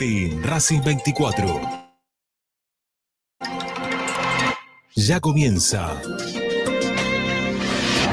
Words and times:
En 0.00 0.44
Racing 0.44 0.80
24. 0.82 1.60
Ya 4.94 5.18
comienza 5.20 6.00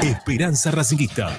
Esperanza 0.02 0.72
Racingista. 0.72 1.38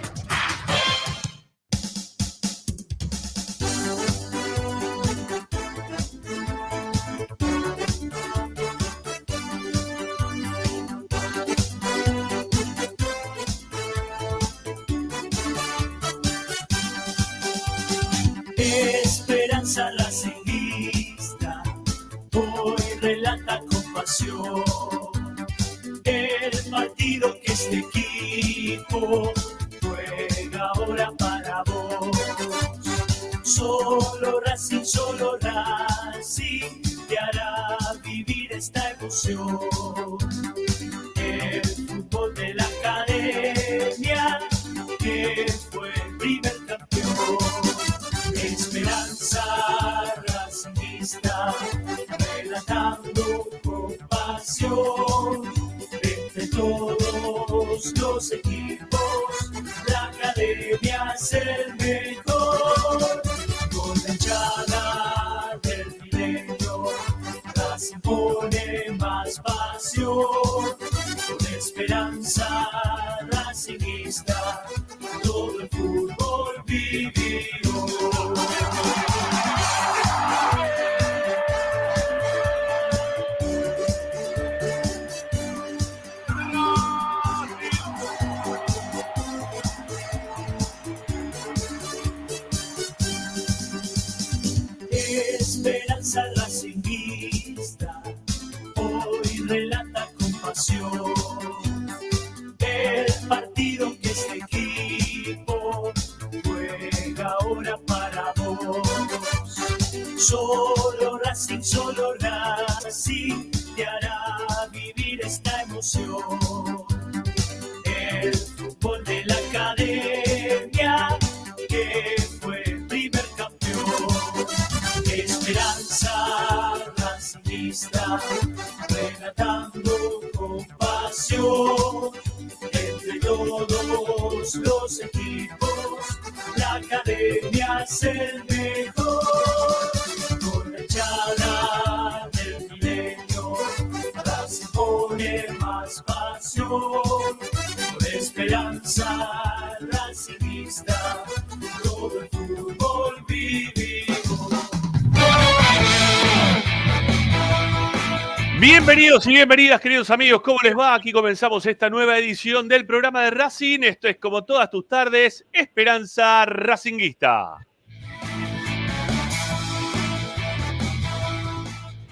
Bienvenidos 159.16 159.32
y 159.32 159.37
bienvenidas, 159.38 159.81
queridos 159.81 160.10
amigos. 160.10 160.43
¿Cómo 160.43 160.59
les 160.62 160.77
va? 160.77 160.94
Aquí 160.94 161.10
comenzamos 161.10 161.65
esta 161.65 161.88
nueva 161.88 162.19
edición 162.19 162.69
del 162.69 162.84
programa 162.84 163.22
de 163.22 163.31
Racing. 163.31 163.81
Esto 163.82 164.09
es 164.09 164.19
como 164.19 164.44
todas 164.44 164.69
tus 164.69 164.87
tardes, 164.87 165.47
Esperanza 165.54 166.44
Racinguista. 166.44 167.56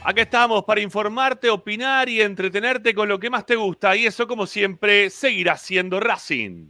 Acá 0.02 0.22
estamos 0.22 0.64
para 0.64 0.80
informarte, 0.80 1.50
opinar 1.50 2.08
y 2.08 2.22
entretenerte 2.22 2.94
con 2.94 3.06
lo 3.06 3.20
que 3.20 3.28
más 3.28 3.44
te 3.44 3.56
gusta. 3.56 3.94
Y 3.94 4.06
eso, 4.06 4.26
como 4.26 4.46
siempre, 4.46 5.10
seguirá 5.10 5.58
siendo 5.58 6.00
Racing. 6.00 6.68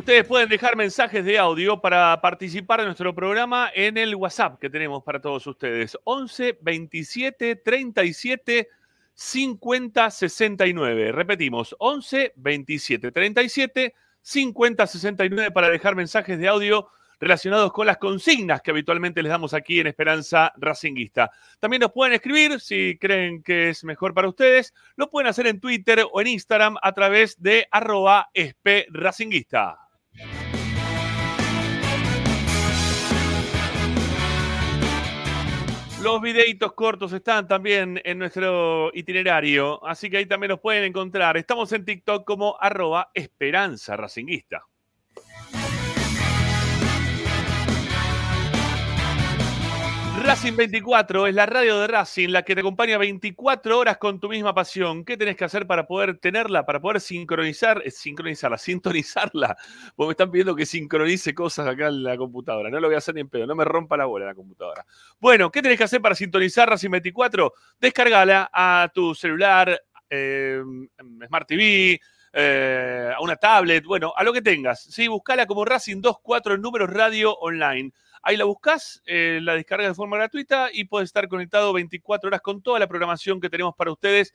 Ustedes 0.00 0.24
pueden 0.24 0.48
dejar 0.48 0.76
mensajes 0.76 1.22
de 1.26 1.38
audio 1.38 1.78
para 1.78 2.18
participar 2.22 2.80
en 2.80 2.86
nuestro 2.86 3.14
programa 3.14 3.70
en 3.74 3.98
el 3.98 4.14
WhatsApp 4.14 4.58
que 4.58 4.70
tenemos 4.70 5.02
para 5.02 5.20
todos 5.20 5.46
ustedes. 5.46 5.98
11 6.04 6.56
27 6.62 7.56
37 7.56 8.68
50 9.12 10.10
69. 10.10 11.12
Repetimos, 11.12 11.76
11 11.78 12.32
27 12.34 13.12
37 13.12 13.94
50 14.22 14.86
69 14.86 15.50
para 15.50 15.68
dejar 15.68 15.94
mensajes 15.94 16.38
de 16.38 16.48
audio 16.48 16.88
relacionados 17.20 17.70
con 17.70 17.86
las 17.86 17.98
consignas 17.98 18.62
que 18.62 18.70
habitualmente 18.70 19.22
les 19.22 19.28
damos 19.28 19.52
aquí 19.52 19.80
en 19.80 19.88
Esperanza 19.88 20.50
Racinguista. 20.56 21.30
También 21.58 21.82
nos 21.82 21.92
pueden 21.92 22.14
escribir 22.14 22.58
si 22.58 22.96
creen 22.98 23.42
que 23.42 23.68
es 23.68 23.84
mejor 23.84 24.14
para 24.14 24.30
ustedes. 24.30 24.72
Lo 24.96 25.10
pueden 25.10 25.28
hacer 25.28 25.46
en 25.46 25.60
Twitter 25.60 26.06
o 26.10 26.22
en 26.22 26.28
Instagram 26.28 26.76
a 26.82 26.92
través 26.92 27.38
de 27.42 27.68
arroba. 27.70 28.30
Los 36.02 36.22
videitos 36.22 36.72
cortos 36.72 37.12
están 37.12 37.46
también 37.46 38.00
en 38.04 38.18
nuestro 38.18 38.90
itinerario, 38.94 39.84
así 39.86 40.08
que 40.08 40.16
ahí 40.16 40.26
también 40.26 40.48
los 40.48 40.60
pueden 40.60 40.84
encontrar. 40.84 41.36
Estamos 41.36 41.70
en 41.72 41.84
TikTok 41.84 42.24
como 42.24 42.56
arroba 42.58 43.10
Esperanza 43.12 43.98
Racinguista. 43.98 44.69
Racing 50.22 50.54
24 50.54 51.28
es 51.28 51.34
la 51.34 51.46
radio 51.46 51.80
de 51.80 51.86
Racing, 51.86 52.28
la 52.28 52.42
que 52.42 52.54
te 52.54 52.60
acompaña 52.60 52.98
24 52.98 53.78
horas 53.78 53.96
con 53.96 54.20
tu 54.20 54.28
misma 54.28 54.54
pasión. 54.54 55.02
¿Qué 55.02 55.16
tenés 55.16 55.34
que 55.34 55.44
hacer 55.44 55.66
para 55.66 55.86
poder 55.86 56.18
tenerla, 56.18 56.66
para 56.66 56.78
poder 56.78 57.00
sincronizar, 57.00 57.80
eh, 57.84 57.90
sincronizarla, 57.90 58.58
sintonizarla? 58.58 59.56
Porque 59.96 60.08
me 60.08 60.12
están 60.12 60.30
pidiendo 60.30 60.54
que 60.54 60.66
sincronice 60.66 61.34
cosas 61.34 61.66
acá 61.66 61.88
en 61.88 62.02
la 62.02 62.18
computadora. 62.18 62.68
No 62.68 62.80
lo 62.80 62.88
voy 62.88 62.96
a 62.96 62.98
hacer 62.98 63.14
ni 63.14 63.22
en 63.22 63.30
pedo, 63.30 63.46
no 63.46 63.54
me 63.54 63.64
rompa 63.64 63.96
la 63.96 64.04
bola 64.04 64.26
la 64.26 64.34
computadora. 64.34 64.84
Bueno, 65.18 65.50
¿qué 65.50 65.62
tenés 65.62 65.78
que 65.78 65.84
hacer 65.84 66.02
para 66.02 66.14
sintonizar 66.14 66.68
Racing 66.68 66.90
24? 66.90 67.54
Descargala 67.80 68.50
a 68.52 68.90
tu 68.92 69.14
celular, 69.14 69.80
eh, 70.10 70.62
Smart 71.26 71.48
TV, 71.48 71.98
eh, 72.32 73.10
a 73.16 73.20
una 73.22 73.36
tablet, 73.36 73.84
bueno, 73.84 74.12
a 74.14 74.22
lo 74.22 74.32
que 74.32 74.42
tengas. 74.42 74.82
¿sí? 74.82 75.08
Buscala 75.08 75.46
como 75.46 75.64
Racing 75.64 76.02
24 76.02 76.58
números 76.58 76.90
radio 76.90 77.34
online. 77.38 77.90
Ahí 78.22 78.36
la 78.36 78.44
buscas, 78.44 79.02
eh, 79.06 79.40
la 79.42 79.54
descargas 79.54 79.88
de 79.88 79.94
forma 79.94 80.16
gratuita 80.16 80.68
y 80.72 80.84
puedes 80.84 81.08
estar 81.08 81.26
conectado 81.28 81.72
24 81.72 82.28
horas 82.28 82.40
con 82.40 82.62
toda 82.62 82.78
la 82.78 82.86
programación 82.86 83.40
que 83.40 83.48
tenemos 83.48 83.74
para 83.74 83.92
ustedes, 83.92 84.34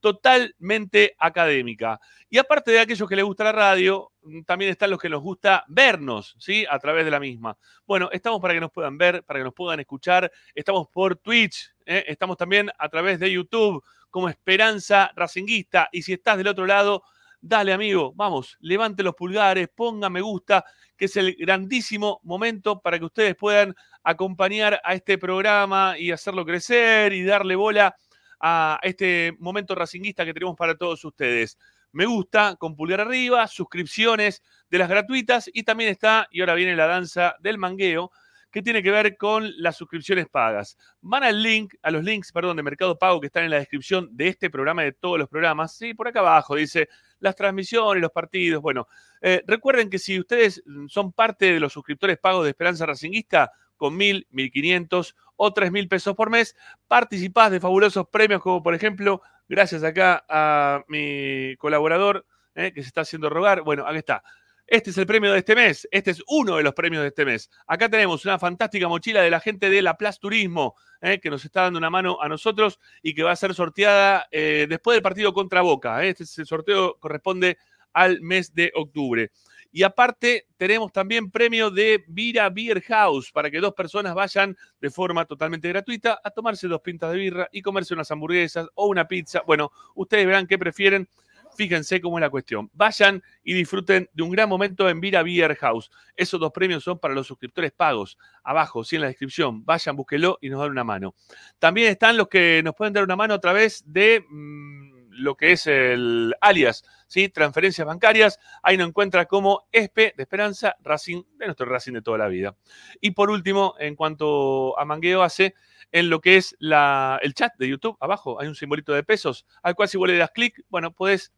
totalmente 0.00 1.14
académica. 1.18 2.00
Y 2.30 2.38
aparte 2.38 2.70
de 2.70 2.80
aquellos 2.80 3.08
que 3.08 3.16
les 3.16 3.24
gusta 3.24 3.44
la 3.44 3.52
radio, 3.52 4.12
mm, 4.22 4.42
también 4.42 4.70
están 4.70 4.90
los 4.90 5.00
que 5.00 5.08
nos 5.08 5.22
gusta 5.22 5.64
vernos, 5.68 6.36
¿sí? 6.38 6.64
A 6.70 6.78
través 6.78 7.04
de 7.04 7.10
la 7.10 7.20
misma. 7.20 7.56
Bueno, 7.86 8.08
estamos 8.12 8.40
para 8.40 8.54
que 8.54 8.60
nos 8.60 8.70
puedan 8.70 8.98
ver, 8.98 9.24
para 9.24 9.40
que 9.40 9.44
nos 9.44 9.54
puedan 9.54 9.80
escuchar. 9.80 10.30
Estamos 10.54 10.88
por 10.88 11.16
Twitch, 11.16 11.72
¿eh? 11.84 12.04
estamos 12.08 12.36
también 12.36 12.70
a 12.78 12.88
través 12.88 13.18
de 13.18 13.30
YouTube 13.32 13.82
como 14.10 14.28
Esperanza 14.28 15.12
Racinguista. 15.14 15.88
Y 15.92 16.02
si 16.02 16.14
estás 16.14 16.38
del 16.38 16.48
otro 16.48 16.66
lado, 16.66 17.02
Dale, 17.40 17.72
amigo, 17.72 18.12
vamos, 18.16 18.56
levante 18.60 19.02
los 19.02 19.14
pulgares, 19.14 19.68
ponga 19.74 20.08
me 20.08 20.20
gusta, 20.20 20.64
que 20.96 21.04
es 21.04 21.16
el 21.16 21.34
grandísimo 21.36 22.20
momento 22.24 22.80
para 22.80 22.98
que 22.98 23.04
ustedes 23.04 23.36
puedan 23.36 23.74
acompañar 24.02 24.80
a 24.82 24.94
este 24.94 25.18
programa 25.18 25.98
y 25.98 26.10
hacerlo 26.10 26.44
crecer 26.46 27.12
y 27.12 27.24
darle 27.24 27.54
bola 27.54 27.94
a 28.40 28.78
este 28.82 29.34
momento 29.38 29.74
racinguista 29.74 30.24
que 30.24 30.32
tenemos 30.32 30.56
para 30.56 30.76
todos 30.76 31.04
ustedes. 31.04 31.58
Me 31.92 32.06
gusta 32.06 32.56
con 32.56 32.74
pulgar 32.74 33.00
arriba, 33.02 33.46
suscripciones 33.46 34.42
de 34.70 34.78
las 34.78 34.88
gratuitas 34.88 35.50
y 35.52 35.62
también 35.62 35.90
está, 35.90 36.26
y 36.30 36.40
ahora 36.40 36.54
viene 36.54 36.74
la 36.74 36.86
danza 36.86 37.36
del 37.40 37.58
mangueo, 37.58 38.10
que 38.50 38.62
tiene 38.62 38.82
que 38.82 38.90
ver 38.90 39.16
con 39.18 39.52
las 39.58 39.76
suscripciones 39.76 40.28
pagas. 40.28 40.78
Van 41.02 41.24
al 41.24 41.42
link, 41.42 41.74
a 41.82 41.90
los 41.90 42.02
links, 42.02 42.32
perdón, 42.32 42.56
de 42.56 42.62
Mercado 42.62 42.98
Pago 42.98 43.20
que 43.20 43.26
están 43.26 43.44
en 43.44 43.50
la 43.50 43.58
descripción 43.58 44.08
de 44.12 44.28
este 44.28 44.48
programa 44.48 44.82
y 44.82 44.86
de 44.86 44.92
todos 44.92 45.18
los 45.18 45.28
programas. 45.28 45.76
Sí, 45.76 45.92
por 45.92 46.08
acá 46.08 46.20
abajo 46.20 46.54
dice 46.54 46.88
las 47.20 47.36
transmisiones, 47.36 48.00
los 48.02 48.12
partidos. 48.12 48.62
Bueno, 48.62 48.88
eh, 49.20 49.42
recuerden 49.46 49.90
que 49.90 49.98
si 49.98 50.18
ustedes 50.18 50.62
son 50.88 51.12
parte 51.12 51.52
de 51.52 51.60
los 51.60 51.72
suscriptores 51.72 52.18
pagos 52.18 52.44
de 52.44 52.50
Esperanza 52.50 52.86
Racinguista, 52.86 53.52
con 53.76 53.96
mil, 53.96 54.26
mil 54.30 54.50
quinientos 54.50 55.16
o 55.36 55.52
tres 55.52 55.70
mil 55.70 55.88
pesos 55.88 56.14
por 56.14 56.30
mes, 56.30 56.56
participás 56.88 57.50
de 57.50 57.60
fabulosos 57.60 58.08
premios 58.08 58.40
como 58.40 58.62
por 58.62 58.74
ejemplo, 58.74 59.20
gracias 59.48 59.84
acá 59.84 60.24
a 60.28 60.82
mi 60.88 61.56
colaborador 61.58 62.26
eh, 62.54 62.72
que 62.72 62.82
se 62.82 62.88
está 62.88 63.02
haciendo 63.02 63.28
rogar. 63.28 63.62
Bueno, 63.62 63.86
aquí 63.86 63.98
está. 63.98 64.22
Este 64.68 64.90
es 64.90 64.98
el 64.98 65.06
premio 65.06 65.30
de 65.30 65.38
este 65.38 65.54
mes. 65.54 65.86
Este 65.92 66.10
es 66.10 66.22
uno 66.26 66.56
de 66.56 66.64
los 66.64 66.74
premios 66.74 67.02
de 67.02 67.08
este 67.08 67.24
mes. 67.24 67.48
Acá 67.68 67.88
tenemos 67.88 68.24
una 68.24 68.36
fantástica 68.36 68.88
mochila 68.88 69.22
de 69.22 69.30
la 69.30 69.38
gente 69.38 69.70
de 69.70 69.80
La 69.80 69.96
Plaza 69.96 70.18
Turismo, 70.18 70.74
eh, 71.00 71.20
que 71.20 71.30
nos 71.30 71.44
está 71.44 71.62
dando 71.62 71.78
una 71.78 71.88
mano 71.88 72.20
a 72.20 72.28
nosotros 72.28 72.80
y 73.00 73.14
que 73.14 73.22
va 73.22 73.30
a 73.30 73.36
ser 73.36 73.54
sorteada 73.54 74.26
eh, 74.32 74.66
después 74.68 74.96
del 74.96 75.02
partido 75.02 75.32
contra 75.32 75.60
Boca. 75.60 76.04
Eh. 76.04 76.16
Este 76.18 76.44
sorteo 76.44 76.96
corresponde 76.98 77.58
al 77.92 78.20
mes 78.22 78.52
de 78.54 78.72
octubre. 78.74 79.30
Y 79.70 79.84
aparte, 79.84 80.48
tenemos 80.56 80.92
también 80.92 81.30
premio 81.30 81.70
de 81.70 82.04
Vira 82.08 82.50
Beer 82.50 82.82
House 82.82 83.30
para 83.30 83.50
que 83.50 83.60
dos 83.60 83.74
personas 83.74 84.14
vayan 84.14 84.56
de 84.80 84.90
forma 84.90 85.26
totalmente 85.26 85.68
gratuita 85.68 86.20
a 86.24 86.30
tomarse 86.30 86.66
dos 86.66 86.80
pintas 86.80 87.12
de 87.12 87.18
birra 87.18 87.48
y 87.52 87.62
comerse 87.62 87.94
unas 87.94 88.10
hamburguesas 88.10 88.66
o 88.74 88.86
una 88.86 89.06
pizza. 89.06 89.42
Bueno, 89.46 89.70
ustedes 89.94 90.26
verán 90.26 90.46
qué 90.48 90.58
prefieren 90.58 91.08
Fíjense 91.56 92.00
cómo 92.00 92.18
es 92.18 92.22
la 92.22 92.30
cuestión. 92.30 92.70
Vayan 92.74 93.22
y 93.42 93.54
disfruten 93.54 94.08
de 94.12 94.22
un 94.22 94.30
gran 94.30 94.48
momento 94.48 94.88
en 94.88 95.00
Vira 95.00 95.22
Beer 95.22 95.56
House. 95.56 95.90
Esos 96.14 96.38
dos 96.38 96.52
premios 96.52 96.84
son 96.84 96.98
para 96.98 97.14
los 97.14 97.26
suscriptores 97.26 97.72
pagos. 97.72 98.18
Abajo, 98.44 98.84
sí, 98.84 98.96
en 98.96 99.02
la 99.02 99.08
descripción. 99.08 99.64
Vayan, 99.64 99.96
búsquelo 99.96 100.38
y 100.40 100.50
nos 100.50 100.60
dan 100.60 100.70
una 100.70 100.84
mano. 100.84 101.14
También 101.58 101.88
están 101.88 102.16
los 102.16 102.28
que 102.28 102.62
nos 102.62 102.74
pueden 102.74 102.92
dar 102.92 103.04
una 103.04 103.16
mano 103.16 103.34
a 103.34 103.40
través 103.40 103.82
de 103.86 104.24
mm, 104.28 104.96
lo 105.16 105.36
que 105.36 105.52
es 105.52 105.66
el 105.66 106.34
alias, 106.40 106.84
¿sí? 107.06 107.28
Transferencias 107.28 107.86
bancarias. 107.86 108.38
Ahí 108.62 108.76
nos 108.76 108.88
encuentra 108.88 109.26
como 109.26 109.66
ESPE 109.72 110.14
de 110.16 110.22
Esperanza 110.22 110.76
Racing, 110.80 111.22
de 111.38 111.46
nuestro 111.46 111.66
Racing 111.66 111.94
de 111.94 112.02
toda 112.02 112.18
la 112.18 112.28
vida. 112.28 112.56
Y 113.00 113.12
por 113.12 113.30
último, 113.30 113.74
en 113.78 113.96
cuanto 113.96 114.78
a 114.78 114.84
Mangueo 114.84 115.22
hace, 115.22 115.54
en 115.92 116.10
lo 116.10 116.20
que 116.20 116.36
es 116.36 116.56
el 116.60 117.34
chat 117.34 117.52
de 117.58 117.68
YouTube, 117.68 117.96
abajo 118.00 118.40
hay 118.40 118.48
un 118.48 118.54
simbolito 118.54 118.92
de 118.92 119.02
pesos, 119.02 119.46
al 119.62 119.74
cual 119.74 119.88
si 119.88 119.96
vos 119.96 120.08
le 120.08 120.16
das 120.16 120.30
clic, 120.30 120.62
bueno, 120.68 120.92
podés 120.92 121.32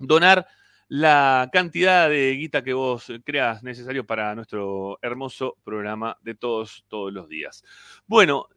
donar 0.00 0.48
la 0.88 1.48
cantidad 1.52 2.10
de 2.10 2.32
guita 2.32 2.64
que 2.64 2.72
vos 2.72 3.12
creas 3.24 3.62
necesario 3.62 4.04
para 4.04 4.34
nuestro 4.34 4.98
hermoso 5.02 5.56
programa 5.62 6.18
de 6.22 6.34
todos, 6.34 6.84
todos 6.88 7.12
los 7.12 7.28
días. 7.28 7.62
Bueno, 8.08 8.48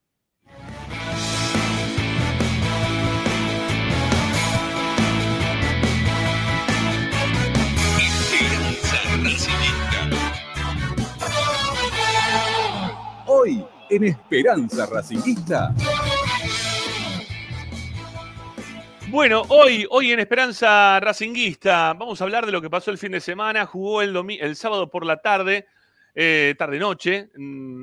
en 13.90 14.04
Esperanza 14.04 14.86
Racinguista. 14.86 15.74
Bueno, 19.10 19.44
hoy, 19.50 19.88
hoy 19.90 20.12
en 20.12 20.20
Esperanza 20.20 21.00
Racinguista 21.00 21.94
vamos 21.94 22.20
a 22.20 22.26
hablar 22.26 22.46
de 22.46 22.52
lo 22.52 22.62
que 22.62 22.70
pasó 22.70 22.92
el 22.92 22.98
fin 22.98 23.14
de 23.14 23.22
semana. 23.22 23.66
Jugó 23.66 24.02
el, 24.02 24.16
el 24.40 24.56
sábado 24.56 24.90
por 24.90 25.06
la 25.06 25.18
tarde, 25.18 25.68
eh, 26.14 26.56
tarde-noche, 26.58 27.30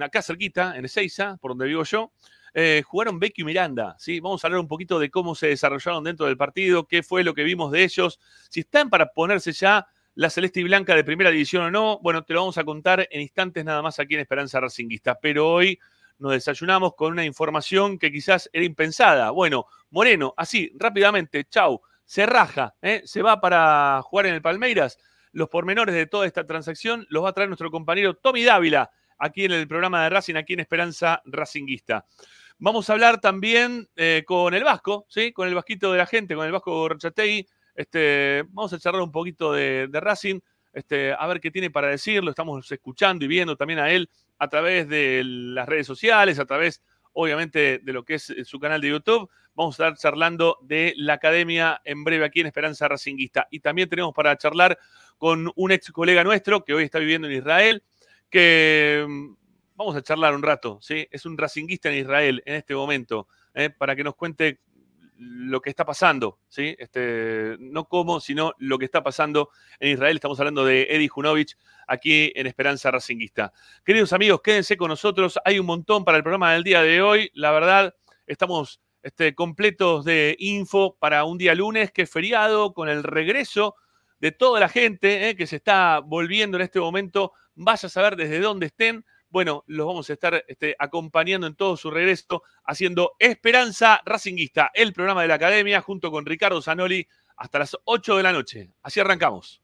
acá 0.00 0.20
cerquita, 0.20 0.76
en 0.76 0.84
Ezeiza, 0.84 1.36
por 1.38 1.52
donde 1.52 1.66
vivo 1.66 1.84
yo. 1.84 2.12
Eh, 2.52 2.82
jugaron 2.86 3.18
Becky 3.18 3.42
y 3.42 3.44
Miranda, 3.44 3.96
¿sí? 3.98 4.20
Vamos 4.20 4.44
a 4.44 4.46
hablar 4.46 4.60
un 4.60 4.68
poquito 4.68 4.98
de 4.98 5.10
cómo 5.10 5.34
se 5.34 5.48
desarrollaron 5.48 6.04
dentro 6.04 6.26
del 6.26 6.36
partido, 6.36 6.86
qué 6.86 7.02
fue 7.02 7.24
lo 7.24 7.34
que 7.34 7.42
vimos 7.42 7.72
de 7.72 7.82
ellos, 7.82 8.20
si 8.48 8.60
están 8.60 8.90
para 8.90 9.06
ponerse 9.06 9.50
ya 9.52 9.88
la 10.14 10.30
celeste 10.30 10.60
y 10.60 10.64
blanca 10.64 10.94
de 10.94 11.02
primera 11.02 11.30
división 11.30 11.64
o 11.64 11.70
no, 11.70 11.98
bueno, 12.00 12.22
te 12.22 12.34
lo 12.34 12.40
vamos 12.40 12.58
a 12.58 12.64
contar 12.64 13.08
en 13.10 13.20
instantes 13.20 13.64
nada 13.64 13.82
más 13.82 13.98
aquí 13.98 14.14
en 14.14 14.20
Esperanza 14.20 14.60
Racinguista. 14.60 15.18
Pero 15.20 15.48
hoy 15.48 15.78
nos 16.18 16.32
desayunamos 16.32 16.94
con 16.94 17.12
una 17.12 17.24
información 17.24 17.98
que 17.98 18.12
quizás 18.12 18.48
era 18.52 18.64
impensada. 18.64 19.30
Bueno, 19.30 19.66
Moreno, 19.90 20.34
así, 20.36 20.72
rápidamente, 20.76 21.44
chau, 21.44 21.80
se 22.04 22.26
raja, 22.26 22.74
¿eh? 22.82 23.02
se 23.04 23.22
va 23.22 23.40
para 23.40 24.00
jugar 24.02 24.26
en 24.26 24.34
el 24.34 24.42
Palmeiras. 24.42 24.98
Los 25.32 25.48
pormenores 25.48 25.94
de 25.94 26.06
toda 26.06 26.26
esta 26.26 26.46
transacción 26.46 27.06
los 27.08 27.24
va 27.24 27.30
a 27.30 27.32
traer 27.32 27.48
nuestro 27.48 27.70
compañero 27.70 28.14
Tommy 28.14 28.44
Dávila, 28.44 28.90
aquí 29.18 29.44
en 29.44 29.52
el 29.52 29.66
programa 29.66 30.04
de 30.04 30.10
Racing, 30.10 30.36
aquí 30.36 30.52
en 30.52 30.60
Esperanza 30.60 31.22
Racinguista. 31.24 32.06
Vamos 32.58 32.88
a 32.88 32.92
hablar 32.92 33.20
también 33.20 33.88
eh, 33.96 34.22
con 34.26 34.54
el 34.54 34.62
Vasco, 34.62 35.06
¿sí? 35.08 35.32
con 35.32 35.48
el 35.48 35.54
Vasquito 35.54 35.90
de 35.90 35.98
la 35.98 36.06
gente, 36.06 36.36
con 36.36 36.46
el 36.46 36.52
Vasco 36.52 36.88
Rochategui, 36.88 37.46
este, 37.74 38.44
vamos 38.50 38.72
a 38.72 38.78
charlar 38.78 39.02
un 39.02 39.10
poquito 39.10 39.52
de, 39.52 39.88
Racing, 39.92 40.38
este, 40.72 41.12
a 41.12 41.26
ver 41.26 41.40
qué 41.40 41.50
tiene 41.50 41.70
para 41.70 41.88
decir. 41.88 42.22
Lo 42.22 42.30
estamos 42.30 42.70
escuchando 42.70 43.24
y 43.24 43.28
viendo 43.28 43.56
también 43.56 43.80
a 43.80 43.90
él 43.90 44.08
a 44.38 44.48
través 44.48 44.88
de 44.88 45.22
las 45.24 45.68
redes 45.68 45.86
sociales, 45.86 46.38
a 46.38 46.44
través, 46.44 46.82
obviamente, 47.12 47.80
de 47.82 47.92
lo 47.92 48.04
que 48.04 48.14
es 48.14 48.32
su 48.44 48.58
canal 48.58 48.80
de 48.80 48.88
YouTube. 48.88 49.30
Vamos 49.54 49.78
a 49.78 49.88
estar 49.88 49.98
charlando 49.98 50.58
de 50.62 50.94
la 50.96 51.14
academia 51.14 51.80
en 51.84 52.02
breve 52.04 52.24
aquí 52.24 52.40
en 52.40 52.46
Esperanza 52.46 52.88
Racinguista. 52.88 53.46
Y 53.50 53.60
también 53.60 53.88
tenemos 53.88 54.12
para 54.12 54.36
charlar 54.36 54.78
con 55.18 55.50
un 55.54 55.72
ex 55.72 55.90
colega 55.92 56.24
nuestro 56.24 56.64
que 56.64 56.74
hoy 56.74 56.84
está 56.84 56.98
viviendo 56.98 57.28
en 57.28 57.34
Israel, 57.34 57.82
que 58.28 59.04
mm, 59.08 59.34
vamos 59.76 59.96
a 59.96 60.02
charlar 60.02 60.34
un 60.34 60.42
rato, 60.42 60.78
¿sí? 60.82 61.06
Es 61.10 61.24
un 61.26 61.38
racinguista 61.38 61.90
en 61.90 61.98
Israel 61.98 62.42
en 62.46 62.56
este 62.56 62.74
momento, 62.74 63.28
¿eh? 63.54 63.70
para 63.70 63.94
que 63.94 64.04
nos 64.04 64.16
cuente 64.16 64.60
lo 65.16 65.60
que 65.60 65.70
está 65.70 65.84
pasando, 65.84 66.40
¿sí? 66.48 66.74
Este, 66.78 67.56
no 67.60 67.84
cómo, 67.84 68.20
sino 68.20 68.52
lo 68.58 68.78
que 68.78 68.84
está 68.84 69.02
pasando 69.02 69.50
en 69.78 69.92
Israel. 69.92 70.16
Estamos 70.16 70.38
hablando 70.40 70.64
de 70.64 70.88
Eddie 70.90 71.08
Junovich 71.08 71.56
aquí 71.86 72.32
en 72.34 72.46
Esperanza 72.46 72.90
Racinguista. 72.90 73.52
Queridos 73.84 74.12
amigos, 74.12 74.40
quédense 74.42 74.76
con 74.76 74.88
nosotros. 74.88 75.38
Hay 75.44 75.58
un 75.58 75.66
montón 75.66 76.04
para 76.04 76.16
el 76.16 76.22
programa 76.22 76.52
del 76.52 76.64
día 76.64 76.82
de 76.82 77.02
hoy. 77.02 77.30
La 77.34 77.52
verdad, 77.52 77.94
estamos 78.26 78.80
este, 79.02 79.34
completos 79.34 80.04
de 80.04 80.36
info 80.38 80.96
para 80.98 81.24
un 81.24 81.38
día 81.38 81.54
lunes, 81.54 81.92
que 81.92 82.02
es 82.02 82.10
feriado, 82.10 82.72
con 82.72 82.88
el 82.88 83.02
regreso 83.02 83.76
de 84.18 84.32
toda 84.32 84.60
la 84.60 84.68
gente 84.68 85.28
¿eh? 85.28 85.36
que 85.36 85.46
se 85.46 85.56
está 85.56 86.00
volviendo 86.00 86.56
en 86.56 86.62
este 86.62 86.80
momento. 86.80 87.32
Vaya 87.54 87.86
a 87.86 87.90
saber 87.90 88.16
desde 88.16 88.40
dónde 88.40 88.66
estén 88.66 89.04
bueno, 89.34 89.64
los 89.66 89.84
vamos 89.84 90.08
a 90.08 90.12
estar 90.12 90.44
este, 90.46 90.76
acompañando 90.78 91.48
en 91.48 91.56
todo 91.56 91.76
su 91.76 91.90
regreso, 91.90 92.44
haciendo 92.62 93.16
Esperanza 93.18 94.00
Racinguista, 94.04 94.70
el 94.72 94.92
programa 94.92 95.22
de 95.22 95.28
la 95.28 95.34
academia, 95.34 95.80
junto 95.80 96.12
con 96.12 96.24
Ricardo 96.24 96.62
Zanoli, 96.62 97.08
hasta 97.36 97.58
las 97.58 97.76
8 97.82 98.16
de 98.16 98.22
la 98.22 98.32
noche. 98.32 98.70
Así 98.80 99.00
arrancamos. 99.00 99.63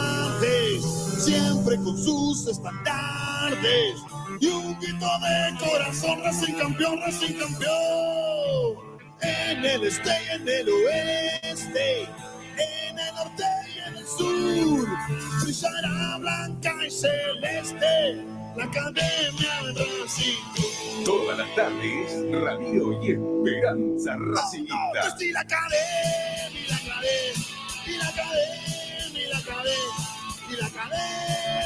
siempre 1.19 1.75
con 1.77 1.97
sus 1.97 2.47
estandartes 2.47 4.01
y 4.39 4.47
un 4.47 4.79
grito 4.79 5.05
de 5.19 5.57
corazón, 5.59 6.21
Racing 6.23 6.53
campeón, 6.55 6.99
Racing 6.99 7.33
campeón. 7.33 8.99
En 9.21 9.63
el 9.63 9.83
este 9.83 10.09
y 10.09 10.35
en 10.35 10.47
el 10.47 10.69
oeste, 10.69 12.01
en 12.01 12.99
el 12.99 13.15
norte 13.15 13.43
y 13.75 13.87
en 13.87 13.97
el 13.97 14.07
sur, 14.07 14.87
brillará 15.43 16.17
blanca 16.17 16.73
y 16.87 16.89
celeste 16.89 18.25
la 18.55 18.63
academia 18.63 19.63
de 19.75 19.85
Racing. 20.01 21.05
Todas 21.05 21.37
las 21.37 21.55
tardes, 21.55 22.13
Radio 22.31 23.03
y 23.03 23.11
Esperanza 23.11 24.15
Racinguista. 24.17 24.75
No, 24.75 25.21
y 25.21 25.31
la 25.31 25.41
academia, 25.41 26.67
la 26.67 26.75
academia, 26.77 27.47
la 27.85 27.85
academia, 27.85 27.85
y 27.85 27.97
la 27.97 28.07
academia, 28.07 29.23
y 29.23 29.27
la 29.27 29.37
academia, 29.37 30.20
y 30.61 31.60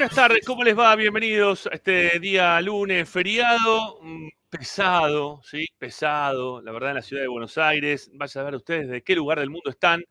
Buenas 0.00 0.16
tardes, 0.16 0.46
¿cómo 0.46 0.64
les 0.64 0.78
va? 0.78 0.96
Bienvenidos 0.96 1.66
a 1.66 1.74
este 1.74 2.18
día 2.20 2.58
lunes, 2.62 3.06
feriado, 3.06 3.98
mm, 4.00 4.28
pesado, 4.48 5.42
¿sí? 5.44 5.66
Pesado, 5.76 6.62
la 6.62 6.72
verdad, 6.72 6.92
en 6.92 6.94
la 6.94 7.02
ciudad 7.02 7.20
de 7.20 7.28
Buenos 7.28 7.58
Aires. 7.58 8.10
Vaya 8.14 8.40
a 8.40 8.44
ver 8.44 8.54
ustedes 8.54 8.88
de 8.88 9.02
qué 9.02 9.14
lugar 9.14 9.40
del 9.40 9.50
mundo 9.50 9.68
están 9.68 10.02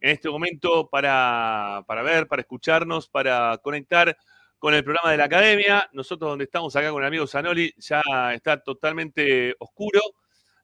en 0.00 0.10
este 0.10 0.28
momento 0.28 0.88
para, 0.88 1.84
para 1.86 2.02
ver, 2.02 2.26
para 2.26 2.42
escucharnos, 2.42 3.08
para 3.08 3.56
conectar 3.58 4.16
con 4.58 4.74
el 4.74 4.82
programa 4.82 5.12
de 5.12 5.16
la 5.16 5.26
academia. 5.26 5.88
Nosotros 5.92 6.28
donde 6.28 6.46
estamos 6.46 6.74
acá 6.74 6.90
con 6.90 7.00
el 7.02 7.06
amigo 7.06 7.28
Zanoli 7.28 7.72
ya 7.76 8.02
está 8.34 8.60
totalmente 8.60 9.54
oscuro, 9.60 10.00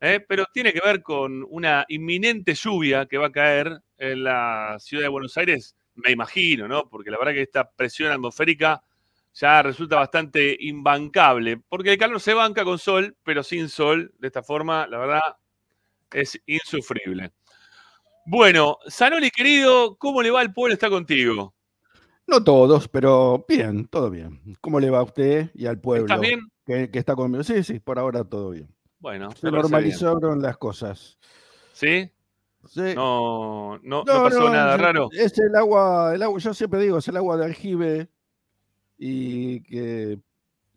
¿eh? 0.00 0.18
pero 0.26 0.44
tiene 0.52 0.72
que 0.72 0.80
ver 0.84 1.02
con 1.02 1.46
una 1.50 1.84
inminente 1.86 2.54
lluvia 2.54 3.06
que 3.06 3.16
va 3.16 3.28
a 3.28 3.32
caer 3.32 3.78
en 3.96 4.24
la 4.24 4.76
ciudad 4.80 5.04
de 5.04 5.08
Buenos 5.08 5.36
Aires, 5.36 5.76
me 5.94 6.11
imagino, 6.11 6.68
¿no? 6.68 6.88
Porque 6.88 7.11
la 7.11 7.18
verdad 7.18 7.32
que 7.32 7.42
esta 7.42 7.70
presión 7.70 8.11
atmosférica 8.12 8.82
ya 9.34 9.62
resulta 9.62 9.96
bastante 9.96 10.56
imbancable, 10.61 11.58
porque 11.68 11.92
el 11.92 11.99
calor 11.99 12.20
se 12.20 12.34
banca 12.34 12.64
con 12.64 12.78
sol, 12.78 13.16
pero 13.22 13.42
sin 13.42 13.68
sol, 13.68 14.12
de 14.18 14.26
esta 14.26 14.42
forma, 14.42 14.87
la 14.87 14.99
verdad, 14.99 15.20
es 16.12 16.40
insufrible. 16.46 17.32
Bueno, 18.26 18.78
Zanoli 18.88 19.30
querido, 19.30 19.96
¿cómo 19.96 20.22
le 20.22 20.30
va 20.30 20.40
al 20.40 20.52
pueblo? 20.52 20.75
Está 20.75 20.90
contigo. 20.90 21.54
No 22.26 22.44
todos, 22.44 22.88
pero 22.88 23.44
bien, 23.49 23.88
todo 23.88 24.11
bien. 24.11 24.40
¿Cómo 24.61 24.78
le 24.78 24.90
va 24.90 25.00
a 25.00 25.04
usted 25.04 25.50
y 25.54 25.66
al 25.66 25.80
pueblo? 25.80 26.06
¿Estás 26.06 26.20
bien? 26.20 26.40
Que, 26.64 26.90
que 26.90 26.99
está 26.99 27.16
conmigo. 27.16 27.42
Sí, 27.42 27.64
sí, 27.64 27.80
por 27.80 27.99
ahora 27.99 28.25
todo 28.25 28.50
bien. 28.50 28.68
Bueno, 29.00 29.32
Se 29.32 29.50
normalizaron 29.50 30.40
las 30.40 30.56
cosas. 30.58 31.18
¿Sí? 31.72 32.08
Sí. 32.75 32.95
No, 32.95 33.76
no, 33.83 34.02
no 34.02 34.05
No, 34.05 34.23
pasó 34.25 34.49
nada 34.49 34.76
raro. 34.79 35.09
Es 35.12 35.38
el 35.38 35.55
agua, 35.55 36.14
el 36.14 36.23
agua, 36.23 36.38
yo 36.41 36.55
siempre 36.55 36.81
digo, 36.81 36.97
es 36.99 37.09
el 37.09 37.19
agua 37.19 37.37
de 37.37 37.45
aljibe 37.45 38.09
y 38.99 39.62
que 39.64 40.19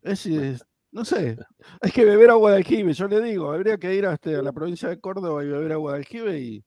es, 0.01 0.25
es- 0.25 0.65
no 0.91 1.05
sé, 1.05 1.37
hay 1.81 1.91
que 1.91 2.05
beber 2.05 2.29
agua 2.31 2.51
de 2.51 2.57
aljibe, 2.57 2.93
yo 2.93 3.07
le 3.07 3.21
digo, 3.21 3.51
habría 3.51 3.77
que 3.77 3.93
ir 3.95 4.05
hasta 4.05 4.29
a 4.29 4.41
la 4.41 4.51
provincia 4.53 4.87
de 4.89 4.99
Córdoba 4.99 5.43
y 5.43 5.47
beber 5.47 5.71
agua 5.73 5.93
de 5.93 5.97
aljibe 5.99 6.39
y, 6.39 6.63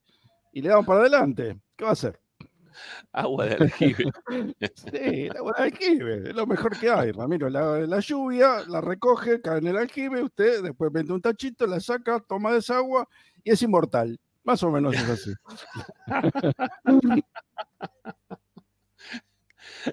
y 0.52 0.62
le 0.62 0.68
damos 0.70 0.86
para 0.86 1.00
adelante. 1.00 1.58
¿Qué 1.76 1.84
va 1.84 1.90
a 1.90 1.92
hacer? 1.94 2.18
Agua 3.12 3.46
de 3.46 3.54
aljibe. 3.56 4.04
Sí, 4.76 5.26
el 5.28 5.36
agua 5.36 5.54
de 5.58 5.64
aljibe, 5.64 6.28
es 6.30 6.34
lo 6.34 6.46
mejor 6.46 6.78
que 6.78 6.88
hay, 6.90 7.10
Ramiro. 7.12 7.50
La, 7.50 7.80
la 7.80 8.00
lluvia 8.00 8.62
la 8.68 8.80
recoge, 8.80 9.40
cae 9.42 9.58
en 9.58 9.66
el 9.68 9.76
aljibe, 9.76 10.22
usted 10.22 10.62
después 10.62 10.90
mete 10.92 11.12
un 11.12 11.20
tachito, 11.20 11.66
la 11.66 11.80
saca, 11.80 12.20
toma 12.20 12.52
de 12.52 12.58
esa 12.58 12.76
agua 12.78 13.06
y 13.44 13.50
es 13.50 13.60
inmortal. 13.62 14.18
Más 14.48 14.62
o 14.62 14.70
menos 14.70 14.94
es 14.94 15.06
así. 15.10 15.34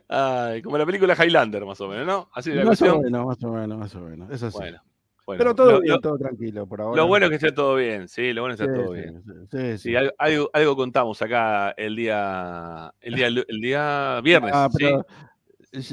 Ay, 0.08 0.62
como 0.62 0.78
la 0.78 0.86
película 0.86 1.14
Highlander, 1.14 1.66
más 1.66 1.82
o 1.82 1.90
menos, 1.90 2.06
¿no? 2.08 2.30
Así 2.34 2.52
de 2.52 2.58
la 2.58 2.66
Más 2.66 2.82
o 2.82 3.02
menos, 3.02 3.26
más 3.26 3.44
o 3.44 3.50
menos, 3.52 3.78
más 3.78 3.94
o 3.96 4.00
menos. 4.00 4.32
Es 4.32 4.42
así. 4.44 4.58
Bueno, 4.58 4.82
bueno. 5.26 5.38
Pero 5.40 5.56
todo 5.56 5.72
Lo- 5.74 5.82
bien, 5.82 5.94
lo- 5.96 6.00
todo 6.00 6.18
tranquilo 6.18 6.66
por 6.68 6.80
ahora. 6.80 6.96
Lo 7.02 7.08
bueno 7.08 7.26
es 7.26 7.32
que 7.32 7.36
esté 7.36 7.52
todo 7.52 7.76
bien, 7.76 8.08
sí, 8.08 8.32
lo 8.32 8.44
bueno 8.44 8.54
es 8.54 8.62
que 8.62 8.66
Sí, 8.66 8.72
esté 8.72 8.82
todo 8.86 8.94
sí, 8.94 9.02
bien. 9.02 9.24
sí, 9.52 9.78
sí, 9.78 9.94
algo, 10.18 10.50
algo, 10.54 10.76
contamos 10.78 11.22
acá 11.22 11.72
el 11.72 11.98
día, 11.98 12.94
el 13.02 13.14
día, 13.16 13.28
el 13.28 13.60
día 13.62 14.22
viernes, 14.24 14.52
Ah, 14.56 14.70
pero 14.74 15.06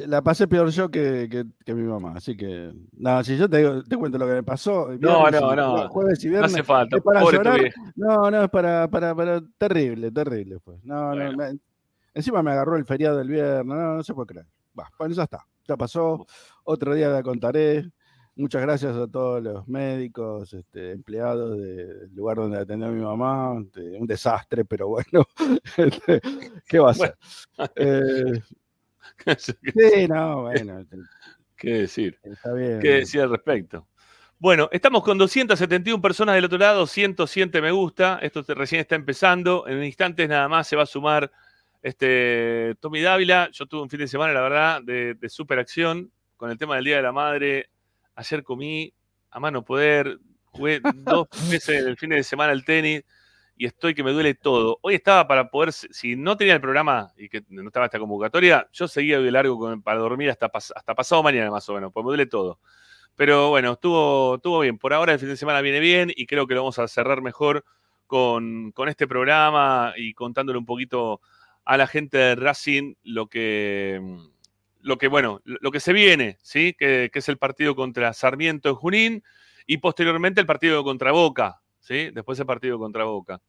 la 0.07 0.23
pasé 0.23 0.47
peor 0.49 0.69
yo 0.71 0.91
que, 0.91 1.29
que- 1.31 1.45
que 1.65 1.75
mi 1.75 1.83
mamá, 1.83 2.15
así 2.17 2.37
que 2.37 2.73
nada, 2.93 3.23
si 3.25 3.37
yo 3.37 3.49
te, 3.49 3.59
digo- 3.59 3.83
te 3.83 3.97
cuento 3.97 4.19
lo 4.19 4.27
que 4.27 4.33
me 4.35 4.43
pasó, 4.43 4.89
No, 5.01 5.31
no, 5.31 5.55
no. 5.57 5.89
jueves 5.89 6.23
y 6.25 6.29
No 6.29 6.45
hace 6.45 6.63
falta, 6.63 6.97
es 6.97 7.03
para 7.03 7.21
pobre 7.21 7.39
tu 7.39 7.45
llorar. 7.45 7.61
vieja. 7.61 7.81
no, 7.97 8.31
no, 8.31 8.45
es 8.45 8.51
para, 8.51 8.89
para, 8.89 9.15
para, 9.15 9.43
terrible, 9.59 10.11
terrible, 10.11 10.59
pues. 10.65 10.79
No, 10.85 11.09
Bueno. 11.09 11.33
no, 11.33 11.37
me- 11.39 11.59
encima 12.15 12.43
me 12.43 12.53
agarró 12.53 12.77
el 12.77 12.85
feriado 12.85 13.19
del 13.19 13.29
viernes, 13.29 13.65
no, 13.67 13.97
no 13.97 14.03
se 14.03 14.15
puede 14.15 14.27
creer. 14.27 14.47
Bueno, 14.99 15.15
ya 15.15 15.25
está, 15.25 15.47
ya 15.67 15.77
pasó, 15.77 16.27
otro 16.65 16.95
día 16.95 17.09
la 17.09 17.23
contaré. 17.23 17.91
Muchas 18.35 18.63
gracias 18.63 18.97
a 18.97 19.07
todos 19.07 19.43
los 19.43 19.69
médicos, 19.69 20.55
este, 20.55 20.93
empleados 20.93 21.59
del 21.59 22.11
lugar 22.15 22.39
donde 22.39 22.59
atendía 22.59 22.89
a 22.89 22.91
mi 22.91 23.03
mamá. 23.03 23.61
este, 23.61 23.99
un 24.01 24.07
desastre, 24.07 24.65
pero 24.65 24.89
bueno, 24.89 25.27
este, 25.77 26.21
¿qué 26.67 26.79
va 26.79 26.93
a 26.93 26.95
ser? 26.95 27.15
Eh, 27.77 28.41
sí, 29.39 30.09
no, 30.09 30.43
bueno, 30.43 30.85
¿Qué 31.57 31.71
decir? 31.75 32.19
está 32.23 32.53
bien. 32.53 32.81
¿Qué 32.81 32.89
decir 32.89 33.21
al 33.21 33.31
respecto? 33.31 33.87
Bueno, 34.39 34.69
estamos 34.73 35.05
con 35.05 35.17
271 35.19 36.03
personas 36.03 36.35
del 36.35 36.45
otro 36.47 36.59
lado, 36.59 36.87
107 36.87 37.61
me 37.63 37.71
gusta. 37.71 38.19
Esto 38.21 38.43
te- 38.43 38.55
recién 38.55 38.81
está 38.81 38.97
empezando. 38.97 39.69
En 39.69 39.83
instantes 39.85 40.29
nada 40.29 40.49
más 40.49 40.67
se 40.67 40.75
va 40.75 40.83
a 40.83 40.87
sumar 40.87 41.31
este 41.81 42.75
Tommy 42.81 43.01
Dávila. 43.01 43.49
Yo 43.53 43.67
tuve 43.67 43.83
un 43.83 43.91
fin 43.91 44.01
de 44.01 44.09
semana, 44.09 44.33
la 44.33 44.41
verdad, 44.41 44.83
de, 44.83 45.15
de 45.15 45.29
super 45.29 45.59
acción 45.61 46.11
con 46.37 46.51
el 46.51 46.59
tema 46.59 46.75
del 46.75 46.85
Día 46.85 46.97
de 46.97 47.03
la 47.03 47.13
Madre. 47.13 47.71
Ayer 48.17 48.43
comí 48.43 48.93
a 49.31 49.39
mano 49.39 49.65
poder, 49.65 50.19
jugué 50.47 50.81
dos 50.95 51.29
veces 51.49 51.85
el 51.85 51.97
fin 51.97 52.11
de 52.11 52.25
semana 52.25 52.51
al 52.53 52.65
tenis 52.65 53.05
y 53.57 53.67
estoy 53.67 53.95
que 53.95 54.03
me 54.03 54.13
duele 54.13 54.35
todo. 54.35 54.79
Hoy 54.83 54.95
estaba 54.95 55.27
para 55.27 55.51
poder, 55.51 55.73
si 55.73 56.17
no 56.17 56.37
tenía 56.37 56.55
el 56.55 56.61
programa 56.61 57.13
y 57.17 57.29
que 57.29 57.45
no 57.49 57.67
estaba 57.67 57.87
esta 57.87 57.99
convocatoria, 57.99 58.69
yo 58.73 58.89
seguía 58.89 59.21
de 59.21 59.31
largo 59.31 59.81
para 59.83 60.01
dormir 60.01 60.31
hasta, 60.31 60.51
hasta 60.55 60.95
pasado 60.95 61.23
mañana 61.23 61.51
más 61.51 61.69
o 61.69 61.75
menos, 61.75 61.93
pues 61.93 62.05
me 62.05 62.11
duele 62.11 62.27
todo. 62.27 62.59
Pero 63.17 63.51
bueno, 63.51 63.73
estuvo, 63.73 64.37
estuvo 64.37 64.61
bien. 64.61 64.79
Por 64.79 64.95
ahora 64.95 65.13
el 65.13 65.19
fin 65.19 65.29
de 65.29 65.37
semana 65.37 65.61
viene 65.61 65.81
bien 65.81 66.13
y 66.15 66.27
creo 66.27 66.47
que 66.47 66.55
lo 66.55 66.63
vamos 66.63 66.79
a 66.79 66.89
cerrar 66.89 67.23
mejor 67.23 67.65
con, 68.07 68.73
con 68.73 68.89
este 68.89 69.07
programa 69.07 69.95
y 69.97 70.15
contándole 70.15 70.59
un 70.59 70.67
poquito 70.67 71.21
a 71.65 71.77
la 71.77 71.87
gente 71.87 72.19
de 72.19 72.35
Racing 72.35 72.95
lo 73.05 73.29
que, 73.29 74.01
lo 74.81 74.99
que 74.99 75.09
bueno, 75.09 75.41
lo 75.45 75.71
que 75.71 75.81
se 75.81 75.93
viene, 75.93 76.39
¿sí? 76.43 76.75
Que, 76.77 77.11
que 77.13 77.19
es 77.21 77.29
el 77.29 77.39
partido 77.39 77.77
contra 77.77 78.13
Sarmiento 78.13 78.71
en 78.71 78.75
Junín 78.75 79.25
y 79.67 79.79
posteriormente 79.79 80.41
el 80.41 80.47
partido 80.47 80.83
contra 80.85 81.13
Boca, 81.13 81.62
¿sí? 81.83 82.11
Después 82.11 82.39
el 82.41 82.47
partido 82.47 82.79
contra 82.79 83.05
Boca. 83.05 83.43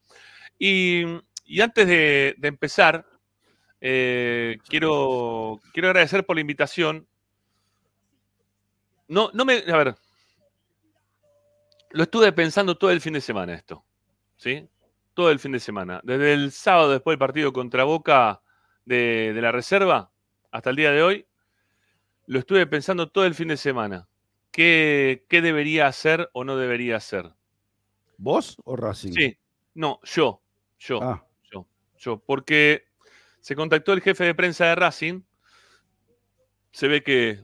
Y, 0.60 1.04
y 1.46 1.62
antes 1.62 1.88
de, 1.88 2.36
de 2.38 2.48
empezar, 2.48 3.06
eh, 3.80 4.58
quiero, 4.68 5.62
quiero 5.72 5.90
agradecer 5.90 6.26
por 6.26 6.36
la 6.36 6.42
invitación. 6.42 7.08
No, 9.08 9.30
no 9.34 9.46
me. 9.46 9.64
A 9.72 9.78
ver. 9.78 9.96
Lo 11.92 12.04
estuve 12.04 12.32
pensando 12.34 12.76
todo 12.78 12.92
el 12.92 13.02
fin 13.02 13.14
de 13.14 13.22
semana 13.22 13.54
esto. 13.54 13.86
¿Sí? 14.36 14.68
Todo 15.14 15.30
el 15.30 15.40
fin 15.40 15.52
de 15.52 15.60
semana. 15.60 16.02
Desde 16.04 16.34
el 16.34 16.52
sábado 16.52 16.92
después 16.92 17.14
del 17.14 17.20
partido 17.20 17.54
contra 17.54 17.84
Boca 17.84 18.42
de, 18.84 19.32
de 19.34 19.42
la 19.42 19.52
reserva 19.52 20.12
hasta 20.52 20.72
el 20.72 20.76
día 20.76 20.92
de 20.92 21.04
hoy. 21.04 21.28
Lo 22.26 22.40
estuve 22.40 22.66
pensando 22.66 23.12
todo 23.12 23.26
el 23.26 23.36
fin 23.36 23.50
de 23.50 23.58
semana. 23.58 24.08
¿Qué, 24.52 25.26
qué 25.30 25.42
debería 25.42 25.88
hacer 25.88 26.30
o 26.34 26.44
no 26.44 26.58
debería 26.58 26.96
hacer? 26.96 27.34
¿Vos 28.24 28.56
o 28.64 28.76
Racing? 28.78 29.12
Sí. 29.12 29.38
No, 29.76 30.00
yo. 30.04 30.42
Yo 30.80 31.00
Ah, 31.04 31.26
yo, 31.52 31.68
yo, 31.98 32.18
porque 32.20 32.86
se 33.42 33.56
contactó 33.56 33.92
el 33.94 34.02
jefe 34.02 34.24
de 34.24 34.34
prensa 34.36 34.66
de 34.66 34.76
Racing, 34.76 35.22
se 36.72 36.88
ve 36.88 37.04
que, 37.04 37.44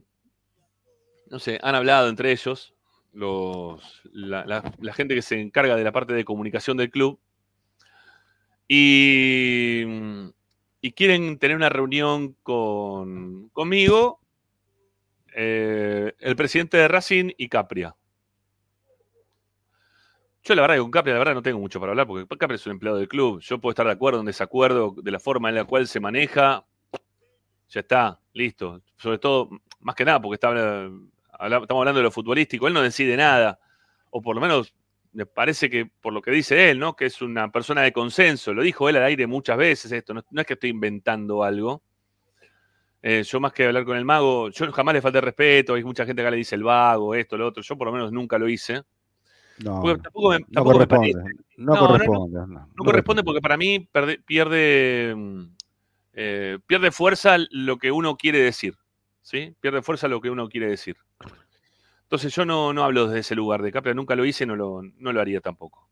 no 1.27 1.39
sé, 1.39 1.59
han 1.61 1.75
hablado 1.75 2.07
entre 2.09 2.31
ellos, 2.31 2.73
los, 3.13 4.01
la, 4.11 4.45
la- 4.45 4.73
la 4.79 4.93
gente 4.93 5.15
que 5.15 5.21
se 5.21 5.39
encarga 5.39 5.75
de 5.75 5.83
la 5.83 5.91
parte 5.91 6.13
de 6.13 6.25
comunicación 6.25 6.77
del 6.77 6.89
club, 6.91 7.19
Y, 8.71 9.83
y 10.81 10.91
quieren 10.91 11.39
tener 11.39 11.57
una 11.57 11.69
reunión 11.69 12.35
con, 12.43 13.49
conmigo, 13.49 14.19
eh, 15.35 16.13
el 16.19 16.35
presidente 16.35 16.77
de 16.77 16.87
Racing 16.87 17.31
y 17.37 17.49
Capria. 17.49 17.95
Yo 20.49 20.55
la 20.55 20.63
verdad 20.63 20.77
que 20.77 20.81
con 20.81 20.89
Capria 20.89 21.13
la 21.13 21.19
verdad 21.19 21.35
no 21.35 21.43
tengo 21.43 21.59
mucho 21.59 21.79
para 21.79 21.91
hablar 21.91 22.07
porque 22.07 22.25
Capria 22.35 22.55
es 22.55 22.65
un 22.65 22.71
empleado 22.71 22.97
del 22.97 23.07
club. 23.07 23.39
Yo 23.39 23.59
puedo 23.59 23.69
estar 23.69 23.85
de 23.85 23.91
acuerdo 23.91 24.21
en 24.21 24.25
desacuerdo 24.25 24.95
de 24.97 25.11
la 25.11 25.19
forma 25.19 25.49
en 25.49 25.53
la 25.53 25.65
cual 25.65 25.87
se 25.87 25.99
maneja. 25.99 26.65
Ya 27.69 27.81
está, 27.81 28.19
listo. 28.33 28.81
Sobre 28.97 29.19
todo, 29.19 29.47
más 29.79 29.93
que 29.93 30.05
nada, 30.05 30.19
porque 30.19 30.33
estamos 30.33 30.57
hablando 31.37 31.99
de 31.99 32.01
lo 32.01 32.09
futbolístico. 32.09 32.67
Él 32.67 32.73
no 32.73 32.81
decide 32.81 33.15
nada. 33.15 33.59
O 34.09 34.23
por 34.23 34.33
lo 34.33 34.41
menos 34.41 34.73
me 35.13 35.27
parece 35.27 35.69
que 35.69 35.85
por 35.85 36.13
lo 36.13 36.21
que 36.23 36.31
dice 36.31 36.71
él, 36.71 36.79
¿no? 36.79 36.95
Que 36.95 37.05
es 37.05 37.21
una 37.21 37.51
persona 37.51 37.83
de 37.83 37.93
consenso. 37.93 38.51
Lo 38.51 38.63
dijo 38.63 38.89
él 38.89 38.95
al 38.95 39.03
aire 39.03 39.27
muchas 39.27 39.55
veces 39.55 39.91
esto. 39.91 40.15
No, 40.15 40.23
es 40.41 40.47
que 40.47 40.53
estoy 40.53 40.71
inventando 40.71 41.43
algo. 41.43 41.83
Eh, 43.03 43.21
yo 43.21 43.39
más 43.39 43.53
que 43.53 43.67
hablar 43.67 43.85
con 43.85 43.97
el 43.97 44.03
mago, 44.03 44.49
yo 44.49 44.71
jamás 44.71 44.95
le 44.95 45.01
falté 45.03 45.21
respeto. 45.21 45.75
Hay 45.75 45.83
mucha 45.83 46.07
gente 46.07 46.23
que 46.23 46.31
le 46.31 46.37
dice 46.37 46.55
el 46.55 46.63
vago, 46.63 47.13
esto, 47.13 47.37
lo 47.37 47.45
otro. 47.45 47.61
Yo 47.61 47.77
por 47.77 47.85
lo 47.85 47.93
menos 47.93 48.11
nunca 48.11 48.39
lo 48.39 48.49
hice. 48.49 48.81
No, 49.59 49.81
Porque 49.81 50.01
tampoco 50.01 50.29
me, 50.29 50.39
no 50.39 50.45
tampoco 50.53 50.79
me 50.79 50.87
corresponde. 50.87 51.13
parece. 51.13 51.35
No, 51.57 51.65
No, 51.65 51.75
no, 51.75 51.81
no. 51.81 51.87
corresponde. 51.87 52.39
No, 52.39 52.69
No 52.75 52.83
corresponde 52.83 53.23
porque 53.23 53.41
para 53.41 53.57
mí 53.57 53.87
perde- 53.91 54.23
pierde, 54.25 55.13
mm, 55.15 55.41
eh, 56.13 56.59
pierde 56.65 56.91
fuerza 56.91 57.37
lo 57.51 57.77
que 57.77 57.91
uno 57.91 58.15
quiere 58.15 58.39
decir. 58.39 58.75
¿sí? 59.21 59.53
Pierde 59.59 59.81
fuerza 59.81 60.07
lo 60.07 60.21
que 60.21 60.29
uno 60.29 60.47
quiere 60.49 60.67
decir. 60.67 60.95
Entonces 62.03 62.33
yo 62.33 62.45
no, 62.45 62.73
no 62.73 62.83
hablo 62.83 63.05
desde 63.05 63.19
ese 63.19 63.35
lugar 63.35 63.61
de 63.61 63.71
Capria, 63.71 63.93
nunca 63.93 64.15
lo 64.15 64.25
hice 64.25 64.45
no 64.45 64.55
lo, 64.55 64.81
no 64.81 65.13
lo 65.13 65.21
haría 65.21 65.41
tampoco. 65.41 65.87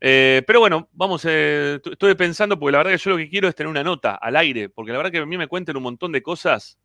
Eh, 0.00 0.42
pero 0.44 0.58
bueno, 0.58 0.88
vamos, 0.92 1.24
eh, 1.28 1.78
estuve 1.84 2.16
pensando 2.16 2.58
porque 2.58 2.72
la 2.72 2.78
verdad 2.78 2.90
que 2.92 2.98
yo 2.98 3.10
lo 3.10 3.16
que 3.18 3.28
quiero 3.28 3.46
es 3.48 3.54
tener 3.54 3.70
una 3.70 3.84
nota 3.84 4.16
al 4.16 4.34
aire, 4.34 4.68
porque 4.68 4.90
la 4.90 4.98
verdad 4.98 5.12
que 5.12 5.18
a 5.18 5.26
mí 5.26 5.38
me 5.38 5.46
cuentan 5.46 5.76
un 5.76 5.84
montón 5.84 6.10
de 6.10 6.22
cosas 6.22 6.76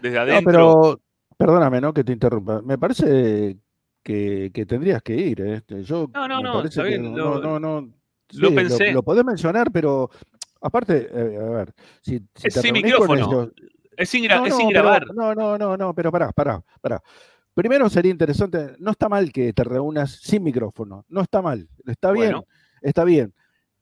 desde 0.00 0.16
No, 0.16 0.22
adentro. 0.22 0.50
pero 0.52 1.00
perdóname, 1.36 1.82
¿no? 1.82 1.92
Que 1.92 2.04
te 2.04 2.12
interrumpa. 2.12 2.62
Me 2.62 2.78
parece 2.78 3.58
que, 4.04 4.50
que 4.54 4.66
tendrías 4.66 5.02
que 5.02 5.16
ir. 5.16 5.40
¿eh? 5.40 5.54
Este, 5.56 5.82
Yo 5.82 6.08
No, 6.14 6.28
no, 6.28 6.40
no, 6.40 6.62
está 6.62 6.84
bien, 6.84 7.16
lo- 7.16 7.40
no, 7.40 7.58
no. 7.58 7.80
lo 7.80 8.48
sí, 8.50 8.54
pensé. 8.54 8.92
Lo, 8.92 9.02
podés 9.02 9.24
mencionar, 9.24 9.72
pero 9.72 10.10
aparte, 10.60 11.08
eh, 11.12 11.38
a 11.38 11.50
ver, 11.50 11.74
si, 12.02 12.18
si 12.34 12.46
Es 12.48 12.54
te 12.54 12.60
sin 12.60 12.72
micrófono. 12.74 13.14
ellos- 13.14 13.52
es 13.96 14.08
sin, 14.08 14.24
gra- 14.24 14.38
No, 14.38 14.44
es 14.46 14.50
no, 14.50 14.56
sin 14.58 14.68
pero- 14.68 14.82
grabar. 14.82 15.06
no, 15.14 15.34
no, 15.34 15.58
no, 15.58 15.76
no, 15.76 15.94
pero 15.94 16.12
pará, 16.12 16.30
pará, 16.32 16.62
pará. 16.80 17.02
Primero 17.54 17.88
sería 17.88 18.10
interesante, 18.10 18.74
no 18.80 18.90
está 18.90 19.08
mal 19.08 19.32
que 19.32 19.52
te 19.52 19.62
reúnas 19.64 20.10
sin 20.20 20.42
micrófono, 20.42 21.04
no 21.08 21.20
está 21.20 21.40
mal, 21.40 21.68
está 21.86 22.10
bien, 22.12 22.32
Bueno. 22.32 22.46
está 22.82 23.04
bien. 23.04 23.32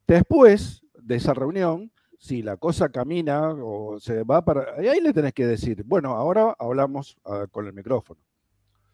Después 0.06 0.82
de 1.00 1.16
esa 1.16 1.32
reunión, 1.32 1.90
si 2.18 2.42
la 2.42 2.56
cosa 2.58 2.90
camina 2.90 3.48
o 3.50 3.98
se 3.98 4.22
va 4.24 4.44
para... 4.44 4.82
y 4.84 4.88
ahí 4.88 5.00
le 5.00 5.12
tenés 5.14 5.32
que 5.32 5.46
decir, 5.46 5.82
bueno, 5.86 6.10
ahora 6.10 6.54
hablamos 6.58 7.16
ah, 7.24 7.46
con 7.50 7.66
el 7.66 7.72
micrófono. 7.72 8.20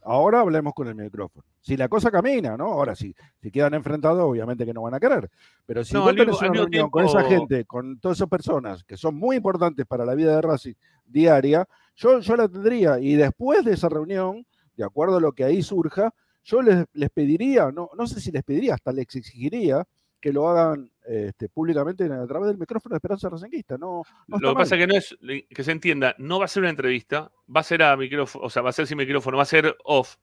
Ahora 0.02 0.40
hablemos 0.40 0.72
con 0.74 0.88
el 0.88 0.94
micrófono. 0.94 1.44
Si 1.60 1.76
la 1.76 1.88
cosa 1.88 2.10
camina, 2.10 2.56
¿no? 2.56 2.66
Ahora 2.66 2.94
sí, 2.94 3.14
si 3.42 3.50
quedan 3.50 3.74
enfrentados, 3.74 4.22
obviamente 4.22 4.64
que 4.64 4.72
no 4.72 4.82
van 4.82 4.94
a 4.94 5.00
querer. 5.00 5.28
Pero 5.66 5.84
si 5.84 5.94
No, 5.94 6.02
vos 6.02 6.14
tenés 6.14 6.40
una 6.40 6.52
reunión 6.52 6.90
con 6.90 7.04
esa 7.04 7.22
gente, 7.24 7.64
con 7.64 7.98
todas 8.00 8.18
esas 8.18 8.28
personas 8.28 8.84
que 8.84 8.96
son 8.96 9.16
muy 9.16 9.36
importantes 9.36 9.84
para 9.86 10.04
la 10.04 10.14
vida 10.14 10.34
de 10.34 10.42
Racing 10.42 10.74
diaria, 11.04 11.66
yo, 11.96 12.20
yo 12.20 12.36
la 12.36 12.48
tendría. 12.48 12.98
Y 13.00 13.16
después 13.16 13.64
de 13.64 13.74
esa 13.74 13.88
reunión, 13.88 14.46
de 14.76 14.84
acuerdo 14.84 15.16
a 15.16 15.20
lo 15.20 15.32
que 15.32 15.44
ahí 15.44 15.62
surja, 15.62 16.14
yo 16.44 16.62
les, 16.62 16.86
les 16.92 17.10
pediría, 17.10 17.70
no, 17.70 17.90
no 17.96 18.06
sé 18.06 18.20
si 18.20 18.30
les 18.30 18.44
pediría, 18.44 18.74
hasta 18.74 18.92
les 18.92 19.02
exigiría 19.02 19.84
que 20.20 20.32
lo 20.32 20.48
hagan 20.48 20.90
este, 21.08 21.48
públicamente 21.48 22.04
a 22.04 22.26
través 22.26 22.48
del 22.48 22.58
micrófono 22.58 22.92
de 22.92 22.98
Esperanza 22.98 23.30
Racinguista. 23.30 23.78
No, 23.78 24.02
Lo 24.26 24.50
que 24.50 24.54
pasa 24.54 24.76
es 24.76 24.80
que 24.80 24.86
no 24.86 24.94
es, 24.94 25.16
que 25.48 25.64
se 25.64 25.72
entienda, 25.72 26.14
no 26.18 26.38
va 26.38 26.44
a 26.44 26.48
ser 26.48 26.62
una 26.62 26.70
entrevista, 26.70 27.32
va 27.54 27.60
a 27.60 27.64
ser 27.64 27.82
a 27.82 27.96
micrófono, 27.96 28.44
o 28.44 28.50
sea, 28.50 28.60
va 28.62 28.70
a 28.70 28.72
ser 28.72 28.86
sin 28.86 28.98
micrófono, 28.98 29.38
va 29.38 29.44
a 29.44 29.46
ser 29.46 29.76
off. 29.84 30.16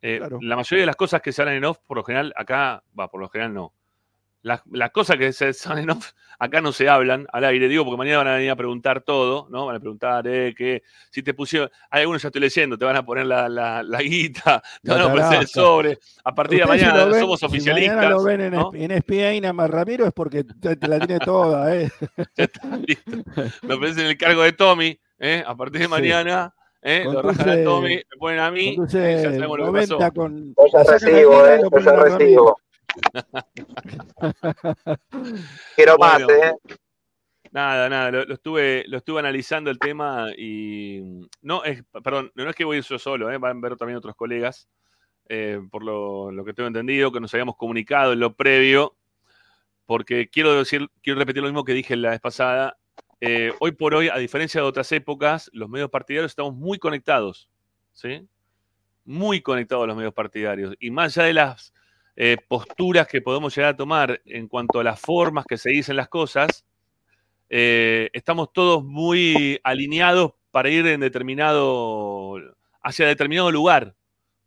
Eh, 0.00 0.18
Claro. 0.18 0.38
La 0.40 0.56
mayoría 0.56 0.82
de 0.82 0.86
las 0.86 0.96
cosas 0.96 1.20
que 1.20 1.32
se 1.32 1.42
hablan 1.42 1.56
en 1.56 1.64
off, 1.66 1.78
por 1.86 1.98
lo 1.98 2.04
general, 2.04 2.32
acá, 2.36 2.82
va, 2.98 3.08
por 3.08 3.20
lo 3.20 3.28
general 3.28 3.52
no. 3.52 3.74
Las, 4.44 4.60
las 4.70 4.90
cosas 4.90 5.16
que 5.16 5.32
se 5.32 5.54
salen 5.54 5.84
en 5.84 5.90
off, 5.90 6.12
acá 6.38 6.60
no 6.60 6.70
se 6.70 6.86
hablan 6.88 7.26
al 7.32 7.44
aire, 7.44 7.66
digo, 7.66 7.82
porque 7.84 7.96
mañana 7.96 8.18
van 8.18 8.28
a 8.28 8.34
venir 8.34 8.50
a 8.50 8.56
preguntar 8.56 9.00
todo, 9.00 9.48
¿no? 9.50 9.64
Van 9.64 9.76
a 9.76 9.80
preguntar, 9.80 10.26
eh, 10.28 10.54
que 10.54 10.82
si 11.10 11.22
te 11.22 11.32
pusieron, 11.32 11.70
hay 11.90 12.02
algunos 12.02 12.20
ya 12.20 12.28
estoy 12.28 12.42
leyendo, 12.42 12.76
te 12.76 12.84
van 12.84 12.94
a 12.96 13.06
poner 13.06 13.24
la, 13.24 13.48
la, 13.48 13.82
la 13.82 14.02
guita, 14.02 14.62
te 14.82 14.90
van 14.90 15.00
a 15.00 15.06
ofrecer 15.06 15.40
el 15.40 15.46
sobre, 15.48 15.98
a 16.22 16.34
partir 16.34 16.58
de 16.58 16.64
si 16.64 16.68
mañana 16.68 17.04
ven- 17.06 17.20
somos 17.20 17.40
si 17.40 17.46
oficialistas. 17.46 17.96
mañana 17.96 18.10
lo 18.10 18.22
ven 18.22 18.40
en, 18.42 18.52
¿no? 18.52 18.70
en 18.74 18.90
ESPN 18.90 19.56
Mar 19.56 19.70
Ramiro 19.72 20.06
es 20.06 20.12
porque 20.12 20.44
te, 20.44 20.76
te 20.76 20.88
la 20.88 20.98
tiene 21.00 21.20
toda, 21.20 21.74
¿eh? 21.74 21.90
Ya 22.36 22.44
está, 22.44 22.76
listo. 22.86 23.12
Me 23.62 23.74
ofrecen 23.74 24.06
el 24.06 24.18
cargo 24.18 24.42
de 24.42 24.52
Tommy, 24.52 25.00
¿eh? 25.18 25.42
a 25.46 25.56
partir 25.56 25.78
de 25.80 25.86
Sí. 25.86 25.90
mañana, 25.90 26.54
¿eh? 26.82 27.04
lo 27.10 27.22
rajan 27.22 27.48
a 27.48 27.64
Tommy, 27.64 27.94
me 27.96 28.16
ponen 28.18 28.40
a 28.40 28.50
mí, 28.50 28.76
Conduce 28.76 29.10
¿eh? 29.10 29.22
ya 29.22 29.30
sabemos 29.32 29.58
lo 29.58 29.72
que 29.72 29.80
pasó. 29.80 29.94
90 29.98 30.10
con. 30.10 30.54
Yo 30.54 30.64
ya 30.70 30.92
recibo, 30.92 31.46
y 31.46 31.48
eh, 31.48 31.60
yo 31.72 31.78
ya 31.80 31.92
recibo. 31.96 32.58
Quiero 35.76 35.98
más, 35.98 36.24
Bueno. 36.24 36.42
¿eh? 36.42 36.54
Nada, 37.50 37.88
nada, 37.88 38.10
lo, 38.10 38.24
lo 38.24 38.34
estuve, 38.34 38.84
lo 38.88 38.98
estuve 38.98 39.20
analizando 39.20 39.70
el 39.70 39.78
tema 39.78 40.26
y 40.36 41.28
no 41.40 41.62
es, 41.62 41.84
perdón, 42.02 42.32
no 42.34 42.50
es 42.50 42.56
que 42.56 42.64
voy 42.64 42.76
a 42.76 42.78
ir 42.78 42.84
yo 42.84 42.98
solo, 42.98 43.30
¿eh? 43.30 43.38
van 43.38 43.58
a 43.58 43.60
ver 43.60 43.76
también 43.76 43.96
otros 43.96 44.16
colegas, 44.16 44.68
eh, 45.28 45.60
por 45.70 45.84
lo, 45.84 46.32
lo 46.32 46.44
que 46.44 46.52
tengo 46.52 46.66
entendido, 46.66 47.12
que 47.12 47.20
nos 47.20 47.32
habíamos 47.32 47.56
comunicado 47.56 48.12
en 48.12 48.18
lo 48.18 48.34
previo, 48.34 48.96
porque 49.86 50.28
quiero 50.28 50.58
decir, 50.58 50.88
quiero 51.00 51.20
repetir 51.20 51.42
lo 51.42 51.48
mismo 51.48 51.64
que 51.64 51.74
dije 51.74 51.94
la 51.94 52.10
vez 52.10 52.20
pasada. 52.20 52.76
hoy 53.60 53.72
por 53.72 53.94
hoy, 53.94 54.08
a 54.08 54.18
diferencia 54.18 54.60
de 54.60 54.66
otras 54.66 54.90
épocas, 54.90 55.48
los 55.52 55.68
medios 55.68 55.90
partidarios 55.90 56.32
estamos 56.32 56.56
muy 56.56 56.78
conectados, 56.78 57.48
¿sí? 57.92 58.26
Muy 59.04 59.42
conectados 59.42 59.86
los 59.86 59.96
medios 59.96 60.14
partidarios. 60.14 60.74
Y 60.80 60.90
más 60.90 61.16
allá 61.16 61.28
de 61.28 61.34
las 61.34 61.73
eh, 62.16 62.36
posturas 62.48 63.06
que 63.08 63.20
podemos 63.22 63.54
llegar 63.56 63.74
a 63.74 63.76
tomar 63.76 64.20
en 64.24 64.48
cuanto 64.48 64.80
a 64.80 64.84
las 64.84 65.00
formas 65.00 65.44
que 65.46 65.56
se 65.58 65.70
dicen 65.70 65.96
las 65.96 66.08
cosas, 66.08 66.64
eh, 67.50 68.10
estamos 68.12 68.52
todos 68.52 68.84
muy 68.84 69.60
alineados 69.64 70.32
para 70.50 70.70
ir 70.70 70.86
en 70.86 71.00
determinado, 71.00 72.36
hacia 72.82 73.06
determinado 73.06 73.50
lugar, 73.50 73.94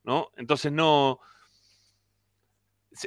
¿no? 0.03 0.29
Entonces 0.37 0.71
no, 0.71 1.19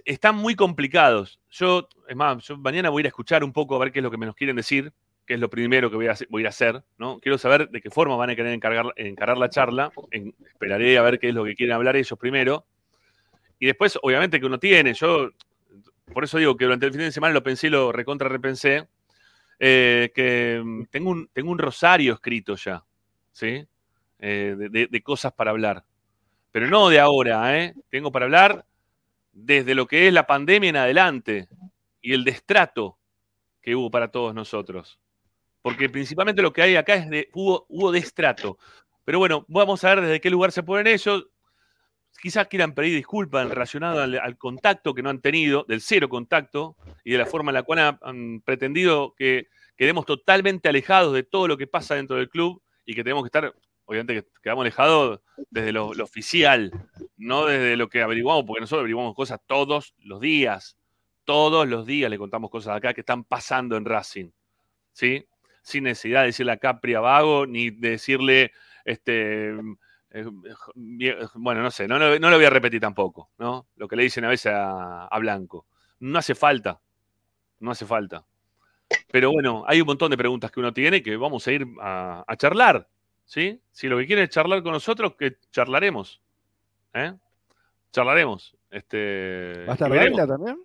están 0.04 0.36
muy 0.36 0.54
complicados. 0.54 1.40
Yo, 1.50 1.88
es 2.08 2.16
más, 2.16 2.44
yo 2.46 2.56
mañana 2.58 2.90
voy 2.90 3.00
a 3.00 3.02
ir 3.02 3.06
a 3.06 3.08
escuchar 3.08 3.42
un 3.44 3.52
poco 3.52 3.74
a 3.76 3.78
ver 3.78 3.92
qué 3.92 3.98
es 3.98 4.02
lo 4.02 4.10
que 4.10 4.18
me 4.18 4.26
nos 4.26 4.34
quieren 4.36 4.56
decir, 4.56 4.92
que 5.26 5.34
es 5.34 5.40
lo 5.40 5.48
primero 5.50 5.90
que 5.90 5.96
voy 5.96 6.06
a, 6.08 6.12
hacer- 6.12 6.28
voy 6.30 6.44
a 6.44 6.48
hacer, 6.50 6.82
¿no? 6.98 7.18
Quiero 7.20 7.38
saber 7.38 7.68
de 7.70 7.80
qué 7.80 7.90
forma 7.90 8.16
van 8.16 8.30
a 8.30 8.36
querer 8.36 8.52
encargar, 8.52 8.92
encarar 8.96 9.38
la 9.38 9.48
charla, 9.48 9.92
esperaré 10.52 10.98
a 10.98 11.02
ver 11.02 11.18
qué 11.18 11.28
es 11.28 11.34
lo 11.34 11.44
que 11.44 11.54
quieren 11.54 11.74
hablar 11.74 11.96
ellos 11.96 12.18
primero, 12.18 12.64
y 13.60 13.66
después, 13.66 13.98
obviamente, 14.02 14.40
que 14.40 14.46
uno 14.46 14.58
tiene, 14.58 14.94
yo, 14.94 15.30
por 16.12 16.24
eso 16.24 16.38
digo 16.38 16.56
que 16.56 16.64
durante 16.64 16.86
el 16.86 16.92
fin 16.92 17.02
de 17.02 17.12
semana 17.12 17.34
lo 17.34 17.42
pensé 17.42 17.66
y 17.66 17.70
lo 17.70 17.92
recontra 17.92 18.26
repensé, 18.28 18.88
eh, 19.58 20.10
que 20.14 20.60
mm, 20.64 20.84
tengo 20.86 21.10
un, 21.10 21.28
tengo 21.28 21.50
un 21.52 21.58
rosario 21.58 22.14
escrito 22.14 22.56
ya, 22.56 22.82
¿sí? 23.30 23.66
Eh, 24.18 24.56
de, 24.58 25.02
cosas 25.02 25.32
para 25.34 25.50
hablar. 25.50 25.84
Pero 26.50 26.68
no 26.68 26.88
de 26.88 26.98
ahora, 26.98 27.58
¿eh? 27.58 27.74
Tengo 27.90 28.10
para 28.10 28.24
hablar 28.24 28.64
desde 29.32 29.74
lo 29.74 29.86
que 29.86 30.08
es 30.08 30.12
la 30.12 30.26
pandemia 30.26 30.70
en 30.70 30.76
adelante 30.76 31.48
y 32.00 32.14
el 32.14 32.24
destrato 32.24 32.98
que 33.60 33.76
hubo 33.76 33.90
para 33.90 34.10
todos 34.10 34.34
nosotros. 34.34 34.98
Porque 35.60 35.90
principalmente 35.90 36.40
lo 36.40 36.52
que 36.54 36.62
hay 36.62 36.76
acá 36.76 36.94
es 36.94 37.10
de, 37.10 37.28
hubo, 37.34 37.66
hubo 37.68 37.92
destrato. 37.92 38.58
Pero 39.04 39.18
bueno, 39.18 39.44
vamos 39.48 39.84
a 39.84 39.90
ver 39.90 40.00
desde 40.00 40.20
qué 40.20 40.30
lugar 40.30 40.50
se 40.50 40.62
ponen 40.62 40.86
ellos. 40.86 41.26
Quizás 42.20 42.48
quieran 42.48 42.74
pedir 42.74 42.94
disculpas 42.94 43.48
relacionado 43.48 44.02
al, 44.02 44.38
contacto 44.38 44.94
que 44.94 45.02
no 45.02 45.10
han 45.10 45.20
tenido, 45.20 45.64
del 45.66 45.80
cero 45.80 46.08
contacto, 46.08 46.76
y 47.04 47.12
de 47.12 47.18
la 47.18 47.26
forma 47.26 47.50
en 47.50 47.54
la 47.54 47.62
cual 47.62 47.98
han, 48.02 48.40
pretendido 48.42 49.14
que 49.16 49.48
quedemos 49.76 50.04
totalmente 50.04 50.68
alejados 50.68 51.14
de 51.14 51.22
todo 51.22 51.48
lo 51.48 51.56
que 51.56 51.66
pasa 51.66 51.94
dentro 51.94 52.16
del 52.16 52.28
club 52.28 52.62
y 52.84 52.94
que 52.94 53.02
tenemos 53.02 53.22
que 53.22 53.28
estar, 53.28 53.54
obviamente 53.86 54.14
que 54.14 54.28
quedamos 54.42 54.62
alejados 54.62 55.20
desde 55.48 55.72
lo, 55.72 55.88
oficial, 55.88 56.70
no 57.16 57.46
desde 57.46 57.76
lo 57.76 57.88
que 57.88 58.02
averiguamos, 58.02 58.44
porque 58.46 58.60
nosotros 58.60 58.80
averiguamos 58.80 59.14
cosas 59.14 59.40
todos 59.46 59.94
los 59.98 60.20
días. 60.20 60.76
Todos 61.24 61.68
los 61.68 61.86
días 61.86 62.10
le 62.10 62.18
contamos 62.18 62.50
cosas 62.50 62.76
acá 62.76 62.92
que 62.92 63.02
están 63.02 63.24
pasando 63.24 63.76
en 63.76 63.84
Racing. 63.84 64.30
Sin 64.92 65.84
necesidad 65.84 66.20
de 66.20 66.26
decirle 66.26 66.52
a 66.52 66.56
Capri 66.56 66.94
a 66.94 67.00
Vago, 67.00 67.46
ni 67.46 67.70
de 67.70 67.90
decirle, 67.90 68.52
este, 68.84 69.54
bueno, 71.34 71.62
no 71.62 71.70
sé, 71.70 71.86
no, 71.86 71.98
lo- 71.98 72.18
no 72.18 72.30
lo 72.30 72.36
voy 72.36 72.44
a 72.44 72.50
repetir 72.50 72.80
tampoco, 72.80 73.30
¿no? 73.38 73.66
Lo 73.76 73.86
que 73.88 73.96
le 73.96 74.02
dicen 74.04 74.24
a 74.24 74.28
veces 74.28 74.52
a, 74.52 75.06
a 75.06 75.18
Blanco. 75.18 75.66
No 76.00 76.18
hace 76.18 76.34
falta, 76.34 76.80
no 77.60 77.70
hace 77.70 77.86
falta. 77.86 78.24
Pero 79.12 79.30
bueno, 79.32 79.64
hay 79.66 79.80
un 79.80 79.86
montón 79.86 80.10
de 80.10 80.16
preguntas 80.16 80.50
que 80.50 80.58
uno 80.60 80.72
tiene 80.72 81.02
que 81.02 81.16
vamos 81.16 81.46
a 81.46 81.52
ir 81.52 81.64
a, 81.80 82.24
a 82.26 82.36
charlar, 82.36 82.88
¿sí? 83.24 83.60
Si 83.70 83.88
lo 83.88 83.98
que 83.98 84.06
quieren 84.06 84.24
es 84.24 84.30
charlar 84.30 84.62
con 84.62 84.72
nosotros, 84.72 85.14
que 85.16 85.36
charlaremos, 85.52 86.20
¿eh? 86.94 87.14
Charlaremos. 87.92 88.56
Este, 88.70 89.64
¿Va 89.66 89.72
a 89.72 89.74
estar. 89.74 89.90
Dávila 89.92 90.26
también? 90.26 90.60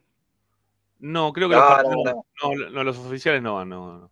No, 1.00 1.34
creo 1.34 1.50
que 1.50 1.56
No, 1.56 1.62
los, 1.62 1.70
no, 1.70 1.76
partidos- 1.76 2.06
no. 2.06 2.56
no, 2.56 2.70
no, 2.72 2.84
los 2.84 2.98
oficiales 2.98 3.42
no 3.44 3.56
van, 3.56 3.70
no, 3.70 4.10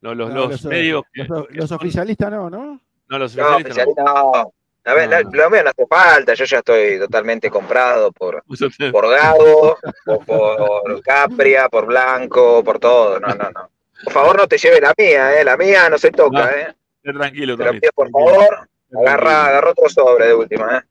los, 0.00 0.16
No, 0.16 0.48
los 0.48 0.64
medios. 0.64 1.02
que- 1.12 1.24
los, 1.24 1.46
que 1.46 1.54
los 1.54 1.68
son- 1.68 1.76
oficialistas 1.76 2.30
no, 2.30 2.48
¿no? 2.50 2.80
No, 3.08 3.18
los 3.18 3.36
No, 3.36 3.56
oficialistas 3.56 3.86
no. 3.96 4.52
No. 4.84 4.90
A 4.90 4.94
ver, 4.94 5.08
No, 5.08 5.16
la- 5.16 5.22
no. 5.22 5.30
lo 5.32 5.50
mío 5.50 5.62
no 5.64 5.70
hace 5.70 5.86
falta, 5.86 6.34
yo 6.34 6.44
ya 6.44 6.58
estoy 6.58 6.98
totalmente 6.98 7.50
comprado 7.50 8.12
por, 8.12 8.42
por 8.92 9.08
Gago, 9.10 9.78
por, 10.04 10.24
por 10.26 11.02
Capria, 11.02 11.68
por 11.68 11.86
Blanco, 11.86 12.62
por 12.64 12.78
todo. 12.78 13.20
No, 13.20 13.28
no, 13.28 13.50
no. 13.50 13.70
Por 14.04 14.12
favor, 14.12 14.36
no 14.36 14.46
te 14.48 14.58
lleve 14.58 14.80
la 14.80 14.92
mía, 14.98 15.40
¿eh? 15.40 15.44
La 15.44 15.56
mía 15.56 15.88
no 15.88 15.96
se 15.98 16.10
toca, 16.10 16.42
No, 16.44 16.50
¿eh? 16.50 16.74
Tranquilo, 17.02 17.56
Te 17.56 17.64
lo 17.64 17.70
pido, 17.72 17.90
por 17.94 18.10
favor. 18.10 18.68
Agarra, 18.94 19.46
agarra 19.46 19.70
otro 19.70 19.88
sobre 19.88 20.26
de 20.26 20.34
última, 20.34 20.78
¿eh? 20.78 20.82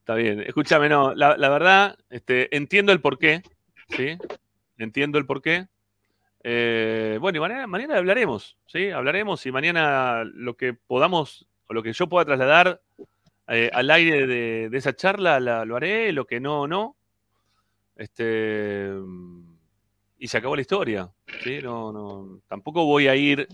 Está 0.00 0.14
bien. 0.14 0.40
Escúchame, 0.40 0.88
no, 0.88 1.14
la, 1.14 1.36
la 1.36 1.48
verdad, 1.48 1.96
este, 2.10 2.54
entiendo 2.56 2.92
el 2.92 3.00
porqué, 3.00 3.42
¿sí? 3.88 4.16
Entiendo 4.78 5.18
el 5.18 5.26
porqué. 5.26 5.66
Eh, 6.44 7.18
bueno, 7.20 7.38
y 7.38 7.40
mañana, 7.40 7.66
mañana 7.68 7.98
hablaremos, 7.98 8.56
¿sí? 8.66 8.90
Hablaremos 8.90 9.44
y 9.46 9.52
mañana 9.52 10.24
lo 10.24 10.56
que 10.56 10.74
podamos, 10.74 11.46
lo 11.72 11.82
que 11.82 11.92
yo 11.92 12.08
pueda 12.08 12.24
trasladar 12.24 12.80
eh, 13.48 13.70
al 13.72 13.90
aire 13.90 14.26
de, 14.26 14.76
esa 14.76 14.94
charla, 14.94 15.40
la- 15.40 15.64
lo 15.64 15.76
haré, 15.76 16.12
lo 16.12 16.26
que 16.26 16.40
no, 16.40 16.66
no. 16.66 16.96
Este, 17.96 18.90
y 20.18 20.28
se 20.28 20.38
acabó 20.38 20.56
la 20.56 20.62
historia. 20.62 21.10
No, 21.62 21.92
no, 21.92 22.40
tampoco 22.48 22.84
voy 22.84 23.08
a 23.08 23.16
ir, 23.16 23.48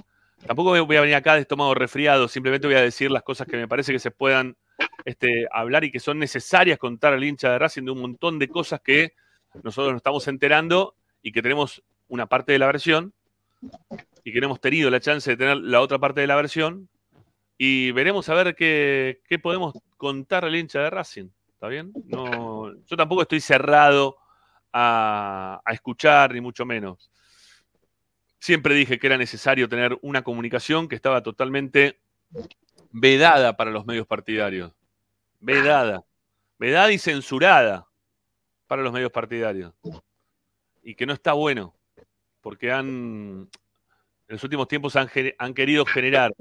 tampoco 0.47 0.85
voy 0.85 0.97
a 0.97 1.01
venir 1.01 1.17
acá 1.17 1.35
de 1.35 1.41
estómago 1.41 1.75
resfriado, 1.75 2.29
simplemente 2.29 2.67
voy 2.67 2.77
a 2.77 2.83
decir 2.83 3.11
las 3.11 3.23
cosas 3.23 3.47
que 3.49 3.57
me 3.57 3.67
parece 3.69 3.93
que 3.93 3.99
se 3.99 4.11
puedan 4.11 4.57
este, 5.05 5.47
hablar 5.51 5.85
y 5.85 5.91
que 5.91 6.01
son 6.01 6.19
necesarias 6.19 6.79
contar 6.79 7.13
al 7.15 7.25
hincha 7.25 7.51
de 7.51 7.59
Racing 7.59 7.85
de 7.85 7.91
un 7.91 8.01
montón 8.01 8.39
de 8.39 8.49
cosas 8.49 8.81
que 8.81 9.15
nosotros 9.63 9.93
nos 9.93 10.01
estamos 10.01 10.29
enterando 10.29 10.95
y 11.23 11.33
que 11.33 11.43
tenemos 11.43 11.83
una 12.09 12.27
parte 12.27 12.53
de 12.53 12.59
la 12.59 12.67
versión 12.67 13.13
y 14.23 14.33
que 14.33 14.41
no 14.41 14.47
hemos 14.47 14.61
tenido 14.61 14.91
la 14.91 15.01
chance 15.01 15.31
de 15.31 15.37
tener 15.37 15.57
la 15.57 15.81
otra 15.81 15.99
parte 15.99 16.21
de 16.21 16.27
la 16.27 16.37
versión 16.37 16.89
y 17.59 17.91
veremos 17.91 18.29
a 18.29 18.35
ver 18.35 18.55
qué, 18.55 19.21
qué 19.29 19.39
podemos 19.41 19.75
contar 19.97 20.45
al 20.45 20.55
hincha 20.55 20.81
de 20.81 20.91
Racing. 20.91 21.29
¿Está 21.53 21.67
bien? 21.67 21.93
No, 22.05 22.73
yo 22.85 22.97
tampoco 22.97 23.23
estoy 23.23 23.41
cerrado 23.41 24.17
a, 24.73 25.61
a 25.65 25.73
escuchar, 25.73 26.33
ni 26.33 26.41
mucho 26.41 26.65
menos. 26.65 27.11
Siempre 28.39 28.77
dije 28.77 29.01
que 29.01 29.09
era 29.09 29.19
necesario 29.19 29.69
tener 29.69 29.99
una 30.03 30.23
comunicación 30.23 30.87
que 30.87 30.95
estaba 30.95 31.21
totalmente 31.25 31.99
vedada 32.93 33.57
para 33.57 33.73
los 33.73 33.85
medios 33.85 34.07
partidarios. 34.07 34.73
Vedada. 35.41 36.05
Vedada 36.61 36.93
y 36.93 36.99
censurada 36.99 37.89
para 38.69 38.83
los 38.83 38.93
medios 38.93 39.11
partidarios. 39.11 39.75
Y 40.85 40.95
que 40.95 41.07
no 41.07 41.13
está 41.13 41.33
bueno, 41.33 41.75
porque 42.41 42.71
han, 42.71 42.87
en 42.87 43.49
los 44.29 44.45
últimos 44.45 44.69
tiempos 44.69 44.95
han, 44.95 45.11
han 45.39 45.55
querido 45.55 45.85
generar 45.85 46.33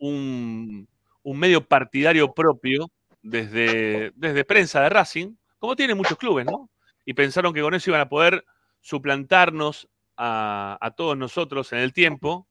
un, 0.00 0.88
medio 1.24 1.64
partidario 1.66 2.32
propio 2.34 2.90
desde, 3.22 4.12
desde 4.16 4.44
prensa 4.44 4.82
de 4.82 4.88
Racing, 4.88 5.36
como 5.58 5.76
tienen 5.76 5.96
muchos 5.96 6.18
clubes, 6.18 6.46
¿no? 6.46 6.68
Y 7.04 7.14
pensaron 7.14 7.54
que 7.54 7.62
con 7.62 7.74
eso 7.74 7.90
iban 7.90 8.00
a 8.00 8.08
poder 8.08 8.44
suplantarnos 8.80 9.88
a, 10.16 10.78
a 10.80 10.90
todos 10.92 11.16
nosotros 11.16 11.72
en 11.72 11.78
el 11.78 11.92
tiempo, 11.92 12.48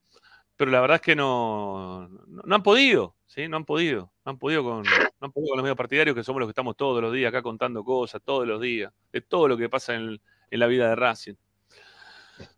pero 0.56 0.72
la 0.72 0.82
verdad 0.82 0.96
es 0.96 1.02
que 1.02 1.16
no, 1.16 2.08
no, 2.28 2.42
no 2.46 2.56
han 2.56 2.64
podido, 2.64 3.16
¿sí? 3.26 3.48
No 3.48 3.58
han 3.58 3.66
podido, 3.66 4.12
no 4.26 4.32
han 4.32 4.38
podido, 4.38 4.64
con, 4.64 4.84
no 4.84 5.26
han 5.26 5.32
podido 5.32 5.50
con 5.50 5.58
los 5.58 5.64
medios 5.64 5.78
partidarios, 5.78 6.16
que 6.16 6.24
somos 6.24 6.40
los 6.40 6.48
que 6.48 6.52
estamos 6.52 6.76
todos 6.76 7.02
los 7.02 7.14
días 7.14 7.30
acá 7.30 7.42
contando 7.42 7.84
cosas, 7.84 8.22
todos 8.24 8.48
los 8.48 8.62
días, 8.62 8.94
de 9.12 9.22
todo 9.22 9.48
lo 9.48 9.58
que 9.58 9.70
pasa 9.70 9.96
en, 9.96 10.22
en 10.52 10.60
la 10.60 10.68
vida 10.68 10.90
de 10.90 10.96
Racing. 10.96 11.36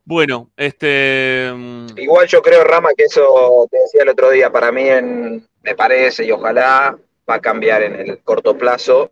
Bueno, 0.04 0.50
este... 0.58 1.52
mm, 1.54 1.88
Igual 1.98 2.28
yo 2.28 2.42
creo, 2.42 2.64
Rama, 2.64 2.90
que 2.96 3.06
eso 3.06 3.68
te 3.72 3.78
decía 3.80 4.04
el 4.04 4.10
otro 4.10 4.30
día, 4.30 4.52
para 4.52 4.72
mí 4.72 4.88
en- 4.88 5.48
me 5.64 5.76
parece 5.76 6.26
y 6.26 6.32
ojalá 6.32 6.98
va 7.30 7.36
a 7.36 7.40
cambiar 7.42 7.84
en 7.84 7.96
el 7.96 8.20
corto 8.24 8.58
plazo. 8.58 9.12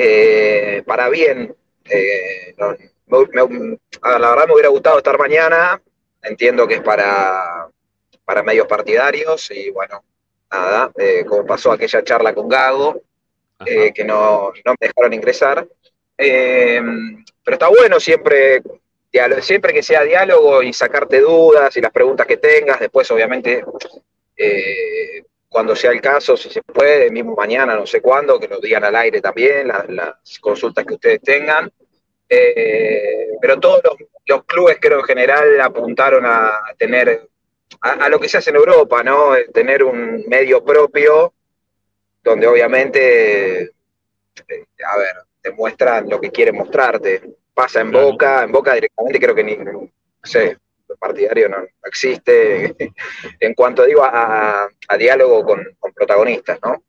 eh, 0.00 0.82
para 0.86 1.08
bien, 1.08 1.54
eh, 1.90 2.54
no- 2.56 2.76
me- 3.08 3.78
la 4.02 4.30
verdad 4.30 4.46
me 4.46 4.52
hubiera 4.54 4.68
gustado 4.68 4.98
estar 4.98 5.18
mañana, 5.18 5.80
entiendo 6.22 6.68
que 6.68 6.74
es 6.74 6.80
para, 6.82 7.68
para 8.24 8.42
medios 8.44 8.66
partidarios 8.68 9.50
y 9.50 9.70
bueno, 9.70 10.04
nada, 10.52 10.92
eh, 10.98 11.24
como 11.26 11.44
pasó 11.44 11.72
aquella 11.72 12.04
charla 12.04 12.32
con 12.34 12.48
Gago, 12.48 13.02
que 13.64 14.04
no, 14.04 14.52
no 14.64 14.72
me 14.80 14.86
dejaron 14.86 15.12
ingresar. 15.14 15.66
Pero 16.16 17.54
está 17.54 17.68
bueno 17.68 17.98
siempre, 17.98 18.62
siempre 19.40 19.72
que 19.72 19.82
sea 19.82 20.02
diálogo 20.02 20.62
y 20.62 20.72
sacarte 20.72 21.20
dudas 21.20 21.76
y 21.76 21.80
las 21.80 21.92
preguntas 21.92 22.26
que 22.26 22.36
tengas. 22.36 22.80
Después, 22.80 23.10
obviamente, 23.10 23.64
eh, 24.36 25.24
cuando 25.48 25.74
sea 25.74 25.92
el 25.92 26.00
caso, 26.00 26.36
si 26.36 26.50
se 26.50 26.62
puede, 26.62 27.10
mismo 27.10 27.34
mañana, 27.34 27.74
no 27.74 27.86
sé 27.86 28.00
cuándo, 28.00 28.38
que 28.38 28.48
lo 28.48 28.60
digan 28.60 28.84
al 28.84 28.96
aire 28.96 29.20
también, 29.20 29.68
las, 29.68 30.38
consultas 30.40 30.84
que 30.84 30.94
ustedes 30.94 31.22
tengan. 31.22 31.70
Eh, 32.28 33.30
pero 33.40 33.58
todos 33.58 33.80
los, 34.26 34.44
clubes, 34.44 34.76
creo 34.80 34.98
en 34.98 35.04
general, 35.04 35.60
apuntaron 35.60 36.26
a 36.26 36.52
tener, 36.76 37.28
a, 37.80 38.08
lo 38.10 38.20
que 38.20 38.28
se 38.28 38.38
hace 38.38 38.50
en 38.50 38.56
Europa, 38.56 39.02
¿no? 39.02 39.34
Eh, 39.34 39.46
Tener 39.52 39.82
un 39.82 40.24
medio 40.28 40.62
propio 40.62 41.32
donde 42.22 42.46
obviamente, 42.46 43.70
a 44.84 44.98
ver, 44.98 45.16
te 45.40 45.50
muestran 45.52 46.08
lo 46.10 46.20
que 46.20 46.30
quieren 46.30 46.56
mostrarte. 46.56 47.37
Pasa 47.58 47.80
en 47.80 47.90
Claro. 47.90 48.12
Boca, 48.12 48.44
en 48.44 48.52
Boca 48.52 48.74
directamente 48.74 49.18
creo 49.18 49.34
que 49.34 49.42
ni, 49.42 49.56
no 49.56 49.90
sé, 50.22 50.56
partidario 51.00 51.48
no, 51.48 51.58
no 51.58 51.66
existe 51.86 52.76
en 53.40 53.54
cuanto 53.54 53.84
digo 53.84 54.04
a, 54.04 54.68
a 54.88 54.96
diálogo 54.96 55.44
con, 55.44 55.66
con 55.80 55.92
protagonistas, 55.92 56.60
¿no? 56.62 56.80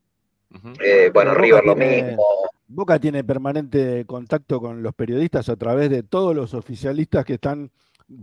Eh, 0.79 1.10
bueno, 1.12 1.32
Boca 1.32 1.41
River 1.41 1.65
lo 1.65 1.75
mismo. 1.75 2.23
Boca 2.67 2.99
tiene 2.99 3.23
permanente 3.23 4.05
contacto 4.05 4.62
con 4.62 4.84
los 4.84 4.93
periodistas 4.93 5.49
a 5.49 5.55
través 5.55 5.89
de 5.89 6.03
todos 6.03 6.36
los 6.36 6.53
oficialistas 6.53 7.25
que 7.25 7.34
están 7.34 7.71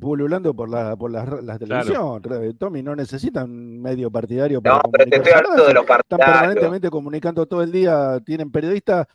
pululando 0.00 0.54
por 0.54 0.68
la, 0.68 0.94
por 0.96 1.10
la, 1.10 1.24
la 1.42 1.58
televisión. 1.58 2.22
Tommy, 2.58 2.82
no 2.82 2.94
necesitan 2.94 3.50
un 3.50 3.82
medio 3.82 4.08
partidario 4.08 4.62
para 4.62 4.76
No, 4.76 4.82
pero 4.92 5.10
te 5.10 5.16
estoy 5.16 5.32
hablando 5.32 5.66
de 5.66 5.74
los 5.74 5.82
Están 5.82 5.96
partidarios. 5.98 6.38
permanentemente 6.40 6.90
comunicando 6.90 7.46
todo 7.46 7.62
el 7.62 7.72
día, 7.72 8.20
tienen 8.24 8.52
periodistas, 8.52 9.06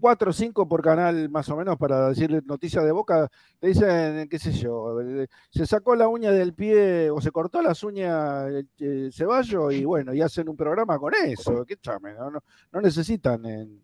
cuatro 0.00 0.30
o 0.30 0.32
cinco 0.32 0.68
por 0.68 0.82
canal 0.82 1.28
más 1.28 1.48
o 1.48 1.56
menos 1.56 1.76
para 1.76 2.08
decirle 2.08 2.40
noticias 2.44 2.84
de 2.84 2.92
boca, 2.92 3.28
te 3.58 3.68
dicen, 3.68 4.28
qué 4.28 4.38
sé 4.38 4.52
yo, 4.52 5.00
eh, 5.00 5.26
se 5.50 5.66
sacó 5.66 5.94
la 5.96 6.08
uña 6.08 6.30
del 6.30 6.54
pie 6.54 7.10
o 7.10 7.20
se 7.20 7.30
cortó 7.30 7.60
las 7.62 7.82
uñas 7.82 8.48
el, 8.48 8.68
el 8.78 9.12
Ceballo 9.12 9.70
y 9.70 9.84
bueno, 9.84 10.14
y 10.14 10.20
hacen 10.20 10.48
un 10.48 10.56
programa 10.56 10.98
con 10.98 11.12
eso, 11.14 11.64
qué 11.64 11.76
chame, 11.76 12.14
no, 12.14 12.30
no, 12.30 12.40
no 12.72 12.80
necesitan 12.80 13.44
en, 13.46 13.82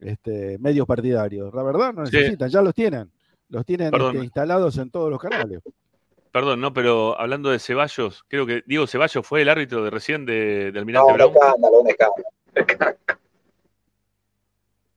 este, 0.00 0.58
medios 0.58 0.86
partidarios, 0.86 1.52
la 1.54 1.62
verdad 1.62 1.92
no 1.92 2.06
Sí. 2.06 2.16
necesitan, 2.16 2.48
ya 2.50 2.62
los 2.62 2.74
tienen, 2.74 3.10
los 3.48 3.64
tienen 3.64 3.94
este, 3.94 4.18
instalados 4.18 4.76
en 4.78 4.90
todos 4.90 5.10
los 5.10 5.20
canales. 5.20 5.60
Perdón, 6.32 6.60
no, 6.60 6.72
pero 6.74 7.18
hablando 7.18 7.48
de 7.50 7.58
Ceballos, 7.58 8.22
creo 8.28 8.44
que 8.44 8.62
Diego 8.66 8.86
Ceballos 8.86 9.26
fue 9.26 9.40
el 9.40 9.48
árbitro 9.48 9.82
de 9.82 9.88
recién 9.90 10.26
de, 10.26 10.70
de 10.70 10.78
Almirante 10.78 11.06
No, 11.16 11.28
un 11.28 11.32
Brown. 11.32 11.34
escándalo, 11.34 11.80
un 11.80 11.88
escándalo. 11.88 12.96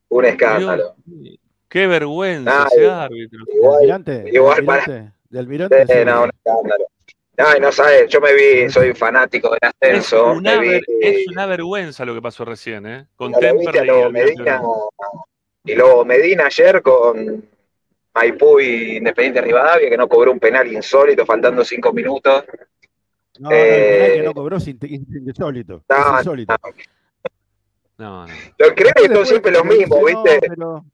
Un 0.09 0.25
escándalo. 0.25 0.95
Dios, 1.05 1.37
qué 1.67 1.87
vergüenza 1.87 2.63
Ah, 2.63 2.67
ese 2.71 2.81
igual- 2.83 2.99
árbitro. 3.01 3.45
¿De 3.45 3.55
Igual, 3.55 3.75
Almirante? 3.77 4.11
¿De 4.23 4.29
igual 4.31 4.65
para- 4.65 4.83
Almirante? 4.83 5.13
¿De 5.29 5.39
Almirante? 5.39 5.85
Sí, 5.87 5.93
Sí. 5.93 6.05
no, 6.05 6.23
un 6.23 6.29
escándalo. 6.29 6.85
Ay, 7.41 7.59
no 7.61 7.71
sabes, 7.71 8.09
yo 8.09 8.19
me 8.19 8.33
vi, 8.33 8.69
soy 8.69 8.93
fanático 8.93 9.49
del 9.51 9.59
Es 9.61 9.69
ascenso. 9.81 10.33
una, 10.33 10.59
me 10.59 10.67
vi, 10.69 10.81
es 11.01 11.27
una 11.29 11.45
vergüenza 11.45 12.03
lo 12.03 12.13
que 12.13 12.21
pasó 12.21 12.43
recién, 12.43 12.85
¿eh? 12.85 13.07
Con 13.15 13.33
a 13.33 13.37
y 13.39 14.11
Medina, 14.11 14.61
y 15.63 15.75
luego 15.75 16.03
Medina 16.03 16.47
ayer 16.47 16.81
con 16.81 17.45
Maipú 18.13 18.59
y 18.59 18.97
Independiente 18.97 19.39
Rivadavia, 19.41 19.89
que 19.89 19.95
no 19.97 20.09
cobró 20.09 20.33
un 20.33 20.39
penal 20.39 20.69
insólito, 20.71 21.25
faltando 21.25 21.63
cinco 21.63 21.93
minutos. 21.93 22.43
No, 23.39 23.49
no, 23.49 23.55
el 23.55 23.61
penal 23.61 24.07
que 24.11 24.19
Eh, 24.19 24.23
no 24.23 24.33
cobró 24.33 24.57
es 24.57 24.67
insólito. 24.67 25.83
No, 25.87 25.95
es 25.95 26.17
insólito. 26.19 26.53
No, 26.61 26.69
no. 27.99 28.25
Los 28.57 28.71
créditos 28.71 29.03
Después 29.09 29.27
siempre 29.29 29.51
los 29.51 29.61
te 29.63 29.67
dice, 29.69 29.79
mismos, 29.79 29.99
no, 29.99 30.05
¿viste? 30.23 30.39
pero- 30.49 30.85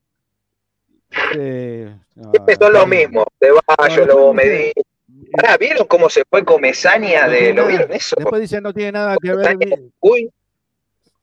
Sí, 1.32 1.96
no, 2.16 2.32
Siempre 2.32 2.56
son 2.56 2.74
los 2.74 2.82
no. 2.82 2.88
mismos. 2.88 3.26
Ceballos, 3.40 4.08
No, 4.08 4.34
dice- 4.34 4.34
Medina. 4.34 4.72
Pará, 5.32 5.58
¿vieron 5.58 5.88
cómo 5.88 6.10
se 6.10 6.24
fue 6.30 6.44
Comesaña 6.44 7.26
no 7.28 7.32
de. 7.32 7.54
¿Lo 7.54 7.68
vieron 7.68 7.92
eso? 7.94 8.16
Después 8.18 8.42
dice 8.42 8.60
no 8.62 8.74
tiene 8.74 8.92
nada 8.94 9.16
que 9.22 9.34
ver. 9.34 9.54
Comesaña, 9.58 9.78
Uy. 10.02 10.30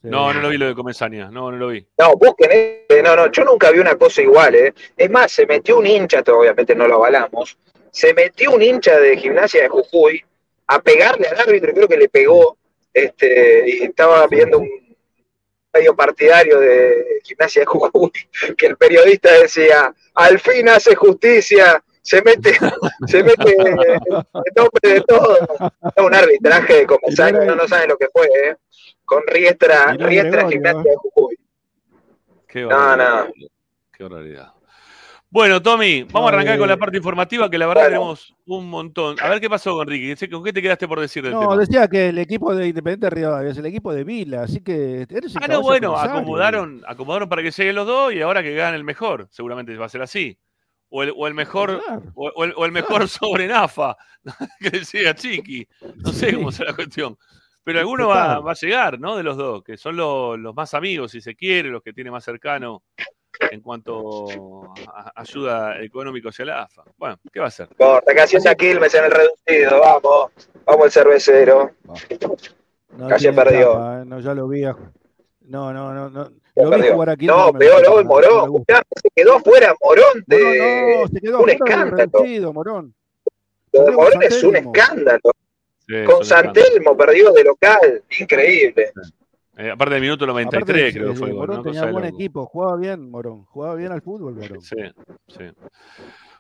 No, 0.03 0.33
no 0.33 0.41
lo 0.41 0.49
vi 0.49 0.57
lo 0.59 0.67
de 0.67 0.75
Comensania. 0.75 1.31
No, 1.31 1.51
no 1.51 1.57
lo 1.59 1.69
vi. 1.69 1.87
no, 1.99 2.17
busquen 2.17 2.51
ese. 2.53 3.03
No, 3.03 3.15
no, 3.15 3.31
yo 3.31 3.45
nunca 3.45 3.71
vi 3.71 3.79
una 3.79 3.95
cosa 3.97 4.21
igual, 4.23 4.55
¿eh? 4.55 4.75
Es 4.97 5.11
más, 5.11 5.31
se 5.31 5.47
metió 5.47 5.79
un 5.79 5.87
hincha, 5.87 6.23
obviamente 6.27 6.75
no 6.75 6.89
lo 6.89 6.97
avalamos, 6.97 7.57
se 7.91 8.13
metió 8.15 8.51
un 8.53 8.63
hincha 8.63 8.99
de 8.99 9.17
gimnasia 9.17 9.63
de 9.63 9.69
Jujuy 9.69 10.25
a 10.67 10.81
pegarle 10.81 11.29
al 11.29 11.39
árbitro, 11.41 11.71
y 11.71 11.75
creo 11.75 11.89
que 11.89 11.97
le 11.99 12.09
pegó, 12.09 12.57
este, 12.93 13.65
y 13.69 13.83
estaba 13.85 14.27
viendo 14.27 14.59
un 14.59 14.69
medio 15.73 15.95
partidario 15.95 16.61
de 16.61 17.21
gimnasia 17.23 17.63
de 17.63 17.67
Jujuy, 17.67 18.13
que 18.57 18.67
el 18.67 18.77
periodista 18.77 19.33
decía, 19.33 19.95
al 20.15 20.39
fin 20.39 20.69
hace 20.69 20.95
justicia 20.95 21.83
se 22.03 22.21
mete, 22.23 22.53
se 23.07 23.23
mete 23.23 23.57
el 23.57 24.53
nombre 24.57 24.95
de 24.95 25.01
todo. 25.03 25.39
Es 25.97 26.05
un 26.05 26.15
arbitraje 26.15 26.75
de 26.79 26.87
comisario, 26.87 27.45
no, 27.45 27.55
no 27.55 27.69
saben 27.69 27.89
lo 27.89 27.97
que 27.97 28.09
fue, 28.13 28.27
¿eh? 28.27 28.57
Con 29.05 29.23
Riestra, 29.27 29.93
Riestra 29.95 30.43
Gregorio, 30.43 30.49
Gimnasia 30.49 30.91
de 30.91 30.97
Jujuy. 30.97 31.39
Qué 32.49 32.63
No, 32.63 32.97
no. 32.97 33.33
Qué 33.93 34.03
barbaridad. 34.03 34.52
Bueno, 35.35 35.63
Tommy, 35.63 36.03
vamos 36.13 36.31
a 36.31 36.35
arrancar 36.35 36.59
con 36.59 36.69
la 36.69 36.77
parte 36.77 36.99
informativa, 36.99 37.49
que 37.49 37.57
la 37.57 37.67
verdad 37.67 37.85
bueno. 37.85 37.97
tenemos 37.97 38.35
un 38.45 38.69
montón. 38.69 39.17
A 39.19 39.31
ver 39.31 39.41
qué 39.41 39.49
pasó 39.49 39.73
con 39.73 39.87
Ricky. 39.89 40.29
¿Con 40.29 40.45
qué 40.45 40.53
te 40.53 40.61
quedaste 40.61 40.87
por 40.87 41.01
decir 41.01 41.23
del 41.23 41.33
No, 41.33 41.41
tema? 41.41 41.57
decía 41.57 41.89
que 41.89 42.11
el 42.11 42.19
equipo 42.19 42.55
de 42.55 42.69
Independiente 42.69 43.09
Rivadavia 43.09 43.51
es 43.51 43.57
el 43.57 43.65
equipo 43.65 43.95
de 43.95 44.05
Vila, 44.05 44.43
así 44.43 44.61
que 44.63 45.07
eres 45.09 45.35
el 45.35 45.43
Ah, 45.43 45.49
no, 45.49 45.63
bueno, 45.63 45.97
acomodaron, 45.97 46.83
acomodaron 46.87 47.31
para 47.31 47.43
que 47.43 47.51
lleguen 47.51 47.75
los 47.77 47.87
dos 47.87 48.13
y 48.13 48.21
ahora 48.21 48.43
que 48.43 48.55
gane 48.55 48.77
el 48.77 48.85
mejor. 48.85 49.27
Seguramente 49.31 49.75
va 49.75 49.87
a 49.87 49.89
ser 49.89 50.03
así. 50.03 50.39
O 50.91 51.03
el, 51.03 51.15
o 51.17 51.27
el 51.27 51.33
mejor, 51.33 51.83
Claro. 51.83 52.03
o, 52.15 52.45
el, 52.45 52.53
o 52.55 52.67
el 52.67 52.73
mejor 52.73 53.09
sobre 53.09 53.47
Nafa, 53.49 53.97
que 54.61 54.85
siga 54.85 55.15
Chiqui. 55.15 55.67
No 56.05 56.13
sé 56.13 56.29
Sí. 56.29 56.37
cómo 56.37 56.53
será 56.53 56.73
la 56.73 56.77
cuestión. 56.77 57.17
Pero 57.65 57.79
alguno 57.79 58.09
va 58.09 58.35
a 58.35 58.55
llegar, 58.61 59.01
¿no? 59.01 59.17
De 59.17 59.23
los 59.23 59.39
dos, 59.39 59.63
que 59.65 59.79
son 59.79 59.97
los, 59.97 60.39
los 60.39 60.55
más 60.55 60.75
amigos, 60.75 61.13
si 61.13 61.23
se 61.23 61.35
quiere, 61.35 61.71
los 61.71 61.81
que 61.83 61.95
tiene 61.95 62.11
más 62.11 62.23
cercano 62.23 62.83
en 63.51 63.61
cuanto 63.61 64.27
a 64.89 65.13
ayuda 65.17 65.81
económica 65.83 66.29
hacia 66.31 66.45
la 66.45 66.63
AFA. 66.63 66.85
Bueno, 66.97 67.17
¿qué 67.33 67.41
va 67.41 67.47
a 67.47 67.49
hacer? 67.49 67.69
Corta, 67.77 68.15
casi 68.15 68.37
un 68.37 68.43
Quilmes 68.55 68.95
en 68.95 69.05
el 69.05 69.11
reducido, 69.11 69.81
vamos. 69.81 70.31
Vamos 70.65 70.87
el 70.87 70.91
cervecero. 70.93 71.71
No 72.97 73.09
perdió. 73.35 73.73
tapa, 73.73 74.03
eh, 74.03 74.05
No, 74.05 74.21
ya 74.21 74.35
lo 74.35 74.49
vi. 74.49 74.65
a- 74.65 74.77
No, 75.43 75.73
no, 75.73 75.93
no. 75.93 76.11
no. 76.11 76.31
Lo 76.55 76.65
vi 76.65 76.71
perdió. 76.71 76.93
jugar 76.95 77.11
aquí. 77.11 77.27
No, 77.27 77.53
peor 77.53 77.83
hoy, 77.89 78.05
Morón. 78.05 78.65
se 78.67 79.09
quedó 79.15 79.41
fuera 79.41 79.75
Morón 79.83 80.25
de. 80.27 80.95
No, 80.95 81.01
no, 81.03 81.09
se 81.09 81.21
quedó 81.21 81.41
un 81.41 81.51
escándalo. 81.51 81.97
reducido, 81.97 82.53
Morón. 82.53 82.95
Lo 83.73 83.85
de 83.85 83.91
Morón 83.93 84.23
es 84.23 84.43
un 84.45 84.57
escándalo. 84.57 85.21
Sí, 85.89 86.05
Con. 86.05 86.25
Santelmo 86.25 86.97
perdió 86.97 87.33
de 87.33 87.45
local. 87.45 88.03
Increíble. 88.21 88.93
Eh, 89.57 89.71
aparte 89.71 89.95
del 89.95 90.03
minuto 90.03 90.27
93, 90.27 90.63
Aparte, 90.63 90.93
creo 90.99 91.13
que 91.13 91.19
fue. 91.19 91.29
el 91.29 91.35
Morón 91.35 91.57
¿no? 91.59 91.63
tenía 91.63 91.85
de 91.87 91.93
buen 91.93 92.05
loco. 92.05 92.17
equipo, 92.17 92.47
jugaba 92.47 92.77
bien, 92.79 93.11
Morón. 93.11 93.45
Jugaba 93.45 93.75
bien 93.75 93.93
al 93.93 94.01
fútbol, 94.03 94.35
Morón. 94.35 94.61
Sí, 94.63 94.77
sí. 95.29 95.43
Era 95.43 95.55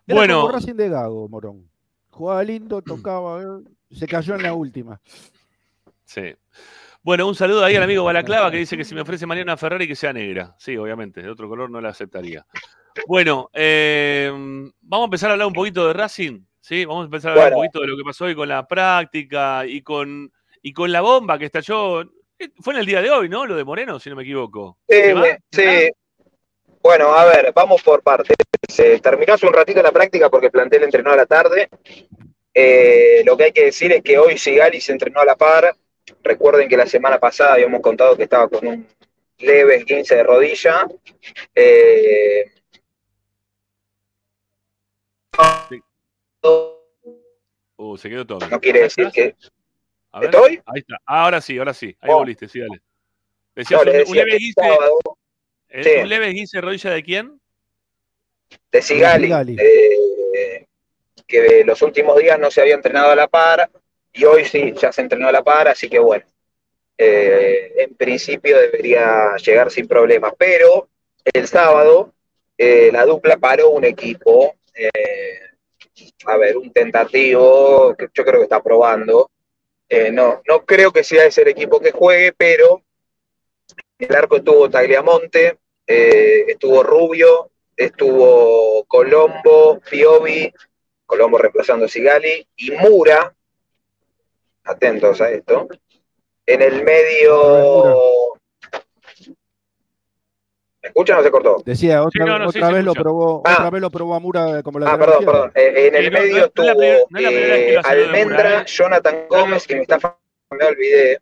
Bueno, 0.07 0.40
como 0.40 0.53
Racing 0.53 0.75
de 0.75 0.88
Gago, 0.88 1.29
Morón. 1.29 1.68
Jugaba 2.11 2.42
lindo, 2.42 2.81
tocaba, 2.83 3.42
eh, 3.42 3.46
se 3.90 4.07
cayó 4.07 4.35
en 4.35 4.42
la 4.42 4.55
última. 4.55 5.01
sí. 6.05 6.35
Bueno, 7.05 7.27
un 7.27 7.35
saludo 7.35 7.64
ahí 7.64 7.75
al 7.75 7.83
amigo 7.83 8.05
Balaclava 8.05 8.48
que 8.53 8.59
dice 8.59 8.77
que 8.77 8.85
si 8.85 8.94
me 8.94 9.01
ofrece 9.01 9.27
mañana 9.27 9.51
una 9.55 9.57
Ferrari 9.57 9.88
que 9.88 9.96
sea 9.96 10.12
negra. 10.12 10.55
Sí, 10.57 10.77
obviamente, 10.77 11.20
de 11.20 11.29
otro 11.31 11.48
color 11.48 11.68
no 11.68 11.81
la 11.81 11.88
aceptaría. 11.88 12.46
Bueno, 13.09 13.51
eh, 13.53 14.31
vamos 14.83 15.05
a 15.05 15.07
empezar 15.07 15.31
a 15.31 15.33
hablar 15.33 15.48
un 15.48 15.53
poquito 15.53 15.85
de 15.88 15.94
Racing, 15.94 16.44
¿sí? 16.61 16.85
Vamos 16.85 17.03
a 17.03 17.05
empezar 17.07 17.31
a 17.31 17.35
hablar 17.35 17.48
Bueno. 17.48 17.59
un 17.59 17.62
poquito 17.66 17.81
de 17.81 17.87
lo 17.88 17.96
que 17.96 18.05
pasó 18.05 18.27
hoy 18.27 18.37
con 18.37 18.48
la 18.48 18.68
práctica 18.68 19.66
y 19.66 19.83
con, 19.83 20.31
y 20.62 20.72
con 20.72 20.92
la 20.92 21.01
bomba 21.01 21.38
que 21.40 21.46
estalló. 21.46 22.05
Eh, 22.44 22.50
Fue 22.61 22.74
en 22.74 22.81
el 22.81 22.87
día 22.87 23.00
de 23.02 23.11
hoy, 23.11 23.28
¿no? 23.28 23.46
Lo 23.46 23.57
de 23.57 23.64
Moreno, 23.64 23.98
si 23.98 24.11
no 24.11 24.16
me 24.16 24.22
equivoco. 24.22 24.78
Sí, 24.88 25.00
sí. 25.50 25.90
Bueno, 26.83 27.12
a 27.14 27.24
ver, 27.26 27.52
vamos 27.55 27.83
por 27.83 28.02
partes. 28.02 28.37
Terminó 29.02 29.35
hace 29.35 29.46
un 29.46 29.52
ratito 29.52 29.83
la 29.83 29.92
práctica 29.92 30.28
porque 30.28 30.46
el 30.46 30.52
plantel 30.52 30.83
entrenó 30.83 31.12
a 31.12 31.16
la 31.16 31.26
tarde. 31.26 31.68
Eh, 32.52 33.22
lo 33.24 33.37
que 33.37 33.44
hay 33.44 33.52
que 33.52 33.66
decir 33.66 33.92
es 33.92 34.02
que 34.02 34.18
hoy 34.18 34.37
Sigali 34.37 34.81
se 34.81 34.92
entrenó 34.92 35.20
a 35.20 35.24
la 35.24 35.37
par. 35.37 35.74
Recuerden 36.22 36.68
que 36.68 36.76
la 36.76 36.87
semana 36.87 37.18
pasada 37.18 37.55
habíamos 37.55 37.81
contado 37.81 38.16
que 38.16 38.24
estaba 38.24 38.48
con 38.48 38.66
un 38.66 38.87
leve 39.38 39.76
esguince 39.76 40.16
de 40.16 40.22
rodilla. 40.24 40.87
Eh, 41.55 42.50
Uh, 47.76 47.96
se 47.96 48.09
quedó 48.09 48.26
todo. 48.26 48.46
no 48.48 48.61
quiere 48.61 48.83
decir 48.83 49.11
que. 49.12 49.35
A 50.12 50.20
ver, 50.20 50.31
¿Estoy? 50.31 50.62
Ahí 50.66 50.81
está. 50.81 50.96
Ah, 51.07 51.25
ahora 51.25 51.40
sí, 51.40 51.59
ahora 51.59 51.75
sí. 51.75 51.96
Ahí 52.01 52.11
Oh. 52.12 52.18
volviste, 52.18 52.48
sí, 52.48 52.61
dale. 52.61 52.81
Decías 53.55 53.85
No, 53.85 53.90
un, 53.90 53.96
un 53.96 54.03
decía 54.05 54.14
leve 54.14 54.31
que 54.31 54.37
esguince, 54.37 54.61
sábado 54.62 54.98
eh, 55.68 55.85
sí. 55.85 55.90
un 56.03 56.09
leve 56.09 56.33
de 56.53 56.61
rodilla 56.61 56.90
de 56.90 57.03
quién? 57.03 57.40
de 58.70 58.83
Sigali, 58.83 59.25
Sigali. 59.27 59.57
eh, 59.59 60.66
que 61.27 61.64
los 61.64 61.81
últimos 61.83 62.18
días 62.18 62.38
no 62.38 62.51
se 62.51 62.61
había 62.61 62.75
entrenado 62.75 63.11
a 63.11 63.16
la 63.16 63.29
par 63.29 63.70
y 64.12 64.25
hoy 64.25 64.44
sí, 64.44 64.75
ya 64.79 64.92
se 64.92 65.01
entrenó 65.01 65.29
a 65.29 65.33
la 65.33 65.42
par, 65.42 65.68
así 65.68 65.88
que 65.88 65.98
bueno, 65.98 66.25
eh, 66.98 67.72
en 67.79 67.94
principio 67.94 68.59
debería 68.59 69.35
llegar 69.37 69.70
sin 69.70 69.88
problemas, 69.88 70.35
pero 70.37 70.88
el 71.25 71.46
sábado 71.48 72.12
eh, 72.59 72.90
la 72.92 73.07
dupla 73.07 73.38
paró 73.38 73.70
un 73.70 73.85
equipo, 73.85 74.55
eh, 74.75 74.90
a 76.27 76.37
ver, 76.37 76.57
un 76.59 76.70
tentativo 76.72 77.94
que 77.96 78.09
yo 78.12 78.25
creo 78.25 78.38
que 78.40 78.44
está 78.44 78.62
probando, 78.62 79.31
Eh, 79.88 80.11
no, 80.11 80.42
no 80.49 80.64
creo 80.64 80.92
que 80.92 81.05
sea 81.05 81.27
ese 81.27 81.42
el 81.42 81.49
equipo 81.49 81.81
que 81.81 81.92
juegue, 81.92 82.33
pero 82.33 82.83
el 83.99 84.14
arco 84.14 84.37
estuvo 84.37 84.71
Tagliamonte, 84.71 85.59
eh, 85.87 86.45
estuvo 86.49 86.83
Rubio, 86.83 87.51
estuvo 87.77 88.85
Colombo, 88.85 89.81
Piovi, 89.88 90.53
Colombo 91.07 91.38
reemplazando 91.38 91.88
Sigali, 91.88 92.47
y 92.57 92.71
Mura, 92.73 93.35
atentos 94.64 95.21
a 95.21 95.31
esto, 95.31 95.68
en 96.47 96.62
el 96.62 96.85
medio... 96.85 98.12
¿Me 100.83 100.88
escuchan 100.88 101.18
o 101.18 101.23
se 101.23 101.31
cortó? 101.31 101.62
Decía, 101.64 102.03
otra, 102.03 102.11
Sí, 102.25 102.31
no, 102.31 102.38
no, 102.40 102.49
otra 102.49 102.71
vez 102.73 102.85
lo 102.85 102.90
escucha. 102.90 103.03
probó, 103.03 103.42
Ah. 103.45 103.53
otra 103.55 103.71
vez 103.71 103.81
lo 103.83 103.90
probó 103.90 104.14
a 104.14 104.21
Mura 104.21 104.62
como 104.64 104.79
la 104.81 104.92
Ah, 104.92 104.99
perdón, 104.99 105.25
perdón. 105.25 105.53
Eh, 105.55 105.87
en 105.88 105.95
el 105.95 106.05
Sí, 106.07 106.11
no, 106.11 106.18
medio 106.18 106.53
no 106.57 106.64
no 106.64 107.05
no 107.11 107.18
que 107.21 107.75
eh, 107.75 107.81
Almendra, 107.85 108.61
¿eh? 108.62 108.64
Jonathan 108.66 109.27
Gómez, 109.29 109.66
que 109.66 109.77
me 109.77 109.83
está 109.83 109.99
me 110.51 110.64
olvidé, 110.66 111.18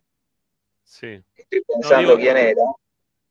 Sí. 0.83 1.23
estoy 1.35 1.61
pensando 1.61 1.99
digo- 2.15 2.19
quién 2.19 2.37
era. 2.37 2.61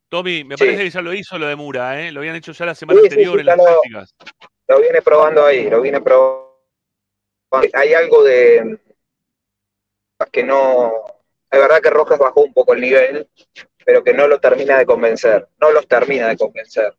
Tommy, 0.09 0.45
me 0.45 0.57
Sí. 0.57 0.65
parece 0.65 0.85
que 0.85 0.91
ya 0.91 1.03
lo 1.03 1.13
hizo 1.13 1.39
lo 1.39 1.47
de 1.47 1.57
Mura, 1.57 2.01
¿eh? 2.01 2.11
Lo 2.13 2.21
habían 2.21 2.37
hecho 2.37 2.53
ya 2.53 2.65
la 2.67 2.75
semana 2.75 3.01
anterior 3.01 3.35
sí, 3.35 3.41
en 3.41 3.47
las 3.47 3.57
lo- 3.59 3.65
prácticas. 3.65 4.15
Lo 4.69 4.81
viene 4.81 5.03
probando 5.03 5.45
ahí, 5.45 5.69
lo 5.69 5.81
viene 5.81 6.01
probando. 6.01 6.49
Hay 7.75 7.93
algo 7.95 8.23
de 8.25 8.79
que 10.31 10.43
no. 10.45 10.93
Es 11.51 11.61
verdad 11.61 11.81
que 11.81 11.91
Rojas 11.91 12.19
bajó 12.19 12.43
un 12.43 12.53
poco 12.53 12.73
el 12.75 12.81
nivel, 12.81 13.29
pero 13.91 14.05
que 14.05 14.15
no 14.15 14.29
lo 14.29 14.39
termina 14.39 14.79
de 14.79 14.87
convencer. 14.87 15.49
No 15.61 15.73
los 15.73 15.89
termina 15.89 16.29
de 16.29 16.37
convencer. 16.37 16.95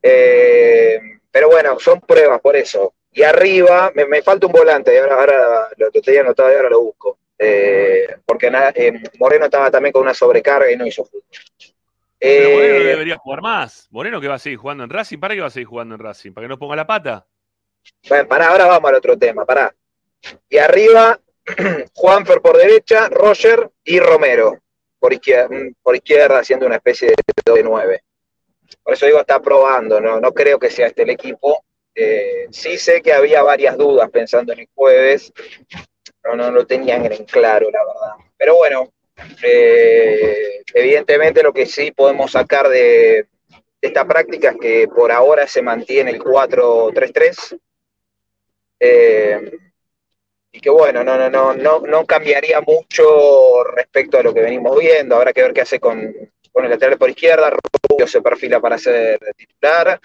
Eh, 0.00 1.00
pero 1.28 1.48
bueno, 1.48 1.76
son 1.80 2.00
pruebas 2.00 2.40
por 2.40 2.54
eso. 2.54 2.94
Y 3.10 3.24
arriba, 3.24 3.90
me, 3.96 4.04
me 4.06 4.22
falta 4.22 4.46
un 4.46 4.52
volante, 4.52 4.94
y 4.94 4.98
ahora, 4.98 5.14
ahora 5.16 5.68
lo, 5.76 5.86
lo 5.92 6.00
tenía 6.00 6.20
anotado 6.20 6.52
y 6.52 6.54
ahora 6.54 6.70
lo 6.70 6.82
busco. 6.82 7.18
Eh, 7.36 8.06
porque 8.24 8.48
na- 8.48 8.68
eh, 8.72 8.92
Moreno 9.18 9.46
estaba 9.46 9.72
también 9.72 9.92
con 9.92 10.02
una 10.02 10.14
sobrecarga 10.14 10.70
y 10.70 10.76
no 10.76 10.86
hizo 10.86 11.04
fútbol. 11.04 11.24
Pero 12.16 12.50
Moreno 12.50 12.84
debería 12.84 13.16
jugar 13.18 13.42
más. 13.42 13.88
Moreno 13.90 14.20
que 14.20 14.28
va 14.28 14.34
a 14.34 14.38
seguir 14.38 14.58
jugando 14.60 14.84
en 14.84 14.90
Racing. 14.90 15.18
¿Para 15.18 15.34
qué 15.34 15.40
va 15.40 15.48
a 15.48 15.50
seguir 15.50 15.66
jugando 15.66 15.96
en 15.96 16.00
Racing? 16.00 16.30
¿Para 16.32 16.44
que 16.44 16.48
no 16.48 16.58
ponga 16.60 16.76
la 16.76 16.86
pata? 16.86 17.26
Bueno, 18.08 18.28
pará, 18.28 18.50
ahora 18.50 18.66
vamos 18.66 18.88
al 18.88 18.96
otro 18.98 19.18
tema, 19.18 19.44
pará. 19.44 19.74
Y 20.48 20.58
arriba, 20.58 21.18
Juanfer 21.94 22.40
por 22.40 22.56
derecha, 22.56 23.08
Roger 23.08 23.68
y 23.82 23.98
Romero 23.98 24.58
por 24.98 25.12
izquierda, 25.12 25.48
por 25.82 25.96
izquierda 25.96 26.38
haciendo 26.38 26.66
una 26.66 26.76
especie 26.76 27.08
de 27.08 27.14
2 27.44 27.56
de 27.56 27.62
9. 27.62 28.02
Por 28.82 28.94
eso 28.94 29.06
digo, 29.06 29.20
está 29.20 29.40
probando, 29.40 30.00
no, 30.00 30.20
no 30.20 30.32
creo 30.32 30.58
que 30.58 30.70
sea 30.70 30.88
este 30.88 31.02
el 31.02 31.10
equipo. 31.10 31.64
Eh, 31.94 32.46
sí 32.50 32.78
sé 32.78 33.02
que 33.02 33.12
había 33.12 33.42
varias 33.42 33.76
dudas 33.76 34.08
pensando 34.10 34.52
en 34.52 34.60
el 34.60 34.68
jueves, 34.74 35.32
no, 36.24 36.36
no 36.36 36.50
lo 36.50 36.66
tenían 36.66 37.04
en 37.10 37.24
claro, 37.24 37.70
la 37.70 37.84
verdad. 37.84 38.26
Pero 38.36 38.56
bueno, 38.56 38.92
eh, 39.42 40.62
evidentemente 40.74 41.42
lo 41.42 41.52
que 41.52 41.66
sí 41.66 41.90
podemos 41.90 42.32
sacar 42.32 42.68
de, 42.68 43.26
esta 43.80 44.04
práctica 44.06 44.50
es 44.50 44.56
que 44.58 44.88
por 44.88 45.12
ahora 45.12 45.46
se 45.46 45.62
mantiene 45.62 46.10
el 46.10 46.20
4-3-3. 46.20 47.58
Eh, 48.80 49.50
y 50.58 50.60
que 50.60 50.70
bueno, 50.70 51.04
no, 51.04 51.16
no, 51.16 51.30
no, 51.30 51.54
no, 51.54 51.80
no 51.86 52.04
cambiaría 52.04 52.60
mucho 52.60 53.62
respecto 53.76 54.18
a 54.18 54.24
lo 54.24 54.34
que 54.34 54.40
venimos 54.40 54.76
viendo. 54.76 55.14
Habrá 55.14 55.32
que 55.32 55.42
ver 55.42 55.52
qué 55.52 55.60
hace 55.60 55.78
con, 55.78 56.12
con 56.50 56.64
el 56.64 56.70
lateral 56.70 56.98
por 56.98 57.08
izquierda. 57.08 57.52
Rubio 57.88 58.08
se 58.08 58.20
perfila 58.20 58.58
para 58.60 58.76
ser 58.76 59.20
titular. 59.36 60.00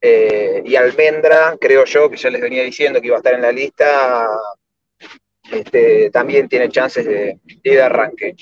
Eh, 0.00 0.62
y 0.64 0.74
Almendra, 0.74 1.58
creo 1.60 1.84
yo, 1.84 2.08
que 2.08 2.16
ya 2.16 2.30
les 2.30 2.40
venía 2.40 2.62
diciendo 2.62 2.98
que 2.98 3.08
iba 3.08 3.16
a 3.16 3.18
estar 3.18 3.34
en 3.34 3.42
la 3.42 3.52
lista, 3.52 4.26
este, 5.52 6.08
también 6.10 6.48
tiene 6.48 6.70
chances 6.70 7.04
de, 7.04 7.38
de 7.62 7.82
arranque. 7.82 8.36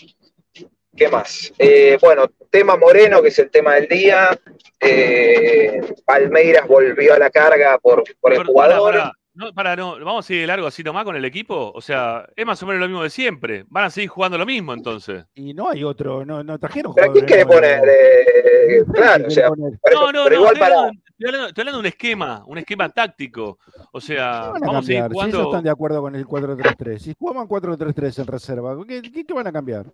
¿Qué 0.96 1.08
más? 1.08 1.52
Eh, 1.58 1.98
bueno, 2.00 2.30
tema 2.50 2.76
Moreno, 2.76 3.20
que 3.20 3.28
es 3.28 3.38
el 3.40 3.50
tema 3.50 3.74
del 3.74 3.88
día. 3.88 4.38
Eh, 4.78 5.80
Palmeiras 6.04 6.68
volvió 6.68 7.14
a 7.14 7.18
la 7.18 7.30
carga 7.30 7.78
por, 7.78 8.04
por 8.20 8.32
el 8.32 8.44
jugador. 8.44 9.12
No, 9.38 9.52
para, 9.52 9.76
no, 9.76 9.98
vamos 10.02 10.24
a 10.24 10.26
seguir 10.28 10.42
de 10.42 10.46
largo 10.46 10.66
así 10.66 10.82
nomás 10.82 11.04
con 11.04 11.14
el 11.14 11.24
equipo. 11.24 11.70
O 11.74 11.80
sea, 11.82 12.26
es 12.34 12.46
más 12.46 12.62
o 12.62 12.66
menos 12.66 12.80
lo 12.80 12.86
mismo 12.88 13.02
de 13.02 13.10
siempre. 13.10 13.66
Van 13.68 13.84
a 13.84 13.90
seguir 13.90 14.08
jugando 14.08 14.38
lo 14.38 14.46
mismo 14.46 14.72
entonces. 14.72 15.26
Y 15.34 15.52
no 15.52 15.68
hay 15.68 15.84
otro, 15.84 16.24
no, 16.24 16.42
no 16.42 16.58
trajeron 16.58 16.94
¿Pero 16.94 17.12
quién 17.12 17.26
quiere 17.26 17.44
jugadores 17.44 17.80
poner? 17.80 17.84
nuevos. 17.84 18.88
eh, 18.88 18.92
claro, 18.94 19.26
o 19.26 19.30
sea, 19.30 19.48
poner? 19.48 19.72
eso- 19.84 20.00
No, 20.00 20.12
no, 20.12 20.24
pero 20.24 20.36
no. 20.36 20.40
igual 20.40 20.54
Estoy 20.54 20.60
para. 20.60 20.74
hablando, 20.80 21.00
estoy 21.06 21.26
hablando- 21.28 21.48
estoy 21.48 21.60
hablando 21.62 21.76
de 21.76 21.80
un 21.80 21.86
esquema, 21.86 22.42
un 22.46 22.58
esquema 22.58 22.88
táctico. 22.88 23.58
O 23.92 24.00
sea, 24.00 24.16
¿Qué 24.16 24.50
van 24.52 24.64
a 24.64 24.66
vamos 24.68 24.84
a 24.84 24.86
seguir 24.86 25.02
cambiar? 25.02 25.24
Si 25.24 25.28
ellos 25.30 25.46
están 25.46 25.64
de 25.64 25.70
acuerdo 25.70 26.00
con 26.00 26.16
el 26.16 26.26
4-3-3. 26.26 26.98
Si 27.02 27.14
jugaban 27.18 27.46
4-3-3 27.46 28.18
en 28.20 28.26
reserva, 28.26 28.76
¿qué, 28.88 29.02
qué, 29.02 29.24
qué 29.24 29.34
van 29.34 29.46
a 29.46 29.52
cambiar? 29.52 29.86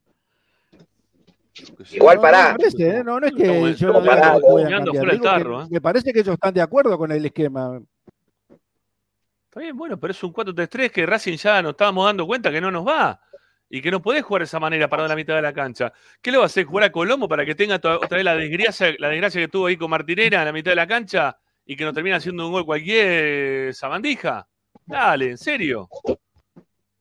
Igual 1.91 2.17
no, 2.17 2.23
pará. 2.23 2.45
No, 2.45 2.53
me 2.53 2.59
parece, 2.59 2.89
¿eh? 2.89 3.05
no, 3.05 3.21
no 3.21 3.27
es 3.27 3.33
que 3.35 3.75
yo 3.75 3.87
no 3.89 3.93
no 4.01 4.05
cambiar. 4.05 4.41
fuera 4.41 5.13
que 5.13 5.19
tarro, 5.19 5.63
¿eh? 5.63 5.67
Me 5.71 5.81
parece 5.81 6.13
que 6.13 6.21
ellos 6.21 6.35
están 6.35 6.55
de 6.55 6.63
acuerdo 6.63 6.97
con 6.97 7.13
el 7.13 7.27
esquema. 7.27 7.81
Está 9.53 9.61
bien, 9.61 9.77
bueno, 9.77 10.01
pero 10.01 10.13
es 10.13 10.23
un 10.25 10.33
4-3-3 10.33 10.91
que 10.91 11.05
Racing 11.05 11.37
ya 11.37 11.61
nos 11.61 11.73
estábamos 11.73 12.07
dando 12.07 12.27
cuenta 12.27 12.51
que 12.51 12.59
no 12.59 12.71
nos 12.71 12.89
va. 12.89 13.21
Y 13.69 13.83
que 13.83 13.91
no 13.91 14.01
podés 14.01 14.23
jugar 14.25 14.41
de 14.41 14.45
esa 14.45 14.59
manera 14.59 14.89
parado 14.89 15.07
en 15.07 15.11
la 15.11 15.17
mitad 15.17 15.35
de 15.35 15.43
la 15.43 15.53
cancha. 15.53 15.93
¿Qué 16.23 16.31
le 16.33 16.39
va 16.39 16.45
a 16.45 16.47
hacer? 16.47 16.65
¿Jugar 16.65 16.85
a 16.85 16.93
Colombo 16.93 17.29
para 17.29 17.45
que 17.45 17.55
tenga 17.55 17.75
otra 17.77 17.99
vez 17.99 18.25
la 18.25 18.35
desgracia, 18.35 18.95
la 18.99 19.09
desgracia 19.11 19.43
que 19.43 19.49
tuvo 19.49 19.67
ahí 19.67 19.77
con 19.77 19.91
Martinera 19.91 20.39
en 20.41 20.47
la 20.47 20.53
mitad 20.55 20.71
de 20.71 20.77
la 20.77 20.87
cancha 20.87 21.39
y 21.67 21.77
que 21.77 21.85
nos 21.85 21.93
termina 21.93 22.17
haciendo 22.17 22.47
un 22.47 22.53
gol 22.53 22.65
cualquier 22.65 23.75
sabandija? 23.75 24.49
Dale, 24.87 25.31
en 25.33 25.37
serio. 25.39 25.87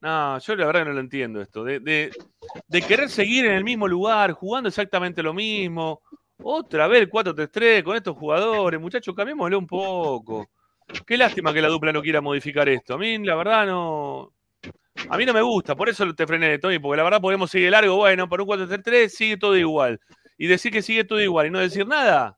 No, 0.01 0.37
yo 0.39 0.55
la 0.57 0.65
verdad 0.65 0.85
no 0.85 0.91
lo 0.91 0.99
entiendo 0.99 1.41
esto. 1.41 1.63
De, 1.63 1.79
de- 1.79 2.11
de 2.67 2.81
querer 2.81 3.09
seguir 3.09 3.45
en 3.45 3.53
el 3.53 3.63
mismo 3.63 3.87
lugar, 3.87 4.33
jugando 4.33 4.67
exactamente 4.67 5.23
lo 5.23 5.33
mismo. 5.33 6.01
Otra 6.43 6.87
vez 6.87 7.01
el 7.01 7.09
4-3-3 7.09 7.81
con 7.83 7.95
estos 7.95 8.17
jugadores. 8.17 8.77
Muchachos, 8.79 9.15
cambiémoslo 9.15 9.57
un 9.57 9.67
poco. 9.67 10.49
Qué 11.05 11.17
lástima 11.17 11.53
que 11.53 11.61
la 11.61 11.67
dupla 11.67 11.91
no 11.91 12.01
quiera 12.01 12.21
modificar 12.21 12.67
esto. 12.69 12.95
A 12.95 12.97
mí, 12.97 13.17
la 13.19 13.35
verdad, 13.35 13.65
no. 13.65 14.33
A 15.09 15.17
mí 15.17 15.25
no 15.25 15.33
me 15.33 15.41
gusta, 15.41 15.75
por 15.75 15.89
eso 15.89 16.13
te 16.13 16.27
frené, 16.27 16.59
Tony, 16.59 16.79
porque 16.79 16.97
la 16.97 17.03
verdad 17.03 17.21
podemos 17.21 17.49
seguir 17.49 17.71
largo. 17.71 17.95
Bueno, 17.95 18.27
por 18.27 18.41
un 18.41 18.47
4-3-3 18.47 19.09
sigue 19.09 19.37
todo 19.37 19.57
igual. 19.57 19.99
Y 20.37 20.47
decir 20.47 20.71
que 20.71 20.81
sigue 20.81 21.03
todo 21.03 21.21
igual 21.21 21.47
y 21.47 21.49
no 21.49 21.59
decir 21.59 21.87
nada 21.87 22.37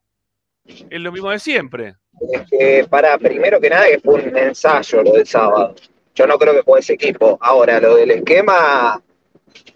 es 0.66 1.02
lo 1.02 1.12
mismo 1.12 1.30
de 1.30 1.40
siempre. 1.40 1.96
Es 2.32 2.50
que 2.50 2.86
para, 2.90 3.18
primero 3.18 3.60
que 3.60 3.70
nada, 3.70 3.88
que 3.88 4.00
fue 4.00 4.16
un 4.16 4.38
ensayo 4.38 5.04
lo 5.04 5.14
del 5.14 5.28
sábado. 5.28 5.76
Yo 6.16 6.28
no 6.28 6.38
creo 6.38 6.54
que 6.54 6.64
fue 6.64 6.80
ese 6.80 6.94
equipo. 6.94 7.38
Ahora, 7.42 7.80
lo 7.80 7.96
del 7.96 8.12
esquema, 8.12 9.02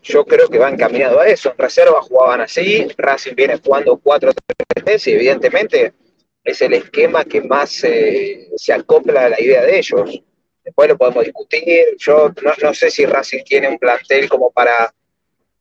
yo 0.03 0.25
creo 0.25 0.47
que 0.47 0.59
va 0.59 0.69
encaminado 0.69 1.19
a 1.19 1.27
eso. 1.27 1.51
En 1.51 1.57
reserva 1.57 2.01
jugaban 2.01 2.41
así, 2.41 2.87
Racing 2.97 3.35
viene 3.35 3.59
jugando 3.63 3.99
4-3-3 3.99 5.07
y 5.07 5.11
evidentemente 5.13 5.93
es 6.47 6.61
el 6.61 6.73
esquema 6.73 7.25
que 7.25 7.41
más 7.41 7.83
eh, 7.83 8.49
se 8.55 8.73
acopla 8.73 9.25
a 9.25 9.29
la 9.29 9.41
idea 9.41 9.63
de 9.63 9.77
ellos. 9.79 10.21
Después 10.63 10.89
lo 10.89 10.97
podemos 10.97 11.23
discutir. 11.25 11.85
Yo 11.97 12.29
no, 12.41 12.51
no 12.61 12.73
sé 12.73 12.89
si 12.89 13.05
Racing 13.05 13.43
tiene 13.43 13.67
un 13.67 13.77
plantel 13.77 14.27
como 14.29 14.51
para 14.51 14.93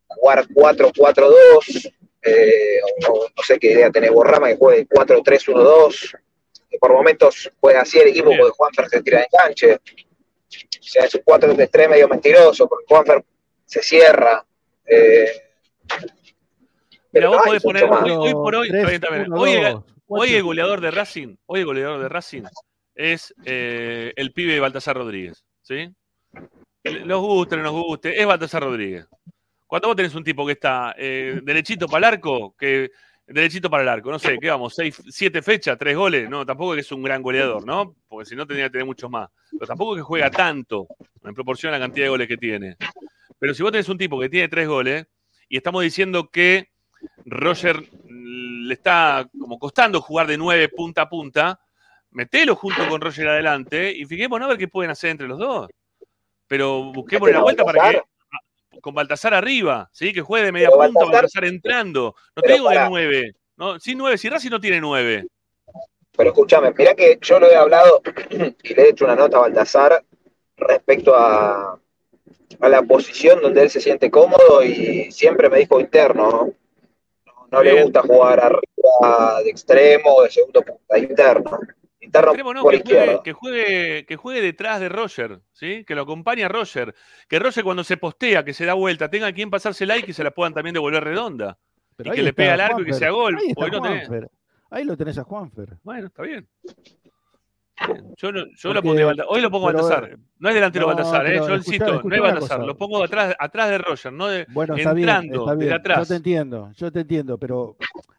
jugar 0.09 0.47
4-4-2. 0.49 1.93
eh, 2.23 2.81
o 3.09 3.29
no 3.37 3.43
sé 3.43 3.59
qué 3.59 3.73
idea 3.73 3.91
tenés 3.91 4.11
Borrama 4.11 4.49
que 4.49 4.57
juegue 4.57 4.87
4-3-1-2 4.89 6.17
que 6.69 6.79
por 6.79 6.93
momentos 6.93 7.49
juega 7.61 7.83
así 7.83 7.99
el 8.01 8.09
equipo 8.09 8.31
porque 8.37 8.53
Juanfer 8.57 8.89
se 8.89 9.03
tira 9.03 9.19
de 9.21 9.27
enganche. 9.33 9.75
O 9.75 9.79
sea, 10.83 11.05
es 11.05 11.15
un 11.15 11.21
4-3 11.23 11.89
medio 11.89 12.09
mentiroso 12.09 12.69
porque 12.69 12.85
Juanfer 12.89 13.25
se 13.65 13.83
cierra. 13.83 14.45
eh, 14.87 15.31
Mira, 15.89 16.11
pero 17.13 17.29
vos 17.31 17.39
no 17.39 17.45
podés 17.45 17.63
poner, 17.63 17.85
hoy, 17.85 18.11
hoy 18.11 18.33
por 18.33 18.55
hoy, 18.57 18.69
Tres, 18.69 18.81
está 18.83 18.89
bien, 18.89 18.95
está 19.03 19.09
bien. 19.19 19.33
uno, 19.33 19.41
Hoy, 19.41 19.53
el- 19.53 19.73
dos, 19.73 19.85
hoy 20.09 20.35
el 20.35 20.43
goleador 20.43 20.81
de 20.81 20.91
Racing, 20.91 21.37
hoy 21.47 21.61
el 21.61 21.67
goleador 21.67 22.01
de 22.01 22.09
Racing 22.09 22.43
es 22.95 23.35
eh, 23.45 24.13
el 24.17 24.33
pibe 24.33 24.61
Baltasar 24.61 24.97
Rodríguez. 24.97 25.45
¿Sí? 25.63 25.93
Nos 27.05 27.21
guste, 27.21 27.57
no 27.57 27.65
nos 27.65 27.73
guste, 27.73 28.21
es 28.21 28.27
Baltasar 28.27 28.63
Rodríguez. 28.63 29.07
Cuando 29.67 29.89
vos 29.89 29.97
tenés 29.97 30.15
un 30.15 30.25
tipo 30.25 30.47
que 30.47 30.53
está 30.53 30.95
eh, 30.97 31.41
derechito 31.43 31.89
para 31.89 32.09
el 32.09 32.15
arco, 32.15 32.55
que 32.57 32.91
derechito 33.27 33.69
para 33.69 33.83
el 33.83 33.89
arco, 33.89 34.11
no 34.11 34.19
sé, 34.19 34.39
¿qué 34.41 34.49
vamos? 34.49 34.75
Seis, 34.75 35.03
siete 35.09 35.43
fechas, 35.43 35.77
tres 35.77 35.97
goles, 35.97 36.31
no, 36.31 36.47
tampoco 36.47 36.75
es 36.75 36.77
que 36.77 36.81
es 36.83 36.93
un 36.93 37.03
gran 37.03 37.23
goleador, 37.23 37.67
¿no? 37.67 37.97
Porque 38.07 38.27
si 38.27 38.37
no 38.37 38.47
tendría 38.47 38.67
que 38.67 38.73
tener 38.73 38.87
muchos 38.87 39.11
más. 39.11 39.29
Pero 39.51 39.67
tampoco 39.67 39.95
es 39.95 40.01
que 40.01 40.05
juega 40.05 40.31
tanto 40.31 40.87
en 41.25 41.35
proporción 41.35 41.75
a 41.75 41.79
la 41.79 41.85
cantidad 41.85 42.07
de 42.07 42.11
goles 42.11 42.29
que 42.29 42.37
tiene. 42.37 42.77
Pero 43.39 43.55
si 43.55 43.63
vos 43.63 43.73
tenés 43.73 43.89
un 43.89 43.99
tipo 43.99 44.21
que 44.21 44.29
tiene 44.29 44.49
tres 44.49 44.69
goles 44.69 45.07
y 45.49 45.57
estamos 45.57 45.83
diciendo 45.83 46.31
que 46.31 46.71
Roger 47.25 47.83
le 48.37 48.75
está 48.75 49.29
como 49.39 49.59
costando 49.59 50.01
jugar 50.01 50.27
de 50.27 50.37
nueve 50.37 50.69
punta 50.69 51.03
a 51.03 51.09
punta, 51.09 51.61
metelo 52.11 52.55
junto 52.57 52.87
con 52.89 53.01
Roger 53.01 53.29
adelante 53.29 53.91
y 53.93 54.05
fijémonos 54.05 54.47
a 54.47 54.49
ver 54.51 54.59
qué 54.59 54.69
pueden 54.69 54.91
hacer 54.91 55.11
entre 55.11 55.29
los 55.29 55.39
dos. 55.39 55.69
Pero 56.47 56.93
busquemos 56.93 57.31
la 57.31 57.41
vuelta 57.41 57.65
para 57.65 57.91
que 57.93 58.03
con 58.81 58.95
Baltasar 58.95 59.33
arriba, 59.35 59.89
¿sí? 59.93 60.13
que 60.13 60.21
juegue 60.21 60.47
de 60.47 60.53
media 60.53 60.69
Pero 60.69 60.83
punta, 60.83 61.01
Baltasar- 61.01 61.13
Baltasar 61.13 61.45
entrando. 61.47 62.15
No 62.37 62.43
te 62.43 62.53
digo 62.53 62.69
de 62.69 62.89
nueve. 62.89 63.33
No, 63.57 63.81
sin 63.81 63.97
nueve, 63.99 64.19
si 64.19 64.29
Racing 64.29 64.51
no 64.51 64.61
tiene 64.61 64.81
nueve. 64.81 65.27
Pero 66.17 66.31
escúchame, 66.31 66.73
mirá 66.77 66.95
que 66.95 67.19
yo 67.21 67.41
lo 67.41 67.51
he 67.51 67.57
hablado 67.57 68.03
y 68.63 68.75
le 68.75 68.83
he 68.83 68.89
hecho 68.91 69.05
una 69.07 69.17
nota 69.17 69.39
a 69.39 69.41
Baltasar 69.41 70.05
respecto 70.57 71.15
a, 71.17 71.79
a 72.61 72.69
la 72.69 72.83
posición 72.83 73.41
donde 73.41 73.63
él 73.63 73.71
se 73.71 73.81
siente 73.81 74.11
cómodo 74.11 74.63
y 74.63 75.11
siempre 75.11 75.49
me 75.51 75.59
dijo 75.59 75.81
interno. 75.81 76.53
No, 77.51 77.63
le 77.63 77.83
gusta 77.83 78.03
jugar 78.03 78.41
arriba 78.41 79.43
de 79.43 79.51
extremo 79.51 80.15
o 80.17 80.23
de 80.23 80.31
segundo 80.31 80.63
punta, 80.63 80.99
interno. 80.99 81.59
Interno 82.01 82.29
Extremo 82.31 82.55
no, 82.55 82.63
por 82.63 82.73
que 82.73 82.83
juegue, 82.95 83.21
que, 83.25 83.33
juegue, 83.33 84.07
que 84.07 84.17
juegue 84.17 84.41
detrás 84.41 84.79
de 84.81 84.89
Roger, 84.89 85.41
¿sí? 85.53 85.85
Que 85.85 85.95
lo 85.97 86.03
acompañe 86.03 86.45
a 86.45 86.49
Roger. 86.49 86.95
Que 87.29 87.39
Roger 87.41 87.65
cuando 87.65 87.83
se 87.83 87.97
postea, 87.97 88.45
que 88.45 88.55
se 88.55 88.65
da 88.65 88.75
vuelta, 88.75 89.09
tenga 89.11 89.33
quien 89.33 89.51
pasársela 89.51 89.97
y 89.97 90.03
que 90.05 90.13
se 90.13 90.23
la 90.23 90.31
puedan 90.31 90.55
también 90.55 90.75
devolver 90.75 91.03
redonda. 91.03 91.59
Pero 91.97 92.13
Y 92.13 92.17
que 92.17 92.23
le 92.23 92.33
pegue 92.33 92.51
al 92.51 92.61
arco 92.61 92.83
y 92.83 92.85
que 92.85 92.93
sea 92.93 93.11
gol, 93.11 93.37
Ahí 93.39 93.55
no 93.71 93.81
tenés- 93.83 94.29
lo 94.85 94.97
tenés 94.97 95.19
a 95.19 95.25
Juanfer. 95.25 95.79
Bueno, 95.83 96.07
está 96.07 96.23
bien. 96.23 96.47
Yo, 98.17 98.33
no- 98.33 98.47
yo 98.55 98.69
lo 98.69 98.75
Porque- 98.75 98.83
pondría 98.83 99.07
Balta- 99.07 99.25
Hoy 99.29 99.41
lo 99.41 99.51
pongo 99.51 99.67
pero- 99.67 99.79
Baltasar. 99.83 100.17
No 100.39 100.49
es 100.51 100.55
delantero 100.55 100.87
No, 100.87 100.95
Baltasar, 100.95 101.27
¿eh? 101.29 101.37
yo 101.37 101.43
escuchá- 101.45 101.57
insisto, 101.57 102.03
no 102.05 102.15
es 102.15 102.21
Baltasar. 102.21 102.59
cosa. 102.59 102.67
Lo 102.67 102.77
pongo 102.77 103.03
atrás, 103.03 103.35
atrás 103.39 103.71
de 103.71 103.79
Roger, 103.79 104.13
no 104.13 104.27
de, 104.27 104.47
Bueno, 104.53 104.77
está 104.77 104.93
bien, 104.93 105.09
entrando 105.09 105.41
está 105.41 105.55
bien. 105.55 105.59
desde 105.61 105.71
Yo 105.71 105.77
atrás. 105.77 106.09
te 106.09 106.15
entiendo, 106.17 106.71
yo 106.75 106.93
te 106.93 107.01
entiendo, 107.01 107.39
pero 107.39 107.77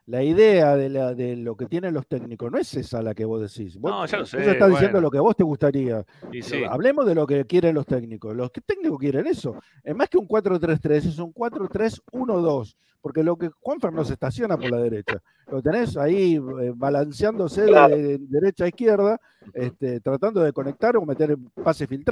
la 0.08 0.24
idea 0.24 0.76
de, 0.76 0.90
la, 0.90 1.14
de 1.14 1.36
lo 1.36 1.56
que 1.56 1.68
tienen 1.68 1.94
los 1.94 2.08
técnicos 2.08 2.52
no 2.52 2.58
es 2.58 2.74
esa 2.74 3.04
la 3.04 3.14
que 3.14 3.24
vos 3.26 3.40
decís. 3.42 3.78
Vos, 3.78 3.92
No, 3.92 4.06
ya 4.08 4.18
lo 4.18 4.26
sé, 4.26 4.38
vos 4.38 4.48
estás 4.48 4.70
diciendo 4.70 4.94
bueno. 4.94 5.02
lo 5.08 5.12
que 5.12 5.18
a 5.20 5.22
vos 5.22 5.36
te 5.36 5.44
gustaría. 5.44 6.04
Y 6.32 6.42
sí. 6.42 6.64
Hablemos 6.68 7.06
de 7.06 7.14
lo 7.14 7.28
que 7.28 7.46
quieren 7.46 7.76
los 7.76 7.86
técnicos. 7.86 8.36
Los 8.36 8.52
técnicos 8.66 8.98
quieren 8.98 9.28
eso. 9.28 9.56
Es 9.84 9.96
más 9.96 10.10
que 10.10 10.18
un 10.18 10.28
4-3-3, 10.28 11.06
es 11.06 11.20
un 11.20 11.32
4-3-1-2. 11.34 12.76
Porque 13.00 13.24
lo 13.24 13.38
que 13.38 13.50
Juanfer 13.62 13.94
no 13.94 14.04
se 14.04 14.14
estaciona 14.14 14.58
por 14.58 14.70
la 14.72 14.78
derecha. 14.80 15.22
Lo 15.50 15.62
tenés 15.62 15.96
ahí 15.96 16.36
eh, 16.36 16.74
balanceándose 16.76 17.62
de- 17.62 17.68
Claro. 17.68 17.96
de, 17.96 18.18
derecha 18.20 18.66
a 18.66 18.68
izquierda, 18.68 19.22
este, 19.54 20.02
tratando 20.02 20.42
de 20.42 20.52
conectar 20.52 20.98
o 20.98 21.06
meter 21.06 21.38
pase 21.64 21.88
filtrado. 21.88 22.07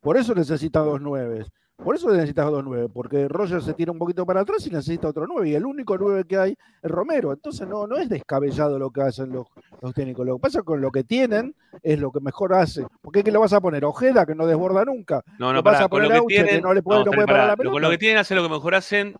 Por 0.00 0.16
eso 0.16 0.34
necesita 0.34 0.80
dos 0.80 1.00
nueves. 1.00 1.46
Por 1.82 1.94
eso 1.96 2.10
necesitas 2.12 2.50
dos 2.50 2.62
nueve, 2.62 2.88
porque 2.92 3.26
Roger 3.26 3.62
se 3.62 3.72
tira 3.72 3.90
un 3.90 3.96
poquito 3.98 4.26
para 4.26 4.42
atrás 4.42 4.66
y 4.66 4.70
necesita 4.70 5.08
otro 5.08 5.26
nueve. 5.26 5.48
Y 5.48 5.54
el 5.54 5.64
único 5.64 5.96
nueve 5.96 6.24
que 6.28 6.36
hay 6.36 6.50
es 6.82 6.90
Romero. 6.90 7.32
Entonces 7.32 7.66
no, 7.66 7.86
no 7.86 7.96
es 7.96 8.06
descabellado 8.10 8.78
lo 8.78 8.90
que 8.90 9.00
hacen 9.00 9.30
los, 9.32 9.46
los 9.80 9.94
técnicos. 9.94 10.26
Lo 10.26 10.36
que 10.36 10.40
pasa 10.42 10.62
con 10.62 10.82
lo 10.82 10.90
que 10.90 11.04
tienen 11.04 11.54
es 11.82 11.98
lo 11.98 12.10
que 12.12 12.20
mejor 12.20 12.52
hace. 12.52 12.84
Porque 13.00 13.24
¿qué 13.24 13.32
le 13.32 13.38
vas 13.38 13.54
a 13.54 13.62
poner? 13.62 13.82
Ojeda, 13.86 14.26
que 14.26 14.34
no 14.34 14.46
desborda 14.46 14.84
nunca. 14.84 15.22
No, 15.38 15.48
¿Le 15.52 15.54
no, 15.54 15.62
vas 15.62 15.74
pará, 15.76 15.86
a 15.86 15.88
con 15.88 16.02
lo 16.02 16.10
que 16.10 16.16
Auche, 16.16 16.36
que 16.36 16.42
tienen. 16.44 16.62
no 16.62 16.74
le 16.74 16.82
puede- 16.82 17.02
no 17.02 17.12
puede 17.12 17.26
parar 17.26 17.46
la 17.46 17.52
lo- 17.52 17.56
Con 17.56 17.66
lo 17.66 17.72
pelota? 17.72 17.90
que 17.92 17.98
tienen 17.98 18.18
hacen 18.18 18.36
lo 18.36 18.42
que 18.42 18.48
mejor 18.50 18.74
hacen 18.74 19.14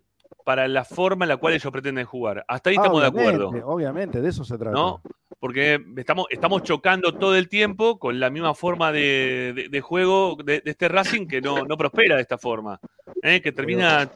para 0.51 0.67
la 0.67 0.85
forma 0.85 1.25
en 1.25 1.29
la 1.29 1.37
cual 1.37 1.55
ellos 1.55 1.71
pretenden 1.71 2.05
jugar. 2.05 2.45
Hasta 2.49 2.71
ahí 2.71 2.77
Ah, 2.77 2.81
estamos 2.83 3.03
de 3.03 3.07
acuerdo. 3.07 3.51
Obviamente, 3.67 4.21
de 4.21 4.29
eso 4.31 4.43
se 4.43 4.59
trata. 4.59 4.73
¿no? 4.73 5.01
Porque 5.39 5.81
estamos, 5.97 6.27
estamos 6.29 6.65
chocando 6.65 7.15
todo 7.15 7.37
el 7.37 7.49
tiempo 7.49 8.01
con 8.01 8.19
la 8.19 8.31
misma 8.31 8.53
forma 8.53 8.91
de, 8.91 9.53
de- 9.55 9.69
de 9.69 9.81
juego 9.81 10.37
de, 10.45 10.61
de 10.61 10.71
este 10.73 10.89
Racing 10.89 11.29
que 11.29 11.41
no, 11.41 11.65
no 11.65 11.77
prospera 11.77 12.17
de 12.17 12.23
esta 12.23 12.37
forma, 12.37 12.81
¿eh? 13.23 13.41
que 13.41 13.53
termina, 13.53 14.11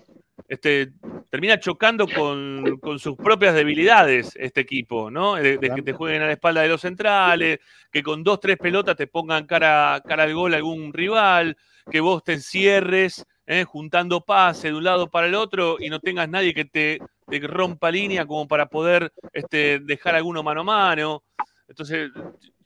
este, 0.49 0.91
termina 1.31 1.61
chocando 1.61 2.09
con, 2.09 2.79
con 2.81 2.99
sus 2.99 3.15
propias 3.15 3.55
debilidades 3.55 4.33
este 4.35 4.63
equipo, 4.63 5.13
¿no? 5.13 5.37
De, 5.37 5.57
de 5.59 5.71
que 5.71 5.83
te 5.83 5.93
jueguen 5.93 6.23
a 6.23 6.27
la 6.27 6.33
espalda 6.33 6.63
de 6.63 6.69
los 6.69 6.81
centrales, 6.81 7.61
que 7.93 8.03
con 8.03 8.25
dos, 8.25 8.41
tres 8.41 8.57
pelotas 8.59 8.97
te 8.97 9.07
pongan 9.07 9.47
cara, 9.47 10.03
cara 10.05 10.25
al 10.25 10.35
gol 10.35 10.53
a 10.53 10.57
algún 10.57 10.93
rival, 10.93 11.57
que 11.89 12.01
vos 12.01 12.25
te 12.25 12.33
encierres 12.33 13.25
¿eh? 13.47 13.65
juntando 13.65 14.21
pase 14.21 14.69
de 14.69 14.75
un 14.75 14.85
lado 14.85 15.09
para 15.11 15.27
el 15.27 15.35
otro 15.35 15.77
y 15.79 15.89
no 15.91 16.01
tengas 16.01 16.29
nadie 16.29 16.55
que 16.55 16.65
te, 16.65 16.99
te 17.29 17.39
rompa 17.41 17.91
línea 17.91 18.27
como 18.27 18.47
para 18.49 18.67
poder 18.67 19.13
este, 19.33 19.79
dejar 19.81 20.15
alguno 20.15 20.43
mano 20.43 20.63
a 20.63 20.65
mano. 20.65 21.23
Entonces, 21.69 22.11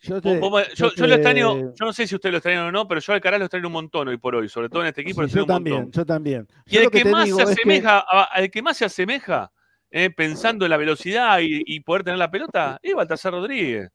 Yo, 0.01 0.15
vos- 0.21 0.23
te- 0.23 0.39
vos- 0.41 0.69
yo, 0.75 0.89
yo 0.91 0.95
yo 0.97 1.07
lo 1.07 1.15
extraño, 1.15 1.57
yo 1.75 1.85
no 1.87 1.93
sé 1.93 2.07
si 2.07 2.15
usted 2.15 2.31
lo 2.31 2.39
extraña 2.39 2.67
o 2.67 2.73
no, 2.73 2.87
pero 2.89 3.01
yo 3.01 3.13
al 3.13 3.21
Caral 3.21 3.41
lo 3.41 3.47
extraño 3.47 3.67
un 3.69 3.73
montón 3.73 4.09
hoy 4.09 4.17
por 4.19 4.35
hoy, 4.35 4.49
sobre 4.49 4.69
todo 4.69 4.83
en 4.83 4.89
este 4.89 5.03
equipo 5.03 5.23
lo 5.23 5.29
yo 5.29 5.43
un 5.43 5.47
también, 5.49 5.77
montón. 5.83 5.93
yo 6.03 6.07
también. 6.07 6.49
Y 6.67 6.77
el 6.79 6.91
que, 6.91 7.05
más 7.05 7.29
se 7.29 7.31
es 7.31 7.37
que- 7.47 7.53
asemeja, 7.53 7.99
a- 8.11 8.25
al 8.25 8.51
que 8.51 8.63
más 8.63 8.77
se 8.77 8.85
asemeja, 8.85 9.51
eh, 9.91 10.11
pensando 10.11 10.65
en 10.67 10.71
la 10.71 10.77
velocidad 10.77 11.39
y, 11.41 11.63
y 11.65 11.81
poder 11.81 12.05
tener 12.05 12.19
la 12.19 12.31
pelota, 12.31 12.79
es 12.83 12.95
Baltasar 12.95 13.33
Rodríguez. 13.33 13.89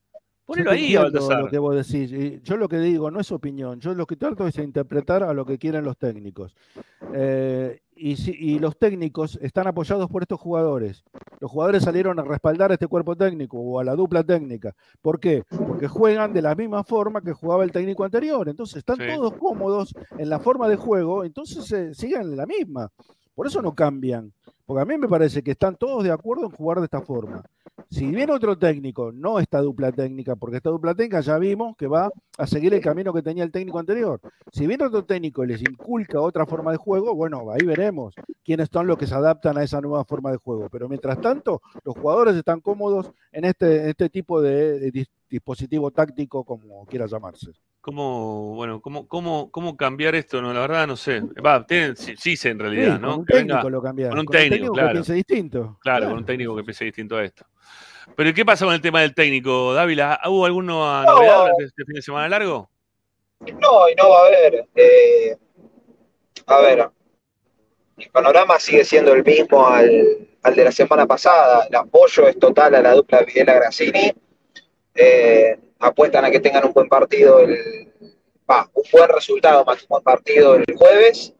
Ponelo 0.46 0.70
ahí 0.72 0.92
lo 0.92 1.48
que 1.48 1.58
vos 1.58 1.74
decís. 1.74 2.42
Yo 2.42 2.56
lo 2.56 2.68
que 2.68 2.78
digo 2.78 3.10
no 3.10 3.18
es 3.20 3.32
opinión, 3.32 3.80
yo 3.80 3.94
lo 3.94 4.06
que 4.06 4.16
trato 4.16 4.46
es 4.46 4.58
interpretar 4.58 5.22
a 5.22 5.32
lo 5.32 5.46
que 5.46 5.56
quieren 5.58 5.84
los 5.84 5.96
técnicos. 5.96 6.54
Eh, 7.14 7.80
y, 7.96 8.16
si- 8.16 8.36
y 8.38 8.58
los 8.58 8.76
técnicos 8.76 9.38
están 9.40 9.66
apoyados 9.66 10.10
por 10.10 10.22
estos 10.22 10.40
jugadores. 10.40 11.04
Los 11.40 11.50
jugadores 11.50 11.82
salieron 11.84 12.18
a 12.18 12.22
respaldar 12.24 12.70
a 12.70 12.74
este 12.74 12.86
cuerpo 12.88 13.16
técnico 13.16 13.58
o 13.58 13.78
a 13.80 13.84
la 13.84 13.94
dupla 13.94 14.22
técnica. 14.24 14.74
¿Por 15.00 15.18
qué? 15.20 15.44
Porque 15.48 15.88
juegan 15.88 16.32
de 16.32 16.42
la 16.42 16.54
misma 16.54 16.84
forma 16.84 17.20
que 17.22 17.32
jugaba 17.32 17.64
el 17.64 17.72
técnico 17.72 18.04
anterior. 18.04 18.48
Entonces 18.48 18.78
están 18.78 18.96
Sí. 18.96 19.04
todos 19.14 19.34
cómodos 19.34 19.94
en 20.18 20.28
la 20.28 20.40
forma 20.40 20.68
de 20.68 20.76
juego, 20.76 21.24
entonces 21.24 21.70
eh, 21.72 21.94
siguen 21.94 22.22
en 22.22 22.36
la 22.36 22.46
misma. 22.46 22.90
Por 23.34 23.46
eso 23.46 23.62
no 23.62 23.74
cambian. 23.74 24.32
Porque 24.66 24.80
a 24.82 24.84
mí 24.84 24.96
me 24.96 25.08
parece 25.08 25.42
que 25.42 25.50
están 25.50 25.76
todos 25.76 26.02
de 26.04 26.10
acuerdo 26.10 26.44
en 26.44 26.50
jugar 26.50 26.78
de 26.78 26.84
esta 26.84 27.02
forma. 27.02 27.42
Si 27.90 28.06
viene 28.06 28.32
otro 28.32 28.56
técnico, 28.58 29.12
no 29.12 29.38
esta 29.38 29.60
dupla 29.60 29.92
técnica, 29.92 30.36
porque 30.36 30.56
esta 30.56 30.70
dupla 30.70 30.94
técnica 30.94 31.20
ya 31.20 31.38
vimos 31.38 31.76
que 31.76 31.86
va 31.86 32.10
a 32.38 32.46
seguir 32.46 32.72
el 32.72 32.80
camino 32.80 33.12
que 33.12 33.22
tenía 33.22 33.44
el 33.44 33.52
técnico 33.52 33.78
anterior. 33.78 34.20
Si 34.52 34.66
viene 34.66 34.84
otro 34.84 35.04
técnico 35.04 35.44
y 35.44 35.48
les 35.48 35.60
inculca 35.60 36.20
otra 36.20 36.46
forma 36.46 36.70
de 36.72 36.78
juego, 36.78 37.14
bueno, 37.14 37.50
ahí 37.52 37.64
veremos 37.64 38.14
quiénes 38.42 38.68
son 38.72 38.86
los 38.86 38.96
que 38.96 39.06
se 39.06 39.14
adaptan 39.14 39.58
a 39.58 39.62
esa 39.62 39.80
nueva 39.80 40.04
forma 40.04 40.30
de 40.30 40.38
juego. 40.38 40.68
Pero 40.70 40.88
mientras 40.88 41.20
tanto, 41.20 41.60
los 41.84 41.94
jugadores 41.96 42.34
están 42.34 42.60
cómodos 42.60 43.12
en 43.32 43.44
este, 43.44 43.90
este 43.90 44.08
tipo 44.08 44.40
de, 44.40 44.80
de 44.80 44.92
dis- 44.92 45.10
dispositivo 45.28 45.90
táctico, 45.90 46.42
como 46.44 46.86
quiera 46.86 47.06
llamarse. 47.06 47.52
¿Cómo, 47.84 48.54
bueno, 48.54 48.80
cómo, 48.80 49.06
cómo, 49.06 49.50
cómo 49.50 49.76
cambiar 49.76 50.14
esto? 50.14 50.40
No, 50.40 50.54
la 50.54 50.60
verdad 50.60 50.86
no 50.86 50.96
sé. 50.96 51.20
Va, 51.44 51.66
tienen- 51.66 51.94
sí, 51.96 52.14
sí 52.16 52.34
sé 52.34 52.48
en 52.48 52.58
realidad, 52.58 52.94
Sí, 52.96 53.02
¿no? 53.02 53.10
con 53.10 53.18
un 53.20 53.26
Que 53.26 53.34
venga- 53.34 53.54
técnico 53.56 53.68
lo 53.70 53.82
cambiaron. 53.82 54.10
con 54.12 54.18
un 54.20 54.24
con 54.24 54.34
un 54.36 54.40
técnico, 54.42 54.72
que 54.72 54.78
claro. 54.78 54.92
piense 54.92 55.12
distinto. 55.12 55.78
Claro, 55.82 56.06
con 56.08 56.16
un 56.16 56.24
técnico 56.24 56.56
que 56.56 56.62
piense 56.64 56.84
distinto 56.86 57.16
a 57.18 57.24
esto. 57.24 57.44
Pero 58.16 58.30
¿y 58.30 58.32
¿qué 58.32 58.42
pasa 58.46 58.64
con 58.64 58.72
el 58.72 58.80
tema 58.80 59.02
del 59.02 59.14
técnico, 59.14 59.74
Dávila? 59.74 60.18
¿Hubo 60.24 60.46
alguna 60.46 60.72
No. 60.72 61.04
novedad 61.04 61.40
durante 61.40 61.64
este 61.64 61.84
fin 61.84 61.94
de 61.96 62.00
semana 62.00 62.26
largo? 62.26 62.70
No, 63.40 63.86
y 63.90 63.94
no 63.96 64.08
va 64.08 64.22
a 64.22 64.26
haber. 64.28 64.66
eh, 64.76 65.36
a 66.46 66.60
ver, 66.62 66.88
el 67.98 68.08
panorama 68.10 68.58
sigue 68.60 68.82
siendo 68.86 69.12
el 69.12 69.22
mismo 69.22 69.66
al, 69.66 70.26
al 70.42 70.54
de 70.56 70.64
la 70.64 70.72
semana 70.72 71.06
pasada. 71.06 71.66
El 71.68 71.76
apoyo 71.76 72.28
es 72.28 72.38
total 72.38 72.76
a 72.76 72.80
la 72.80 72.92
dupla 72.94 73.20
Videla 73.24 73.52
Grassini. 73.52 74.10
Eh, 74.94 75.58
apuestan 75.78 76.24
a 76.24 76.30
que 76.30 76.40
tengan 76.40 76.66
un 76.66 76.72
buen 76.72 76.88
partido, 76.88 77.40
el, 77.40 77.92
va, 78.50 78.68
un 78.74 78.82
buen 78.92 79.08
resultado 79.08 79.64
más 79.64 79.82
un 79.82 79.88
buen 79.88 80.02
partido 80.02 80.54
el 80.56 80.64
jueves. 80.76 81.32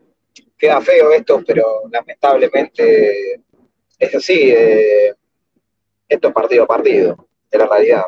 Queda 0.58 0.80
feo 0.80 1.12
esto, 1.12 1.42
pero 1.46 1.82
lamentablemente 1.90 3.40
es 3.98 4.14
así. 4.14 4.50
eh, 4.50 5.14
esto 6.08 6.28
es 6.28 6.34
partido 6.34 6.64
a 6.64 6.66
partido, 6.66 7.28
de 7.50 7.58
la 7.58 7.66
realidad. 7.66 8.04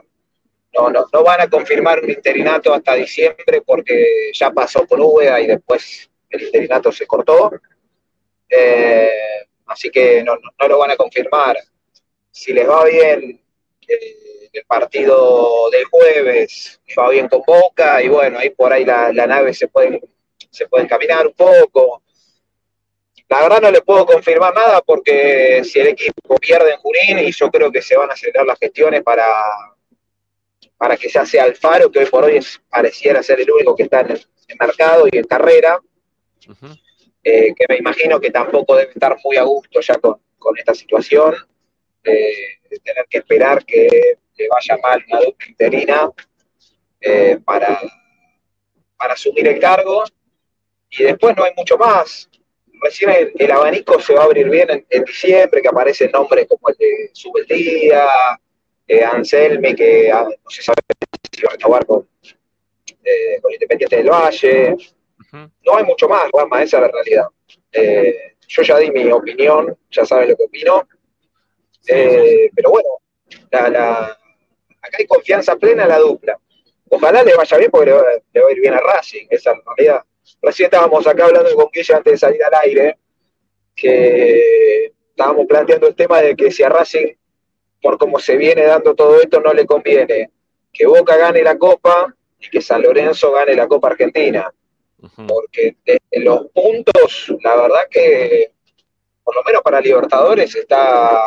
No, 0.74 0.90
no, 0.90 1.06
no 1.12 1.24
van 1.24 1.40
a 1.40 1.48
confirmar 1.48 2.02
un 2.02 2.10
interinato 2.10 2.72
hasta 2.74 2.94
diciembre 2.94 3.62
porque 3.64 4.30
ya 4.34 4.50
pasó 4.50 4.86
por 4.86 5.00
UBA 5.00 5.40
y 5.40 5.46
después 5.46 6.10
el 6.30 6.42
interinato 6.42 6.92
se 6.92 7.06
cortó. 7.06 7.50
Eh, 8.48 9.08
así 9.66 9.90
que 9.90 10.22
no, 10.22 10.34
no- 10.36 10.50
no 10.58 10.68
lo 10.68 10.78
van 10.78 10.90
a 10.92 10.96
confirmar. 10.96 11.56
Si 12.30 12.52
les 12.52 12.68
va 12.68 12.84
bien 12.84 13.40
eh, 13.88 14.16
el 14.58 14.64
partido 14.66 15.68
del 15.70 15.84
jueves, 15.86 16.80
va 16.98 17.10
bien 17.10 17.28
con 17.28 17.42
Boca 17.46 18.02
y 18.02 18.08
bueno, 18.08 18.38
ahí 18.38 18.50
por 18.50 18.72
ahí 18.72 18.84
la, 18.84 19.12
la 19.12 19.26
nave 19.26 19.52
se 19.54 19.68
puede, 19.68 20.00
se 20.50 20.66
puede 20.68 20.84
encaminar 20.84 21.26
un 21.26 21.32
poco. 21.34 22.02
La 23.28 23.40
verdad 23.42 23.60
no 23.60 23.70
les 23.70 23.80
puedo 23.82 24.06
confirmar 24.06 24.54
nada 24.54 24.80
porque 24.82 25.62
si 25.64 25.80
el 25.80 25.88
equipo 25.88 26.36
pierde 26.36 26.72
en 26.72 26.78
Junín 26.78 27.18
y 27.26 27.32
yo 27.32 27.50
creo 27.50 27.72
que 27.72 27.82
se 27.82 27.96
van 27.96 28.08
a 28.10 28.12
acelerar 28.14 28.46
las 28.46 28.58
gestiones 28.58 29.02
para, 29.02 29.26
para 30.76 30.96
que 30.96 31.08
ya 31.08 31.26
sea 31.26 31.44
Alfaro, 31.44 31.90
que 31.90 31.98
hoy 32.00 32.06
por 32.06 32.24
hoy 32.24 32.36
es- 32.36 32.60
pareciera 32.68 33.22
ser 33.22 33.40
el 33.40 33.50
único 33.50 33.74
que 33.74 33.84
está 33.84 34.00
en 34.00 34.10
el 34.12 34.26
mercado 34.60 35.06
y 35.10 35.16
en 35.18 35.24
carrera, 35.24 35.80
eh, 37.24 37.52
que 37.56 37.64
me 37.68 37.76
imagino 37.78 38.20
que 38.20 38.30
tampoco 38.30 38.76
debe 38.76 38.92
estar 38.92 39.16
muy 39.24 39.36
a 39.36 39.42
gusto 39.42 39.80
ya 39.80 39.96
con, 39.98 40.20
con 40.38 40.56
esta 40.56 40.74
situación, 40.74 41.34
de 42.10 42.78
tener 42.84 43.06
que 43.08 43.18
esperar 43.18 43.64
que 43.64 43.88
le 44.36 44.48
vaya 44.48 44.76
mal 44.82 45.04
una 45.08 45.20
dupla 45.20 45.46
interina 45.48 46.10
eh, 47.00 47.38
para, 47.44 47.80
para 48.96 49.14
asumir 49.14 49.46
el 49.48 49.58
cargo, 49.58 50.04
y 50.90 51.02
después 51.02 51.36
no 51.36 51.44
hay 51.44 51.52
mucho 51.56 51.76
más. 51.76 52.28
Recién 52.82 53.10
el, 53.10 53.32
el 53.38 53.50
abanico 53.50 54.00
se 54.00 54.14
va 54.14 54.22
a 54.22 54.24
abrir 54.24 54.48
bien 54.50 54.70
en, 54.70 54.86
en 54.90 55.04
diciembre, 55.04 55.62
que 55.62 55.68
aparecen 55.68 56.10
nombres 56.12 56.46
como 56.46 56.68
el 56.68 56.76
de 56.76 57.10
Subeldía, 57.12 58.06
eh, 58.86 59.02
Anselmi, 59.02 59.74
que 59.74 60.10
ah, 60.12 60.24
no 60.24 60.50
se 60.50 60.62
sabe 60.62 60.76
si 61.32 61.42
va 61.42 61.48
a 61.52 61.56
renovar 61.56 61.86
con, 61.86 62.08
eh, 63.02 63.40
con 63.40 63.52
Independiente 63.52 63.96
del 63.96 64.10
Valle. 64.10 64.76
No 65.32 65.76
hay 65.76 65.84
mucho 65.84 66.08
más, 66.08 66.30
Juanma, 66.30 66.62
esa 66.62 66.76
es 66.76 66.82
la 66.82 66.88
realidad. 66.88 67.26
Eh, 67.72 68.36
yo 68.46 68.62
ya 68.62 68.78
di 68.78 68.90
mi 68.90 69.10
opinión, 69.10 69.76
ya 69.90 70.06
saben 70.06 70.28
lo 70.30 70.36
que 70.36 70.44
opino. 70.44 70.86
Eh, 71.88 72.50
pero 72.54 72.70
bueno, 72.70 72.88
la- 73.50 73.68
la- 73.68 74.18
acá 74.82 74.96
hay 74.98 75.06
confianza 75.06 75.56
plena 75.56 75.84
en 75.84 75.88
la 75.90 75.98
dupla. 75.98 76.38
Ojalá 76.88 77.22
le 77.22 77.34
vaya 77.34 77.56
bien 77.56 77.70
porque 77.70 77.86
le 77.86 77.92
va, 77.96 78.04
le 78.32 78.40
va 78.40 78.48
a 78.48 78.52
ir 78.52 78.60
bien 78.60 78.74
a 78.74 78.78
Racing, 78.80 79.26
esa 79.30 79.54
realidad. 79.76 80.02
Recién 80.42 80.66
estábamos 80.66 81.06
acá 81.06 81.24
hablando 81.26 81.52
con 81.54 81.68
Guilla 81.72 81.96
antes 81.96 82.12
de 82.12 82.18
salir 82.18 82.44
al 82.44 82.54
aire, 82.62 82.98
que 83.74 84.92
estábamos 85.10 85.46
planteando 85.46 85.86
el 85.88 85.94
tema 85.94 86.20
de 86.20 86.34
que 86.36 86.50
si 86.50 86.62
a 86.62 86.68
Racing, 86.68 87.08
por 87.82 87.98
cómo 87.98 88.18
se 88.18 88.36
viene 88.36 88.62
dando 88.62 88.94
todo 88.94 89.20
esto, 89.20 89.40
no 89.40 89.52
le 89.52 89.66
conviene 89.66 90.30
que 90.72 90.86
Boca 90.86 91.16
gane 91.16 91.42
la 91.42 91.56
Copa 91.58 92.14
y 92.38 92.48
que 92.50 92.60
San 92.60 92.82
Lorenzo 92.82 93.32
gane 93.32 93.54
la 93.54 93.66
Copa 93.66 93.88
Argentina 93.88 94.52
porque 95.26 95.76
desde 95.84 96.24
los 96.24 96.46
puntos, 96.48 97.32
la 97.42 97.54
verdad 97.56 97.86
que 97.90 98.52
por 99.22 99.34
lo 99.34 99.42
menos 99.44 99.62
para 99.62 99.80
Libertadores 99.80 100.54
está 100.54 101.20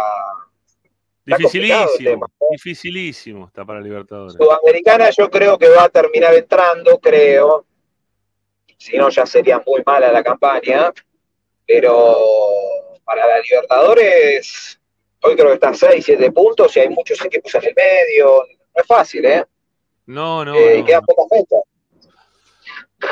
Dificilísimo, 1.37 2.27
dificilísimo 2.51 3.47
está 3.47 3.65
para 3.65 3.79
Libertadores. 3.81 4.33
Sudamericana. 4.33 5.09
Yo 5.11 5.29
creo 5.29 5.57
que 5.57 5.69
va 5.69 5.83
a 5.83 5.89
terminar 5.89 6.33
entrando, 6.33 6.99
creo. 6.99 7.65
Si 8.77 8.97
no, 8.97 9.09
ya 9.09 9.25
sería 9.25 9.61
muy 9.65 9.81
mala 9.85 10.11
la 10.11 10.23
campaña. 10.23 10.91
Pero 11.65 12.17
para 13.03 13.27
la 13.27 13.39
Libertadores, 13.39 14.79
hoy 15.21 15.35
creo 15.35 15.47
que 15.47 15.53
está 15.53 15.73
6, 15.73 16.03
7 16.03 16.31
puntos 16.31 16.75
y 16.75 16.79
hay 16.79 16.89
muchos 16.89 17.23
equipos 17.23 17.53
en 17.55 17.65
el 17.65 17.73
medio. 17.75 18.43
No 18.75 18.81
es 18.81 18.87
fácil, 18.87 19.25
¿eh? 19.25 19.45
No, 20.05 20.43
no, 20.43 20.55
Eh, 20.55 20.79
no. 20.79 20.85
Quedan 20.85 21.05
pocas 21.05 21.25
fechas. 21.29 21.61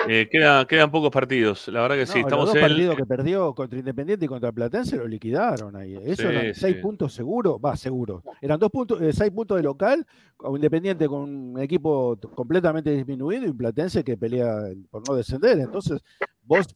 Eh, 0.09 0.27
queda- 0.29 0.65
quedan 0.67 0.91
pocos 0.91 1.09
partidos. 1.11 1.67
La 1.69 1.81
verdad 1.81 1.95
que 1.95 2.05
sí, 2.05 2.19
estamos 2.19 2.45
los 2.45 2.45
dos 2.47 2.55
en 2.55 2.63
el- 2.63 2.69
partidos 2.71 2.95
que 2.97 3.05
perdió 3.05 3.53
contra 3.55 3.79
Independiente 3.79 4.25
y 4.25 4.27
contra 4.27 4.51
Platense 4.51 4.97
lo 4.97 5.07
liquidaron 5.07 5.75
ahí. 5.75 5.95
Eso 6.03 6.23
Sí, 6.23 6.27
eran 6.27 6.53
seis 6.55 6.75
sí. 6.75 6.81
puntos 6.81 7.13
seguros, 7.13 7.57
va, 7.63 7.75
seguro. 7.75 8.21
Eran 8.41 8.59
dos 8.59 8.69
puntos, 8.69 9.01
eh, 9.01 9.13
seis 9.13 9.31
puntos 9.31 9.57
de 9.57 9.63
local, 9.63 10.05
Independiente 10.53 11.07
con 11.07 11.21
un 11.21 11.59
equipo 11.61 12.17
completamente 12.35 12.91
disminuido 12.91 13.45
y 13.47 13.53
Platense 13.53 14.03
que 14.03 14.17
pelea 14.17 14.55
por 14.89 15.07
no 15.07 15.15
descender. 15.15 15.57
Entonces, 15.59 16.01
vos 16.43 16.67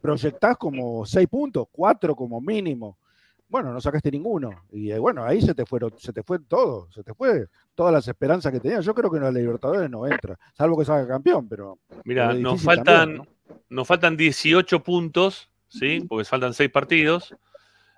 proyectás 0.00 0.56
como 0.56 1.04
seis 1.06 1.28
puntos, 1.28 1.66
cuatro 1.70 2.14
como 2.16 2.40
mínimo. 2.40 2.98
Bueno, 3.54 3.72
no 3.72 3.80
sacaste 3.80 4.10
ninguno. 4.10 4.64
Y 4.72 4.90
eh, 4.90 4.98
bueno, 4.98 5.24
ahí 5.24 5.40
se 5.40 5.54
te 5.54 5.64
fueron, 5.64 5.96
se 5.96 6.12
te 6.12 6.24
fue 6.24 6.40
todo, 6.40 6.90
se 6.90 7.04
te 7.04 7.14
fue 7.14 7.46
todas 7.76 7.92
las 7.92 8.08
esperanzas 8.08 8.50
que 8.50 8.58
tenías. 8.58 8.84
Yo 8.84 8.92
creo 8.96 9.08
que 9.08 9.18
en 9.18 9.22
la 9.22 9.30
Libertadores 9.30 9.88
no 9.88 10.08
entra, 10.08 10.36
salvo 10.58 10.76
que 10.76 10.84
salga 10.84 11.06
campeón, 11.06 11.48
pero 11.48 11.78
Mira, 12.02 12.34
nos 12.34 12.60
faltan, 12.60 12.84
también, 12.84 13.28
¿no? 13.48 13.56
nos 13.68 13.86
faltan 13.86 14.16
18 14.16 14.82
puntos, 14.82 15.52
¿sí? 15.68 16.04
Porque 16.08 16.24
faltan 16.24 16.52
6 16.52 16.68
partidos. 16.68 17.32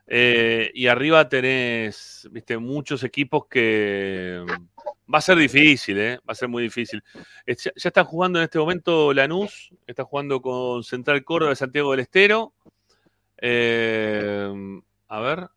Eh, 0.06 0.70
y 0.74 0.88
arriba 0.88 1.26
tenés, 1.26 2.28
viste, 2.30 2.58
muchos 2.58 3.02
equipos 3.02 3.46
que 3.46 4.44
mm, 4.46 5.10
va 5.14 5.20
a 5.20 5.22
ser 5.22 5.38
difícil, 5.38 5.98
¿eh? 5.98 6.18
Va 6.18 6.32
a 6.32 6.34
ser 6.34 6.50
muy 6.50 6.64
difícil. 6.64 7.02
Ya, 7.46 7.54
ya 7.74 7.88
está 7.88 8.04
jugando 8.04 8.38
en 8.40 8.42
este 8.44 8.58
momento 8.58 9.14
Lanús, 9.14 9.70
está 9.86 10.04
jugando 10.04 10.42
con 10.42 10.84
Central 10.84 11.24
Córdoba 11.24 11.48
de 11.48 11.56
Santiago 11.56 11.92
del 11.92 12.00
Estero. 12.00 12.52
Eh, 13.38 14.82
a 15.08 15.20
ver. 15.20 15.48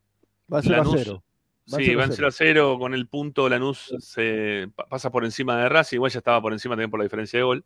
va 0.52 0.60
a 0.60 0.62
ser 0.62 0.76
a 0.76 0.84
cero. 0.86 1.24
Va 1.72 1.78
Sí, 1.78 1.94
van 1.94 2.12
0 2.12 2.28
a 2.28 2.32
0 2.32 2.78
con 2.80 2.94
el 2.96 3.08
punto. 3.08 3.48
Lanús 3.48 3.94
se 4.00 4.70
pa- 4.76 4.88
pasa 4.88 5.12
por 5.12 5.24
encima 5.24 5.56
de 5.56 5.70
Racing. 5.70 5.98
Igual 5.98 6.12
ya 6.12 6.18
estaba 6.18 6.42
por 6.42 6.52
encima 6.52 6.74
también 6.74 6.90
por 6.90 7.00
la 7.00 7.04
diferencia 7.04 7.38
de 7.38 7.44
gol. 7.44 7.64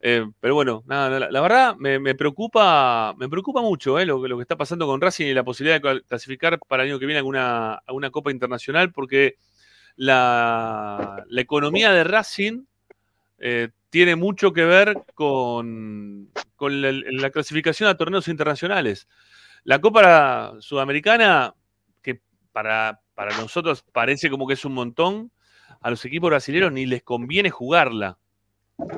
Eh, 0.00 0.24
pero 0.38 0.54
bueno, 0.54 0.84
nada, 0.86 1.18
la, 1.18 1.30
la 1.30 1.40
verdad 1.40 1.74
me, 1.76 1.98
me 1.98 2.14
preocupa, 2.14 3.14
me 3.18 3.28
preocupa 3.28 3.62
mucho 3.62 3.98
eh, 3.98 4.04
lo, 4.06 4.22
que- 4.22 4.28
lo 4.28 4.36
que 4.36 4.42
está 4.42 4.56
pasando 4.56 4.86
con 4.86 5.00
Racing 5.00 5.26
y 5.26 5.34
la 5.34 5.42
posibilidad 5.44 5.80
de 5.80 5.88
cla- 5.88 6.04
clasificar 6.06 6.58
para 6.68 6.82
el 6.84 6.90
año 6.90 6.98
que 7.00 7.06
viene 7.06 7.18
a 7.18 7.20
alguna, 7.20 7.74
a 7.74 7.92
una 7.92 8.10
Copa 8.10 8.30
Internacional, 8.30 8.92
porque 8.92 9.36
la, 9.96 11.24
la 11.28 11.40
economía 11.40 11.90
de 11.92 12.04
Racing 12.04 12.64
eh, 13.38 13.70
tiene 13.90 14.14
mucho 14.16 14.52
que 14.52 14.64
ver 14.64 15.04
con, 15.14 16.28
con 16.56 16.80
la, 16.82 16.92
la 16.92 17.30
clasificación 17.30 17.88
a 17.88 17.96
torneos 17.96 18.28
internacionales. 18.28 19.08
La 19.64 19.80
Copa 19.80 20.54
Sudamericana, 20.60 21.54
que 22.02 22.20
para, 22.52 23.00
para 23.14 23.36
nosotros 23.38 23.82
parece 23.92 24.28
como 24.28 24.46
que 24.46 24.54
es 24.54 24.64
un 24.66 24.74
montón, 24.74 25.32
a 25.80 25.90
los 25.90 26.04
equipos 26.04 26.28
brasileños 26.28 26.70
ni 26.70 26.84
les 26.86 27.02
conviene 27.02 27.50
jugarla. 27.50 28.18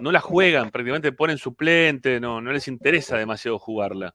No 0.01 0.11
la 0.11 0.21
juegan, 0.21 0.71
prácticamente 0.71 1.13
ponen 1.13 1.39
suplente, 1.39 2.19
no, 2.19 2.41
no 2.41 2.51
les 2.51 2.67
interesa 2.67 3.17
demasiado 3.17 3.59
jugarla. 3.59 4.15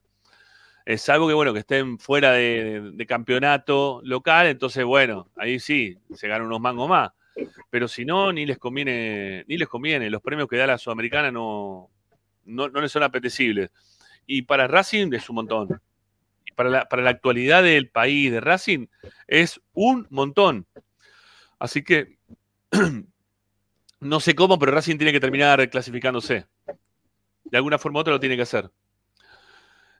Es 0.84 1.08
algo 1.08 1.28
que, 1.28 1.34
bueno, 1.34 1.52
que 1.52 1.60
estén 1.60 1.98
fuera 1.98 2.32
de, 2.32 2.92
de 2.92 3.06
campeonato 3.06 4.00
local, 4.04 4.48
entonces, 4.48 4.84
bueno, 4.84 5.28
ahí 5.36 5.58
sí, 5.58 5.96
se 6.14 6.28
ganan 6.28 6.48
unos 6.48 6.60
mangos 6.60 6.88
más. 6.88 7.12
Pero 7.70 7.88
si 7.88 8.04
no, 8.04 8.32
ni 8.32 8.44
les 8.44 8.58
conviene, 8.58 9.44
ni 9.48 9.56
les 9.56 9.68
conviene. 9.68 10.10
Los 10.10 10.20
premios 10.20 10.48
que 10.48 10.56
da 10.56 10.66
la 10.66 10.76
Sudamericana 10.76 11.30
no, 11.30 11.88
no, 12.44 12.68
no 12.68 12.80
les 12.80 12.92
son 12.92 13.04
apetecibles. 13.04 13.70
Y 14.26 14.42
para 14.42 14.66
Racing 14.66 15.12
es 15.14 15.30
un 15.30 15.36
montón. 15.36 15.80
Para 16.54 16.70
la, 16.70 16.88
para 16.88 17.02
la 17.02 17.10
actualidad 17.10 17.62
del 17.62 17.88
país 17.88 18.30
de 18.30 18.40
Racing 18.40 18.86
es 19.26 19.60
un 19.72 20.06
montón. 20.10 20.66
Así 21.58 21.82
que 21.82 22.18
no 24.00 24.20
sé 24.20 24.34
cómo, 24.34 24.58
pero 24.58 24.72
Racing 24.72 24.96
tiene 24.96 25.12
que 25.12 25.20
terminar 25.20 25.68
clasificándose. 25.70 26.46
De 27.44 27.56
alguna 27.56 27.78
forma 27.78 27.98
u 27.98 28.00
otra 28.00 28.12
lo 28.12 28.20
tiene 28.20 28.36
que 28.36 28.42
hacer. 28.42 28.70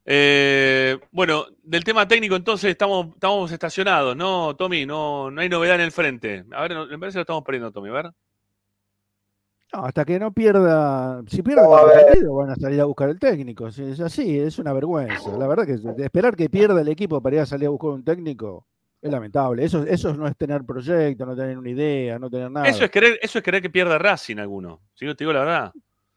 Eh, 0.04 0.98
bueno, 1.12 1.46
del 1.62 1.84
tema 1.84 2.08
técnico 2.08 2.34
entonces 2.34 2.70
estamos, 2.70 3.14
estamos 3.14 3.52
estacionados, 3.52 4.16
¿no, 4.16 4.56
Tommy? 4.56 4.84
No, 4.84 5.30
no 5.30 5.40
hay 5.40 5.48
novedad 5.48 5.76
en 5.76 5.82
el 5.82 5.92
frente. 5.92 6.44
A 6.52 6.62
ver, 6.62 6.74
me 6.88 6.98
parece 6.98 7.16
que 7.16 7.18
lo 7.18 7.22
estamos 7.22 7.44
perdiendo, 7.44 7.70
Tommy, 7.70 7.90
a 7.90 7.92
ver. 7.92 8.10
No, 9.72 9.84
hasta 9.84 10.04
que 10.04 10.18
no 10.18 10.32
pierda, 10.32 11.22
si 11.26 11.42
pierde 11.42 11.62
No, 11.62 11.90
el 11.90 12.04
partido 12.04 12.34
van 12.34 12.50
a 12.50 12.56
salir 12.56 12.80
a 12.80 12.84
buscar 12.84 13.08
el 13.08 13.18
técnico. 13.18 13.70
Si 13.70 13.82
es 13.82 14.00
así, 14.00 14.38
es 14.38 14.58
una 14.58 14.72
vergüenza. 14.72 15.36
La 15.38 15.46
verdad 15.46 15.64
que 15.64 15.76
de 15.76 16.04
esperar 16.04 16.36
que 16.36 16.50
pierda 16.50 16.80
el 16.80 16.88
equipo 16.88 17.22
para 17.22 17.36
ir 17.36 17.42
a 17.42 17.46
salir 17.46 17.68
a 17.68 17.70
buscar 17.70 17.90
un 17.90 18.04
técnico 18.04 18.66
es 19.00 19.10
lamentable. 19.10 19.64
Eso, 19.64 19.82
eso 19.84 20.14
no 20.14 20.26
es 20.26 20.36
tener 20.36 20.62
proyecto, 20.64 21.26
no 21.26 21.34
tener 21.34 21.58
una 21.58 21.70
idea, 21.70 22.18
no 22.18 22.30
tener 22.30 22.50
nada. 22.50 22.68
Eso 22.68 22.84
es 22.84 22.90
querer, 22.90 23.18
eso 23.22 23.38
es 23.38 23.44
querer 23.44 23.62
que 23.62 23.70
pierda 23.70 23.98
Racing 23.98 24.36
alguno. 24.36 24.80
Si 24.94 25.04
no 25.06 25.16
te 25.16 25.24
digo 25.24 25.32
la 25.32 25.40
verdad. 25.40 25.72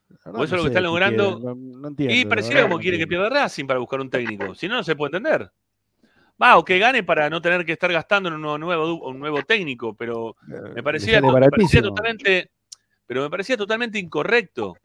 La 0.08 0.18
verdad 0.26 0.42
o 0.42 0.44
eso 0.44 0.56
es 0.56 0.60
lo 0.60 0.64
que 0.64 0.68
están 0.68 0.84
logrando. 0.84 1.40
quieren, 1.40 1.72
no, 1.72 1.80
no 1.80 1.88
entiendo. 1.88 2.16
Y 2.16 2.26
pareciera 2.26 2.62
como 2.62 2.76
no 2.76 2.82
quiere 2.82 2.98
que 2.98 3.08
pierda 3.08 3.30
Racing 3.30 3.66
para 3.66 3.80
buscar 3.80 4.02
un 4.02 4.10
técnico. 4.10 4.54
Si 4.54 4.68
no, 4.68 4.76
no 4.76 4.84
se 4.84 4.96
puede 4.96 5.18
entender. 5.18 5.50
Va, 6.42 6.58
o 6.58 6.66
que 6.66 6.78
gane 6.78 7.04
para 7.04 7.30
no 7.30 7.42
tener 7.42 7.66
que 7.66 7.72
estar 7.72 7.92
gastando 7.92 8.28
en 8.28 8.36
un 8.36 8.60
nuevo, 8.60 9.08
un 9.08 9.20
nuevo 9.20 9.42
técnico, 9.44 9.96
pero 9.96 10.36
Eh, 10.52 10.74
me 10.76 10.84
parecía, 10.84 11.22
me 11.22 11.50
parecía 11.50 11.82
totalmente, 11.82 12.52
pero 13.06 13.22
me 13.22 13.30
parecía 13.30 13.58
totalmente 13.58 14.00
incorrecto. 14.00 14.76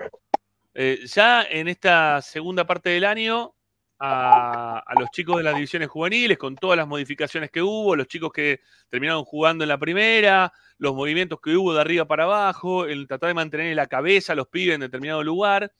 Eh, 0.74 1.00
ya 1.06 1.42
en 1.42 1.68
esta 1.68 2.22
segunda 2.22 2.66
parte 2.66 2.90
del 2.90 3.04
año, 3.04 3.54
a, 3.98 4.82
los 4.98 5.10
chicos 5.10 5.36
de 5.36 5.42
las 5.42 5.54
divisiones 5.54 5.88
juveniles, 5.88 6.38
con 6.38 6.56
todas 6.56 6.76
las 6.76 6.88
modificaciones 6.88 7.50
que 7.50 7.62
hubo, 7.62 7.96
los 7.96 8.06
chicos 8.06 8.32
que 8.32 8.60
terminaron 8.88 9.24
jugando 9.24 9.64
en 9.64 9.68
la 9.68 9.78
primera, 9.78 10.52
los 10.78 10.94
movimientos 10.94 11.40
que 11.40 11.56
hubo 11.56 11.74
de 11.74 11.80
arriba 11.80 12.06
para 12.06 12.24
abajo, 12.24 12.86
el 12.86 13.06
tratar 13.06 13.28
de 13.28 13.34
mantener 13.34 13.76
la 13.76 13.86
cabeza 13.86 14.32
a 14.32 14.36
los 14.36 14.48
pibes 14.48 14.74
en 14.74 14.80
determinado 14.80 15.22
lugar, 15.22 15.72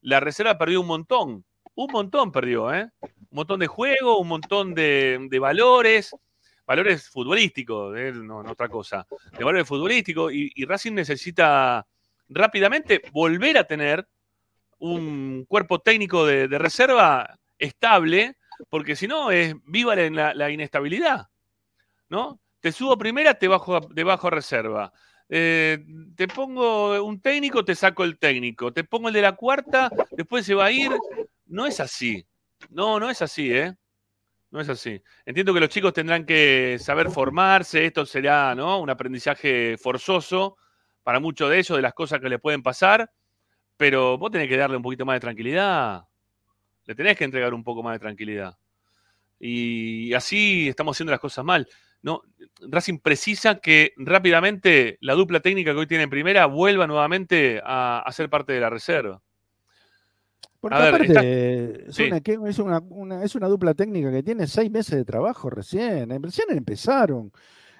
la 0.00 0.20
reserva 0.20 0.58
perdió 0.58 0.80
un 0.80 0.88
montón. 0.88 1.44
Un 1.74 1.90
montón 1.90 2.32
perdió, 2.32 2.74
¿eh? 2.74 2.90
Un 3.00 3.36
montón 3.36 3.60
de 3.60 3.66
juego, 3.66 4.18
un 4.18 4.28
montón 4.28 4.74
de 4.74 5.38
valores, 5.40 6.14
valores 6.66 7.08
futbolísticos, 7.08 7.96
¿eh? 7.96 8.12
no, 8.12 8.38
otra 8.38 8.68
cosa, 8.68 9.06
de 9.36 9.44
valores 9.44 9.66
futbolísticos, 9.66 10.32
y, 10.32 10.64
Racing 10.64 10.92
necesita 10.92 11.86
rápidamente 12.28 13.02
volver 13.12 13.58
a 13.58 13.64
tener 13.64 14.06
un 14.78 15.44
cuerpo 15.46 15.80
técnico 15.80 16.26
de, 16.26 16.48
de 16.48 16.58
reserva 16.58 17.38
estable, 17.58 18.36
porque 18.68 18.96
si 18.96 19.06
no 19.06 19.30
es 19.30 19.54
viva 19.64 19.94
la, 19.96 20.50
inestabilidad, 20.50 21.28
¿no? 22.08 22.40
Te 22.60 22.72
subo 22.72 22.96
primera, 22.96 23.34
te 23.34 23.48
bajo 23.48 23.80
te 23.80 24.04
bajo 24.04 24.30
reserva. 24.30 24.92
Eh, 25.28 25.84
te 26.14 26.28
pongo 26.28 27.02
un 27.02 27.20
técnico, 27.20 27.64
te 27.64 27.74
saco 27.74 28.04
el 28.04 28.18
técnico. 28.18 28.72
Te 28.72 28.84
pongo 28.84 29.08
el 29.08 29.14
de 29.14 29.22
la 29.22 29.34
cuarta, 29.34 29.90
después 30.12 30.46
se 30.46 30.54
va 30.54 30.66
a 30.66 30.70
ir. 30.70 30.92
No 31.46 31.66
es 31.66 31.80
así. 31.80 32.24
No, 32.70 33.00
no 33.00 33.10
es 33.10 33.22
así, 33.22 33.52
¿eh? 33.52 33.74
No 34.52 34.60
es 34.60 34.68
así. 34.68 35.02
Entiendo 35.24 35.54
que 35.54 35.60
los 35.60 35.70
chicos 35.70 35.94
tendrán 35.94 36.26
que 36.26 36.76
saber 36.78 37.10
formarse. 37.10 37.86
Esto 37.86 38.04
será, 38.04 38.54
¿no? 38.54 38.80
Un 38.80 38.90
aprendizaje 38.90 39.78
forzoso 39.78 40.58
para 41.02 41.20
muchos 41.20 41.48
de 41.48 41.58
ellos, 41.58 41.76
de 41.76 41.82
las 41.82 41.94
cosas 41.94 42.20
que 42.20 42.28
les 42.28 42.38
pueden 42.38 42.62
pasar. 42.62 43.10
Pero 43.78 44.18
vos 44.18 44.30
tenés 44.30 44.48
que 44.48 44.58
darle 44.58 44.76
un 44.76 44.82
poquito 44.82 45.06
más 45.06 45.16
de 45.16 45.20
tranquilidad. 45.20 46.02
Le 46.84 46.94
tenés 46.94 47.16
que 47.16 47.24
entregar 47.24 47.54
un 47.54 47.64
poco 47.64 47.82
más 47.82 47.94
de 47.94 48.00
tranquilidad. 48.00 48.58
Y 49.40 50.12
así 50.12 50.68
estamos 50.68 50.96
haciendo 50.96 51.12
las 51.12 51.20
cosas 51.20 51.46
mal. 51.46 51.66
No, 52.02 52.20
Racing 52.60 52.98
precisa 52.98 53.58
que 53.58 53.94
rápidamente 53.96 54.98
la 55.00 55.14
dupla 55.14 55.40
técnica 55.40 55.72
que 55.72 55.78
hoy 55.78 55.86
tiene 55.86 56.04
en 56.04 56.10
primera 56.10 56.44
vuelva 56.44 56.86
nuevamente 56.86 57.62
a, 57.64 58.00
a 58.00 58.12
ser 58.12 58.28
parte 58.28 58.52
de 58.52 58.60
la 58.60 58.68
reserva. 58.68 59.22
Porque 60.62 60.78
ver, 60.78 60.94
aparte 60.94 61.88
es, 61.88 61.94
sí. 61.96 62.04
una, 62.04 62.48
es, 62.48 62.58
una, 62.60 62.78
una- 62.88 63.24
es 63.24 63.34
una 63.34 63.48
dupla 63.48 63.74
técnica 63.74 64.10
que 64.12 64.22
tiene 64.22 64.46
seis 64.46 64.70
meses 64.70 64.94
de 64.96 65.04
trabajo 65.04 65.50
recién. 65.50 66.12
eh, 66.12 66.18
Recién 66.22 66.46
empezaron. 66.50 67.32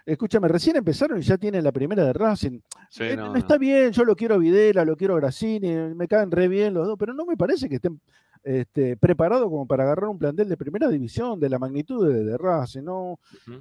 Escúchame, 0.05 0.49
recién 0.49 0.75
empezaron 0.75 1.19
y 1.19 1.23
ya 1.23 1.39
tienen 1.39 1.63
la 1.63 1.71
primera 1.71 2.05
de 2.05 2.13
Racing. 2.13 2.59
Sí, 2.91 3.05
Eh, 3.05 3.17
no, 3.17 3.27
no, 3.27 3.33
no. 3.35 3.39
está 3.39 3.57
bien, 3.57 3.93
yo 3.93 4.05
lo 4.05 4.17
quiero 4.17 4.35
a 4.35 4.39
Videla, 4.39 4.85
lo 4.85 4.97
quiero 4.97 5.15
a 5.15 5.21
Grassini, 5.21 5.95
me 5.95 6.09
caen 6.09 6.33
re 6.33 6.49
bien 6.49 6.75
los 6.75 6.89
dos, 6.89 6.97
pero 6.99 7.15
no 7.15 7.25
me 7.25 7.37
parece 7.37 7.69
que 7.69 7.77
estén 7.77 8.01
este, 8.45 8.97
preparados 8.97 9.45
como 9.49 9.67
para 9.67 9.85
agarrar 9.85 10.09
un 10.09 10.19
plantel 10.19 10.49
de 10.49 10.57
primera 10.57 10.89
división 10.89 11.39
de 11.39 11.49
la 11.49 11.59
magnitud 11.59 12.07
de, 12.13 12.25
de 12.25 12.37
Racing. 12.39 12.83
¿no? 12.83 13.19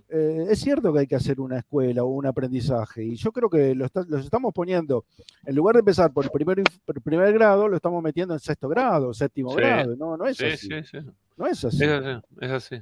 Eh, 0.09 0.47
es 0.49 0.59
cierto 0.59 0.91
que 0.91 0.99
hay 0.99 1.07
que 1.07 1.15
hacer 1.15 1.39
una 1.39 1.59
escuela 1.59 2.03
o 2.03 2.07
un 2.07 2.25
aprendizaje, 2.25 3.03
y 3.03 3.15
yo 3.15 3.31
creo 3.31 3.49
que 3.49 3.75
lo 3.75 3.85
está- 3.85 4.05
los 4.07 4.23
estamos 4.25 4.53
poniendo, 4.53 5.05
en 5.45 5.55
lugar 5.55 5.75
de 5.75 5.79
empezar 5.79 6.11
por 6.11 6.25
el 6.25 6.31
primer, 6.31 6.63
por 6.85 6.95
el 6.97 7.01
primer 7.01 7.31
grado, 7.33 7.67
lo 7.67 7.75
estamos 7.75 8.01
metiendo 8.01 8.33
en 8.33 8.39
sexto 8.39 8.67
grado, 8.69 9.13
séptimo 9.13 9.51
Sí. 9.51 9.57
grado. 9.57 9.95
No, 9.95 10.17
no 10.17 10.25
es 10.25 10.37
Sí, 10.37 10.45
así. 10.45 10.67
sí, 10.67 10.83
sí. 10.83 10.97
No 11.37 11.47
es 11.47 11.63
así. 11.63 11.83
Es 11.83 11.91
así. 11.91 12.21
Es 12.41 12.51
así. 12.51 12.75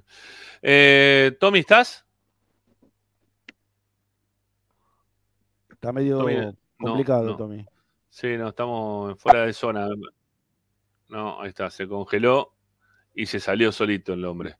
Eh, 0.61 1.37
Tommy, 1.39 1.59
¿estás? 1.59 2.05
Está 5.71 5.93
medio 5.93 6.17
Tommy, 6.19 6.35
no, 6.35 6.53
complicado, 6.77 7.25
no. 7.25 7.37
Tommy. 7.37 7.65
Sí, 8.09 8.35
no, 8.37 8.49
estamos 8.49 9.17
fuera 9.19 9.45
de 9.45 9.53
zona. 9.53 9.87
No, 11.09 11.41
ahí 11.41 11.49
está, 11.49 11.69
se 11.69 11.87
congeló 11.87 12.53
y 13.15 13.25
se 13.25 13.39
salió 13.39 13.71
solito 13.71 14.13
el 14.13 14.23
hombre. 14.25 14.55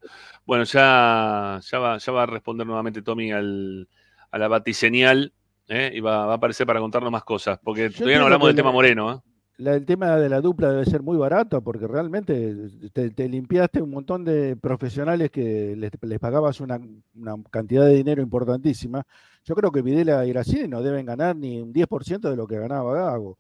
Bueno, 0.46 0.64
ya, 0.64 1.60
ya, 1.62 1.80
va, 1.80 1.98
ya 1.98 2.12
va 2.12 2.24
a 2.24 2.26
responder 2.26 2.66
nuevamente 2.66 3.02
Tommy 3.02 3.32
al, 3.32 3.88
a 4.32 4.38
la 4.38 4.48
batiseñal 4.48 5.32
¿eh? 5.68 5.92
y 5.94 6.00
va, 6.00 6.26
va 6.26 6.34
a 6.34 6.36
aparecer 6.38 6.66
para 6.68 6.80
contarnos 6.80 7.12
más 7.12 7.24
cosas, 7.24 7.60
porque 7.64 7.90
todavía 7.90 8.16
entiendo 8.18 8.20
no 8.22 8.26
hablamos 8.26 8.48
del 8.48 8.56
la- 8.56 8.60
tema 8.62 8.72
Moreno. 8.72 9.14
¿eh? 9.14 9.20
La- 9.58 9.76
el 9.76 9.86
tema 9.86 10.16
de 10.16 10.30
la 10.30 10.42
dupla 10.42 10.72
debe 10.72 10.86
ser 10.86 11.04
muy 11.04 11.18
barato 11.18 11.62
porque 11.62 11.86
realmente 11.86 12.56
te, 12.94 13.12
te 13.12 13.28
limpiaste 13.30 13.82
un 13.82 13.92
montón 13.92 14.24
de 14.26 14.56
profesionales 14.56 15.30
que 15.32 15.76
les, 15.78 15.92
les 16.02 16.20
pagabas 16.20 16.60
una, 16.62 16.80
una 17.14 17.36
cantidad 17.52 17.86
de 17.86 17.94
dinero 17.96 18.22
importantísima. 18.22 19.04
Yo 19.44 19.56
creo 19.56 19.72
que 19.72 19.82
Videla 19.82 20.26
y 20.26 20.30
Graciani 20.30 20.68
no 20.70 20.82
deben 20.82 21.06
ganar 21.06 21.36
ni 21.36 21.60
un 21.62 21.74
10% 21.74 22.30
de 22.30 22.36
lo 22.38 22.48
que 22.48 22.58
ganaba 22.58 22.94
Gago. 22.94 23.38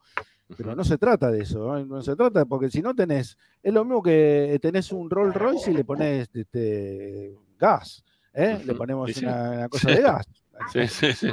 Pero 0.58 0.76
no 0.76 0.84
se 0.84 0.97
trata 0.97 1.30
de 1.32 1.43
eso, 1.43 1.60
¿no? 1.60 1.86
No 1.86 2.02
se 2.02 2.16
trata, 2.16 2.45
porque 2.45 2.70
si 2.70 2.82
no 2.82 2.95
tenés, 2.95 3.38
es 3.62 3.74
lo 3.74 3.84
mismo 3.86 4.02
que 4.02 4.58
tenés 4.62 4.91
un 4.91 5.10
Rolls 5.10 5.36
Royce 5.36 5.72
y 5.72 5.76
le 5.76 5.84
pones 5.84 6.30
este, 6.34 7.36
gas, 7.58 8.04
¿eh? 8.34 8.60
Le 8.66 8.74
ponemos 8.74 9.12
sí. 9.12 9.26
una, 9.26 9.52
una 9.52 9.70
cosa 9.70 9.89
Sí. 9.89 9.95
de 9.95 10.02
gas. 10.02 10.26
Sí, 10.74 10.88
sí, 10.88 11.14
sí. 11.14 11.30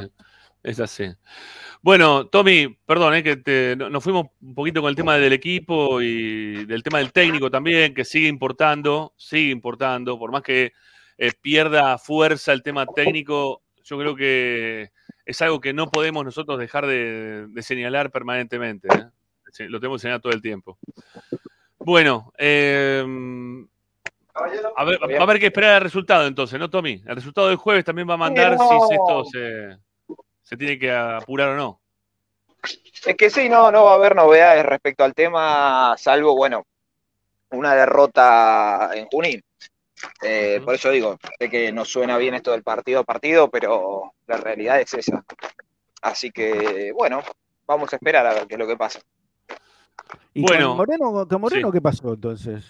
Es 0.62 0.78
así. 0.80 1.04
Bueno, 1.82 2.26
Tommy, 2.28 2.76
perdón, 2.86 3.14
eh, 3.14 3.22
que 3.22 3.36
te- 3.36 3.74
nos 3.76 4.02
fuimos 4.04 4.26
un 4.40 4.54
poquito 4.54 4.80
con 4.80 4.88
el 4.90 4.96
tema 4.96 5.16
del 5.16 5.32
equipo 5.32 6.00
y 6.00 6.64
del 6.64 6.82
tema 6.82 6.98
del 6.98 7.12
técnico 7.12 7.50
también, 7.50 7.94
que 7.94 8.04
sigue 8.04 8.28
importando, 8.28 9.14
sigue 9.16 9.50
importando, 9.50 10.18
por 10.18 10.30
más 10.30 10.42
que 10.42 10.72
eh, 11.18 11.32
pierda 11.40 11.98
fuerza 11.98 12.52
el 12.52 12.62
tema 12.62 12.86
técnico, 12.86 13.62
yo 13.86 13.98
creo 13.98 14.16
que 14.16 14.90
es 15.24 15.42
algo 15.42 15.60
que 15.60 15.72
no 15.72 15.90
podemos 15.90 16.24
nosotros 16.24 16.58
dejar 16.58 16.86
de, 16.86 17.46
de 17.48 17.62
señalar 17.62 18.10
permanentemente. 18.10 18.88
¿eh? 18.88 19.68
Lo 19.68 19.78
tenemos 19.78 19.98
que 19.98 20.02
señalar 20.02 20.20
todo 20.20 20.32
el 20.32 20.42
tiempo. 20.42 20.78
Bueno, 21.78 22.32
eh, 22.36 23.04
a 24.34 24.84
ver, 24.84 24.98
va 25.02 25.20
a 25.20 25.22
haber 25.22 25.38
que 25.38 25.46
esperar 25.46 25.76
el 25.76 25.82
resultado 25.82 26.26
entonces, 26.26 26.58
¿no, 26.58 26.68
Tommy? 26.68 27.02
El 27.06 27.14
resultado 27.14 27.46
del 27.48 27.56
jueves 27.56 27.84
también 27.84 28.08
va 28.08 28.14
a 28.14 28.18
mandar 28.18 28.56
no. 28.56 28.68
si 28.88 28.94
esto 28.94 29.24
se, 29.24 29.78
se 30.42 30.56
tiene 30.56 30.78
que 30.78 30.92
apurar 30.92 31.50
o 31.50 31.56
no. 31.56 31.80
Es 33.06 33.16
que 33.16 33.30
sí, 33.30 33.48
no, 33.48 33.70
no 33.70 33.84
va 33.84 33.92
a 33.92 33.94
haber 33.94 34.16
novedades 34.16 34.66
respecto 34.66 35.04
al 35.04 35.14
tema, 35.14 35.94
salvo, 35.96 36.34
bueno, 36.34 36.66
una 37.50 37.74
derrota 37.74 38.90
en 38.94 39.06
Junín. 39.06 39.42
Eh. 40.22 40.60
Por 40.64 40.74
eso 40.74 40.90
digo, 40.90 41.18
sé 41.38 41.48
que 41.48 41.72
no 41.72 41.84
suena 41.84 42.18
bien 42.18 42.34
esto 42.34 42.52
del 42.52 42.62
partido 42.62 43.00
a 43.00 43.04
partido, 43.04 43.48
pero 43.50 44.12
la 44.26 44.36
realidad 44.36 44.80
es 44.80 44.92
esa. 44.94 45.24
Así 46.02 46.30
que, 46.30 46.92
bueno, 46.92 47.22
vamos 47.66 47.92
a 47.92 47.96
esperar 47.96 48.26
a 48.26 48.34
ver 48.34 48.46
qué 48.46 48.54
es 48.54 48.58
lo 48.58 48.66
que 48.66 48.76
pasa. 48.76 49.00
¿Y 50.34 50.42
Bueno, 50.42 50.68
con 50.68 50.76
Moreno, 50.76 51.26
con 51.28 51.40
Moreno 51.40 51.68
sí. 51.68 51.72
qué 51.72 51.80
pasó 51.80 52.12
entonces? 52.14 52.64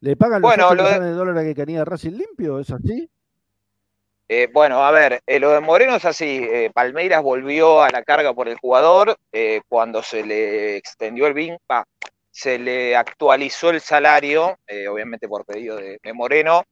¿Le 0.00 0.16
pagan 0.16 0.42
los 0.42 0.50
Bueno, 0.50 0.66
8 0.68 0.74
lo 0.74 0.82
de- 0.84 0.88
millones 0.90 1.10
de 1.10 1.14
dólares 1.16 1.44
que 1.44 1.54
tenía 1.54 1.84
Racing 1.84 2.12
limpio? 2.12 2.58
¿Es 2.58 2.70
así? 2.70 3.08
Eh, 4.28 4.48
bueno, 4.52 4.82
a 4.82 4.90
ver, 4.90 5.20
eh, 5.26 5.38
lo 5.38 5.50
de 5.50 5.60
Moreno 5.60 5.94
es 5.94 6.04
así. 6.06 6.40
eh, 6.42 6.70
Palmeiras 6.72 7.22
volvió 7.22 7.82
a 7.82 7.90
la 7.90 8.02
carga 8.02 8.32
por 8.32 8.48
el 8.48 8.56
jugador 8.56 9.16
eh, 9.30 9.60
cuando 9.68 10.02
se 10.02 10.24
le 10.24 10.76
extendió 10.76 11.26
el 11.26 11.34
BIN, 11.34 11.58
pa, 11.66 11.84
se 12.32 12.58
le 12.58 12.96
actualizó 12.96 13.68
el 13.70 13.82
salario, 13.82 14.58
eh, 14.66 14.88
obviamente 14.88 15.28
por 15.28 15.44
pedido 15.44 15.76
de, 15.76 16.00
de 16.02 16.12
Moreno. 16.14 16.64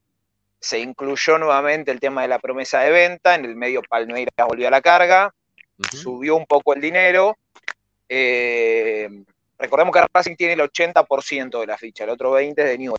Se 0.58 0.78
incluyó 0.78 1.38
nuevamente 1.38 1.90
el 1.90 2.00
tema 2.00 2.22
de 2.22 2.28
la 2.28 2.38
promesa 2.38 2.80
de 2.80 2.90
venta. 2.90 3.34
En 3.34 3.44
el 3.44 3.54
medio 3.56 3.82
Palmeiras 3.82 4.34
volvió 4.48 4.68
a 4.68 4.70
la 4.70 4.80
carga, 4.80 5.34
subió 5.90 6.36
un 6.36 6.46
poco 6.46 6.72
el 6.72 6.80
dinero. 6.80 7.36
Eh, 8.08 9.08
recordemos 9.58 9.94
que 9.94 10.02
Racing 10.12 10.36
tiene 10.36 10.54
el 10.54 10.60
80% 10.60 11.60
de 11.60 11.66
la 11.66 11.76
ficha, 11.76 12.04
el 12.04 12.10
otro 12.10 12.32
20% 12.32 12.54
es 12.56 12.64
de 12.64 12.78
Newell. 12.78 12.98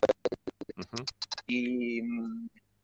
Ujú. 0.76 1.04
Y 1.48 2.00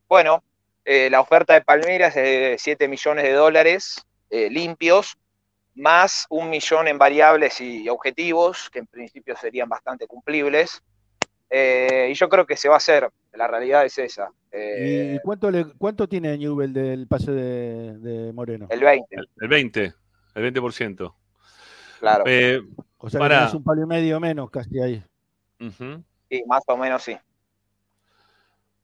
bueno, 0.08 0.42
eh, 0.84 1.08
la 1.08 1.20
oferta 1.20 1.54
de 1.54 1.62
Palmeiras 1.62 2.16
es 2.16 2.24
de 2.24 2.56
7 2.58 2.88
millones 2.88 3.24
de 3.24 3.32
dólares 3.32 4.04
limpios, 4.30 5.16
más 5.78 6.26
un 6.30 6.50
millón 6.50 6.88
en 6.88 6.98
variables 6.98 7.60
y 7.60 7.88
objetivos, 7.88 8.68
que 8.70 8.80
en 8.80 8.86
principio 8.86 9.36
serían 9.36 9.68
bastante 9.68 10.06
cumplibles. 10.06 10.82
Eh, 11.50 12.08
y 12.10 12.14
yo 12.14 12.28
creo 12.28 12.44
que 12.46 12.56
se 12.56 12.68
va 12.68 12.74
a 12.74 12.78
hacer, 12.78 13.08
la 13.32 13.46
realidad 13.46 13.84
es 13.86 13.96
esa. 13.98 14.30
Eh, 14.52 15.14
¿Y 15.16 15.20
cuánto, 15.24 15.50
le, 15.50 15.64
cuánto 15.78 16.08
tiene 16.08 16.36
Newell 16.36 16.72
del 16.72 17.06
pase 17.06 17.30
de, 17.32 17.98
de 17.98 18.32
Moreno? 18.32 18.66
el 18.70 18.80
20, 18.80 19.06
El, 19.16 19.28
el 19.40 19.48
20, 19.48 19.94
el 20.34 20.54
20%. 20.54 21.14
claro. 22.00 22.24
Eh, 22.26 22.60
O 22.98 23.08
sea, 23.08 23.20
para- 23.20 23.50
un 23.52 23.64
palo 23.64 23.82
y 23.82 23.86
medio 23.86 24.20
menos 24.20 24.50
casi 24.50 24.78
ahí. 24.80 25.02
ujú. 25.60 26.02
Sí, 26.30 26.42
más 26.46 26.62
o 26.66 26.76
menos 26.76 27.02
sí. 27.02 27.16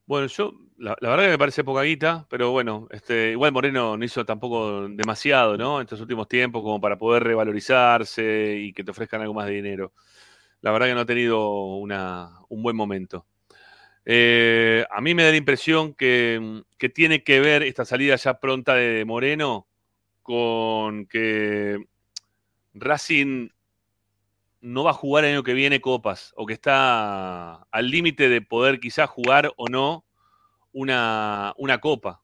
Bueno, 0.07 0.27
yo, 0.29 0.53
la, 0.79 0.97
verdad 1.01 1.25
que 1.25 1.31
me 1.31 1.39
parece 1.39 1.65
poca 1.65 1.83
guita, 1.83 2.27
pero 2.29 2.51
bueno, 2.51 2.89
este, 2.91 3.31
igual 3.31 3.53
Moreno 3.53 3.97
no 3.97 4.05
hizo 4.05 4.25
tampoco 4.25 4.89
demasiado, 4.89 5.57
¿no? 5.57 5.81
En 5.81 5.85
estos 5.85 6.01
últimos 6.01 6.29
tiempos, 6.29 6.63
como 6.63 6.81
para 6.81 6.99
poder 6.99 7.23
revalorizarse 7.25 8.57
y 8.59 8.73
que 8.73 8.85
te 8.85 8.91
ofrezcan 8.91 9.21
algo 9.21 9.35
más 9.35 9.47
de 9.47 9.53
dinero. 9.53 9.93
La 10.61 10.73
verdad 10.73 10.87
que 10.89 10.95
no 10.95 11.01
ha 11.01 11.07
tenido 11.07 11.77
una, 11.77 12.31
un 12.49 12.63
buen 12.63 12.77
momento. 12.77 13.27
Eh, 14.05 14.85
a 14.91 15.01
mí 15.01 15.15
me 15.15 15.25
da 15.25 15.31
la 15.31 15.37
impresión 15.37 15.95
que, 15.95 16.63
que 16.79 16.89
tiene 16.89 17.23
que 17.23 17.41
ver 17.41 17.63
esta 17.63 17.85
salida 17.85 18.17
ya 18.17 18.41
pronta 18.41 18.75
de 18.75 19.05
Moreno 19.05 19.67
con 20.23 21.07
que 21.07 21.79
Racing 22.75 23.49
no 24.61 24.85
va 24.85 24.91
a 24.91 24.95
jugar 24.95 25.25
el 25.25 25.33
año 25.33 25.43
que 25.43 25.55
viene 25.55 25.81
copas 25.81 26.33
o 26.37 26.47
que 26.47 26.55
está 26.55 27.63
al 27.71 27.91
límite 27.91 28.29
de 28.29 28.41
poder 28.41 28.81
quizás 28.81 29.09
jugar 29.09 29.53
o 29.57 29.69
no 29.69 30.05
una, 30.75 31.55
una 31.57 31.81
copa. 31.81 32.21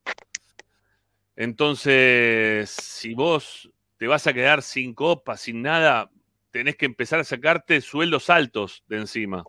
Entonces, 1.35 2.69
si 2.69 3.13
vos 3.15 3.69
te 3.97 4.07
vas 4.07 4.27
a 4.27 4.33
quedar 4.33 4.61
sin 4.61 4.93
copa, 4.93 5.37
sin 5.37 5.61
nada, 5.61 6.09
tenés 6.51 6.75
que 6.75 6.85
empezar 6.85 7.19
a 7.19 7.23
sacarte 7.23 7.81
sueldos 7.81 8.29
altos 8.29 8.83
de 8.87 8.97
encima. 8.97 9.43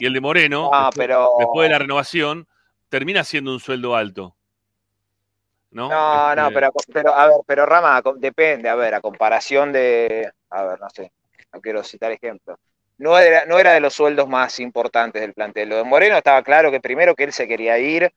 Y 0.00 0.06
el 0.06 0.14
de 0.14 0.20
Moreno, 0.20 0.70
Ah, 0.72 0.86
después, 0.86 1.06
pero. 1.06 1.30
después 1.38 1.68
de 1.68 1.72
la 1.72 1.78
renovación, 1.78 2.48
termina 2.88 3.24
siendo 3.24 3.52
un 3.52 3.60
sueldo 3.60 3.94
alto. 3.94 4.34
¿No? 5.70 5.88
No, 5.88 6.34
no, 6.36 6.42
Este, 6.42 6.54
pero, 6.54 6.72
pero, 6.92 7.14
a 7.14 7.26
ver, 7.26 7.36
pero 7.46 7.66
Rama, 7.66 8.00
depende, 8.16 8.68
a 8.68 8.76
ver, 8.76 8.94
a 8.94 9.00
comparación 9.00 9.72
de, 9.72 10.30
a 10.50 10.62
ver, 10.62 10.80
no 10.80 10.88
sé, 10.90 11.10
no 11.52 11.60
quiero 11.60 11.82
citar 11.82 12.12
ejemplos. 12.12 12.58
No 12.96 13.18
era, 13.18 13.44
no 13.44 13.58
era 13.58 13.72
de 13.72 13.80
los 13.80 13.92
sueldos 13.92 14.28
más 14.28 14.60
importantes 14.60 15.20
del 15.20 15.34
plantel. 15.34 15.68
Lo 15.68 15.76
de 15.76 15.84
Moreno 15.84 16.16
estaba 16.16 16.42
claro 16.44 16.70
que 16.70 16.80
primero 16.80 17.16
que 17.16 17.24
él 17.24 17.32
se 17.32 17.48
quería 17.48 17.76
ir 17.78 18.12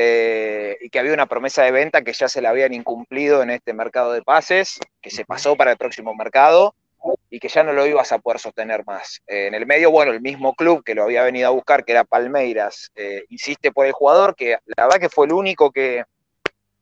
eh, 0.00 0.78
y 0.80 0.90
que 0.90 1.00
había 1.00 1.12
una 1.12 1.26
promesa 1.26 1.64
de 1.64 1.72
venta 1.72 2.02
que 2.02 2.12
ya 2.12 2.28
se 2.28 2.40
la 2.40 2.50
habían 2.50 2.72
incumplido 2.72 3.42
en 3.42 3.50
este 3.50 3.72
mercado 3.72 4.12
de 4.12 4.22
pases, 4.22 4.78
que 5.02 5.10
se 5.10 5.24
pasó 5.24 5.56
para 5.56 5.72
el 5.72 5.76
próximo 5.76 6.14
mercado 6.14 6.76
y 7.30 7.40
que 7.40 7.48
ya 7.48 7.64
no 7.64 7.72
lo 7.72 7.84
ibas 7.84 8.12
a 8.12 8.20
poder 8.20 8.38
sostener 8.38 8.86
más. 8.86 9.20
Eh, 9.26 9.48
en 9.48 9.54
el 9.54 9.66
medio, 9.66 9.90
bueno, 9.90 10.12
el 10.12 10.20
mismo 10.20 10.54
club 10.54 10.84
que 10.84 10.94
lo 10.94 11.02
había 11.02 11.24
venido 11.24 11.48
a 11.48 11.50
buscar, 11.50 11.84
que 11.84 11.90
era 11.90 12.04
Palmeiras, 12.04 12.92
eh, 12.94 13.24
insiste 13.30 13.72
por 13.72 13.86
el 13.86 13.92
jugador, 13.92 14.36
que 14.36 14.58
la 14.76 14.84
verdad 14.84 15.00
que 15.00 15.08
fue 15.08 15.26
el 15.26 15.32
único 15.32 15.72
que, 15.72 16.04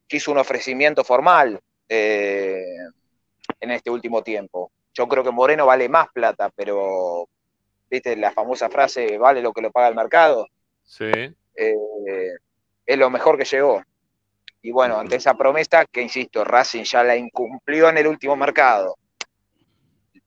que 0.06 0.18
hizo 0.18 0.30
un 0.30 0.36
ofrecimiento 0.36 1.02
formal 1.02 1.58
en 1.88 3.70
este 3.70 3.90
último 3.90 4.22
tiempo. 4.22 4.70
Yo 4.92 5.08
creo 5.08 5.24
que 5.24 5.30
Moreno 5.30 5.64
vale 5.64 5.88
más 5.88 6.08
plata, 6.12 6.50
pero, 6.54 7.26
viste, 7.88 8.14
la 8.14 8.32
famosa 8.32 8.68
frase, 8.68 9.16
vale 9.16 9.40
lo 9.40 9.54
que 9.54 9.62
lo 9.62 9.70
paga 9.70 9.88
el 9.88 9.94
mercado, 9.94 10.46
Sí. 10.84 11.10
eh, 11.54 12.34
es 12.86 12.98
lo 12.98 13.10
mejor 13.10 13.36
que 13.36 13.44
llegó. 13.44 13.82
Y 14.62 14.70
bueno, 14.72 14.98
ante 14.98 15.16
esa 15.16 15.34
promesa, 15.34 15.84
que 15.86 16.02
insisto, 16.02 16.44
Racing 16.44 16.84
ya 16.84 17.04
la 17.04 17.16
incumplió 17.16 17.88
en 17.88 17.98
el 17.98 18.06
último 18.06 18.36
mercado, 18.36 18.96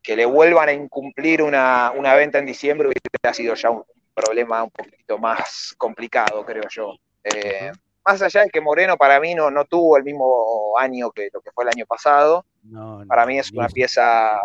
que 0.01 0.16
le 0.16 0.26
vuelvan 0.26 0.70
a 0.70 0.74
incumplir 0.74 1.41
una, 1.41 1.91
una 1.95 2.14
venta 2.16 2.39
en 2.39 2.45
diciembre 2.45 2.88
hubiera 2.88 3.34
sido 3.34 3.53
ya 3.55 3.70
un 3.70 3.84
problema 4.14 4.64
un 4.64 4.72
poquito 4.72 5.18
más 5.18 5.74
complicado, 5.78 6.45
creo 6.45 6.64
yo. 6.70 6.95
Eh, 7.24 7.72
más 8.05 8.22
allá 8.22 8.43
de 8.43 8.49
que 8.49 8.62
Moreno 8.62 8.95
para 8.97 9.20
mí 9.20 9.36
no, 9.36 9.51
no 9.51 9.66
tuvo 9.66 9.97
el 9.97 10.03
mismo 10.03 10.78
año 10.78 11.12
que 11.12 11.30
lo 11.34 11.41
que 11.41 11.51
fue 11.51 11.66
el 11.66 11.70
año 11.70 11.86
pasado, 11.86 12.45
No, 12.64 12.99
no, 12.99 13.07
para 13.07 13.26
mí 13.26 13.38
es 13.39 13.51
una 13.51 13.68
pieza 13.68 14.39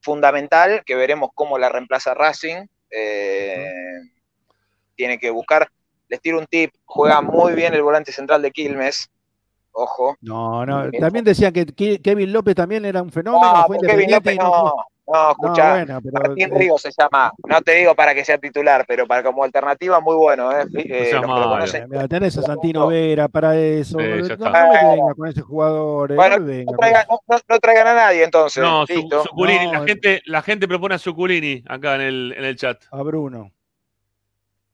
fundamental 0.00 0.82
que 0.84 0.94
veremos 0.94 1.30
cómo 1.34 1.58
la 1.58 1.68
reemplaza 1.68 2.14
Racing. 2.14 2.66
Eh, 2.90 3.70
Tiene 4.96 5.18
que 5.18 5.30
buscar. 5.30 5.70
Les 6.10 6.20
tiro 6.20 6.38
un 6.38 6.46
tip: 6.46 6.70
juega 6.84 7.22
muy 7.22 7.54
bien 7.54 7.72
el 7.72 7.82
volante 7.82 8.12
central 8.12 8.42
de 8.42 8.50
Quilmes. 8.50 9.08
Ojo. 9.72 10.16
No, 10.20 10.66
no. 10.66 10.90
Bien. 10.90 11.00
También 11.00 11.24
decían 11.24 11.52
que 11.52 11.64
Ke- 11.64 12.02
Kevin 12.02 12.32
López 12.32 12.54
también 12.56 12.84
era 12.84 13.00
un 13.00 13.10
fenómeno. 13.10 13.52
No, 13.54 13.64
fue 13.66 13.78
Kevin 13.78 14.10
López 14.10 14.36
no 14.36 14.44
no. 14.44 14.74
No, 15.06 15.14
No, 15.24 15.30
escuchá. 15.32 15.70
bueno, 15.74 16.00
pero, 16.04 16.22
Martín 16.28 16.52
eh, 16.54 16.58
Ríos 16.58 16.82
se 16.82 16.90
llama. 16.96 17.32
No 17.48 17.60
te 17.62 17.72
digo 17.74 17.94
para 17.96 18.14
que 18.14 18.24
sea 18.24 18.38
titular, 18.38 18.84
pero 18.86 19.08
para 19.08 19.24
como 19.24 19.42
alternativa, 19.42 19.98
muy 20.00 20.14
bueno. 20.16 20.52
¿eh? 20.52 20.66
Eh, 20.74 21.10
lo 21.12 21.22
conocen- 21.22 21.88
Mira, 21.88 22.06
tenés 22.06 22.36
a 22.38 22.42
Santino 22.42 22.86
Vera 22.88 23.26
para 23.28 23.56
eso. 23.56 23.98
Sí, 23.98 24.04
ya 24.04 24.36
no, 24.36 24.46
está. 24.46 24.66
no 24.66 24.72
me 24.72 24.96
venga 24.96 25.14
con 25.16 25.26
ese 25.28 25.40
jugador. 25.40 26.12
eh, 26.12 26.14
Bueno, 26.16 26.38
no 26.38 26.44
venga 26.46 26.72
no, 26.72 26.78
traigan, 26.78 27.02
eso. 27.02 27.20
no- 27.28 27.36
no- 27.36 27.42
no 27.48 27.58
traigan 27.58 27.86
a 27.88 27.94
nadie 27.94 28.22
entonces. 28.24 28.62
No, 28.62 28.86
su, 28.86 28.92
Listo. 28.92 29.22
Suculini, 29.24 29.66
No, 29.66 29.72
la, 29.72 29.80
gente, 29.86 30.22
la 30.26 30.42
gente 30.42 30.68
propone 30.68 30.94
a 30.94 30.98
Suculini 30.98 31.62
acá 31.68 31.94
en 31.96 32.00
el, 32.02 32.34
en 32.36 32.44
el 32.44 32.54
chat. 32.56 32.80
A 32.92 33.02
Bruno. 33.02 33.50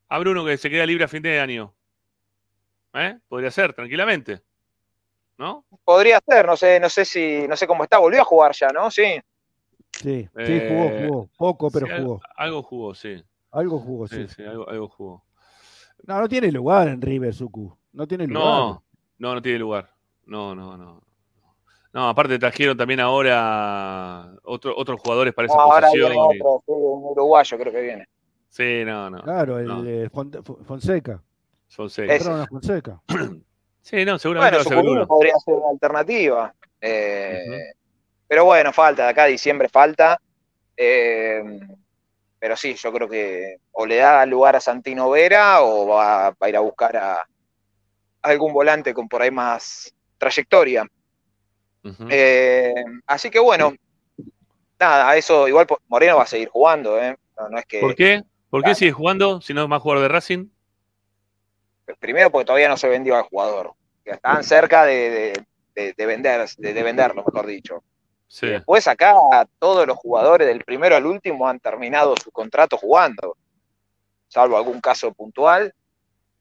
A 0.08 0.18
Bruno 0.18 0.44
que 0.44 0.56
se 0.56 0.70
queda 0.70 0.86
libre 0.86 1.04
a 1.04 1.08
fin 1.08 1.22
de 1.22 1.40
año. 1.40 1.74
¿Eh? 2.94 3.18
Podría 3.28 3.50
ser, 3.50 3.72
tranquilamente. 3.74 4.42
¿No? 5.38 5.66
Podría 5.84 6.20
ser, 6.26 6.46
no 6.46 6.56
sé, 6.56 6.80
no 6.80 6.88
sé 6.88 7.04
si, 7.04 7.46
no 7.46 7.56
sé 7.56 7.66
cómo 7.66 7.84
está, 7.84 7.98
volvió 7.98 8.22
a 8.22 8.24
jugar 8.24 8.52
ya, 8.54 8.68
¿no? 8.68 8.90
Sí. 8.90 9.20
Sí, 9.92 10.22
sí, 10.24 10.28
Eh, 10.36 10.66
jugó, 10.68 10.90
jugó. 11.08 11.30
Poco, 11.36 11.70
pero 11.70 11.86
Sí, 11.86 11.92
jugó. 11.98 12.20
Algo 12.36 12.62
jugó, 12.62 12.94
sí. 12.94 13.22
Algo 13.50 13.78
jugó, 13.78 14.08
sí. 14.08 14.26
Sí, 14.28 14.34
sí, 14.36 14.44
algo, 14.44 14.68
algo 14.68 14.88
jugó. 14.88 15.24
No, 16.04 16.20
no 16.20 16.28
tiene 16.28 16.50
lugar 16.52 16.88
en 16.88 17.00
River, 17.02 17.34
Suku. 17.34 17.76
No 17.92 18.06
tiene 18.06 18.26
lugar. 18.26 18.42
No, 18.44 18.84
no, 19.18 19.34
no 19.34 19.42
tiene 19.42 19.58
lugar. 19.58 19.90
No, 20.24 20.54
no, 20.54 20.76
no. 20.76 21.02
No, 21.92 22.08
aparte 22.10 22.38
trajeron 22.38 22.76
también 22.76 23.00
ahora 23.00 24.30
otro- 24.44 24.76
otros 24.76 25.00
jugadores 25.00 25.32
para 25.34 25.46
esa 25.46 25.54
No, 25.56 25.62
ahora 25.62 25.88
posición. 25.88 26.10
viene 26.12 26.38
otro, 26.42 26.62
sí, 26.66 26.72
un 26.72 27.04
uruguayo 27.12 27.58
creo 27.58 27.72
que 27.72 27.80
viene. 27.80 28.06
Sí, 28.48 28.84
no, 28.84 29.10
no. 29.10 29.22
Claro, 29.22 29.58
el 29.58 29.66
no. 29.68 29.84
eh, 29.84 30.08
Fon- 30.10 30.30
Fon- 30.42 30.64
Fonseca. 30.64 31.22
Son 31.68 31.90
seis. 31.90 32.10
Ese. 32.10 32.18
Compraron 32.24 32.42
a 32.42 32.46
Fonseca. 32.46 33.00
Sí, 33.86 34.04
no, 34.04 34.18
seguramente 34.18 34.64
Bueno, 34.64 34.82
Bruno. 34.82 35.06
podría 35.06 35.36
ser 35.38 35.54
una 35.54 35.70
alternativa. 35.70 36.52
Eh, 36.80 37.72
Pero 38.26 38.44
bueno, 38.44 38.72
falta, 38.72 39.04
de 39.04 39.10
acá 39.10 39.22
a 39.22 39.26
diciembre 39.26 39.68
falta. 39.68 40.20
Eh, 40.76 41.40
pero 42.40 42.56
sí, 42.56 42.74
yo 42.74 42.92
creo 42.92 43.08
que 43.08 43.58
o 43.70 43.86
le 43.86 43.98
da 43.98 44.26
lugar 44.26 44.56
a 44.56 44.60
Santino 44.60 45.08
Vera 45.10 45.62
o 45.62 45.86
va, 45.86 46.30
va 46.30 46.36
a 46.40 46.48
ir 46.48 46.56
a 46.56 46.60
buscar 46.60 46.96
a, 46.96 47.14
a 47.14 47.26
algún 48.22 48.52
volante 48.52 48.92
con 48.92 49.08
por 49.08 49.22
ahí 49.22 49.30
más 49.30 49.94
trayectoria. 50.18 50.84
Eh, 52.10 52.74
así 53.06 53.30
que 53.30 53.38
bueno, 53.38 53.72
nada, 54.80 55.16
eso 55.16 55.46
igual 55.46 55.68
Moreno 55.86 56.16
va 56.16 56.24
a 56.24 56.26
seguir 56.26 56.48
jugando, 56.48 57.00
¿eh? 57.00 57.16
No, 57.38 57.48
no 57.50 57.58
es 57.58 57.66
que. 57.66 57.80
¿Por 57.80 57.94
qué? 57.94 58.22
¿Por 58.56 58.62
qué 58.62 58.68
Claro. 58.68 58.78
sigue 58.78 58.92
jugando 58.92 59.40
si 59.42 59.52
no 59.52 59.62
es 59.64 59.68
más 59.68 59.82
jugador 59.82 60.02
de 60.04 60.08
Racing? 60.08 60.46
Primero 61.98 62.30
porque 62.30 62.46
todavía 62.46 62.70
no 62.70 62.78
se 62.78 62.88
vendió 62.88 63.14
al 63.14 63.24
jugador. 63.24 63.74
Que 64.02 64.12
estaban 64.12 64.42
cerca 64.44 64.84
de, 64.86 65.10
de- 65.10 65.46
de- 65.74 65.92
de 65.92 66.06
vender, 66.06 66.48
de, 66.56 66.72
de 66.72 66.82
venderlo, 66.82 67.22
mejor 67.22 67.44
dicho. 67.46 67.82
Sí. 68.28 68.46
Después 68.46 68.88
acá 68.88 69.14
todos 69.58 69.86
los 69.86 69.98
jugadores 69.98 70.48
del 70.48 70.64
primero 70.64 70.96
al 70.96 71.04
último 71.04 71.46
han 71.46 71.60
terminado 71.60 72.14
su 72.22 72.30
contrato 72.30 72.78
jugando. 72.78 73.36
Salvo 74.26 74.56
algún 74.56 74.80
caso 74.80 75.12
puntual. 75.12 75.74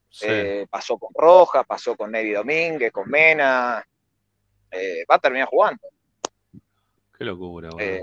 sí. 0.08 0.24
Eh, 0.26 0.66
pasó 0.70 0.96
con 0.96 1.10
Roja, 1.14 1.64
pasó 1.64 1.94
con 1.96 2.10
Nevi 2.12 2.32
Domínguez, 2.32 2.90
con 2.92 3.10
Mena. 3.10 3.86
Eh, 4.70 5.04
va 5.10 5.16
a 5.16 5.18
terminar 5.18 5.48
jugando. 5.48 5.86
Qué 7.18 7.24
locura. 7.24 7.68
Eh, 7.78 8.00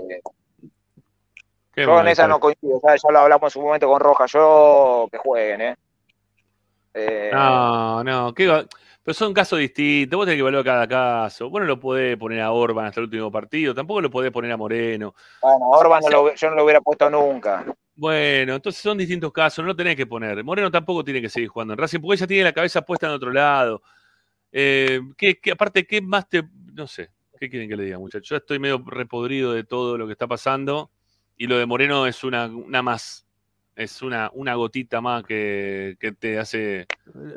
Qué 1.74 1.82
yo 1.84 2.00
en 2.00 2.08
esa 2.08 2.28
no 2.28 2.38
coincido. 2.38 2.80
Ya, 2.82 2.94
ya 2.96 3.12
lo 3.12 3.18
hablamos 3.18 3.44
en 3.44 3.50
su 3.50 3.62
momento 3.62 3.88
con 3.88 4.00
Roja. 4.00 4.26
Yo 4.26 5.08
que 5.10 5.18
jueguen, 5.18 5.60
¿eh? 5.60 5.76
Eh, 6.94 7.30
No, 7.32 8.04
no, 8.04 8.32
¿qué 8.34 8.46
va- 8.46 8.64
Pero 9.02 9.14
son 9.14 9.34
casos 9.34 9.58
distintos, 9.58 10.16
vos 10.16 10.24
tenés 10.24 10.36
que 10.36 10.40
evaluar 10.40 10.64
cada 10.64 10.88
caso. 10.88 11.50
Vos 11.50 11.60
no 11.60 11.66
lo 11.66 11.78
podés 11.78 12.16
poner 12.16 12.40
a 12.40 12.52
Orban 12.52 12.86
hasta 12.86 13.00
el 13.00 13.04
último 13.04 13.30
partido, 13.30 13.74
tampoco 13.74 14.00
lo 14.00 14.10
podés 14.10 14.30
poner 14.32 14.50
a 14.52 14.56
Moreno. 14.56 15.14
Bueno, 15.42 15.68
Orban 15.68 16.00
no 16.02 16.10
lo- 16.10 16.34
yo 16.34 16.50
no 16.50 16.56
lo 16.56 16.64
hubiera 16.64 16.80
puesto 16.80 17.10
nunca. 17.10 17.64
Bueno, 17.96 18.54
entonces 18.54 18.80
son 18.80 18.96
distintos 18.96 19.30
casos, 19.32 19.62
no 19.62 19.68
lo 19.68 19.76
tenés 19.76 19.94
que 19.96 20.06
poner. 20.06 20.42
Moreno 20.42 20.70
tampoco 20.70 21.04
tiene 21.04 21.20
que 21.20 21.28
seguir 21.28 21.48
jugando 21.48 21.74
en 21.74 21.78
Racing, 21.78 22.00
porque 22.00 22.14
ella 22.14 22.26
tiene 22.26 22.44
la 22.44 22.52
cabeza 22.52 22.82
puesta 22.82 23.06
en 23.06 23.12
otro 23.12 23.30
lado. 23.30 23.82
Eh, 24.50 25.00
¿qué, 25.18 25.38
qué- 25.40 25.50
aparte, 25.52 25.86
¿qué 25.86 26.00
más 26.00 26.28
te.? 26.28 26.42
No 26.72 26.86
sé, 26.86 27.10
¿qué 27.38 27.50
quieren 27.50 27.68
que 27.68 27.76
le 27.76 27.84
diga, 27.84 27.98
muchachos? 27.98 28.28
Yo 28.28 28.36
estoy 28.36 28.58
medio 28.58 28.82
repodrido 28.86 29.52
de 29.52 29.64
todo 29.64 29.98
lo 29.98 30.06
que 30.06 30.12
está 30.12 30.26
pasando 30.26 30.90
y 31.36 31.46
lo 31.46 31.58
de 31.58 31.66
Moreno 31.66 32.06
es 32.06 32.24
una, 32.24 32.46
una 32.46 32.82
más. 32.82 33.26
Es 33.76 34.02
una, 34.02 34.30
una 34.34 34.54
gotita 34.54 35.00
más 35.00 35.24
que, 35.24 35.96
que 35.98 36.12
te 36.12 36.38
hace 36.38 36.86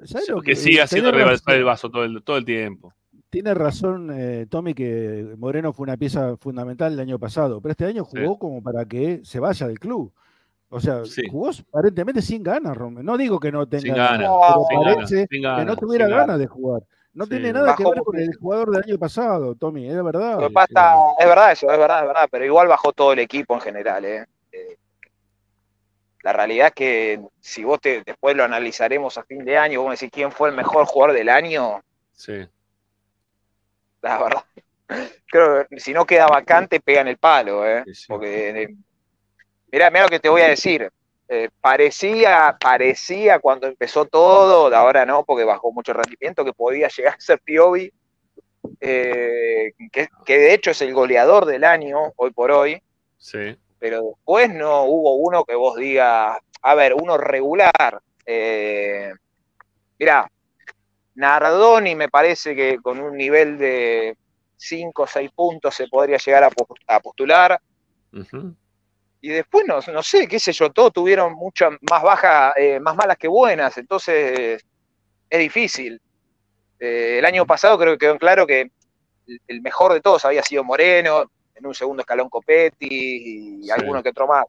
¿Sabés 0.04 0.30
lo 0.30 0.40
que 0.42 0.56
siga 0.56 0.84
haciendo 0.84 1.12
razón- 1.12 1.42
el 1.56 1.64
vaso 1.64 1.90
todo 1.90 2.04
el, 2.04 2.22
todo 2.24 2.38
el 2.38 2.46
tiempo. 2.46 2.94
Tiene 3.32 3.56
razón 3.56 4.12
eh, 4.14 4.46
Tommy 4.48 4.76
que 4.76 5.34
Moreno 5.38 5.74
fue 5.74 5.86
una 5.86 5.98
pieza 5.98 6.38
fundamental 6.38 6.94
el 6.94 7.00
año 7.00 7.18
pasado, 7.18 7.60
pero 7.60 7.72
este 7.72 7.86
año 7.86 8.06
jugó 8.06 8.38
como 8.38 8.62
para 8.62 8.86
que 8.86 9.22
se 9.24 9.40
vaya 9.40 9.68
del 9.68 9.80
club. 9.80 10.14
O 10.70 10.80
sea, 10.80 11.04
Sí. 11.06 11.24
jugó 11.28 11.50
aparentemente 11.50 12.22
sin 12.22 12.44
ganas, 12.44 12.78
Romero. 12.78 13.02
No 13.02 13.18
digo 13.18 13.40
que 13.40 13.52
no 13.52 13.68
tenga 13.68 13.96
ganas, 13.96 14.30
pero 14.70 14.82
parece 14.84 15.26
sin 15.32 15.42
que 15.42 15.66
no 15.66 15.76
tuviera 15.76 16.08
ganas. 16.08 16.38
de 16.38 16.46
jugar. 16.46 16.84
No 17.18 17.24
Sí, 17.26 17.32
tiene 17.32 17.52
nada 17.52 17.76
que 17.76 17.84
ver 17.84 18.04
con 18.04 18.20
el 18.20 18.36
jugador 18.36 18.70
del 18.70 18.84
año 18.84 19.00
pasado, 19.00 19.56
Tommy, 19.56 19.90
es 19.90 20.04
verdad. 20.04 20.40
Lo 20.40 20.50
que 20.50 20.54
pasa, 20.54 20.94
es 21.18 21.26
verdad 21.26 21.52
eso, 21.52 21.72
es 21.72 21.76
verdad, 21.80 22.02
es 22.02 22.08
verdad, 22.08 22.28
pero 22.30 22.46
igual 22.46 22.68
bajó 22.68 22.94
todo 22.94 23.12
el 23.14 23.18
equipo 23.18 23.56
en 23.56 23.62
general, 23.62 24.06
¿eh? 24.06 24.28
Eh, 24.52 24.78
La 26.22 26.32
realidad 26.32 26.68
es 26.68 26.74
que 26.74 27.20
si 27.40 27.64
vos 27.64 27.82
te, 27.82 28.04
después 28.04 28.36
lo 28.36 28.44
analizaremos 28.44 29.18
a 29.18 29.24
fin 29.24 29.44
de 29.44 29.58
año, 29.58 29.82
vos 29.82 29.90
me 29.90 29.96
decís 29.96 30.12
quién 30.14 30.32
fue 30.32 30.50
el 30.50 30.56
mejor 30.56 30.86
jugador 30.86 31.16
del 31.16 31.30
año, 31.30 31.82
Sí. 32.14 32.48
la 34.04 34.18
verdad. 34.20 34.44
Creo 35.26 35.66
que 35.68 35.80
si 35.80 35.94
no 35.94 36.06
queda 36.06 36.28
vacante, 36.28 36.80
pegan 36.80 37.08
el 37.08 37.18
palo, 37.18 37.66
¿eh? 37.66 37.82
Sí, 37.88 37.96
sí. 37.96 38.06
Porque, 38.10 38.50
eh, 38.62 38.76
mirá, 39.72 39.90
mirá 39.90 40.04
lo 40.04 40.10
que 40.10 40.20
te 40.20 40.30
voy 40.30 40.42
a 40.44 40.50
decir. 40.50 40.92
Eh, 41.30 41.50
parecía, 41.60 42.56
parecía 42.60 43.40
cuando 43.40 43.68
empezó 43.68 44.06
todo, 44.06 44.74
ahora 44.74 45.06
no, 45.06 45.26
porque 45.26 45.44
bajó 45.44 45.72
mucho 45.72 45.92
el 45.92 45.98
rendimiento, 45.98 46.46
que 46.46 46.54
podía 46.54 46.88
llegar 46.88 47.16
a 47.16 47.20
ser 47.20 47.40
Piovi, 47.40 47.92
eh, 48.80 49.74
que, 49.92 50.08
que 50.26 50.38
de 50.38 50.54
hecho 50.54 50.72
es 50.72 50.82
el 50.82 50.94
goleador 50.94 51.46
del 51.46 51.64
año, 51.64 52.14
hoy 52.16 52.32
por 52.32 52.52
hoy, 52.52 52.82
Sí. 53.18 53.58
pero 53.80 54.02
después 54.04 54.54
no 54.54 54.84
hubo 54.84 55.16
uno 55.16 55.44
que 55.44 55.56
vos 55.56 55.76
digas, 55.76 56.38
a 56.62 56.76
ver, 56.76 56.94
uno 56.94 57.18
regular. 57.18 58.02
Eh, 58.26 59.12
mirá, 60.00 60.32
Nardoni 61.16 61.96
me 61.96 62.10
parece 62.10 62.56
que 62.56 62.78
con 62.82 63.00
un 63.00 63.18
nivel 63.18 63.58
de 63.58 64.16
5 64.56 65.04
o 65.04 65.08
6 65.08 65.32
puntos 65.32 65.76
se 65.76 65.88
podría 65.88 66.18
llegar 66.18 66.44
a 66.88 67.00
postular. 67.00 67.60
Y 69.22 69.30
después, 69.30 69.66
no, 69.68 69.80
no 69.92 70.04
sé, 70.04 70.28
qué 70.28 70.40
sé 70.40 70.52
yo, 70.54 70.70
todos 70.72 70.94
tuvieron 70.94 71.34
muchas 71.34 71.72
más 71.90 72.04
bajas, 72.04 72.54
eh, 72.58 72.80
más 72.80 72.96
malas 72.96 73.18
que 73.18 73.28
buenas, 73.28 73.78
entonces 73.78 74.64
es 75.30 75.40
difícil. 75.40 76.00
Eh, 76.80 77.18
el 77.20 77.26
año 77.26 77.46
pasado 77.46 77.78
creo 77.80 77.94
que 77.94 77.98
quedó 78.00 78.12
en 78.14 78.20
claro 78.20 78.46
que 78.46 78.62
el- 79.28 79.42
el 79.48 79.62
mejor 79.62 79.94
de 79.94 80.02
todos 80.02 80.24
había 80.26 80.44
sido 80.44 80.64
Moreno, 80.64 81.24
en 81.56 81.66
un 81.66 81.74
segundo 81.74 82.02
escalón 82.02 82.30
Copetti 82.30 82.88
y 82.88 83.64
Sí. 83.64 83.72
alguno 83.72 84.04
que 84.04 84.10
otro 84.10 84.28
más. 84.28 84.46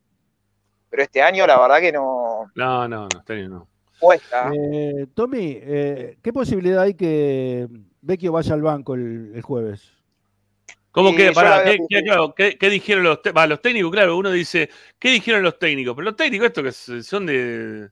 Pero 0.91 1.03
este 1.03 1.23
año 1.23 1.47
la 1.47 1.59
verdad 1.59 1.81
que 1.81 1.93
no 1.93 2.51
No, 2.55 2.87
no, 2.87 3.09
no, 3.09 3.19
este 3.19 3.33
año 3.33 3.49
no. 3.49 3.69
cuesta. 3.99 4.51
Eh, 4.55 5.07
Tommy, 5.14 5.59
eh, 5.61 6.19
¿qué 6.23 6.33
posibilidad 6.33 6.83
hay 6.83 6.95
que 6.95 7.66
Vecchio 8.03 8.33
vaya 8.33 8.53
al 8.55 8.62
banco 8.62 8.95
el, 8.95 9.33
el 9.35 9.43
jueves? 9.43 9.91
¿Cómo 10.91 11.14
que? 11.14 11.32
Pará, 11.32 11.62
¿qué, 11.64 11.78
qué- 11.89 12.03
claro, 12.03 12.34
¿qué- 12.34 12.57
qué 12.59 12.70
dijeron 12.70 13.05
los, 13.05 13.18
va, 13.36 13.47
los 13.47 13.61
técnicos? 13.61 13.93
Claro, 13.93 14.16
uno 14.16 14.30
dice, 14.30 14.70
¿qué 14.99 15.11
dijeron 15.11 15.43
los 15.43 15.59
técnicos? 15.59 15.95
Pero 15.95 16.05
los 16.07 16.16
técnicos, 16.16 16.47
estos 16.49 16.64
que 16.86 17.03
son 17.03 17.26
de, 17.26 17.89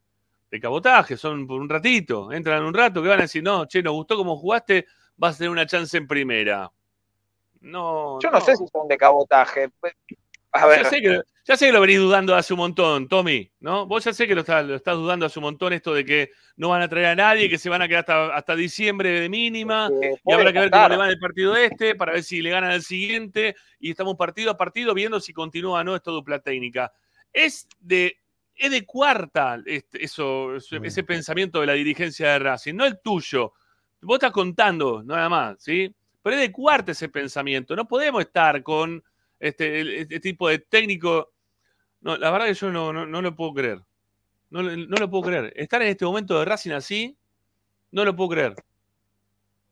de 0.51 0.61
cabotaje, 0.61 1.17
son 1.17 1.47
por 1.47 1.61
un 1.61 1.69
ratito, 1.69 2.33
entran 2.33 2.65
un 2.65 2.75
rato, 2.75 3.03
que 3.03 3.09
van 3.09 3.21
a 3.21 3.23
decir, 3.23 3.43
no, 3.43 3.67
che, 3.67 3.83
nos 3.83 3.93
gustó 3.95 4.17
cómo 4.17 4.37
jugaste, 4.37 4.87
vas 5.17 5.35
a 5.37 5.39
tener 5.39 5.51
una 5.51 5.67
chance 5.67 5.97
en 5.97 6.07
primera. 6.07 6.71
No, 7.61 8.19
Yo 8.21 8.31
no, 8.31 8.41
sé 8.41 8.57
si 8.57 8.65
son 8.69 8.87
de 8.89 8.97
cabotaje. 8.97 9.71
A 10.53 10.77
Ya 10.77 10.85
sé, 10.85 11.01
que, 11.01 11.21
ya 11.45 11.57
sé 11.57 11.67
que 11.67 11.73
lo 11.73 11.81
venís 11.81 11.99
dudando 11.99 12.35
hace 12.35 12.55
un 12.55 12.59
montón, 12.59 13.09
Tommy, 13.09 13.51
¿no? 13.61 13.87
Vos 13.87 14.05
ya 14.05 14.13
sé 14.13 14.27
que 14.27 14.35
lo 14.35 14.41
estás, 14.41 14.65
lo 14.65 14.75
estás 14.75 14.97
dudando 14.97 15.27
hace 15.27 15.39
un 15.39 15.45
montón 15.45 15.73
esto 15.73 15.93
de 15.93 16.05
que 16.05 16.31
no 16.57 16.71
van 16.71 16.83
a 16.83 16.89
traer 16.89 17.07
a 17.07 17.15
nadie, 17.15 17.49
que 17.51 17.59
se 17.59 17.69
van 17.69 17.83
a 17.83 17.89
quedar 17.89 18.01
hasta, 18.01 18.35
hasta 18.35 18.57
diciembre 18.57 19.21
de 19.21 19.29
mínima. 19.29 19.91
Y 20.25 20.33
habrá 20.33 20.53
que 20.53 20.61
ver 20.61 20.71
cómo 20.71 20.89
le 20.89 20.97
va 20.97 21.09
el 21.09 21.19
partido 21.19 21.57
este 21.57 21.95
para 21.95 22.13
ver 22.13 22.23
si 22.23 22.41
le 22.41 22.51
ganan 22.51 22.71
al 22.71 22.83
siguiente 22.83 23.55
y 23.79 23.91
estamos 23.91 24.17
partido 24.17 24.51
a 24.51 24.57
partido 24.57 24.95
viendo 24.95 25.21
si 25.21 25.33
continúa 25.33 25.81
o 25.81 25.85
no 25.85 25.95
esta 25.95 26.11
dupla 26.11 26.39
técnica. 26.39 26.93
Es 27.33 27.69
de, 27.79 28.17
es 28.55 28.71
de 28.71 28.87
cuarta 28.87 29.61
este- 29.67 30.03
eso, 30.03 30.57
ese, 30.57 30.79
ese 30.83 31.05
pensamiento 31.05 31.61
de 31.61 31.67
la 31.67 31.75
dirigencia 31.75 32.33
de 32.33 32.39
Racing, 32.39 32.75
no 32.75 32.87
el 32.87 32.99
tuyo. 33.01 33.53
Vos 34.01 34.17
estás 34.17 34.33
contando, 34.33 35.03
nada 35.03 35.29
más, 35.29 35.63
¿sí? 35.63 35.95
Pero 36.23 36.37
es 36.37 36.43
de 36.43 36.53
cuarta 36.53 36.93
ese 36.93 37.09
pensamiento. 37.09 37.77
No 37.77 37.87
podemos 37.87 38.23
estar 38.23 38.63
con 38.63 39.03
este, 39.41 40.01
este 40.03 40.21
tipo 40.21 40.49
de 40.49 40.59
técnico. 40.59 41.31
No, 42.01 42.17
la 42.17 42.31
verdad 42.31 42.47
que 42.47 42.55
yo 42.55 42.71
no, 42.71 42.93
no, 42.93 43.07
no 43.07 43.23
lo 43.23 43.35
puedo 43.35 43.53
creer. 43.55 43.83
No, 44.51 44.63
lo- 44.63 44.77
no 44.77 44.97
lo 44.97 45.11
puedo 45.11 45.25
creer. 45.25 45.53
Estar 45.57 45.83
en 45.83 45.89
este 45.89 46.05
momento 46.05 46.39
de 46.39 46.45
Racing 46.45 46.71
así, 46.73 47.17
no 47.91 48.05
lo 48.05 48.15
puedo 48.15 48.31
creer. 48.31 48.55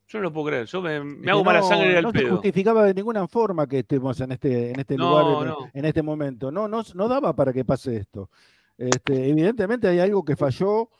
Yo 0.09 0.19
no 0.19 0.25
lo 0.25 0.33
puedo 0.33 0.49
creer. 0.49 0.67
Yo 0.67 0.83
me, 0.83 0.97
hago 1.31 1.45
mala 1.45 1.61
no- 1.61 1.69
sangre 1.69 1.97
al 1.97 2.03
no 2.05 2.13
se 2.13 2.19
pedo. 2.19 2.31
justificaba 2.33 2.85
de 2.85 2.95
ninguna 2.95 3.27
forma 3.27 3.67
que 3.67 3.79
estemos 3.81 4.21
en 4.21 4.33
este, 4.33 4.71
en 4.71 4.81
este 4.81 4.97
No, 4.97 5.09
lugar, 5.23 5.43
en, 5.43 5.49
no. 5.49 5.71
en 5.73 5.85
este 5.85 6.03
momento. 6.03 6.51
No, 6.51 6.69
no, 6.69 6.83
no 6.95 7.09
daba 7.09 7.35
para 7.35 7.53
que 7.53 7.65
pase 7.65 7.97
esto. 7.97 8.29
Este, 8.77 9.29
evidentemente 9.31 9.89
hay 9.89 10.01
algo 10.01 10.25
que 10.25 10.37
falló. 10.37 10.91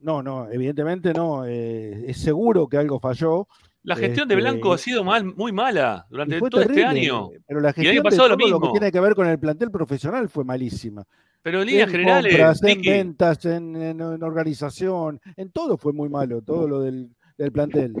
No, 0.00 0.22
no, 0.22 0.48
evidentemente 0.50 1.12
no. 1.12 1.44
eh, 1.46 2.04
es 2.10 2.18
seguro 2.18 2.68
que 2.68 2.76
algo 2.76 3.00
falló. 3.00 3.48
La 3.86 3.94
gestión 3.94 4.26
de 4.26 4.34
Este, 4.34 4.42
Blanco 4.42 4.70
y- 4.70 4.74
ha 4.74 4.78
sido 4.78 5.04
mal, 5.04 5.24
muy 5.24 5.52
mala 5.52 6.06
y 6.08 6.10
durante 6.10 6.40
todo 6.50 6.60
este 6.60 6.84
año. 6.84 7.30
Pero 7.46 7.60
la 7.60 7.68
Y 7.68 7.70
el 7.70 7.74
gestión 7.74 7.90
año 7.92 8.02
de 8.02 8.16
pasado 8.16 8.36
lo 8.50 8.60
que 8.60 8.68
tiene 8.72 8.90
que 8.92 8.98
ver 9.00 9.14
con 9.14 9.28
el 9.28 9.38
plantel 9.38 9.70
profesional 9.70 10.28
fue 10.28 10.44
malísima. 10.44 11.04
Pero 11.40 11.60
en 11.62 11.68
líneas 11.68 11.86
en 11.86 11.90
generales, 11.92 12.32
compras, 12.32 12.62
en 12.64 12.82
ventas, 12.82 13.44
en, 13.44 13.76
en- 13.76 14.00
en 14.00 14.22
organización, 14.24 15.20
en 15.36 15.52
todo 15.52 15.78
fue 15.78 15.92
muy 15.92 16.08
malo, 16.08 16.42
todo 16.42 16.66
lo 16.66 16.80
del, 16.80 17.14
del 17.38 17.52
plantel. 17.52 17.94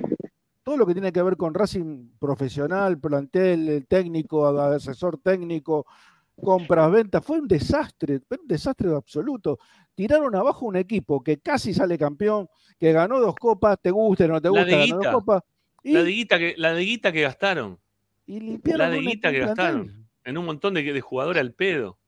Todo 0.64 0.76
lo 0.76 0.86
que 0.86 0.94
tiene 0.94 1.12
que 1.12 1.22
ver 1.22 1.36
con 1.36 1.54
Racing 1.54 2.08
profesional, 2.18 2.98
plantel, 2.98 3.68
el 3.68 3.86
técnico, 3.86 4.44
asesor 4.48 5.18
técnico, 5.18 5.86
compras, 6.34 6.90
ventas, 6.90 7.24
fue 7.24 7.38
un 7.38 7.46
desastre, 7.46 8.18
fue 8.26 8.38
un 8.42 8.48
desastre 8.48 8.92
absoluto. 8.92 9.60
Tiraron 9.94 10.34
abajo 10.34 10.66
un 10.66 10.74
equipo 10.74 11.22
que 11.22 11.38
casi 11.38 11.72
sale 11.72 11.96
campeón, 11.96 12.48
que 12.80 12.92
ganó 12.92 13.20
dos 13.20 13.36
copas, 13.36 13.78
te 13.80 13.92
guste 13.92 14.24
o 14.24 14.28
no 14.28 14.40
te 14.40 14.48
gusta, 14.48 14.64
ganó 14.78 14.96
dos 14.96 15.06
copas, 15.14 15.42
y, 15.86 15.92
la 15.92 16.02
de 16.02 16.10
guita 16.10 16.38
que, 16.38 16.54
la 16.56 17.12
que 17.12 17.20
gastaron 17.22 17.78
y 18.26 18.40
limpiaron 18.40 18.78
la 18.86 18.90
de 18.90 18.98
un- 18.98 19.04
guita 19.04 19.28
un 19.28 19.34
que 19.34 19.40
plantel. 19.42 19.64
gastaron. 19.64 20.08
en 20.24 20.38
un 20.38 20.44
montón 20.44 20.74
de, 20.74 20.82
de 20.82 21.00
jugadores 21.00 21.40
al 21.40 21.52
pedo. 21.52 21.98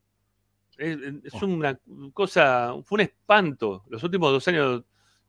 Es, 0.77 0.97
es 1.25 1.43
una 1.43 1.79
cosa, 2.13 2.75
fue 2.85 2.97
un 2.97 3.01
espanto. 3.03 3.85
Los 3.89 4.03
últimos 4.03 4.31
dos 4.33 4.47
años, 4.49 4.85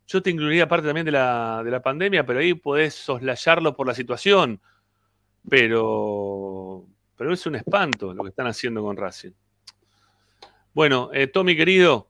yo 0.07 0.21
te 0.21 0.29
incluiría 0.31 0.67
parte 0.67 0.87
también 0.87 1.05
de 1.05 1.11
la, 1.11 1.61
de 1.63 1.71
la 1.71 1.81
pandemia, 1.81 2.25
pero 2.25 2.39
ahí 2.39 2.53
podés 2.53 2.93
soslayarlo 2.95 3.75
por 3.75 3.85
la 3.87 3.93
situación. 3.95 4.59
Pero, 5.49 6.85
pero 7.15 7.33
es 7.33 7.45
un 7.45 7.55
espanto 7.55 8.13
lo 8.13 8.23
que 8.23 8.29
están 8.29 8.47
haciendo 8.47 8.81
con 8.83 8.97
Racing. 8.97 9.31
Bueno, 10.73 11.09
eh, 11.13 11.27
Tommy 11.27 11.55
querido, 11.55 12.09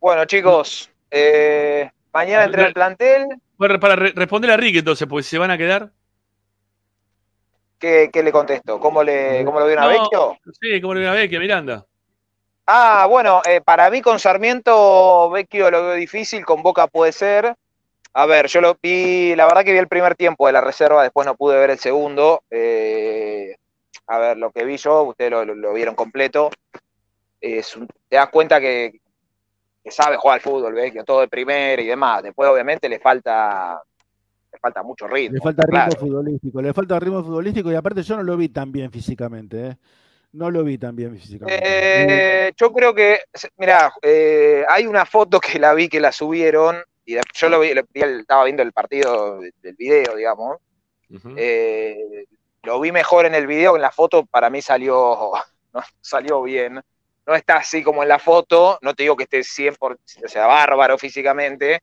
Bueno, 0.00 0.24
chicos, 0.24 0.90
eh, 1.10 1.90
mañana 2.12 2.44
entre 2.44 2.66
el 2.66 2.72
plantel, 2.72 3.26
para, 3.58 3.78
para 3.78 3.96
re- 3.96 4.12
responder 4.14 4.50
a 4.50 4.56
Rick 4.56 4.76
entonces, 4.76 5.06
porque 5.08 5.24
se 5.24 5.38
van 5.38 5.50
a 5.50 5.58
quedar. 5.58 5.92
¿qué, 7.78 8.10
qué 8.12 8.22
le 8.22 8.32
contesto? 8.32 8.78
¿Cómo, 8.80 9.02
le, 9.02 9.44
cómo 9.44 9.60
lo 9.60 9.66
vio 9.66 9.76
No. 9.76 9.88
Vecchio? 9.88 10.36
Sí, 10.60 10.80
como 10.80 10.94
le 10.94 11.00
una 11.02 11.12
vez 11.12 11.30
que 11.30 11.38
Miranda. 11.38 11.86
Ah, 12.66 13.06
bueno, 13.08 13.40
eh, 13.48 13.60
para 13.62 13.88
mí 13.90 14.02
con 14.02 14.18
Sarmiento, 14.18 15.30
Vecchio 15.30 15.70
lo 15.70 15.84
veo 15.86 15.94
difícil, 15.94 16.44
con 16.44 16.62
Boca 16.62 16.86
puede 16.86 17.12
ser. 17.12 17.54
A 18.14 18.26
ver, 18.26 18.48
yo 18.48 18.60
lo 18.60 18.76
vi, 18.82 19.34
la 19.36 19.46
verdad 19.46 19.64
que 19.64 19.72
vi 19.72 19.78
el 19.78 19.88
primer 19.88 20.16
tiempo 20.16 20.46
de 20.46 20.52
la 20.52 20.60
reserva, 20.60 21.02
después 21.02 21.26
no 21.26 21.34
pude 21.36 21.58
ver 21.58 21.70
el 21.70 21.78
segundo. 21.78 22.42
Eh, 22.50 23.56
a 24.06 24.18
ver, 24.18 24.36
lo 24.38 24.50
que 24.50 24.64
vi 24.64 24.76
yo, 24.76 25.02
ustedes 25.04 25.30
lo, 25.30 25.44
lo- 25.44 25.54
lo 25.54 25.72
vieron 25.72 25.94
completo. 25.94 26.50
Es 27.40 27.78
te 28.08 28.16
das 28.16 28.28
cuenta 28.30 28.60
que, 28.60 29.00
que 29.88 29.94
sabe 29.94 30.16
jugar 30.16 30.36
al 30.36 30.40
fútbol, 30.40 30.74
Vecchio, 30.74 31.04
todo 31.04 31.20
de 31.20 31.28
primera 31.28 31.80
y 31.80 31.86
demás. 31.86 32.22
Después, 32.22 32.48
obviamente, 32.50 32.88
le 32.88 32.98
falta, 32.98 33.80
le 34.52 34.58
falta 34.58 34.82
mucho 34.82 35.06
ritmo. 35.06 35.36
Le 35.36 35.40
falta 35.40 35.62
ritmo 35.62 35.76
claro. 35.76 35.98
futbolístico, 35.98 36.62
le 36.62 36.74
falta 36.74 37.00
ritmo 37.00 37.24
futbolístico 37.24 37.72
y 37.72 37.74
aparte 37.74 38.02
yo 38.02 38.16
no 38.16 38.22
lo 38.22 38.36
vi 38.36 38.48
tan 38.50 38.70
bien 38.70 38.90
físicamente, 38.90 39.66
¿eh? 39.66 39.76
No 40.30 40.50
lo 40.50 40.62
vi 40.62 40.76
tan 40.76 40.94
bien 40.94 41.16
físicamente. 41.16 41.62
Eh, 41.64 42.52
yo 42.54 42.70
creo 42.70 42.94
que, 42.94 43.20
mira, 43.56 43.90
hay 44.68 44.86
una 44.86 45.06
foto 45.06 45.40
que 45.40 45.58
la 45.58 45.72
vi 45.72 45.88
que 45.88 46.00
la 46.00 46.12
subieron 46.12 46.76
y 47.06 47.16
yo 47.34 47.48
lo 47.48 47.60
vi, 47.60 47.72
estaba 47.94 48.44
viendo 48.44 48.62
el 48.62 48.72
partido 48.72 49.40
del 49.62 49.74
video, 49.74 50.14
digamos, 50.14 50.58
eh, 51.36 52.26
lo 52.62 52.80
vi 52.80 52.92
mejor 52.92 53.24
en 53.24 53.34
el 53.34 53.46
video 53.46 53.72
que 53.72 53.78
en 53.78 53.82
la 53.82 53.90
foto, 53.90 54.26
para 54.26 54.50
mí 54.50 54.60
salió, 54.60 55.32
no, 55.72 55.80
salió 56.00 56.42
bien. 56.42 56.82
No 57.28 57.34
está 57.34 57.58
así 57.58 57.82
como 57.84 58.02
en 58.02 58.08
la 58.08 58.18
foto, 58.18 58.78
no 58.82 58.94
te 58.94 59.04
digo 59.04 59.14
que 59.16 59.24
esté 59.24 59.44
100%, 59.44 60.24
o 60.24 60.28
sea, 60.28 60.46
bárbaro 60.46 60.98
físicamente, 60.98 61.80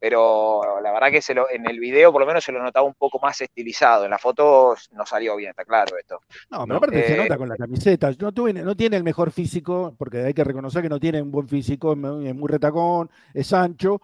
pero 0.00 0.80
la 0.82 0.92
verdad 0.92 1.10
que 1.10 1.22
se 1.22 1.32
lo, 1.32 1.48
en 1.48 1.66
el 1.66 1.78
video 1.80 2.12
por 2.12 2.20
lo 2.20 2.26
menos 2.26 2.44
se 2.44 2.52
lo 2.52 2.62
notaba 2.62 2.86
un 2.86 2.94
poco 2.94 3.18
más 3.20 3.40
estilizado. 3.40 4.04
En 4.04 4.10
la 4.10 4.18
foto 4.18 4.74
no 4.92 5.06
salió 5.06 5.36
bien, 5.36 5.50
está 5.50 5.64
claro 5.64 5.96
esto. 5.96 6.20
No, 6.50 6.64
pero 6.66 6.76
aparte 6.76 7.02
se 7.04 7.14
Eh, 7.14 7.16
nota 7.16 7.38
con 7.38 7.48
la 7.48 7.56
camiseta. 7.56 8.10
No, 8.18 8.32
tuve- 8.32 8.52
no 8.52 8.76
tiene 8.76 8.96
el 8.96 9.04
mejor 9.04 9.30
físico, 9.30 9.94
porque 9.96 10.18
hay 10.24 10.34
que 10.34 10.44
reconocer 10.44 10.82
que 10.82 10.88
no 10.88 11.00
tiene 11.00 11.22
un 11.22 11.30
buen 11.30 11.48
físico, 11.48 11.92
es 11.92 12.34
muy 12.34 12.48
retacón, 12.48 13.10
es 13.32 13.52
ancho, 13.52 14.00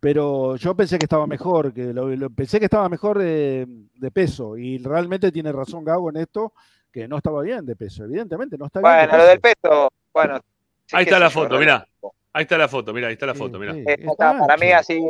pero 0.00 0.56
yo 0.56 0.74
pensé 0.74 0.98
que 0.98 1.04
estaba 1.04 1.26
mejor, 1.26 1.72
que 1.72 1.92
lo, 1.92 2.08
lo- 2.08 2.30
pensé 2.30 2.58
que 2.58 2.66
estaba 2.66 2.88
mejor 2.88 3.18
de, 3.18 3.66
de 3.94 4.10
peso, 4.10 4.56
y 4.56 4.78
realmente 4.78 5.30
tiene 5.30 5.52
razón 5.52 5.84
Gago 5.84 6.10
en 6.10 6.16
esto, 6.16 6.52
que 6.90 7.06
no 7.08 7.16
estaba 7.18 7.42
bien 7.42 7.64
de 7.66 7.76
peso, 7.76 8.04
evidentemente 8.04 8.56
no 8.58 8.66
está 8.66 8.80
bien. 8.80 8.92
de 8.92 9.06
Bueno, 9.06 9.18
lo 9.18 9.24
del 9.26 9.40
peso. 9.40 9.88
Bueno. 10.14 10.38
sí, 10.86 10.96
Ahí 10.96 11.04
está 11.04 11.18
la 11.18 11.28
foto, 11.30 11.58
mirá. 11.58 11.86
Ahí 12.32 12.42
está 12.42 12.56
la 12.58 12.68
foto, 12.68 12.92
mira, 12.92 13.08
ahí 13.08 13.12
está 13.12 13.26
la 13.26 13.34
foto, 13.34 13.62
Eh, 13.62 13.84
está- 13.86 14.38
para 14.38 14.56
mí 14.56 14.72
así, 14.72 15.00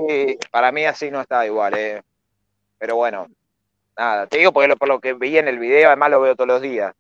para 0.50 0.70
mí 0.72 0.84
así 0.84 1.10
no 1.10 1.20
está 1.22 1.46
igual, 1.46 1.74
eh. 1.76 2.02
Pero 2.76 2.96
bueno, 2.96 3.28
nada, 3.96 4.26
te 4.26 4.38
digo 4.38 4.52
porque 4.52 4.68
lo- 4.68 4.76
por 4.76 4.88
lo 4.88 5.00
que 5.00 5.14
vi 5.14 5.38
en 5.38 5.48
el 5.48 5.58
video, 5.58 5.88
además 5.88 6.10
lo 6.10 6.20
veo 6.20 6.34
todos 6.36 6.48
los 6.48 6.60
días. 6.60 6.92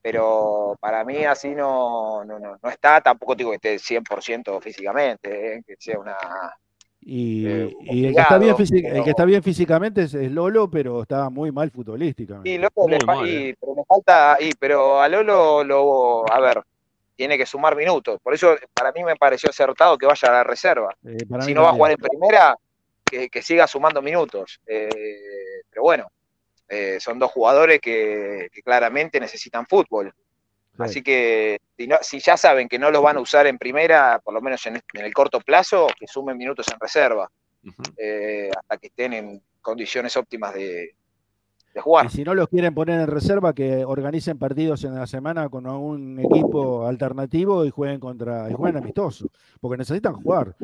Pero 0.00 0.76
para 0.80 1.04
mí 1.04 1.24
así 1.24 1.50
no, 1.54 2.24
no, 2.24 2.40
no, 2.40 2.56
no 2.60 2.68
está, 2.70 3.00
tampoco 3.00 3.36
digo 3.36 3.50
que 3.50 3.56
esté 3.56 3.78
100% 3.78 4.60
físicamente, 4.60 5.56
eh, 5.58 5.62
que 5.64 5.76
sea 5.78 5.98
una... 6.00 6.16
Y, 7.04 7.46
eh, 7.46 7.76
y 7.82 8.06
el, 8.06 8.14
que 8.14 8.20
está 8.20 8.38
bien 8.38 8.52
complicado, 8.52 8.56
físic- 8.58 8.84
el 8.86 8.92
pero- 8.92 9.04
que 9.04 9.10
está 9.10 9.24
bien 9.24 9.42
físicamente 9.44 10.02
es, 10.02 10.14
es 10.14 10.30
Lolo, 10.32 10.68
pero 10.70 11.02
está 11.02 11.30
muy 11.30 11.52
mal 11.52 11.70
futbolísticamente. 11.70 12.50
Y 12.50 12.58
Lolo 12.58 12.88
le 12.88 12.98
mal, 13.06 13.28
y- 13.28 13.34
eh. 13.50 13.56
pero 13.60 13.74
le 13.76 13.84
falta, 13.84 14.36
y, 14.40 14.50
pero 14.58 15.00
a 15.00 15.08
Lolo 15.08 15.62
lo, 15.62 16.32
a 16.32 16.40
ver, 16.40 16.62
tiene 17.16 17.36
que 17.38 17.46
sumar 17.46 17.76
minutos. 17.76 18.18
Por 18.22 18.34
eso 18.34 18.56
para 18.74 18.92
mí 18.92 19.02
me 19.04 19.16
pareció 19.16 19.50
acertado 19.50 19.96
que 19.98 20.06
vaya 20.06 20.28
a 20.28 20.32
la 20.32 20.44
reserva. 20.44 20.94
Eh, 21.04 21.18
si 21.40 21.54
no 21.54 21.62
va 21.62 21.70
a 21.70 21.72
jugar 21.74 21.92
en 21.92 21.98
primera, 21.98 22.56
que, 23.04 23.28
que 23.28 23.42
siga 23.42 23.66
sumando 23.66 24.00
minutos. 24.02 24.60
Eh, 24.66 24.88
pero 25.70 25.82
bueno, 25.82 26.10
eh, 26.68 26.98
son 27.00 27.18
dos 27.18 27.30
jugadores 27.30 27.80
que, 27.80 28.48
que 28.52 28.62
claramente 28.62 29.20
necesitan 29.20 29.66
fútbol. 29.66 30.12
Sí. 30.74 30.76
Así 30.78 31.02
que 31.02 31.58
si, 31.76 31.86
no- 31.86 31.98
si 32.00 32.18
ya 32.18 32.36
saben 32.36 32.68
que 32.68 32.78
no 32.78 32.90
los 32.90 33.02
van 33.02 33.18
a 33.18 33.20
usar 33.20 33.46
en 33.46 33.58
primera, 33.58 34.18
por 34.24 34.32
lo 34.32 34.40
menos 34.40 34.64
en, 34.66 34.76
en 34.76 35.04
el 35.04 35.12
corto 35.12 35.40
plazo, 35.40 35.86
que 35.98 36.06
sumen 36.06 36.36
minutos 36.38 36.66
en 36.72 36.80
reserva, 36.80 37.30
eh, 37.96 38.50
hasta 38.58 38.78
que 38.78 38.86
estén 38.86 39.12
en 39.12 39.42
condiciones 39.60 40.16
óptimas 40.16 40.54
de, 40.54 40.94
de 41.74 41.80
jugar. 41.80 42.06
Y 42.06 42.08
si 42.10 42.24
no 42.24 42.34
los 42.34 42.48
quieren 42.48 42.74
poner 42.74 43.00
en 43.00 43.06
reserva, 43.06 43.52
que 43.52 43.84
organicen 43.84 44.38
partidos 44.38 44.84
en 44.84 44.94
la 44.94 45.06
semana 45.06 45.48
con 45.48 45.66
un 45.66 46.18
equipo 46.18 46.86
alternativo 46.86 47.64
y 47.64 47.70
jueguen 47.70 48.00
contra 48.00 48.50
y 48.50 48.54
jueguen 48.54 48.82
amistosos, 48.82 49.28
porque 49.60 49.78
necesitan 49.78 50.14
jugar. 50.14 50.54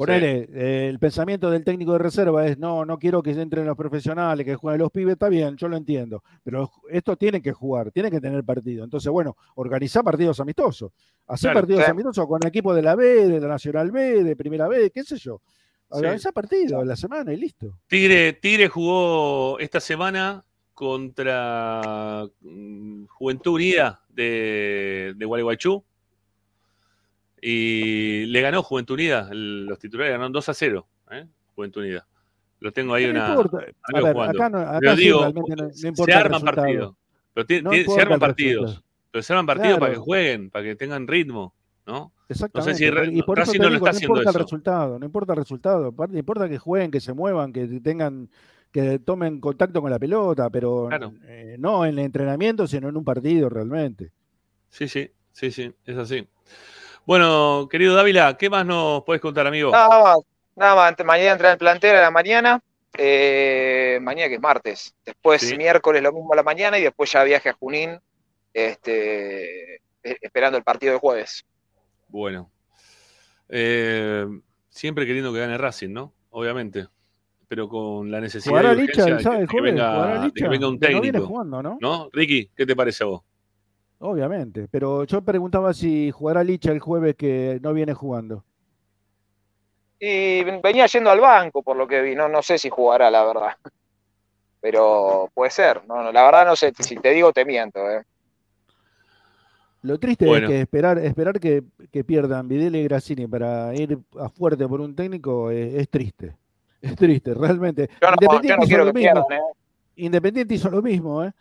Ponele, 0.00 0.48
eh, 0.54 0.88
el 0.88 0.98
pensamiento 0.98 1.50
del 1.50 1.62
técnico 1.62 1.92
de 1.92 1.98
reserva 1.98 2.46
es 2.46 2.56
no, 2.56 2.86
no 2.86 2.98
quiero 2.98 3.22
que 3.22 3.32
entren 3.32 3.66
los 3.66 3.76
profesionales, 3.76 4.46
que 4.46 4.54
jueguen 4.56 4.80
los 4.80 4.90
pibes, 4.90 5.12
está 5.12 5.28
bien, 5.28 5.58
yo 5.58 5.68
lo 5.68 5.76
entiendo, 5.76 6.22
pero 6.42 6.70
estos 6.88 7.18
tienen 7.18 7.42
que 7.42 7.52
jugar, 7.52 7.90
tienen 7.90 8.10
que 8.10 8.18
tener 8.18 8.42
partido. 8.42 8.82
Entonces, 8.82 9.12
bueno, 9.12 9.36
organizar 9.56 10.02
partidos 10.02 10.40
amistosos, 10.40 10.90
hacer 11.26 11.50
Claro, 11.50 11.66
partidos 11.66 11.86
amistosos 11.86 12.26
con 12.26 12.40
equipos 12.46 12.74
de 12.74 12.80
la 12.80 12.96
B, 12.96 13.28
de 13.28 13.40
la 13.40 13.48
Nacional 13.48 13.90
B, 13.90 14.24
de 14.24 14.36
Primera 14.36 14.68
B, 14.68 14.90
qué 14.90 15.04
sé 15.04 15.18
yo. 15.18 15.42
Sí. 15.90 15.98
Organizar 15.98 16.32
partidos 16.32 16.86
la 16.86 16.96
semana 16.96 17.32
y 17.32 17.36
listo. 17.36 17.78
Tigre, 17.88 18.32
Tigre 18.34 18.68
jugó 18.68 19.58
esta 19.58 19.80
semana 19.80 20.44
contra 20.72 22.24
mm, 22.40 23.06
Juventud 23.06 23.54
Unida 23.54 24.02
de, 24.08 25.14
de 25.16 25.24
Gualeguaychú 25.26 25.84
y 27.40 28.26
le 28.26 28.40
ganó 28.40 28.62
Juventud 28.62 28.94
Unida, 28.94 29.28
los 29.32 29.78
titulares 29.78 30.12
ganaron 30.12 30.32
2 30.32 30.48
a 30.48 30.54
0, 30.54 30.86
¿eh? 31.10 31.26
Juventud 31.54 31.82
Unida. 31.82 32.06
Lo 32.60 32.72
tengo 32.72 32.94
ahí 32.94 33.06
No 33.06 33.10
una... 33.12 33.32
A 33.32 33.36
ver, 33.36 34.12
jugando. 34.12 34.42
acá, 34.42 34.48
no, 34.50 34.58
acá 34.58 34.78
Pero 34.80 34.96
sí 34.96 35.02
digo, 35.02 35.32
no, 35.32 35.94
se 36.06 36.12
arman 36.12 36.42
partidos. 36.42 36.94
Pero 37.32 37.46
se 37.46 38.00
arman 38.00 38.20
partidos. 38.20 38.84
Pero 39.10 39.22
se 39.22 39.32
arman 39.32 39.46
partidos 39.46 39.78
para 39.78 39.92
que 39.92 39.98
jueguen, 39.98 40.50
para 40.50 40.64
que 40.64 40.76
tengan 40.76 41.08
ritmo, 41.08 41.54
¿no? 41.90 42.12
Exactamente. 42.28 42.78
si 42.78 42.90
Ra- 42.90 43.04
y 43.06 43.22
por 43.22 43.38
eso 43.40 43.52
te 43.52 43.58
no 43.58 43.64
lo 43.64 43.70
digo, 43.70 43.86
está 43.86 43.98
no 43.98 44.04
importa 44.04 44.22
el 44.22 44.28
eso. 44.36 44.38
resultado, 44.38 44.98
no 44.98 45.04
importa 45.06 45.32
el 45.32 45.38
resultado. 45.38 45.86
Aparte, 45.88 46.18
importa 46.18 46.48
que 46.48 46.58
jueguen, 46.58 46.90
que 46.90 47.00
se 47.00 47.12
muevan, 47.12 47.52
que 47.52 47.66
tengan, 47.82 48.28
que 48.72 48.98
tomen 49.00 49.40
contacto 49.40 49.82
con 49.82 49.90
la 49.90 49.98
pelota, 49.98 50.48
pero 50.50 50.86
Claro. 50.88 51.12
eh, 51.24 51.56
no 51.58 51.84
en 51.84 51.98
el 51.98 52.04
entrenamiento, 52.04 52.66
sino 52.66 52.88
en 52.88 52.96
un 52.96 53.04
partido 53.04 53.48
realmente. 53.48 54.10
Sí, 54.68 54.86
sí, 54.88 55.10
sí, 55.32 55.50
sí, 55.50 55.72
es 55.84 55.96
así. 55.98 56.26
Bueno, 57.04 57.66
querido 57.70 57.94
Dávila, 57.96 58.36
¿qué 58.36 58.48
más 58.48 58.64
nos 58.64 59.02
puedes 59.04 59.20
contar, 59.20 59.46
amigo? 59.46 59.72
Nada 59.72 59.88
más, 60.02 60.18
nada 60.54 60.74
más. 60.76 61.04
Mañana 61.04 61.32
entra 61.32 61.48
en 61.48 61.52
el 61.52 61.58
plantel 61.58 61.96
a 61.96 62.00
la 62.02 62.10
mañana. 62.10 62.60
eh, 62.98 63.98
mañana 64.02 64.28
que 64.28 64.34
es 64.34 64.40
martes. 64.40 64.94
Después 65.06 65.42
Sí. 65.42 65.56
miércoles 65.56 66.02
lo 66.02 66.12
mismo 66.12 66.32
a 66.32 66.36
la 66.36 66.42
mañana 66.42 66.76
y 66.76 66.82
después 66.82 67.10
ya 67.12 67.22
viaje 67.22 67.48
a 67.48 67.52
Junín, 67.52 67.96
este, 68.52 69.76
eh, 69.76 69.80
esperando 70.20 70.58
el 70.58 70.64
partido 70.64 70.94
de 70.94 70.98
jueves. 70.98 71.44
Bueno. 72.10 72.50
Eh, 73.48 74.26
siempre 74.68 75.06
queriendo 75.06 75.32
que 75.32 75.40
gane 75.40 75.56
Racing, 75.58 75.92
¿no? 75.92 76.12
Obviamente. 76.30 76.86
Pero 77.48 77.68
con 77.68 78.10
la 78.10 78.20
necesidad 78.20 78.50
¿Jugará 78.52 78.72
y 78.74 78.86
Licha 78.86 79.04
de 79.06 79.20
sábado 79.20 79.46
que, 79.48 79.60
venga, 79.60 80.18
de 80.20 80.26
Licha? 80.26 80.44
que 80.44 80.48
venga 80.48 80.68
un 80.68 80.78
Que 80.78 80.90
no 80.90 81.00
viene 81.00 81.18
técnico. 81.18 81.26
jugando, 81.26 81.62
¿no? 81.62 81.78
¿No? 81.80 82.08
Ricky, 82.12 82.48
¿qué 82.56 82.64
te 82.64 82.76
parece 82.76 83.02
a 83.02 83.08
vos? 83.08 83.22
Obviamente. 83.98 84.68
Pero 84.70 85.02
yo 85.04 85.20
preguntaba 85.22 85.74
si 85.74 86.10
jugará 86.12 86.44
Licha 86.44 86.70
el 86.70 86.78
jueves 86.78 87.16
que 87.16 87.58
no 87.62 87.72
viene 87.72 87.92
jugando. 87.92 88.44
Y 89.98 90.42
venía 90.62 90.86
yendo 90.86 91.10
al 91.10 91.20
banco, 91.20 91.62
por 91.62 91.76
lo 91.76 91.86
que 91.88 92.00
vi. 92.00 92.14
No, 92.14 92.28
no 92.28 92.40
sé 92.40 92.56
si 92.56 92.70
jugará, 92.70 93.10
la 93.10 93.24
verdad. 93.24 93.56
Pero 94.60 95.28
puede 95.34 95.50
ser. 95.50 95.82
No, 95.86 96.02
no, 96.02 96.12
la 96.12 96.22
verdad 96.22 96.46
no 96.46 96.54
sé. 96.56 96.72
Si 96.78 96.96
te 96.96 97.10
digo, 97.10 97.32
te 97.32 97.44
miento. 97.44 97.80
eh. 97.90 98.02
Lo 99.82 99.98
triste 99.98 100.26
Bueno. 100.26 100.46
es 100.46 100.50
que 100.52 100.60
esperar, 100.60 100.98
esperar 100.98 101.40
que, 101.40 101.64
que 101.90 102.04
pierdan 102.04 102.46
Videla 102.48 102.76
y 102.78 102.84
Grassini 102.84 103.26
para 103.26 103.74
ir 103.74 103.98
a 104.18 104.28
fuerte 104.28 104.68
por 104.68 104.80
un 104.80 104.94
técnico 104.94 105.50
es, 105.50 105.74
es 105.74 105.88
triste. 105.88 106.36
Es 106.82 106.94
triste, 106.96 107.34
realmente. 107.34 107.88
Yo 108.00 108.08
no, 108.10 108.14
Independiente 108.20 108.48
yo 108.48 108.56
no 108.56 108.64
hizo 108.64 108.78
lo 108.78 108.92
que 108.92 108.98
mismo. 109.00 109.26
eh. 109.30 109.38
Independiente 109.96 110.54
hizo 110.54 110.70
lo 110.70 110.82
mismo, 110.82 111.24
¿eh? 111.24 111.32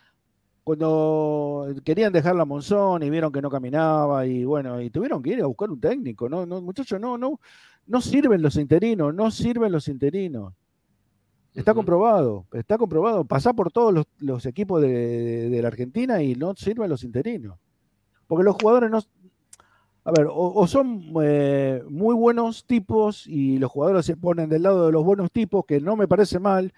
Cuando 0.64 1.68
querían 1.84 2.14
dejarla 2.14 2.44
a 2.44 2.46
Monzón 2.46 3.02
y 3.04 3.10
vieron 3.10 3.32
que 3.32 3.42
no 3.42 3.50
caminaba 3.50 4.26
y 4.26 4.44
bueno, 4.46 4.80
y 4.82 4.90
tuvieron 4.90 5.24
que 5.24 5.32
ir 5.32 5.42
a 5.42 5.48
buscar 5.48 5.70
un 5.72 5.80
técnico, 5.80 6.30
no, 6.30 6.46
no, 6.46 6.62
muchachos, 6.62 7.00
no, 7.00 7.18
no, 7.18 7.40
no 7.88 8.02
sirven 8.02 8.42
los 8.42 8.56
interinos, 8.56 9.14
no 9.14 9.32
sirven 9.32 9.72
los 9.72 9.88
interinos. 9.88 10.54
Está 11.56 11.74
comprobado, 11.74 12.46
está 12.54 12.78
comprobado. 12.78 13.24
Pasá 13.26 13.52
por 13.54 13.72
todos 13.72 13.94
los, 13.94 14.06
los 14.20 14.46
equipos 14.46 14.82
de, 14.82 14.90
de- 14.90 15.50
de 15.50 15.62
la 15.62 15.68
Argentina 15.70 16.22
y 16.22 16.36
no 16.36 16.54
sirven 16.56 16.90
los 16.90 17.04
interinos. 17.04 17.58
Porque 18.30 18.44
los 18.46 18.56
jugadores 18.56 18.92
no. 18.92 19.02
A 20.06 20.12
ver, 20.12 20.28
o, 20.32 20.66
son 20.68 21.04
eh, 21.24 21.84
muy 21.90 22.16
buenos 22.16 22.64
tipos 22.66 23.28
y 23.28 23.58
los 23.58 23.70
jugadores 23.70 24.06
se 24.06 24.16
ponen 24.16 24.48
del 24.50 24.64
lado 24.64 24.86
de 24.86 24.92
los 24.92 25.04
buenos 25.04 25.32
tipos, 25.32 25.66
que 25.66 25.82
no 25.82 25.96
me 25.96 26.08
parece 26.08 26.40
mal, 26.40 26.72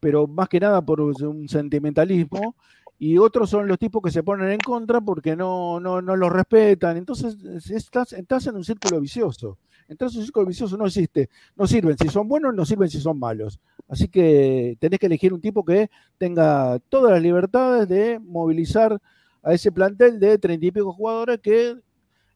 pero 0.00 0.26
más 0.26 0.48
que 0.48 0.58
nada 0.58 0.82
por 0.82 1.00
un 1.00 1.48
sentimentalismo, 1.48 2.56
y 2.98 3.18
otros 3.18 3.50
son 3.50 3.68
los 3.68 3.78
tipos 3.78 4.02
que 4.02 4.10
se 4.10 4.22
ponen 4.22 4.50
en 4.50 4.58
contra 4.58 5.00
porque 5.00 5.36
no, 5.36 5.80
no, 5.80 6.02
no 6.02 6.16
los 6.16 6.32
respetan. 6.32 6.96
Entonces 6.96 7.36
es- 7.44 7.70
estás, 7.70 8.12
estás 8.14 8.46
en 8.46 8.56
un 8.56 8.64
círculo 8.64 9.00
vicioso. 9.00 9.58
Entonces 9.88 10.18
un 10.18 10.24
círculo 10.24 10.46
vicioso 10.46 10.76
no 10.76 10.86
existe. 10.86 11.28
No 11.56 11.66
sirven 11.66 11.96
si 11.98 12.08
son 12.08 12.26
buenos, 12.26 12.54
no 12.54 12.64
sirven 12.64 12.88
si 12.90 13.00
son 13.00 13.18
malos. 13.18 13.60
Así 13.88 14.08
que 14.08 14.76
tenés 14.80 14.98
que 14.98 15.06
elegir 15.06 15.32
un 15.32 15.40
tipo 15.40 15.64
que 15.64 15.90
tenga 16.18 16.78
todas 16.88 17.12
las 17.12 17.22
libertades 17.22 17.86
de 17.88 18.18
movilizar 18.18 18.98
a 19.42 19.54
ese 19.54 19.72
plantel 19.72 20.18
de 20.20 20.38
treinta 20.38 20.66
y 20.66 20.70
pico 20.70 20.92
jugadores 20.92 21.40
que 21.40 21.76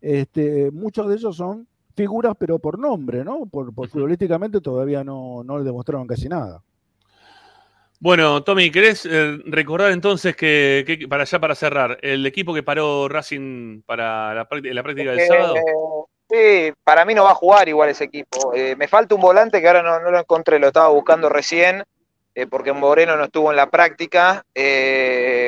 este, 0.01 0.71
muchos 0.71 1.09
de 1.09 1.15
ellos 1.17 1.37
son 1.37 1.67
figuras, 1.97 2.35
pero 2.39 2.59
por 2.59 2.79
nombre, 2.79 3.25
¿no? 3.25 3.47
Por, 3.47 3.73
futbolísticamente 3.75 4.61
todavía 4.61 5.05
no, 5.05 5.43
no 5.45 5.59
le 5.59 5.65
demostraron 5.65 6.07
casi 6.07 6.29
nada. 6.29 6.63
Bueno, 8.01 8.43
Tommy, 8.43 8.71
¿querés 8.71 9.07
eh, 9.07 9.39
recordar 9.47 9.93
entonces 9.93 10.37
que, 10.37 10.85
que- 10.87 11.09
para 11.09 11.23
allá 11.23 11.39
para 11.39 11.55
cerrar, 11.55 11.99
el 12.03 12.27
equipo 12.27 12.53
que 12.53 12.63
paró 12.63 13.09
Racing 13.09 13.83
para 13.83 14.35
la, 14.35 14.49
práctica- 14.49 14.75
la 14.75 14.83
práctica 14.83 15.11
del 15.13 15.21
Eh, 15.21 15.27
sábado? 15.27 15.55
sí, 16.29 16.73
para 16.83 17.05
mí 17.05 17.15
no 17.15 17.25
va 17.25 17.31
a 17.31 17.35
jugar 17.37 17.69
igual 17.69 17.89
ese 17.89 18.05
equipo. 18.05 18.53
Eh, 18.53 18.75
me 18.77 18.89
falta 18.89 19.15
un 19.15 19.21
volante 19.21 19.61
que 19.61 19.69
ahora 19.69 19.83
no, 19.83 20.01
no 20.01 20.11
lo 20.11 20.19
encontré, 20.19 20.59
lo 20.59 20.67
estaba 20.67 20.89
buscando 20.89 21.29
recién, 21.31 21.83
eh, 22.35 22.47
porque 22.47 22.73
Moreno 22.73 23.17
no 23.17 23.25
estuvo 23.25 23.51
en 23.51 23.57
la 23.57 23.71
práctica, 23.71 24.45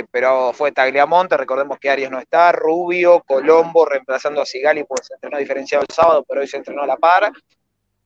eh, 0.00 0.04
pero 0.10 0.52
fue 0.52 0.72
Tagliamonte, 0.72 1.36
recordemos 1.36 1.78
que 1.78 1.90
Arias 1.90 2.10
no 2.10 2.18
está, 2.18 2.52
Rubio, 2.52 3.22
Colombo 3.26 3.84
reemplazando 3.84 4.40
a 4.40 4.46
Sigali, 4.46 4.84
pues 4.84 5.06
se 5.06 5.14
entrenó 5.14 5.38
diferenciado 5.38 5.84
el 5.88 5.94
sábado, 5.94 6.24
pero 6.28 6.40
hoy 6.40 6.46
se 6.48 6.56
entrenó 6.56 6.82
a 6.82 6.86
la 6.86 6.96
par. 6.96 7.32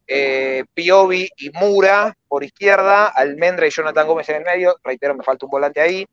eh, 0.07 0.65
Piovi 0.75 1.29
y 1.37 1.51
Mura 1.51 2.15
por 2.27 2.43
izquierda, 2.45 3.09
Almendra 3.09 3.67
y 3.67 3.71
Jonathan 3.71 4.07
Gómez 4.07 4.29
en 4.29 4.37
el 4.37 4.45
medio, 4.45 4.77
reitero, 4.83 5.15
me 5.15 5.23
falta 5.25 5.47
un 5.47 5.51
volante 5.51 5.81
ahí, 5.81 6.05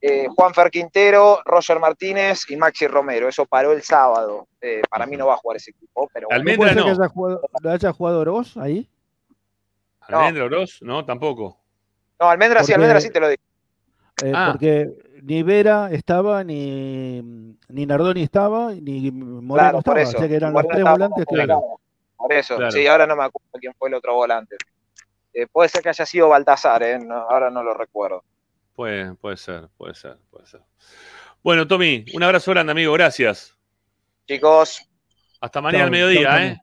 eh, 0.00 0.26
Juan 0.34 0.52
Fer 0.52 0.70
Quintero, 0.70 1.40
Roger 1.44 1.78
Martínez 1.78 2.50
y 2.50 2.56
Maxi 2.56 2.88
Romero. 2.88 3.28
Eso 3.28 3.46
paró 3.46 3.70
el 3.70 3.82
sábado. 3.82 4.48
Eh, 4.60 4.82
para 4.90 5.06
mí 5.06 5.16
no 5.16 5.28
va 5.28 5.34
a 5.34 5.36
jugar 5.36 5.58
ese 5.58 5.70
equipo. 5.70 6.10
Pero 6.12 6.26
bueno. 6.26 6.40
Almendra 6.40 6.56
¿Puede 6.56 6.70
ser 6.74 6.78
no. 6.78 6.84
que 6.84 6.90
haya 6.90 7.08
jugado, 7.08 7.40
haya 7.70 7.92
jugado 7.92 8.20
Oroz 8.20 8.56
ahí? 8.56 8.88
No. 10.08 10.18
Almendra 10.18 10.44
Oroz, 10.46 10.82
no, 10.82 11.04
tampoco. 11.04 11.56
No, 12.18 12.28
Almendra 12.28 12.64
sí, 12.64 12.72
Almendra 12.72 13.00
sí 13.00 13.10
te 13.10 13.20
lo 13.20 13.28
digo. 13.28 13.42
Eh, 14.24 14.32
Ah. 14.34 14.48
Porque 14.52 14.90
ni 15.22 15.42
Vera 15.42 15.88
estaba, 15.92 16.42
ni, 16.44 17.22
ni 17.68 17.86
Nardoni 17.86 18.22
estaba, 18.22 18.72
ni 18.74 19.10
Moreno 19.10 19.54
Claro, 19.54 19.82
por 19.82 19.98
estaba. 19.98 20.02
eso. 20.02 20.16
O 20.16 20.20
sea 20.20 20.28
que 20.28 20.34
eran 20.36 20.52
Moreno 20.52 20.68
los 20.68 20.76
tres 20.78 20.90
volantes 20.92 21.26
claro. 21.26 21.62
Por 22.16 22.32
eso, 22.32 22.56
Claro. 22.56 22.70
sí, 22.72 22.86
ahora 22.86 23.06
no 23.06 23.16
me 23.16 23.24
acuerdo 23.24 23.48
quién 23.60 23.72
fue 23.78 23.88
el 23.88 23.94
otro 23.94 24.14
volante. 24.14 24.56
Eh, 25.34 25.46
puede 25.46 25.68
ser 25.68 25.82
que 25.82 25.88
haya 25.88 26.06
sido 26.06 26.28
Baltasar, 26.28 26.82
¿eh? 26.82 26.98
No, 26.98 27.14
ahora 27.14 27.50
no 27.50 27.62
lo 27.62 27.74
recuerdo. 27.74 28.22
Puede, 28.74 29.14
puede 29.14 29.36
ser, 29.36 29.68
puede 29.76 29.94
ser, 29.94 30.18
puede 30.30 30.46
ser. 30.46 30.60
Bueno, 31.42 31.66
Tommy, 31.66 32.04
un 32.14 32.22
abrazo 32.22 32.50
grande, 32.52 32.70
amigo. 32.72 32.92
Gracias. 32.92 33.56
Chicos, 34.26 34.88
Hasta 35.40 35.60
mañana 35.60 35.84
al 35.84 35.90
mediodía, 35.90 36.28
chau, 36.30 36.38
¿eh? 36.38 36.60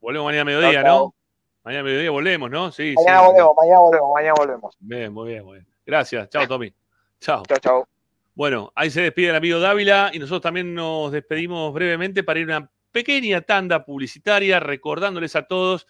Volvemos 0.00 0.24
mañana 0.26 0.40
al 0.42 0.46
mediodía, 0.46 0.82
Chau, 0.82 0.84
chau. 0.84 0.98
¿no? 1.06 1.14
Mañana 1.62 1.78
al 1.80 1.84
mediodía 1.84 2.10
volvemos, 2.10 2.50
¿no? 2.50 2.72
Sí, 2.72 2.94
mañana 2.96 3.20
sí. 3.20 3.26
volvemos, 3.26 3.52
mañana 3.60 3.78
volvemos, 3.80 4.10
mañana 4.14 4.34
volvemos. 4.36 4.76
Bien, 4.80 5.12
muy 5.12 5.28
bien, 5.28 5.44
muy 5.44 5.52
bien. 5.58 5.66
Gracias. 5.86 6.28
Chao, 6.30 6.46
Tommy. 6.48 6.74
Chao. 7.24 7.42
Chao, 7.48 7.58
chao. 7.58 7.88
Bueno, 8.34 8.70
ahí 8.74 8.90
se 8.90 9.00
despide 9.00 9.30
el 9.30 9.36
amigo 9.36 9.58
Dávila 9.58 10.10
y 10.12 10.18
nosotros 10.18 10.42
también 10.42 10.74
nos 10.74 11.10
despedimos 11.10 11.72
brevemente 11.72 12.22
para 12.22 12.38
ir 12.38 12.52
a 12.52 12.58
una 12.58 12.70
pequeña 12.92 13.40
tanda 13.40 13.82
publicitaria 13.82 14.60
recordándoles 14.60 15.34
a 15.34 15.46
todos 15.46 15.86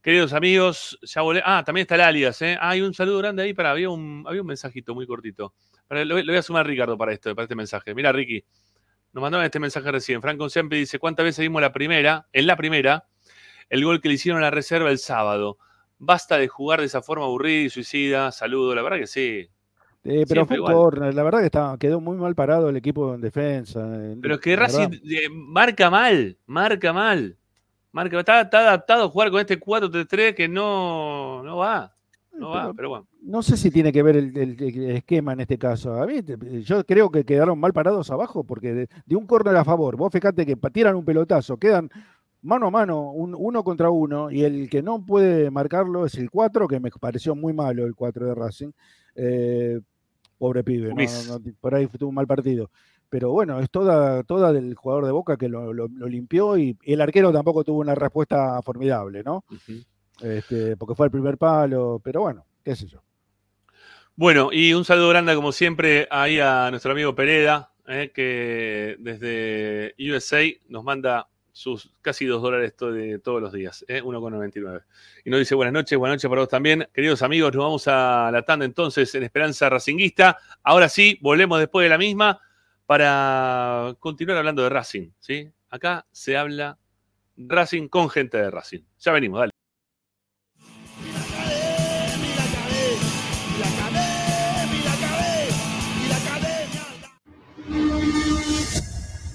Queridos 0.01 0.33
amigos, 0.33 0.97
ya 1.03 1.21
volé. 1.21 1.41
Ah, 1.45 1.63
también 1.65 1.83
está 1.83 1.95
el 1.95 2.01
alias, 2.01 2.41
¿eh? 2.41 2.57
Ah, 2.59 2.71
hay 2.71 2.81
un 2.81 2.93
saludo 2.93 3.19
grande 3.19 3.43
ahí 3.43 3.53
para. 3.53 3.71
Había 3.71 3.89
un, 3.89 4.23
había 4.27 4.41
un 4.41 4.47
mensajito 4.47 4.95
muy 4.95 5.07
cortito. 5.07 5.53
Para, 5.87 6.05
lo, 6.05 6.15
voy- 6.15 6.37
a 6.37 6.41
sumar 6.41 6.61
a 6.65 6.69
Ricardo 6.69 6.97
para 6.97 7.13
esto, 7.13 7.35
para 7.35 7.43
este 7.45 7.55
mensaje. 7.55 7.93
Mira, 7.95 8.11
Ricky, 8.11 8.43
nos 9.13 9.21
mandaron 9.21 9.45
este 9.45 9.59
mensaje 9.59 9.91
recién. 9.91 10.21
Franco 10.21 10.49
siempre 10.49 10.77
dice: 10.79 10.99
¿Cuántas 10.99 11.23
veces 11.25 11.43
vimos 11.43 11.61
la 11.61 11.73
primera? 11.73 12.27
En 12.33 12.47
la 12.47 12.55
primera, 12.57 13.07
el 13.69 13.83
gol 13.85 14.01
que 14.01 14.09
le 14.09 14.15
hicieron 14.15 14.41
a 14.41 14.45
la 14.45 14.51
reserva 14.51 14.91
el 14.91 14.99
sábado. 14.99 15.57
Basta 15.99 16.37
de 16.37 16.47
jugar 16.49 16.81
de 16.81 16.87
esa 16.87 17.01
forma 17.01 17.25
aburrida 17.25 17.63
y 17.65 17.69
suicida. 17.71 18.31
Saludo, 18.31 18.75
la 18.75 18.81
verdad 18.83 18.99
que 18.99 19.07
sí. 19.07 19.49
Eh, 20.03 20.25
pero 20.27 20.45
Siempre 20.45 20.57
fue 20.57 20.59
un 20.59 20.73
córner. 20.73 21.13
La 21.13 21.23
verdad 21.23 21.39
que 21.39 21.45
estaba, 21.45 21.77
quedó 21.77 22.01
muy 22.01 22.17
mal 22.17 22.33
parado 22.33 22.69
el 22.69 22.77
equipo 22.77 23.13
en 23.13 23.21
defensa. 23.21 23.79
eh, 23.95 24.17
Pero 24.21 24.35
es 24.35 24.41
que. 24.41 24.55
Racing 24.55 24.89
eh, 25.03 25.29
marca 25.31 25.89
mal, 25.89 26.37
marca 26.47 26.91
mal. 26.93 27.37
Marca, 27.91 28.19
está, 28.19 28.41
está 28.41 28.59
adaptado 28.59 29.03
a 29.05 29.09
jugar 29.09 29.29
con 29.31 29.41
este 29.41 29.59
4-3-3 29.59 30.33
que 30.33 30.47
no, 30.47 31.43
no 31.43 31.57
va. 31.57 31.93
No 32.33 32.49
va, 32.51 32.73
Pero- 32.73 32.89
bueno. 32.89 33.07
No 33.23 33.43
sé 33.43 33.55
si 33.57 33.69
tiene 33.69 33.91
que 33.91 34.01
ver 34.01 34.15
el, 34.15 34.35
el- 34.35 34.59
el 34.63 34.91
esquema 34.95 35.33
en 35.33 35.41
este 35.41 35.59
caso. 35.59 35.93
A 36.01 36.07
mí, 36.07 36.21
yo 36.63 36.83
creo 36.85 37.11
que 37.11 37.23
quedaron 37.23 37.59
mal 37.59 37.71
parados 37.73 38.09
abajo 38.09 38.43
porque 38.43 38.73
de, 38.73 38.89
de 39.05 39.15
un 39.15 39.27
córner 39.27 39.55
a 39.57 39.63
favor, 39.65 39.95
vos 39.97 40.11
fíjate 40.11 40.43
que 40.45 40.55
tiran 40.73 40.95
un 40.95 41.05
pelotazo, 41.05 41.57
quedan 41.57 41.89
mano 42.41 42.65
a 42.67 42.71
mano, 42.71 43.11
un- 43.11 43.35
uno 43.37 43.63
contra 43.63 43.91
uno, 43.91 44.31
y 44.31 44.43
el 44.43 44.67
que 44.71 44.81
no 44.81 45.05
puede 45.05 45.51
marcarlo 45.51 46.05
es 46.07 46.15
el 46.15 46.31
4, 46.31 46.67
que 46.67 46.79
me 46.79 46.89
pareció 46.89 47.35
muy 47.35 47.53
malo 47.53 47.85
el 47.85 47.93
4 47.93 48.25
de 48.25 48.33
Racing. 48.33 48.71
Eh, 49.15 49.79
pobre 50.41 50.63
pibe, 50.63 50.89
no, 50.89 51.39
no, 51.39 51.39
por 51.61 51.75
ahí 51.75 51.87
tuvo 51.87 52.09
un 52.09 52.15
mal 52.15 52.25
partido. 52.25 52.71
Pero 53.09 53.29
bueno, 53.31 53.59
es 53.59 53.69
toda, 53.69 54.23
toda 54.23 54.51
del 54.51 54.73
jugador 54.73 55.05
de 55.05 55.11
Boca 55.11 55.37
que 55.37 55.47
lo, 55.47 55.71
lo- 55.71 55.87
lo 55.87 56.07
limpió 56.07 56.57
y 56.57 56.75
el 56.83 56.99
arquero 57.01 57.31
tampoco 57.31 57.63
tuvo 57.63 57.79
una 57.79 57.93
respuesta 57.93 58.59
formidable, 58.63 59.21
¿no? 59.23 59.43
Este, 60.21 60.75
porque 60.77 60.95
fue 60.95 61.07
el 61.07 61.11
primer 61.11 61.37
palo, 61.37 62.01
pero 62.03 62.21
bueno, 62.21 62.45
qué 62.63 62.75
sé 62.75 62.87
yo. 62.87 63.03
Bueno, 64.15 64.49
y 64.51 64.73
un 64.73 64.85
saludo 64.85 65.09
grande, 65.09 65.35
como 65.35 65.51
siempre, 65.51 66.07
ahí 66.11 66.39
a 66.39 66.69
nuestro 66.71 66.91
amigo 66.91 67.13
Pereda, 67.15 67.71
eh, 67.87 68.11
que 68.13 68.95
desde 68.99 69.93
USA 70.11 70.43
nos 70.69 70.83
manda 70.83 71.27
sus 71.53 71.91
casi 72.01 72.25
dos 72.25 72.41
dólares 72.41 72.75
to- 72.75 72.91
de 72.91 73.19
todos 73.19 73.41
los 73.41 73.51
días, 73.51 73.83
eh, 73.87 74.01
1,99. 74.01 74.81
Y 75.25 75.29
nos 75.29 75.39
dice 75.39 75.53
buenas 75.55 75.73
noches, 75.73 75.97
buenas 75.97 76.15
noches 76.15 76.29
para 76.29 76.41
vos 76.41 76.49
también. 76.49 76.87
Queridos 76.93 77.21
amigos, 77.21 77.53
nos 77.53 77.63
vamos 77.63 77.87
a 77.87 78.29
la 78.31 78.41
tanda 78.43 78.65
entonces 78.65 79.13
en 79.15 79.23
Esperanza 79.23 79.69
Racinguista. 79.69 80.37
Ahora 80.63 80.87
sí, 80.89 81.17
volvemos 81.21 81.59
después 81.59 81.83
de 81.85 81.89
la 81.89 81.97
misma 81.97 82.39
para 82.85 83.95
continuar 83.99 84.37
hablando 84.37 84.63
de 84.63 84.69
Racing. 84.69 85.09
¿sí? 85.19 85.49
Acá 85.69 86.05
se 86.11 86.37
habla 86.37 86.77
Racing 87.37 87.87
con 87.87 88.09
gente 88.09 88.37
de 88.37 88.51
Racing. 88.51 88.81
Ya 88.99 89.11
venimos, 89.11 89.39
dale. 89.39 89.50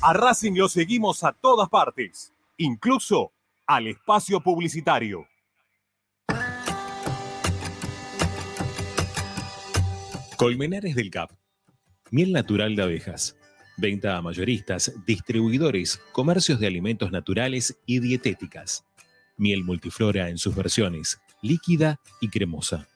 A 0.08 0.12
Racing 0.12 0.52
lo 0.52 0.68
seguimos 0.68 1.24
a 1.24 1.32
todas 1.32 1.68
partes, 1.68 2.32
incluso 2.58 3.32
al 3.66 3.88
espacio 3.88 4.40
publicitario. 4.40 5.26
Colmenares 10.36 10.94
del 10.94 11.10
Cap. 11.10 11.32
Miel 12.12 12.30
natural 12.30 12.76
de 12.76 12.84
abejas. 12.84 13.36
Venta 13.78 14.16
a 14.16 14.22
mayoristas, 14.22 14.92
distribuidores, 15.06 16.00
comercios 16.12 16.60
de 16.60 16.68
alimentos 16.68 17.10
naturales 17.10 17.76
y 17.84 17.98
dietéticas. 17.98 18.84
Miel 19.36 19.64
multiflora 19.64 20.28
en 20.28 20.38
sus 20.38 20.54
versiones, 20.54 21.20
líquida 21.42 21.98
y 22.20 22.28
cremosa. 22.28 22.86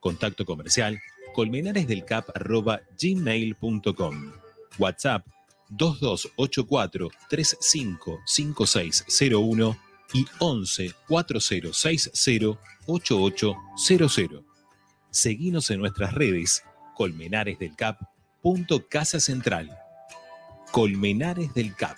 Contacto 0.00 0.46
comercial 0.46 0.98
colmenaresdelcap.gmail.com 1.34 4.32
WhatsApp 4.78 5.26
2284 5.68 7.08
355601 7.28 9.76
y 10.12 10.26
11 10.38 10.94
4060 11.08 12.58
8800. 12.86 14.44
Seguinos 15.10 15.70
en 15.70 15.80
nuestras 15.80 16.14
redes 16.14 16.62
Colmenares 16.94 17.58
del 17.58 17.74
Cap. 17.74 17.98
punto 18.42 18.86
Casa 18.88 19.18
Central. 19.20 19.76
Colmenares 20.70 21.52
del 21.54 21.74
Cap. 21.74 21.96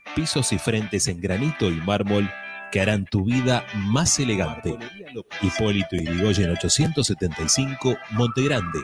pisos 0.15 0.51
y 0.53 0.59
frentes 0.59 1.07
en 1.07 1.21
granito 1.21 1.69
y 1.69 1.75
mármol 1.75 2.29
que 2.71 2.81
harán 2.81 3.05
tu 3.05 3.25
vida 3.25 3.65
más 3.75 4.17
elegante. 4.19 4.77
Hipólito 5.41 5.95
Yrigoyen 5.95 6.51
875, 6.51 7.97
Montegrande. 8.11 8.79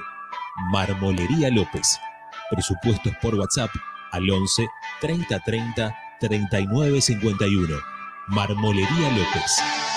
Marmolería 0.72 1.50
López. 1.50 2.00
Presupuestos 2.50 3.14
por 3.22 3.36
WhatsApp 3.36 3.70
al 4.12 4.30
11 4.30 4.68
30 5.02 5.40
30 5.40 5.96
39 6.20 7.02
51. 7.02 7.76
Marmolería 8.28 9.10
López. 9.12 9.97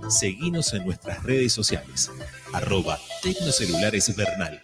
Seguinos 0.11 0.73
en 0.73 0.83
nuestras 0.83 1.23
redes 1.23 1.53
sociales. 1.53 2.11
Arroba 2.51 2.99
Tecnocelulares 3.23 4.13
Bernal. 4.13 4.61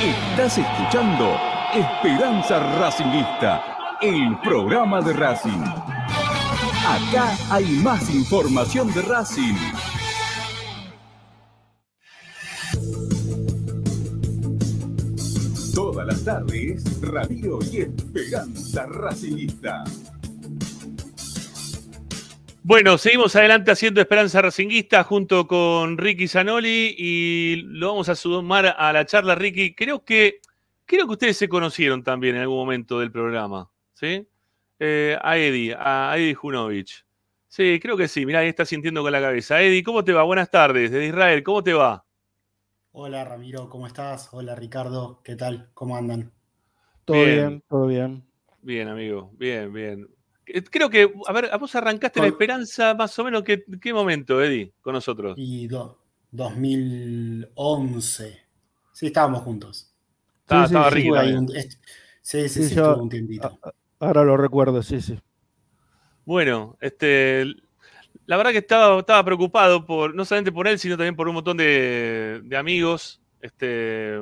Estás 0.00 0.56
escuchando 0.56 1.36
Esperanza 1.74 2.60
Racingista, 2.78 3.98
el 4.00 4.38
programa 4.40 5.02
de 5.02 5.12
Racing. 5.12 5.64
Acá 6.86 7.36
hay 7.50 7.64
más 7.82 8.08
información 8.08 8.94
de 8.94 9.02
Racing. 9.02 9.56
Todas 15.74 16.06
las 16.06 16.24
tardes, 16.24 17.00
Radio 17.00 17.58
y 17.72 17.78
Esperanza 17.78 18.86
Racingista. 18.86 19.82
Bueno, 22.70 22.98
seguimos 22.98 23.34
adelante 23.34 23.72
haciendo 23.72 24.00
Esperanza 24.00 24.40
Racinguista 24.40 25.02
junto 25.02 25.48
con 25.48 25.98
Ricky 25.98 26.28
Zanoli 26.28 26.94
y 26.96 27.62
lo 27.62 27.88
vamos 27.88 28.08
a 28.08 28.14
sumar 28.14 28.76
a 28.78 28.92
la 28.92 29.04
charla, 29.04 29.34
Ricky. 29.34 29.74
Creo 29.74 30.04
que, 30.04 30.38
creo 30.86 31.06
que 31.06 31.12
ustedes 31.14 31.36
se 31.36 31.48
conocieron 31.48 32.04
también 32.04 32.36
en 32.36 32.42
algún 32.42 32.58
momento 32.58 33.00
del 33.00 33.10
programa, 33.10 33.68
¿sí? 33.94 34.24
Eh, 34.78 35.18
a 35.20 35.36
Eddie, 35.36 35.74
a 35.76 36.14
Eddie 36.16 36.36
Junovich. 36.36 37.04
Sí, 37.48 37.80
creo 37.82 37.96
que 37.96 38.06
sí. 38.06 38.24
Mirá, 38.24 38.38
ahí 38.38 38.48
está 38.48 38.64
sintiendo 38.64 39.02
con 39.02 39.10
la 39.10 39.20
cabeza. 39.20 39.60
Eddie, 39.60 39.82
¿cómo 39.82 40.04
te 40.04 40.12
va? 40.12 40.22
Buenas 40.22 40.48
tardes, 40.48 40.92
desde 40.92 41.06
Israel, 41.08 41.42
¿cómo 41.42 41.64
te 41.64 41.72
va? 41.72 42.06
Hola 42.92 43.24
Ramiro, 43.24 43.68
¿cómo 43.68 43.88
estás? 43.88 44.28
Hola 44.30 44.54
Ricardo, 44.54 45.22
¿qué 45.24 45.34
tal? 45.34 45.70
¿Cómo 45.74 45.96
andan? 45.96 46.30
Todo 47.04 47.24
bien, 47.24 47.64
todo 47.68 47.88
bien. 47.88 48.24
Bien, 48.62 48.86
amigo, 48.86 49.32
bien, 49.36 49.72
bien. 49.72 50.19
Eh, 50.54 50.62
Creo 50.64 50.88
que, 50.90 51.12
a 51.26 51.32
ver, 51.32 51.50
vos 51.58 51.74
arrancaste 51.74 52.20
la 52.20 52.28
esperanza 52.28 52.94
más 52.94 53.18
o 53.18 53.24
menos, 53.24 53.42
¿qué, 53.42 53.64
qué 53.80 53.92
momento, 53.92 54.40
Eddie, 54.42 54.72
con 54.80 54.94
nosotros? 54.94 55.34
Y 55.36 55.66
do- 55.68 55.98
2011. 56.30 58.38
Sí, 58.92 59.06
estábamos 59.06 59.42
juntos. 59.42 59.92
Estaba, 60.42 60.66
sí, 60.68 60.74
estaba 60.74 60.90
sí, 60.90 61.08
un- 61.08 61.56
est- 61.56 61.80
sí, 62.22 62.48
sí, 62.48 62.62
Sí, 62.62 62.68
sí, 62.70 62.74
yo- 62.74 62.96
un 62.98 63.08
tiempito. 63.08 63.58
a- 63.62 63.72
Ahora 64.02 64.24
lo 64.24 64.36
recuerdo, 64.38 64.82
sí, 64.82 65.00
sí. 65.02 65.18
Bueno, 66.24 66.78
este, 66.80 67.44
la 68.24 68.38
verdad 68.38 68.52
que 68.52 68.58
estaba, 68.58 68.98
estaba 69.00 69.22
preocupado 69.24 69.84
por, 69.84 70.14
no 70.14 70.24
solamente 70.24 70.50
por 70.52 70.66
él, 70.66 70.78
sino 70.78 70.96
también 70.96 71.14
por 71.16 71.28
un 71.28 71.34
montón 71.34 71.58
de, 71.58 72.40
de 72.44 72.56
amigos, 72.56 73.20
este, 73.42 74.14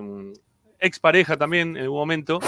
ex 0.80 0.98
pareja 0.98 1.36
también 1.36 1.76
en 1.76 1.84
algún 1.84 1.98
momento, 1.98 2.40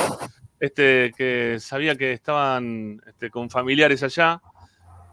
este, 0.61 1.13
que 1.17 1.57
sabía 1.59 1.97
que 1.97 2.13
estaban 2.13 3.03
este, 3.07 3.31
con 3.31 3.49
familiares 3.49 4.03
allá. 4.03 4.41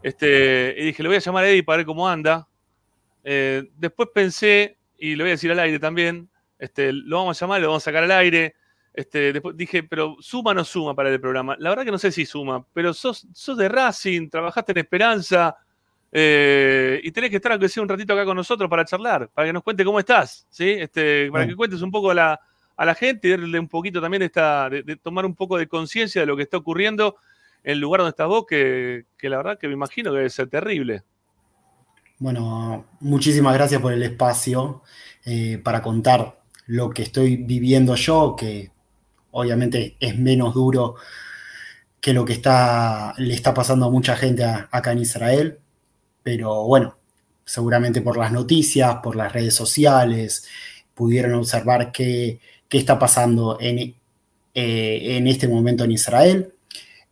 Este, 0.03 0.76
y 0.78 0.86
dije, 0.86 1.02
le 1.02 1.10
voy 1.10 1.15
a 1.15 1.22
llamar 1.22 1.45
a 1.45 1.49
Eddie 1.49 1.64
para 1.64 1.78
ver 1.78 1.86
cómo 1.86 2.07
anda. 2.07 2.48
Eh, 3.24 3.64
después 3.78 4.10
pensé, 4.14 4.78
y 4.98 5.15
lo 5.15 5.24
voy 5.24 5.32
a 5.32 5.36
decir 5.36 5.52
al 5.52 5.60
aire 5.60 5.80
también, 5.80 6.30
este, 6.60 6.91
lo 6.91 7.18
vamos 7.18 7.41
a 7.41 7.45
llamar, 7.45 7.61
lo 7.61 7.68
vamos 7.68 7.84
a 7.84 7.86
sacar 7.86 8.03
al 8.03 8.11
aire. 8.11 8.56
Este, 8.94 9.32
después 9.32 9.56
dije, 9.56 9.84
pero 9.84 10.18
suma 10.19 10.52
o 10.52 10.53
no 10.53 10.65
suma 10.65 10.94
para 10.94 11.10
el 11.10 11.22
programa. 11.22 11.56
La 11.60 11.69
verdad 11.69 11.86
que 11.86 11.91
no 11.91 11.99
sé 11.99 12.11
si 12.11 12.26
suma, 12.26 12.65
pero 12.74 12.94
sos, 12.94 13.28
sos 13.34 13.57
de 13.57 13.69
Racing, 13.69 14.30
trabajaste 14.30 14.74
en 14.74 14.80
Esperanza 14.80 15.56
eh, 16.11 16.99
y 17.03 17.11
tenés 17.11 17.30
que 17.30 17.36
estar 17.38 17.52
aunque 17.52 17.69
sea 17.69 17.84
un 17.84 17.90
ratito 17.90 18.14
acá 18.14 18.26
con 18.26 18.36
nosotros 18.36 18.69
para 18.69 18.86
charlar, 18.86 19.30
para 19.30 19.48
que 19.48 19.53
nos 19.53 19.64
cuente 19.64 19.86
cómo 19.86 19.99
estás, 19.99 20.48
¿sí? 20.49 20.69
Este, 20.69 21.30
para 21.32 21.45
que 21.45 21.56
cuentes 21.56 21.82
un 21.82 21.91
poco 21.91 22.14
la, 22.14 22.40
a 22.78 22.86
la 22.86 22.95
gente 22.95 23.28
y 23.28 23.32
darle 23.32 23.60
un 23.60 23.68
poquito 23.68 23.99
también 23.99 24.22
esta, 24.22 24.70
de, 24.70 24.95
tomar 24.95 25.26
un 25.26 25.36
poco 25.36 25.58
de 25.58 25.68
conciencia 25.68 26.22
de 26.22 26.28
lo 26.28 26.38
que 26.38 26.44
está 26.44 26.58
ocurriendo 26.58 27.18
en 27.64 27.74
el 27.74 27.80
lugar 27.80 27.99
donde 27.99 28.12
estás 28.12 28.28
vos, 28.28 28.45
que, 28.48 29.06
que 29.18 29.30
la 29.30 29.38
verdad 29.38 29.58
que 29.60 29.68
me 29.68 29.74
imagino 29.74 30.12
que 30.12 30.18
debe 30.18 30.30
ser 30.30 30.48
terrible. 30.48 31.04
Bueno, 32.20 32.86
muchísimas 32.99 33.54
gracias 33.54 33.82
por 33.82 33.94
el 33.94 34.04
espacio 34.04 34.84
eh, 35.26 35.60
para 35.64 35.82
contar 35.82 36.40
lo 36.68 36.90
que 36.90 37.04
estoy 37.04 37.38
viviendo 37.38 37.95
yo, 37.95 38.36
que 38.38 38.72
obviamente 39.32 39.98
es 39.99 40.18
menos 40.18 40.54
duro 40.54 40.95
que 41.99 42.14
lo 42.14 42.26
que 42.26 42.34
está, 42.34 43.14
le 43.18 43.34
está 43.34 43.54
pasando 43.54 43.88
a 43.88 43.91
mucha 43.91 44.16
gente 44.16 44.44
acá 44.44 44.91
en 44.91 44.99
Israel, 44.99 45.60
pero 46.24 46.64
bueno, 46.64 46.98
seguramente 47.44 48.02
por 48.02 48.18
las 48.18 48.32
noticias, 48.32 48.98
por 49.04 49.16
las 49.16 49.34
redes 49.34 49.54
sociales, 49.54 50.48
pudieron 50.94 51.34
observar 51.36 51.91
qué, 51.91 52.40
qué 52.69 52.77
está 52.77 52.99
pasando 52.99 53.57
en, 53.60 53.95
eh, 54.53 55.18
en 55.18 55.27
este 55.27 55.48
momento 55.48 55.84
en 55.84 55.91
Israel. 55.91 56.53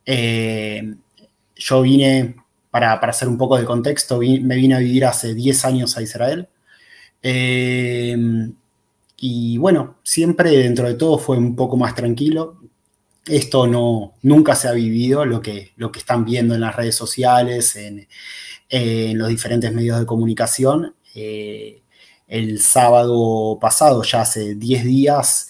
Eh, 0.04 0.94
yo 1.56 1.82
vine, 1.82 2.36
para, 2.70 3.00
para 3.00 3.10
hacer 3.10 3.28
un 3.28 3.38
poco 3.38 3.56
de 3.56 3.64
contexto, 3.64 4.18
me 4.18 4.56
vine 4.56 4.74
a 4.74 4.78
vivir 4.78 5.04
hace 5.04 5.34
10 5.34 5.64
años 5.64 5.96
a 5.96 6.02
Israel. 6.02 6.48
Eh, 7.22 8.16
y 9.18 9.58
bueno, 9.58 9.96
siempre 10.02 10.50
dentro 10.50 10.86
de 10.86 10.94
todo 10.94 11.18
fue 11.18 11.38
un 11.38 11.56
poco 11.56 11.76
más 11.76 11.94
tranquilo. 11.94 12.60
Esto 13.26 13.66
no, 13.66 14.14
nunca 14.22 14.54
se 14.54 14.68
ha 14.68 14.72
vivido, 14.72 15.24
lo 15.24 15.40
que, 15.40 15.72
lo 15.76 15.90
que 15.90 15.98
están 15.98 16.24
viendo 16.24 16.54
en 16.54 16.60
las 16.60 16.76
redes 16.76 16.94
sociales, 16.94 17.76
en, 17.76 18.06
los 19.18 19.28
diferentes 19.28 19.72
medios 19.72 19.98
de 19.98 20.06
comunicación. 20.06 20.94
El 22.26 22.60
sábado 22.60 23.58
pasado, 23.60 24.02
ya 24.02 24.22
hace 24.22 24.54
10 24.54 24.84
días, 24.84 25.48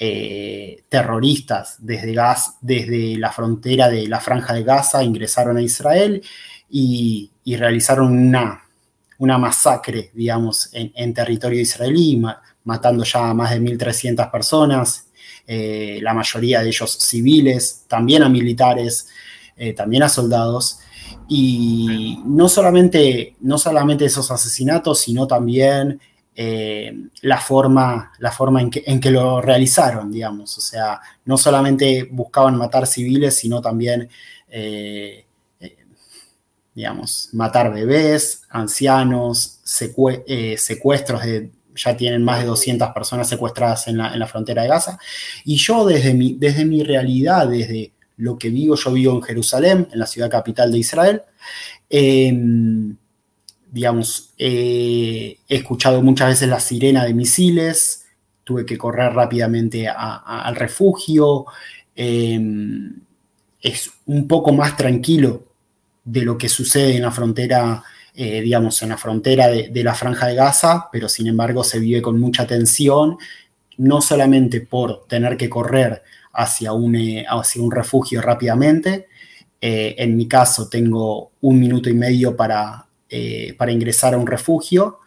eh, 0.00 0.84
terroristas 0.88 1.76
desde, 1.80 2.12
Gas, 2.12 2.56
desde 2.60 3.16
la 3.16 3.32
frontera 3.32 3.88
de 3.88 4.06
la 4.06 4.20
franja 4.20 4.54
de 4.54 4.62
Gaza 4.62 5.02
ingresaron 5.02 5.56
a 5.56 5.62
Israel 5.62 6.22
y, 6.70 7.32
realizaron 7.56 8.16
una, 8.16 8.62
una 9.18 9.38
masacre, 9.38 10.10
digamos, 10.14 10.68
en, 10.72 11.14
territorio 11.14 11.60
israelí, 11.60 12.16
ma- 12.18 12.40
matando 12.64 13.02
ya 13.04 13.30
a 13.30 13.34
más 13.34 13.50
de 13.50 13.60
1.300 13.60 14.30
personas, 14.30 15.08
eh, 15.46 15.98
la 16.02 16.12
mayoría 16.12 16.60
de 16.60 16.68
ellos 16.68 16.92
civiles, 17.00 17.84
también 17.88 18.22
a 18.22 18.28
militares, 18.28 19.08
eh, 19.56 19.72
también 19.72 20.02
a 20.02 20.08
soldados. 20.08 20.78
Y 21.26 22.20
no 22.26 22.48
solamente, 22.48 23.34
no 23.40 23.56
solamente 23.58 24.04
esos 24.04 24.30
asesinatos, 24.30 25.00
sino 25.00 25.26
también 25.26 26.00
eh, 26.40 26.94
la 27.22 27.38
forma, 27.40 28.12
la 28.20 28.30
forma 28.30 28.60
en, 28.60 28.70
que, 28.70 28.84
en 28.86 29.00
que 29.00 29.10
lo 29.10 29.40
realizaron, 29.40 30.08
digamos. 30.12 30.56
O 30.56 30.60
sea, 30.60 31.00
no 31.24 31.36
solamente 31.36 32.04
buscaban 32.12 32.56
matar 32.56 32.86
civiles, 32.86 33.34
sino 33.34 33.60
también, 33.60 34.08
eh, 34.48 35.26
eh, 35.58 35.76
digamos, 36.76 37.30
matar 37.32 37.72
bebés, 37.74 38.42
ancianos, 38.50 39.58
secue- 39.64 40.56
secuestros 40.56 41.22
de... 41.24 41.50
Ya 41.74 41.96
tienen 41.96 42.24
más 42.24 42.40
de 42.40 42.46
200 42.46 42.90
personas 42.90 43.28
secuestradas 43.28 43.88
en 43.88 43.98
la, 43.98 44.12
en 44.12 44.18
la 44.18 44.26
frontera 44.26 44.62
de 44.62 44.68
Gaza. 44.68 44.98
Y 45.44 45.56
yo 45.56 45.84
desde 45.84 46.12
mi, 46.14 46.34
desde 46.34 46.64
mi 46.64 46.82
realidad, 46.84 47.48
desde 47.48 47.92
lo 48.16 48.36
que 48.38 48.50
vivo, 48.50 48.74
yo 48.76 48.92
vivo 48.92 49.12
en 49.14 49.22
Jerusalén, 49.22 49.88
en 49.92 49.98
la 49.98 50.06
ciudad 50.06 50.28
capital 50.30 50.70
de 50.72 50.78
Israel, 50.78 51.22
digamos, 53.70 54.34
eh, 54.38 55.38
he 55.48 55.56
escuchado 55.56 56.02
muchas 56.02 56.28
veces 56.28 56.48
la 56.48 56.60
sirena 56.60 57.04
de 57.04 57.14
misiles, 57.14 58.06
tuve 58.48 58.64
que 58.64 58.78
correr 58.78 59.12
rápidamente 59.12 59.86
al 59.88 60.56
refugio, 60.56 61.44
eh, 61.94 62.40
es 63.60 63.90
un 64.06 64.26
poco 64.26 64.54
más 64.54 64.74
tranquilo 64.74 65.44
de 66.02 66.22
lo 66.22 66.38
que 66.38 66.48
sucede 66.48 66.96
en 66.96 67.02
la 67.02 67.10
frontera, 67.10 67.82
eh, 68.14 68.40
digamos, 68.40 68.80
en 68.80 68.88
la 68.88 68.96
frontera 68.96 69.48
de, 69.48 69.68
de 69.68 69.84
la 69.84 69.94
franja 69.94 70.28
de 70.28 70.34
Gaza, 70.34 70.88
pero 70.90 71.10
sin 71.10 71.26
embargo 71.26 71.62
se 71.62 71.78
vive 71.78 72.00
con 72.00 72.18
mucha 72.18 72.46
tensión, 72.46 73.18
no 73.76 74.00
solamente 74.00 74.62
por 74.62 75.06
tener 75.06 75.36
que 75.36 75.50
correr 75.50 76.02
hacia 76.32 76.72
un, 76.72 76.96
eh, 76.96 77.26
hacia 77.28 77.60
un 77.60 77.70
refugio 77.70 78.22
rápidamente, 78.22 79.08
en 79.60 80.16
mi 80.16 80.26
caso 80.26 80.68
tengo 80.68 81.32
un 81.40 81.58
minuto 81.58 81.90
y 81.90 81.94
medio 81.94 82.34
para, 82.34 82.87
eh, 83.10 83.54
para 83.56 83.72
ingresar 83.72 84.14
a 84.14 84.18
un 84.18 84.26
refugio, 84.26 84.98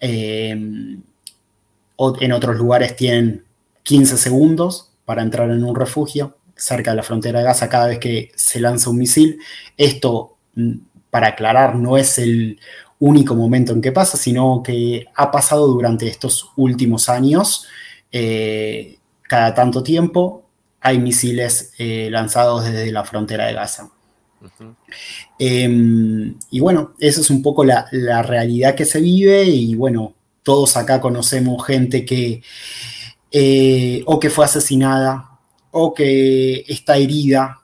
eh, 0.00 0.50
en 0.50 2.32
otros 2.32 2.56
lugares 2.56 2.96
tienen 2.96 3.44
15 3.82 4.16
segundos 4.16 4.92
para 5.04 5.22
entrar 5.22 5.50
en 5.50 5.62
un 5.62 5.76
refugio 5.76 6.36
cerca 6.56 6.90
de 6.90 6.96
la 6.96 7.02
frontera 7.02 7.40
de 7.40 7.44
Gaza 7.44 7.68
cada 7.68 7.88
vez 7.88 7.98
que 7.98 8.32
se 8.34 8.60
lanza 8.60 8.90
un 8.90 8.98
misil. 8.98 9.38
Esto, 9.76 10.36
mm, 10.54 10.72
para 11.10 11.28
aclarar, 11.28 11.76
no 11.76 11.96
es 11.96 12.18
el 12.18 12.58
único 12.98 13.34
momento 13.34 13.72
en 13.72 13.80
que 13.82 13.92
pasa, 13.92 14.16
sino 14.16 14.62
que 14.62 15.06
ha 15.14 15.30
pasado 15.30 15.66
durante 15.68 16.06
estos 16.08 16.50
últimos 16.56 17.08
años. 17.08 17.66
eh, 18.14 18.98
cada 19.22 19.54
tanto 19.54 19.82
tiempo 19.82 20.44
hay 20.80 20.98
misiles 20.98 21.72
lanzados 21.78 22.64
desde 22.64 22.92
la 22.92 23.02
frontera 23.04 23.46
de 23.46 23.54
Gaza. 23.54 23.90
Eh, 25.44 25.68
y 26.50 26.60
bueno, 26.60 26.94
esa 27.00 27.20
es 27.20 27.30
un 27.30 27.42
poco 27.42 27.64
la, 27.64 27.86
la 27.90 28.22
realidad 28.22 28.74
que 28.76 28.84
se 28.84 29.00
vive 29.00 29.44
y 29.44 29.74
bueno, 29.74 30.14
todos 30.44 30.76
acá 30.76 31.00
conocemos 31.00 31.64
gente 31.66 32.04
que 32.04 32.42
eh, 33.30 34.02
o 34.06 34.20
que 34.20 34.30
fue 34.30 34.44
asesinada 34.44 35.30
o 35.70 35.94
que 35.94 36.64
está 36.68 36.96
herida, 36.96 37.60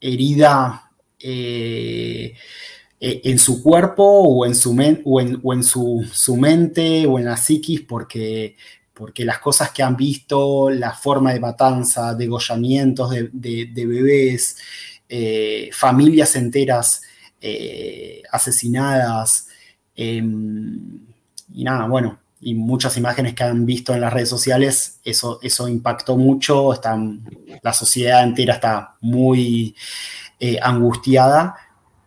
herida 0.00 0.90
eh, 1.18 2.34
eh, 3.00 3.20
en 3.24 3.38
su 3.38 3.62
cuerpo 3.62 4.04
o 4.04 4.46
en, 4.46 4.54
su, 4.54 4.70
o 5.04 5.20
en, 5.20 5.40
o 5.42 5.52
en 5.52 5.64
su, 5.64 6.04
su 6.12 6.36
mente 6.36 7.06
o 7.06 7.18
en 7.18 7.26
la 7.26 7.36
psiquis 7.36 7.80
porque, 7.82 8.56
porque 8.94 9.24
las 9.24 9.40
cosas 9.40 9.70
que 9.72 9.82
han 9.82 9.96
visto, 9.96 10.70
la 10.70 10.92
forma 10.94 11.32
de 11.34 11.40
matanza, 11.40 12.14
degollamientos 12.14 13.10
de, 13.10 13.30
de- 13.32 13.66
de 13.72 13.86
bebés, 13.86 14.56
eh, 15.08 15.70
familias 15.72 16.36
enteras 16.36 17.02
eh, 17.40 18.22
asesinadas, 18.30 19.48
em, 19.94 21.00
y 21.52 21.64
nada, 21.64 21.86
bueno, 21.86 22.20
y 22.40 22.54
muchas 22.54 22.96
imágenes 22.96 23.34
que 23.34 23.44
han 23.44 23.64
visto 23.66 23.94
en 23.94 24.00
las 24.00 24.12
redes 24.12 24.28
sociales, 24.28 25.00
eso, 25.04 25.38
eso 25.42 25.68
impactó 25.68 26.16
mucho, 26.16 26.72
están, 26.72 27.24
la 27.62 27.72
sociedad 27.72 28.22
entera 28.24 28.54
está 28.54 28.96
muy 29.00 29.74
eh, 30.40 30.58
angustiada 30.62 31.54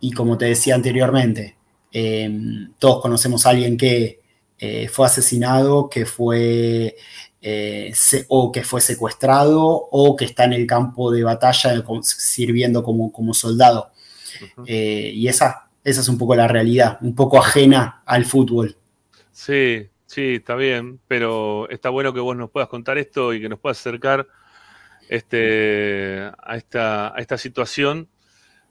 y 0.00 0.12
como 0.12 0.38
te 0.38 0.46
decía 0.46 0.74
anteriormente, 0.74 1.56
em, 1.92 2.72
todos 2.78 3.02
conocemos 3.02 3.46
a 3.46 3.50
alguien 3.50 3.76
que 3.76 4.18
fue 4.90 5.06
asesinado, 5.06 5.88
que 5.88 6.04
fue 6.04 6.96
eh, 7.40 7.92
se- 7.94 8.26
o 8.28 8.50
que 8.52 8.62
fue 8.62 8.80
secuestrado 8.80 9.60
o 9.64 10.16
que 10.16 10.24
está 10.24 10.44
en 10.44 10.54
el 10.54 10.66
campo 10.66 11.10
de 11.10 11.22
batalla 11.24 11.82
sirviendo 12.02 12.82
como, 12.82 13.12
como 13.12 13.34
soldado. 13.34 13.90
Eh, 14.66 15.12
y 15.14 15.28
esa, 15.28 15.68
esa 15.84 16.00
es 16.00 16.08
un 16.08 16.18
poco 16.18 16.34
la 16.34 16.48
realidad, 16.48 16.98
un 17.00 17.14
poco 17.14 17.38
ajena 17.38 18.02
al 18.06 18.24
fútbol. 18.24 18.76
Sí, 19.32 19.88
sí, 20.06 20.34
está 20.36 20.54
bien, 20.54 21.00
pero 21.06 21.68
está 21.70 21.90
bueno 21.90 22.12
que 22.12 22.20
vos 22.20 22.36
nos 22.36 22.50
puedas 22.50 22.68
contar 22.68 22.98
esto 22.98 23.32
y 23.32 23.40
que 23.40 23.48
nos 23.48 23.58
puedas 23.58 23.78
acercar 23.78 24.26
este, 25.08 26.30
a, 26.38 26.56
esta, 26.56 27.14
a 27.16 27.18
esta 27.20 27.38
situación 27.38 28.08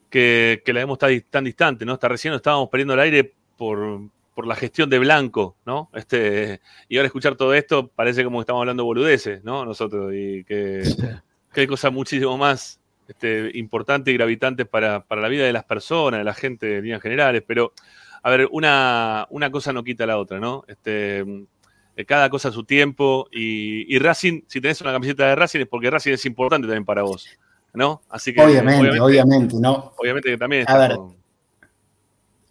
que, 0.10 0.61
que 0.65 0.73
la 0.73 0.81
vemos 0.81 0.98
tan, 0.98 1.19
tan 1.30 1.44
distante, 1.44 1.85
¿no? 1.85 1.94
Hasta 1.94 2.07
recién 2.10 2.31
nos 2.31 2.39
estábamos 2.39 2.69
perdiendo 2.69 2.94
el 2.94 2.99
aire 3.02 3.35
por, 3.57 4.02
por 4.38 4.45
la 4.45 4.55
gestión 4.55 4.88
de 4.88 4.99
Blanco, 4.99 5.55
¿no? 5.65 5.89
Este, 5.95 6.61
y 6.88 6.97
ahora 6.97 7.07
escuchar 7.07 7.35
todo 7.35 7.55
esto 7.55 7.88
parece 7.88 8.23
como 8.23 8.38
que 8.38 8.41
estamos 8.41 8.59
hablando 8.59 8.85
boludeces, 8.85 9.43
¿no? 9.43 9.65
Nosotros, 9.65 10.14
y 10.14 10.43
que, 10.43 10.84
que 11.51 11.61
hay 11.61 11.65
cosas 11.65 11.91
muchísimo 11.91 12.38
más 12.38 12.80
este, 13.07 13.49
importantes 13.55 14.14
y 14.14 14.15
gravitantes 14.15 14.68
para, 14.68 15.03
para 15.03 15.22
la 15.22 15.27
vida 15.27 15.43
de 15.43 15.53
las 15.53 15.64
personas, 15.64 16.19
de 16.19 16.23
la 16.23 16.35
gente 16.35 16.76
en 16.76 16.84
líneas 16.84 17.01
generales, 17.01 17.43
pero 17.47 17.73
a 18.22 18.30
ver, 18.30 18.47
una, 18.51 19.26
una 19.31 19.49
cosa 19.49 19.73
no 19.73 19.84
quita 19.84 20.05
la 20.05 20.19
otra, 20.19 20.39
¿no? 20.39 20.64
Este, 20.68 21.22
eh, 21.95 22.05
cada 22.05 22.30
cosa 22.30 22.49
a 22.49 22.51
su 22.51 22.64
tiempo 22.64 23.27
y, 23.31 23.91
y 23.91 23.97
Racing, 23.97 24.43
si 24.45 24.61
tenés 24.61 24.80
una 24.81 24.91
camiseta 24.91 25.26
de 25.26 25.35
Racing 25.35 25.61
es 25.61 25.68
porque 25.68 25.89
Racing 25.89 26.11
es 26.11 26.23
importante 26.27 26.68
también 26.68 26.85
para 26.85 27.01
vos, 27.01 27.27
¿no? 27.73 28.03
Así 28.07 28.35
que 28.35 28.41
Obviamente, 28.43 29.01
obviamente, 29.01 29.55
¿no? 29.59 29.93
obviamente 29.97 30.30
que 30.30 30.38
también 30.38 30.64
A 30.68 30.77
ver, 30.77 30.95
con- 30.95 31.16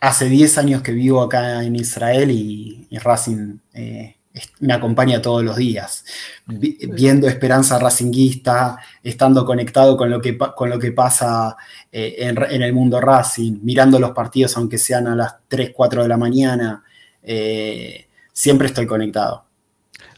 Hace 0.06 0.28
10 0.28 0.56
años 0.58 0.82
que 0.82 0.92
vivo 0.92 1.20
acá 1.22 1.64
en 1.64 1.74
Israel 1.76 2.30
y, 2.30 2.86
y 2.90 2.98
Racing 2.98 3.58
eh, 3.74 4.14
me 4.60 4.72
acompaña 4.74 5.20
todos 5.22 5.42
los 5.42 5.56
días, 5.56 6.04
Vi- 6.46 6.78
viendo 6.92 7.26
esperanza 7.26 7.78
racinguista, 7.78 8.78
estando 9.02 9.44
conectado 9.44 9.96
con 9.96 10.10
lo 10.10 10.20
que, 10.20 10.36
con 10.36 10.68
lo 10.70 10.78
que 10.78 10.92
pasa 10.92 11.56
eh, 11.90 12.14
en, 12.18 12.36
en 12.50 12.62
el 12.62 12.72
mundo 12.72 13.00
Racing, 13.00 13.60
mirando 13.62 13.98
los 13.98 14.10
partidos 14.12 14.56
aunque 14.56 14.78
sean 14.78 15.06
a 15.08 15.16
las 15.16 15.36
3, 15.48 15.70
4 15.74 16.02
de 16.02 16.08
la 16.08 16.16
mañana, 16.18 16.84
eh, 17.22 18.06
siempre 18.32 18.66
estoy 18.68 18.86
conectado. 18.86 19.44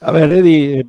A 0.01 0.11
ver, 0.11 0.33
Eddie, 0.33 0.85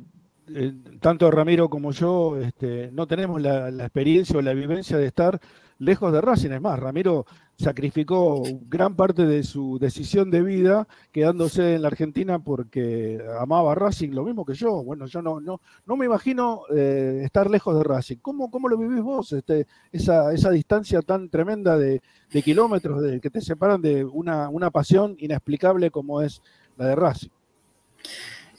tanto 1.00 1.30
Ramiro 1.30 1.68
como 1.68 1.92
yo 1.92 2.36
este, 2.36 2.90
no 2.92 3.06
tenemos 3.06 3.40
la, 3.40 3.68
experiencia 3.68 4.38
o 4.38 4.42
la 4.42 4.52
vivencia 4.52 4.98
de 4.98 5.06
estar 5.06 5.40
lejos 5.78 6.12
de 6.12 6.20
Racing. 6.20 6.50
Es 6.50 6.60
más, 6.60 6.78
Ramiro 6.78 7.24
sacrificó 7.56 8.42
gran 8.68 8.94
parte 8.94 9.26
de 9.26 9.42
su 9.42 9.78
decisión 9.78 10.30
de 10.30 10.42
vida 10.42 10.86
quedándose 11.10 11.74
en 11.74 11.82
la 11.82 11.88
Argentina 11.88 12.38
porque 12.38 13.18
amaba 13.40 13.74
Racing, 13.74 14.10
lo 14.10 14.24
mismo 14.24 14.44
que 14.44 14.54
yo. 14.54 14.82
Bueno, 14.84 15.06
yo 15.06 15.22
no, 15.22 15.40
no, 15.40 15.60
no 15.86 15.96
me 15.96 16.06
imagino 16.06 16.62
eh, 16.74 17.22
estar 17.24 17.50
lejos 17.50 17.76
de 17.76 17.82
Racing. 17.82 18.16
¿Cómo, 18.20 18.50
cómo 18.50 18.68
lo 18.68 18.76
vivís 18.76 19.02
vos, 19.02 19.32
este, 19.32 19.66
esa, 19.90 20.32
esa 20.34 20.50
distancia 20.50 21.00
tan 21.02 21.30
tremenda 21.30 21.78
de, 21.78 22.02
kilómetros 22.44 23.02
que 23.20 23.30
te 23.30 23.40
separan 23.40 23.82
de 23.82 24.04
una, 24.04 24.48
una 24.48 24.70
pasión 24.70 25.16
inexplicable 25.18 25.90
como 25.90 26.20
es 26.22 26.42
la 26.76 26.86
de 26.86 26.94
Racing? 26.94 27.30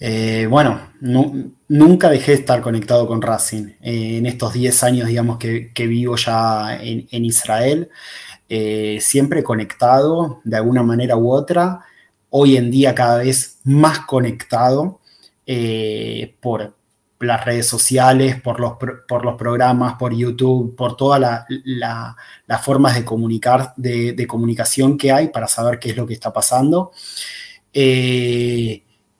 Eh, 0.03 0.48
bueno, 0.49 0.80
nu- 0.99 1.53
nunca 1.68 2.10
dejé 2.10 2.32
de 2.32 2.38
estar 2.40 2.60
conectado 2.61 3.06
con 3.07 3.22
Racing. 3.22 3.65
Eh, 3.82 4.18
en 4.18 4.26
estos 4.26 4.53
10 4.53 4.84
años, 4.84 5.07
digamos, 5.07 5.38
que, 5.38 5.72
vivo 5.88 6.15
ya 6.15 6.76
en, 6.82 7.23
Israel, 7.26 7.88
eh, 8.49 8.98
siempre 8.99 9.44
conectado 9.44 10.41
de 10.44 10.57
alguna 10.57 10.82
manera 10.84 11.18
u 11.18 11.32
otra. 11.32 11.82
Hoy 12.32 12.57
en 12.57 12.72
día 12.72 12.95
cada 12.95 13.18
vez 13.19 13.60
más 13.64 13.99
conectado 14.02 14.99
por 16.40 16.76
las 17.19 17.45
redes 17.45 17.68
sociales, 17.68 18.41
por 18.41 18.60
los, 18.60 18.73
por 19.07 19.23
los 19.26 19.36
programas, 19.36 19.95
por 19.99 20.14
YouTube, 20.15 20.76
por 20.76 20.95
todas 20.98 21.19
la- 21.19 21.45
la- 21.65 22.15
las 22.48 22.65
formas 22.65 22.95
de 22.95 23.06
comunicar, 23.06 23.73
de, 23.78 24.26
comunicación 24.28 24.98
que 24.98 25.11
hay 25.11 25.28
para 25.28 25.48
saber 25.48 25.78
qué 25.78 25.91
es 25.91 25.98
lo 25.98 26.07
que 26.07 26.14
está 26.15 26.34
pasando. 26.34 26.91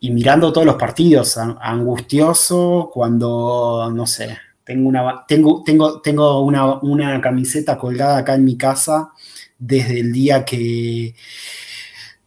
Y 0.02 0.11
mirando 0.11 0.52
todos 0.52 0.65
los 0.68 0.76
partidos, 0.76 1.38
angustioso 1.38 2.90
cuando, 2.94 3.90
no 3.94 4.06
sé, 4.07 4.38
tengo 4.65 4.90
una, 4.90 5.26
tengo, 5.28 5.64
tengo, 5.64 6.02
tengo 6.02 6.41
una, 6.41 6.76
una 6.82 7.22
camiseta 7.22 7.78
colgada 7.78 8.18
acá 8.18 8.36
en 8.36 8.44
mi 8.44 8.57
casa 8.57 9.11
desde 9.57 9.99
el 10.02 10.11
día 10.11 10.44
que, 10.44 11.15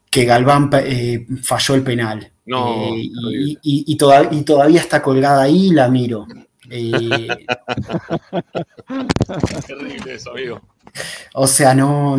que 0.08 0.24
Galván 0.24 0.70
eh, 0.84 1.26
falló 1.42 1.74
el 1.74 1.82
penal. 1.82 2.30
No, 2.46 2.74
Eh, 2.94 3.00
y, 3.02 3.58
y- 3.62 3.84
y 3.86 3.96
toda- 3.96 4.28
y 4.30 4.42
todavía 4.42 4.80
está 4.80 5.02
colgada 5.02 5.42
ahí 5.42 5.68
y 5.68 5.70
la 5.74 5.88
miro. 5.88 6.26
Eh, 6.70 7.38
Terrible 9.66 10.14
eso, 10.14 10.30
amigo. 10.30 10.60
o 11.34 11.46
sea, 11.46 11.74
no. 11.74 12.16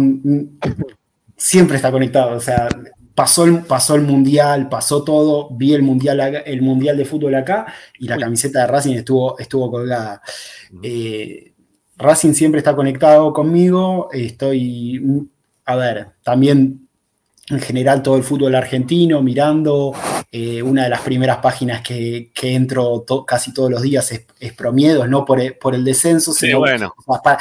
Siempre 1.38 1.76
está 1.78 1.92
conectado. 1.92 2.36
O 2.36 2.40
sea, 2.40 2.68
pasó 3.16 3.46
el, 3.46 3.60
pasó 3.64 3.96
el 3.96 4.02
mundial, 4.02 4.70
pasó 4.70 5.04
todo. 5.04 5.50
Vi 5.52 5.74
el 5.74 5.82
mundial, 5.84 6.20
el 6.46 6.62
mundial 6.62 6.98
de 6.98 7.06
fútbol 7.06 7.34
acá 7.36 7.66
y 7.98 8.08
la 8.08 8.18
camiseta 8.18 8.60
de 8.62 8.68
Racing 8.68 8.96
estuvo, 8.96 9.40
estuvo 9.40 9.72
colgada. 9.72 10.22
Eh, 10.84 11.54
Racing 11.98 12.34
siempre 12.34 12.60
está 12.60 12.76
conectado 12.76 13.32
conmigo. 13.34 14.10
Estoy. 14.12 15.02
A 15.66 15.76
ver, 15.76 16.10
también 16.24 16.88
en 17.50 17.60
general 17.60 18.02
todo 18.04 18.18
el 18.18 18.24
fútbol 18.24 18.56
argentino, 18.56 19.22
mirando. 19.22 19.94
eh, 20.32 20.62
una 20.62 20.84
de 20.84 20.90
las 20.90 21.00
primeras 21.02 21.38
páginas 21.38 21.82
que, 21.82 22.30
que 22.34 22.54
entro 22.56 23.02
to- 23.08 23.26
casi 23.26 23.54
todos 23.54 23.72
los 23.72 23.82
días 23.82 24.12
es, 24.12 24.26
es 24.40 24.52
Promiedos, 24.52 25.08
no 25.08 25.24
por 25.24 25.40
el, 25.40 25.56
por 25.56 25.74
el 25.74 25.86
descenso, 25.86 26.34
Sí, 26.34 26.48
sino 26.48 26.60
bueno. 26.60 26.94
para- 27.24 27.38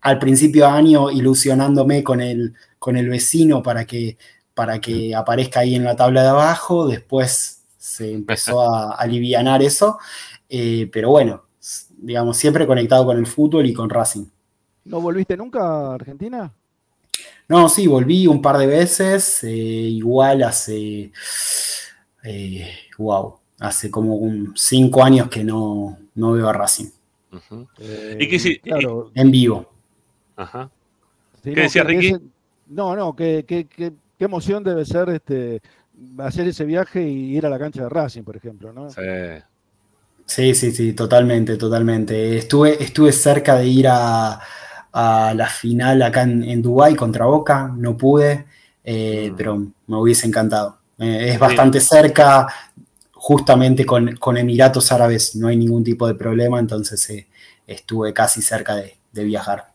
al 0.00 0.18
principio 0.18 0.64
de 0.64 0.70
año 0.70 1.10
ilusionándome 1.10 2.02
con 2.02 2.22
el, 2.22 2.54
con 2.78 2.96
el 2.96 3.10
vecino 3.10 3.62
para 3.62 3.84
que, 3.84 4.16
para 4.60 4.78
que 4.78 5.14
aparezca 5.14 5.60
ahí 5.60 5.74
en 5.74 5.84
la 5.84 5.96
tabla 5.96 6.22
de 6.22 6.28
abajo, 6.28 6.86
después 6.86 7.62
se 7.78 8.12
empezó 8.12 8.60
a 8.60 8.94
alivianar 8.98 9.62
eso, 9.62 9.98
eh, 10.50 10.86
pero 10.92 11.08
bueno, 11.08 11.44
digamos, 11.96 12.36
siempre 12.36 12.66
conectado 12.66 13.06
con 13.06 13.16
el 13.16 13.26
fútbol 13.26 13.64
y 13.64 13.72
con 13.72 13.88
Racing. 13.88 14.26
¿No 14.84 15.00
volviste 15.00 15.34
nunca 15.34 15.62
a 15.62 15.94
Argentina? 15.94 16.52
No, 17.48 17.70
sí, 17.70 17.86
volví 17.86 18.26
un 18.26 18.42
par 18.42 18.58
de 18.58 18.66
veces, 18.66 19.42
eh, 19.44 19.48
igual 19.48 20.42
hace, 20.42 21.10
eh, 22.22 22.68
wow, 22.98 23.38
hace 23.60 23.90
como 23.90 24.16
un 24.16 24.52
cinco 24.56 25.02
años 25.02 25.28
que 25.30 25.42
no, 25.42 25.96
no 26.16 26.32
veo 26.32 26.50
a 26.50 26.52
Racing 26.52 26.90
¿Y 28.18 28.28
qué 28.28 28.36
hici- 28.36 28.60
claro. 28.60 29.10
en 29.14 29.30
vivo. 29.30 29.70
Ajá. 30.36 30.70
Sí, 31.42 31.50
¿Qué 31.54 31.56
no, 31.56 31.62
decía 31.62 31.82
que- 31.86 31.88
que 31.88 31.94
Ricky? 32.00 32.06
ese- 32.14 32.22
no, 32.68 32.94
no, 32.94 33.16
que, 33.16 33.44
que- 33.48 33.64
que- 33.66 33.92
qué 34.20 34.26
emoción 34.26 34.62
debe 34.62 34.84
ser 34.84 35.08
este 35.08 35.62
hacer 36.18 36.46
ese 36.46 36.66
viaje 36.66 37.02
y 37.02 37.38
ir 37.38 37.46
a 37.46 37.48
la 37.48 37.58
cancha 37.58 37.84
de 37.84 37.88
Racing, 37.88 38.22
por 38.22 38.36
ejemplo, 38.36 38.70
¿no? 38.70 38.90
Sí. 38.90 39.00
Sí, 40.26 40.54
sí, 40.54 40.72
sí, 40.72 40.92
totalmente, 40.92 41.56
totalmente. 41.56 42.36
Estuve, 42.36 42.82
estuve 42.84 43.12
cerca 43.12 43.56
de 43.56 43.66
ir 43.66 43.88
a, 43.88 44.38
a 44.92 45.32
la 45.34 45.46
final 45.48 46.02
acá 46.02 46.22
en, 46.22 46.44
en 46.44 46.60
Dubái 46.60 46.94
contra 46.96 47.24
Boca, 47.24 47.72
no 47.74 47.96
pude, 47.96 48.44
eh, 48.84 49.32
pero 49.34 49.56
me 49.56 49.96
hubiese 49.96 50.26
encantado. 50.26 50.76
Eh, 50.98 51.30
es 51.30 51.38
bastante 51.38 51.80
cerca, 51.80 52.46
justamente 53.12 53.86
con, 53.86 54.16
con 54.16 54.36
Emiratos 54.36 54.92
Árabes, 54.92 55.34
no 55.34 55.48
hay 55.48 55.56
ningún 55.56 55.82
tipo 55.82 56.06
de 56.06 56.14
problema, 56.14 56.60
entonces 56.60 57.08
eh, 57.08 57.26
estuve 57.66 58.12
casi 58.12 58.42
cerca 58.42 58.76
de, 58.76 58.98
de 59.12 59.24
viajar. 59.24 59.69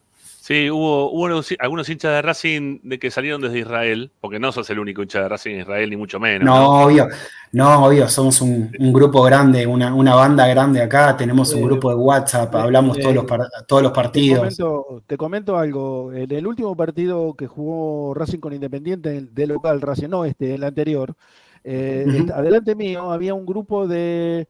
Sí, 0.45 0.69
hubo, 0.69 1.09
hubo 1.09 1.23
unos- 1.23 1.55
algunos 1.57 1.89
hinchas 1.89 2.11
de 2.11 2.21
Racing 2.21 2.79
de 2.83 2.99
que 2.99 3.09
salieron 3.09 3.41
desde 3.41 3.57
Israel, 3.57 4.11
porque 4.21 4.37
no 4.37 4.51
sos 4.51 4.69
el 4.69 4.77
único 4.77 5.01
hincha 5.01 5.23
de 5.23 5.29
Racing 5.29 5.55
en 5.55 5.59
Israel, 5.61 5.89
ni 5.89 5.97
mucho 5.97 6.19
menos. 6.19 6.45
No, 6.45 6.83
obvio, 6.83 7.07
no, 7.51 7.83
obvio, 7.83 8.07
somos 8.07 8.39
un, 8.41 8.69
un 8.77 8.93
grupo 8.93 9.23
grande, 9.23 9.65
una, 9.65 9.95
una 9.95 10.13
banda 10.13 10.45
grande 10.45 10.83
acá, 10.83 11.17
tenemos 11.17 11.51
un 11.51 11.61
Eh, 11.61 11.63
grupo 11.63 11.89
de 11.89 11.95
WhatsApp, 11.95 12.53
hablamos 12.53 12.95
eh, 12.95 13.01
todos 13.01 13.15
los, 13.15 13.25
par- 13.25 13.49
todos 13.67 13.81
los 13.81 13.91
Te 13.91 13.95
partidos. 13.95 14.37
comento, 14.37 15.03
te 15.07 15.17
comento 15.17 15.57
algo. 15.57 16.13
En 16.13 16.31
el 16.31 16.45
último 16.45 16.77
partido 16.77 17.33
que 17.33 17.47
jugó 17.47 18.13
Racing 18.13 18.37
con 18.37 18.53
Independiente 18.53 19.21
de 19.21 19.47
local, 19.47 19.81
Racing 19.81 20.09
no 20.09 20.25
este, 20.25 20.53
el 20.53 20.63
anterior, 20.63 21.15
eh, 21.63 22.05
adelante 22.31 22.75
mío 22.75 23.11
había 23.11 23.33
un 23.33 23.47
grupo 23.47 23.87
de, 23.87 24.47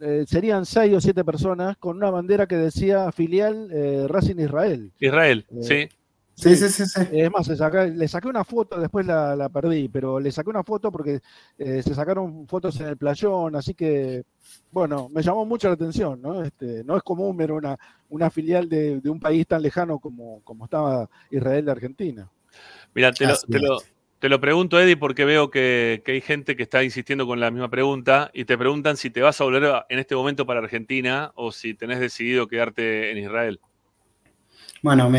eh, 0.00 0.24
serían 0.26 0.66
seis 0.66 0.94
o 0.94 1.00
siete 1.00 1.24
personas 1.24 1.76
con 1.76 1.96
una 1.96 2.10
bandera 2.10 2.46
que 2.46 2.56
decía 2.56 3.12
filial 3.12 3.68
eh, 3.72 4.06
Racing 4.08 4.38
Israel. 4.38 4.92
Israel, 4.98 5.46
Eh, 5.50 5.62
sí. 5.62 5.96
Sí, 6.34 6.56
sí, 6.56 6.70
sí, 6.70 6.86
sí. 6.86 7.00
Es 7.12 7.30
más, 7.30 7.46
le 7.48 8.08
saqué 8.08 8.28
una 8.28 8.44
foto, 8.44 8.80
después 8.80 9.04
la, 9.04 9.36
la 9.36 9.50
perdí, 9.50 9.90
pero 9.90 10.18
le 10.18 10.32
saqué 10.32 10.48
una 10.48 10.64
foto 10.64 10.90
porque 10.90 11.20
eh, 11.58 11.82
se 11.82 11.94
sacaron 11.94 12.46
fotos 12.48 12.80
en 12.80 12.86
el 12.86 12.96
playón, 12.96 13.56
así 13.56 13.74
que, 13.74 14.24
bueno, 14.70 15.10
me 15.10 15.22
llamó 15.22 15.44
mucho 15.44 15.68
la 15.68 15.74
atención, 15.74 16.22
¿no? 16.22 16.42
Este, 16.42 16.82
no 16.84 16.96
es 16.96 17.02
común 17.02 17.36
ver 17.36 17.52
una, 17.52 17.78
una 18.08 18.30
filial 18.30 18.70
de, 18.70 19.02
de 19.02 19.10
un 19.10 19.20
país 19.20 19.46
tan 19.46 19.60
lejano 19.60 19.98
como, 19.98 20.40
como 20.42 20.64
estaba 20.64 21.10
Israel 21.30 21.66
de 21.66 21.72
Argentina. 21.72 22.30
Mira, 22.94 23.12
te 23.12 23.26
lo, 23.26 23.34
te 24.20 24.28
lo 24.28 24.38
pregunto, 24.38 24.78
Eddie, 24.78 24.98
porque 24.98 25.24
veo 25.24 25.50
que, 25.50 26.02
hay 26.06 26.20
gente 26.20 26.54
que 26.54 26.62
está 26.62 26.84
insistiendo 26.84 27.26
con 27.26 27.40
la 27.40 27.50
misma 27.50 27.70
pregunta 27.70 28.30
y 28.34 28.44
te 28.44 28.58
preguntan 28.58 28.98
si 28.98 29.08
te 29.08 29.22
vas 29.22 29.40
a 29.40 29.44
volver 29.44 29.82
en 29.88 29.98
este 29.98 30.14
momento 30.14 30.44
para 30.44 30.60
Argentina 30.60 31.32
o 31.36 31.52
si 31.52 31.72
tenés 31.72 32.00
decidido 32.00 32.46
quedarte 32.46 33.10
en 33.12 33.18
Israel. 33.18 33.60
Bueno, 34.82 35.10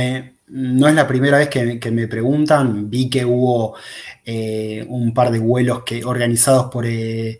no 0.48 0.88
es 0.88 0.94
la 0.94 1.07
primera 1.07 1.40
vez 1.40 1.49
que, 1.49 1.91
me 1.91 2.07
preguntan. 2.07 2.91
Vi 2.91 3.10
que 3.10 3.26
hubo 3.26 3.76
eh, 4.23 4.86
un 4.88 5.15
par 5.15 5.32
de 5.32 5.40
vuelos 5.40 5.84
que, 5.84 6.06
organizados 6.06 6.72
por, 6.72 6.86
eh, 6.86 7.40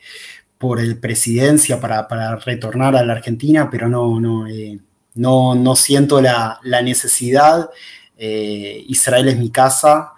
por 0.58 0.80
el 0.80 0.98
presidencia 1.00 1.80
para, 1.80 2.08
para 2.08 2.38
retornar 2.38 2.96
a 2.96 3.06
la 3.06 3.14
Argentina, 3.14 3.70
pero 3.70 3.88
no, 3.88 4.20
no, 4.20 4.48
eh, 4.48 4.80
no, 5.14 5.76
siento 5.76 6.22
la, 6.22 6.60
la 6.64 6.82
necesidad. 6.82 7.70
Eh, 8.18 8.84
Israel 8.88 9.28
es 9.28 9.38
mi 9.38 9.52
casa. 9.52 10.14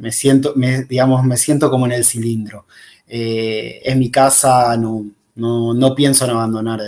Me 0.00 0.12
siento, 0.12 0.54
digamos, 0.88 1.24
me 1.24 1.36
siento 1.36 1.70
como 1.70 1.86
en 1.86 1.92
el 1.92 2.04
cilindro. 2.04 2.66
Eh, 3.06 3.80
es 3.84 3.96
mi 3.96 4.10
casa, 4.10 4.76
no, 4.76 5.06
no, 5.36 5.72
no 5.72 5.94
pienso 5.94 6.24
en 6.24 6.32
abandonar 6.32 6.80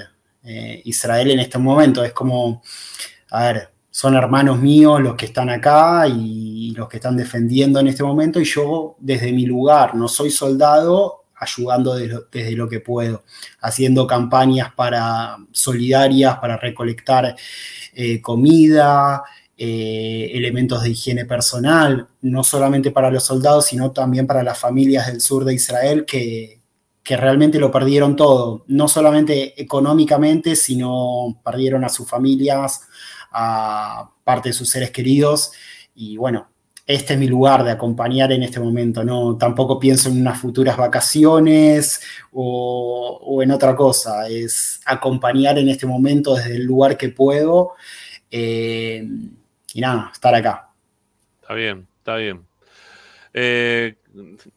eh, 0.44 0.82
Israel 0.84 1.30
en 1.30 1.38
este 1.40 1.58
momento. 1.58 2.04
Es 2.04 2.12
como 2.12 2.62
a 3.32 3.44
ver, 3.44 3.70
son 3.90 4.14
hermanos 4.14 4.58
míos 4.58 5.00
los 5.00 5.16
que 5.16 5.26
están 5.26 5.48
acá 5.48 6.06
y 6.06 6.72
los 6.76 6.86
que 6.86 6.98
están 6.98 7.16
defendiendo 7.16 7.80
en 7.80 7.86
este 7.86 8.02
momento 8.02 8.40
y 8.40 8.44
yo 8.44 8.96
desde 9.00 9.32
mi 9.32 9.46
lugar, 9.46 9.94
no 9.94 10.06
soy 10.06 10.30
soldado, 10.30 11.24
ayudando 11.34 11.94
desde 11.94 12.52
lo 12.52 12.68
que 12.68 12.80
puedo, 12.80 13.24
haciendo 13.62 14.06
campañas 14.06 14.72
para 14.74 15.38
solidarias, 15.50 16.36
para 16.38 16.58
recolectar 16.58 17.34
eh, 17.94 18.20
comida, 18.20 19.22
eh, 19.56 20.30
elementos 20.34 20.82
de 20.82 20.90
higiene 20.90 21.24
personal, 21.24 22.08
no 22.22 22.42
solamente 22.42 22.90
para 22.90 23.10
los 23.10 23.24
soldados, 23.24 23.66
sino 23.66 23.92
también 23.92 24.26
para 24.26 24.42
las 24.42 24.58
familias 24.58 25.06
del 25.06 25.20
sur 25.20 25.44
de 25.44 25.54
Israel 25.54 26.04
que, 26.06 26.60
que 27.02 27.16
realmente 27.16 27.58
lo 27.58 27.70
perdieron 27.70 28.16
todo, 28.16 28.64
no 28.68 28.88
solamente 28.88 29.60
económicamente, 29.60 30.56
sino 30.56 31.40
perdieron 31.44 31.84
a 31.84 31.88
sus 31.88 32.08
familias, 32.08 32.82
a 33.30 34.10
parte 34.24 34.50
de 34.50 34.52
sus 34.54 34.70
seres 34.70 34.90
queridos. 34.90 35.52
Y 35.94 36.16
bueno, 36.16 36.48
este 36.86 37.14
es 37.14 37.20
mi 37.20 37.26
lugar 37.26 37.64
de 37.64 37.70
acompañar 37.70 38.32
en 38.32 38.42
este 38.42 38.58
momento, 38.60 39.04
no 39.04 39.36
tampoco 39.36 39.78
pienso 39.78 40.08
en 40.08 40.20
unas 40.20 40.40
futuras 40.40 40.76
vacaciones 40.76 42.00
o, 42.32 43.20
o 43.22 43.42
en 43.42 43.50
otra 43.50 43.76
cosa, 43.76 44.28
es 44.28 44.80
acompañar 44.84 45.58
en 45.58 45.68
este 45.68 45.86
momento 45.86 46.34
desde 46.34 46.56
el 46.56 46.64
lugar 46.64 46.96
que 46.96 47.10
puedo 47.10 47.72
eh, 48.34 49.06
y 49.74 49.80
nada, 49.80 50.10
estar 50.12 50.34
acá. 50.34 50.70
Está 51.40 51.54
bien, 51.54 51.88
está 51.98 52.16
bien. 52.16 52.46
Eh, 53.34 53.96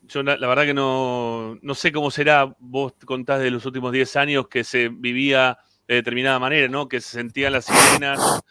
yo 0.03 0.23
la, 0.23 0.35
verdad 0.35 0.65
que 0.65 0.73
no, 0.73 1.57
no 1.61 1.75
sé 1.75 1.91
cómo 1.91 2.11
será, 2.11 2.53
vos 2.59 2.93
contás 3.05 3.39
de 3.39 3.51
los 3.51 3.65
últimos 3.65 3.91
10 3.91 4.15
años 4.17 4.47
que 4.47 4.63
se 4.63 4.89
vivía 4.89 5.57
de 5.87 5.95
determinada 5.95 6.39
manera, 6.39 6.67
¿no? 6.67 6.87
Que 6.87 6.99
se 6.99 7.11
sentían 7.11 7.53
las 7.53 7.65
sirenas 7.65 8.41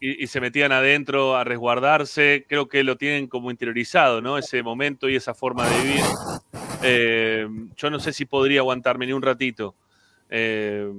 y 0.00 0.26
se 0.26 0.40
metían 0.40 0.72
adentro 0.72 1.36
a 1.36 1.44
resguardarse. 1.44 2.46
Creo 2.48 2.68
que 2.68 2.82
lo 2.84 2.96
tienen 2.96 3.26
como 3.26 3.50
interiorizado, 3.50 4.20
¿no? 4.22 4.38
Ese 4.38 4.62
momento 4.62 5.08
y 5.08 5.16
esa 5.16 5.34
forma 5.34 5.68
de 5.68 5.82
vivir. 5.82 6.04
Eh, 6.82 7.48
yo 7.76 7.90
no 7.90 7.98
sé 7.98 8.12
si 8.12 8.24
podría 8.24 8.60
aguantarme 8.60 9.06
ni 9.06 9.12
un 9.12 9.22
ratito. 9.22 9.74
eh, 10.30 10.90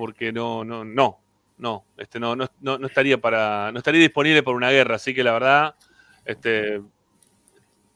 porque 0.00 0.32
no, 0.32 0.64
no, 0.64 0.82
no, 0.82 1.20
no, 1.60 1.84
este, 1.96 2.18
no, 2.18 2.34
no, 2.36 2.48
no, 2.60 2.86
estaría 2.86 3.20
para, 3.20 3.70
no 3.72 3.78
estaría 3.78 4.00
disponible 4.00 4.42
por 4.42 4.56
una 4.56 4.70
guerra. 4.70 4.96
Así 4.96 5.14
que 5.14 5.22
la 5.22 5.32
verdad, 5.32 5.74
este, 6.24 6.80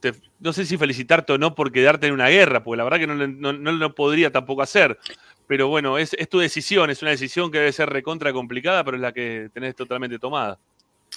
te- 0.00 0.12
no 0.40 0.52
sé 0.52 0.66
si 0.66 0.76
felicitarte 0.76 1.32
o 1.32 1.38
no 1.38 1.54
por 1.54 1.72
quedarte 1.72 2.06
en 2.06 2.12
una 2.12 2.28
guerra, 2.28 2.62
porque 2.62 2.76
la 2.76 2.84
verdad 2.84 2.98
que 2.98 3.06
no, 3.06 3.14
no- 3.26 3.52
no 3.52 3.72
lo 3.72 3.94
podría 3.94 4.30
tampoco 4.30 4.62
hacer. 4.62 4.98
Pero 5.46 5.68
bueno, 5.68 5.98
es, 5.98 6.14
es 6.14 6.28
tu 6.28 6.38
decisión, 6.38 6.90
es 6.90 7.02
una 7.02 7.10
decisión 7.10 7.50
que 7.50 7.58
debe 7.58 7.72
ser 7.72 7.88
recontra 7.90 8.32
complicada, 8.32 8.84
pero 8.84 8.96
es 8.96 9.02
la 9.02 9.12
que 9.12 9.50
tenés 9.52 9.74
totalmente 9.74 10.18
tomada. 10.18 10.58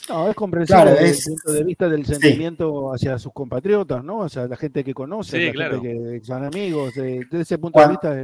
No, 0.09 0.29
es 0.29 0.35
comprensible 0.35 0.81
Claro, 0.83 0.91
desde 0.97 1.09
es- 1.09 1.27
el 1.27 1.33
punto 1.33 1.51
de 1.53 1.63
vista 1.63 1.89
del 1.89 2.05
sí. 2.05 2.13
sentimiento 2.13 2.93
hacia 2.93 3.19
sus 3.19 3.33
compatriotas, 3.33 4.03
¿no? 4.03 4.23
Hacia 4.23 4.47
la 4.47 4.55
gente 4.55 4.83
que 4.83 4.93
conoce, 4.93 5.37
Sí, 5.37 5.45
la 5.47 5.51
claro. 5.51 5.81
gente 5.81 6.19
que 6.19 6.25
son 6.25 6.45
amigos. 6.45 6.93
desde 6.95 7.41
ese 7.41 7.57
punto 7.57 7.79
de 7.79 7.87
vista 7.87 8.21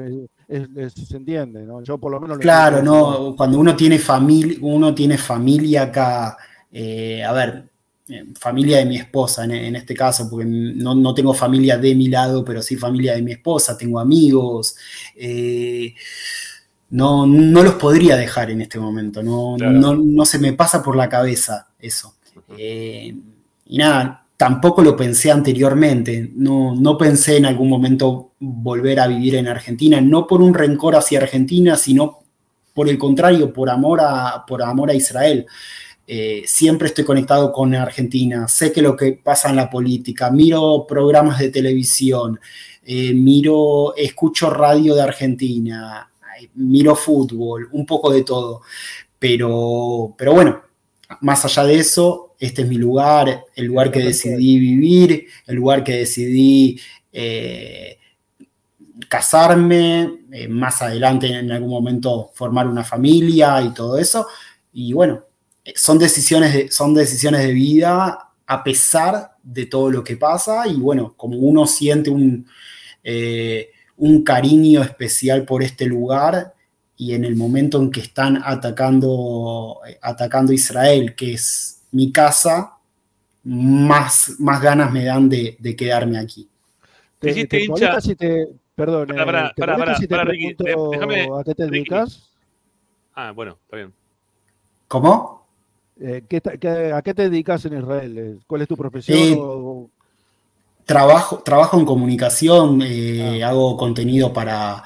es- 0.48 0.70
es- 0.78 0.94
se 1.08 1.18
entiende, 1.18 1.64
¿no? 1.64 1.82
Yo 1.84 1.98
por 1.98 2.12
lo 2.12 2.20
menos 2.20 2.38
lo 2.38 2.42
Claro, 2.42 2.82
no, 2.82 3.36
cuando 3.36 3.60
uno 3.60 3.76
tiene 3.76 4.00
familia, 4.00 4.58
uno 4.62 4.94
tiene 4.96 5.18
familia 5.18 5.84
acá, 5.84 6.38
eh, 6.72 7.24
a 7.24 7.32
ver, 7.34 7.70
eh, 8.10 8.26
familia 8.40 8.78
de 8.80 8.86
mi 8.86 8.98
esposa 8.98 9.46
en, 9.46 9.52
en 9.52 9.76
este 9.76 9.94
caso, 9.94 10.30
porque 10.30 10.46
no, 10.46 10.94
no 10.96 11.14
tengo 11.14 11.34
familia 11.34 11.78
de 11.78 11.96
mi 11.96 12.08
lado, 12.10 12.44
pero 12.44 12.62
sí 12.62 12.76
familia 12.76 13.16
de 13.16 13.22
mi 13.22 13.32
esposa, 13.34 13.78
tengo 13.78 14.00
amigos, 14.00 14.76
eh, 15.16 15.94
no, 16.94 17.26
no 17.26 17.64
los 17.64 17.74
podría 17.74 18.16
dejar 18.16 18.52
en 18.52 18.62
este 18.62 18.78
momento, 18.80 19.24
no, 19.24 19.56
Claro. 19.58 19.74
no, 19.74 19.96
no 19.96 20.26
se 20.26 20.38
me 20.38 20.54
pasa 20.54 20.84
por 20.84 20.96
la 20.96 21.10
cabeza 21.10 21.68
eso. 21.80 22.14
Eh, 22.56 23.16
y 23.66 23.78
nada, 23.80 24.28
tampoco 24.38 24.84
lo 24.84 24.96
pensé 24.96 25.32
anteriormente, 25.32 26.32
no, 26.36 26.76
no 26.76 26.96
pensé 26.96 27.38
en 27.38 27.48
algún 27.48 27.68
momento 27.68 28.34
volver 28.40 29.00
a 29.00 29.08
vivir 29.08 29.34
en 29.36 29.48
Argentina, 29.48 30.00
no 30.02 30.28
por 30.28 30.44
un 30.44 30.54
rencor 30.54 30.96
hacia 30.96 31.20
Argentina, 31.20 31.78
sino 31.78 32.20
por 32.76 32.88
el 32.88 33.00
contrario, 33.00 33.52
por 33.52 33.72
amor 33.72 34.00
a, 34.02 34.46
por 34.46 34.62
amor 34.62 34.92
a 34.92 34.94
Israel. 34.94 35.48
Eh, 36.06 36.44
siempre 36.46 36.90
estoy 36.90 37.06
conectado 37.06 37.52
con 37.52 37.74
Argentina, 37.74 38.48
sé 38.48 38.72
que 38.72 38.84
lo 38.84 38.96
que 38.96 39.14
pasa 39.14 39.50
en 39.50 39.56
la 39.56 39.68
política, 39.70 40.30
miro 40.30 40.86
programas 40.88 41.40
de 41.40 41.50
televisión, 41.50 42.40
eh, 42.86 43.14
miro, 43.16 43.96
escucho 43.96 44.52
radio 44.52 44.94
de 44.94 45.02
Argentina, 45.02 46.10
ay, 46.34 46.50
miro 46.56 46.96
fútbol, 46.96 47.70
un 47.72 47.86
poco 47.86 48.12
de 48.12 48.24
todo. 48.24 48.62
Pero, 49.20 50.14
pero 50.18 50.34
bueno, 50.34 50.62
más 51.22 51.46
allá 51.46 51.64
de 51.66 51.76
eso, 51.76 52.36
este 52.40 52.64
es 52.64 52.68
mi 52.68 52.76
lugar, 52.76 53.46
el 53.56 53.66
lugar 53.66 53.92
que 53.92 54.00
decidí 54.00 54.60
vivir, 54.60 55.28
el 55.48 55.56
lugar 55.56 55.84
que 55.84 55.98
decidí 55.98 56.80
eh, 57.12 57.98
casarme, 59.08 60.22
eh, 60.32 60.48
más 60.48 60.82
adelante 60.82 61.28
en 61.28 61.52
algún 61.52 61.70
momento 61.70 62.32
formar 62.34 62.68
una 62.68 62.84
familia 62.84 63.62
y 63.62 63.74
todo 63.74 63.98
eso. 63.98 64.28
Y 64.74 64.94
bueno, 64.94 65.24
eh, 65.64 65.74
son 65.76 65.98
decisiones 66.00 66.54
de, 66.54 66.72
son 66.72 66.94
decisiones 66.94 67.42
de 67.42 67.54
vida 67.54 68.30
a 68.46 68.64
pesar 68.64 69.36
de 69.42 69.66
todo 69.66 69.90
lo 69.92 70.04
que 70.04 70.18
pasa 70.18 70.68
y 70.68 70.76
bueno, 70.76 71.14
como 71.16 71.38
uno 71.38 71.66
siente 71.66 72.10
un, 72.10 72.48
eh, 73.04 73.70
un 73.98 74.24
cariño 74.24 74.82
especial 74.82 75.46
por 75.46 75.64
este 75.64 75.86
lugar 75.86 76.54
y 76.98 77.14
en 77.14 77.26
el 77.26 77.36
momento 77.36 77.80
en 77.82 77.92
que 77.92 78.02
están 78.02 78.42
atacando, 78.44 79.80
eh, 79.88 79.98
atacando 80.02 80.54
Israel, 80.54 81.16
que 81.16 81.34
es 81.34 81.82
mi 81.92 82.12
casa, 82.12 82.78
más, 83.44 84.36
más 84.40 84.62
ganas 84.62 84.92
me 84.92 85.06
dan 85.06 85.30
de, 85.30 85.58
de 85.60 85.76
quedarme 85.76 86.18
aquí. 86.20 86.50
¿Te, 87.20 87.30
hiciste 87.32 87.58
te 87.58 87.66
hincha- 87.66 87.72
molesta 87.72 88.02
si 88.02 88.16
te, 88.16 88.48
perdón, 88.76 89.14
Pará, 89.16 89.24
eh, 89.24 89.26
pará, 89.26 89.54
¿te 89.54 89.62
pará, 89.62 89.72
molesta 89.72 89.94
pará, 89.94 89.96
si 89.96 90.08
te 90.08 90.18
pará, 90.18 90.24
Ricky, 90.26 90.56
pregunto 90.56 90.64
de- 90.64 90.76
déjame- 90.90 91.30
a 91.40 91.44
qué 91.44 91.56
te 91.56 91.64
Ricky. 91.70 91.72
dedicas? 91.72 92.30
Ah, 93.14 93.32
bueno, 93.32 93.58
está 93.64 93.78
bien. 93.78 93.94
¿Cómo? 94.88 95.48
Eh, 96.00 96.24
¿qué 96.28 96.42
ta- 96.42 96.58
qué- 96.58 96.92
¿A 96.94 97.02
qué 97.02 97.14
te 97.14 97.30
dedicas 97.30 97.66
en 97.66 97.78
Israel? 97.78 98.18
Eh, 98.18 98.40
¿Cuál 98.48 98.62
es 98.64 98.68
tu 98.68 98.76
profesión? 98.78 99.32
Eh, 99.34 99.38
o- 99.38 99.90
Trabajo, 100.86 101.42
trabajo 101.44 101.80
en 101.80 101.86
comunicación, 101.86 102.82
eh, 102.82 103.44
hago 103.44 103.78
contenido 103.78 104.34
para, 104.34 104.84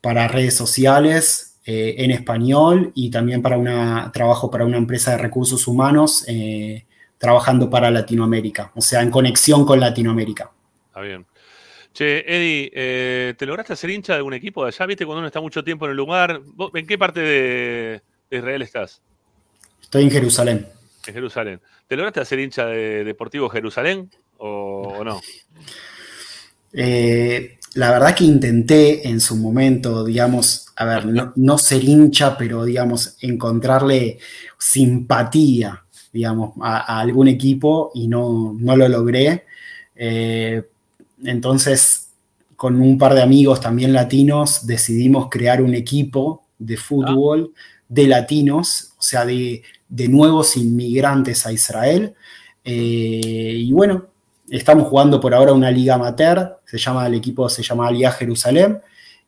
para 0.00 0.28
redes 0.28 0.54
sociales 0.54 1.58
eh, 1.64 1.94
en 1.98 2.10
español 2.10 2.92
y 2.94 3.10
también 3.10 3.40
para 3.40 3.56
una, 3.56 4.10
trabajo 4.12 4.50
para 4.50 4.66
una 4.66 4.76
empresa 4.76 5.12
de 5.12 5.18
recursos 5.18 5.66
humanos 5.66 6.24
eh, 6.28 6.84
trabajando 7.16 7.70
para 7.70 7.90
Latinoamérica, 7.90 8.70
o 8.74 8.80
sea, 8.82 9.00
en 9.02 9.10
conexión 9.10 9.64
con 9.64 9.80
Latinoamérica. 9.80 10.50
Está 10.88 11.00
bien. 11.00 11.26
Che, 11.92 12.20
Eddie, 12.20 12.70
eh, 12.74 13.34
¿te 13.36 13.46
lograste 13.46 13.72
hacer 13.72 13.90
hincha 13.90 14.12
de 14.12 14.18
algún 14.18 14.34
equipo 14.34 14.62
de 14.64 14.68
allá? 14.68 14.86
¿Viste 14.86 15.04
cuando 15.04 15.18
uno 15.20 15.26
está 15.26 15.40
mucho 15.40 15.64
tiempo 15.64 15.86
en 15.86 15.92
el 15.92 15.96
lugar? 15.96 16.40
¿Vos- 16.54 16.70
¿En 16.74 16.86
qué 16.86 16.96
parte 16.98 17.20
de, 17.20 18.02
de 18.30 18.36
Israel 18.36 18.62
estás? 18.62 19.02
Estoy 19.82 20.04
en 20.04 20.10
Jerusalén. 20.10 20.68
En 21.06 21.14
Jerusalén. 21.14 21.60
¿Te 21.88 21.96
lograste 21.96 22.20
hacer 22.20 22.38
hincha 22.38 22.66
de 22.66 23.04
Deportivo 23.04 23.48
Jerusalén 23.48 24.08
o, 24.40 24.94
o 24.98 25.04
no? 25.04 25.20
Eh, 26.72 27.58
la 27.74 27.90
verdad 27.90 28.14
que 28.14 28.24
intenté 28.24 29.08
en 29.08 29.20
su 29.20 29.36
momento, 29.36 30.04
digamos, 30.04 30.66
a 30.76 30.84
ver, 30.84 31.06
no, 31.06 31.32
no 31.36 31.58
ser 31.58 31.84
hincha, 31.84 32.36
pero 32.36 32.64
digamos, 32.64 33.16
encontrarle 33.20 34.18
simpatía, 34.58 35.84
digamos, 36.12 36.54
a, 36.60 36.96
a 36.96 37.00
algún 37.00 37.28
equipo 37.28 37.92
y 37.94 38.08
no, 38.08 38.56
no 38.58 38.76
lo 38.76 38.88
logré. 38.88 39.44
Eh, 39.94 40.62
entonces, 41.24 42.08
con 42.56 42.80
un 42.80 42.98
par 42.98 43.14
de 43.14 43.22
amigos 43.22 43.60
también 43.60 43.92
latinos, 43.92 44.66
decidimos 44.66 45.28
crear 45.30 45.62
un 45.62 45.74
equipo 45.74 46.46
de 46.58 46.76
fútbol 46.76 47.52
de 47.88 48.06
latinos, 48.06 48.92
o 48.98 49.02
sea, 49.02 49.24
de, 49.24 49.62
de 49.88 50.08
nuevos 50.08 50.56
inmigrantes 50.56 51.46
a 51.46 51.52
Israel. 51.52 52.14
Eh, 52.64 53.54
y 53.56 53.72
bueno, 53.72 54.09
estamos 54.50 54.88
jugando 54.88 55.20
por 55.20 55.34
ahora 55.34 55.52
una 55.52 55.70
liga 55.70 55.94
amateur, 55.94 56.60
se 56.64 56.78
llama, 56.78 57.06
el 57.06 57.14
equipo 57.14 57.48
se 57.48 57.62
llama 57.62 57.88
Aliá 57.88 58.10
Jerusalén, 58.12 58.80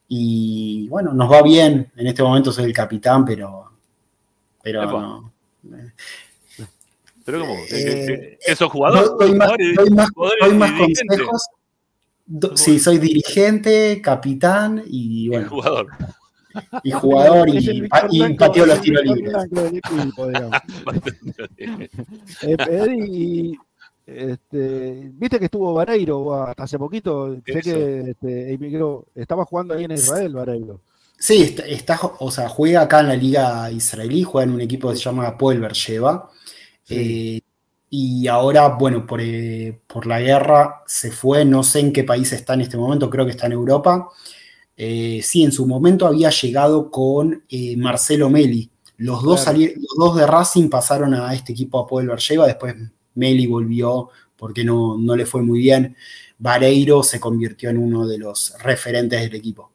y 0.09 0.89
bueno, 0.89 1.13
nos 1.15 1.31
va 1.31 1.43
bien, 1.43 1.91
en 1.97 2.07
este 2.07 2.23
momento 2.23 2.53
soy 2.53 2.65
el 2.65 2.73
capitán, 2.73 3.25
pero, 3.25 3.71
pero 4.63 4.83
no. 5.01 5.33
¿Pero 7.25 7.41
cómo? 7.41 7.55
Eh, 7.55 7.67
¿Que- 7.71 8.39
que 8.47 8.57
¿Sos 8.57 8.71
jugador? 8.71 9.17
Doy 9.19 9.33
más, 9.35 9.49
¿Jugador 9.51 9.61
y- 9.63 9.75
doy 9.75 9.91
más- 9.91 10.11
jugador 10.11 10.37
doy 10.41 10.51
y 10.51 10.55
más 10.59 10.71
dirigente? 10.73 11.07
consejos. 11.17 11.43
Do- 12.27 12.57
sí, 12.57 12.79
soy 12.81 12.99
dirigente, 12.99 14.03
y 14.03 14.83
y 14.87 15.29
bueno, 15.29 15.49
Jugador. 15.51 15.87
y 16.83 16.91
jugador 16.91 17.49
y, 17.49 17.57
el 17.57 17.89
y 18.11 18.19
Blanco- 18.19 18.37
pateo 18.39 18.67
los 18.67 18.77
el 18.79 18.83
tiros 18.83 19.05
libres. 19.05 19.35
Equipo. 19.73 20.29
Eh, 22.43 22.97
y, 23.09 23.57
este, 24.17 25.11
viste 25.15 25.39
que 25.39 25.47
estuvo 25.47 25.73
Vareiro 25.75 26.35
hasta 26.45 26.65
hace 26.65 26.79
poquito, 26.79 27.37
sé 27.47 27.61
que 27.61 28.01
este, 28.11 28.53
emigró, 28.55 29.07
estaba 29.15 29.45
jugando 29.45 29.75
ahí 29.75 29.85
en 29.85 29.93
Israel, 29.93 30.35
Vareiro. 30.35 30.81
Sí, 31.19 31.43
está, 31.43 31.65
está- 31.67 32.01
o 32.19 32.31
sea, 32.31 32.49
juega 32.49 32.83
acá 32.83 33.01
en 33.01 33.09
la 33.09 33.17
liga 33.17 33.71
israelí, 33.71 34.23
juega 34.25 34.45
en 34.49 34.55
un 34.55 34.61
equipo 34.61 34.91
que 34.91 34.97
se 34.97 35.03
llama 35.03 35.37
Poel 35.39 35.61
Beersheba. 35.61 36.29
Eh, 36.89 37.41
y 37.91 38.27
ahora, 38.27 38.69
bueno, 38.69 39.07
por, 39.07 39.21
eh, 39.21 39.81
por 39.87 40.07
la 40.07 40.21
guerra 40.21 40.83
se 40.87 41.11
fue, 41.13 41.45
no 41.45 41.63
sé 41.63 41.81
en 41.81 41.93
qué 41.93 42.05
país 42.05 42.33
está 42.33 42.55
en 42.55 42.63
este 42.63 42.77
momento, 42.77 43.09
creo 43.11 43.25
que 43.25 43.31
está 43.33 43.47
en 43.47 43.53
Europa. 43.53 44.09
Eh, 44.77 45.21
sí, 45.23 45.45
en 45.45 45.53
su 45.53 45.67
momento 45.67 46.07
había 46.07 46.31
llegado 46.31 46.91
con 46.91 47.45
eh, 47.49 47.77
Marcelo 47.77 48.29
Meli. 48.31 48.71
Los 48.97 49.23
dos, 49.23 49.43
Claro. 49.43 49.59
sali- 49.59 49.75
los 49.77 49.97
dos 49.97 50.17
de 50.17 50.27
Racing 50.27 50.69
pasaron 50.71 51.15
a 51.15 51.35
este 51.35 51.53
equipo 51.53 51.79
a 51.79 51.87
Poel 51.87 52.09
Beersheba, 52.09 52.47
después 52.47 52.75
Meli 53.15 53.47
volvió 53.47 54.11
porque 54.37 54.65
no, 54.65 54.97
no 54.99 55.15
le 55.17 55.27
fue 55.27 55.43
muy 55.43 55.59
bien. 55.61 55.97
Vareiro 56.39 57.03
se 57.03 57.21
convirtió 57.21 57.71
en 57.71 57.79
uno 57.79 58.07
de 58.07 58.19
los 58.19 58.55
referentes 58.63 59.21
del 59.21 59.35
equipo. 59.35 59.71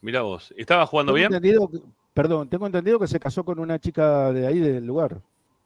Mirá 0.00 0.22
vos. 0.22 0.52
¿Estaba 0.56 0.86
jugando 0.86 1.12
Tengo 1.12 1.28
bien? 1.28 1.34
entendido 1.34 1.68
que- 1.68 1.78
perdón, 2.14 2.48
tengo 2.48 2.66
entendido 2.66 2.98
que 2.98 3.06
se 3.06 3.20
casó 3.20 3.44
con 3.44 3.58
una 3.60 3.78
chica 3.78 4.32
de 4.32 4.46
ahí 4.46 4.58
del 4.58 4.84
lugar. 4.84 5.20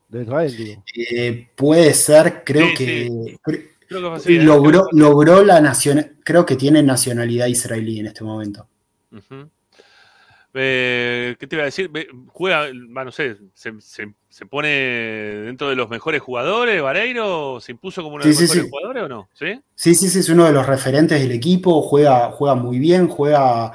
De 0.09 0.21
Israel, 0.23 0.55
digo. 0.55 0.83
Eh, 0.95 1.47
puede 1.55 1.93
ser, 1.95 2.43
creo 2.45 2.67
Sí, 2.67 2.73
que. 2.75 2.85
sí. 3.07 3.37
cre- 3.43 3.69
Creo 3.87 4.01
que 4.01 4.07
fue 4.07 4.15
así, 4.17 4.35
¿eh? 4.37 4.43
logró, 4.43 4.85
logró 4.91 5.43
la 5.43 5.59
nación. 5.59 6.17
Creo 6.23 6.45
que 6.45 6.55
tiene 6.55 6.81
nacionalidad 6.83 7.47
israelí 7.47 7.99
en 7.99 8.07
este 8.07 8.23
momento. 8.23 8.67
Ujú. 9.11 9.49
Eh, 10.55 11.35
¿Qué 11.39 11.47
te 11.47 11.55
iba 11.55 11.63
a 11.63 11.65
decir? 11.65 11.89
Juega, 12.27 12.67
no 12.73 13.11
sé, 13.11 13.37
se, 13.53 13.73
se- 13.81 14.13
se 14.29 14.45
pone 14.45 14.69
dentro 14.69 15.69
de 15.69 15.75
los 15.75 15.89
mejores 15.89 16.21
jugadores, 16.21 16.81
Vareiro, 16.81 17.59
¿se 17.59 17.71
impuso 17.71 18.03
como 18.03 18.15
uno 18.15 18.23
de 18.23 18.29
los 18.29 18.37
sí, 18.37 18.43
mejores 18.43 18.63
sí. 18.63 18.69
jugadores 18.69 19.03
o 19.03 19.07
no? 19.09 19.29
¿Sí? 19.33 19.61
Sí, 19.75 19.95
sí, 19.95 20.09
sí, 20.09 20.19
es 20.19 20.29
uno 20.29 20.45
de 20.45 20.51
los 20.53 20.67
referentes 20.67 21.19
del 21.19 21.31
equipo. 21.31 21.81
Juega, 21.81 22.29
juega 22.31 22.55
muy 22.55 22.77
bien, 22.79 23.07
juega. 23.07 23.71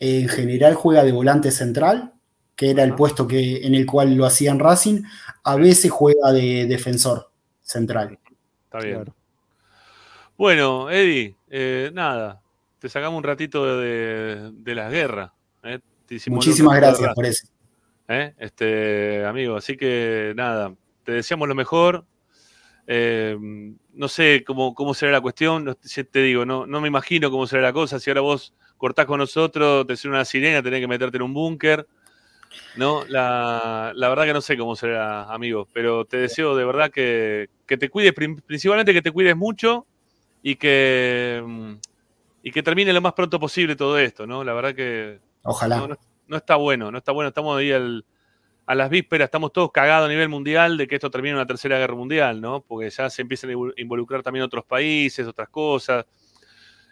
en 0.00 0.28
general 0.28 0.74
juega 0.74 1.04
de 1.04 1.12
volante 1.12 1.50
central, 1.52 2.12
que 2.56 2.70
era 2.70 2.82
el 2.82 2.94
puesto 2.96 3.26
que, 3.28 3.64
en 3.66 3.74
el 3.76 3.86
cual 3.86 4.14
lo 4.14 4.24
hacían 4.26 4.58
Racing. 4.58 5.02
A 5.44 5.54
veces 5.56 5.90
juega 5.90 6.32
de 6.32 6.66
defensor 6.66 7.30
central. 7.62 8.18
Está 8.64 8.78
bien. 8.80 9.04
Bueno, 10.36 10.90
Eddie, 10.90 11.34
eh, 11.50 11.90
nada, 11.92 12.40
te 12.78 12.88
sacamos 12.88 13.18
un 13.18 13.24
ratito 13.24 13.78
de, 13.78 14.50
de 14.52 14.74
las 14.74 14.90
guerras. 14.92 15.32
¿eh? 15.64 15.80
Muchísimas 16.28 16.76
gracias 16.76 17.14
por 17.14 17.26
eso. 17.26 17.46
¿eh? 18.08 18.34
Este, 18.38 19.24
amigo, 19.24 19.56
así 19.56 19.76
que 19.76 20.32
nada, 20.34 20.74
te 21.04 21.12
deseamos 21.12 21.48
lo 21.48 21.54
mejor. 21.54 22.04
Eh, 22.86 23.36
no 23.92 24.08
sé 24.08 24.42
cómo, 24.46 24.74
cómo 24.74 24.94
será 24.94 25.12
la 25.12 25.20
cuestión, 25.20 25.76
te 26.10 26.22
digo, 26.22 26.46
no, 26.46 26.66
no 26.66 26.80
me 26.80 26.88
imagino 26.88 27.30
cómo 27.30 27.46
será 27.46 27.62
la 27.62 27.72
cosa. 27.72 28.00
Si 28.00 28.08
ahora 28.08 28.22
vos 28.22 28.54
cortás 28.78 29.06
con 29.06 29.18
nosotros, 29.18 29.86
te 29.86 29.96
suena 29.96 30.18
una 30.18 30.24
sirena, 30.24 30.62
tenés 30.62 30.80
que 30.80 30.88
meterte 30.88 31.18
en 31.18 31.22
un 31.22 31.34
búnker. 31.34 31.86
No, 32.76 33.04
la, 33.08 33.92
la 33.94 34.08
verdad 34.08 34.24
que 34.24 34.32
no 34.32 34.40
sé 34.40 34.56
cómo 34.56 34.74
será, 34.74 35.24
amigo, 35.24 35.68
pero 35.74 36.06
te 36.06 36.16
deseo 36.16 36.56
de 36.56 36.64
verdad 36.64 36.90
que, 36.90 37.50
que 37.66 37.76
te 37.76 37.90
cuides, 37.90 38.14
principalmente 38.14 38.94
que 38.94 39.02
te 39.02 39.12
cuides 39.12 39.36
mucho 39.36 39.86
y 40.42 40.56
que, 40.56 41.42
y 42.42 42.50
que 42.50 42.62
termine 42.62 42.94
lo 42.94 43.02
más 43.02 43.12
pronto 43.12 43.38
posible 43.38 43.76
todo 43.76 43.98
esto, 43.98 44.26
¿no? 44.26 44.42
La 44.44 44.54
verdad 44.54 44.74
que 44.74 45.20
Ojalá. 45.48 45.78
no, 45.78 45.88
no- 45.88 45.98
no 46.26 46.36
está 46.36 46.56
bueno, 46.56 46.90
no 46.92 46.98
está 46.98 47.12
bueno, 47.12 47.28
estamos 47.28 47.58
ahí 47.58 47.72
al- 47.72 48.04
a 48.66 48.74
las 48.74 48.90
vísperas, 48.90 49.26
estamos 49.28 49.50
todos 49.50 49.72
cagados 49.72 50.06
a 50.06 50.08
nivel 50.10 50.28
mundial 50.28 50.76
de 50.76 50.86
que 50.86 50.96
esto 50.96 51.10
termine 51.10 51.30
en 51.30 51.36
una 51.36 51.46
tercera 51.46 51.78
guerra 51.78 51.94
mundial, 51.94 52.40
¿no? 52.42 52.60
Porque 52.60 52.90
ya 52.90 53.08
se 53.08 53.22
empiezan 53.22 53.48
a 53.48 53.54
invol- 53.54 53.72
involucrar 53.78 54.22
también 54.22 54.44
otros 54.44 54.64
países, 54.66 55.26
otras 55.26 55.48
cosas, 55.48 56.04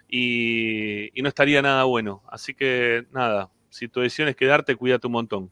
y, 0.08 1.18
y 1.18 1.22
no 1.22 1.28
estaría 1.28 1.60
nada 1.62 1.84
bueno. 1.84 2.22
Así 2.30 2.54
que 2.54 3.06
nada, 3.12 3.50
si 3.68 3.88
tu 3.88 4.00
decisión 4.00 4.28
es 4.28 4.36
quedarte, 4.36 4.76
cuídate 4.76 5.06
un 5.06 5.12
montón. 5.14 5.50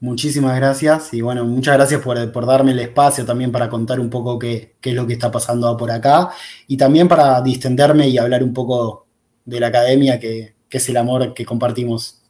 Muchísimas 0.00 0.56
gracias 0.56 1.12
y 1.12 1.20
bueno, 1.22 1.44
muchas 1.44 1.74
gracias 1.74 2.00
por, 2.00 2.30
por 2.30 2.46
darme 2.46 2.70
el 2.70 2.78
espacio 2.78 3.26
también 3.26 3.50
para 3.50 3.68
contar 3.68 3.98
un 3.98 4.08
poco 4.08 4.38
qué, 4.38 4.76
qué 4.80 4.90
es 4.90 4.96
lo 4.96 5.06
que 5.08 5.14
está 5.14 5.30
pasando 5.30 5.76
por 5.76 5.90
acá 5.90 6.30
y 6.68 6.76
también 6.76 7.08
para 7.08 7.42
distenderme 7.42 8.08
y 8.08 8.16
hablar 8.16 8.44
un 8.44 8.54
poco 8.54 9.08
de 9.44 9.58
la 9.58 9.66
academia 9.66 10.20
que, 10.20 10.54
que 10.68 10.78
es 10.78 10.88
el 10.88 10.96
amor 10.96 11.34
que 11.34 11.44
compartimos. 11.44 12.22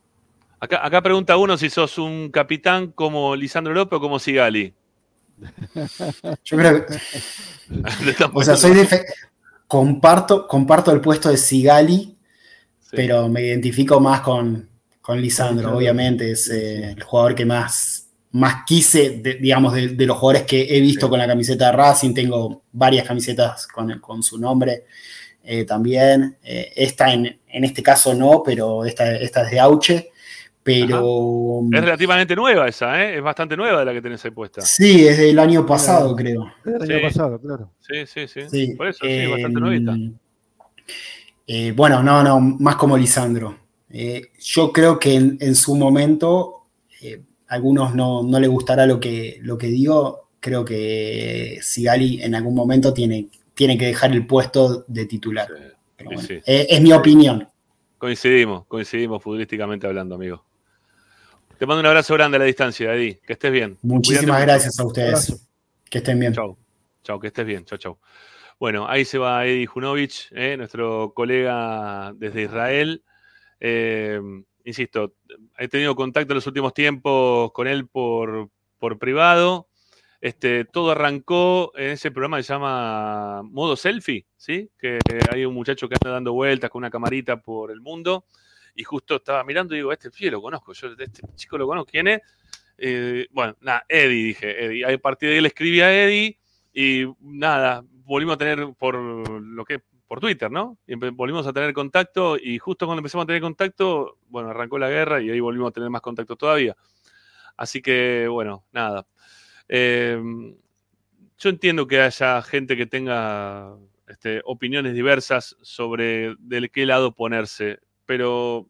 Acá, 0.61 0.85
acá 0.85 1.03
pregunta 1.03 1.37
uno 1.37 1.57
si 1.57 1.71
sos 1.71 1.99
un 1.99 2.31
capitán 2.31 2.89
como 2.89 3.37
Lisandro 3.37 3.73
López 3.75 3.97
o 3.97 4.01
como 4.01 4.19
Sigali. 4.19 4.75
Yo 6.45 6.57
creo 6.57 6.87
que, 6.87 6.97
o 8.33 8.43
sea, 8.43 8.57
soy 8.57 8.75
de, 8.75 9.05
comparto, 9.69 10.49
comparto 10.49 10.91
el 10.93 11.01
puesto 11.01 11.29
de 11.29 11.37
Sigali, 11.37 12.17
pero 12.91 13.29
me 13.29 13.43
identifico 13.43 14.01
más 14.01 14.23
con, 14.23 14.69
con 15.01 15.21
Lisandro, 15.21 15.77
obviamente, 15.77 16.33
es 16.33 16.49
eh, 16.51 16.93
el 16.93 17.03
jugador 17.03 17.35
que 17.35 17.45
más, 17.45 18.09
más 18.33 18.65
quise, 18.67 19.21
de- 19.23 19.35
digamos, 19.35 19.75
de, 19.75 19.89
de 19.89 20.07
los 20.07 20.17
jugadores 20.17 20.43
que 20.47 20.77
he 20.77 20.81
visto 20.81 21.09
con 21.09 21.19
la 21.19 21.27
camiseta 21.27 21.67
de 21.67 21.73
Racing, 21.73 22.15
tengo 22.15 22.63
varias 22.73 23.07
camisetas 23.07 23.67
con, 23.69 24.01
con 24.01 24.23
su 24.23 24.39
nombre 24.39 24.85
eh, 25.45 25.65
también, 25.65 26.37
Eh, 26.43 26.73
esta 26.77 27.13
en, 27.13 27.39
en 27.49 27.65
este 27.65 27.83
caso 27.83 28.15
no, 28.15 28.43
pero 28.45 28.85
esta, 28.85 29.17
esta 29.17 29.43
es 29.45 29.51
de 29.53 29.61
Auche, 29.61 30.11
pero 30.63 31.63
Es 31.73 31.81
relativamente 31.81 32.37
nueva 32.37 32.69
esa, 32.69 33.03
¿eh? 33.03 33.17
Es 33.17 33.23
bastante 33.23 33.57
nueva 33.57 33.79
de 33.81 33.85
la 33.87 33.93
que 33.95 34.03
tenés 34.03 34.23
ahí 34.25 34.31
puesta. 34.31 34.61
sí, 34.63 35.07
es 35.07 35.17
del 35.19 35.39
año 35.39 35.65
pasado, 35.65 36.15
creo. 36.15 36.53
Sí. 36.65 36.93
año 36.93 37.03
pasado, 37.03 37.41
claro. 37.41 37.71
Sí, 37.81 38.07
sí, 38.07 38.29
sí. 38.29 38.41
Sí, 38.51 38.75
Por 38.75 38.89
eso, 38.89 38.99
sí, 39.03 39.27
bastante 39.27 39.61
nuevita. 39.61 39.97
eh, 41.47 41.73
bueno, 41.75 42.03
no, 42.03 42.23
no, 42.23 42.39
más 42.41 42.77
como 42.77 42.97
Lisandro. 42.99 43.57
Eh, 43.91 44.21
yo 44.39 44.71
creo 44.73 44.99
que 44.99 45.15
en, 45.15 45.39
en 45.41 45.55
su 45.55 45.75
momento, 45.75 46.65
eh, 47.01 47.23
a 47.49 47.55
algunos 47.55 47.95
no, 47.95 48.23
no 48.23 48.39
le 48.39 48.49
gustará 48.49 48.85
lo 48.87 49.01
que, 49.01 49.39
lo 49.43 49.57
que 49.57 49.69
digo. 49.69 50.29
Creo 50.41 50.65
que 50.65 51.59
Sigali 51.63 52.23
en 52.23 52.35
algún 52.35 52.55
momento 52.55 52.93
tiene, 52.93 53.29
tiene 53.59 53.77
que 53.77 53.87
dejar 53.87 54.13
el 54.13 54.25
puesto 54.25 54.85
de 54.87 55.05
titular. 55.07 55.49
Pero 55.97 56.11
Sí, 56.11 56.15
bueno, 56.15 56.21
sí. 56.29 56.35
eh, 56.47 56.67
es 56.71 56.81
mi 56.81 56.93
opinión. 56.93 57.49
Coincidimos, 57.99 58.65
coincidimos 58.67 59.21
futbolísticamente 59.21 59.85
hablando, 59.89 60.15
amigo. 60.15 60.45
Te 61.59 61.67
mando 61.67 61.81
un 61.81 61.87
abrazo 61.87 62.15
grande 62.15 62.37
a 62.37 62.39
la 62.39 62.45
distancia, 62.45 62.95
Eddie. 62.95 63.21
Que 63.27 63.33
estés 63.33 63.51
bien. 63.51 63.77
Muchísimas 63.83 64.21
Cuídate 64.27 64.41
mucho. 64.41 64.47
gracias 64.47 64.79
a 64.79 64.85
ustedes. 64.87 65.49
Que 65.91 65.99
estén 65.99 66.21
bien. 66.21 66.33
Chau. 66.33 66.57
Chau, 67.03 67.19
que 67.19 67.27
estés 67.27 67.45
bien. 67.45 67.65
Chau, 67.65 67.79
chau. 67.79 67.99
Bueno, 68.61 68.87
ahí 68.89 69.05
se 69.05 69.19
va 69.19 69.45
Eddie 69.45 69.67
Junovich, 69.67 70.29
eh, 70.31 70.57
nuestro 70.57 71.13
colega 71.15 72.13
desde 72.17 72.43
Israel. 72.43 73.03
Eh, 73.59 74.21
insisto, 74.65 75.15
he 75.59 75.67
tenido 75.67 75.97
contacto 75.97 76.33
en 76.33 76.37
los 76.37 76.47
últimos 76.47 76.73
tiempos 76.75 77.51
con 77.51 77.67
él 77.67 77.89
por, 77.89 78.51
por 78.79 78.99
privado. 79.01 79.68
Este, 80.21 80.65
todo 80.65 80.91
arrancó 80.91 81.73
en 81.77 81.91
ese 81.91 82.11
programa 82.11 82.39
que 82.39 82.43
se 82.43 82.53
llama 82.53 83.43
Modo 83.45 83.77
Selfie, 83.77 84.27
¿sí? 84.37 84.69
Que 84.79 84.99
hay 85.31 85.45
un 85.45 85.55
muchacho 85.55 85.89
que 85.89 85.95
anda 85.95 86.11
dando 86.11 86.33
vueltas 86.33 86.71
con 86.71 86.81
una 86.81 86.91
camarita 86.91 87.41
por 87.41 87.71
el 87.71 87.81
mundo 87.81 88.25
y 88.75 88.83
justo 88.83 89.17
estaba 89.17 89.45
mirando 89.45 89.75
y 89.75 89.79
digo, 89.79 89.93
este 89.93 90.11
pibe 90.11 90.33
lo 90.33 90.43
conozco, 90.43 90.73
yo 90.73 90.89
este 90.99 91.23
chico 91.37 91.57
lo 91.57 91.67
conozco, 91.67 91.91
¿quién 91.91 92.09
es? 92.09 92.21
Eh, 92.79 93.27
bueno, 93.31 93.57
nada, 93.61 93.85
Eddie, 93.89 94.25
dije, 94.25 94.65
Eddie. 94.65 94.95
A 94.95 94.99
partir 94.99 95.29
de 95.29 95.37
ahí 95.37 95.41
le 95.41 95.49
escribí 95.49 95.81
a 95.81 95.93
Eddie 95.93 96.39
y 96.73 97.05
nada, 97.21 97.85
volvimos 98.05 98.35
a 98.35 98.39
tener 98.39 98.75
por 98.77 98.97
lo 98.97 99.65
que 99.65 99.83
por 100.09 100.21
Twitter, 100.21 100.51
¿no? 100.51 100.79
Y 100.87 100.95
volvimos 100.95 101.47
a 101.47 101.53
tener 101.53 101.73
contacto 101.75 102.39
y 102.39 102.59
justo 102.59 102.87
cuando 102.87 103.01
empezamos 103.01 103.25
a 103.25 103.27
tener 103.27 103.43
contacto, 103.43 104.17
bueno, 104.29 104.51
arrancó 104.51 104.79
la 104.79 104.89
guerra 104.89 105.21
y 105.21 105.31
ahí 105.31 105.39
volvimos 105.39 105.69
a 105.69 105.73
tener 105.73 105.91
más 105.91 106.01
contacto 106.01 106.35
todavía. 106.35 106.75
Así 107.57 107.83
que, 107.83 108.27
bueno, 108.29 108.65
nada. 108.73 109.07
Eh, 109.69 110.19
yo 111.39 111.51
entiendo 111.51 111.87
que 111.87 112.01
haya 112.01 112.43
gente 112.43 112.77
que 112.77 112.87
tenga 112.87 113.77
este, 114.09 114.41
opiniones 114.45 114.95
diversas 114.95 115.57
sobre 115.63 116.35
de 116.39 116.69
qué 116.71 116.87
lado 116.87 117.15
ponerse, 117.15 117.81
pero 118.07 118.69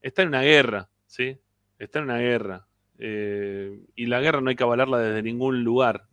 está 0.00 0.22
en 0.22 0.28
una 0.28 0.42
guerra, 0.42 0.88
¿sí? 1.06 1.38
Está 1.78 1.98
en 1.98 2.04
una 2.06 2.18
guerra. 2.18 2.66
eh, 2.98 3.78
y 3.94 4.06
la 4.06 4.20
guerra 4.20 4.40
no 4.40 4.48
hay 4.50 4.56
que 4.56 4.62
avalarla 4.62 4.98
desde 4.98 5.22
ningún 5.22 5.64
lugar. 5.64 6.06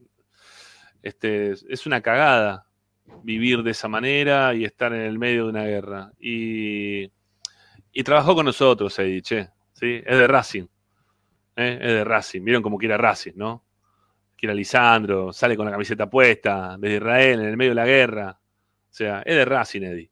Este, 1.01 1.51
es 1.51 1.85
una 1.85 2.01
cagada 2.01 2.67
vivir 3.23 3.63
de 3.63 3.71
esa 3.71 3.87
manera 3.87 4.53
y 4.53 4.65
estar 4.65 4.93
en 4.93 5.01
el 5.01 5.19
medio 5.19 5.45
de 5.45 5.49
una 5.49 5.65
guerra. 5.65 6.11
Y, 6.19 7.09
trabajó 8.03 8.35
con 8.35 8.45
nosotros, 8.45 8.97
Eddie, 8.99 9.21
¿sí? 9.23 10.01
Es 10.05 10.17
de 10.17 10.27
Racing. 10.27 10.65
¿eh? 11.55 11.77
Es 11.81 11.91
de 11.93 12.03
Racing. 12.03 12.43
Vieron 12.43 12.63
como 12.63 12.77
quiera 12.77 12.97
Racing, 12.97 13.33
¿no? 13.35 13.63
Quiera 14.43 14.53
Lisandro, 14.53 15.31
sale 15.31 15.55
con 15.55 15.63
la 15.63 15.71
camiseta 15.71 16.09
puesta, 16.09 16.75
desde 16.77 16.97
Israel, 16.97 17.39
en 17.39 17.47
el 17.47 17.55
medio 17.55 17.71
de 17.71 17.75
la 17.75 17.85
guerra. 17.85 18.37
O 18.37 18.93
sea, 18.93 19.21
es 19.21 19.37
de 19.37 19.45
Racing, 19.45 19.83
Eddie. 19.83 20.11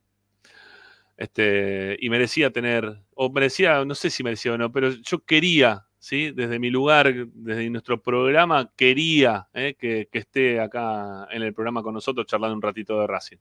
Este, 1.17 1.97
y 1.99 2.09
merecía 2.09 2.49
tener, 2.49 2.97
o 3.13 3.29
merecía, 3.29 3.83
no 3.83 3.93
sé 3.93 4.09
si 4.09 4.23
merecía 4.23 4.53
o 4.53 4.57
no, 4.57 4.71
pero 4.71 4.91
yo 4.91 5.25
quería, 5.25 5.85
¿sí? 5.99 6.31
Desde 6.31 6.59
mi 6.59 6.69
lugar, 6.69 7.13
desde 7.13 7.69
nuestro 7.69 8.01
programa, 8.01 8.71
quería 8.77 9.49
¿eh? 9.53 9.75
que, 9.77 10.07
que 10.09 10.19
esté 10.19 10.61
acá 10.61 11.27
en 11.29 11.41
el 11.41 11.53
programa 11.53 11.83
con 11.83 11.93
nosotros 11.93 12.25
charlando 12.25 12.55
un 12.55 12.61
ratito 12.61 13.01
de 13.01 13.07
Racing. 13.07 13.37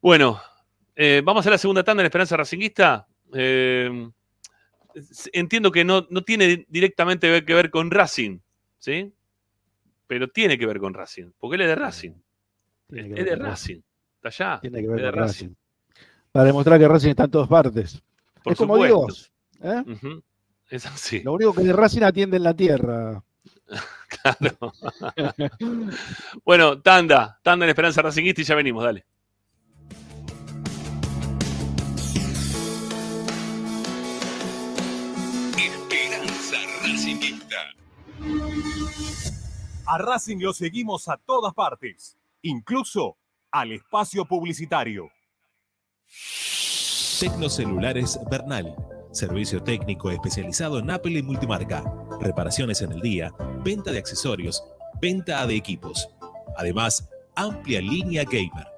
Bueno, 0.00 0.40
eh, 0.94 1.22
vamos 1.24 1.44
a 1.44 1.50
la 1.50 1.58
segunda 1.58 1.82
tanda 1.82 2.02
en 2.02 2.06
Esperanza 2.06 2.36
Racinguista. 2.36 3.08
Eh, 3.34 4.10
entiendo 5.32 5.72
que 5.72 5.84
no, 5.84 6.06
no 6.08 6.22
tiene 6.22 6.66
directamente 6.68 7.44
que 7.44 7.54
ver 7.54 7.70
con 7.70 7.90
Racing, 7.90 8.38
¿sí? 8.78 9.12
Pero 10.06 10.28
tiene 10.28 10.58
que 10.58 10.66
ver 10.66 10.78
con 10.78 10.94
Racing, 10.94 11.30
porque 11.38 11.56
él 11.56 11.62
es 11.62 11.68
de 11.68 11.74
Racing. 11.74 12.12
Tiene 12.88 13.20
Es 13.20 13.26
de 13.26 13.36
Racing. 13.36 13.80
Está 14.16 14.28
allá. 14.28 14.60
Tiene 14.60 14.78
que 14.78 14.84
es 14.84 14.90
ver 14.90 15.02
de 15.02 15.10
con 15.10 15.20
Racing. 15.20 15.54
Para 16.32 16.44
demostrar 16.46 16.78
que 16.78 16.88
Racing 16.88 17.10
está 17.10 17.24
en 17.24 17.30
todas 17.30 17.48
partes. 17.48 18.02
Por 18.42 18.52
es 18.52 18.58
como. 18.58 18.76
Dios. 18.84 19.32
¿eh? 19.62 19.84
Es 20.70 20.86
así. 20.86 21.20
Lo 21.22 21.34
único 21.34 21.54
que 21.54 21.62
de 21.62 21.72
Racing 21.72 22.02
atiende 22.02 22.36
en 22.36 22.42
la 22.42 22.54
tierra. 22.54 23.22
Claro. 24.08 24.72
bueno, 26.44 26.80
tanda, 26.80 27.38
tanda 27.42 27.66
en 27.66 27.70
Esperanza 27.70 28.00
Racinguista 28.00 28.40
y 28.40 28.44
ya 28.44 28.54
venimos, 28.54 28.82
dale. 28.82 29.04
A 39.86 39.98
Racing 39.98 40.38
lo 40.38 40.52
seguimos 40.52 41.08
a 41.08 41.16
todas 41.16 41.54
partes, 41.54 42.18
incluso 42.42 43.16
al 43.50 43.72
espacio 43.72 44.24
publicitario. 44.26 45.10
Tecnocelulares 47.20 48.20
Bernal. 48.30 48.76
Servicio 49.12 49.62
técnico 49.62 50.10
especializado 50.10 50.78
en 50.78 50.90
Apple 50.90 51.18
y 51.18 51.22
multimarca. 51.22 51.82
Reparaciones 52.20 52.82
en 52.82 52.92
el 52.92 53.00
día, 53.00 53.32
venta 53.64 53.90
de 53.90 53.98
accesorios, 53.98 54.62
venta 55.00 55.46
de 55.46 55.56
equipos. 55.56 56.08
Además, 56.56 57.08
amplia 57.34 57.80
línea 57.80 58.24
gamer. 58.24 58.77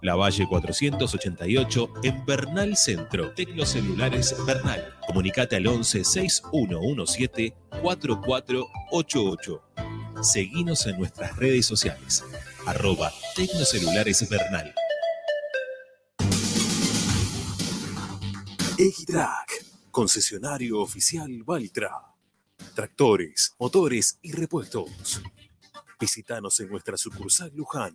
La 0.00 0.14
Valle 0.14 0.46
488 0.48 1.94
en 2.02 2.24
Bernal 2.24 2.76
Centro. 2.76 3.32
Tecnocelulares 3.32 4.34
Bernal. 4.46 4.94
Comunicate 5.06 5.56
al 5.56 5.66
11 5.66 6.04
6117 6.04 7.54
4488. 7.82 9.62
Seguinos 10.22 10.86
en 10.86 10.98
nuestras 10.98 11.36
redes 11.36 11.66
sociales. 11.66 12.24
Arroba 12.66 13.12
Tecnocelulares 13.36 14.28
Bernal. 14.28 14.74
Egitrack, 18.78 19.64
concesionario 19.90 20.80
oficial 20.80 21.42
Valtra. 21.44 21.92
Tractores, 22.74 23.54
motores 23.58 24.18
y 24.22 24.32
repuestos. 24.32 25.22
Visítanos 26.00 26.58
en 26.58 26.68
nuestra 26.68 26.96
sucursal 26.96 27.52
Luján, 27.54 27.94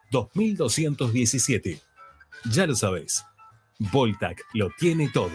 2217. 0.11 1.79
Ya 2.51 2.67
lo 2.67 2.75
sabes, 2.75 3.23
Voltac 3.91 4.43
lo 4.53 4.69
tiene 4.77 5.09
todo. 5.09 5.31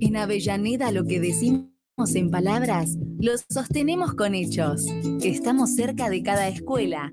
En 0.00 0.16
Avellaneda 0.16 0.92
lo 0.92 1.04
que 1.04 1.20
decimos 1.20 1.70
en 2.14 2.30
palabras, 2.30 2.96
lo 3.18 3.32
sostenemos 3.48 4.14
con 4.14 4.34
hechos. 4.34 4.86
Estamos 5.22 5.74
cerca 5.74 6.08
de 6.08 6.22
cada 6.22 6.48
escuela, 6.48 7.12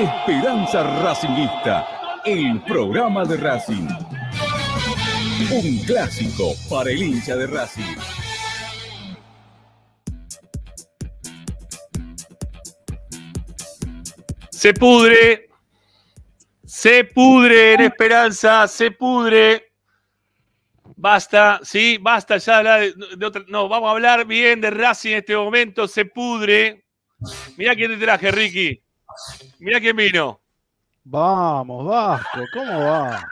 Esperanza 0.00 0.82
Racingista, 1.02 1.86
el 2.24 2.62
programa 2.62 3.22
de 3.26 3.36
Racing. 3.36 3.86
Un 5.52 5.78
clásico 5.84 6.54
para 6.70 6.90
el 6.90 7.02
hincha 7.02 7.36
de 7.36 7.46
Racing. 7.46 7.96
Se 14.50 14.72
pudre. 14.72 15.50
Se 16.64 17.04
pudre 17.04 17.74
en 17.74 17.80
esperanza. 17.82 18.66
Se 18.68 18.92
pudre. 18.92 19.74
Basta, 20.96 21.60
sí, 21.62 21.98
basta 22.00 22.38
ya 22.38 22.62
de 22.62 22.94
de 23.18 23.26
otra. 23.26 23.44
No, 23.48 23.68
vamos 23.68 23.88
a 23.88 23.92
hablar 23.92 24.24
bien 24.24 24.62
de 24.62 24.70
Racing 24.70 25.10
en 25.10 25.18
este 25.18 25.36
momento. 25.36 25.86
Se 25.86 26.06
pudre. 26.06 26.86
Mirá 27.58 27.74
quién 27.74 27.90
te 27.90 28.02
traje, 28.02 28.30
Ricky. 28.30 28.82
Mirá 29.58 29.80
quién 29.80 29.96
vino. 29.96 30.40
Vamos, 31.04 31.86
Vasco, 31.86 32.40
¿cómo 32.52 32.78
va? 32.80 33.28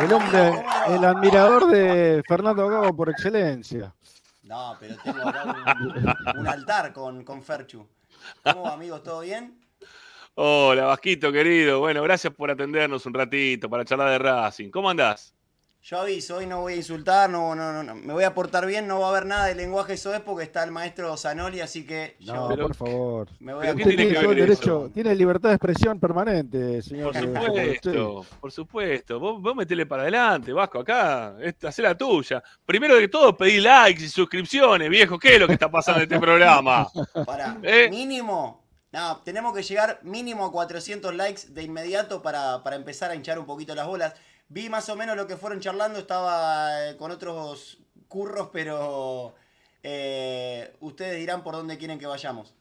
El 0.00 0.12
hombre, 0.12 0.64
el 0.88 1.04
admirador 1.04 1.66
de 1.68 2.22
Fernando 2.26 2.68
Gago 2.68 2.96
por 2.96 3.10
excelencia. 3.10 3.94
No, 4.42 4.76
pero 4.80 4.96
tengo 5.02 5.28
acá 5.28 5.76
un, 5.80 6.40
un 6.40 6.48
altar 6.48 6.92
con, 6.92 7.24
con 7.24 7.42
Ferchu. 7.42 7.86
¿Cómo 8.42 8.62
va, 8.62 8.72
amigos? 8.72 9.02
¿Todo 9.02 9.20
bien? 9.20 9.60
Hola, 10.34 10.84
Vasquito, 10.86 11.32
querido. 11.32 11.80
Bueno, 11.80 12.02
gracias 12.02 12.32
por 12.34 12.50
atendernos 12.50 13.06
un 13.06 13.14
ratito 13.14 13.70
para 13.70 13.84
charlar 13.84 14.10
de 14.10 14.18
Racing. 14.18 14.70
¿Cómo 14.70 14.90
andás? 14.90 15.35
Yo 15.88 16.00
aviso, 16.00 16.38
hoy 16.38 16.48
no 16.48 16.62
voy 16.62 16.72
a 16.72 16.76
insultar, 16.78 17.30
no, 17.30 17.54
no, 17.54 17.72
no, 17.72 17.84
no. 17.84 17.94
me 17.94 18.12
voy 18.12 18.24
a 18.24 18.34
portar 18.34 18.66
bien, 18.66 18.88
no 18.88 18.98
va 18.98 19.06
a 19.06 19.10
haber 19.10 19.24
nada 19.24 19.44
de 19.46 19.54
lenguaje 19.54 19.96
soez 19.96 20.20
porque 20.20 20.42
está 20.42 20.64
el 20.64 20.72
maestro 20.72 21.16
Zanoli, 21.16 21.60
así 21.60 21.86
que 21.86 22.16
No, 22.22 22.50
yo 22.50 22.66
por 22.66 22.74
favor. 22.74 23.28
me 23.38 23.54
voy 23.54 23.68
a 23.68 23.70
Usted 23.70 23.84
tiene 23.84 23.96
tiene, 23.96 24.12
que 24.12 24.20
todo 24.20 24.32
el 24.32 24.36
ver 24.36 24.48
derecho, 24.48 24.90
tiene 24.92 25.14
libertad 25.14 25.50
de 25.50 25.54
expresión 25.54 26.00
permanente, 26.00 26.82
señor. 26.82 27.12
Por 27.12 27.22
eh, 27.22 27.78
supuesto, 27.78 28.26
por 28.40 28.50
supuesto. 28.50 29.20
Vos, 29.20 29.40
vos 29.40 29.54
metele 29.54 29.86
para 29.86 30.02
adelante, 30.02 30.52
Vasco, 30.52 30.80
acá. 30.80 31.36
Hacé 31.62 31.82
la 31.82 31.96
tuya. 31.96 32.42
Primero 32.64 32.98
que 32.98 33.06
todo, 33.06 33.36
pedí 33.36 33.60
likes 33.60 34.02
y 34.02 34.08
suscripciones, 34.08 34.90
viejo. 34.90 35.20
¿Qué 35.20 35.34
es 35.34 35.40
lo 35.40 35.46
que 35.46 35.52
está 35.52 35.70
pasando 35.70 36.00
en 36.00 36.12
este 36.12 36.18
programa? 36.18 36.88
Para, 37.24 37.58
¿Eh? 37.62 37.88
mínimo, 37.90 38.66
no, 38.90 39.18
tenemos 39.18 39.54
que 39.54 39.62
llegar 39.62 40.00
mínimo 40.02 40.46
a 40.46 40.50
400 40.50 41.14
likes 41.14 41.42
de 41.50 41.62
inmediato 41.62 42.22
para, 42.22 42.64
para 42.64 42.74
empezar 42.74 43.12
a 43.12 43.14
hinchar 43.14 43.38
un 43.38 43.46
poquito 43.46 43.72
las 43.76 43.86
bolas. 43.86 44.14
Vi 44.48 44.68
más 44.68 44.88
o 44.88 44.96
menos 44.96 45.16
lo 45.16 45.26
que 45.26 45.36
fueron 45.36 45.60
charlando, 45.60 45.98
estaba 45.98 46.90
eh, 46.90 46.96
con 46.96 47.10
otros 47.10 47.78
curros, 48.08 48.50
pero 48.52 49.34
eh, 49.82 50.72
ustedes 50.80 51.18
dirán 51.18 51.42
por 51.42 51.54
dónde 51.54 51.76
quieren 51.78 51.98
que 51.98 52.06
vayamos. 52.06 52.54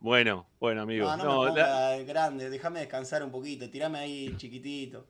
Bueno, 0.00 0.46
bueno, 0.60 0.82
amigo. 0.82 1.04
No, 1.04 1.16
no, 1.16 1.24
No, 1.46 1.52
me 1.54 1.60
la- 1.60 1.98
grande, 2.04 2.48
déjame 2.48 2.80
descansar 2.80 3.22
un 3.22 3.30
poquito, 3.30 3.68
tirame 3.68 3.98
ahí 3.98 4.34
chiquitito. 4.36 5.06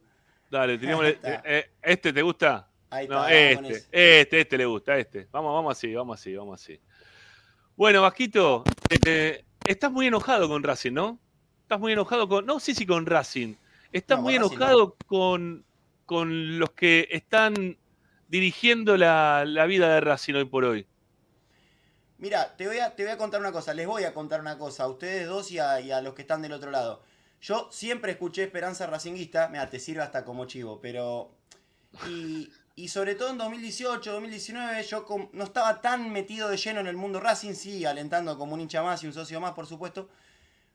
dale, 0.51 0.79
tirémosle- 0.81 1.19
eh, 1.45 1.71
¿Este 1.83 2.13
te 2.13 2.23
gusta? 2.23 2.69
Ahí 2.91 3.05
está, 3.05 3.15
No, 3.17 3.29
este, 3.29 3.85
este, 4.21 4.41
este 4.41 4.59
le 4.59 4.65
gusta, 4.65 4.97
este. 4.97 5.29
Vamos, 5.31 5.53
vamos 5.55 5.77
así, 5.77 5.95
vamos 5.95 6.19
así, 6.19 6.35
vamos 6.35 6.61
así. 6.61 6.81
Bueno, 7.77 8.03
Vasquito, 8.03 8.65
eh, 9.07 9.45
estás 9.65 9.93
muy 9.93 10.07
enojado 10.07 10.49
con 10.49 10.63
Racing, 10.65 10.93
¿no? 10.95 11.19
Estás 11.63 11.79
muy 11.79 11.93
enojado 11.93 12.27
con. 12.29 12.47
No 12.47 12.59
sé 12.59 12.75
si 12.75 12.87
con 12.87 13.05
Racing. 13.07 13.55
Estás 13.93 14.19
No, 14.19 14.23
muy 14.25 14.39
Racing 14.39 14.55
enojado 14.57 14.97
con, 15.07 15.65
con 16.09 16.59
los 16.59 16.71
que 16.71 17.07
están 17.11 17.77
dirigiendo 18.29 18.97
la, 18.97 19.45
vida 19.69 19.93
de 19.93 20.01
Racing 20.01 20.37
hoy 20.37 20.47
por 20.47 20.65
hoy. 20.65 20.87
Mira, 22.17 22.57
te 22.57 22.67
voy, 22.67 22.79
a, 22.79 22.97
te 22.97 23.03
voy 23.03 23.13
a 23.13 23.19
contar 23.19 23.41
una 23.41 23.53
cosa, 23.53 23.75
les 23.75 23.87
voy 23.87 24.05
a 24.05 24.15
contar 24.15 24.41
una 24.41 24.57
cosa 24.57 24.85
a 24.85 24.89
ustedes 24.89 25.27
dos 25.29 25.53
y 25.53 25.59
a, 25.59 26.01
los 26.01 26.15
que 26.15 26.23
están 26.23 26.41
del 26.41 26.55
otro 26.55 26.71
lado. 26.71 27.03
Yo 27.43 27.69
siempre 27.71 28.13
escuché 28.13 28.45
Esperanza 28.45 28.87
Racinguista, 28.87 29.49
mira, 29.49 29.69
te 29.69 29.79
sirve 29.79 30.01
hasta 30.01 30.25
como 30.25 30.47
chivo, 30.47 30.81
pero... 30.81 31.31
Y, 32.09 32.51
y 32.75 32.89
sobre 32.89 33.15
todo 33.15 33.29
en 33.29 33.37
2018, 33.37 34.11
2019, 34.11 34.83
yo 34.85 35.05
no 35.35 35.45
estaba 35.45 35.83
tan 35.83 36.11
metido 36.11 36.49
de 36.49 36.57
lleno 36.57 36.81
en 36.81 36.87
el 36.87 36.97
mundo 36.97 37.21
Racing, 37.21 37.53
sí, 37.53 37.85
alentando 37.85 38.39
como 38.39 38.55
un 38.55 38.63
hincha 38.63 38.83
más 38.83 39.05
y 39.05 39.09
un 39.09 39.13
socio 39.13 39.43
más, 39.43 39.53
por 39.53 39.67
supuesto. 39.67 40.09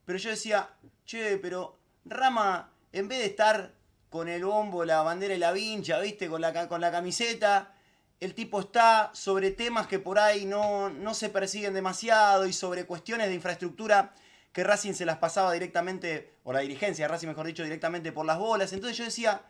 Pero 0.05 0.19
yo 0.19 0.30
decía, 0.30 0.69
che, 1.05 1.39
pero 1.39 1.80
Rama, 2.05 2.72
en 2.91 3.07
vez 3.07 3.18
de 3.18 3.26
estar 3.26 3.73
con 4.14 4.30
el 4.30 4.45
bombo, 4.45 4.85
la 4.85 5.02
bandera 5.02 5.34
y 5.34 5.40
la 5.40 5.52
vincha, 5.52 5.98
viste, 5.98 6.30
con 6.30 6.40
la, 6.40 6.68
con 6.68 6.80
la 6.80 6.91
camiseta, 6.91 7.73
el 8.19 8.35
tipo 8.35 8.60
está 8.60 9.10
sobre 9.15 9.49
temas 9.49 9.88
que 9.88 9.98
por 9.98 10.19
ahí 10.19 10.45
no, 10.45 10.91
no 10.91 11.15
se 11.15 11.30
persiguen 11.30 11.73
demasiado 11.73 12.45
y 12.45 12.53
sobre 12.53 12.85
cuestiones 12.85 13.30
de 13.30 13.34
infraestructura 13.34 14.14
que 14.52 14.64
Racing 14.64 14.94
se 14.94 15.07
las 15.07 15.18
pasaba 15.18 15.52
directamente, 15.52 16.35
o 16.44 16.53
la 16.53 16.60
dirigencia 16.60 17.06
de 17.06 17.07
Racing, 17.07 17.30
mejor 17.30 17.48
dicho, 17.48 17.64
directamente 17.64 18.11
por 18.11 18.27
las 18.27 18.38
bolas. 18.38 18.72
Entonces 18.72 18.95
yo 18.95 19.06
decía, 19.06 19.41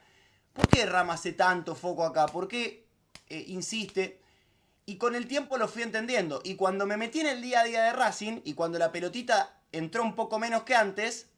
¿por 0.54 0.66
qué 0.70 0.86
Rama 0.86 1.16
hace 1.16 1.34
tanto 1.34 1.76
foco 1.76 2.06
acá? 2.06 2.28
¿Por 2.28 2.48
qué 2.48 2.88
eh, 3.28 3.44
insiste? 3.50 4.22
Y 4.86 4.96
con 4.96 5.14
el 5.14 5.28
tiempo 5.28 5.58
lo 5.58 5.68
fui 5.68 5.84
entendiendo. 5.84 6.40
Y 6.46 6.56
cuando 6.56 6.86
me 6.86 6.96
metí 6.96 7.20
en 7.20 7.28
el 7.28 7.42
día 7.42 7.60
a 7.60 7.64
día 7.66 7.84
de 7.84 7.92
Racing, 7.92 8.40
y 8.46 8.54
cuando 8.54 8.80
la 8.80 8.94
pelotita 8.94 9.60
entró 9.74 10.04
un 10.04 10.16
poco 10.16 10.40
menos 10.40 10.64
que 10.64 10.74
antes, 10.74 11.33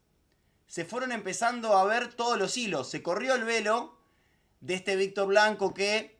se 0.66 0.84
fueron 0.84 1.12
empezando 1.12 1.76
a 1.76 1.84
ver 1.84 2.12
todos 2.14 2.38
los 2.38 2.56
hilos. 2.56 2.90
Se 2.90 3.02
corrió 3.02 3.34
el 3.34 3.44
velo 3.44 3.96
de 4.60 4.74
este 4.74 4.96
Víctor 4.96 5.28
Blanco 5.28 5.74
que 5.74 6.16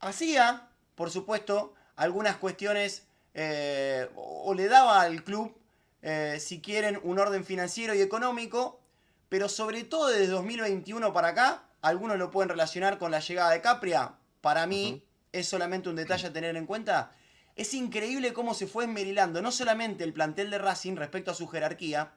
hacía, 0.00 0.68
por 0.94 1.10
supuesto, 1.10 1.74
algunas 1.96 2.36
cuestiones 2.36 3.06
eh, 3.34 4.08
o 4.14 4.54
le 4.54 4.68
daba 4.68 5.00
al 5.00 5.22
club, 5.24 5.56
eh, 6.02 6.38
si 6.40 6.60
quieren, 6.60 6.98
un 7.02 7.18
orden 7.18 7.44
financiero 7.44 7.94
y 7.94 8.00
económico, 8.00 8.80
pero 9.28 9.48
sobre 9.48 9.84
todo 9.84 10.08
desde 10.08 10.28
2021 10.28 11.12
para 11.12 11.28
acá, 11.28 11.64
algunos 11.82 12.18
lo 12.18 12.30
pueden 12.30 12.48
relacionar 12.48 12.98
con 12.98 13.10
la 13.10 13.20
llegada 13.20 13.50
de 13.50 13.60
Capria. 13.60 14.14
Para 14.40 14.66
mí 14.66 15.04
es 15.32 15.48
solamente 15.48 15.88
un 15.88 15.96
detalle 15.96 16.28
a 16.28 16.32
tener 16.32 16.56
en 16.56 16.66
cuenta. 16.66 17.12
Es 17.56 17.74
increíble 17.74 18.32
cómo 18.32 18.54
se 18.54 18.66
fue 18.66 18.84
esmerilando 18.84 19.40
no 19.40 19.50
solamente 19.50 20.04
el 20.04 20.12
plantel 20.12 20.50
de 20.50 20.58
Racing 20.58 20.96
respecto 20.96 21.30
a 21.30 21.34
su 21.34 21.48
jerarquía, 21.48 22.12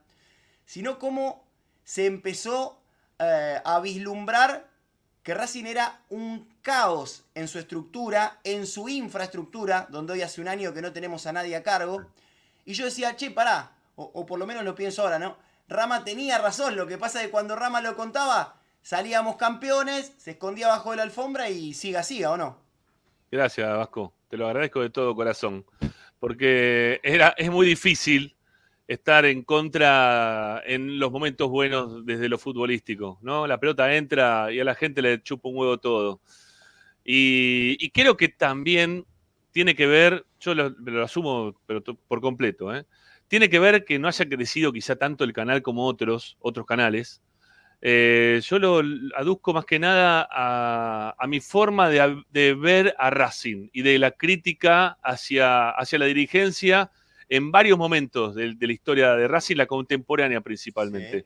sino 0.69 0.99
cómo 0.99 1.43
se 1.83 2.05
empezó 2.05 2.79
eh, 3.17 3.59
a 3.65 3.79
vislumbrar 3.79 4.67
que 5.23 5.33
Racing 5.33 5.65
era 5.65 6.01
un 6.09 6.47
caos 6.61 7.25
en 7.33 7.47
su 7.47 7.57
estructura, 7.57 8.39
en 8.43 8.67
su 8.67 8.87
infraestructura, 8.87 9.87
donde 9.89 10.13
hoy 10.13 10.21
hace 10.21 10.41
un 10.41 10.47
año 10.47 10.71
que 10.71 10.83
no 10.83 10.93
tenemos 10.93 11.25
a 11.25 11.33
nadie 11.33 11.55
a 11.55 11.63
cargo. 11.63 12.05
Y 12.65 12.73
yo 12.73 12.85
decía, 12.85 13.15
che, 13.15 13.31
pará, 13.31 13.71
o, 13.95 14.27
por 14.27 14.37
lo 14.37 14.45
menos 14.45 14.63
lo 14.63 14.75
pienso 14.75 15.01
ahora, 15.01 15.17
¿no? 15.17 15.37
Rama 15.67 16.03
tenía 16.03 16.37
razón, 16.37 16.75
lo 16.75 16.85
que 16.85 16.99
pasa 16.99 17.19
es 17.21 17.25
que 17.25 17.31
cuando 17.31 17.55
Rama 17.55 17.81
lo 17.81 17.95
contaba, 17.95 18.57
salíamos 18.83 19.37
campeones, 19.37 20.13
se 20.19 20.31
escondía 20.31 20.67
bajo 20.67 20.91
de 20.91 20.97
la 20.97 21.03
alfombra 21.03 21.49
y 21.49 21.73
siga, 21.73 22.03
siga, 22.03 22.29
¿o 22.29 22.37
no? 22.37 22.59
Gracias, 23.31 23.67
Vasco. 23.75 24.13
Te 24.29 24.37
lo 24.37 24.45
agradezco 24.45 24.81
de 24.81 24.91
todo 24.91 25.15
corazón. 25.15 25.65
Porque 26.19 26.99
era, 27.01 27.33
es 27.39 27.49
muy 27.49 27.65
difícil 27.65 28.35
estar 28.89 29.23
en 29.25 29.43
contra 29.43 30.63
en 30.65 30.97
los 30.97 31.11
momentos 31.11 31.47
buenos 31.47 32.03
desde 32.07 32.27
lo 32.27 32.39
futbolístico, 32.39 33.19
¿no? 33.21 33.45
La 33.45 33.59
pelota 33.59 33.95
entra 33.95 34.51
y 34.51 34.59
a 34.59 34.63
la 34.63 34.73
gente 34.73 35.03
le 35.03 35.21
chupa 35.21 35.47
un 35.47 35.57
huevo 35.57 35.77
todo. 35.77 36.21
Y, 37.05 37.91
creo 37.91 38.17
que 38.17 38.29
también 38.29 39.05
tiene 39.51 39.75
que 39.75 39.85
ver, 39.85 40.25
yo 40.39 40.55
lo, 40.55 41.03
asumo 41.03 41.55
pero 41.67 41.83
por 41.83 42.19
completo, 42.19 42.75
¿eh? 42.75 42.85
tiene 43.27 43.47
que 43.49 43.59
ver 43.59 43.85
que 43.85 43.99
no 43.99 44.07
haya 44.07 44.27
crecido 44.27 44.73
quizá 44.73 44.95
tanto 44.95 45.23
el 45.23 45.33
canal 45.33 45.61
como 45.61 45.85
otros, 45.85 46.37
otros 46.39 46.65
canales. 46.65 47.21
Eh, 47.81 48.41
yo 48.43 48.57
lo 48.57 48.81
aduzco 49.15 49.53
más 49.53 49.65
que 49.65 49.77
nada 49.77 50.27
a, 50.31 51.27
mi 51.27 51.41
forma 51.41 51.89
de, 51.89 52.23
de 52.31 52.55
ver 52.55 52.95
a 52.97 53.11
Racing 53.11 53.69
y 53.71 53.83
de 53.83 53.99
la 53.99 54.11
crítica 54.11 54.97
hacia, 55.03 55.69
hacia 55.69 55.99
la 55.99 56.05
dirigencia 56.05 56.91
en 57.29 57.51
varios 57.51 57.77
momentos 57.77 58.35
de, 58.35 58.55
de 58.55 58.67
la 58.67 58.73
historia 58.73 59.15
de 59.15 59.27
Racing, 59.27 59.55
la 59.55 59.65
contemporánea 59.67 60.41
principalmente. 60.41 61.25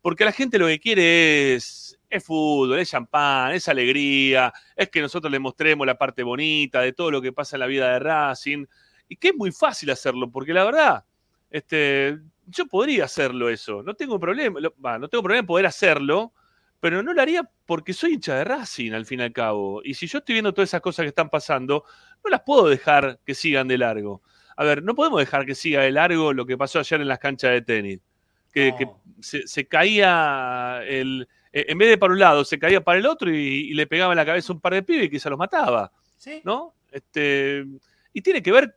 Porque 0.00 0.24
la 0.24 0.32
gente 0.32 0.58
lo 0.58 0.66
que 0.66 0.78
quiere 0.78 1.54
es, 1.54 1.98
es 2.08 2.24
fútbol, 2.24 2.78
es 2.78 2.90
champán, 2.90 3.52
es 3.52 3.68
alegría, 3.68 4.52
es 4.76 4.88
que 4.90 5.00
nosotros 5.00 5.30
le 5.30 5.38
mostremos 5.38 5.86
la 5.86 5.98
parte 5.98 6.22
bonita 6.22 6.80
de 6.82 6.92
todo 6.92 7.10
lo 7.10 7.20
que 7.22 7.32
pasa 7.32 7.56
en 7.56 7.60
la 7.60 7.66
vida 7.66 7.92
de 7.92 7.98
Racing. 7.98 8.64
Y 9.08 9.16
que 9.16 9.28
es 9.28 9.34
muy 9.34 9.50
fácil 9.52 9.90
hacerlo, 9.90 10.30
porque 10.30 10.52
la 10.52 10.64
verdad, 10.64 11.04
este, 11.50 12.18
yo 12.46 12.66
podría 12.66 13.04
hacerlo 13.06 13.48
eso, 13.48 13.82
no 13.82 13.94
tengo 13.94 14.20
problema, 14.20 14.60
lo- 14.60 14.74
no 14.98 15.08
tengo 15.08 15.22
problema 15.22 15.40
en 15.40 15.46
poder 15.46 15.66
hacerlo, 15.66 16.32
pero 16.80 17.02
no 17.02 17.12
lo 17.12 17.20
haría 17.20 17.42
porque 17.66 17.92
soy 17.92 18.12
hincha 18.14 18.36
de 18.36 18.44
Racing 18.44 18.92
al 18.92 19.04
fin 19.06 19.20
y 19.20 19.22
al 19.24 19.32
cabo. 19.32 19.80
Y 19.82 19.94
si 19.94 20.06
yo 20.06 20.18
estoy 20.18 20.34
viendo 20.34 20.52
todas 20.54 20.70
esas 20.70 20.80
cosas 20.80 21.04
que 21.04 21.08
están 21.08 21.28
pasando, 21.28 21.84
no 22.22 22.30
las 22.30 22.42
puedo 22.42 22.68
dejar 22.68 23.18
que 23.24 23.34
sigan 23.34 23.66
de 23.66 23.78
largo. 23.78 24.22
A 24.58 24.64
ver, 24.64 24.82
no 24.82 24.94
podemos 24.96 25.20
dejar 25.20 25.46
que 25.46 25.54
siga 25.54 25.82
de 25.82 25.92
largo 25.92 26.32
lo 26.32 26.44
que 26.44 26.58
pasó 26.58 26.80
ayer 26.80 27.00
en 27.00 27.06
las 27.06 27.20
canchas 27.20 27.52
de 27.52 27.62
tenis. 27.62 28.00
Que, 28.52 28.74
que 28.76 28.88
se, 29.20 29.46
se 29.46 29.68
caía 29.68 30.82
el. 30.84 31.28
eh, 31.52 31.66
En 31.68 31.78
vez 31.78 31.88
de 31.88 31.96
para 31.96 32.12
un 32.12 32.18
lado, 32.18 32.44
se 32.44 32.58
caía 32.58 32.82
para 32.82 32.98
el 32.98 33.06
otro 33.06 33.30
y, 33.30 33.36
y 33.36 33.74
le 33.74 33.86
pegaba 33.86 34.12
en 34.12 34.16
la 34.16 34.26
cabeza 34.26 34.52
un 34.52 34.60
par 34.60 34.74
de 34.74 34.82
pibes 34.82 35.06
y 35.06 35.10
quizá 35.10 35.30
los 35.30 35.38
mataba. 35.38 35.92
Sí. 36.16 36.40
¿No? 36.44 36.74
Este, 36.90 37.64
y 38.12 38.20
tiene 38.20 38.42
que 38.42 38.50
ver, 38.50 38.76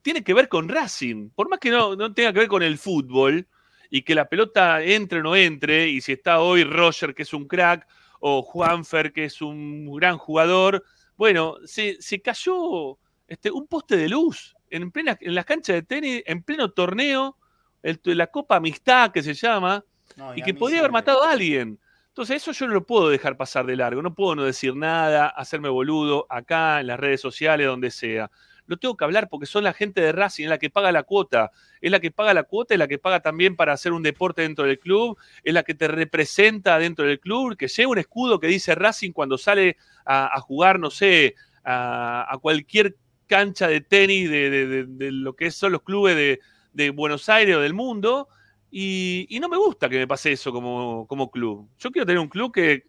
tiene 0.00 0.22
que 0.22 0.32
ver 0.32 0.48
con 0.48 0.68
Racing. 0.68 1.30
Por 1.30 1.48
más 1.48 1.58
que 1.58 1.70
no, 1.70 1.96
no 1.96 2.14
tenga 2.14 2.32
que 2.32 2.38
ver 2.38 2.48
con 2.48 2.62
el 2.62 2.78
fútbol, 2.78 3.48
y 3.90 4.02
que 4.02 4.14
la 4.14 4.28
pelota 4.28 4.82
entre 4.82 5.20
o 5.20 5.22
no 5.22 5.36
entre, 5.36 5.88
y 5.88 6.00
si 6.00 6.12
está 6.12 6.40
hoy 6.40 6.64
Roger, 6.64 7.14
que 7.14 7.22
es 7.22 7.32
un 7.32 7.46
crack, 7.46 7.86
o 8.20 8.42
Juanfer, 8.42 9.12
que 9.12 9.24
es 9.24 9.40
un 9.42 9.92
gran 9.94 10.18
jugador, 10.18 10.84
bueno, 11.16 11.56
se, 11.64 12.00
se 12.00 12.20
cayó 12.20 12.98
este, 13.28 13.50
un 13.50 13.66
poste 13.66 13.96
de 13.96 14.08
luz 14.08 14.55
en, 14.70 14.90
plena, 14.90 15.16
en 15.20 15.34
las 15.34 15.44
canchas 15.44 15.74
de 15.74 15.82
tenis, 15.82 16.22
en 16.26 16.42
pleno 16.42 16.70
torneo, 16.70 17.36
el- 17.82 18.00
la 18.04 18.26
Copa 18.28 18.56
Amistad 18.56 19.10
que 19.12 19.22
se 19.22 19.34
llama, 19.34 19.84
No, 20.16 20.34
y 20.36 20.42
que 20.42 20.52
podía 20.58 20.78
haber 20.80 20.92
matado 20.92 21.22
a 21.24 21.30
alguien. 21.32 21.78
Entonces, 22.08 22.36
eso 22.36 22.52
yo 22.52 22.66
no 22.66 22.72
lo 22.74 22.86
puedo 22.86 23.10
dejar 23.10 23.36
pasar 23.36 23.66
de 23.66 23.76
largo. 23.76 24.00
No 24.00 24.14
puedo 24.14 24.34
no 24.34 24.44
decir 24.44 24.74
nada, 24.74 25.26
hacerme 25.28 25.68
boludo 25.68 26.26
acá, 26.30 26.80
en 26.80 26.86
las 26.86 26.98
redes 26.98 27.20
sociales, 27.20 27.66
donde 27.66 27.90
sea. 27.90 28.30
Lo 28.66 28.78
tengo 28.78 28.96
que 28.96 29.04
hablar 29.04 29.28
porque 29.28 29.44
son 29.46 29.62
la 29.64 29.72
gente 29.74 30.00
de 30.00 30.10
Racing, 30.12 30.44
es 30.44 30.50
la 30.50 30.58
que 30.58 30.70
paga 30.70 30.90
la 30.90 31.02
cuota. 31.02 31.50
Es 31.80 31.90
la 31.90 32.00
que 32.00 32.10
paga 32.10 32.32
la 32.34 32.44
cuota, 32.44 32.74
es 32.74 32.78
la 32.78 32.88
que 32.88 32.98
paga 32.98 33.20
también 33.20 33.54
para 33.54 33.74
hacer 33.74 33.92
un 33.92 34.02
deporte 34.02 34.42
dentro 34.42 34.64
del 34.64 34.78
club, 34.80 35.18
es 35.44 35.52
la 35.54 35.62
que 35.62 35.74
te 35.74 35.86
representa 35.88 36.78
dentro 36.78 37.04
del 37.06 37.20
club, 37.20 37.56
que 37.56 37.68
lleva 37.68 37.90
un 37.92 37.98
escudo 37.98 38.40
que 38.40 38.46
dice 38.48 38.74
Racing 38.74 39.12
cuando 39.12 39.36
sale 39.38 39.76
a, 40.04 40.34
a 40.36 40.40
jugar, 40.40 40.80
no 40.80 40.90
sé, 40.90 41.34
a, 41.62 42.26
a 42.32 42.38
cualquier 42.38 42.96
cancha 43.26 43.68
de 43.68 43.80
tenis 43.80 44.30
de, 44.30 44.50
de- 44.50 44.66
de- 44.66 44.84
de 44.86 45.12
lo 45.12 45.34
que 45.34 45.50
son 45.50 45.72
los 45.72 45.82
clubes 45.82 46.16
de, 46.16 46.90
Buenos 46.90 47.28
Aires 47.28 47.56
o 47.56 47.60
del 47.60 47.74
mundo. 47.74 48.28
Y, 48.70 49.26
y 49.30 49.40
no 49.40 49.48
me 49.48 49.56
gusta 49.56 49.88
que 49.88 49.98
me 49.98 50.06
pase 50.06 50.32
eso 50.32 50.52
como, 50.52 51.06
como 51.08 51.30
club. 51.30 51.68
Yo 51.78 51.90
quiero 51.90 52.04
tener 52.04 52.18
un 52.20 52.28
club 52.28 52.52
que, 52.52 52.84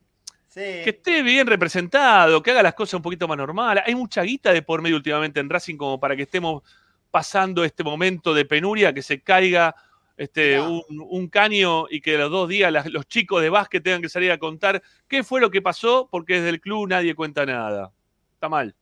que 0.84 0.90
esté 0.90 1.22
bien 1.24 1.48
representado, 1.48 2.42
que 2.44 2.52
haga 2.52 2.64
las 2.64 2.74
cosas 2.74 2.96
un 2.96 3.02
poquito 3.02 3.28
más 3.28 3.38
normales. 3.38 3.84
Hay 3.86 3.96
mucha 3.96 4.24
guita 4.24 4.52
de 4.52 4.62
por 4.62 4.82
medio 4.82 4.98
últimamente 4.98 5.40
en 5.40 5.50
Racing 5.50 5.78
como 5.78 6.00
para 6.00 6.16
que 6.16 6.24
estemos 6.24 6.64
pasando 7.12 7.64
este 7.64 7.84
momento 7.84 8.34
de 8.34 8.44
penuria, 8.46 8.94
que 8.94 9.02
se 9.02 9.22
caiga 9.22 9.74
este, 10.18 10.60
un, 10.60 10.84
un 11.10 11.28
caño 11.30 11.86
y 11.90 12.02
que 12.02 12.18
los 12.18 12.30
dos 12.32 12.50
días 12.50 12.72
las- 12.72 12.88
los 12.92 13.08
chicos 13.08 13.42
de 13.42 13.50
básquet 13.50 13.84
tengan 13.84 14.02
que 14.02 14.10
salir 14.10 14.32
a 14.32 14.38
contar 14.40 14.82
qué 15.08 15.24
fue 15.24 15.40
lo 15.40 15.50
que 15.52 15.62
pasó, 15.62 16.10
porque 16.12 16.36
desde 16.36 16.50
el 16.50 16.60
club 16.60 16.88
nadie 16.90 17.16
cuenta 17.16 17.46
nada. 17.46 17.92
Está 18.34 18.50
mal. 18.50 18.76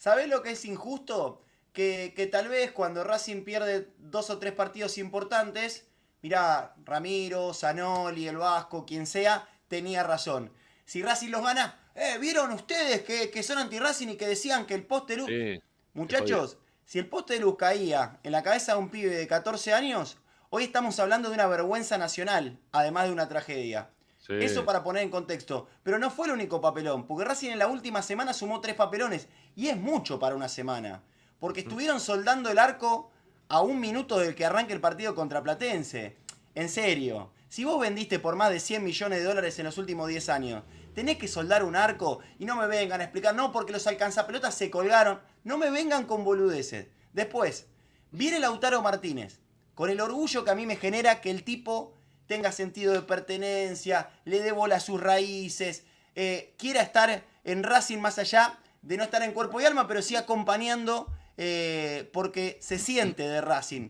¿Sabés 0.00 0.28
lo 0.28 0.42
que 0.42 0.52
es 0.52 0.64
injusto? 0.64 1.42
Que, 1.74 2.14
que 2.16 2.26
tal 2.26 2.48
vez 2.48 2.72
cuando 2.72 3.04
Racing 3.04 3.44
pierde 3.44 3.90
dos 3.98 4.30
o 4.30 4.38
tres 4.38 4.54
partidos 4.54 4.96
importantes, 4.96 5.84
mirá, 6.22 6.74
Ramiro, 6.86 7.52
Zanoli, 7.52 8.26
el 8.26 8.38
Vasco, 8.38 8.86
quien 8.86 9.06
sea, 9.06 9.46
tenía 9.68 10.02
razón. 10.02 10.50
Si 10.86 11.02
Racing 11.02 11.28
los 11.28 11.44
gana, 11.44 11.78
eh, 11.94 12.16
¿vieron 12.18 12.50
ustedes 12.52 13.02
que, 13.02 13.30
que 13.30 13.42
son 13.42 13.58
anti-Racing 13.58 14.08
y 14.08 14.16
que 14.16 14.26
decían 14.26 14.64
que 14.64 14.72
el 14.72 14.86
poste 14.86 15.12
de 15.12 15.18
luz... 15.18 15.28
Sí, 15.28 15.62
Muchachos, 15.92 16.56
si 16.86 16.98
el 16.98 17.06
poste 17.06 17.34
de 17.34 17.40
luz 17.40 17.58
caía 17.58 18.20
en 18.22 18.32
la 18.32 18.42
cabeza 18.42 18.72
de 18.72 18.78
un 18.78 18.88
pibe 18.88 19.14
de 19.14 19.26
14 19.26 19.74
años, 19.74 20.16
hoy 20.48 20.64
estamos 20.64 20.98
hablando 20.98 21.28
de 21.28 21.34
una 21.34 21.46
vergüenza 21.46 21.98
nacional, 21.98 22.58
además 22.72 23.04
de 23.04 23.12
una 23.12 23.28
tragedia. 23.28 23.90
Sí. 24.30 24.44
Eso 24.44 24.64
para 24.64 24.84
poner 24.84 25.02
en 25.02 25.10
contexto. 25.10 25.66
Pero 25.82 25.98
no 25.98 26.08
fue 26.08 26.28
el 26.28 26.34
único 26.34 26.60
papelón, 26.60 27.06
porque 27.06 27.24
Racing 27.24 27.50
en 27.50 27.58
la 27.58 27.66
última 27.66 28.00
semana 28.00 28.32
sumó 28.32 28.60
tres 28.60 28.76
papelones. 28.76 29.26
Y 29.56 29.68
es 29.68 29.76
mucho 29.76 30.20
para 30.20 30.36
una 30.36 30.48
semana. 30.48 31.02
Porque 31.40 31.60
estuvieron 31.60 31.98
soldando 31.98 32.48
el 32.48 32.58
arco 32.58 33.10
a 33.48 33.60
un 33.60 33.80
minuto 33.80 34.18
del 34.20 34.36
que 34.36 34.44
arranque 34.44 34.72
el 34.72 34.80
partido 34.80 35.16
contra 35.16 35.42
Platense. 35.42 36.16
En 36.54 36.68
serio, 36.68 37.32
si 37.48 37.64
vos 37.64 37.80
vendiste 37.80 38.20
por 38.20 38.36
más 38.36 38.50
de 38.50 38.60
100 38.60 38.84
millones 38.84 39.18
de 39.18 39.24
dólares 39.24 39.58
en 39.58 39.64
los 39.64 39.76
últimos 39.78 40.08
10 40.08 40.28
años, 40.28 40.62
tenés 40.94 41.18
que 41.18 41.26
soldar 41.26 41.64
un 41.64 41.74
arco 41.74 42.20
y 42.38 42.44
no 42.44 42.54
me 42.54 42.68
vengan 42.68 43.00
a 43.00 43.04
explicar, 43.04 43.34
no, 43.34 43.50
porque 43.50 43.72
los 43.72 43.88
alcanzapelotas 43.88 44.54
se 44.54 44.70
colgaron. 44.70 45.18
No 45.42 45.58
me 45.58 45.70
vengan 45.70 46.04
con 46.04 46.22
boludeces. 46.22 46.86
Después, 47.12 47.66
viene 48.12 48.38
Lautaro 48.38 48.82
Martínez, 48.82 49.40
con 49.74 49.90
el 49.90 50.00
orgullo 50.00 50.44
que 50.44 50.50
a 50.52 50.54
mí 50.54 50.66
me 50.66 50.76
genera 50.76 51.20
que 51.20 51.30
el 51.32 51.42
tipo 51.42 51.96
tenga 52.30 52.52
sentido 52.52 52.92
de 52.92 53.02
pertenencia, 53.02 54.08
le 54.24 54.38
dé 54.38 54.52
bola 54.52 54.76
a 54.76 54.80
sus 54.80 55.00
raíces, 55.00 55.82
eh, 56.14 56.54
quiera 56.58 56.80
estar 56.80 57.24
en 57.42 57.64
Racing 57.64 57.98
más 57.98 58.20
allá 58.20 58.56
de 58.82 58.96
no 58.96 59.02
estar 59.02 59.24
en 59.24 59.32
cuerpo 59.32 59.60
y 59.60 59.64
alma, 59.64 59.88
pero 59.88 60.00
sí 60.00 60.14
acompañando 60.14 61.12
eh, 61.36 62.08
porque 62.12 62.56
se 62.60 62.78
siente 62.78 63.24
de 63.24 63.40
Racing. 63.40 63.88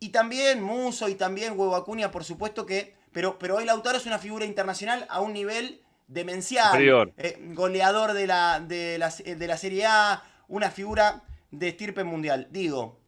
Y 0.00 0.08
también 0.08 0.62
Muso 0.62 1.10
y 1.10 1.16
también 1.16 1.52
Huevo 1.52 1.76
Acuña, 1.76 2.10
por 2.10 2.24
supuesto 2.24 2.64
que. 2.64 2.96
Pero, 3.12 3.38
pero 3.38 3.56
hoy 3.56 3.66
Lautaro 3.66 3.98
es 3.98 4.06
una 4.06 4.18
figura 4.18 4.46
internacional 4.46 5.06
a 5.10 5.20
un 5.20 5.34
nivel 5.34 5.82
demencial. 6.08 7.12
Eh, 7.18 7.36
goleador 7.52 8.14
de 8.14 8.26
la, 8.26 8.58
de, 8.58 8.96
la, 8.96 9.10
de 9.10 9.46
la 9.46 9.58
Serie 9.58 9.84
A, 9.84 10.24
una 10.48 10.70
figura 10.70 11.24
de 11.50 11.68
estirpe 11.68 12.04
mundial. 12.04 12.48
Digo, 12.50 13.00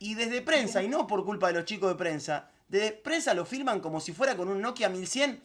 y 0.00 0.16
desde 0.16 0.42
prensa, 0.42 0.82
y 0.82 0.88
no 0.88 1.06
por 1.06 1.24
culpa 1.24 1.46
de 1.46 1.54
los 1.54 1.66
chicos 1.66 1.88
de 1.88 1.96
prensa, 1.96 2.50
desde 2.72 2.92
prensa 2.92 3.34
lo 3.34 3.44
filman 3.44 3.80
como 3.80 4.00
si 4.00 4.12
fuera 4.12 4.34
con 4.34 4.48
un 4.48 4.60
Nokia 4.62 4.88
1100. 4.88 5.42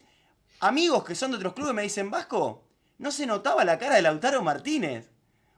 Amigos 0.62 1.04
que 1.04 1.14
son 1.14 1.32
de 1.32 1.38
otros 1.38 1.54
clubes 1.54 1.74
me 1.74 1.82
dicen, 1.84 2.10
Vasco, 2.10 2.64
no 3.00 3.12
se 3.12 3.26
notaba 3.28 3.66
la 3.66 3.78
cara 3.78 3.96
de 3.96 4.02
Lautaro 4.02 4.42
Martínez. 4.42 5.12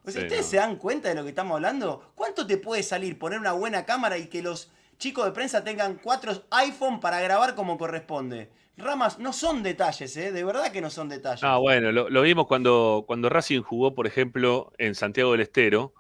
O 0.04 0.10
sea, 0.10 0.22
Sí, 0.22 0.26
¿ustedes 0.26 0.46
no. 0.46 0.50
se 0.50 0.58
dan 0.58 0.76
cuenta 0.78 1.10
de 1.10 1.16
lo 1.16 1.22
que 1.24 1.30
estamos 1.30 1.54
hablando? 1.54 2.12
¿Cuánto 2.16 2.48
te 2.48 2.58
puede 2.58 2.82
salir 2.82 3.20
poner 3.20 3.40
una 3.40 3.52
buena 3.52 3.86
cámara 3.86 4.18
y 4.18 4.28
que 4.28 4.42
los 4.42 4.72
chicos 4.98 5.26
de 5.26 5.32
prensa 5.32 5.64
tengan 5.64 6.00
cuatro 6.02 6.44
iPhone 6.50 7.00
para 7.00 7.22
grabar 7.22 7.54
como 7.54 7.78
corresponde? 7.78 8.50
Ramas, 8.76 9.20
no 9.20 9.32
son 9.32 9.62
detalles, 9.62 10.18
¿eh? 10.18 10.32
De 10.32 10.44
verdad 10.44 10.72
que 10.72 10.82
no 10.82 10.90
son 10.90 11.08
detalles. 11.08 11.44
Ah, 11.44 11.58
bueno, 11.58 11.92
lo, 11.92 12.10
lo 12.10 12.22
vimos 12.24 12.48
cuando, 12.48 13.04
cuando 13.06 13.30
Racing 13.30 13.62
jugó, 13.62 13.94
por 13.94 14.08
ejemplo, 14.08 14.72
en 14.80 14.96
Santiago 14.96 15.34
del 15.34 15.42
Estero, 15.42 15.94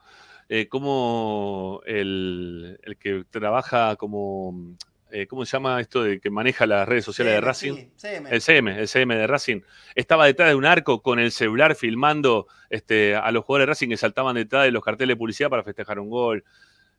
eh, 0.48 0.68
como 0.68 1.82
el, 1.86 2.80
el 2.82 2.98
que 2.98 3.24
trabaja 3.30 3.96
como, 3.98 4.76
eh, 5.12 5.28
¿cómo 5.28 5.46
se 5.46 5.52
llama 5.54 5.80
esto 5.82 6.04
de 6.04 6.20
que 6.20 6.30
maneja 6.30 6.66
las 6.66 6.88
redes 6.88 7.06
sociales 7.06 7.34
de 7.34 7.42
Racing? 7.42 7.74
sí, 7.76 7.92
CM. 7.96 8.30
El 8.30 8.42
CM, 8.42 8.80
el 8.80 8.88
CM 8.88 9.16
de 9.16 9.28
Racing. 9.28 9.62
Estaba 9.96 10.26
detrás 10.26 10.50
de 10.50 10.56
un 10.56 10.66
arco 10.66 11.02
con 11.02 11.20
el 11.20 11.32
celular 11.32 11.76
filmando 11.76 12.48
este, 12.70 13.16
a 13.16 13.32
los 13.32 13.44
jugadores 13.46 13.68
de 13.68 13.70
Racing 13.72 13.90
que 13.90 13.98
saltaban 13.98 14.36
detrás 14.36 14.66
de 14.66 14.72
los 14.72 14.84
carteles 14.84 15.14
de 15.16 15.18
publicidad 15.18 15.50
para 15.50 15.64
festejar 15.64 16.00
un 16.00 16.10
gol. 16.10 16.44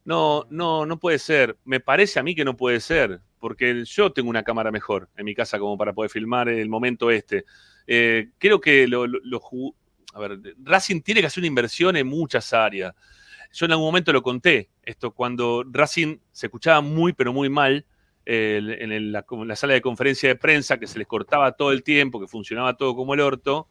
No, 0.04 0.46
no, 0.50 0.86
no 0.86 0.98
puede 0.98 1.18
ser. 1.18 1.56
Me 1.64 1.80
parece 1.80 2.18
a 2.18 2.22
mí 2.22 2.34
que 2.34 2.44
no 2.44 2.56
puede 2.56 2.80
ser, 2.80 3.20
porque 3.38 3.84
yo 3.84 4.12
tengo 4.12 4.30
una 4.30 4.42
cámara 4.42 4.70
mejor 4.70 5.08
en 5.16 5.24
mi 5.26 5.34
casa 5.34 5.58
como 5.58 5.76
para 5.76 5.92
poder 5.92 6.10
filmar 6.10 6.48
el 6.48 6.68
momento 6.68 7.10
este. 7.10 7.44
Eh, 7.86 8.30
creo 8.38 8.60
que 8.60 8.86
lo, 8.88 9.06
lo- 9.06 9.40
a 10.14 10.18
ver, 10.20 10.40
Racing 10.64 11.02
tiene 11.02 11.20
que 11.20 11.26
hacer 11.28 11.40
una 11.42 11.46
inversión 11.48 11.96
en 11.96 12.06
muchas 12.06 12.52
áreas. 12.52 12.94
Yo 13.52 13.66
en 13.66 13.72
algún 13.72 13.86
momento 13.86 14.12
lo 14.12 14.22
conté, 14.22 14.70
esto 14.82 15.10
cuando 15.12 15.64
Racing 15.68 16.18
se 16.32 16.46
escuchaba 16.46 16.80
muy, 16.80 17.12
pero 17.12 17.32
muy 17.32 17.48
mal 17.48 17.84
en, 18.26 19.12
la, 19.12 19.24
sala 19.56 19.74
de 19.74 19.80
conferencia 19.80 20.28
de 20.28 20.36
prensa, 20.36 20.78
que 20.78 20.86
se 20.86 20.98
les 20.98 21.06
cortaba 21.06 21.52
todo 21.52 21.72
el 21.72 21.82
tiempo, 21.82 22.20
que 22.20 22.28
funcionaba 22.28 22.76
todo 22.76 22.94
como 22.94 23.14
el 23.14 23.20
orto, 23.20 23.68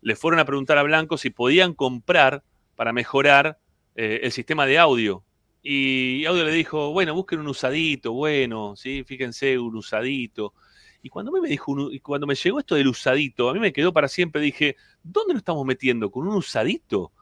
le 0.00 0.16
fueron 0.16 0.40
a 0.40 0.44
preguntar 0.44 0.78
a 0.78 0.82
Blanco 0.82 1.16
si 1.18 1.30
podían 1.30 1.74
comprar 1.74 2.42
para 2.76 2.92
mejorar 2.92 3.58
eh, 3.96 4.20
el 4.22 4.32
sistema 4.32 4.66
de 4.66 4.78
audio. 4.78 5.24
Y 5.62 6.24
Audio 6.24 6.44
le 6.44 6.52
dijo, 6.52 6.92
bueno, 6.92 7.14
busquen 7.14 7.40
un 7.40 7.48
usadito, 7.48 8.12
bueno, 8.12 8.74
sí, 8.76 9.02
fíjense, 9.04 9.58
un 9.58 9.76
usadito. 9.76 10.54
Y 11.02 11.08
cuando 11.08 11.32
me 11.32 11.48
dijo, 11.48 11.72
un- 11.72 11.98
cuando 11.98 12.26
me 12.26 12.34
llegó 12.34 12.60
esto 12.60 12.74
del 12.76 12.88
usadito, 12.88 13.50
a 13.50 13.54
mí 13.54 13.60
me 13.60 13.72
quedó 13.72 13.92
para 13.92 14.08
siempre, 14.08 14.40
dije, 14.40 14.76
¿dónde 15.02 15.34
nos 15.34 15.40
estamos 15.40 15.64
metiendo? 15.66 16.10
¿Con 16.10 16.26
un 16.28 16.36
usadito? 16.36 17.12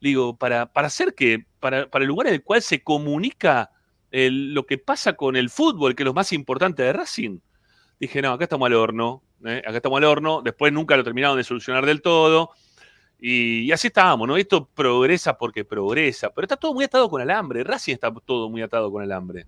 Digo, 0.00 0.36
para, 0.36 0.72
para 0.72 0.88
hacer 0.88 1.14
que, 1.14 1.46
para, 1.60 1.88
para 1.88 2.02
el 2.02 2.08
lugar 2.08 2.26
en 2.26 2.34
el 2.34 2.42
cual 2.42 2.60
se 2.62 2.82
comunica 2.82 3.70
el- 4.14 4.54
lo 4.54 4.64
que 4.64 4.78
pasa 4.78 5.14
con 5.14 5.34
el 5.36 5.50
fútbol, 5.50 5.94
que 5.94 6.02
es 6.02 6.06
lo 6.06 6.14
más 6.14 6.32
importante 6.32 6.82
de 6.82 6.92
Racing. 6.92 7.38
Dije, 7.98 8.22
no, 8.22 8.32
acá 8.32 8.44
estamos 8.44 8.66
al 8.66 8.74
horno, 8.74 9.22
¿eh? 9.44 9.62
acá 9.66 9.76
estamos 9.76 9.98
al 9.98 10.04
horno, 10.04 10.40
después 10.42 10.72
nunca 10.72 10.96
lo 10.96 11.04
terminaron 11.04 11.36
de 11.36 11.44
solucionar 11.44 11.84
del 11.86 12.00
todo. 12.02 12.50
Y, 13.20 13.60
y 13.62 13.72
así 13.72 13.86
estábamos, 13.86 14.28
¿no? 14.28 14.36
Esto 14.36 14.68
progresa 14.74 15.38
porque 15.38 15.64
progresa, 15.64 16.30
pero 16.30 16.44
está 16.44 16.56
todo 16.56 16.74
muy 16.74 16.84
atado 16.84 17.08
con 17.08 17.20
alambre. 17.22 17.64
Racing 17.64 17.94
está 17.94 18.12
todo 18.24 18.50
muy 18.50 18.60
atado 18.62 18.90
con 18.92 19.02
alambre. 19.02 19.46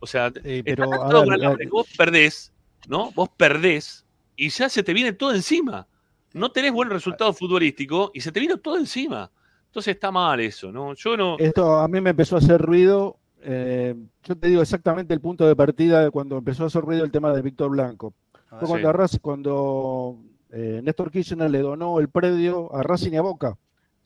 O 0.00 0.06
sea, 0.06 0.26
Eh, 0.44 0.58
está 0.58 0.64
pero, 0.64 0.92
a 0.92 0.96
atado 0.96 1.20
ver, 1.20 1.24
con 1.24 1.32
alambre 1.32 1.64
que 1.64 1.70
vos 1.70 1.86
perdés, 1.96 2.52
¿no? 2.88 3.10
Vos 3.12 3.30
perdés 3.36 4.04
y 4.36 4.48
ya 4.50 4.68
se 4.68 4.82
te 4.82 4.92
viene 4.92 5.12
todo 5.12 5.32
encima. 5.34 5.86
No 6.34 6.50
tenés 6.50 6.72
buen 6.72 6.90
resultado 6.90 7.32
futbolístico 7.32 8.10
y 8.12 8.20
se 8.20 8.32
te 8.32 8.40
vino 8.40 8.58
todo 8.58 8.76
encima. 8.76 9.30
Entonces 9.66 9.94
está 9.94 10.10
mal 10.10 10.40
eso, 10.40 10.70
¿no? 10.70 10.94
Yo 10.94 11.16
no. 11.16 11.36
Esto 11.38 11.76
a 11.78 11.88
mí 11.88 12.00
me 12.00 12.10
empezó 12.10 12.34
a 12.36 12.40
hacer 12.40 12.60
ruido. 12.60 13.18
Eh, 13.44 13.94
yo 14.24 14.36
te 14.36 14.48
digo 14.48 14.62
exactamente 14.62 15.14
el 15.14 15.20
punto 15.20 15.46
de 15.46 15.54
partida 15.56 16.02
de 16.02 16.10
cuando 16.10 16.38
empezó 16.38 16.64
a 16.64 16.66
hacer 16.66 16.82
ruido 16.82 17.04
el 17.04 17.10
tema 17.10 17.32
de 17.32 17.42
Víctor 17.42 17.70
Blanco. 17.70 18.12
A 18.50 18.58
Fue 18.60 18.68
cuando, 18.68 18.92
Racing- 18.92 19.20
cuando 19.20 20.16
eh, 20.50 20.80
Néstor 20.82 21.10
Kirchner 21.10 21.50
le 21.50 21.60
donó 21.60 21.98
el 22.00 22.08
predio 22.08 22.74
a 22.74 22.82
Racing 22.82 23.12
y 23.12 23.16
a 23.16 23.22
Boca. 23.22 23.56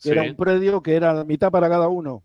que 0.02 0.10
Era 0.10 0.22
un 0.30 0.36
predio 0.36 0.80
que 0.82 0.94
era 0.94 1.24
mitad 1.24 1.50
para 1.50 1.68
cada 1.68 1.88
uno. 1.88 2.22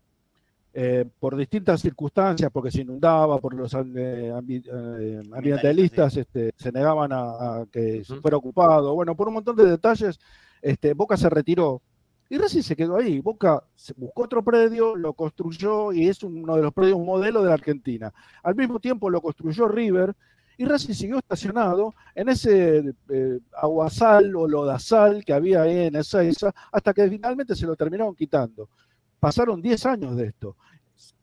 Eh, 0.76 1.04
por 1.20 1.36
distintas 1.36 1.80
circunstancias, 1.80 2.50
porque 2.52 2.72
se 2.72 2.80
inundaba, 2.80 3.38
por 3.38 3.54
los 3.54 3.72
eh, 3.74 4.32
ambi- 4.34 4.64
eh, 4.66 5.22
ambientalistas 5.32 6.16
este, 6.16 6.52
se 6.56 6.72
negaban 6.72 7.12
a, 7.12 7.20
a 7.60 7.66
que 7.70 8.02
se 8.02 8.16
fuera 8.20 8.36
ocupado. 8.38 8.92
Bueno, 8.94 9.14
por 9.14 9.28
un 9.28 9.34
montón 9.34 9.54
de 9.54 9.66
detalles, 9.66 10.18
este, 10.60 10.94
Boca 10.94 11.16
se 11.16 11.30
retiró 11.30 11.80
y 12.34 12.36
Racing 12.36 12.62
se 12.62 12.74
quedó 12.74 12.96
ahí. 12.96 13.20
Boca 13.20 13.62
buscó 13.96 14.24
otro 14.24 14.42
predio, 14.42 14.96
lo 14.96 15.12
construyó 15.12 15.92
y 15.92 16.08
es 16.08 16.20
uno 16.24 16.56
de 16.56 16.62
los 16.62 16.72
predios 16.72 16.98
modelo 16.98 17.42
de 17.42 17.48
la 17.48 17.54
Argentina. 17.54 18.12
Al 18.42 18.56
mismo 18.56 18.80
tiempo 18.80 19.08
lo 19.08 19.20
construyó 19.20 19.68
River 19.68 20.16
y 20.58 20.64
Racing 20.64 20.94
siguió 20.94 21.18
estacionado 21.18 21.94
en 22.12 22.28
ese 22.28 22.92
eh, 23.08 23.38
aguasal 23.56 24.34
o 24.34 24.48
lodazal 24.48 25.24
que 25.24 25.32
había 25.32 25.62
ahí 25.62 25.78
en 25.78 25.94
Ezeiza, 25.94 26.52
hasta 26.72 26.92
que 26.92 27.08
finalmente 27.08 27.54
se 27.54 27.66
lo 27.66 27.76
terminaron 27.76 28.16
quitando. 28.16 28.68
Pasaron 29.20 29.62
10 29.62 29.86
años 29.86 30.16
de 30.16 30.26
esto. 30.26 30.56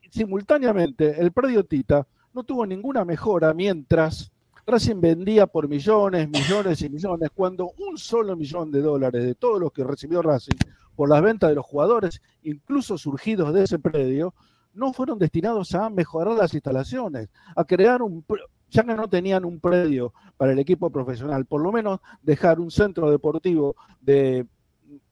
Simultáneamente, 0.10 1.20
el 1.20 1.34
predio 1.34 1.66
Tita 1.66 2.08
no 2.34 2.44
tuvo 2.46 2.66
ninguna 2.66 3.04
mejora 3.04 3.54
mientras 3.54 4.31
Racing 4.66 5.02
vendía 5.02 5.48
por 5.48 5.68
millones, 5.68 6.30
millones 6.30 6.82
y 6.82 6.90
millones, 6.90 7.30
cuando 7.34 7.72
un 7.78 7.98
solo 7.98 8.36
millón 8.36 8.72
de 8.72 8.82
dólares 8.82 9.24
de 9.24 9.36
todos 9.36 9.60
los 9.60 9.72
que 9.72 9.84
recibió 9.84 10.22
Racing 10.22 10.58
por 10.96 11.10
las 11.10 11.22
ventas 11.22 11.50
de 11.50 11.56
los 11.56 11.66
jugadores, 11.66 12.22
incluso 12.44 12.98
surgidos 12.98 13.54
de 13.54 13.64
ese 13.64 13.80
predio, 13.80 14.34
no 14.74 14.94
fueron 14.94 15.20
destinados 15.20 15.74
a 15.76 15.90
mejorar 15.90 16.36
las 16.36 16.54
instalaciones, 16.54 17.30
a 17.56 17.64
crear 17.64 18.02
un... 18.02 18.24
Ya 18.70 18.84
que 18.84 18.94
no 18.94 19.10
tenían 19.10 19.44
un 19.44 19.60
predio 19.60 20.14
para 20.38 20.54
el 20.54 20.60
equipo 20.60 20.90
profesional, 20.90 21.46
por 21.46 21.62
lo 21.62 21.74
menos 21.74 22.00
dejar 22.22 22.58
un 22.62 22.72
centro 22.72 23.12
deportivo 23.12 23.76
de 24.00 24.46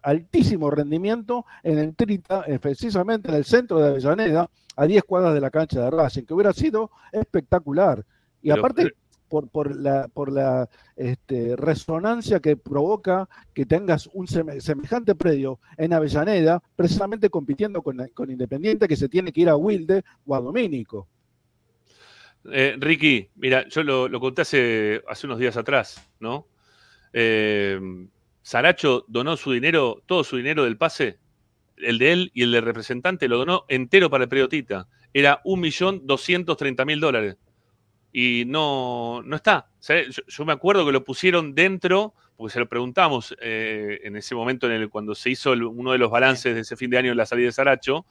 altísimo 0.01 0.71
rendimiento 0.71 1.45
en 1.63 1.77
el 1.77 1.95
Trita, 1.95 2.43
eh, 2.47 2.57
precisamente 2.59 3.29
en 3.29 3.35
el 3.35 3.43
centro 3.43 3.79
de 3.79 3.89
Avellaneda, 3.89 4.49
a 4.77 4.85
10 4.85 5.03
cuadras 5.03 5.33
de 5.33 5.41
la 5.41 5.49
cancha 5.49 5.81
de 5.81 5.91
Racing, 5.91 6.23
que 6.23 6.33
hubiera 6.33 6.53
sido 6.53 6.89
espectacular. 7.11 8.05
Y 8.41 8.49
Pero, 8.49 8.61
aparte, 8.61 8.83
eh, 8.83 8.91
por, 9.29 9.47
por 9.49 9.75
la, 9.79 10.07
por 10.09 10.31
la 10.31 10.67
este, 10.95 11.55
resonancia 11.55 12.39
que 12.39 12.57
provoca 12.57 13.29
que 13.53 13.65
tengas 13.65 14.09
un 14.13 14.27
seme- 14.27 14.59
semejante 14.59 15.15
predio 15.15 15.59
en 15.77 15.93
Avellaneda, 15.93 16.61
precisamente 16.75 17.29
compitiendo 17.29 17.81
con, 17.81 18.05
con 18.13 18.29
Independiente, 18.31 18.87
que 18.87 18.97
se 18.97 19.07
tiene 19.07 19.31
que 19.31 19.41
ir 19.41 19.49
a 19.49 19.55
Wilde 19.55 20.03
o 20.25 20.35
a 20.35 20.41
Domínico. 20.41 21.07
Eh, 22.51 22.75
Ricky, 22.79 23.29
mira, 23.35 23.67
yo 23.67 23.83
lo, 23.83 24.07
lo 24.07 24.19
conté 24.19 24.41
hace, 24.41 25.01
hace 25.07 25.27
unos 25.27 25.39
días 25.39 25.57
atrás, 25.57 26.09
¿no? 26.19 26.47
Eh, 27.13 27.79
Saracho 28.41 29.05
donó 29.07 29.37
su 29.37 29.51
dinero, 29.51 30.01
todo 30.05 30.23
su 30.23 30.37
dinero 30.37 30.63
del 30.63 30.77
pase, 30.77 31.19
el 31.77 31.97
de 31.97 32.11
él 32.13 32.31
y 32.33 32.43
el 32.43 32.51
del 32.51 32.63
representante, 32.63 33.27
lo 33.27 33.37
donó 33.37 33.65
entero 33.67 34.09
para 34.09 34.23
el 34.23 34.29
periodista. 34.29 34.87
Era 35.13 35.41
1.230.000 35.43 36.99
dólares. 36.99 37.37
Y 38.11 38.43
no, 38.47 39.21
no 39.23 39.35
está. 39.35 39.67
Yo, 40.27 40.45
me 40.45 40.53
acuerdo 40.53 40.85
que 40.85 40.91
lo 40.91 41.03
pusieron 41.03 41.53
dentro, 41.53 42.13
porque 42.35 42.53
se 42.53 42.59
lo 42.59 42.67
preguntamos 42.67 43.35
eh, 43.39 43.99
en 44.03 44.15
ese 44.15 44.35
momento 44.35 44.67
en 44.67 44.73
el, 44.73 44.89
cuando 44.89 45.13
se 45.15 45.29
hizo 45.29 45.51
uno 45.51 45.91
de 45.91 45.97
los 45.97 46.09
balances 46.09 46.55
de 46.55 46.61
ese 46.61 46.75
fin 46.75 46.89
de 46.89 46.97
año 46.97 47.11
en 47.11 47.17
la 47.17 47.25
salida 47.25 47.47
de 47.47 47.51
Saracho. 47.51 48.05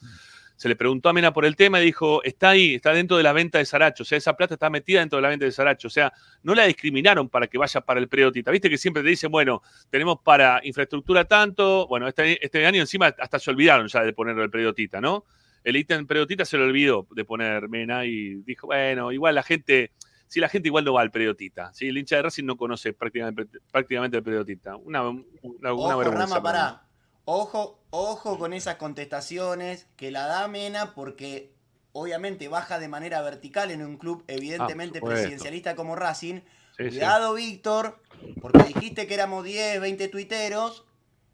Se 0.57 0.69
le 0.69 0.75
preguntó 0.75 1.09
a 1.09 1.12
Mena 1.12 1.33
por 1.33 1.45
el 1.45 1.55
tema 1.55 1.81
y 1.81 1.85
dijo, 1.85 2.20
está 2.25 2.51
ahí, 2.51 2.75
está 2.75 2.93
dentro 2.93 3.16
de 3.16 3.23
la 3.23 3.33
venta 3.33 3.59
de 3.59 3.65
Saracho. 3.65 4.03
O 4.03 4.07
sea, 4.07 4.19
esa 4.19 4.37
plata 4.37 4.55
está 4.55 4.69
metida 4.69 4.99
dentro 4.99 5.19
de 5.19 5.23
la 5.23 5.29
venta 5.29 5.45
de 5.45 5.53
Saracho. 5.53 5.87
O 5.87 5.91
sea, 5.91 6.12
no 6.43 6.53
la 6.53 6.65
discriminaron 6.65 7.29
para 7.29 7.47
que 7.47 7.59
vaya 7.59 7.81
para 7.81 8.01
el 8.01 8.09
periodista. 8.09 8.51
Viste 8.51 8.69
que 8.69 8.77
siempre 8.77 9.05
te 9.05 9.09
dicen, 9.09 9.31
bueno, 9.31 9.62
tenemos 9.89 10.19
para 10.25 10.61
infraestructura 10.65 11.25
tanto. 11.25 11.87
Bueno, 11.87 12.09
este, 12.09 12.45
este 12.45 12.66
año 12.66 12.81
encima 12.81 13.07
hasta 13.07 13.39
se 13.39 13.51
olvidaron 13.53 13.87
ya 13.87 14.03
de 14.03 14.12
ponerlo 14.12 14.43
el 14.43 14.51
periodista, 14.51 15.01
¿no? 15.01 15.27
El 15.69 15.77
ítem 15.77 16.07
periodista 16.07 16.47
se 16.47 16.57
lo 16.57 16.65
olvidó 16.65 17.07
de 17.11 17.27
poner 17.27 17.69
Mena 17.69 18.07
y 18.07 18.36
dijo, 18.36 18.69
bueno, 18.69 19.12
igual 19.12 19.35
la 19.35 19.43
gente, 19.43 19.93
si 20.27 20.40
la 20.40 20.49
gente 20.49 20.69
igual 20.69 20.82
no 20.82 20.95
va 20.95 21.03
al 21.03 21.11
periodista. 21.11 21.74
¿sí? 21.74 21.89
El 21.89 21.99
hincha 21.99 22.16
de 22.16 22.23
Racing 22.23 22.45
no 22.45 22.57
conoce 22.57 22.95
prácticamente, 22.95 23.61
prácticamente 23.70 24.16
el 24.16 24.23
periodista. 24.23 24.77
Una, 24.77 25.07
una, 25.11 25.23
una 25.43 25.73
Ojo, 25.74 25.99
vergüenza. 25.99 26.24
Rama, 26.24 26.43
pará. 26.43 26.82
Ojo, 27.27 27.82
ojo 27.90 28.39
con 28.39 28.55
esas 28.55 28.77
contestaciones 28.77 29.86
que 29.97 30.11
la 30.11 30.27
da 30.27 30.49
Mena 30.49 30.95
porque 30.95 31.53
obviamente 31.93 32.49
baja 32.49 32.78
de 32.78 32.89
manera 32.89 33.20
vertical 33.20 33.70
en 33.70 33.85
un 33.85 33.99
club 33.99 34.24
evidentemente 34.27 35.01
Ah, 35.03 35.07
presidencialista 35.07 35.77
como 35.77 35.97
Racing. 35.97 36.40
Sí, 36.78 36.85
sí. 36.85 36.89
Cuidado, 36.93 37.35
Víctor, 37.35 38.01
porque 38.40 38.62
dijiste 38.62 39.07
que 39.07 39.12
éramos 39.12 39.45
10, 39.45 39.82
20 39.82 40.09
tuiteros 40.09 40.86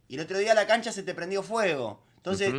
y 0.09 0.17
el 0.17 0.23
otro 0.23 0.39
día 0.39 0.55
la 0.55 0.67
cancha 0.67 0.91
se 0.91 1.05
te 1.05 1.15
prendió 1.15 1.45
fuego. 1.45 2.03
Entonces. 2.17 2.53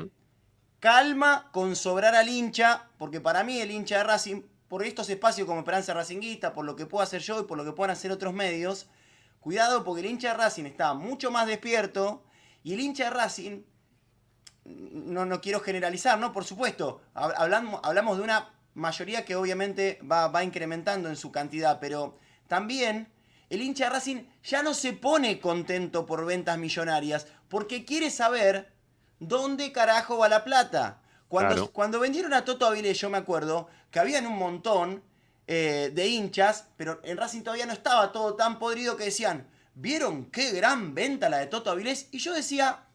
Calma 0.86 1.50
con 1.52 1.76
sobrar 1.76 2.14
al 2.14 2.30
hincha, 2.30 2.84
porque 3.00 3.20
para 3.20 3.44
mí 3.44 3.60
el 3.60 3.72
hincha 3.72 3.98
de 3.98 4.04
Racing, 4.04 4.44
por 4.68 4.84
estos 4.84 5.10
espacios 5.10 5.48
como 5.48 5.62
Esperanza 5.62 5.96
Racinguista, 5.96 6.54
por 6.54 6.64
lo 6.64 6.76
que 6.76 6.86
puedo 6.86 7.02
hacer 7.02 7.22
yo 7.24 7.40
y 7.40 7.46
por 7.46 7.58
lo 7.58 7.66
que 7.66 7.72
puedan 7.72 7.90
hacer 7.90 8.12
otros 8.12 8.36
medios, 8.36 8.86
cuidado 9.40 9.84
porque 9.84 10.02
el 10.02 10.06
hincha 10.12 10.28
de 10.28 10.34
Racing 10.36 10.66
está 10.66 10.94
mucho 10.94 11.32
más 11.32 11.48
despierto 11.48 12.24
y 12.64 12.74
el 12.74 12.82
hincha 12.82 13.06
de 13.06 13.10
Racing, 13.10 13.62
no, 14.66 15.26
no 15.26 15.42
quiero 15.42 15.60
generalizar, 15.60 16.20
¿no? 16.20 16.32
Por 16.32 16.46
supuesto, 16.46 17.02
hab- 17.16 17.34
hablamos, 17.36 17.80
hablamos 17.84 18.18
de 18.20 18.24
una 18.24 18.54
mayoría 18.76 19.26
que 19.26 19.36
obviamente 19.36 19.98
va, 20.04 20.28
va 20.28 20.44
incrementando 20.44 21.10
en 21.10 21.16
su 21.16 21.32
cantidad, 21.32 21.80
pero 21.80 22.16
también 22.48 23.12
el 23.50 23.64
hincha 23.64 23.86
de 23.86 23.90
Racing 23.90 24.24
ya 24.44 24.62
no 24.62 24.76
se 24.76 24.94
pone 24.94 25.40
contento 25.40 26.06
por 26.06 26.28
ventas 26.28 26.60
millonarias, 26.60 27.26
porque 27.50 27.86
quiere 27.86 28.12
saber 28.12 28.75
dónde 29.20 29.72
carajo 29.72 30.18
va 30.18 30.30
la 30.30 30.44
plata. 30.44 31.00
Cuando, 31.28 31.56
Claro. 31.56 31.72
cuando 31.72 32.00
vendieron 32.00 32.34
a 32.34 32.46
Toto 32.46 32.68
Avilés, 32.68 33.00
yo 33.00 33.10
me 33.10 33.18
acuerdo 33.18 33.68
que 33.92 34.00
habían 34.00 34.28
un 34.28 34.38
montón 34.38 35.04
eh, 35.48 35.92
de 35.94 36.08
hinchas, 36.08 36.66
pero 36.78 37.00
en 37.04 37.18
Racing 37.18 37.42
todavía 37.42 37.66
no 37.66 37.74
estaba 37.74 38.12
todo 38.12 38.36
tan 38.36 38.58
podrido 38.58 38.96
que 38.98 39.06
decían, 39.06 39.48
¿vieron 39.76 40.26
qué 40.32 40.52
gran 40.52 40.96
venta 40.96 41.30
la 41.30 41.38
de 41.38 41.48
Toto 41.48 41.70
Avilés? 41.72 42.08
Y 42.12 42.20
yo 42.20 42.34
decía, 42.34 42.86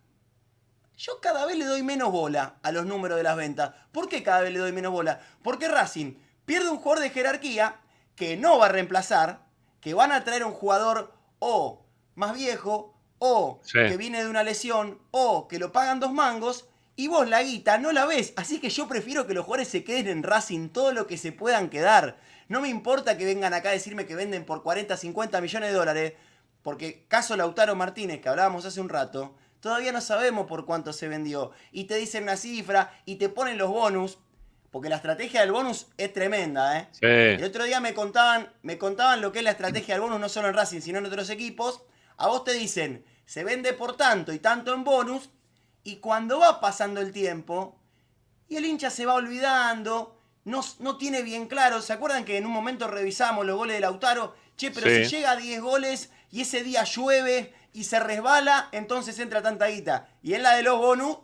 yo 0.96 1.20
cada 1.20 1.46
vez 1.46 1.56
le 1.56 1.64
doy 1.64 1.82
menos 1.82 2.10
bola 2.12 2.56
a 2.62 2.72
los 2.72 2.86
números 2.86 3.16
de 3.16 3.22
las 3.22 3.36
ventas. 3.36 3.72
¿Por 3.92 4.08
qué 4.08 4.22
cada 4.22 4.40
vez 4.42 4.52
le 4.52 4.58
doy 4.58 4.72
menos 4.72 4.92
bola? 4.92 5.20
Porque 5.42 5.68
Racing 5.68 6.14
pierde 6.44 6.70
un 6.70 6.78
jugador 6.78 7.02
de 7.02 7.10
jerarquía 7.10 7.76
que 8.16 8.36
no 8.36 8.58
va 8.58 8.66
a 8.66 8.70
reemplazar, 8.70 9.40
que 9.80 9.94
van 9.94 10.12
a 10.12 10.24
traer 10.24 10.44
un 10.44 10.52
jugador 10.52 11.12
o 11.38 11.84
más 12.16 12.34
viejo, 12.34 12.89
o 13.20 13.60
Sí. 13.62 13.78
que 13.88 13.96
viene 13.96 14.22
de 14.24 14.28
una 14.28 14.42
lesión, 14.42 14.98
o 15.12 15.46
que 15.46 15.58
lo 15.60 15.70
pagan 15.70 16.00
dos 16.00 16.12
mangos, 16.12 16.66
y 16.96 17.06
vos 17.06 17.28
la 17.28 17.42
guita 17.42 17.78
no 17.78 17.92
la 17.92 18.04
ves. 18.06 18.32
Así 18.36 18.58
que 18.60 18.68
yo 18.70 18.88
prefiero 18.88 19.26
que 19.26 19.34
los 19.34 19.44
jugadores 19.44 19.68
se 19.68 19.84
queden 19.84 20.08
en 20.08 20.22
Racing 20.24 20.70
todo 20.70 20.92
lo 20.92 21.06
que 21.06 21.16
se 21.16 21.30
puedan 21.32 21.70
quedar. 21.70 22.18
No 22.48 22.60
me 22.60 22.68
importa 22.68 23.16
que 23.16 23.24
vengan 23.24 23.54
acá 23.54 23.68
a 23.68 23.72
decirme 23.72 24.06
que 24.06 24.16
venden 24.16 24.44
por 24.44 24.62
40, 24.62 24.96
50 24.96 25.40
millones 25.40 25.70
de 25.70 25.76
dólares, 25.76 26.12
porque 26.62 27.04
caso 27.08 27.36
Lautaro 27.36 27.74
Martínez, 27.76 28.20
que 28.20 28.28
hablábamos 28.28 28.64
hace 28.66 28.80
un 28.80 28.88
rato, 28.88 29.34
todavía 29.60 29.92
no 29.92 30.00
sabemos 30.00 30.46
por 30.46 30.66
cuánto 30.66 30.92
se 30.92 31.08
vendió. 31.08 31.52
Y 31.72 31.84
te 31.84 31.94
dicen 31.96 32.24
una 32.24 32.36
cifra 32.36 32.92
y 33.04 33.16
te 33.16 33.28
ponen 33.28 33.56
los 33.56 33.68
bonus, 33.70 34.18
porque 34.70 34.88
la 34.88 34.96
estrategia 34.96 35.40
del 35.40 35.52
bonus 35.52 35.86
es 35.96 36.12
tremenda, 36.12 36.78
¿eh? 36.78 36.88
Sí. 36.92 37.06
El 37.06 37.44
otro 37.44 37.64
día 37.64 37.80
me 37.80 37.92
contaban, 37.94 38.52
me 38.62 38.78
contaban 38.78 39.20
lo 39.20 39.32
que 39.32 39.38
es 39.38 39.44
la 39.44 39.50
estrategia 39.52 39.94
del 39.94 40.02
bonus, 40.02 40.20
no 40.20 40.28
solo 40.28 40.48
en 40.48 40.54
Racing, 40.54 40.80
sino 40.80 40.98
en 40.98 41.06
otros 41.06 41.28
equipos. 41.30 41.82
A 42.20 42.26
vos 42.28 42.44
te 42.44 42.52
dicen, 42.52 43.04
se 43.24 43.44
vende 43.44 43.72
por 43.72 43.96
tanto 43.96 44.32
y 44.34 44.38
tanto 44.38 44.74
en 44.74 44.84
bonus, 44.84 45.30
y 45.82 45.96
cuando 45.96 46.38
va 46.38 46.60
pasando 46.60 47.00
el 47.00 47.12
tiempo, 47.12 47.80
y 48.46 48.56
el 48.56 48.66
hincha 48.66 48.90
se 48.90 49.06
va 49.06 49.14
olvidando, 49.14 50.20
no, 50.44 50.60
no 50.80 50.98
tiene 50.98 51.22
bien 51.22 51.46
claro. 51.46 51.80
¿Se 51.80 51.94
acuerdan 51.94 52.26
que 52.26 52.36
en 52.36 52.44
un 52.44 52.52
momento 52.52 52.88
revisamos 52.88 53.46
los 53.46 53.56
goles 53.56 53.76
de 53.76 53.80
Lautaro? 53.80 54.34
Che, 54.58 54.70
pero 54.70 54.86
Sí. 54.90 55.06
si 55.06 55.16
llega 55.16 55.30
a 55.30 55.36
10 55.36 55.62
goles 55.62 56.10
y 56.30 56.42
ese 56.42 56.62
día 56.62 56.84
llueve 56.84 57.54
y 57.72 57.84
se 57.84 57.98
resbala, 58.00 58.68
entonces 58.72 59.18
entra 59.18 59.40
tanta 59.40 59.68
guita. 59.68 60.08
Y 60.22 60.34
en 60.34 60.42
la 60.42 60.54
de 60.56 60.62
los 60.62 60.76
bonus, 60.76 61.16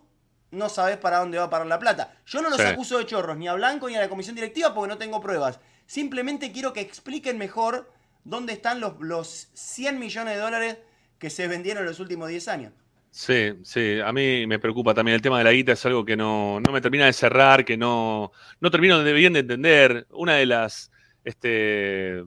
no 0.53 0.71
sabes 0.71 0.97
para 0.97 1.19
dónde 1.19 1.37
va 1.37 1.45
a 1.45 1.51
parar 1.51 1.67
la 1.67 1.79
plata. 1.79 2.17
Yo 2.25 2.41
no 2.41 2.49
los 2.49 2.59
Sí. 2.59 2.67
acuso 2.67 2.97
de 2.97 3.05
chorros, 3.05 3.37
ni 3.37 3.49
a 3.49 3.53
Blanco 3.53 3.87
ni 3.91 3.97
a 3.97 4.01
la 4.01 4.09
comisión 4.09 4.35
directiva, 4.35 4.73
porque 4.73 4.89
no 4.89 4.97
tengo 4.97 5.21
pruebas. 5.21 5.61
Simplemente 5.87 6.53
quiero 6.53 6.73
que 6.73 6.81
expliquen 6.81 7.37
mejor 7.37 7.93
dónde 8.29 8.53
están 8.53 8.81
los, 8.81 8.95
los 9.01 9.49
100 9.55 9.99
millones 9.99 10.35
de 10.35 10.41
dólares 10.41 10.79
que 11.19 11.31
se 11.31 11.49
vendieron 11.49 11.83
en 11.85 11.89
los 11.89 12.01
últimos 12.01 12.29
10 12.29 12.49
años. 12.49 12.73
Sí, 13.11 13.53
sí, 13.63 13.99
a 14.05 14.13
mí 14.13 14.47
me 14.47 14.59
preocupa 14.59 14.93
también 14.93 15.15
el 15.15 15.23
tema 15.23 15.39
de 15.39 15.45
la 15.45 15.53
guita, 15.53 15.73
es 15.73 15.87
algo 15.87 16.05
que 16.05 16.17
no, 16.17 16.61
no 16.61 16.71
me 16.73 16.83
termina 16.83 17.07
de 17.07 17.15
cerrar, 17.15 17.65
que 17.65 17.77
no, 17.79 18.31
no 18.61 18.71
termino 18.71 19.03
de 19.03 19.13
bien 19.15 19.33
de 19.33 19.41
entender. 19.41 20.07
Una 20.11 20.35
de 20.35 20.45
las, 20.45 20.91
este, 21.25 22.23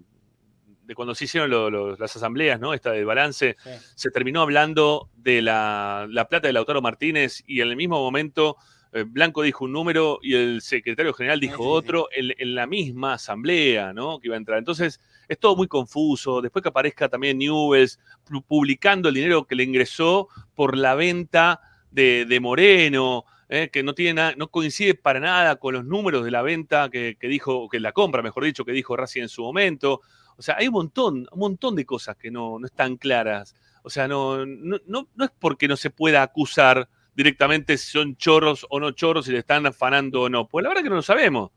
de 0.85 0.95
cuando 0.95 1.13
se 1.13 1.26
hicieron 1.26 1.49
lo- 1.51 1.69
lo- 1.69 1.95
las 1.95 2.15
asambleas, 2.15 2.59
¿no? 2.59 2.73
Esta 2.73 2.91
de 2.91 3.03
balance, 3.03 3.55
se 3.93 4.09
terminó 4.09 4.41
hablando 4.41 5.09
de 5.15 5.43
la, 5.43 6.07
la 6.09 6.27
plata 6.27 6.47
de 6.47 6.53
Lautaro 6.53 6.81
Martínez 6.81 7.43
y 7.45 7.61
en 7.61 7.67
el 7.69 7.76
mismo 7.76 7.99
momento 8.01 8.57
eh, 8.91 9.03
Blanco 9.07 9.43
dijo 9.43 9.65
un 9.65 9.73
número 9.73 10.17
y 10.23 10.34
el 10.34 10.61
secretario 10.61 11.13
general 11.13 11.39
dijo 11.39 11.63
otro 11.69 12.07
En, 12.15 12.34
en 12.35 12.55
la 12.55 12.65
misma 12.65 13.13
asamblea, 13.13 13.93
¿no? 13.93 14.19
Que 14.19 14.30
iba 14.30 14.35
a 14.35 14.39
entrar. 14.39 14.57
Entonces, 14.57 14.99
es 15.30 15.39
todo 15.39 15.56
muy 15.56 15.68
confuso. 15.69 16.41
Después 16.41 16.61
que 16.61 16.69
aparezca 16.69 17.07
también 17.07 17.38
Newells 17.38 17.99
pu- 18.27 18.43
publicando 18.45 19.07
el 19.07 19.15
dinero 19.15 19.45
que 19.45 19.56
le 19.56 19.64
ingresó 19.64 20.27
por 20.56 20.76
la 20.76 20.95
venta 20.95 21.61
de, 21.91 22.26
de 22.26 22.39
Moreno, 22.41 23.23
¿eh? 23.47 23.69
que 23.72 23.81
no, 23.84 23.93
tiene 23.93 24.35
no 24.35 24.49
coincide 24.49 24.95
para 24.95 25.19
nada 25.22 25.56
con 25.56 25.76
los 25.76 25.85
números 25.85 26.26
de 26.26 26.31
la 26.31 26.41
venta 26.41 26.89
que, 26.89 27.15
que 27.18 27.27
dijo, 27.30 27.69
que 27.69 27.80
la 27.80 27.93
compra, 27.93 28.22
mejor 28.22 28.43
dicho, 28.43 28.65
que 28.65 28.73
dijo 28.73 28.97
Racing 28.97 29.22
en 29.22 29.30
su 29.30 29.43
momento. 29.43 30.01
O 30.35 30.41
sea, 30.41 30.56
hay 30.57 30.68
un 30.68 30.73
montón, 30.73 31.27
un 31.31 31.39
montón 31.39 31.76
de 31.76 31.85
cosas 31.85 32.15
que 32.18 32.31
no, 32.31 32.60
no 32.60 32.65
están 32.65 32.97
claras. 32.97 33.56
O 33.84 33.89
sea, 33.89 34.07
no, 34.07 34.45
no, 34.45 34.77
no, 34.88 35.07
no 35.15 35.26
es 35.26 35.31
porque 35.39 35.68
no 35.68 35.77
se 35.77 35.89
pueda 35.89 36.22
acusar 36.23 36.89
directamente 37.15 37.77
si 37.77 37.91
son 37.91 38.15
chorros 38.15 38.65
o 38.69 38.80
no 38.80 38.91
chorros, 38.91 39.26
si 39.26 39.31
le 39.31 39.39
están 39.39 39.65
afanando 39.65 40.22
o 40.23 40.30
no. 40.30 40.47
Pues 40.47 40.64
la 40.64 40.69
verdad 40.69 40.84
que 40.84 40.89
no 40.89 40.95
lo 40.95 41.01
sabemos. 41.01 41.51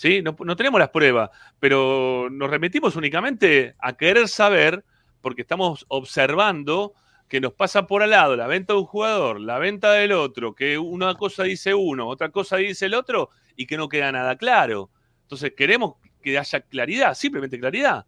¿Sí? 0.00 0.22
No, 0.22 0.56
tenemos 0.56 0.80
las 0.80 0.88
pruebas, 0.88 1.28
pero 1.58 2.28
nos 2.30 2.48
remitimos 2.48 2.96
únicamente 2.96 3.74
a 3.78 3.98
querer 3.98 4.28
saber, 4.28 4.82
porque 5.20 5.42
estamos 5.42 5.84
observando 5.88 6.94
que 7.28 7.38
nos 7.38 7.52
pasa 7.52 7.86
por 7.86 8.02
al 8.02 8.08
lado 8.08 8.34
la 8.34 8.46
venta 8.46 8.72
de 8.72 8.78
un 8.78 8.86
jugador, 8.86 9.38
la 9.42 9.58
venta 9.58 9.92
del 9.92 10.12
otro, 10.12 10.54
que 10.54 10.78
una 10.78 11.14
cosa 11.16 11.42
dice 11.42 11.74
uno, 11.74 12.08
otra 12.08 12.30
cosa 12.30 12.56
dice 12.56 12.86
el 12.86 12.94
otro, 12.94 13.28
y 13.56 13.66
que 13.66 13.76
no 13.76 13.90
queda 13.90 14.10
nada 14.10 14.36
claro. 14.36 14.88
Entonces 15.20 15.52
queremos 15.54 15.96
que 16.22 16.38
haya 16.38 16.60
claridad, 16.62 17.12
simplemente 17.12 17.60
claridad. 17.60 18.06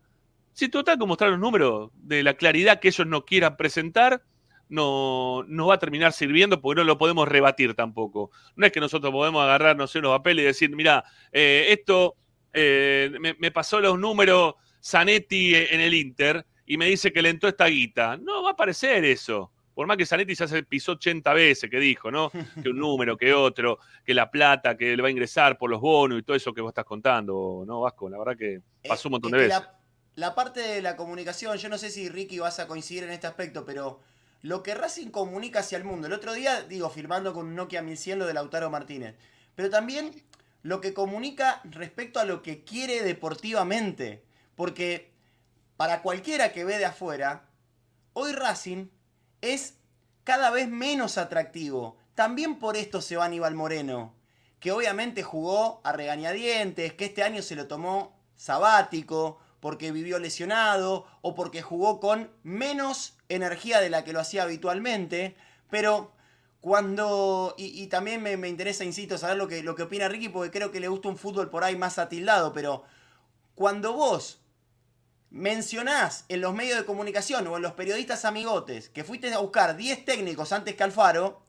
Si 0.54 0.70
total, 0.70 0.96
como 0.96 1.08
mostrar 1.08 1.30
los 1.30 1.40
números 1.40 1.90
de 1.96 2.22
la 2.22 2.32
claridad 2.32 2.80
que 2.80 2.88
ellos 2.88 3.06
no 3.06 3.26
quieran 3.26 3.58
presentar, 3.58 4.22
no, 4.68 5.44
no 5.48 5.66
va 5.66 5.74
a 5.74 5.78
terminar 5.78 6.12
sirviendo 6.12 6.60
porque 6.60 6.80
no 6.80 6.84
lo 6.84 6.98
podemos 6.98 7.28
rebatir 7.28 7.74
tampoco. 7.74 8.30
No 8.56 8.66
es 8.66 8.72
que 8.72 8.80
nosotros 8.80 9.12
podemos 9.12 9.42
agarrar, 9.42 9.76
no 9.76 9.86
sé, 9.86 9.98
unos 9.98 10.16
papeles 10.16 10.42
y 10.42 10.46
decir, 10.46 10.70
mira, 10.74 11.04
eh, 11.30 11.66
esto 11.68 12.16
eh, 12.52 13.10
me, 13.20 13.34
me 13.38 13.50
pasó 13.50 13.80
los 13.80 13.98
números 13.98 14.54
Zanetti 14.82 15.54
en 15.54 15.80
el 15.80 15.94
Inter 15.94 16.44
y 16.66 16.76
me 16.76 16.86
dice 16.86 17.12
que 17.12 17.22
le 17.22 17.30
entró 17.30 17.48
esta 17.48 17.66
guita. 17.66 18.16
No 18.16 18.42
va 18.42 18.50
a 18.50 18.52
aparecer 18.52 19.04
eso. 19.04 19.52
Por 19.74 19.86
más 19.86 19.96
que 19.96 20.04
Zanetti 20.04 20.34
ya 20.34 20.46
se 20.46 20.62
pisó 20.64 20.92
80 20.92 21.32
veces, 21.32 21.70
que 21.70 21.78
dijo, 21.78 22.10
¿no? 22.10 22.30
Que 22.62 22.68
un 22.68 22.78
número, 22.78 23.16
que 23.16 23.32
otro, 23.32 23.78
que 24.04 24.12
la 24.12 24.30
plata 24.30 24.76
que 24.76 24.96
le 24.96 25.02
va 25.02 25.08
a 25.08 25.10
ingresar 25.10 25.56
por 25.56 25.70
los 25.70 25.80
bonos 25.80 26.18
y 26.18 26.22
todo 26.22 26.36
eso 26.36 26.52
que 26.52 26.60
vos 26.60 26.70
estás 26.70 26.84
contando, 26.84 27.64
¿no, 27.66 27.80
Vasco? 27.80 28.08
La 28.08 28.18
verdad 28.18 28.36
que 28.36 28.60
pasó 28.86 29.08
un 29.08 29.12
montón 29.12 29.32
de 29.32 29.38
veces. 29.38 29.60
La, 29.60 29.80
la 30.14 30.34
parte 30.34 30.60
de 30.60 30.82
la 30.82 30.96
comunicación, 30.96 31.56
yo 31.56 31.68
no 31.68 31.78
sé 31.78 31.90
si 31.90 32.08
Ricky 32.08 32.38
vas 32.38 32.58
a 32.58 32.66
coincidir 32.66 33.04
en 33.04 33.10
este 33.10 33.26
aspecto, 33.26 33.64
pero 33.64 34.00
lo 34.42 34.62
que 34.62 34.74
Racing 34.74 35.08
comunica 35.08 35.60
hacia 35.60 35.78
el 35.78 35.84
mundo. 35.84 36.08
El 36.08 36.12
otro 36.12 36.32
día, 36.32 36.62
digo, 36.62 36.90
firmando 36.90 37.32
con 37.32 37.46
un 37.46 37.54
Nokia 37.54 37.80
1100 37.80 38.18
lo 38.18 38.26
de 38.26 38.34
Lautaro 38.34 38.70
Martínez. 38.70 39.14
Pero 39.54 39.70
también 39.70 40.22
lo 40.62 40.80
que 40.80 40.92
comunica 40.92 41.60
respecto 41.64 42.18
a 42.18 42.24
lo 42.24 42.42
que 42.42 42.64
quiere 42.64 43.02
deportivamente. 43.02 44.24
Porque 44.56 45.12
para 45.76 46.02
cualquiera 46.02 46.52
que 46.52 46.64
ve 46.64 46.78
de 46.78 46.86
afuera, 46.86 47.48
hoy 48.14 48.32
Racing 48.32 48.88
es 49.40 49.74
cada 50.24 50.50
vez 50.50 50.68
menos 50.68 51.18
atractivo. 51.18 51.96
También 52.14 52.58
por 52.58 52.76
esto 52.76 53.00
se 53.00 53.16
va 53.16 53.26
Aníbal 53.26 53.54
Moreno, 53.54 54.14
que 54.58 54.72
obviamente 54.72 55.22
jugó 55.22 55.80
a 55.84 55.92
regañadientes, 55.92 56.94
que 56.94 57.06
este 57.06 57.22
año 57.22 57.42
se 57.42 57.54
lo 57.56 57.68
tomó 57.68 58.16
sabático, 58.36 59.38
porque 59.60 59.92
vivió 59.92 60.18
lesionado 60.18 61.06
o 61.20 61.36
porque 61.36 61.62
jugó 61.62 62.00
con 62.00 62.30
menos 62.42 63.16
energía 63.34 63.80
de 63.80 63.90
la 63.90 64.04
que 64.04 64.12
lo 64.12 64.20
hacía 64.20 64.44
habitualmente. 64.44 65.36
Pero 65.70 66.12
cuando. 66.60 67.54
Y, 67.58 67.86
también 67.88 68.22
me, 68.22 68.36
me 68.36 68.48
interesa, 68.48 68.84
insisto, 68.84 69.18
saber 69.18 69.36
lo 69.36 69.48
que, 69.48 69.62
lo 69.62 69.74
que 69.74 69.82
opina 69.82 70.08
Ricky, 70.08 70.28
porque 70.28 70.50
creo 70.50 70.70
que 70.70 70.80
le 70.80 70.88
gusta 70.88 71.08
un 71.08 71.18
fútbol 71.18 71.50
por 71.50 71.64
ahí 71.64 71.76
más 71.76 71.98
atildado. 71.98 72.52
Pero 72.52 72.84
cuando 73.54 73.92
vos 73.92 74.40
mencionás 75.30 76.26
en 76.28 76.42
los 76.42 76.54
medios 76.54 76.78
de 76.78 76.84
comunicación 76.84 77.46
o 77.46 77.56
en 77.56 77.62
los 77.62 77.72
periodistas 77.72 78.26
amigotes 78.26 78.90
que 78.90 79.02
fuiste 79.02 79.32
a 79.32 79.38
buscar 79.38 79.76
10 79.76 80.04
técnicos 80.04 80.52
antes 80.52 80.74
que 80.74 80.82
Alfaro, 80.82 81.42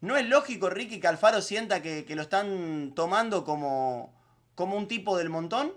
¿no 0.00 0.16
es 0.16 0.26
lógico, 0.28 0.70
Ricky, 0.70 1.00
que 1.00 1.08
Alfaro 1.08 1.42
sienta 1.42 1.82
que, 1.82 2.04
que 2.04 2.14
lo 2.14 2.22
están 2.22 2.92
tomando 2.94 3.44
como, 3.44 4.14
como 4.54 4.76
un 4.76 4.86
tipo 4.86 5.18
del 5.18 5.30
montón? 5.30 5.72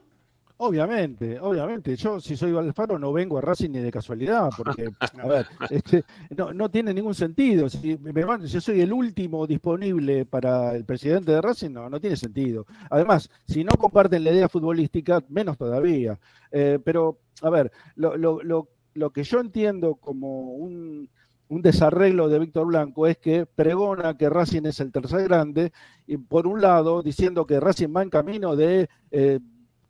Obviamente, 0.60 1.40
obviamente. 1.40 1.96
Yo, 1.96 2.20
si 2.20 2.36
soy 2.36 2.56
Alfaro, 2.58 2.98
no 2.98 3.14
vengo 3.14 3.38
a 3.38 3.42
Racing 3.42 3.70
ni 3.70 3.80
de 3.80 3.92
casualidad, 3.92 4.50
porque, 4.58 4.90
a 5.22 5.28
ver, 5.28 5.46
este, 5.70 6.04
no, 6.36 6.52
no 6.52 6.70
tiene 6.72 6.96
ningún 6.96 7.14
sentido. 7.14 7.70
Si 7.70 7.96
me 8.02 8.26
van- 8.26 8.42
si 8.42 8.48
yo 8.54 8.62
soy 8.62 8.82
el 8.82 8.92
último 8.92 9.46
disponible 9.46 10.26
para 10.26 10.76
el 10.76 10.84
presidente 10.84 11.32
de 11.32 11.42
Racing, 11.42 11.70
no, 11.72 11.90
no 11.92 12.00
tiene 12.00 12.16
sentido. 12.16 12.66
Además, 12.90 13.30
si 13.48 13.64
no 13.64 13.72
comparten 13.74 14.24
la 14.24 14.32
idea 14.32 14.50
futbolística, 14.50 15.24
menos 15.30 15.58
todavía. 15.60 16.20
Eh, 16.52 16.80
pero, 16.84 17.20
a 17.44 17.52
ver, 17.52 17.72
lo, 17.96 18.18
lo- 18.18 18.42
lo- 18.42 18.70
lo 18.96 19.12
que 19.12 19.24
yo 19.24 19.40
entiendo 19.40 19.94
como 19.96 20.54
un, 20.56 21.08
un 21.50 21.62
desarreglo 21.62 22.30
de 22.30 22.40
Víctor 22.40 22.66
Blanco 22.66 23.06
es 23.06 23.18
que 23.20 23.46
pregona 23.46 24.18
que 24.18 24.28
Racing 24.28 24.64
es 24.66 24.80
el 24.80 24.92
tercer 24.92 25.22
grande, 25.28 25.72
y 26.08 26.18
por 26.18 26.48
un 26.48 26.62
lado, 26.62 27.04
diciendo 27.04 27.46
que 27.46 27.60
Racing 27.60 27.94
va 27.96 28.02
en 28.02 28.10
camino 28.10 28.56
de 28.56 28.90
eh, 29.12 29.40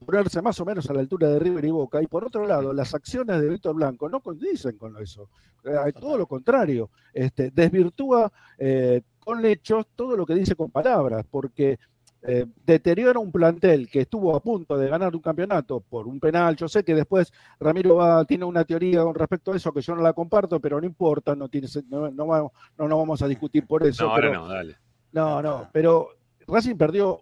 ponerse 0.05 0.41
más 0.41 0.59
o 0.59 0.65
menos 0.65 0.89
a 0.89 0.93
la 0.93 0.99
altura 0.99 1.27
de 1.29 1.39
River 1.39 1.65
y 1.65 1.71
Boca, 1.71 2.01
y 2.01 2.07
por 2.07 2.23
otro 2.25 2.45
lado, 2.45 2.73
las 2.73 2.93
acciones 2.93 3.41
de 3.41 3.49
Víctor 3.49 3.75
Blanco 3.75 4.09
no 4.09 4.19
condicen 4.21 4.77
con 4.77 4.95
eso. 5.01 5.29
Eh, 5.63 5.91
todo 5.99 6.17
lo 6.17 6.27
contrario, 6.27 6.89
este, 7.13 7.51
desvirtúa 7.51 8.31
eh, 8.57 9.01
con 9.19 9.43
hechos 9.45 9.87
todo 9.95 10.15
lo 10.15 10.25
que 10.25 10.35
dice 10.35 10.55
con 10.55 10.69
palabras, 10.71 11.25
porque 11.29 11.77
eh, 12.23 12.45
deteriora 12.65 13.19
un 13.19 13.31
plantel 13.31 13.89
que 13.89 14.01
estuvo 14.01 14.35
a 14.35 14.39
punto 14.41 14.77
de 14.77 14.89
ganar 14.89 15.15
un 15.15 15.21
campeonato 15.21 15.81
por 15.81 16.07
un 16.07 16.19
penal. 16.19 16.55
Yo 16.55 16.67
sé 16.67 16.83
que 16.83 16.95
después 16.95 17.31
Ramiro 17.59 17.95
va, 17.95 18.25
tiene 18.25 18.43
una 18.45 18.63
teoría 18.65 19.03
con 19.03 19.13
respecto 19.15 19.51
a 19.51 19.55
eso 19.57 19.71
que 19.71 19.81
yo 19.81 19.95
no 19.95 20.01
la 20.01 20.13
comparto, 20.13 20.59
pero 20.59 20.79
no 20.79 20.87
importa, 20.87 21.35
no, 21.35 21.47
tiene, 21.49 21.67
sen- 21.67 21.85
no, 21.89 22.09
no 22.09 22.25
vamos, 22.27 22.51
no 22.77 22.87
nos 22.87 22.97
vamos 22.97 23.21
a 23.21 23.27
discutir 23.27 23.65
por 23.67 23.85
eso. 23.85 24.03
No, 24.05 24.11
ahora 24.11 24.27
pero- 24.29 24.41
no, 24.41 24.47
dale. 24.47 24.75
no, 25.11 25.41
no, 25.41 25.69
pero 25.71 26.09
Racing 26.47 26.75
perdió 26.75 27.21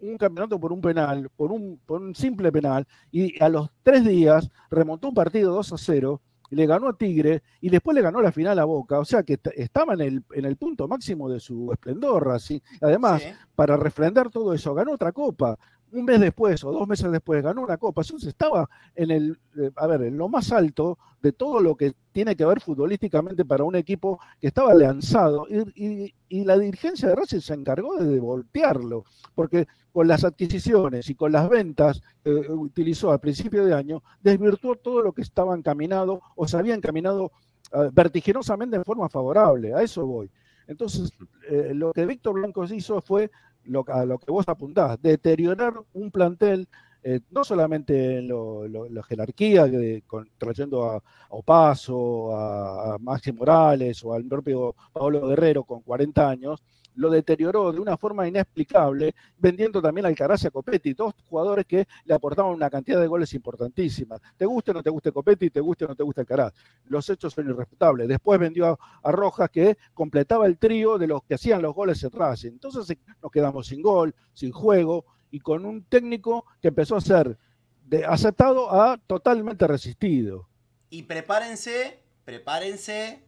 un 0.00 0.16
campeonato 0.18 0.58
por 0.60 0.72
un 0.72 0.80
penal, 0.80 1.30
por 1.36 1.52
un, 1.52 1.80
por 1.86 2.02
un 2.02 2.14
simple 2.14 2.50
penal, 2.52 2.86
y 3.10 3.42
a 3.42 3.48
los 3.48 3.70
tres 3.82 4.04
días 4.04 4.50
remontó 4.70 5.08
un 5.08 5.14
partido 5.14 5.52
2 5.54 5.72
a 5.72 5.78
0, 5.78 6.20
y 6.50 6.56
le 6.56 6.66
ganó 6.66 6.88
a 6.88 6.96
Tigre 6.96 7.42
y 7.60 7.70
después 7.70 7.94
le 7.94 8.02
ganó 8.02 8.20
la 8.20 8.30
final 8.30 8.58
a 8.58 8.64
Boca. 8.64 8.98
O 9.00 9.04
sea 9.04 9.22
que 9.22 9.34
est- 9.34 9.46
estaba 9.56 9.94
en 9.94 10.00
el, 10.02 10.24
en 10.32 10.44
el 10.44 10.56
punto 10.56 10.86
máximo 10.86 11.28
de 11.30 11.40
su 11.40 11.72
esplendor, 11.72 12.26
Racing. 12.26 12.60
Además, 12.82 13.22
para 13.54 13.76
refrendar 13.78 14.28
todo 14.30 14.52
eso, 14.52 14.74
ganó 14.74 14.92
otra 14.92 15.10
copa. 15.12 15.58
Un 15.94 16.04
mes 16.04 16.20
después 16.20 16.62
o 16.64 16.72
dos 16.72 16.88
meses 16.88 17.10
después 17.10 17.42
ganó 17.42 17.62
una 17.62 17.76
copa. 17.76 18.02
Entonces 18.02 18.28
estaba 18.28 18.68
en 18.94 19.10
el, 19.10 19.38
eh, 19.56 19.70
a 19.76 19.86
ver, 19.86 20.02
en 20.02 20.18
lo 20.18 20.28
más 20.28 20.50
alto 20.52 20.98
de 21.22 21.32
todo 21.32 21.60
lo 21.60 21.76
que 21.76 21.94
tiene 22.12 22.34
que 22.36 22.44
ver 22.44 22.60
futbolísticamente 22.60 23.44
para 23.44 23.64
un 23.64 23.76
equipo 23.76 24.18
que 24.40 24.48
estaba 24.48 24.74
lanzado. 24.74 25.46
Y, 25.48 25.84
y- 26.04 26.14
y 26.28 26.44
la 26.44 26.58
dirigencia 26.58 27.08
de 27.08 27.14
Racing 27.14 27.40
se 27.40 27.54
encargó 27.54 27.96
de 27.96 28.18
voltearlo, 28.18 29.04
porque 29.36 29.66
con 29.92 30.08
las 30.08 30.24
adquisiciones 30.24 31.08
y 31.08 31.14
con 31.14 31.30
las 31.30 31.48
ventas 31.48 32.02
que 32.24 32.30
utilizó 32.50 33.12
al 33.12 33.20
principio 33.20 33.64
de 33.64 33.72
año, 33.74 34.02
desvirtuó 34.20 34.74
todo 34.74 35.00
lo 35.00 35.12
que 35.12 35.22
estaba 35.22 35.54
encaminado 35.56 36.20
o 36.34 36.48
se 36.48 36.56
había 36.56 36.74
encaminado 36.74 37.30
eh, 37.72 37.88
vertiginosamente 37.92 38.74
en 38.76 38.84
forma 38.84 39.08
favorable. 39.08 39.72
A 39.74 39.82
eso 39.82 40.04
voy. 40.04 40.28
Entonces, 40.66 41.10
eh, 41.48 41.72
lo 41.74 41.92
que 41.92 42.04
Víctor 42.06 42.34
Blancos 42.34 42.72
hizo 42.72 43.00
fue 43.00 43.30
lo, 43.66 43.84
a 43.88 44.04
lo 44.04 44.18
que 44.18 44.30
vos 44.30 44.48
apuntás, 44.48 45.00
deteriorar 45.02 45.74
un 45.92 46.10
plantel, 46.10 46.68
eh, 47.02 47.20
no 47.30 47.44
solamente 47.44 48.18
en 48.18 48.28
lo- 48.28 48.66
lo- 48.68 48.88
la 48.88 49.02
jerarquía, 49.02 49.66
de- 49.66 50.02
con- 50.06 50.28
trayendo 50.38 50.84
a, 50.90 51.02
Opaso, 51.30 52.34
a, 52.36 52.94
a 52.94 52.98
Maxi 52.98 53.32
Morales 53.32 54.02
o 54.04 54.14
al 54.14 54.24
propio 54.24 54.74
Pablo 54.92 55.26
Guerrero 55.28 55.64
con 55.64 55.82
40 55.82 56.28
años, 56.28 56.62
lo 56.94 57.10
deterioró 57.10 57.72
de 57.72 57.80
una 57.80 57.96
forma 57.96 58.26
inexplicable, 58.26 59.14
vendiendo 59.38 59.82
también 59.82 60.06
a 60.06 60.08
Alcaraz 60.08 60.44
y 60.44 60.46
a 60.46 60.50
Copetti, 60.50 60.94
dos 60.94 61.14
jugadores 61.28 61.66
que 61.66 61.86
le 62.04 62.14
aportaban 62.14 62.52
una 62.52 62.70
cantidad 62.70 63.00
de 63.00 63.06
goles 63.06 63.32
importantísima. 63.34 64.18
Te 64.36 64.46
guste 64.46 64.70
o 64.70 64.74
no 64.74 64.82
te 64.82 64.90
guste 64.90 65.12
Copetti, 65.12 65.50
te 65.50 65.60
guste 65.60 65.84
o 65.84 65.88
no 65.88 65.96
te 65.96 66.02
guste 66.02 66.20
Alcaraz. 66.20 66.52
Los 66.86 67.08
hechos 67.10 67.32
son 67.32 67.48
irrefutables. 67.48 68.08
Después 68.08 68.38
vendió 68.38 68.66
a, 68.66 68.78
a 69.02 69.12
Rojas 69.12 69.50
que 69.50 69.76
completaba 69.92 70.46
el 70.46 70.58
trío 70.58 70.98
de 70.98 71.06
los 71.06 71.22
que 71.24 71.34
hacían 71.34 71.62
los 71.62 71.74
goles 71.74 72.02
en 72.04 72.10
Racing. 72.10 72.52
Entonces 72.52 72.90
eh, 72.90 72.98
nos 73.22 73.30
quedamos 73.30 73.66
sin 73.66 73.82
gol, 73.82 74.14
sin 74.32 74.52
juego 74.52 75.04
y 75.30 75.40
con 75.40 75.64
un 75.64 75.84
técnico 75.84 76.46
que 76.60 76.68
empezó 76.68 76.96
a 76.96 77.00
ser 77.00 77.36
de 77.84 78.04
aceptado 78.04 78.72
a 78.72 78.98
totalmente 78.98 79.66
resistido. 79.66 80.48
Y 80.90 81.02
prepárense, 81.04 82.02
prepárense 82.24 83.24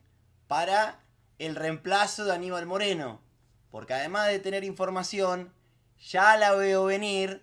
para 0.46 1.04
el 1.38 1.56
reemplazo 1.56 2.24
de 2.24 2.32
Aníbal 2.32 2.66
Moreno. 2.66 3.25
Porque 3.76 3.92
además 3.92 4.28
de 4.28 4.38
tener 4.38 4.64
información, 4.64 5.52
ya 6.00 6.38
la 6.38 6.52
veo 6.52 6.86
venir 6.86 7.42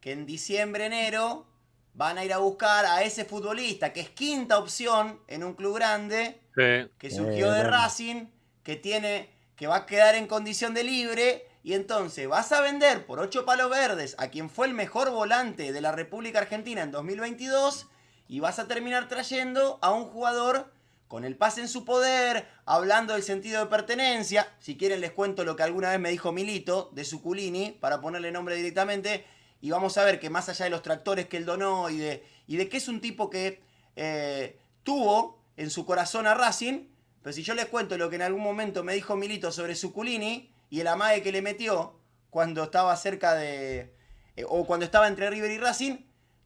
que 0.00 0.12
en 0.12 0.24
diciembre, 0.24 0.86
enero 0.86 1.44
van 1.92 2.16
a 2.16 2.24
ir 2.24 2.32
a 2.32 2.38
buscar 2.38 2.86
a 2.86 3.02
ese 3.02 3.26
futbolista 3.26 3.92
que 3.92 4.00
es 4.00 4.08
quinta 4.08 4.58
opción 4.58 5.20
en 5.28 5.44
un 5.44 5.52
club 5.52 5.74
grande, 5.74 6.40
Sí. 6.54 6.90
que 6.96 7.10
surgió 7.10 7.50
de 7.52 7.62
Racing, 7.64 8.24
que 8.62 8.76
tiene 8.76 9.28
que 9.54 9.66
va 9.66 9.76
a 9.76 9.84
quedar 9.84 10.14
en 10.14 10.26
condición 10.26 10.72
de 10.72 10.82
libre 10.82 11.46
y 11.62 11.74
entonces 11.74 12.26
vas 12.26 12.52
a 12.52 12.62
vender 12.62 13.04
por 13.04 13.20
8 13.20 13.44
palos 13.44 13.68
verdes 13.68 14.16
a 14.16 14.28
quien 14.28 14.48
fue 14.48 14.68
el 14.68 14.72
mejor 14.72 15.10
volante 15.10 15.74
de 15.74 15.80
la 15.82 15.92
República 15.92 16.38
Argentina 16.38 16.80
en 16.80 16.90
2022 16.90 17.86
y 18.28 18.40
vas 18.40 18.58
a 18.58 18.66
terminar 18.66 19.08
trayendo 19.08 19.78
a 19.82 19.92
un 19.92 20.06
jugador 20.06 20.72
con 21.08 21.24
el 21.24 21.36
pase 21.36 21.60
en 21.60 21.68
su 21.68 21.84
poder, 21.84 22.46
hablando 22.64 23.14
del 23.14 23.22
sentido 23.22 23.60
de 23.60 23.70
pertenencia. 23.70 24.52
Si 24.58 24.76
quieren 24.76 25.00
les 25.00 25.12
cuento 25.12 25.44
lo 25.44 25.56
que 25.56 25.62
alguna 25.62 25.90
vez 25.90 26.00
me 26.00 26.10
dijo 26.10 26.32
Milito 26.32 26.90
de 26.92 27.04
Suculini 27.04 27.76
para 27.80 28.00
ponerle 28.00 28.32
nombre 28.32 28.56
directamente 28.56 29.24
y 29.60 29.70
vamos 29.70 29.96
a 29.98 30.04
ver 30.04 30.20
que 30.20 30.30
más 30.30 30.48
allá 30.48 30.64
de 30.64 30.70
los 30.70 30.82
tractores 30.82 31.26
que 31.26 31.36
él 31.36 31.44
donó 31.44 31.90
y 31.90 31.98
de, 31.98 32.24
y 32.46 32.56
de 32.56 32.68
que 32.68 32.76
es 32.76 32.88
un 32.88 33.00
tipo 33.00 33.30
que 33.30 33.62
eh, 33.94 34.58
tuvo 34.82 35.42
en 35.56 35.70
su 35.70 35.86
corazón 35.86 36.26
a 36.26 36.34
Racing, 36.34 36.88
pero 37.22 37.32
si 37.32 37.42
yo 37.42 37.54
les 37.54 37.66
cuento 37.66 37.96
lo 37.96 38.10
que 38.10 38.16
en 38.16 38.22
algún 38.22 38.42
momento 38.42 38.84
me 38.84 38.94
dijo 38.94 39.16
Milito 39.16 39.50
sobre 39.50 39.74
Suculini 39.74 40.52
y 40.70 40.80
el 40.80 40.86
amague 40.86 41.22
que 41.22 41.32
le 41.32 41.42
metió 41.42 41.98
cuando 42.30 42.64
estaba 42.64 42.94
cerca 42.96 43.34
de 43.34 43.94
eh, 44.36 44.44
o 44.46 44.66
cuando 44.66 44.84
estaba 44.84 45.08
entre 45.08 45.30
River 45.30 45.50
y 45.50 45.58
Racing, 45.58 45.96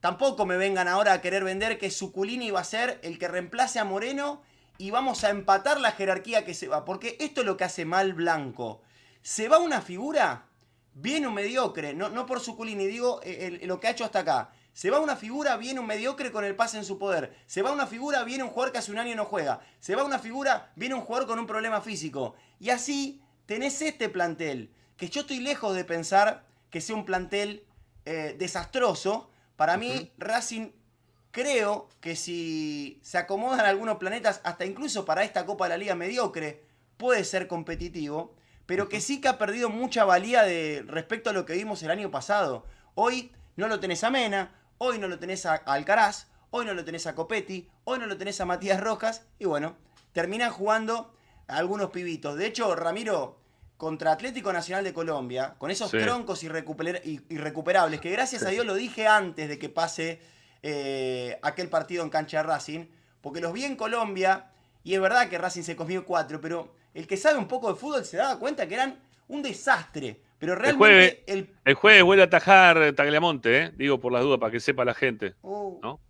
tampoco 0.00 0.46
me 0.46 0.56
vengan 0.56 0.88
ahora 0.88 1.12
a 1.12 1.20
querer 1.20 1.44
vender 1.44 1.78
que 1.78 1.90
Suculini 1.90 2.50
va 2.50 2.60
a 2.60 2.64
ser 2.64 3.00
el 3.02 3.18
que 3.18 3.28
reemplace 3.28 3.78
a 3.78 3.84
Moreno 3.84 4.42
y 4.80 4.90
vamos 4.90 5.24
a 5.24 5.30
empatar 5.30 5.78
la 5.78 5.92
jerarquía 5.92 6.44
que 6.46 6.54
se 6.54 6.66
va. 6.66 6.86
Porque 6.86 7.16
esto 7.20 7.42
es 7.42 7.46
lo 7.46 7.56
que 7.58 7.64
hace 7.64 7.84
mal 7.84 8.14
Blanco. 8.14 8.80
Se 9.20 9.46
va 9.46 9.58
una 9.58 9.82
figura, 9.82 10.46
viene 10.94 11.26
un 11.28 11.34
mediocre, 11.34 11.92
no, 11.92 12.08
no 12.08 12.24
por 12.24 12.40
Suculini, 12.40 12.86
digo 12.86 13.20
eh, 13.22 13.58
el- 13.60 13.68
lo 13.68 13.78
que 13.78 13.88
ha 13.88 13.90
hecho 13.90 14.06
hasta 14.06 14.20
acá. 14.20 14.52
Se 14.72 14.88
va 14.88 14.98
una 15.00 15.16
figura, 15.16 15.58
viene 15.58 15.80
un 15.80 15.86
mediocre 15.86 16.32
con 16.32 16.44
el 16.44 16.56
pase 16.56 16.78
en 16.78 16.86
su 16.86 16.98
poder. 16.98 17.36
Se 17.46 17.60
va 17.60 17.72
una 17.72 17.86
figura, 17.86 18.24
viene 18.24 18.42
un 18.44 18.48
jugador 18.50 18.72
que 18.72 18.78
hace 18.78 18.90
un 18.90 18.98
año 18.98 19.14
no 19.16 19.26
juega. 19.26 19.60
Se 19.80 19.94
va 19.94 20.02
una 20.04 20.18
figura, 20.18 20.72
viene 20.76 20.94
un 20.94 21.02
jugador 21.02 21.28
con 21.28 21.38
un 21.38 21.46
problema 21.46 21.82
físico. 21.82 22.34
Y 22.58 22.70
así 22.70 23.20
tenés 23.44 23.82
este 23.82 24.08
plantel, 24.08 24.72
que 24.96 25.10
yo 25.10 25.20
estoy 25.22 25.40
lejos 25.40 25.74
de 25.74 25.84
pensar 25.84 26.46
que 26.70 26.80
sea 26.80 26.96
un 26.96 27.04
plantel 27.04 27.64
eh, 28.06 28.34
desastroso. 28.38 29.28
Para 29.56 29.76
mí, 29.76 30.10
Racing 30.16 30.70
creo 31.30 31.88
que 32.00 32.16
si 32.16 32.98
se 33.02 33.18
acomodan 33.18 33.66
algunos 33.66 33.98
planetas, 33.98 34.40
hasta 34.44 34.64
incluso 34.64 35.04
para 35.04 35.24
esta 35.24 35.46
Copa 35.46 35.64
de 35.64 35.70
la 35.70 35.76
Liga 35.78 35.94
mediocre, 35.94 36.64
puede 36.96 37.24
ser 37.24 37.46
competitivo, 37.46 38.34
pero 38.66 38.88
que 38.88 39.00
sí 39.00 39.20
que 39.20 39.28
ha 39.28 39.38
perdido 39.38 39.68
mucha 39.68 40.04
valía 40.04 40.42
de, 40.42 40.84
respecto 40.86 41.30
a 41.30 41.32
lo 41.32 41.44
que 41.44 41.54
vimos 41.54 41.82
el 41.82 41.90
año 41.90 42.10
pasado. 42.10 42.64
Hoy 42.94 43.32
no 43.56 43.68
lo 43.68 43.80
tenés 43.80 44.04
a 44.04 44.10
Mena, 44.10 44.52
hoy 44.78 44.98
no 44.98 45.08
lo 45.08 45.18
tenés 45.18 45.46
a 45.46 45.54
Alcaraz, 45.54 46.26
hoy 46.50 46.66
no 46.66 46.74
lo 46.74 46.84
tenés 46.84 47.06
a 47.06 47.14
Copetti, 47.14 47.68
hoy 47.84 47.98
no 47.98 48.06
lo 48.06 48.16
tenés 48.16 48.40
a 48.40 48.44
Matías 48.46 48.80
Rojas, 48.80 49.24
y 49.38 49.44
bueno, 49.44 49.76
terminan 50.12 50.50
jugando 50.50 51.14
algunos 51.46 51.90
pibitos. 51.90 52.36
De 52.36 52.46
hecho, 52.46 52.74
Ramiro, 52.76 53.38
contra 53.76 54.12
Atlético 54.12 54.52
Nacional 54.52 54.84
de 54.84 54.92
Colombia, 54.92 55.54
con 55.58 55.70
esos 55.70 55.90
Sí. 55.90 55.98
troncos 55.98 56.44
irrecuper- 56.44 57.00
irrecuperables, 57.28 58.00
que 58.00 58.10
gracias 58.10 58.42
a 58.42 58.50
Dios 58.50 58.66
lo 58.66 58.74
dije 58.74 59.06
antes 59.06 59.48
de 59.48 59.58
que 59.58 59.68
pase 59.68 60.20
eh, 60.62 61.38
aquel 61.42 61.68
partido 61.68 62.02
en 62.02 62.10
cancha 62.10 62.38
de 62.38 62.42
Racing, 62.44 62.86
porque 63.20 63.40
los 63.40 63.52
vi 63.52 63.64
en 63.64 63.76
Colombia, 63.76 64.50
y 64.82 64.94
es 64.94 65.00
verdad 65.00 65.28
que 65.28 65.38
Racing 65.38 65.62
se 65.62 65.76
comió 65.76 66.04
cuatro, 66.04 66.40
pero 66.40 66.74
el 66.94 67.06
que 67.06 67.16
sabe 67.16 67.38
un 67.38 67.48
poco 67.48 67.72
de 67.72 67.78
fútbol 67.78 68.04
se 68.04 68.16
daba 68.16 68.38
cuenta 68.38 68.66
que 68.66 68.74
eran 68.74 68.98
un 69.28 69.42
desastre. 69.42 70.20
Pero 70.38 70.54
El 70.54 70.58
realmente 70.58 70.78
jueves, 70.78 71.18
el 71.26 71.54
el 71.66 71.74
jueves 71.74 72.02
vuelve 72.02 72.22
a 72.22 72.26
atajar 72.26 72.92
Tagliamonte, 72.94 73.58
¿eh? 73.58 73.72
digo 73.76 74.00
por 74.00 74.10
las 74.10 74.22
dudas, 74.22 74.38
para 74.40 74.50
que 74.50 74.58
sepa 74.58 74.84
la 74.86 74.94
gente. 74.94 75.34
Oh. 75.42 75.78
¿no? 75.82 76.00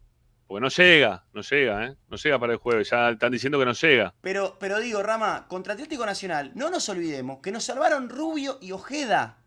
Porque 0.47 0.61
no 0.61 0.69
llega, 0.69 1.25
no 1.33 1.43
llega, 1.43 1.87
¿eh? 1.87 1.97
No 2.09 2.17
llega 2.17 2.39
para 2.39 2.53
el 2.53 2.59
jueves. 2.59 2.91
Ya 2.91 3.11
están 3.11 3.33
diciendo 3.33 3.59
que 3.59 3.65
no 3.65 3.73
llega. 3.73 4.15
Pero, 4.21 4.57
pero 4.59 4.79
digo, 4.79 5.03
Rama, 5.03 5.47
contra 5.49 5.75
Atlético 5.75 6.07
Nacional, 6.07 6.53
no 6.55 6.71
nos 6.71 6.89
olvidemos 6.89 7.41
que 7.41 7.51
nos 7.53 7.65
salvaron 7.65 8.09
Rubio 8.09 8.59
y 8.61 8.73
Ojeda. 8.73 9.39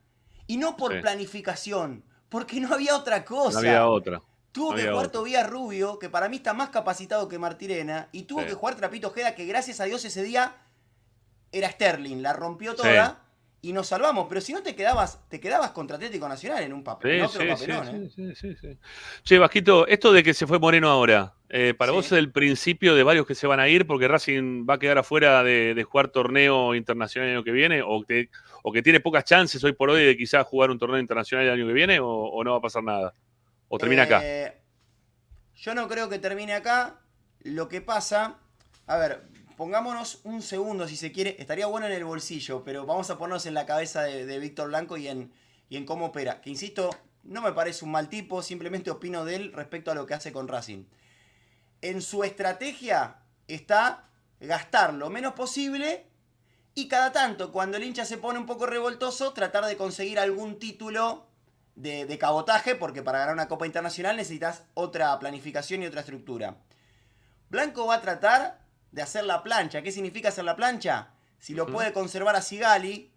Y 0.47 0.57
no 0.57 0.75
por 0.77 0.93
Sí. 0.93 0.99
planificación, 0.99 2.03
porque 2.29 2.59
no 2.59 2.73
había 2.73 2.95
otra 2.95 3.23
cosa. 3.25 3.53
No 3.53 3.59
había 3.59 3.87
otra. 3.87 4.21
Tuvo 4.53 4.71
No 4.71 4.77
que 4.77 4.87
jugar. 4.87 5.07
Tobías 5.09 5.49
Rubio, 5.49 5.99
que 5.99 6.09
para 6.09 6.29
mí 6.29 6.37
está 6.37 6.53
más 6.53 6.69
capacitado 6.69 7.27
que 7.27 7.37
Martirena, 7.39 8.07
y 8.13 8.21
tuvo 8.23 8.41
Sí. 8.41 8.47
que 8.47 8.53
jugar 8.53 8.75
Trapito 8.75 9.07
Ojeda, 9.09 9.35
que 9.35 9.45
gracias 9.45 9.81
a 9.81 9.85
Dios 9.85 10.05
ese 10.05 10.23
día 10.23 10.53
era 11.51 11.69
Sterling, 11.69 12.21
la 12.21 12.33
rompió 12.33 12.71
Sí. 12.71 12.77
toda 12.77 13.19
y 13.61 13.73
nos 13.73 13.87
salvamos. 13.87 14.27
Pero 14.29 14.41
si 14.41 14.53
no 14.53 14.61
te 14.61 14.75
quedabas, 14.75 15.27
te 15.27 15.39
quedabas 15.39 15.71
contra 15.71 15.95
Atlético 15.95 16.29
Nacional 16.29 16.63
en 16.63 16.71
un 16.73 16.83
papel, 16.83 17.11
Sí, 17.13 17.17
en 17.17 17.25
otro 17.25 17.41
sí, 17.41 17.47
papelón, 17.47 18.09
sí, 18.15 18.21
¿eh? 18.23 18.33
sí, 18.35 18.55
sí. 18.61 18.77
Che, 19.23 19.39
Vasquito, 19.39 19.87
esto 19.87 20.11
de 20.13 20.21
que 20.23 20.33
se 20.35 20.45
fue 20.45 20.59
Moreno 20.59 20.89
ahora, 20.89 21.33
eh, 21.49 21.73
¿para 21.75 21.91
vos 21.91 22.05
es 22.07 22.11
el 22.13 22.31
principio 22.31 22.93
de 22.93 23.03
varios 23.03 23.25
que 23.25 23.35
se 23.35 23.47
van 23.47 23.59
a 23.59 23.67
ir 23.69 23.87
porque 23.87 24.07
Racing 24.07 24.65
va 24.69 24.75
a 24.75 24.79
quedar 24.79 24.97
afuera 24.99 25.43
de, 25.43 25.73
de 25.73 25.83
jugar 25.83 26.09
torneo 26.09 26.75
internacional 26.75 27.29
el 27.29 27.35
año 27.37 27.43
que 27.43 27.51
viene? 27.51 27.81
¿O 27.83 28.03
que, 28.03 28.29
o 28.63 28.71
que 28.71 28.81
tiene 28.83 28.99
pocas 28.99 29.23
chances 29.23 29.63
hoy 29.63 29.73
por 29.73 29.89
hoy 29.89 30.03
de 30.03 30.15
quizás 30.17 30.45
jugar 30.45 30.69
un 30.69 30.77
torneo 30.77 30.99
internacional 30.99 31.45
el 31.47 31.53
año 31.53 31.65
que 31.67 31.73
viene? 31.73 31.99
¿O, 31.99 32.07
o 32.07 32.43
no 32.43 32.51
va 32.51 32.57
a 32.57 32.61
pasar 32.61 32.83
nada? 32.83 33.13
¿O 33.73 33.79
termina 33.79 34.03
acá? 34.03 34.21
Eh, 34.23 34.55
Yo 35.55 35.73
no 35.73 35.87
creo 35.87 36.07
que 36.07 36.19
termine 36.19 36.53
acá. 36.53 37.01
Lo 37.39 37.69
que 37.69 37.81
pasa, 37.81 38.37
a 38.85 38.97
ver, 38.97 39.23
pongámonos 39.57 40.19
un 40.25 40.43
segundo 40.43 40.87
si 40.87 40.95
se 40.95 41.11
quiere. 41.11 41.37
Estaría 41.39 41.65
bueno 41.65 41.87
en 41.87 41.93
el 41.93 42.05
bolsillo, 42.05 42.63
pero 42.63 42.85
vamos 42.85 43.09
a 43.09 43.17
ponernos 43.17 43.47
en 43.47 43.55
la 43.55 43.65
cabeza 43.65 44.03
de, 44.03 44.37
Víctor 44.37 44.67
Blanco 44.67 44.95
y 44.97 45.07
en, 45.07 45.33
y 45.69 45.77
en 45.77 45.87
cómo 45.87 46.05
opera. 46.05 46.39
Que 46.39 46.51
insisto, 46.51 46.91
no 47.23 47.41
me 47.41 47.51
parece 47.53 47.83
un 47.83 47.89
mal 47.89 48.09
tipo, 48.09 48.43
simplemente 48.43 48.91
opino 48.91 49.25
de 49.25 49.37
él 49.37 49.53
respecto 49.53 49.89
a 49.89 49.95
lo 49.95 50.05
que 50.05 50.13
hace 50.13 50.31
con 50.31 50.47
Racing. 50.47 50.85
En 51.81 52.03
su 52.03 52.23
estrategia 52.23 53.23
está 53.47 54.07
gastar 54.39 54.93
lo 54.93 55.09
menos 55.09 55.33
posible 55.33 56.05
y 56.75 56.87
cada 56.87 57.11
tanto, 57.11 57.51
cuando 57.51 57.77
el 57.77 57.83
hincha 57.85 58.05
se 58.05 58.19
pone 58.19 58.37
un 58.37 58.45
poco 58.45 58.67
revoltoso, 58.67 59.33
tratar 59.33 59.65
de 59.65 59.77
conseguir 59.77 60.19
algún 60.19 60.59
título 60.59 61.32
de, 61.75 62.05
de 62.05 62.17
cabotaje, 62.17 62.75
porque 62.75 63.01
para 63.01 63.19
ganar 63.19 63.33
una 63.33 63.47
Copa 63.47 63.65
Internacional 63.65 64.15
necesitas 64.15 64.63
otra 64.73 65.17
planificación 65.19 65.83
y 65.83 65.87
otra 65.87 66.01
estructura. 66.01 66.57
Blanco 67.49 67.85
va 67.85 67.95
a 67.95 68.01
tratar 68.01 68.59
de 68.91 69.01
hacer 69.01 69.23
la 69.25 69.43
plancha. 69.43 69.81
¿Qué 69.81 69.91
significa 69.91 70.29
hacer 70.29 70.45
la 70.45 70.55
plancha? 70.55 71.13
Si 71.39 71.53
lo 71.53 71.67
puede 71.67 71.93
conservar 71.93 72.35
a 72.35 72.41
Sigali, 72.41 73.13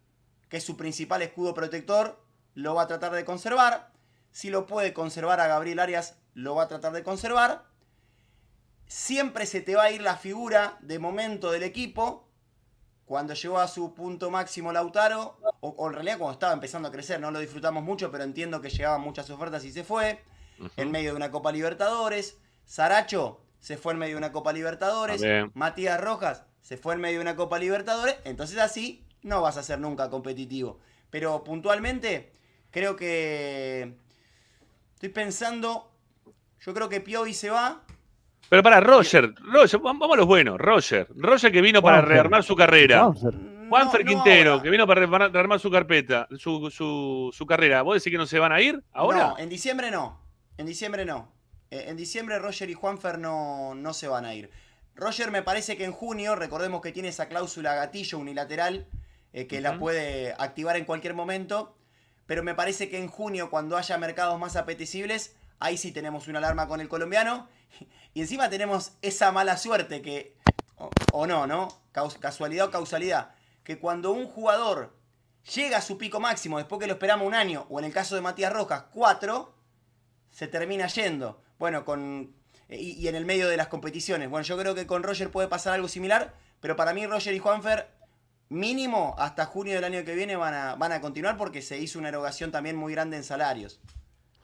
que 0.49 0.57
es 0.57 0.65
su 0.65 0.77
principal 0.77 1.23
escudo 1.23 1.55
protector, 1.55 2.23
lo 2.55 2.75
va 2.75 2.83
a 2.83 2.87
tratar 2.87 3.13
de 3.13 3.25
conservar. 3.25 3.93
Si 4.33 4.51
lo 4.51 4.67
puede 4.67 4.93
conservar 4.93 5.41
a 5.41 5.47
Gabriel 5.47 5.79
Arias, 5.79 6.17
lo 6.35 6.55
va 6.55 6.65
a 6.65 6.69
tratar 6.69 6.93
de 6.93 7.03
conservar. 7.03 7.65
Siempre 8.87 9.47
se 9.47 9.61
te 9.61 9.77
va 9.77 9.85
a 9.85 9.91
ir 9.91 10.03
la 10.03 10.17
figura 10.17 10.77
de 10.81 10.99
momento 10.99 11.51
del 11.51 11.63
equipo. 11.63 12.26
Cuando 13.07 13.35
llegó 13.35 13.59
a 13.59 13.69
su 13.69 13.95
punto 13.95 14.31
máximo 14.31 14.73
Lautaro, 14.73 15.39
o, 15.61 15.69
o 15.69 15.87
en 15.89 15.95
realidad 15.95 16.19
cuando 16.19 16.35
estaba 16.35 16.53
empezando 16.53 16.89
a 16.89 16.93
crecer, 16.93 17.21
no 17.21 17.31
lo 17.31 17.39
disfrutamos 17.39 17.83
mucho, 17.83 18.11
pero 18.11 18.25
entiendo 18.25 18.61
que 18.61 18.69
llegaban 18.69 19.01
muchas 19.01 19.31
ofertas 19.31 19.65
y 19.65 19.73
se 19.73 19.85
fue. 19.85 20.21
En 20.77 20.91
medio 20.91 21.11
de 21.11 21.17
una 21.17 21.31
Copa 21.31 21.53
Libertadores. 21.53 22.39
Saracho 22.65 23.41
se 23.61 23.77
fue 23.77 23.93
en 23.93 23.99
medio 23.99 24.15
de 24.15 24.19
una 24.19 24.33
Copa 24.33 24.53
Libertadores. 24.53 25.21
También. 25.21 25.51
Matías 25.55 26.01
Rojas 26.01 26.45
se 26.61 26.77
fue 26.77 26.95
en 26.95 27.01
medio 27.01 27.19
de 27.19 27.23
una 27.23 27.37
Copa 27.37 27.59
Libertadores. 27.59 28.17
Entonces 28.25 28.59
así 28.59 29.05
no 29.23 29.43
vas 29.43 29.57
a 29.57 29.63
ser 29.63 29.79
nunca 29.79 30.11
competitivo. 30.11 30.81
Pero 31.11 31.45
puntualmente, 31.45 32.33
creo 32.71 32.97
que. 32.97 33.97
Estoy 34.95 35.11
pensando. 35.11 35.93
Yo 36.61 36.75
creo 36.75 36.89
que 36.89 37.01
Piovi 37.01 37.35
se 37.35 37.51
va. 37.51 37.85
Pero 38.49 38.63
para 38.63 38.81
Roger, 38.81 39.35
Roger, 39.41 39.81
vamos 39.81 40.09
a 40.13 40.17
los 40.17 40.27
buenos. 40.27 40.59
Roger, 40.59 41.09
Roger 41.17 41.51
que 41.51 41.61
vino 41.61 41.83
para 41.83 41.99
Juanfer. 41.99 42.15
rearmar 42.15 42.43
su 42.45 42.55
carrera. 42.55 43.05
Juanfer. 43.05 43.35
Juanfer 43.69 44.05
no 44.05 44.09
Quintero, 44.11 44.63
que 44.63 44.71
vino 44.71 44.87
para 44.87 45.05
rearmar, 45.07 45.59
su 45.59 45.71
carpeta, 45.71 46.29
su, 46.39 46.71
su, 46.71 47.31
su 47.37 47.47
carrera. 47.47 47.83
¿Vos 47.83 47.97
decís 47.97 48.13
que 48.13 48.19
no 48.19 48.27
se 48.27 48.39
van 48.39 48.53
a 48.53 48.61
ir 48.61 48.81
ahora? 48.93 49.19
No, 49.19 49.39
en 49.39 49.49
diciembre 49.49 49.91
no. 49.91 50.21
En 50.57 50.67
diciembre 50.67 51.05
no. 51.05 51.33
Eh, 51.71 51.87
En 51.89 51.97
diciembre 51.97 52.39
Roger 52.39 52.71
y 52.71 52.75
Juanfer 52.75 53.19
no, 53.19 53.75
no 53.75 53.93
se 53.93 54.07
van 54.07 54.25
a 54.25 54.35
ir. 54.35 54.51
Roger 54.95 55.33
me 55.33 55.43
parece 55.43 55.77
que 55.77 55.85
en 55.85 55.93
junio, 55.93 56.37
recordemos 56.37 56.81
que 56.81 56.93
tiene 56.93 57.09
esa 57.09 57.27
cláusula 57.29 57.75
gatillo 57.75 58.19
unilateral, 58.19 58.87
eh, 59.33 59.47
que 59.49 59.61
la 59.61 59.79
puede 59.79 60.33
activar 60.39 60.77
en 60.77 60.85
cualquier 60.85 61.15
momento, 61.15 61.77
pero 62.27 62.43
me 62.45 62.55
parece 62.55 62.89
que 62.89 62.99
en 62.99 63.09
junio, 63.09 63.51
cuando 63.51 63.77
haya 63.77 63.99
mercados 63.99 64.39
más 64.39 64.55
apetecibles, 64.57 65.37
ahí 65.59 65.77
sí 65.77 65.91
tenemos 65.93 66.29
una 66.29 66.39
alarma 66.39 66.69
con 66.69 66.81
el 66.81 66.89
colombiano. 66.89 67.49
Y 68.15 68.21
encima 68.23 68.49
tenemos 68.49 68.93
esa 69.03 69.31
mala 69.31 69.57
suerte 69.59 70.01
que, 70.01 70.35
o, 70.79 70.89
o 71.13 71.27
no, 71.27 71.47
¿no? 71.47 71.69
Caus- 71.93 72.17
casualidad 72.19 72.69
o 72.69 72.71
causalidad, 72.71 73.35
que 73.63 73.79
cuando 73.79 74.11
un 74.13 74.27
jugador 74.27 74.95
llega 75.55 75.77
a 75.79 75.83
su 75.83 75.99
pico 75.99 76.19
máximo 76.19 76.57
después 76.59 76.81
que 76.81 76.87
lo 76.87 76.95
esperamos 76.95 77.27
un 77.27 77.35
año, 77.35 77.67
o 77.69 77.79
en 77.79 77.85
el 77.85 77.93
caso 77.93 78.15
de 78.15 78.23
Matías 78.23 78.53
Rojas, 78.53 78.85
cuatro, 78.93 79.55
se 80.31 80.49
termina 80.49 80.87
yendo. 80.87 81.43
Bueno, 81.59 81.85
con. 81.85 82.35
Y, 82.71 82.93
y 82.93 83.09
en 83.09 83.15
el 83.17 83.25
medio 83.27 83.49
de 83.49 83.57
las 83.57 83.69
competiciones. 83.69 84.29
Bueno, 84.31 84.45
yo 84.45 84.57
creo 84.59 84.75
que 84.75 84.87
con 84.87 85.03
Roger 85.03 85.31
puede 85.31 85.49
pasar 85.49 85.75
algo 85.75 85.87
similar, 85.89 86.33
pero 86.61 86.75
para 86.75 86.93
mí 86.95 87.07
Roger 87.07 87.35
y 87.35 87.39
Juanfer, 87.39 87.87
mínimo 88.49 89.15
hasta 89.19 89.45
junio 89.47 89.75
del 89.75 89.85
año 89.85 90.05
que 90.05 90.15
viene, 90.15 90.37
van 90.37 90.55
a, 90.55 90.75
van 90.75 90.93
a 90.93 91.01
continuar 91.01 91.37
porque 91.37 91.63
se 91.63 91.79
hizo 91.79 91.99
una 91.99 92.09
erogación 92.09 92.51
también 92.51 92.77
muy 92.77 92.93
grande 92.93 93.17
en 93.19 93.25
salarios. 93.25 93.79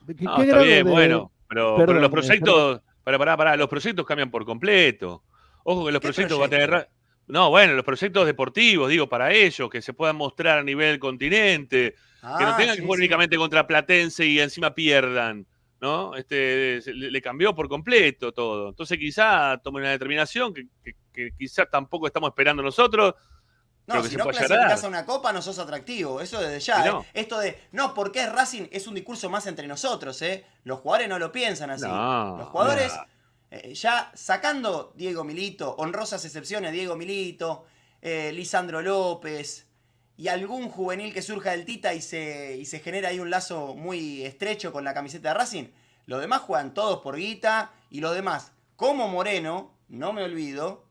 ¿Qué- 0.07 0.15
No, 0.25 0.37
qué 0.37 0.43
está 0.45 0.59
bien, 0.59 0.85
de- 0.85 0.91
bueno. 0.91 1.31
Pero, 1.49 1.77
Perdón, 1.77 1.87
pero 1.87 2.01
los 2.01 2.09
eh, 2.09 2.13
proyectos. 2.13 2.81
Para, 3.05 3.19
para, 3.19 3.37
para, 3.37 3.57
los 3.57 3.69
proyectos 3.69 4.07
cambian 4.07 4.31
por 4.31 4.45
completo. 4.45 5.25
Ojo 5.65 5.87
que 5.87 5.93
los 5.93 6.01
¿Qué 6.01 6.09
proyectos 6.13 6.41
va 6.41 6.47
a 6.47 6.49
tener. 6.49 6.89
No, 7.27 7.51
bueno, 7.51 7.75
los 7.75 7.85
proyectos 7.85 8.27
deportivos, 8.27 8.91
digo, 8.91 9.09
para 9.09 9.33
ellos, 9.33 9.71
que 9.71 9.81
se 9.81 9.93
puedan 9.95 10.17
mostrar 10.17 10.59
a 10.59 10.63
nivel 10.65 10.99
continente, 10.99 11.95
que 12.37 12.45
no 12.45 12.51
Ah, 12.51 12.57
tengan 12.57 12.75
sí, 12.75 12.81
que 12.81 12.87
jugar 12.87 12.97
sí. 12.99 13.03
únicamente 13.03 13.37
contra 13.37 13.67
Platense 13.67 14.27
y 14.27 14.41
encima 14.41 14.75
pierdan, 14.75 15.47
¿no? 15.81 16.15
Este, 16.17 16.81
le 16.87 17.23
cambió 17.23 17.55
por 17.55 17.69
completo 17.69 18.33
todo. 18.33 18.71
Entonces 18.71 18.99
quizá 18.99 19.59
tomen 19.63 19.83
una 19.83 19.91
determinación 19.93 20.53
que, 20.53 20.67
que- 20.83 20.95
que 21.13 21.31
quizá 21.39 21.67
tampoco 21.67 22.07
estamos 22.07 22.29
esperando 22.31 22.63
nosotros, 22.63 23.15
No, 23.87 23.95
pero 23.97 24.09
si 24.09 24.17
no 24.17 24.25
clasificás 24.27 24.85
a 24.85 24.89
una 24.89 25.05
copa 25.05 25.33
no 25.33 25.43
sos 25.43 25.59
atractivo, 25.59 26.21
eso 26.21 26.41
desde 26.41 26.61
ya. 26.61 26.87
¿eh? 26.87 26.93
Esto 27.15 27.39
de, 27.41 27.59
no, 27.73 27.95
porque 27.95 28.23
es 28.23 28.33
Racing 28.33 28.69
es 28.71 28.87
un 28.87 28.95
discurso 28.95 29.29
más 29.29 29.47
entre 29.47 29.67
nosotros, 29.67 30.23
¿eh? 30.23 30.45
Los 30.65 30.81
jugadores 30.81 31.09
no 31.09 31.19
lo 31.19 31.33
piensan 31.33 31.71
así. 31.71 31.85
No, 31.85 32.37
Los 32.39 32.49
jugadores, 32.49 32.93
no. 32.95 33.05
eh, 33.51 33.75
ya 33.75 34.13
sacando 34.15 34.93
Diego 34.95 35.25
Milito, 35.25 35.75
honrosas 35.77 36.25
excepciones, 36.25 36.73
Diego 36.73 36.95
Milito, 36.95 37.65
eh, 38.01 38.31
Lisandro 38.33 38.83
López 38.83 39.67
y 40.17 40.29
algún 40.29 40.69
juvenil 40.69 41.13
que 41.13 41.23
surja 41.23 41.51
del 41.51 41.65
Tita 41.65 41.93
y 41.95 42.03
se, 42.03 42.57
y 42.57 42.67
se 42.67 42.79
genera 42.79 43.09
ahí 43.09 43.19
un 43.19 43.31
lazo 43.31 43.75
muy 43.75 44.25
estrecho 44.25 44.71
con 44.73 44.85
la 44.85 44.95
camiseta 44.95 45.31
de 45.31 45.35
Racing, 45.35 45.65
los 46.07 46.21
demás 46.21 46.43
juegan 46.43 46.73
todos 46.75 47.01
por 47.01 47.17
guita 47.17 47.73
y 47.91 48.01
los 48.01 48.15
demás, 48.15 48.53
como 48.77 49.09
Moreno, 49.09 49.73
no 49.89 50.13
me 50.13 50.23
olvido, 50.23 50.85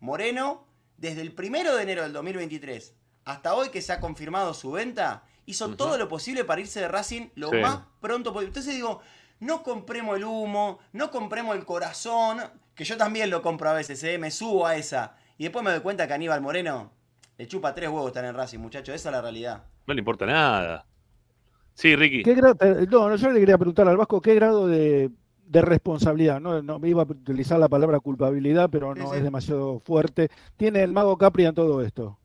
Moreno, 0.00 0.66
desde 1.02 1.20
el 1.20 1.32
primero 1.32 1.74
de 1.76 1.82
enero 1.82 2.02
del 2.04 2.12
2023 2.12 2.94
hasta 3.24 3.54
hoy 3.54 3.70
que 3.70 3.82
se 3.82 3.92
ha 3.92 3.98
confirmado 4.00 4.54
su 4.54 4.70
venta, 4.70 5.24
hizo 5.46 5.74
todo 5.76 5.98
lo 5.98 6.08
posible 6.08 6.44
para 6.44 6.60
irse 6.60 6.80
de 6.80 6.86
Racing 6.88 7.28
lo 7.34 7.50
Sí. 7.50 7.56
más 7.56 7.80
pronto 8.00 8.32
posible. 8.32 8.48
Entonces 8.48 8.74
digo, 8.74 9.00
no 9.40 9.64
compremos 9.64 10.16
el 10.16 10.24
humo, 10.24 10.78
no 10.92 11.10
compremos 11.10 11.56
el 11.56 11.64
corazón, 11.64 12.38
que 12.76 12.84
yo 12.84 12.96
también 12.96 13.30
lo 13.30 13.42
compro 13.42 13.68
a 13.68 13.72
veces, 13.74 14.02
¿eh? 14.04 14.16
me 14.16 14.30
subo 14.30 14.64
a 14.66 14.76
esa. 14.76 15.16
Y 15.38 15.42
después 15.44 15.64
me 15.64 15.72
doy 15.72 15.80
cuenta 15.80 16.06
que 16.06 16.14
Aníbal 16.14 16.40
Moreno 16.40 16.92
le 17.36 17.48
chupa 17.48 17.74
tres 17.74 17.88
huevos 17.90 18.06
estar 18.06 18.24
en 18.24 18.34
Racing, 18.36 18.60
muchachos, 18.60 18.94
esa 18.94 19.08
es 19.08 19.12
la 19.12 19.20
realidad. 19.22 19.64
No 19.88 19.94
le 19.94 19.98
importa 20.00 20.24
nada. 20.24 20.86
Sí, 21.74 21.96
Ricky. 21.96 22.22
¿Qué 22.22 22.36
gra- 22.36 22.56
no, 22.88 23.08
no, 23.08 23.16
yo 23.16 23.30
le 23.30 23.40
quería 23.40 23.58
preguntar 23.58 23.88
al 23.88 23.96
Vasco 23.96 24.20
qué 24.20 24.34
grado 24.36 24.68
de, 24.68 25.10
de 25.52 25.60
responsabilidad, 25.60 26.40
no, 26.40 26.62
no 26.62 26.78
me 26.78 26.88
iba 26.88 27.02
a 27.02 27.04
utilizar 27.04 27.60
la 27.60 27.68
palabra 27.68 28.00
culpabilidad, 28.00 28.70
pero 28.70 28.94
no 28.94 29.12
es 29.12 29.22
demasiado 29.22 29.80
fuerte. 29.80 30.30
¿Tiene 30.56 30.82
el 30.82 30.92
mago 30.92 31.18
Capri 31.18 31.44
en 31.44 31.54
todo 31.54 31.82
esto? 31.82 32.18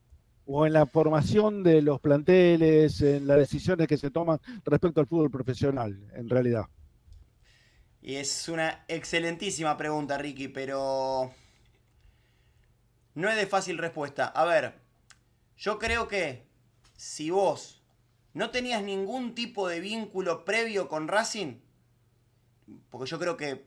¿O 0.45 0.66
en 0.66 0.72
la 0.72 0.86
formación 0.86 1.62
de 1.62 1.82
los 1.82 1.99
planteles, 1.99 3.02
en 3.02 3.28
las 3.28 3.38
decisiones 3.38 3.90
que 3.90 3.98
se 3.98 4.12
toman 4.12 4.40
respecto 4.64 5.02
al 5.02 5.08
fútbol 5.08 5.30
profesional, 5.30 6.10
en 6.14 6.30
realidad? 6.30 6.68
Y 8.02 8.16
es 8.16 8.48
una 8.48 8.86
excelentísima 8.88 9.76
pregunta, 9.76 10.18
Ricky, 10.18 10.48
pero 10.48 11.30
no 13.14 13.30
es 13.30 13.36
de 13.36 13.45
fácil 13.45 13.78
respuesta. 13.78 14.28
A 14.28 14.45
ver, 14.45 14.76
yo 15.58 15.80
creo 15.80 16.08
que 16.08 16.48
si 16.95 17.30
vos 17.30 17.84
no 18.34 18.52
tenías 18.52 18.82
ningún 18.84 19.36
tipo 19.36 19.68
de 19.68 19.82
vínculo 19.82 20.45
previo 20.45 20.88
con 20.88 21.10
Racing, 21.10 21.60
porque 22.89 23.10
yo 23.10 23.19
creo 23.19 23.38
que, 23.38 23.65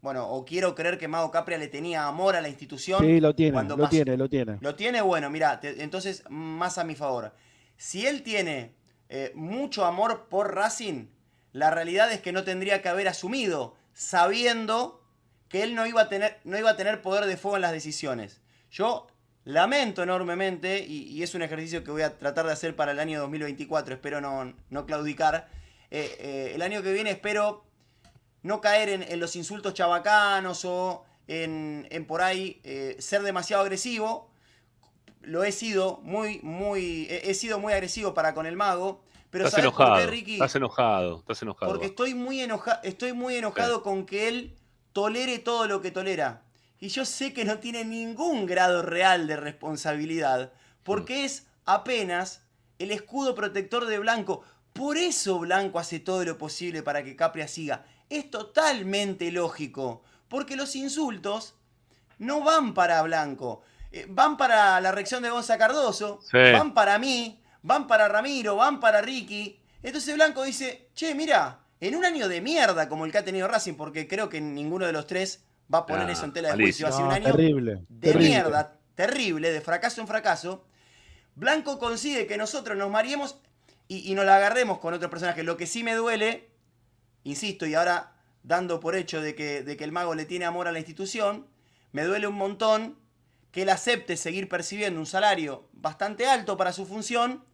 bueno, 0.00 0.28
o 0.28 0.44
quiero 0.44 0.74
creer 0.74 0.98
que 0.98 1.08
Mago 1.08 1.30
Capria 1.30 1.58
le 1.58 1.68
tenía 1.68 2.06
amor 2.06 2.36
a 2.36 2.40
la 2.40 2.48
institución. 2.48 3.00
Sí, 3.04 3.20
lo 3.20 3.34
tiene, 3.34 3.52
cuando 3.52 3.76
lo 3.76 3.84
pasó- 3.84 3.90
tiene, 3.90 4.16
lo 4.16 4.28
tiene. 4.28 4.58
¿Lo 4.60 4.74
tiene? 4.74 5.00
Bueno, 5.02 5.30
mira, 5.30 5.58
entonces 5.62 6.22
más 6.28 6.78
a 6.78 6.84
mi 6.84 6.94
favor. 6.94 7.32
Si 7.76 8.06
él 8.06 8.22
tiene 8.22 8.74
eh, 9.08 9.32
mucho 9.34 9.84
amor 9.84 10.26
por 10.28 10.54
Racing, 10.54 11.06
la 11.52 11.70
realidad 11.70 12.12
es 12.12 12.20
que 12.20 12.32
no 12.32 12.44
tendría 12.44 12.82
que 12.82 12.88
haber 12.88 13.08
asumido, 13.08 13.74
sabiendo 13.92 15.02
que 15.48 15.62
él 15.62 15.74
no 15.74 15.86
iba 15.86 16.02
a 16.02 16.08
tener, 16.08 16.38
no 16.44 16.58
iba 16.58 16.70
a 16.70 16.76
tener 16.76 17.00
poder 17.02 17.24
de 17.26 17.36
fuego 17.36 17.56
en 17.56 17.62
las 17.62 17.72
decisiones. 17.72 18.40
Yo 18.70 19.06
lamento 19.44 20.02
enormemente, 20.02 20.84
y, 20.86 21.04
y 21.04 21.22
es 21.22 21.34
un 21.34 21.42
ejercicio 21.42 21.82
que 21.84 21.90
voy 21.90 22.02
a 22.02 22.18
tratar 22.18 22.46
de 22.46 22.52
hacer 22.52 22.76
para 22.76 22.92
el 22.92 23.00
año 23.00 23.20
2024, 23.20 23.94
espero 23.94 24.20
no, 24.20 24.52
no 24.68 24.86
claudicar. 24.86 25.48
Eh, 25.90 26.16
eh, 26.20 26.52
el 26.54 26.60
año 26.62 26.82
que 26.82 26.92
viene 26.92 27.10
espero 27.10 27.64
no 28.42 28.60
caer 28.60 28.88
en, 28.88 29.02
en 29.02 29.20
los 29.20 29.36
insultos 29.36 29.74
chabacanos 29.74 30.64
o 30.64 31.04
en, 31.26 31.86
en 31.90 32.06
por 32.06 32.22
ahí 32.22 32.60
eh, 32.64 32.96
ser 32.98 33.22
demasiado 33.22 33.62
agresivo. 33.62 34.30
Lo 35.22 35.44
he 35.44 35.52
sido 35.52 36.00
muy, 36.02 36.40
muy, 36.42 37.06
he 37.10 37.34
sido 37.34 37.58
muy 37.58 37.72
agresivo 37.72 38.14
para 38.14 38.34
con 38.34 38.46
el 38.46 38.56
mago. 38.56 39.02
Pero 39.30 39.44
estás 39.44 39.60
¿sabes 39.60 39.74
por 39.74 39.82
enojado. 39.82 40.06
qué, 40.06 40.10
Ricky? 40.10 40.32
Estás 40.34 40.56
enojado. 40.56 41.18
Estás 41.18 41.42
enojado. 41.42 41.70
Porque 41.70 41.86
estoy 41.86 42.14
muy, 42.14 42.40
enoja 42.40 42.80
estoy 42.82 43.12
muy 43.12 43.36
enojado 43.36 43.82
con 43.82 44.06
que 44.06 44.28
él 44.28 44.56
tolere 44.92 45.38
todo 45.38 45.66
lo 45.66 45.82
que 45.82 45.90
tolera. 45.90 46.42
Y 46.80 46.88
yo 46.88 47.04
sé 47.04 47.32
que 47.32 47.44
no 47.44 47.58
tiene 47.58 47.84
ningún 47.84 48.46
grado 48.46 48.82
real 48.82 49.26
de 49.26 49.36
responsabilidad, 49.36 50.52
porque 50.82 51.24
es 51.24 51.46
apenas 51.64 52.42
el 52.78 52.90
escudo 52.90 53.34
protector 53.34 53.86
de 53.86 53.98
Blanco. 53.98 54.44
Por 54.72 54.96
eso 54.96 55.40
Blanco 55.40 55.78
hace 55.78 55.98
todo 55.98 56.24
lo 56.24 56.38
posible 56.38 56.82
para 56.82 57.02
que 57.02 57.16
Capria 57.16 57.48
siga. 57.48 57.84
Es 58.10 58.30
totalmente 58.30 59.30
lógico, 59.32 60.02
porque 60.28 60.56
los 60.56 60.74
insultos 60.76 61.54
no 62.18 62.42
van 62.42 62.74
para 62.74 63.02
Blanco, 63.02 63.62
eh, 63.92 64.06
van 64.08 64.36
para 64.36 64.80
la 64.80 64.92
reacción 64.92 65.22
de 65.22 65.30
Gonza 65.30 65.58
Cardoso, 65.58 66.20
Sí. 66.22 66.36
van 66.52 66.74
para 66.74 66.98
mí, 66.98 67.40
van 67.62 67.86
para 67.86 68.08
Ramiro, 68.08 68.56
van 68.56 68.80
para 68.80 69.00
Ricky. 69.02 69.60
Entonces 69.82 70.14
Blanco 70.14 70.42
dice, 70.42 70.88
che, 70.94 71.14
mira, 71.14 71.60
en 71.80 71.94
un 71.94 72.04
año 72.04 72.28
de 72.28 72.40
mierda 72.40 72.88
como 72.88 73.04
el 73.04 73.12
que 73.12 73.18
ha 73.18 73.24
tenido 73.24 73.46
Racing, 73.46 73.74
porque 73.74 74.08
creo 74.08 74.28
que 74.28 74.40
ninguno 74.40 74.86
de 74.86 74.92
los 74.92 75.06
tres 75.06 75.44
va 75.72 75.78
a 75.78 75.86
poner 75.86 76.08
Ah, 76.08 76.12
eso 76.12 76.24
en 76.24 76.32
tela 76.32 76.48
de 76.48 76.54
juicio, 76.54 76.86
malísimo. 76.86 76.88
ha 76.88 76.92
sido 76.92 77.02
un 77.04 77.08
No, 77.10 77.14
año 77.14 77.36
terrible, 77.36 77.84
de 77.88 78.00
terrible. 78.12 78.28
mierda, 78.28 78.78
terrible, 78.94 79.50
de 79.52 79.60
fracaso 79.60 80.00
en 80.00 80.08
fracaso. 80.08 80.64
Blanco 81.36 81.78
consigue 81.78 82.26
que 82.26 82.36
nosotros 82.36 82.76
nos 82.76 82.90
mariemos 82.90 83.38
y, 83.86 84.10
y 84.10 84.14
nos 84.14 84.24
la 84.24 84.36
agarremos 84.36 84.78
con 84.78 84.92
otro 84.94 85.08
personaje. 85.08 85.44
Lo 85.44 85.56
que 85.56 85.66
sí 85.66 85.84
me 85.84 85.94
duele, 85.94 86.48
insisto, 87.30 87.66
y 87.66 87.74
ahora 87.74 88.12
dando 88.42 88.80
por 88.80 88.94
hecho 88.94 89.20
de 89.20 89.34
que, 89.34 89.62
de 89.62 89.76
que 89.76 89.84
el 89.84 89.92
mago 89.92 90.14
le 90.14 90.24
tiene 90.24 90.44
amor 90.44 90.68
a 90.68 90.72
la 90.72 90.78
institución, 90.78 91.46
me 91.92 92.04
duele 92.04 92.26
un 92.26 92.34
montón 92.34 92.98
que 93.50 93.62
él 93.62 93.70
acepte 93.70 94.16
seguir 94.16 94.48
percibiendo 94.48 95.00
un 95.00 95.06
salario 95.06 95.68
bastante 95.72 96.26
alto 96.26 96.56
para 96.56 96.72
su 96.72 96.86
función, 96.86 97.44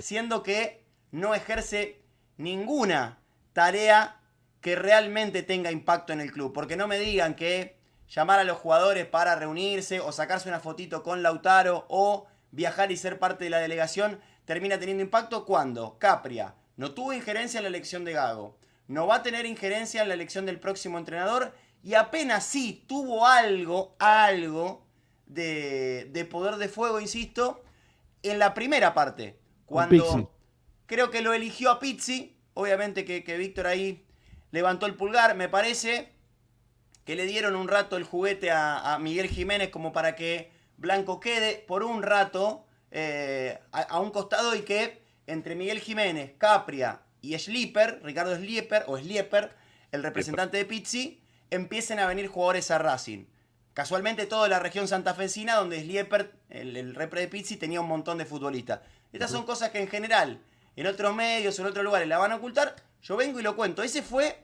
siendo 0.00 0.42
que 0.42 0.84
no 1.10 1.34
ejerce 1.34 2.02
ninguna 2.36 3.18
tarea 3.52 4.20
que 4.60 4.76
realmente 4.76 5.42
tenga 5.42 5.70
impacto 5.70 6.12
en 6.12 6.20
el 6.20 6.32
club. 6.32 6.52
Porque 6.52 6.76
no 6.76 6.88
me 6.88 6.98
digan 6.98 7.34
que 7.34 7.76
llamar 8.08 8.40
a 8.40 8.44
los 8.44 8.58
jugadores 8.58 9.06
para 9.06 9.36
reunirse 9.36 10.00
o 10.00 10.10
sacarse 10.12 10.48
una 10.48 10.60
fotito 10.60 11.02
con 11.02 11.22
Lautaro 11.22 11.86
o 11.88 12.26
viajar 12.50 12.90
y 12.90 12.96
ser 12.96 13.18
parte 13.18 13.44
de 13.44 13.50
la 13.50 13.58
delegación 13.58 14.20
termina 14.44 14.78
teniendo 14.78 15.02
impacto 15.02 15.44
cuando 15.44 15.98
Capria 15.98 16.54
no 16.76 16.92
tuvo 16.92 17.12
injerencia 17.12 17.58
en 17.58 17.64
la 17.64 17.68
elección 17.68 18.04
de 18.04 18.12
Gago, 18.12 18.58
no 18.86 19.06
va 19.06 19.16
a 19.16 19.22
tener 19.22 19.46
injerencia 19.46 20.02
en 20.02 20.08
la 20.08 20.14
elección 20.14 20.46
del 20.46 20.60
próximo 20.60 20.98
entrenador 20.98 21.54
y 21.82 21.94
apenas 21.94 22.44
sí 22.44 22.84
tuvo 22.88 23.26
algo, 23.26 23.94
algo 23.98 24.86
de, 25.26 26.08
de 26.10 26.24
poder 26.24 26.56
de 26.56 26.68
fuego, 26.68 27.00
insisto, 27.00 27.62
en 28.22 28.38
la 28.38 28.54
primera 28.54 28.94
parte. 28.94 29.38
Cuando 29.66 30.32
creo 30.86 31.10
que 31.10 31.22
lo 31.22 31.32
eligió 31.32 31.70
a 31.70 31.80
Pizzi, 31.80 32.36
obviamente 32.54 33.04
que, 33.04 33.24
que 33.24 33.36
Víctor 33.36 33.66
ahí 33.66 34.06
levantó 34.50 34.86
el 34.86 34.94
pulgar, 34.94 35.34
me 35.34 35.48
parece 35.48 36.12
que 37.04 37.16
le 37.16 37.26
dieron 37.26 37.56
un 37.56 37.68
rato 37.68 37.96
el 37.96 38.04
juguete 38.04 38.50
a, 38.50 38.94
a 38.94 38.98
Miguel 38.98 39.28
Jiménez 39.28 39.70
como 39.70 39.92
para 39.92 40.14
que 40.14 40.52
Blanco 40.76 41.20
quede 41.20 41.64
por 41.66 41.82
un 41.82 42.02
rato 42.02 42.66
eh, 42.90 43.58
a, 43.72 43.82
a 43.82 44.00
un 44.00 44.10
costado 44.10 44.54
y 44.54 44.62
que 44.62 45.02
entre 45.26 45.54
Miguel 45.54 45.80
Jiménez, 45.80 46.32
Capria 46.38 47.00
y 47.24 47.38
Schlieper, 47.38 48.00
Ricardo 48.02 48.36
Schlieper 48.36 48.84
o 48.86 48.98
Schlieper, 48.98 49.54
el 49.92 50.02
representante 50.02 50.56
de 50.56 50.64
Pizzi, 50.64 51.20
empiecen 51.50 51.98
a 51.98 52.06
venir 52.06 52.28
jugadores 52.28 52.70
a 52.70 52.78
Racing. 52.78 53.24
Casualmente 53.72 54.26
toda 54.26 54.48
la 54.48 54.60
región 54.60 54.86
santafesina, 54.86 55.54
donde 55.54 55.80
Schlieper, 55.80 56.32
el, 56.50 56.76
el 56.76 56.94
repre 56.94 57.22
de 57.22 57.28
Pizzi, 57.28 57.56
tenía 57.56 57.80
un 57.80 57.88
montón 57.88 58.18
de 58.18 58.24
futbolistas. 58.24 58.80
Estas 59.12 59.30
son 59.30 59.44
cosas 59.44 59.70
que 59.70 59.80
en 59.80 59.88
general, 59.88 60.40
en 60.76 60.86
otros 60.86 61.14
medios 61.14 61.58
en 61.58 61.66
otros 61.66 61.84
lugares 61.84 62.08
la 62.08 62.18
van 62.18 62.32
a 62.32 62.36
ocultar. 62.36 62.76
Yo 63.02 63.16
vengo 63.16 63.40
y 63.40 63.42
lo 63.42 63.56
cuento. 63.56 63.82
Ese 63.82 64.02
fue 64.02 64.38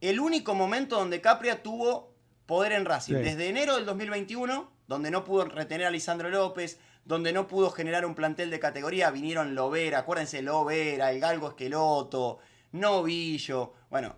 el 0.00 0.20
único 0.20 0.54
momento 0.54 0.96
donde 0.96 1.20
Capria 1.20 1.62
tuvo 1.62 2.14
poder 2.46 2.72
en 2.72 2.84
Racing. 2.84 3.16
Sí. 3.16 3.22
Desde 3.22 3.48
enero 3.48 3.76
del 3.76 3.84
2021, 3.84 4.70
donde 4.86 5.10
no 5.10 5.24
pudo 5.24 5.46
retener 5.46 5.86
a 5.86 5.90
Lisandro 5.90 6.30
López, 6.30 6.78
donde 7.06 7.32
no 7.32 7.46
pudo 7.46 7.70
generar 7.70 8.04
un 8.04 8.14
plantel 8.14 8.50
de 8.50 8.58
categoría, 8.60 9.10
vinieron 9.10 9.54
Lovera, 9.54 10.00
acuérdense, 10.00 10.42
Lovera, 10.42 11.10
el 11.12 11.20
Galgo 11.20 11.48
Esqueloto, 11.50 12.40
Novillo, 12.72 13.72
bueno, 13.88 14.14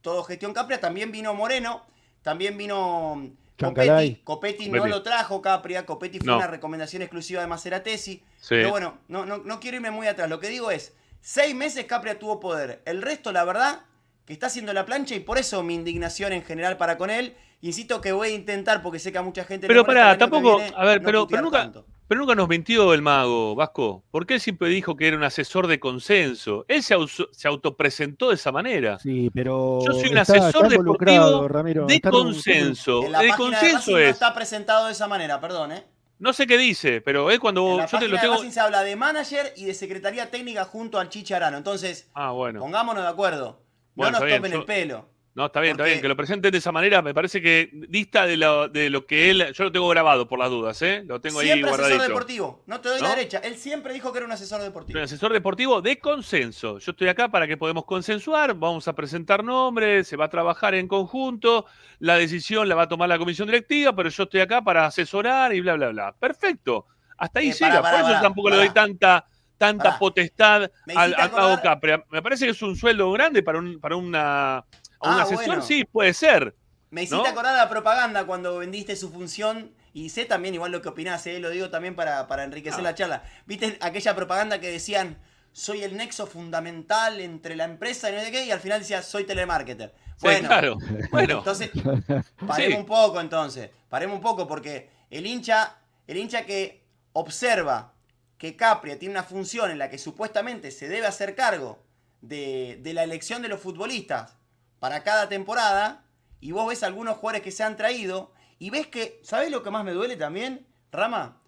todo 0.00 0.22
gestión 0.24 0.54
Capria, 0.54 0.80
también 0.80 1.12
vino 1.12 1.34
Moreno, 1.34 1.84
también 2.22 2.56
vino. 2.56 3.30
Copetti, 3.58 4.20
Copetti 4.22 4.68
no 4.70 4.86
lo 4.86 5.02
trajo 5.02 5.42
Capria, 5.42 5.84
Copetti 5.84 6.18
fue 6.18 6.28
No. 6.28 6.36
una 6.36 6.46
recomendación 6.46 7.02
exclusiva 7.02 7.40
de 7.40 7.48
Maceratesi, 7.48 8.22
Sí. 8.40 8.50
pero 8.50 8.70
bueno, 8.70 8.98
no, 9.08 9.26
no, 9.26 9.38
no 9.38 9.58
quiero 9.58 9.76
irme 9.78 9.90
muy 9.90 10.06
atrás, 10.06 10.30
lo 10.30 10.38
que 10.38 10.48
digo 10.48 10.70
es, 10.70 10.94
seis 11.20 11.56
meses 11.56 11.84
Capria 11.86 12.20
tuvo 12.20 12.38
poder, 12.38 12.82
el 12.84 13.02
resto 13.02 13.32
la 13.32 13.42
verdad 13.44 13.80
que 14.24 14.32
está 14.32 14.46
haciendo 14.46 14.72
la 14.72 14.86
plancha 14.86 15.16
y 15.16 15.20
por 15.20 15.38
eso 15.38 15.64
mi 15.64 15.74
indignación 15.74 16.32
en 16.32 16.44
general 16.44 16.76
para 16.76 16.96
con 16.96 17.10
él, 17.10 17.34
insisto 17.60 18.00
que 18.00 18.12
voy 18.12 18.28
a 18.28 18.34
intentar 18.34 18.80
porque 18.80 19.00
sé 19.00 19.10
que 19.10 19.18
a 19.18 19.22
mucha 19.22 19.42
gente 19.42 19.66
le 19.66 19.72
Pero 19.74 19.84
pará, 19.84 20.16
tampoco. 20.16 20.58
viene 20.58 20.72
A 20.76 20.84
ver, 20.84 21.02
no 21.02 21.26
pero, 21.26 21.42
nunca. 21.42 21.58
tanto. 21.62 21.84
Pero 22.08 22.20
nunca 22.22 22.34
nos 22.34 22.48
mintió 22.48 22.94
el 22.94 23.02
mago, 23.02 23.54
Vasco. 23.54 24.02
Porque 24.10 24.34
él 24.34 24.40
siempre 24.40 24.68
dijo 24.70 24.96
que 24.96 25.06
era 25.08 25.16
un 25.16 25.24
asesor 25.24 25.66
de 25.66 25.78
consenso. 25.78 26.64
Él 26.66 26.82
se, 26.82 26.96
se 27.32 27.48
autopresentó 27.48 28.30
de 28.30 28.36
esa 28.36 28.50
manera. 28.50 28.98
Sí, 28.98 29.30
pero. 29.34 29.80
Yo 29.86 29.92
soy 29.92 30.10
un 30.10 30.18
está- 30.18 30.32
asesor 30.34 30.64
está 30.66 30.68
deportivo 30.78 31.48
Ramiro, 31.48 31.86
de 31.86 32.00
consenso. 32.00 33.04
En 33.04 33.12
la 33.12 33.20
El 33.22 33.28
página 33.30 33.48
de 33.60 33.60
consenso 33.70 33.90
no 33.92 33.98
es. 33.98 34.10
está 34.10 34.34
presentado 34.34 34.86
de 34.86 34.92
esa 34.92 35.06
manera, 35.06 35.40
perdón, 35.40 35.72
¿eh? 35.72 35.84
No 36.18 36.32
sé 36.32 36.46
qué 36.48 36.58
dice, 36.58 37.00
pero 37.00 37.30
él 37.30 37.38
cuando 37.38 37.72
En 37.72 37.76
la 37.76 37.86
yo 37.86 37.98
te 37.98 38.08
lo 38.08 38.16
de 38.16 38.22
tengo. 38.22 38.34
Racing 38.34 38.50
se 38.50 38.58
habla 38.60 38.82
de 38.82 38.96
manager 38.96 39.52
y 39.56 39.66
de 39.66 39.74
secretaría 39.74 40.30
técnica 40.30 40.64
junto 40.64 40.98
al 40.98 41.10
Chichi 41.10 41.32
Arano. 41.34 41.56
Entonces, 41.58 42.10
Ah, 42.14 42.32
bueno. 42.32 42.58
pongámonos 42.58 43.04
de 43.04 43.08
acuerdo. 43.08 43.60
No 43.94 44.10
nos 44.10 44.20
yo- 44.20 44.26
el 44.26 44.64
pelo. 44.64 45.08
No, 45.38 45.46
está 45.46 45.60
bien, 45.60 45.70
está 45.72 45.84
bien. 45.84 46.00
Que 46.00 46.08
lo 46.08 46.16
presenten 46.16 46.50
de 46.50 46.58
esa 46.58 46.72
manera 46.72 47.00
me 47.00 47.14
parece 47.14 47.40
que 47.40 47.70
dista 47.88 48.26
de 48.26 48.36
lo, 48.36 48.68
de 48.68 48.90
lo 48.90 49.06
que 49.06 49.30
él. 49.30 49.52
Yo 49.54 49.62
lo 49.64 49.70
tengo 49.70 49.88
grabado 49.88 50.26
por 50.26 50.38
las 50.40 50.50
dudas, 50.50 50.82
¿eh? 50.82 51.04
Lo 51.06 51.20
tengo 51.20 51.38
ahí 51.38 51.46
Siempre 51.46 51.70
asesor 51.70 51.86
guardadito. 51.88 52.08
deportivo. 52.12 52.62
No 52.66 52.80
te 52.80 52.88
doy 52.88 53.00
la 53.00 53.10
derecha. 53.10 53.38
Él 53.38 53.54
siempre 53.56 53.92
dijo 53.94 54.10
que 54.12 54.18
era 54.18 54.26
un 54.26 54.32
asesor 54.32 54.60
deportivo. 54.60 54.98
un 54.98 55.04
asesor 55.04 55.32
deportivo 55.32 55.80
de 55.80 55.98
consenso. 56.00 56.78
Yo 56.80 56.90
estoy 56.90 57.06
acá 57.06 57.28
para 57.28 57.46
que 57.46 57.56
podamos 57.56 57.84
consensuar, 57.84 58.54
vamos 58.54 58.88
a 58.88 58.94
presentar 58.94 59.44
nombres, 59.44 60.08
se 60.08 60.16
va 60.16 60.24
a 60.24 60.28
trabajar 60.28 60.74
en 60.74 60.88
conjunto, 60.88 61.66
la 62.00 62.16
decisión 62.16 62.68
la 62.68 62.74
va 62.74 62.82
a 62.82 62.88
tomar 62.88 63.08
la 63.08 63.16
comisión 63.18 63.46
directiva, 63.46 63.94
pero 63.94 64.08
yo 64.08 64.24
estoy 64.24 64.40
acá 64.40 64.60
para 64.62 64.86
asesorar 64.86 65.54
y 65.54 65.60
bla, 65.60 65.74
bla, 65.74 65.90
bla. 65.90 66.12
Perfecto. 66.18 66.86
Hasta 67.16 67.38
ahí 67.38 67.50
Eh, 67.50 67.52
llega. 67.52 67.80
Por 67.80 67.94
eso 68.10 68.20
tampoco 68.20 68.50
le 68.50 68.56
doy 68.56 68.70
tanta, 68.70 69.24
tanta 69.56 69.98
potestad 69.98 70.64
al, 70.96 71.14
al 71.14 71.14
acordar- 71.14 71.62
Capria. 71.62 72.04
Me 72.10 72.22
parece 72.22 72.44
que 72.46 72.50
es 72.50 72.62
un 72.62 72.74
sueldo 72.76 73.10
grande 73.12 73.42
para 73.42 73.58
un, 73.58 73.80
para 73.80 73.96
una, 73.96 74.64
un 75.00 75.10
Ah, 75.10 75.22
asesor, 75.22 75.46
bueno. 75.46 75.62
sí, 75.62 75.84
puede 75.84 76.12
ser. 76.14 76.54
Me 76.90 77.02
hiciste 77.02 77.22
¿no? 77.22 77.28
acordar 77.28 77.54
la 77.56 77.68
propaganda 77.68 78.24
cuando 78.26 78.58
vendiste 78.58 78.96
su 78.96 79.10
función. 79.10 79.72
Y 79.94 80.10
sé 80.10 80.24
también 80.26 80.54
igual 80.54 80.70
lo 80.72 80.80
que 80.82 80.88
opinás, 80.90 81.26
¿eh? 81.26 81.38
lo 81.40 81.50
digo 81.50 81.70
también 81.70 81.96
para, 81.96 82.26
para 82.28 82.44
enriquecer 82.44 82.80
Ah. 82.80 82.84
la 82.84 82.94
charla. 82.94 83.22
¿Viste 83.46 83.78
aquella 83.80 84.14
propaganda 84.14 84.60
que 84.60 84.70
decían, 84.70 85.18
soy 85.52 85.82
el 85.82 85.96
nexo 85.96 86.26
fundamental 86.26 87.20
entre 87.20 87.56
la 87.56 87.64
empresa 87.64 88.10
y 88.10 88.14
no 88.14 88.20
sé 88.20 88.30
qué? 88.30 88.44
Y 88.46 88.50
al 88.50 88.60
final 88.60 88.80
decía, 88.80 89.02
soy 89.02 89.24
telemarketer. 89.24 89.92
Sí, 90.16 90.22
Bueno, 90.22 90.48
claro. 90.48 90.76
Bueno. 91.10 91.38
entonces, 91.38 91.70
paremos 92.46 92.56
Sí. 92.56 92.72
un 92.74 92.86
poco 92.86 93.20
entonces. 93.20 93.70
Paremos 93.88 94.16
un 94.16 94.22
poco 94.22 94.46
porque 94.46 94.88
el 95.10 95.26
hincha, 95.26 95.76
el 96.06 96.16
hincha 96.16 96.44
que 96.44 96.84
observa 97.12 97.94
que 98.36 98.54
Capria 98.56 98.98
tiene 98.98 99.14
una 99.14 99.24
función 99.24 99.70
en 99.70 99.78
la 99.78 99.90
que 99.90 99.98
supuestamente 99.98 100.70
se 100.70 100.88
debe 100.88 101.06
hacer 101.06 101.34
cargo 101.34 101.82
de, 102.20 102.78
de 102.82 102.94
la 102.94 103.02
elección 103.02 103.42
de 103.42 103.48
los 103.48 103.60
futbolistas 103.60 104.36
para 104.78 105.02
cada 105.02 105.28
temporada, 105.28 106.04
y 106.40 106.52
vos 106.52 106.68
ves 106.68 106.82
algunos 106.82 107.16
jugadores 107.16 107.42
que 107.42 107.52
se 107.52 107.64
han 107.64 107.76
traído, 107.76 108.32
y 108.58 108.70
ves 108.70 108.86
que, 108.86 109.20
¿sabés 109.22 109.50
lo 109.50 109.62
que 109.62 109.70
más 109.70 109.84
me 109.84 109.92
duele 109.92 110.16
también, 110.16 110.66
Rama? 110.90 111.40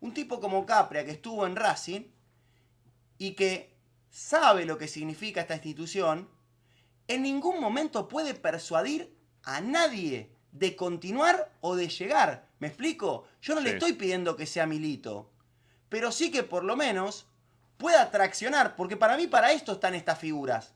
Un 0.00 0.14
tipo 0.14 0.40
como 0.40 0.66
Capria 0.66 1.04
que 1.04 1.10
estuvo 1.10 1.46
en 1.46 1.56
Racing 1.56 2.02
y 3.18 3.32
que 3.32 3.74
sabe 4.10 4.64
lo 4.64 4.78
que 4.78 4.88
significa 4.88 5.40
esta 5.40 5.54
institución, 5.54 6.28
en 7.08 7.22
ningún 7.22 7.60
momento 7.60 8.08
puede 8.08 8.34
persuadir 8.34 9.16
a 9.42 9.60
nadie 9.60 10.30
de 10.52 10.76
continuar 10.76 11.52
o 11.60 11.74
de 11.74 11.88
llegar. 11.88 12.46
¿Me 12.58 12.68
explico? 12.68 13.26
Yo 13.40 13.54
no 13.54 13.60
le 13.60 13.70
estoy 13.70 13.94
pidiendo 13.94 14.36
que 14.36 14.46
sea 14.46 14.66
Milito, 14.66 15.30
pero 15.88 16.12
sí 16.12 16.30
que 16.30 16.42
por 16.42 16.64
lo 16.64 16.76
menos 16.76 17.26
pueda 17.76 18.10
traccionar, 18.10 18.76
porque 18.76 18.96
para 18.96 19.16
mí 19.16 19.26
para 19.26 19.52
esto 19.52 19.72
están 19.72 19.94
estas 19.94 20.18
figuras. 20.18 20.74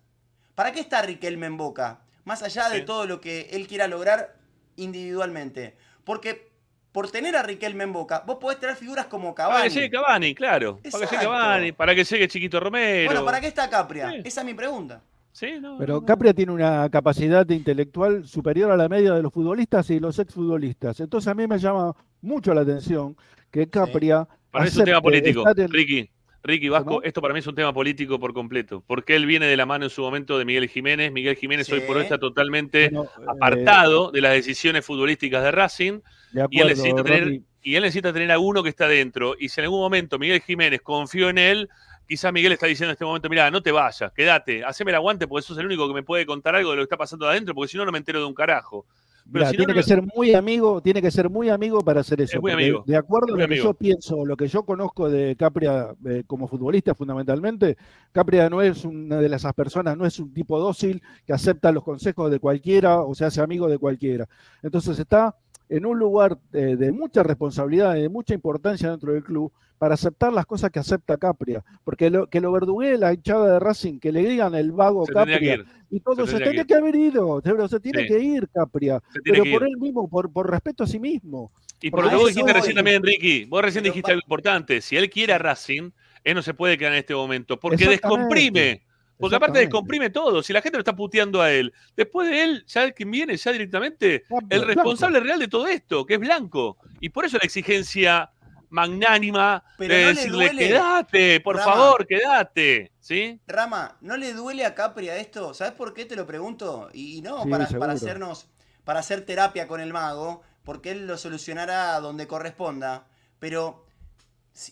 ¿Para 0.55 0.72
qué 0.72 0.80
está 0.80 1.02
Riquelme 1.02 1.47
en 1.47 1.56
Boca? 1.56 2.01
Más 2.24 2.43
allá 2.43 2.69
de 2.69 2.82
todo 2.82 3.07
lo 3.07 3.20
que 3.20 3.49
él 3.53 3.66
quiera 3.66 3.89
lograr 3.89 4.36
individualmente. 4.77 5.74
Porque 6.05 6.51
por 6.93 7.11
tener 7.11 7.35
a 7.36 7.43
Riquelme 7.43 7.85
en 7.85 7.93
Boca, 7.93 8.23
vos 8.27 8.36
podés 8.40 8.59
tener 8.61 8.77
figuras 8.77 9.07
como 9.07 9.35
Para 9.35 9.49
Cavani. 9.49 9.69
que 9.69 9.74
llegue 9.74 9.90
Cavani, 9.90 10.35
claro. 10.35 10.78
Para 10.90 11.07
que 11.07 11.16
llegue. 11.16 11.24
Cavani, 11.27 11.73
para 11.73 11.94
que 11.94 12.05
llegue 12.05 12.28
Chiquito 12.28 12.61
Romero. 12.61 13.07
Bueno, 13.11 13.24
¿para 13.24 13.40
qué 13.40 13.47
está 13.47 13.69
Capria? 13.70 14.11
Sí. 14.11 14.20
Esa 14.24 14.40
es 14.43 14.47
mi 14.47 14.55
pregunta. 14.55 15.03
Sí, 15.32 15.53
no, 15.59 15.78
Pero 15.78 15.94
no, 15.94 16.01
no. 16.01 16.07
Capria 16.07 16.35
tiene 16.35 16.53
una 16.53 16.89
capacidad 16.90 17.49
intelectual 17.49 18.27
superior 18.28 18.70
a 18.70 18.77
la 18.77 18.89
media 18.90 19.15
de 19.15 19.23
los 19.23 19.32
futbolistas 19.32 19.89
y 19.89 19.99
los 19.99 20.19
exfutbolistas. 20.19 21.01
Entonces 21.01 21.27
a 21.28 21.35
mí 21.35 21.47
me 21.47 21.59
llama 21.59 21.97
mucho 22.20 22.53
la 22.53 22.61
atención 22.61 23.16
que 23.51 23.66
Capria 23.70 24.28
Para 24.51 24.65
mí 24.65 24.69
es 24.69 24.77
un 24.77 24.85
tema 24.85 25.01
político. 25.01 25.44
en- 25.57 25.70
Ricky, 25.73 26.11
Ricky 26.44 26.69
Vasco, 26.69 26.89
¿Cómo? 26.89 27.02
esto 27.02 27.20
para 27.23 27.32
mí 27.35 27.40
es 27.40 27.47
un 27.47 27.55
tema 27.55 27.73
político 27.73 28.19
por 28.19 28.35
completo. 28.35 28.82
Porque 28.86 29.14
él 29.14 29.27
viene 29.27 29.47
de 29.47 29.56
la 29.56 29.66
mano 29.66 29.85
en 29.85 29.90
su 29.90 30.02
momento 30.02 30.39
de 30.39 30.44
Miguel 30.44 30.69
Jiménez. 30.69 31.12
Miguel 31.12 31.36
Jiménez 31.36 31.70
hoy 31.70 31.81
por 31.81 31.97
hoy 31.97 32.02
está 32.02 32.19
totalmente 32.19 32.90
Bueno, 32.90 33.10
apartado 33.28 34.10
de 34.10 34.20
las 34.20 34.32
decisiones 34.32 34.85
futbolísticas 34.85 35.43
de 35.43 35.51
Racing. 35.52 36.01
De 36.32 36.47
Y 36.51 36.60
él, 36.60 36.69
necesita 36.69 37.05
tener, 37.05 37.24
Ronnie. 37.24 37.43
y 37.62 37.74
él 37.77 37.82
necesita 37.82 38.12
tener 38.12 38.32
a 38.32 38.39
uno 38.39 38.62
que 38.62 38.70
está 38.70 38.89
dentro. 38.89 39.36
Y 39.39 39.48
si 39.51 39.60
en 39.60 39.64
algún 39.64 39.81
momento 39.81 40.19
Miguel 40.19 40.40
Jiménez 40.40 40.81
confió 40.82 41.28
en 41.28 41.39
él, 41.39 41.69
quizás 42.09 42.32
Miguel 42.32 42.52
está 42.52 42.66
diciendo 42.66 42.90
en 42.90 42.94
este 42.94 43.05
momento, 43.05 43.28
mira, 43.28 43.51
no 43.51 43.62
te 43.62 43.70
vayas, 43.70 44.12
quédate, 44.12 44.64
haceme 44.64 44.90
el 44.90 44.97
aguante 44.97 45.27
porque 45.28 45.47
sos 45.47 45.56
el 45.59 45.66
único 45.66 45.86
que 45.89 45.94
me 45.94 46.02
puede 46.02 46.27
contar 46.27 46.55
algo 46.56 46.70
de 46.70 46.77
lo 46.77 46.82
que 46.82 46.85
está 46.85 46.97
pasando 46.97 47.28
adentro, 47.28 47.55
porque 47.55 47.70
si 47.70 47.77
no, 47.78 47.85
no 47.85 47.93
me 47.93 47.98
entero 47.98 48.19
de 48.20 48.27
un 48.27 48.35
carajo. 48.35 48.85
Pero 49.31 49.44
Mira, 49.44 49.51
si 49.51 49.57
no, 49.57 49.57
tiene 49.59 49.73
no 49.73 49.77
que 49.78 49.82
ser 49.82 50.03
muy 50.15 50.35
amigo, 50.35 50.81
tiene 50.82 51.01
que 51.01 51.11
ser 51.11 51.31
muy 51.31 51.49
amigo 51.49 51.81
para 51.81 52.01
hacer 52.01 52.20
eso. 52.20 52.40
muy 52.40 52.53
amigo, 52.53 52.85
De 52.86 52.97
acuerdo 52.97 53.28
es 53.28 53.35
a 53.35 53.36
lo 53.36 53.39
que 53.39 53.44
amigo. 53.44 53.65
yo 53.65 53.74
pienso, 53.74 54.24
lo 54.27 54.36
que 54.36 54.49
yo 54.49 54.65
conozco 54.65 55.09
de 55.09 55.36
Capria 55.36 55.94
eh, 56.07 56.24
como 56.27 56.49
futbolista 56.49 56.94
fundamentalmente, 56.94 57.77
Capria 58.12 58.51
no 58.51 58.62
es 58.62 58.85
una 58.85 59.19
de 59.19 59.35
esas 59.35 59.55
personas, 59.55 59.97
no 59.97 60.07
es 60.07 60.19
un 60.19 60.32
tipo 60.35 60.59
dócil 60.59 61.03
que 61.27 61.32
acepta 61.32 61.73
los 61.73 61.85
consejos 61.85 62.31
de 62.31 62.40
cualquiera 62.40 63.01
o 63.03 63.15
se 63.15 63.24
hace 63.24 63.40
amigo 63.40 63.69
de 63.69 63.78
cualquiera. 63.78 64.28
Entonces 64.62 64.99
está 64.99 65.36
en 65.77 65.86
un 65.86 65.99
lugar 65.99 66.39
eh, 66.53 66.77
de 66.77 66.93
mucha 66.93 67.23
responsabilidad, 67.23 67.94
de 67.94 68.09
mucha 68.09 68.35
importancia 68.35 68.90
dentro 68.90 69.12
del 69.12 69.24
club 69.24 69.51
para 69.78 69.94
aceptar 69.94 70.32
las 70.32 70.44
cosas 70.47 70.70
que 70.70 70.78
acepta 70.78 71.16
Capria. 71.16 71.65
Porque 71.82 72.11
lo, 72.11 72.27
que 72.28 72.40
lo 72.40 72.53
verduguee 72.53 72.99
la 72.99 73.15
hinchada 73.15 73.55
de 73.55 73.59
Racing, 73.59 73.99
que 73.99 74.12
le 74.12 74.20
digan 74.23 74.55
el 74.55 74.70
vago 74.73 75.07
Se 75.07 75.12
Capria, 75.15 75.65
y 75.90 76.01
todo 76.01 76.27
Se 76.27 76.39
tenía 76.39 76.62
que 76.62 76.66
que 76.66 76.74
haber 76.74 76.94
ido, 76.94 77.40
pero 77.43 77.66
se 77.69 77.81
tiene 77.81 78.03
Sí. 78.03 78.09
que 78.09 78.19
ir 78.20 78.49
Capria, 78.51 79.01
tiene 79.24 79.40
pero 79.40 79.53
por 79.59 79.62
ir. 79.62 79.69
él 79.74 79.78
mismo, 79.78 80.09
por, 80.09 80.31
por 80.31 80.51
respeto 80.51 80.85
a 80.85 80.86
sí 80.86 80.99
mismo. 81.01 81.51
Y 81.81 81.90
Por 81.90 81.99
por 81.99 82.05
lo 82.05 82.11
que 82.11 82.16
vos 82.16 82.28
dijiste 82.28 82.53
recién 82.53 82.77
también, 82.77 83.03
Ricky, 83.03 83.44
vos 83.47 83.62
recién 83.62 83.82
Pero 83.82 83.93
dijiste 83.94 84.12
algo 84.12 84.23
importante. 84.24 84.81
Si 84.82 84.97
él 84.97 85.11
quiere 85.11 85.32
a 85.32 85.39
Racing, 85.39 85.90
él 86.23 86.35
no 86.35 86.43
se 86.43 86.55
puede 86.55 86.77
quedar 86.78 86.93
en 86.93 86.99
este 86.99 87.15
momento, 87.15 87.59
porque 87.59 87.89
descomprime. 87.89 88.82
Porque 89.23 89.36
aparte 89.36 89.59
descomprime 89.61 90.11
todo. 90.11 90.43
Si 90.43 90.53
la 90.53 90.61
gente 90.61 90.77
lo 90.77 90.81
está 90.82 90.94
puteando 90.94 91.40
a 91.40 91.51
él, 91.51 91.73
después 91.97 92.28
de 92.28 92.43
él, 92.43 92.65
ya 92.66 92.90
quien 92.93 93.11
viene, 93.11 93.36
ya 93.36 93.53
directamente, 93.53 94.24
Blanco, 94.28 94.47
el 94.51 94.66
responsable 94.66 95.20
real 95.20 95.39
de 95.39 95.49
todo 95.49 95.66
esto, 95.66 96.05
que 96.05 96.15
es 96.15 96.20
Blanco. 96.20 96.77
Y 97.01 97.09
por 97.09 97.24
eso 97.24 97.39
la 97.39 97.44
exigencia 97.47 98.31
magnánima 98.69 99.62
Pero 99.77 99.94
de 99.94 100.01
no 100.01 100.09
le 100.09 100.15
decirle, 100.15 100.44
duele, 100.47 100.69
quédate, 100.69 101.40
por 101.40 101.57
Rama. 101.57 101.73
favor, 101.73 102.07
quédate. 102.07 102.93
¿Sí? 102.99 103.40
Rama, 103.47 103.97
¿no 104.01 104.16
le 104.16 104.32
duele 104.32 104.65
a 104.65 104.74
Capria 104.74 105.16
esto? 105.16 105.55
¿Sabes 105.55 105.74
por 105.74 105.93
qué 105.94 106.05
te 106.05 106.16
lo 106.16 106.27
pregunto? 106.27 106.89
Y 106.93 107.20
no 107.23 107.43
Sí, 107.44 107.51
para, 107.51 107.66
seguro. 107.66 107.81
para 107.81 107.93
hacernos, 107.93 108.49
para 108.85 109.01
hacer 109.01 109.24
terapia 109.24 109.66
con 109.69 109.81
el 109.81 109.93
mago, 109.93 110.43
porque 110.65 110.90
él 110.93 111.07
lo 111.07 111.16
solucionará 111.19 111.99
donde 112.01 112.27
corresponda, 112.27 113.07
pero, 113.39 113.86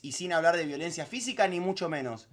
y 0.03 0.13
sin 0.13 0.33
hablar 0.33 0.57
de 0.57 0.65
violencia 0.65 1.05
física, 1.05 1.47
ni 1.49 1.61
mucho 1.61 1.89
menos. 1.89 2.29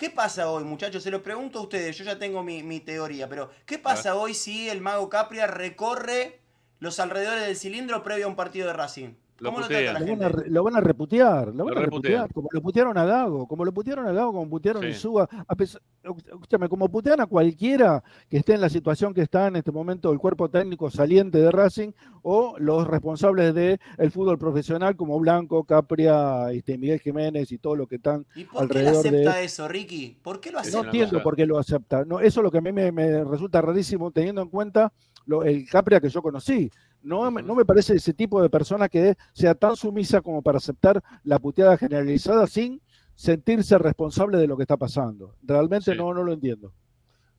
¿Qué 0.00 0.08
pasa 0.08 0.50
hoy, 0.50 0.64
muchachos? 0.64 1.02
Se 1.02 1.10
lo 1.10 1.22
pregunto 1.22 1.58
a 1.58 1.62
ustedes, 1.62 1.94
yo 1.98 2.04
ya 2.04 2.18
tengo 2.18 2.42
mi, 2.42 2.62
mi 2.62 2.80
teoría, 2.80 3.28
pero 3.28 3.50
¿qué 3.66 3.78
pasa 3.78 4.14
hoy 4.14 4.32
si 4.32 4.66
el 4.70 4.80
mago 4.80 5.10
Capria 5.10 5.46
recorre 5.46 6.40
los 6.78 6.98
alrededores 7.00 7.42
del 7.42 7.54
cilindro 7.54 8.02
previo 8.02 8.24
a 8.24 8.30
un 8.30 8.34
partido 8.34 8.66
de 8.68 8.72
Racing? 8.72 9.12
Lo 9.40 9.48
¿Cómo 9.50 9.60
lo 9.60 9.66
putea. 9.66 9.80
trata 9.92 10.00
la 10.00 10.06
Lo 10.06 10.12
van, 10.16 10.22
a, 10.22 10.28
re- 10.28 10.50
lo 10.50 10.62
van 10.64 10.76
a 10.76 10.80
reputear, 10.80 11.48
lo 11.54 11.64
van 11.64 11.74
Lo 11.74 11.80
a 11.80 11.84
reputean. 11.84 12.12
reputear, 12.22 12.32
como 12.34 12.48
lo 12.52 12.60
putearon 12.62 12.98
a 12.98 13.04
Gago, 13.04 13.46
como 13.46 13.64
lo 13.64 13.72
putearon 13.72 14.06
a 14.06 14.12
Gago, 14.12 14.32
como 14.32 14.50
putearon 14.50 14.84
a 14.84 14.92
Sí. 14.92 15.08
A 15.48 15.54
pesar- 15.56 15.80
escúchame, 16.02 16.68
como 16.68 16.88
putean 16.88 17.20
a 17.20 17.26
cualquiera 17.26 18.02
que 18.28 18.36
esté 18.38 18.54
en 18.54 18.60
la 18.60 18.68
situación 18.68 19.14
que 19.14 19.22
está 19.22 19.46
en 19.48 19.56
este 19.56 19.72
momento 19.72 20.12
el 20.12 20.18
cuerpo 20.18 20.48
técnico 20.50 20.90
saliente 20.90 21.38
de 21.38 21.50
Racing 21.50 21.90
o 22.22 22.54
los 22.58 22.86
responsables 22.86 23.54
del 23.54 23.78
fútbol 24.10 24.38
profesional 24.38 24.94
como 24.96 25.18
Blanco, 25.18 25.64
Capria, 25.64 26.50
este, 26.52 26.76
Miguel 26.76 27.00
Jiménez 27.00 27.50
y 27.52 27.58
todo 27.58 27.76
lo 27.76 27.86
que 27.86 27.96
están 27.96 28.26
¿Y 28.34 28.44
por 28.44 28.68
qué 28.68 28.78
alrededor 28.78 29.02
de 29.02 29.08
acepta 29.08 29.40
eso, 29.40 29.68
Ricky? 29.68 30.18
¿Por 30.22 30.40
qué 30.40 30.50
lo 30.50 30.56
No 30.56 30.60
acepta? 30.60 30.80
una 30.80 30.88
entiendo 30.90 31.22
por 31.22 31.36
qué 31.36 31.46
lo 31.46 31.58
acepta. 31.58 32.04
No, 32.04 32.20
eso 32.20 32.40
es 32.40 32.44
lo 32.44 32.50
que 32.50 32.58
a 32.58 32.60
mí 32.60 32.72
me, 32.72 32.92
me 32.92 33.24
resulta 33.24 33.60
rarísimo 33.62 34.10
teniendo 34.10 34.42
en 34.42 34.48
cuenta 34.50 34.92
lo- 35.26 35.44
el 35.44 35.66
Capria 35.68 36.00
que 36.00 36.08
yo 36.08 36.20
conocí. 36.22 36.70
No, 37.02 37.30
me- 37.30 37.42
no 37.42 37.54
me 37.54 37.64
parece 37.64 37.94
ese 37.94 38.12
tipo 38.12 38.42
de 38.42 38.50
persona 38.50 38.88
que 38.88 39.14
sea 39.32 39.54
tan 39.54 39.76
sumisa 39.76 40.20
como 40.20 40.42
para 40.42 40.58
aceptar 40.58 41.02
la 41.24 41.38
puteada 41.38 41.76
generalizada 41.78 42.46
sin 42.46 42.80
sentirse 43.14 43.76
responsable 43.78 44.38
de 44.38 44.46
lo 44.46 44.56
que 44.56 44.64
está 44.64 44.76
pasando. 44.76 45.34
Realmente 45.42 45.92
Sí. 45.92 45.98
no, 45.98 46.12
no 46.14 46.22
lo 46.22 46.32
entiendo. 46.32 46.72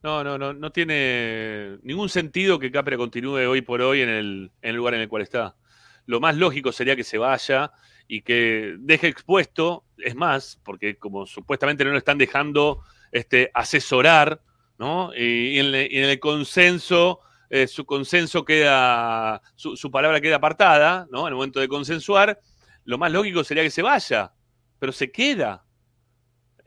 No, 0.04 0.24
no, 0.24 0.38
no, 0.38 0.52
no 0.54 0.72
tiene 0.72 1.78
ningún 1.84 2.10
sentido 2.10 2.58
que 2.58 2.72
Capria 2.72 2.98
continúe 2.98 3.48
hoy 3.48 3.62
por 3.62 3.82
hoy 3.82 4.02
en 4.02 4.10
el, 4.10 4.52
en 4.64 4.70
el 4.72 4.76
lugar 4.76 4.96
en 4.96 5.02
el 5.02 5.08
cual 5.10 5.22
está. 5.22 5.56
Lo 6.08 6.20
más 6.20 6.36
lógico 6.38 6.72
sería 6.72 6.96
que 6.96 7.04
se 7.04 7.20
vaya 7.20 7.72
y 8.08 8.22
que 8.22 8.76
deje 8.80 9.08
expuesto, 9.08 9.84
es 10.00 10.16
más, 10.16 10.60
porque 10.64 10.96
como 10.98 11.28
supuestamente 11.28 11.86
no 11.86 11.92
lo 11.92 11.98
están 12.00 12.18
dejando 12.18 12.82
este, 13.12 13.52
asesorar, 13.54 14.42
¿no? 14.80 15.12
Y, 15.16 15.60
en, 15.60 15.68
el, 15.68 15.92
y 15.92 15.98
en 16.00 16.06
el 16.10 16.20
consenso, 16.20 17.20
eh, 17.54 17.68
su 17.68 17.86
consenso 17.86 18.46
queda, 18.46 19.42
su, 19.56 19.76
su 19.76 19.92
palabra 19.92 20.22
queda 20.22 20.38
apartada, 20.38 21.06
¿no? 21.12 21.24
En 21.24 21.28
el 21.28 21.34
momento 21.34 21.60
de 21.60 21.68
consensuar, 21.68 22.40
lo 22.86 22.98
más 22.98 23.12
lógico 23.12 23.44
sería 23.44 23.62
que 23.62 23.70
se 23.70 23.82
vaya, 23.82 24.32
pero 24.80 24.94
se 24.94 25.12
queda. 25.12 25.66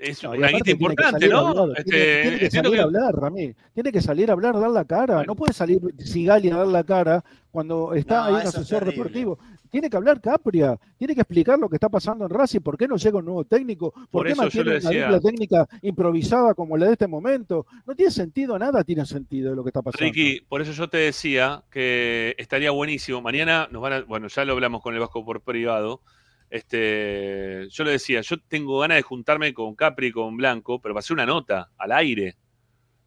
Es 0.04 0.22
No, 0.22 0.30
una 0.32 0.48
guita 0.48 0.70
importante, 0.70 1.26
a 1.26 1.28
¿no? 1.28 1.72
Este, 1.74 2.22
tiene, 2.22 2.38
que 2.38 2.50
salir 2.50 2.66
a 2.68 2.70
que- 2.76 2.80
hablar, 2.80 3.14
Ramí. 3.14 3.54
Tiene 3.74 3.92
que 3.92 4.00
salir 4.00 4.30
a 4.30 4.32
hablar, 4.34 4.58
dar 4.58 4.70
la 4.70 4.84
cara. 4.84 5.24
No 5.24 5.34
puede 5.34 5.52
salir 5.52 5.80
Sigali 5.98 6.50
a 6.50 6.56
dar 6.58 6.66
la 6.66 6.84
cara 6.84 7.24
cuando 7.50 7.94
está 7.94 8.16
No, 8.18 8.24
ahí 8.24 8.32
un 8.34 8.40
eso 8.40 8.48
es 8.50 8.54
asesor 8.56 8.84
deportivo. 8.84 9.38
Tiene 9.70 9.90
que 9.90 9.96
hablar 9.96 10.20
Capria, 10.20 10.78
tiene 10.96 11.16
que 11.16 11.22
explicar 11.22 11.58
lo 11.58 11.68
que 11.68 11.74
está 11.74 11.88
pasando 11.88 12.24
en 12.26 12.30
Racing, 12.30 12.60
por 12.60 12.78
qué 12.78 12.86
no 12.86 12.94
llega 12.96 13.18
un 13.18 13.24
nuevo 13.24 13.42
técnico, 13.44 13.90
por, 13.90 14.08
Por 14.08 14.26
qué 14.28 14.34
mantiene 14.36 14.70
una 14.70 14.74
decía- 14.78 15.04
dupla 15.06 15.20
técnica 15.20 15.68
improvisada 15.82 16.54
como 16.54 16.76
la 16.76 16.86
de 16.86 16.92
este 16.92 17.08
momento. 17.08 17.66
No 17.84 17.94
tiene 17.96 18.12
sentido, 18.12 18.56
nada 18.56 18.84
tiene 18.84 19.04
sentido 19.04 19.50
de 19.50 19.56
lo 19.56 19.64
que 19.64 19.70
está 19.70 19.82
pasando. 19.82 20.04
Ricky, 20.04 20.42
por 20.48 20.62
eso 20.62 20.70
yo 20.70 20.88
te 20.88 20.98
decía 20.98 21.64
que 21.72 22.36
estaría 22.38 22.70
buenísimo. 22.70 23.20
Mañana 23.20 23.66
nos 23.72 23.82
van 23.82 23.92
a, 23.94 24.00
bueno, 24.02 24.28
ya 24.28 24.44
lo 24.44 24.52
hablamos 24.52 24.80
con 24.80 24.94
el 24.94 25.00
Vasco 25.00 25.24
por 25.24 25.40
privado. 25.40 26.02
Este, 26.50 27.66
yo 27.70 27.84
le 27.84 27.92
decía, 27.92 28.20
yo 28.20 28.36
tengo 28.48 28.78
ganas 28.80 28.96
de 28.96 29.02
juntarme 29.02 29.52
con 29.52 29.74
Capri 29.74 30.08
y 30.08 30.12
con 30.12 30.36
Blanco, 30.36 30.80
pero 30.80 30.94
para 30.94 31.00
hacer 31.00 31.14
una 31.14 31.26
nota 31.26 31.70
al 31.78 31.92
aire, 31.92 32.36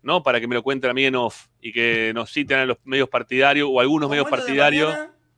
¿no? 0.02 0.22
Para 0.24 0.40
que 0.40 0.48
me 0.48 0.56
lo 0.56 0.64
cuenten 0.64 0.90
a 0.90 0.94
mí 0.94 1.06
en 1.06 1.16
off 1.16 1.48
y 1.62 1.72
que 1.72 2.12
nos 2.14 2.32
citen 2.32 2.60
a 2.60 2.66
los 2.66 2.78
medios 2.84 3.10
partidarios 3.10 3.70
o 3.72 3.80
algunos 3.80 4.10
medios 4.10 4.26
¿Cómo 4.26 4.36
es 4.36 4.40
lo 4.42 4.46
de 4.46 4.48
partidarios. 4.54 4.98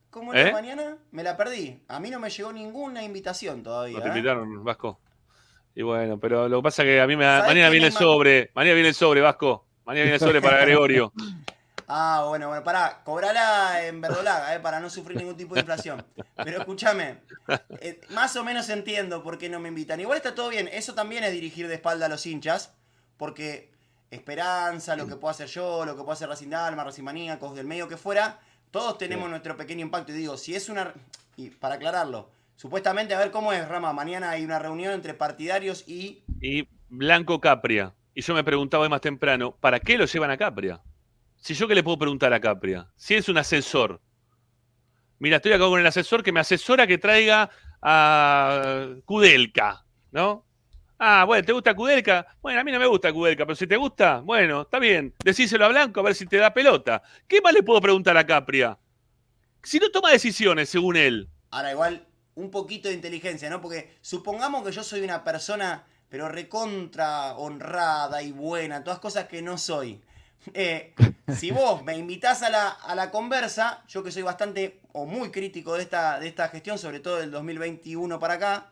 ¿Cómo 0.10 0.34
es 0.34 0.48
¿Eh? 0.48 0.52
mañana? 0.52 0.98
Me 1.12 1.22
la 1.24 1.38
perdí. 1.38 1.80
A 1.88 2.00
mí 2.00 2.10
no 2.10 2.20
me 2.20 2.30
llegó 2.32 2.52
ninguna 2.52 3.04
invitación 3.04 3.62
todavía. 3.62 3.98
No 3.98 4.02
te 4.04 4.10
¿eh? 4.10 4.12
invitaron, 4.12 4.64
Vasco. 4.64 5.00
Y 5.76 5.84
bueno, 5.84 6.20
pero 6.20 6.50
lo 6.50 6.58
que 6.60 6.64
pasa 6.64 6.82
es 6.82 6.88
que 6.88 7.00
a 7.02 7.06
mí 7.08 7.16
me 7.16 7.26
da- 7.26 7.40
¿Sabés 7.42 7.52
mañana 7.54 7.70
viene 7.70 7.86
el 7.88 7.94
sobre, 7.94 8.50
mañana 8.56 8.74
viene 8.74 8.90
el 8.90 8.96
sobre, 8.96 9.22
Vasco. 9.22 9.68
Mañana 9.86 10.04
viene 10.04 10.16
el 10.16 10.20
sobre 10.20 10.42
para 10.42 10.58
Gregorio. 10.66 11.14
Ah, 11.92 12.26
bueno, 12.28 12.48
bueno, 12.50 12.64
pará, 12.64 13.02
cobrala 13.04 13.84
en 13.84 14.00
verdolaga, 14.00 14.54
eh, 14.54 14.60
para 14.60 14.80
no 14.80 14.92
sufrir 14.92 15.18
ningún 15.18 15.36
tipo 15.36 15.56
de 15.56 15.62
inflación. 15.62 16.06
Pero 16.36 16.60
escúchame, 16.60 17.18
eh, 17.82 18.00
más 18.12 18.36
o 18.36 18.44
menos 18.44 18.70
entiendo 18.70 19.24
por 19.24 19.40
qué 19.40 19.50
no 19.50 19.60
me 19.60 19.70
invitan. 19.70 20.00
Igual 20.00 20.18
está 20.18 20.36
todo 20.36 20.50
bien, 20.50 20.70
eso 20.72 20.94
también 20.94 21.24
es 21.24 21.32
dirigir 21.32 21.68
de 21.68 21.74
espalda 21.74 22.06
a 22.06 22.10
los 22.10 22.28
hinchas, 22.28 22.76
porque 23.18 23.72
esperanza, 24.12 24.96
lo 24.96 25.08
que 25.08 25.16
puedo 25.16 25.32
hacer 25.32 25.48
yo, 25.48 25.84
lo 25.84 25.96
que 25.96 26.02
puedo 26.04 26.12
hacer 26.12 26.30
Racing 26.30 26.52
Racing 26.52 27.04
Maníacos, 27.04 27.56
del 27.56 27.66
medio 27.66 27.88
que 27.88 27.98
fuera, 27.98 28.40
todos 28.70 29.00
tenemos 29.00 29.28
nuestro 29.28 29.58
pequeño 29.58 29.82
impacto. 29.82 30.12
Y 30.12 30.16
digo, 30.16 30.38
si 30.38 30.54
es 30.54 30.70
una... 30.70 30.94
Y 31.38 31.50
para 31.50 31.76
aclararlo, 31.76 32.30
supuestamente, 32.56 33.16
a 33.16 33.18
ver 33.18 33.32
cómo 33.32 33.52
es, 33.52 33.68
Rama, 33.68 33.94
mañana 33.94 34.30
hay 34.30 34.46
una 34.46 34.60
reunión 34.60 34.94
entre 34.94 35.16
partidarios 35.16 35.86
y... 35.88 36.22
y 36.40 36.68
Blanco 36.88 37.42
Capria. 37.42 37.96
Y 38.14 38.22
yo 38.22 38.36
me 38.36 38.44
preguntaba 38.44 38.84
hoy 38.84 38.90
más 38.90 39.02
temprano, 39.02 39.56
¿para 39.60 39.80
qué 39.80 39.98
lo 39.98 40.06
llevan 40.06 40.30
a 40.30 40.38
Capria? 40.38 40.82
Si 41.40 41.54
yo 41.54 41.68
qué 41.68 41.76
le 41.76 41.84
puedo 41.84 41.98
preguntar 41.98 42.34
a 42.34 42.40
Capria, 42.40 42.88
si 42.96 43.16
es 43.16 43.30
un 43.30 43.38
asesor. 43.38 44.02
Mira, 45.20 45.38
estoy 45.38 45.54
acá 45.54 45.66
con 45.66 45.80
el 45.80 45.88
asesor 45.88 46.22
que 46.22 46.32
me 46.32 46.40
asesora 46.40 46.86
que 46.86 46.98
traiga 46.98 47.50
a 47.82 48.88
Kudelka, 49.06 49.86
¿no? 50.12 50.46
Ah, 50.98 51.24
bueno, 51.26 51.46
¿te 51.46 51.54
gusta 51.54 51.74
Kudelka? 51.74 52.28
Bueno, 52.42 52.60
a 52.60 52.64
mí 52.64 52.72
no 52.72 52.80
me 52.80 52.86
gusta 52.86 53.14
Kudelka, 53.14 53.46
pero 53.46 53.56
si 53.56 53.68
te 53.68 53.78
gusta, 53.78 54.20
bueno, 54.20 54.64
está 54.64 54.80
bien. 54.80 55.14
Decíselo 55.24 55.66
a 55.66 55.70
Blanco 55.70 56.02
a 56.02 56.04
ver 56.04 56.16
si 56.16 56.26
te 56.26 56.38
da 56.38 56.54
pelota. 56.54 57.02
¿Qué 57.26 57.42
más 57.42 57.54
le 57.54 57.64
puedo 57.64 57.80
preguntar 57.80 58.18
a 58.18 58.26
Capria? 58.26 58.78
Si 59.64 59.80
no 59.80 59.90
toma 59.92 60.12
decisiones, 60.12 60.70
según 60.70 60.98
él. 60.98 61.30
Ahora, 61.52 61.72
igual, 61.72 62.06
un 62.36 62.52
poquito 62.52 62.90
de 62.90 62.96
inteligencia, 62.96 63.50
¿no? 63.50 63.62
Porque 63.62 63.98
supongamos 64.02 64.66
que 64.66 64.74
yo 64.74 64.84
soy 64.84 65.02
una 65.02 65.24
persona, 65.24 65.86
pero 66.10 66.28
recontra 66.28 67.38
honrada 67.38 68.22
y 68.22 68.34
buena, 68.34 68.84
todas 68.84 69.00
cosas 69.00 69.28
que 69.28 69.42
no 69.42 69.58
soy. 69.58 70.02
Eh, 70.54 70.94
si 71.36 71.52
vos 71.52 71.84
me 71.84 71.98
invitás 71.98 72.42
a 72.44 72.50
la, 72.50 72.70
a 72.70 72.96
la 72.96 73.12
conversa, 73.12 73.84
yo 73.88 74.04
que 74.04 74.12
soy 74.12 74.24
bastante 74.24 74.82
o 74.94 75.06
muy 75.06 75.32
crítico 75.32 75.76
de 75.76 75.84
esta, 75.84 76.20
de 76.20 76.28
esta 76.28 76.50
gestión, 76.50 76.78
sobre 76.78 77.00
todo 77.00 77.18
del 77.18 77.32
2021 77.32 78.20
para 78.20 78.36
acá, 78.36 78.72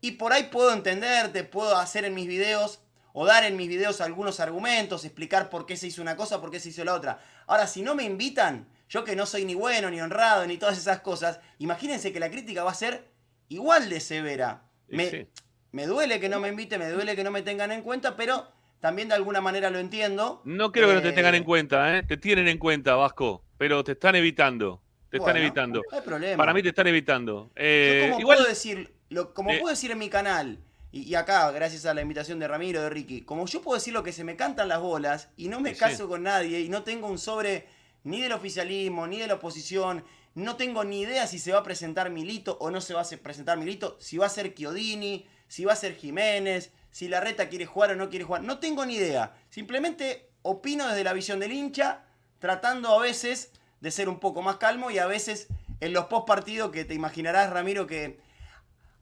y 0.00 0.12
por 0.12 0.32
ahí 0.32 0.44
puedo 0.44 0.72
entenderte, 0.72 1.44
puedo 1.44 1.76
hacer 1.76 2.04
en 2.04 2.14
mis 2.14 2.26
videos 2.26 2.80
o 3.12 3.24
dar 3.24 3.44
en 3.44 3.56
mis 3.56 3.68
videos 3.68 4.00
algunos 4.00 4.40
argumentos, 4.40 5.04
explicar 5.04 5.48
por 5.48 5.64
qué 5.64 5.76
se 5.76 5.86
hizo 5.86 6.02
una 6.02 6.16
cosa, 6.16 6.40
por 6.40 6.50
qué 6.50 6.60
se 6.60 6.68
hizo 6.68 6.84
la 6.84 6.94
otra. 6.94 7.18
Ahora, 7.46 7.66
si 7.66 7.80
no 7.80 7.94
me 7.94 8.04
invitan, 8.04 8.68
yo 8.90 9.04
que 9.04 9.16
no 9.16 9.24
soy 9.24 9.46
ni 9.46 9.54
bueno, 9.54 9.90
ni 9.90 10.00
honrado, 10.00 10.46
ni 10.46 10.58
todas 10.58 10.76
esas 10.76 11.00
cosas, 11.00 11.40
imagínense 11.58 12.12
que 12.12 12.20
la 12.20 12.30
crítica 12.30 12.62
va 12.62 12.72
a 12.72 12.74
ser 12.74 13.08
igual 13.48 13.88
de 13.88 14.00
severa. 14.00 14.64
Me, 14.88 15.10
sí. 15.10 15.28
me 15.72 15.86
duele 15.86 16.20
que 16.20 16.28
no 16.28 16.40
me 16.40 16.48
inviten, 16.48 16.78
me 16.78 16.90
duele 16.90 17.16
que 17.16 17.24
no 17.24 17.30
me 17.30 17.40
tengan 17.40 17.72
en 17.72 17.80
cuenta, 17.80 18.16
pero 18.16 18.46
también 18.86 19.08
de 19.08 19.14
alguna 19.16 19.40
manera 19.40 19.68
lo 19.68 19.80
entiendo. 19.80 20.40
No 20.44 20.70
creo 20.70 20.86
que 20.88 20.94
no 20.94 21.02
te 21.02 21.08
Eh, 21.08 21.12
tengan 21.12 21.34
en 21.34 21.42
cuenta, 21.42 21.96
¿eh? 21.98 22.04
Te 22.04 22.16
tienen 22.16 22.46
en 22.46 22.56
cuenta, 22.58 22.94
Vasco, 22.94 23.42
pero 23.58 23.82
te 23.82 23.92
están 23.92 24.14
evitando. 24.14 24.80
Te 25.10 25.16
están 25.16 25.36
evitando. 25.36 25.82
no 25.90 25.96
hay 25.98 26.02
problema. 26.04 26.36
Para 26.36 26.54
mí 26.54 26.62
te 26.62 26.68
están 26.68 26.86
evitando. 26.86 27.50
Eh, 27.56 27.98
Yo 28.04 28.08
como 28.10 28.20
igual, 28.20 28.36
puedo 28.38 28.48
decir, 28.48 28.92
lo, 29.08 29.34
como 29.34 29.50
eh, 29.50 29.58
puedo 29.58 29.70
decir 29.74 29.90
en 29.90 29.98
mi 29.98 30.08
canal, 30.08 30.58
y, 30.92 31.02
y 31.02 31.16
acá, 31.16 31.50
gracias 31.50 31.84
a 31.86 31.94
la 31.94 32.00
invitación 32.02 32.38
de 32.38 32.46
Ramiro, 32.46 32.80
de 32.80 32.88
Ricky, 32.90 33.22
como 33.22 33.44
yo 33.46 33.60
puedo 33.60 33.76
decir 33.76 33.92
lo 33.92 34.04
que 34.04 34.12
se 34.12 34.22
me 34.22 34.36
cantan 34.36 34.68
las 34.68 34.80
bolas 34.80 35.30
y 35.36 35.48
no 35.48 35.58
me 35.60 35.74
Sí. 35.74 35.80
caso 35.80 36.06
con 36.08 36.22
nadie 36.22 36.60
y 36.60 36.68
no 36.68 36.84
tengo 36.84 37.08
un 37.08 37.18
sobre 37.18 37.66
ni 38.04 38.20
del 38.20 38.32
oficialismo, 38.32 39.08
ni 39.08 39.18
de 39.18 39.26
la 39.26 39.34
oposición, 39.34 40.04
no 40.36 40.54
tengo 40.54 40.84
ni 40.84 41.00
idea 41.00 41.26
si 41.26 41.40
se 41.40 41.50
va 41.52 41.58
a 41.58 41.62
presentar 41.64 42.08
Milito 42.10 42.56
o 42.60 42.70
no 42.70 42.80
se 42.80 42.94
va 42.94 43.00
a 43.00 43.04
se- 43.04 43.18
presentar 43.18 43.58
Milito, 43.58 43.96
si 44.00 44.16
va 44.16 44.26
a 44.26 44.28
ser 44.28 44.54
Chiodini, 44.54 45.26
si 45.48 45.64
va 45.64 45.72
a 45.72 45.76
ser 45.76 45.94
Jiménez, 45.96 46.72
si 46.96 47.08
la 47.08 47.20
reta 47.20 47.50
quiere 47.50 47.66
jugar 47.66 47.90
o 47.90 47.94
no 47.94 48.08
quiere 48.08 48.24
jugar, 48.24 48.42
no 48.42 48.58
tengo 48.58 48.86
ni 48.86 48.94
idea. 48.94 49.34
Simplemente 49.50 50.30
opino 50.40 50.88
desde 50.88 51.04
la 51.04 51.12
visión 51.12 51.38
del 51.38 51.52
hincha, 51.52 52.06
tratando 52.38 52.88
a 52.88 52.98
veces 52.98 53.50
de 53.82 53.90
ser 53.90 54.08
un 54.08 54.18
poco 54.18 54.40
más 54.40 54.56
calmo 54.56 54.90
y 54.90 54.96
a 54.96 55.04
veces 55.04 55.48
en 55.80 55.92
los 55.92 56.06
post 56.06 56.26
partidos 56.26 56.70
que 56.70 56.86
te 56.86 56.94
imaginarás, 56.94 57.50
Ramiro, 57.50 57.86
que 57.86 58.18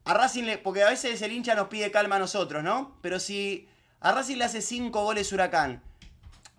a 0.03 0.13
Racing 0.13 0.43
le. 0.43 0.57
Porque 0.57 0.83
a 0.83 0.89
veces 0.89 1.21
el 1.21 1.31
hincha 1.31 1.55
nos 1.55 1.69
pide 1.69 1.89
calma 1.89 2.17
a 2.17 2.19
nosotros, 2.19 2.65
¿no? 2.65 2.97
Pero 3.01 3.17
si 3.17 3.65
a 4.01 4.11
Racing 4.11 4.39
le 4.39 4.43
hace 4.43 4.61
5 4.61 5.01
goles 5.01 5.31
Huracán, 5.31 5.81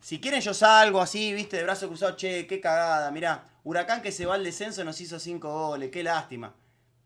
si 0.00 0.20
quieren 0.20 0.40
yo 0.40 0.54
salgo 0.54 1.02
así, 1.02 1.34
viste, 1.34 1.58
de 1.58 1.64
brazo 1.64 1.88
cruzado, 1.88 2.16
che, 2.16 2.46
qué 2.46 2.62
cagada, 2.62 3.10
mirá, 3.10 3.44
Huracán 3.62 4.00
que 4.00 4.10
se 4.10 4.24
va 4.24 4.36
al 4.36 4.44
descenso 4.44 4.84
nos 4.84 4.98
hizo 5.02 5.18
5 5.18 5.68
goles, 5.68 5.90
qué 5.90 6.02
lástima. 6.02 6.54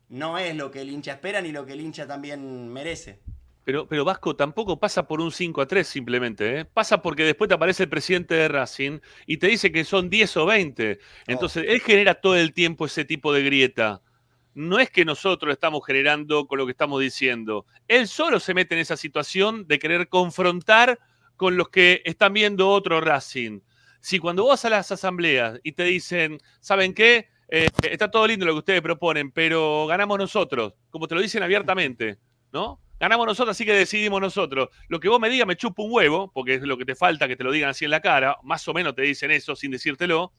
No 0.09 0.39
es 0.39 0.55
lo 0.55 0.71
que 0.71 0.83
el 0.83 0.91
hincha 0.91 1.15
espera 1.15 1.41
ni 1.41 1.51
lo 1.51 1.67
que 1.67 1.73
el 1.73 1.81
hincha 1.81 2.07
también 2.07 2.69
merece. 2.69 3.19
Pero, 3.71 3.87
pero 3.87 4.05
Vasco 4.05 4.35
tampoco 4.35 4.81
pasa 4.81 5.07
por 5.07 5.21
un 5.21 5.31
5 5.31 5.61
a 5.61 5.67
3 5.69 5.87
simplemente. 5.87 6.59
¿eh? 6.59 6.65
Pasa 6.65 7.01
porque 7.01 7.23
después 7.23 7.47
te 7.47 7.55
aparece 7.55 7.85
el 7.85 7.89
presidente 7.89 8.35
de 8.35 8.49
Racing 8.49 8.99
y 9.27 9.37
te 9.37 9.47
dice 9.47 9.71
que 9.71 9.85
son 9.85 10.11
10 10.11 10.39
o 10.39 10.47
20. 10.47 10.99
Entonces, 11.29 11.67
él 11.69 11.81
genera 11.81 12.15
todo 12.17 12.35
el 12.35 12.53
tiempo 12.53 12.87
ese 12.87 13.05
tipo 13.05 13.33
de 13.33 13.45
grieta. 13.45 14.03
No 14.55 14.81
es 14.81 14.91
que 14.91 15.05
nosotros 15.05 15.53
estamos 15.53 15.87
generando 15.87 16.49
con 16.49 16.59
lo 16.59 16.67
que 16.67 16.73
estamos 16.73 17.01
diciendo. 17.01 17.65
Él 17.87 18.09
solo 18.09 18.41
se 18.41 18.55
mete 18.55 18.75
en 18.75 18.81
esa 18.81 18.97
situación 18.97 19.69
de 19.69 19.79
querer 19.79 20.09
confrontar 20.09 20.99
con 21.37 21.57
los 21.57 21.69
que 21.69 22.03
están 22.05 22.33
viendo 22.33 22.71
otro 22.71 23.01
Racing. 23.01 23.61
Si 24.01 24.19
cuando 24.19 24.43
vos 24.43 24.51
vas 24.51 24.65
a 24.65 24.71
las 24.71 24.91
asambleas 24.91 25.61
y 25.63 25.71
te 25.71 25.85
dicen, 25.85 26.39
¿saben 26.59 26.93
qué? 26.93 27.29
Eh, 27.49 27.69
está 27.85 28.11
todo 28.11 28.27
lindo 28.27 28.45
lo 28.47 28.53
que 28.55 28.59
ustedes 28.59 28.83
proponen, 28.83 29.31
pero 29.31 29.87
ganamos 29.87 30.19
nosotros, 30.19 30.75
como 30.91 31.07
te 31.07 31.15
lo 31.15 31.21
dicen 31.21 31.45
abiertamente, 31.45 32.19
¿no? 32.53 32.81
Ganamos 33.01 33.27
nosotros, 33.27 33.57
así 33.57 33.65
que 33.65 33.73
decidimos 33.73 34.21
nosotros. 34.21 34.69
Lo 34.89 35.01
que 35.01 35.09
vos 35.09 35.19
me 35.19 35.31
digas 35.31 35.47
me 35.47 35.57
chupa 35.57 35.83
un 35.83 35.91
huevo, 35.91 36.31
porque 36.33 36.55
es 36.57 36.63
lo 36.63 36.77
que 36.77 36.85
te 36.85 36.95
falta 36.95 37.27
que 37.27 37.35
te 37.35 37.43
lo 37.43 37.51
digan 37.51 37.71
así 37.71 37.87
en 37.87 37.91
la 37.91 38.01
cara, 38.01 38.37
más 38.43 38.69
o 38.69 38.75
menos 38.75 38.95
te 38.95 39.03
dicen 39.03 39.31
eso 39.31 39.57
sin 39.57 39.71
decírtelo. 39.71 40.33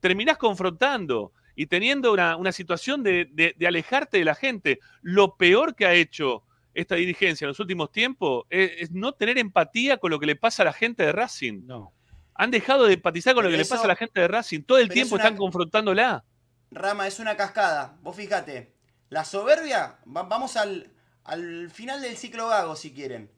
Terminás 0.00 0.36
confrontando 0.36 1.32
y 1.56 1.66
teniendo 1.66 2.12
una, 2.12 2.36
una 2.36 2.52
situación 2.52 3.02
de, 3.02 3.26
de- 3.32 3.54
de 3.56 3.66
alejarte 3.66 4.18
de 4.18 4.24
la 4.26 4.34
gente. 4.34 4.80
Lo 5.00 5.36
peor 5.36 5.74
que 5.74 5.86
ha 5.86 5.94
hecho 5.94 6.42
esta 6.74 6.96
dirigencia 6.96 7.44
en 7.46 7.48
los 7.48 7.60
últimos 7.60 7.90
tiempos 7.90 8.44
es, 8.50 8.72
es 8.78 8.90
no 8.90 9.12
tener 9.12 9.38
empatía 9.38 9.96
con 9.96 10.10
lo 10.10 10.18
que 10.20 10.26
le 10.26 10.36
pasa 10.36 10.62
a 10.62 10.66
la 10.66 10.72
gente 10.72 11.04
de 11.04 11.12
Racing. 11.12 11.62
No. 11.66 11.92
Han 12.34 12.50
dejado 12.50 12.84
de 12.84 12.94
empatizar 12.94 13.32
con 13.34 13.44
lo 13.44 13.48
que 13.50 13.54
eso- 13.60 13.62
le 13.74 13.76
pasa 13.78 13.84
a 13.84 13.88
la 13.88 13.96
gente 13.96 14.20
de 14.20 14.28
Racing. 14.28 14.62
Todo 14.62 14.78
el 14.78 14.88
tiempo 14.90 15.14
es 15.16 15.20
una- 15.20 15.24
están 15.24 15.38
confrontándola. 15.38 16.24
Rama, 16.70 17.06
es 17.06 17.18
una 17.20 17.36
cascada. 17.36 17.96
Vos 18.02 18.14
fíjate, 18.16 18.74
la 19.08 19.24
soberbia, 19.24 19.98
va- 20.04 20.24
vamos 20.24 20.56
al, 20.56 20.90
al 21.24 21.70
final 21.70 22.02
del 22.02 22.16
ciclo 22.16 22.48
gago 22.48 22.76
si 22.76 22.92
quieren. 22.92 23.30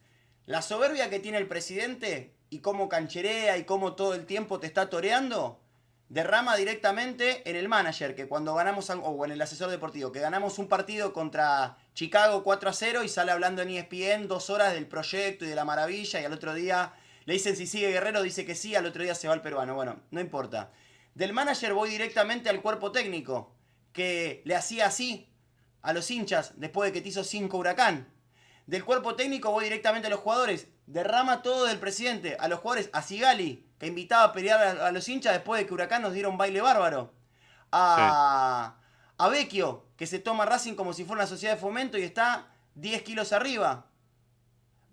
La 0.44 0.62
soberbia 0.62 1.10
que 1.10 1.20
tiene 1.20 1.38
el 1.38 1.48
presidente 1.48 2.34
y 2.50 2.58
cómo 2.58 2.88
cancherea 2.88 3.58
y 3.58 3.64
cómo 3.64 3.94
todo 3.94 4.14
el 4.14 4.26
tiempo 4.26 4.60
te 4.60 4.66
está 4.66 4.90
toreando, 4.90 5.60
derrama 6.08 6.56
directamente 6.56 7.48
en 7.48 7.56
el 7.56 7.68
manager, 7.68 8.14
que 8.14 8.28
cuando 8.28 8.54
ganamos, 8.54 8.88
o 8.90 9.24
en 9.24 9.32
el 9.32 9.42
asesor 9.42 9.70
deportivo, 9.70 10.12
que 10.12 10.20
ganamos 10.20 10.58
un 10.58 10.68
partido 10.68 11.12
contra 11.12 11.78
Chicago 11.94 12.44
4 12.44 12.70
a 12.70 12.72
0 12.72 13.02
y 13.02 13.08
sale 13.08 13.32
hablando 13.32 13.62
en 13.62 13.70
ESPN 13.70 14.28
dos 14.28 14.50
horas 14.50 14.72
del 14.72 14.86
proyecto 14.86 15.44
y 15.44 15.48
de 15.48 15.54
la 15.54 15.64
maravilla 15.64 16.20
y 16.20 16.24
al 16.24 16.32
otro 16.32 16.54
día 16.54 16.92
le 17.24 17.34
dicen 17.34 17.56
si 17.56 17.66
sigue 17.66 17.90
Guerrero, 17.90 18.22
dice 18.22 18.44
que 18.44 18.54
sí, 18.54 18.76
al 18.76 18.86
otro 18.86 19.02
día 19.02 19.14
se 19.16 19.26
va 19.26 19.34
el 19.34 19.42
peruano. 19.42 19.74
Bueno, 19.74 20.00
no 20.12 20.20
importa. 20.20 20.70
Del 21.14 21.32
manager 21.32 21.74
voy 21.74 21.90
directamente 21.90 22.48
al 22.48 22.62
cuerpo 22.62 22.92
técnico, 22.92 23.52
que 23.92 24.42
le 24.44 24.54
hacía 24.54 24.86
así 24.86 25.28
a 25.86 25.92
los 25.92 26.10
hinchas 26.10 26.54
después 26.56 26.88
de 26.88 26.92
que 26.92 27.00
te 27.00 27.10
hizo 27.10 27.22
5 27.22 27.56
huracán. 27.56 28.08
Del 28.66 28.84
cuerpo 28.84 29.14
técnico 29.14 29.52
voy 29.52 29.64
directamente 29.64 30.08
a 30.08 30.10
los 30.10 30.18
jugadores. 30.18 30.66
Derrama 30.86 31.42
todo 31.42 31.66
del 31.66 31.78
presidente. 31.78 32.36
A 32.40 32.48
los 32.48 32.58
jugadores, 32.58 32.90
a 32.92 33.02
Sigali, 33.02 33.64
que 33.78 33.86
invitaba 33.86 34.24
a 34.24 34.32
pelear 34.32 34.80
a, 34.80 34.90
los 34.90 35.08
hinchas 35.08 35.32
después 35.32 35.60
de 35.60 35.66
que 35.66 35.72
Huracán 35.72 36.02
nos 36.02 36.12
diera 36.12 36.28
un 36.28 36.36
baile 36.36 36.60
bárbaro. 36.60 37.14
A, 37.70 38.74
a 39.16 39.28
Vecchio, 39.28 39.86
que 39.96 40.08
se 40.08 40.18
toma 40.18 40.44
Racing 40.44 40.74
como 40.74 40.92
si 40.92 41.04
fuera 41.04 41.22
una 41.22 41.28
sociedad 41.28 41.54
de 41.54 41.60
fomento 41.60 41.96
y 41.98 42.02
está 42.02 42.48
10 42.74 43.02
kilos 43.02 43.32
arriba. 43.32 43.86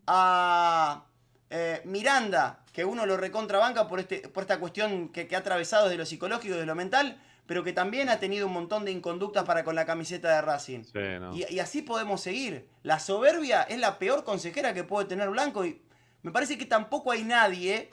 a 0.05 1.05
eh, 1.49 1.81
Miranda, 1.85 2.63
que 2.71 2.85
uno 2.85 3.07
lo 3.07 3.17
recontrabanca 3.17 3.87
por, 3.87 3.99
este, 3.99 4.27
por 4.29 4.43
esta 4.43 4.59
cuestión 4.59 5.09
que, 5.09 5.27
que 5.27 5.35
ha 5.35 5.39
atravesado 5.39 5.89
de 5.89 5.97
lo 5.97 6.05
psicológico 6.05 6.53
y 6.53 6.59
de 6.59 6.65
lo 6.67 6.75
mental, 6.75 7.19
pero 7.45 7.63
que 7.63 7.73
también 7.73 8.09
ha 8.09 8.19
tenido 8.19 8.47
un 8.47 8.53
montón 8.53 8.85
de 8.85 8.91
inconductas 8.91 9.43
para 9.43 9.63
con 9.63 9.75
la 9.75 9.85
camiseta 9.85 10.35
de 10.35 10.41
Racing. 10.41 10.83
Sí, 10.83 10.99
no. 11.19 11.35
Y, 11.35 11.45
y 11.49 11.59
así 11.59 11.81
podemos 11.81 12.21
seguir. 12.21 12.67
La 12.83 12.99
soberbia 12.99 13.63
es 13.63 13.79
la 13.79 13.99
peor 13.99 14.23
consejera 14.23 14.73
que 14.73 14.83
puede 14.83 15.07
tener 15.07 15.29
Blanco 15.29 15.65
y 15.65 15.81
me 16.21 16.31
parece 16.31 16.57
que 16.57 16.65
tampoco 16.65 17.11
hay 17.11 17.23
nadie 17.23 17.89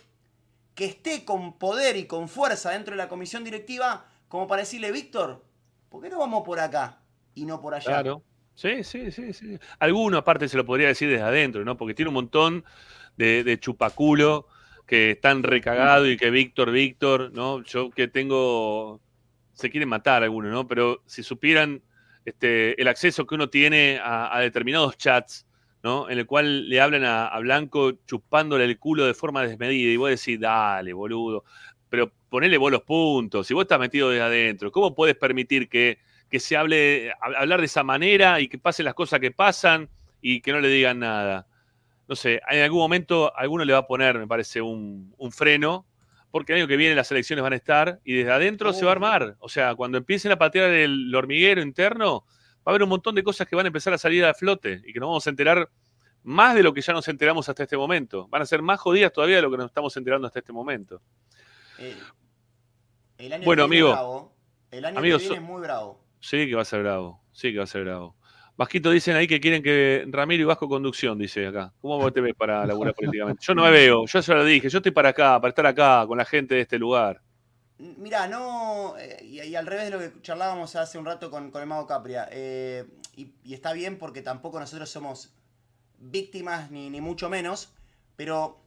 que 0.74 0.84
esté 0.84 1.24
con 1.24 1.58
poder 1.58 1.96
y 1.96 2.06
con 2.06 2.28
fuerza 2.28 2.70
dentro 2.70 2.92
de 2.92 2.98
la 2.98 3.08
comisión 3.08 3.44
directiva 3.44 4.06
como 4.28 4.46
para 4.46 4.62
decirle, 4.62 4.92
Víctor, 4.92 5.44
¿por 5.88 6.02
qué 6.02 6.08
no 6.08 6.20
vamos 6.20 6.44
por 6.44 6.60
acá 6.60 7.00
y 7.34 7.44
no 7.44 7.60
por 7.60 7.74
allá? 7.74 7.84
Claro. 7.84 8.22
Sí, 8.54 8.84
sí, 8.84 9.10
sí, 9.10 9.32
sí. 9.32 9.58
Alguno 9.78 10.18
aparte 10.18 10.48
se 10.48 10.56
lo 10.56 10.64
podría 10.64 10.88
decir 10.88 11.08
desde 11.08 11.24
adentro, 11.24 11.64
¿no? 11.64 11.76
Porque 11.76 11.94
tiene 11.94 12.10
un 12.10 12.14
montón 12.14 12.64
de, 13.16 13.42
de 13.42 13.58
chupaculo 13.58 14.46
que 14.86 15.12
están 15.12 15.42
recagados 15.42 16.08
y 16.08 16.16
que 16.16 16.30
Víctor, 16.30 16.70
Víctor, 16.70 17.30
¿no? 17.32 17.62
Yo 17.62 17.90
que 17.90 18.06
tengo, 18.06 19.00
se 19.60 19.70
quieren 19.70 19.88
matar 19.88 20.22
algunos, 20.22 20.50
¿no? 20.52 20.66
Pero 20.66 21.02
si 21.06 21.22
supieran 21.22 21.82
este, 22.24 22.80
el 22.80 22.88
acceso 22.88 23.26
que 23.26 23.34
uno 23.34 23.48
tiene 23.48 24.00
a, 24.02 24.38
determinados 24.40 24.96
chats, 24.96 25.46
¿no? 25.82 26.10
En 26.10 26.18
el 26.18 26.26
cual 26.26 26.68
le 26.68 26.80
hablan 26.80 27.04
a, 27.04 27.38
Blanco 27.40 27.92
chupándole 28.06 28.64
el 28.64 28.78
culo 28.78 29.06
de 29.06 29.14
forma 29.14 29.42
desmedida 29.42 29.90
y 29.90 29.96
vos 29.96 30.10
decís, 30.10 30.38
dale, 30.38 30.92
boludo, 30.92 31.44
pero 31.88 32.12
ponele 32.28 32.58
vos 32.58 32.70
los 32.70 32.82
puntos, 32.82 33.46
si 33.46 33.54
vos 33.54 33.62
estás 33.62 33.80
metido 33.80 34.10
desde 34.10 34.22
adentro, 34.22 34.70
¿cómo 34.70 34.94
puedes 34.94 35.16
permitir 35.16 35.68
que, 35.68 35.98
que 36.30 36.40
se 36.40 36.56
hable, 36.56 37.12
hab- 37.20 37.36
hablar 37.36 37.60
de 37.60 37.66
esa 37.66 37.82
manera 37.82 38.40
y 38.40 38.48
que 38.48 38.58
pasen 38.58 38.84
las 38.84 38.94
cosas 38.94 39.20
que 39.20 39.30
pasan 39.30 39.88
y 40.20 40.40
que 40.40 40.52
no 40.52 40.60
le 40.60 40.68
digan 40.68 41.00
nada? 41.00 41.46
No 42.08 42.16
sé, 42.16 42.40
en 42.50 42.62
algún 42.62 42.80
momento 42.80 43.32
alguno 43.36 43.64
le 43.64 43.72
va 43.72 43.80
a 43.80 43.86
poner, 43.86 44.18
me 44.18 44.26
parece, 44.26 44.60
un 44.60 45.32
freno, 45.32 45.86
porque 46.30 46.52
el 46.52 46.60
año 46.60 46.68
que 46.68 46.76
viene 46.76 46.94
las 46.94 47.10
elecciones 47.10 47.42
van 47.42 47.52
a 47.52 47.56
estar 47.56 48.00
y 48.04 48.14
desde 48.14 48.30
adentro 48.32 48.72
se 48.72 48.84
va 48.84 48.90
a 48.90 48.92
armar. 48.92 49.36
O 49.40 49.48
sea, 49.48 49.74
cuando 49.74 49.98
empiecen 49.98 50.32
a 50.32 50.36
patear 50.38 50.70
el 50.70 51.14
hormiguero 51.14 51.60
interno, 51.62 52.24
va 52.58 52.62
a 52.66 52.70
haber 52.70 52.82
un 52.82 52.88
montón 52.88 53.14
de 53.14 53.22
cosas 53.22 53.48
que 53.48 53.56
van 53.56 53.66
a 53.66 53.68
empezar 53.68 53.92
a 53.92 53.98
salir 53.98 54.24
a 54.24 54.34
flote 54.34 54.82
y 54.86 54.92
que 54.92 55.00
nos 55.00 55.08
vamos 55.08 55.26
a 55.26 55.30
enterar 55.30 55.68
más 56.22 56.54
de 56.54 56.62
lo 56.62 56.72
que 56.74 56.82
ya 56.82 56.92
nos 56.92 57.08
enteramos 57.08 57.48
hasta 57.48 57.62
este 57.62 57.76
momento. 57.76 58.28
Van 58.28 58.42
a 58.42 58.46
ser 58.46 58.62
más 58.62 58.78
jodidas 58.78 59.12
todavía 59.12 59.36
de 59.36 59.42
lo 59.42 59.50
que 59.50 59.56
nos 59.56 59.66
estamos 59.66 59.96
enterando 59.96 60.26
hasta 60.26 60.38
este 60.40 60.52
momento. 60.52 61.00
El 63.18 63.32
año 63.32 63.44
Bueno, 63.44 63.64
que 63.64 63.70
viene 63.70 63.86
amigo. 63.86 63.88
bravo. 63.92 64.36
El 64.70 64.84
año 64.84 64.98
Amigo, 64.98 65.18
que 65.18 65.22
viene 65.24 65.36
es 65.36 65.42
muy 65.42 65.60
bravo. 65.62 66.04
Sí, 66.20 66.46
que 66.46 66.54
va 66.54 66.62
a 66.62 66.66
ser 66.66 66.82
bravo. 66.82 67.22
Sí, 67.32 67.52
que 67.52 67.58
va 67.58 67.64
a 67.64 67.66
ser 67.66 67.84
bravo. 67.84 68.16
Vasquito 68.60 68.90
dicen 68.90 69.16
ahí 69.16 69.26
que 69.26 69.40
quieren 69.40 69.62
que 69.62 70.04
Ramiro 70.08 70.42
y 70.42 70.44
Vasco 70.44 70.68
conducción, 70.68 71.16
dice 71.18 71.46
acá. 71.46 71.72
¿Cómo 71.80 71.96
vos 71.96 72.12
te 72.12 72.20
ves 72.20 72.34
para 72.34 72.66
laburar 72.66 72.92
políticamente? 72.92 73.42
Yo 73.42 73.54
no 73.54 73.64
me 73.64 73.70
veo, 73.70 74.04
yo 74.04 74.20
ya 74.20 74.34
lo 74.34 74.44
dije, 74.44 74.68
yo 74.68 74.78
estoy 74.80 74.92
para 74.92 75.08
acá, 75.08 75.40
para 75.40 75.48
estar 75.48 75.64
acá 75.64 76.04
con 76.06 76.18
la 76.18 76.26
gente 76.26 76.56
de 76.56 76.60
este 76.60 76.78
lugar. 76.78 77.22
Mirá, 77.78 78.28
no. 78.28 78.98
eh, 78.98 79.16
y, 79.22 79.40
y 79.40 79.56
al 79.56 79.66
revés 79.66 79.86
de 79.86 79.90
lo 79.92 79.98
que 79.98 80.20
charlábamos 80.20 80.76
hace 80.76 80.98
un 80.98 81.06
rato 81.06 81.30
con, 81.30 81.50
con 81.50 81.62
el 81.62 81.68
Mago 81.68 81.86
Capria. 81.86 82.28
eh, 82.30 82.84
y, 83.16 83.32
y 83.44 83.54
está 83.54 83.72
bien 83.72 83.96
porque 83.98 84.20
tampoco 84.20 84.60
nosotros 84.60 84.90
somos 84.90 85.34
víctimas 85.98 86.70
ni, 86.70 86.90
ni 86.90 87.00
mucho 87.00 87.30
menos. 87.30 87.72
Pero 88.16 88.60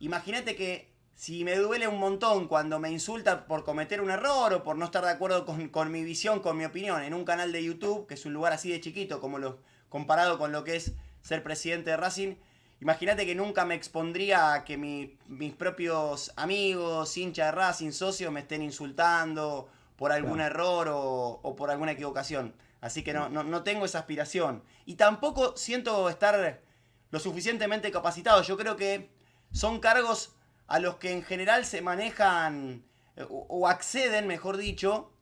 imagínate 0.00 0.56
que 0.56 0.89
si 1.20 1.44
me 1.44 1.54
duele 1.56 1.86
un 1.86 1.98
montón 1.98 2.48
cuando 2.48 2.78
me 2.78 2.90
insulta 2.90 3.44
por 3.46 3.62
cometer 3.62 4.00
un 4.00 4.10
error 4.10 4.54
o 4.54 4.62
por 4.62 4.76
no 4.76 4.86
estar 4.86 5.04
de 5.04 5.10
acuerdo 5.10 5.44
con, 5.44 5.68
con 5.68 5.92
mi 5.92 6.02
visión, 6.02 6.40
con 6.40 6.56
mi 6.56 6.64
opinión, 6.64 7.02
en 7.02 7.12
un 7.12 7.26
canal 7.26 7.52
de 7.52 7.62
YouTube, 7.62 8.06
que 8.06 8.14
es 8.14 8.24
un 8.24 8.32
lugar 8.32 8.54
así 8.54 8.70
de 8.70 8.80
chiquito, 8.80 9.20
como 9.20 9.38
lo, 9.38 9.58
comparado 9.90 10.38
con 10.38 10.50
lo 10.50 10.64
que 10.64 10.76
es 10.76 10.92
ser 11.20 11.42
presidente 11.42 11.90
de 11.90 11.98
Racing, 11.98 12.36
imagínate 12.80 13.26
que 13.26 13.34
nunca 13.34 13.66
me 13.66 13.74
expondría 13.74 14.54
a 14.54 14.64
que 14.64 14.78
mi- 14.78 15.18
mis 15.26 15.52
propios 15.52 16.32
amigos, 16.36 17.14
hinchas 17.18 17.48
de 17.48 17.52
Racing, 17.52 17.90
socios, 17.92 18.32
me 18.32 18.40
estén 18.40 18.62
insultando 18.62 19.68
por 19.96 20.12
algún 20.12 20.40
error 20.40 20.88
o, 20.88 21.40
o 21.42 21.54
por 21.54 21.70
alguna 21.70 21.92
equivocación. 21.92 22.54
Así 22.80 23.02
que 23.04 23.12
no, 23.12 23.28
no, 23.28 23.44
no 23.44 23.62
tengo 23.62 23.84
esa 23.84 23.98
aspiración. 23.98 24.62
Y 24.86 24.94
tampoco 24.94 25.54
siento 25.54 26.08
estar 26.08 26.62
lo 27.10 27.20
suficientemente 27.20 27.90
capacitado. 27.90 28.40
Yo 28.40 28.56
creo 28.56 28.76
que 28.76 29.10
son 29.52 29.80
cargos 29.80 30.34
a 30.70 30.78
los 30.78 30.96
que 30.96 31.10
en 31.10 31.24
general 31.24 31.64
se 31.66 31.82
manejan 31.82 32.84
eh, 33.16 33.26
o, 33.28 33.66
acceden, 33.66 34.28
mejor 34.28 34.56
dicho, 34.56 35.12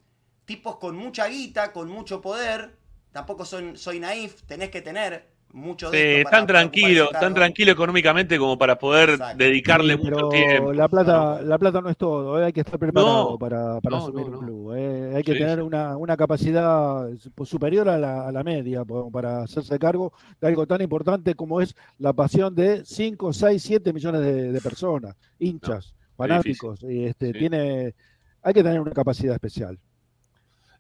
tipos 0.44 0.76
con 0.76 0.94
mucha 0.94 1.26
guita, 1.26 1.72
con 1.72 1.88
mucho 1.88 2.20
poder. 2.20 2.76
Tampoco 3.12 3.46
soy 3.46 3.98
naif, 3.98 4.42
tenés 4.42 4.68
que 4.68 4.82
tener 4.82 5.26
mucho 5.52 5.90
de 5.90 5.98
Sí, 5.98 6.04
esto 6.18 6.30
tan 6.30 6.46
tranquilo, 6.46 7.08
tan 7.18 7.34
tranquilo 7.34 7.72
económicamente 7.72 8.38
como 8.38 8.58
para 8.58 8.78
poder 8.78 9.18
dedicarle 9.36 9.96
Sí, 9.96 10.00
mucho 10.02 10.28
tiempo. 10.28 10.72
La 10.72 10.88
plata, 10.88 11.42
la 11.42 11.58
plata 11.58 11.80
no 11.80 11.88
es 11.90 11.96
todo, 11.96 12.40
eh, 12.40 12.46
hay 12.46 12.52
que 12.52 12.60
estar 12.60 12.78
preparado 12.78 13.32
No, 13.32 13.38
para, 13.38 13.80
para 13.80 13.96
no, 13.96 14.02
asumir 14.04 14.26
no, 14.26 14.32
un 14.32 14.38
club. 14.38 14.74
eh, 14.76 15.14
Hay 15.16 15.24
que 15.24 15.32
Sí, 15.32 15.38
tener 15.38 15.58
sí. 15.58 15.62
una, 15.62 15.96
una 15.96 16.16
capacidad 16.16 17.08
su- 17.16 17.44
superior 17.46 17.88
a 17.88 17.98
la, 17.98 18.28
a 18.28 18.32
la 18.32 18.44
media 18.44 18.84
para 19.12 19.42
hacerse 19.42 19.78
cargo 19.78 20.12
de 20.40 20.48
algo 20.48 20.66
tan 20.66 20.80
importante 20.82 21.34
como 21.34 21.60
es 21.60 21.74
la 21.98 22.12
pasión 22.12 22.54
de 22.54 22.84
5, 22.84 23.32
6, 23.32 23.62
7 23.62 23.92
millones 23.92 24.20
de, 24.22 24.52
de 24.52 24.60
personas, 24.60 25.16
hinchas, 25.38 25.94
fanáticos. 26.16 26.82
Y 26.82 27.04
este, 27.04 27.32
Sí. 27.32 27.38
tiene, 27.38 27.94
hay 28.42 28.54
que 28.54 28.62
tener 28.62 28.80
una 28.80 28.92
capacidad 28.92 29.34
especial. 29.34 29.78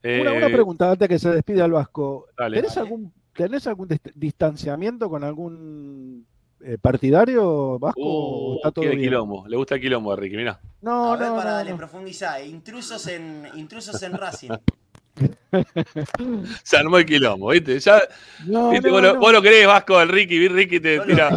Una, 0.02 0.32
una 0.32 0.46
Eh, 0.46 0.50
pregunta 0.50 0.90
antes 0.92 1.08
que 1.08 1.18
se 1.18 1.30
despida 1.30 1.64
el 1.64 1.72
Vasco. 1.72 2.26
Dale. 2.36 2.56
¿Tenés 2.56 2.76
algún, 2.76 3.12
¿tenés 3.38 3.66
algún 3.68 3.88
dist- 3.88 4.12
distanciamiento 4.14 5.08
con 5.08 5.22
algún 5.22 6.26
eh, 6.60 6.76
partidario 6.82 7.78
Vasco? 7.78 8.00
o 8.02 8.52
Uh, 8.52 8.56
está 8.56 8.72
todo 8.72 8.82
quiere 8.82 8.96
bien? 8.96 9.08
quilombo, 9.10 9.46
le 9.46 9.56
gusta 9.56 9.76
el 9.76 9.80
quilombo 9.80 10.12
a 10.12 10.16
Ricky, 10.16 10.36
mirá. 10.36 10.58
No, 10.82 11.12
a 11.12 11.16
ver, 11.16 11.28
no, 11.28 11.36
para 11.36 11.50
no, 11.50 11.56
darle 11.58 11.70
no. 11.70 11.76
profundizar. 11.76 12.44
Intrusos 12.44 13.06
en, 13.06 13.46
intrusos 13.54 14.02
en 14.02 14.12
Racing. 14.14 14.50
Se 16.62 16.76
armó 16.76 16.98
el 16.98 17.06
quilombo, 17.06 17.50
¿viste? 17.50 17.78
Ya, 17.78 18.00
No, 18.46 18.70
¿viste? 18.70 18.88
no, 18.88 18.94
vos, 18.94 19.02
lo, 19.02 19.14
no. 19.14 19.20
vos 19.20 19.32
lo 19.32 19.42
querés, 19.42 19.66
Vasco, 19.66 19.96
al 19.98 20.08
Ricky, 20.08 20.38
vi 20.38 20.48
Ricky 20.48 20.80
te 20.80 21.00
tira, 21.00 21.30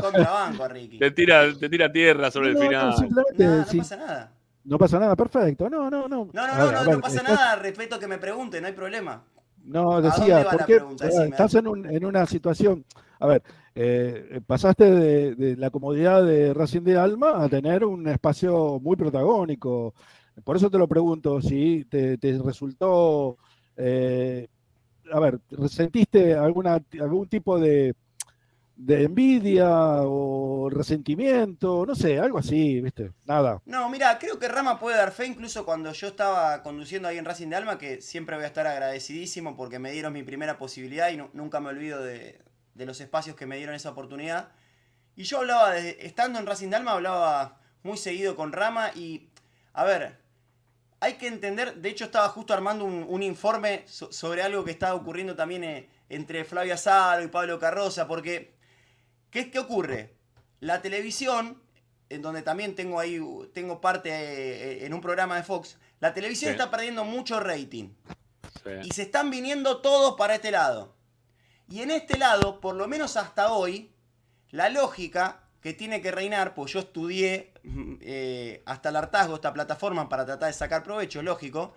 Ricky. 0.70 0.98
te 1.00 1.12
tira, 1.12 1.54
te 1.58 1.70
tira 1.70 1.92
tierra 1.92 2.32
sobre 2.32 2.54
No, 2.54 2.62
el 2.62 2.68
final. 2.68 2.96
No, 3.38 3.66
sí, 3.66 3.78
pasa 3.80 3.98
nada. 3.98 4.32
no 4.66 4.78
pasa 4.78 5.00
nada, 5.00 5.16
perfecto. 5.16 5.70
No, 5.70 5.90
no, 5.90 6.08
no. 6.08 6.30
No, 6.32 6.32
no, 6.34 6.42
A 6.44 6.58
no, 6.58 6.64
ver, 6.66 6.74
no, 6.74 6.80
a 6.80 6.84
no 6.84 6.90
ver, 6.92 7.02
pasa 7.02 7.18
estás- 7.18 7.34
nada. 7.34 7.56
Respeto 7.56 8.00
que 8.00 8.08
me 8.08 8.18
pregunte, 8.18 8.60
no 8.62 8.68
hay 8.68 8.74
problema. 8.74 9.24
No, 9.66 9.92
¿A 9.92 10.02
dónde 10.02 10.10
decía, 10.10 10.36
porque? 10.58 10.74
Decime, 11.06 11.26
estás 11.30 11.56
en, 11.56 11.68
un- 11.68 11.86
en 11.90 12.06
una 12.06 12.26
situación, 12.26 12.84
a 13.20 13.28
ver, 13.28 13.44
eh, 13.76 14.42
pasaste 14.46 14.92
de, 14.92 15.36
de 15.36 15.56
la 15.58 15.70
comodidad 15.70 16.26
de 16.26 16.54
Racing 16.54 16.82
de 16.82 16.98
Alma 16.98 17.44
a 17.44 17.48
tener 17.50 17.86
un 17.86 18.08
espacio 18.08 18.80
muy 18.82 18.96
protagónico. 18.96 19.94
Por 20.44 20.56
eso 20.58 20.70
te 20.70 20.78
lo 20.78 20.88
pregunto, 20.88 21.42
si 21.42 21.86
te, 21.86 22.18
te 22.18 22.38
resultó, 22.40 23.38
eh, 23.78 24.48
a 25.12 25.20
ver, 25.20 25.40
¿sentiste 25.70 26.34
alguna, 26.36 26.82
algún 27.00 27.28
tipo 27.28 27.60
de, 27.60 27.94
de 28.86 29.04
envidia 29.04 29.68
o 30.04 30.70
resentimiento? 30.70 31.86
No 31.86 31.96
sé, 31.96 32.20
algo 32.20 32.38
así, 32.40 32.82
¿viste? 32.82 33.12
Nada. 33.26 33.62
No, 33.66 33.90
mira, 33.90 34.18
creo 34.20 34.40
que 34.40 34.48
Rama 34.48 34.80
puede 34.80 34.98
dar 34.98 35.12
fe 35.12 35.26
incluso 35.28 35.66
cuando 35.66 35.92
yo 35.94 36.08
estaba 36.08 36.64
conduciendo 36.64 37.08
ahí 37.08 37.18
en 37.18 37.26
Racing 37.26 37.48
de 37.50 37.56
Alma, 37.58 37.78
que 37.78 38.02
siempre 38.02 38.36
voy 38.36 38.44
a 38.44 38.48
estar 38.48 38.66
agradecidísimo 38.68 39.56
porque 39.56 39.80
me 39.80 39.92
dieron 39.92 40.14
mi 40.14 40.24
primera 40.24 40.58
posibilidad 40.58 41.10
y 41.12 41.18
nu- 41.18 41.30
nunca 41.34 41.60
me 41.60 41.70
olvido 41.70 42.02
de, 42.04 42.42
de 42.74 42.86
los 42.86 43.00
espacios 43.02 43.36
que 43.36 43.46
me 43.46 43.58
dieron 43.58 43.76
esa 43.76 43.92
oportunidad. 43.92 44.50
Y 45.16 45.24
yo 45.24 45.40
hablaba, 45.40 45.78
estando 45.78 46.40
en 46.40 46.48
Racing 46.48 46.70
de 46.70 46.78
Alma, 46.78 46.94
hablaba 46.94 47.60
muy 47.84 47.98
seguido 47.98 48.36
con 48.36 48.52
Rama 48.54 48.92
y, 48.96 49.30
a 49.74 49.84
ver, 49.86 50.20
hay 51.00 51.14
que 51.16 51.28
entender, 51.28 51.76
de 51.76 51.90
hecho 51.90 52.06
estaba 52.06 52.30
justo 52.30 52.54
armando 52.54 52.86
un, 52.86 53.24
informe 53.24 53.84
so- 53.88 54.12
sobre 54.12 54.44
algo 54.44 54.64
que 54.64 54.72
estaba 54.72 54.94
ocurriendo 54.96 55.36
también 55.36 55.64
eh, 55.64 55.90
entre 56.10 56.44
Flavia 56.46 56.78
Saro 56.78 57.24
y 57.24 57.28
Pablo 57.28 57.60
Carroza, 57.60 58.08
porque, 58.08 58.54
¿qué, 59.32 59.50
qué 59.50 59.60
ocurre? 59.60 60.16
La 60.60 60.82
televisión, 60.82 61.62
en 62.10 62.22
donde 62.22 62.44
también 62.44 62.76
tengo 62.76 63.00
ahí, 63.00 63.20
tengo 63.54 63.82
parte 63.82 64.10
eh, 64.12 64.86
en 64.86 64.94
un 64.94 65.02
programa 65.02 65.36
de 65.38 65.44
Fox, 65.44 65.78
la 66.00 66.14
televisión 66.14 66.50
Sí. 66.50 66.54
está 66.54 66.70
perdiendo 66.70 67.04
mucho 67.06 67.40
rating. 67.40 67.90
Sí. 68.64 68.70
Y 68.84 68.92
se 68.92 69.04
están 69.04 69.32
viniendo 69.32 69.82
todos 69.82 70.16
para 70.18 70.36
este 70.36 70.52
lado. 70.52 70.96
Y 71.68 71.82
en 71.82 71.90
este 71.92 72.18
lado, 72.18 72.60
por 72.60 72.76
lo 72.76 72.88
menos 72.88 73.18
hasta 73.18 73.54
hoy, 73.54 73.92
la 74.50 74.70
lógica 74.70 75.44
que 75.62 75.74
tiene 75.74 76.02
que 76.02 76.12
reinar, 76.12 76.54
pues 76.54 76.74
yo 76.74 76.80
estudié 76.80 77.54
mm, 77.64 77.96
eh, 78.02 78.64
hasta 78.66 78.90
el 78.90 78.96
hartazgo 78.98 79.36
esta 79.36 79.54
plataforma 79.54 80.10
para 80.10 80.26
tratar 80.26 80.48
de 80.48 80.54
sacar 80.54 80.84
provecho, 80.84 81.22
lógico. 81.22 81.74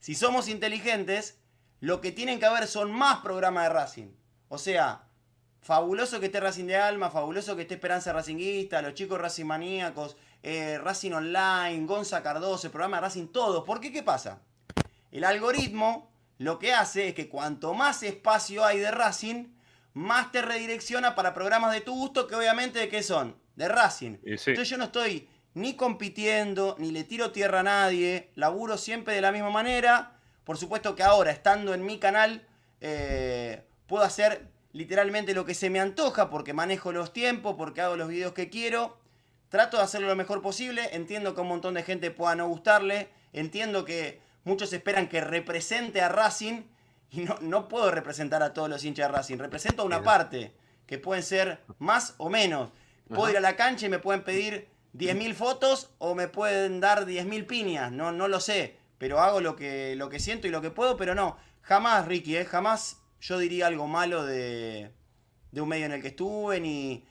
Si 0.00 0.14
somos 0.14 0.48
inteligentes, 0.48 1.38
lo 1.80 2.00
que 2.00 2.10
tienen 2.12 2.38
que 2.40 2.46
haber 2.46 2.66
son 2.66 2.90
más 2.90 3.18
programas 3.20 3.64
de 3.64 3.68
Racing. 3.70 4.08
O 4.48 4.58
sea, 4.58 5.05
fabuloso 5.66 6.20
que 6.20 6.26
esté 6.26 6.38
Racing 6.38 6.66
de 6.66 6.76
Alma, 6.76 7.10
fabuloso 7.10 7.56
que 7.56 7.62
esté 7.62 7.74
Esperanza 7.74 8.12
Racinguista, 8.12 8.80
los 8.82 8.94
chicos 8.94 9.20
Racing 9.20 9.46
Maníacos, 9.46 10.16
eh, 10.44 10.78
Racing 10.78 11.10
Online, 11.10 11.84
Gonza 11.86 12.22
Cardoso, 12.22 12.68
el 12.68 12.70
programa 12.70 12.98
de 12.98 13.00
Racing, 13.00 13.26
todos. 13.26 13.64
¿Por 13.64 13.80
qué? 13.80 13.92
¿Qué 13.92 14.04
pasa? 14.04 14.38
El 15.10 15.24
algoritmo 15.24 16.08
lo 16.38 16.60
que 16.60 16.72
hace 16.72 17.08
es 17.08 17.14
que 17.14 17.28
cuanto 17.28 17.74
más 17.74 18.04
espacio 18.04 18.64
hay 18.64 18.78
de 18.78 18.92
Racing, 18.92 19.46
más 19.92 20.30
te 20.30 20.40
redirecciona 20.40 21.16
para 21.16 21.34
programas 21.34 21.72
de 21.72 21.80
tu 21.80 21.94
gusto, 21.94 22.28
que 22.28 22.36
obviamente 22.36 22.78
de 22.78 22.88
qué 22.88 23.02
son, 23.02 23.36
de 23.56 23.66
Racing. 23.66 24.18
Sí. 24.36 24.50
Entonces 24.50 24.68
yo 24.68 24.78
no 24.78 24.84
estoy 24.84 25.28
ni 25.54 25.74
compitiendo, 25.74 26.76
ni 26.78 26.92
le 26.92 27.02
tiro 27.02 27.32
tierra 27.32 27.60
a 27.60 27.64
nadie, 27.64 28.30
laburo 28.36 28.78
siempre 28.78 29.14
de 29.14 29.20
la 29.20 29.32
misma 29.32 29.50
manera. 29.50 30.12
Por 30.44 30.58
supuesto 30.58 30.94
que 30.94 31.02
ahora, 31.02 31.32
estando 31.32 31.74
en 31.74 31.84
mi 31.84 31.98
canal, 31.98 32.46
eh, 32.80 33.64
puedo 33.88 34.04
hacer 34.04 34.54
literalmente 34.76 35.32
lo 35.34 35.46
que 35.46 35.54
se 35.54 35.70
me 35.70 35.80
antoja, 35.80 36.28
porque 36.28 36.52
manejo 36.52 36.92
los 36.92 37.12
tiempos, 37.12 37.56
porque 37.56 37.80
hago 37.80 37.96
los 37.96 38.08
videos 38.08 38.34
que 38.34 38.50
quiero. 38.50 38.98
Trato 39.48 39.78
de 39.78 39.82
hacerlo 39.82 40.06
lo 40.06 40.16
mejor 40.16 40.42
posible. 40.42 40.90
Entiendo 40.92 41.34
que 41.34 41.40
a 41.40 41.42
un 41.42 41.48
montón 41.48 41.74
de 41.74 41.82
gente 41.82 42.10
pueda 42.10 42.34
no 42.34 42.46
gustarle. 42.46 43.08
Entiendo 43.32 43.86
que 43.86 44.20
muchos 44.44 44.72
esperan 44.74 45.08
que 45.08 45.22
represente 45.22 46.02
a 46.02 46.10
Racing. 46.10 46.64
Y 47.10 47.20
no, 47.20 47.38
no 47.40 47.68
puedo 47.68 47.90
representar 47.90 48.42
a 48.42 48.52
todos 48.52 48.68
los 48.68 48.84
hinchas 48.84 49.08
de 49.08 49.16
Racing. 49.16 49.38
Represento 49.38 49.82
a 49.82 49.86
una 49.86 50.02
parte, 50.02 50.52
que 50.86 50.98
pueden 50.98 51.22
ser 51.22 51.60
más 51.78 52.14
o 52.18 52.28
menos. 52.28 52.70
Puedo 53.08 53.22
Ajá. 53.22 53.30
ir 53.30 53.36
a 53.38 53.40
la 53.40 53.56
cancha 53.56 53.86
y 53.86 53.88
me 53.88 54.00
pueden 54.00 54.24
pedir 54.24 54.68
10.000 54.94 55.34
fotos 55.34 55.90
o 55.98 56.14
me 56.14 56.28
pueden 56.28 56.80
dar 56.80 57.06
10.000 57.06 57.46
piñas. 57.46 57.92
No, 57.92 58.12
no 58.12 58.28
lo 58.28 58.40
sé. 58.40 58.76
Pero 58.98 59.20
hago 59.20 59.40
lo 59.40 59.56
que, 59.56 59.94
lo 59.96 60.10
que 60.10 60.18
siento 60.18 60.48
y 60.48 60.50
lo 60.50 60.60
que 60.60 60.70
puedo. 60.70 60.98
Pero 60.98 61.14
no, 61.14 61.38
jamás, 61.62 62.06
Ricky, 62.06 62.36
¿eh? 62.36 62.44
jamás 62.44 62.98
yo 63.20 63.38
diría 63.38 63.66
algo 63.66 63.86
malo 63.86 64.24
de, 64.24 64.90
de 65.52 65.60
un 65.60 65.68
medio 65.68 65.86
en 65.86 65.92
el 65.92 66.02
que 66.02 66.08
estuve. 66.08 66.60
Ni, 66.60 67.04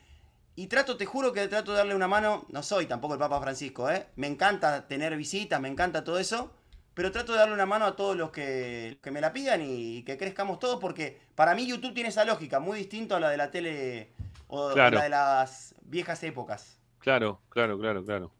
y 0.55 0.67
trato, 0.67 0.97
te 0.97 1.05
juro 1.05 1.33
que 1.33 1.47
trato 1.47 1.71
de 1.71 1.77
darle 1.77 1.95
una 1.95 2.07
mano. 2.07 2.45
No 2.49 2.63
soy 2.63 2.85
tampoco 2.85 3.13
el 3.15 3.19
Papa 3.19 3.41
Francisco, 3.41 3.89
¿eh? 3.89 4.07
Me 4.15 4.27
encanta 4.27 4.87
tener 4.87 5.15
visitas, 5.17 5.59
me 5.59 5.67
encanta 5.69 6.03
todo 6.03 6.19
eso. 6.19 6.51
Pero 6.93 7.11
trato 7.11 7.33
de 7.33 7.39
darle 7.39 7.53
una 7.53 7.65
mano 7.65 7.85
a 7.85 7.95
todos 7.97 8.15
los 8.15 8.31
que, 8.31 8.99
que 9.03 9.11
me 9.11 9.19
la 9.19 9.33
pidan 9.33 9.61
y, 9.61 10.03
que 10.03 10.17
crezcamos 10.17 10.59
todos. 10.59 10.79
Porque 10.79 11.19
para 11.35 11.53
mí 11.53 11.67
YouTube 11.67 11.93
tiene 11.93 12.09
esa 12.09 12.23
lógica, 12.23 12.59
muy 12.59 12.77
distinto 12.77 13.15
a 13.15 13.19
la 13.19 13.29
de 13.29 13.37
la 13.37 13.51
tele 13.51 14.11
o 14.47 14.71
Claro. 14.71 14.95
la 14.97 15.03
de 15.03 15.09
las 15.09 15.75
viejas 15.81 16.23
épocas. 16.23 16.77
Claro, 16.99 17.41
claro, 17.49 17.77
claro, 17.77 18.05
claro. 18.05 18.31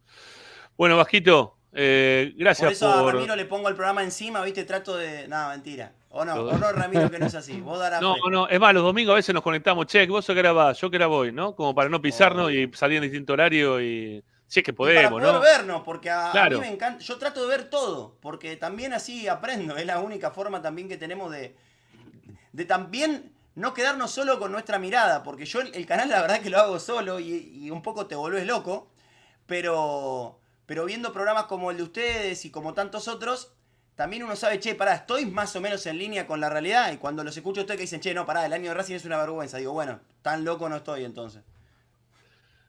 Bueno, 0.78 0.96
Vasquito, 0.98 1.55
eh, 1.76 2.32
Por 2.32 2.40
gracias 2.40 2.72
eso 2.74 2.92
por. 3.02 3.10
a 3.10 3.14
Ramiro 3.14 3.36
le 3.36 3.46
pongo 3.46 3.70
el 3.70 3.76
programa 3.76 4.04
encima, 4.04 4.42
¿viste? 4.44 4.64
Trato 4.64 4.96
de. 4.98 5.28
Nada, 5.28 5.50
mentira. 5.50 5.94
O 6.10 6.24
no, 6.26 6.34
o 6.36 6.58
no, 6.58 6.72
Ramiro, 6.72 7.12
que 7.12 7.20
no 7.20 7.26
es 7.28 7.36
así. 7.36 7.60
Vos 7.62 7.80
darás 7.80 8.02
No, 8.02 8.16
fe. 8.16 8.22
no, 8.32 8.48
es 8.48 8.60
más, 8.60 8.74
los 8.74 8.84
domingos 8.84 9.14
a 9.14 9.16
veces 9.18 9.34
nos 9.36 9.44
conectamos, 9.44 9.86
che, 9.88 10.08
vos 10.08 10.26
que 10.26 10.40
era 10.40 10.54
vas, 10.54 10.80
yo 10.80 10.90
que 10.90 10.96
era 10.96 11.08
voy, 11.08 11.32
¿no? 11.32 11.56
Como 11.56 11.76
para 11.76 11.90
no 11.90 12.02
pisarnos 12.02 12.52
y 12.52 12.70
salir 12.74 12.98
en 12.98 13.04
distinto 13.04 13.34
horario 13.34 13.82
y. 13.82 14.24
Si 14.48 14.60
es 14.60 14.66
que 14.66 14.74
para 14.74 15.10
podemos, 15.10 15.12
poder 15.20 15.34
¿no? 15.34 15.40
vernos, 15.42 15.82
porque 15.84 16.10
a, 16.10 16.30
a 16.30 16.32
Claro. 16.32 16.60
mí 16.60 16.66
me 16.68 16.72
encanta. 16.72 17.04
Yo 17.04 17.18
trato 17.18 17.42
de 17.42 17.48
ver 17.48 17.70
todo, 17.70 18.16
porque 18.22 18.56
también 18.58 18.94
así 18.94 19.28
aprendo. 19.28 19.76
Es 19.76 19.86
la 19.86 20.00
única 20.00 20.32
forma 20.32 20.62
también 20.62 20.88
que 20.88 20.98
tenemos 20.98 21.32
de, 21.32 21.56
de 22.54 22.66
también 22.66 23.34
no 23.56 23.74
quedarnos 23.74 24.12
solo 24.12 24.38
con 24.40 24.52
nuestra 24.52 24.80
mirada, 24.80 25.24
porque 25.24 25.46
yo 25.46 25.62
el, 25.62 25.74
el 25.74 25.86
canal 25.86 26.10
la 26.10 26.22
verdad 26.22 26.42
que 26.42 26.50
lo 26.50 26.60
hago 26.60 26.80
solo 26.80 27.20
y, 27.20 27.52
y 27.66 27.72
un 27.72 27.82
poco 27.82 28.06
te 28.06 28.16
volvés 28.16 28.46
loco, 28.46 28.92
pero, 29.48 30.40
pero 30.66 30.86
viendo 30.86 31.14
programas 31.14 31.46
como 31.46 31.72
el 31.72 31.78
de 31.78 31.84
ustedes 31.84 32.46
y 32.46 32.52
como 32.52 32.74
tantos 32.74 33.08
otros, 33.08 33.52
también 33.96 34.24
uno 34.24 34.36
sabe, 34.36 34.60
che, 34.60 34.76
pará, 34.76 34.96
estoy 34.96 35.26
más 35.26 35.56
o 35.56 35.62
menos 35.62 35.86
en 35.86 35.98
línea 35.98 36.28
con 36.28 36.40
la 36.40 36.50
realidad 36.50 36.92
y 36.92 36.98
cuando 36.98 37.24
los 37.24 37.36
escucho 37.36 37.62
a 37.62 37.64
ustedes 37.64 37.78
que 37.78 37.84
dicen, 37.84 38.02
che, 38.02 38.14
no, 38.14 38.26
pará, 38.26 38.46
el 38.46 38.54
año 38.54 38.70
de 38.70 38.74
Racing 38.74 38.96
es 38.96 39.06
una 39.06 39.18
vergüenza, 39.18 39.58
digo, 39.58 39.74
bueno, 39.74 40.00
tan 40.22 40.44
loco 40.44 40.68
no 40.68 40.78
estoy 40.78 41.06
entonces. 41.06 41.44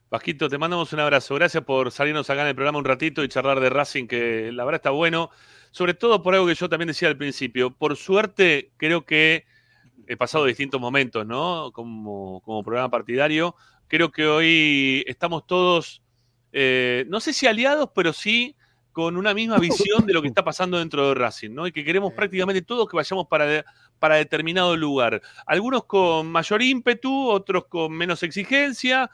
Vasquito, 0.08 0.48
te 0.48 0.56
mandamos 0.56 0.92
un 0.92 1.00
abrazo. 1.00 1.34
Gracias 1.34 1.64
por 1.64 1.90
salirnos 1.90 2.30
acá 2.30 2.42
en 2.42 2.48
el 2.48 2.54
programa 2.54 2.78
un 2.78 2.84
ratito 2.84 3.24
y 3.24 3.28
charlar 3.28 3.58
de 3.58 3.70
Racing, 3.70 4.06
que 4.06 4.52
la 4.52 4.64
verdad 4.64 4.78
está 4.78 4.90
bueno. 4.90 5.30
Sobre 5.72 5.94
todo 5.94 6.22
por 6.22 6.34
algo 6.34 6.46
que 6.46 6.54
yo 6.54 6.68
también 6.68 6.86
decía 6.86 7.08
al 7.08 7.16
principio. 7.16 7.72
Por 7.72 7.96
suerte, 7.96 8.70
creo 8.76 9.04
que 9.04 9.46
he 10.06 10.16
pasado 10.16 10.44
distintos 10.44 10.80
momentos, 10.80 11.26
¿no? 11.26 11.72
Como, 11.72 12.40
como 12.42 12.62
programa 12.62 12.88
partidario. 12.88 13.56
Creo 13.88 14.12
que 14.12 14.26
hoy 14.26 15.04
estamos 15.08 15.44
todos, 15.44 16.02
eh, 16.52 17.04
no 17.08 17.20
sé 17.20 17.32
si 17.32 17.46
aliados, 17.46 17.90
pero 17.94 18.12
sí 18.12 18.56
con 18.92 19.16
una 19.18 19.34
misma 19.34 19.58
visión 19.58 20.06
de 20.06 20.14
lo 20.14 20.22
que 20.22 20.28
está 20.28 20.42
pasando 20.42 20.78
dentro 20.78 21.08
de 21.08 21.14
Racing, 21.14 21.50
¿no? 21.50 21.66
Y 21.66 21.72
que 21.72 21.84
queremos 21.84 22.14
prácticamente 22.14 22.62
todos 22.62 22.88
que 22.88 22.96
vayamos 22.96 23.26
para, 23.28 23.44
de- 23.44 23.64
para 23.98 24.16
determinado 24.16 24.74
lugar. 24.74 25.20
Algunos 25.46 25.84
con 25.84 26.26
mayor 26.28 26.62
ímpetu, 26.62 27.28
otros 27.28 27.66
con 27.66 27.92
menos 27.92 28.22
exigencia, 28.22 29.10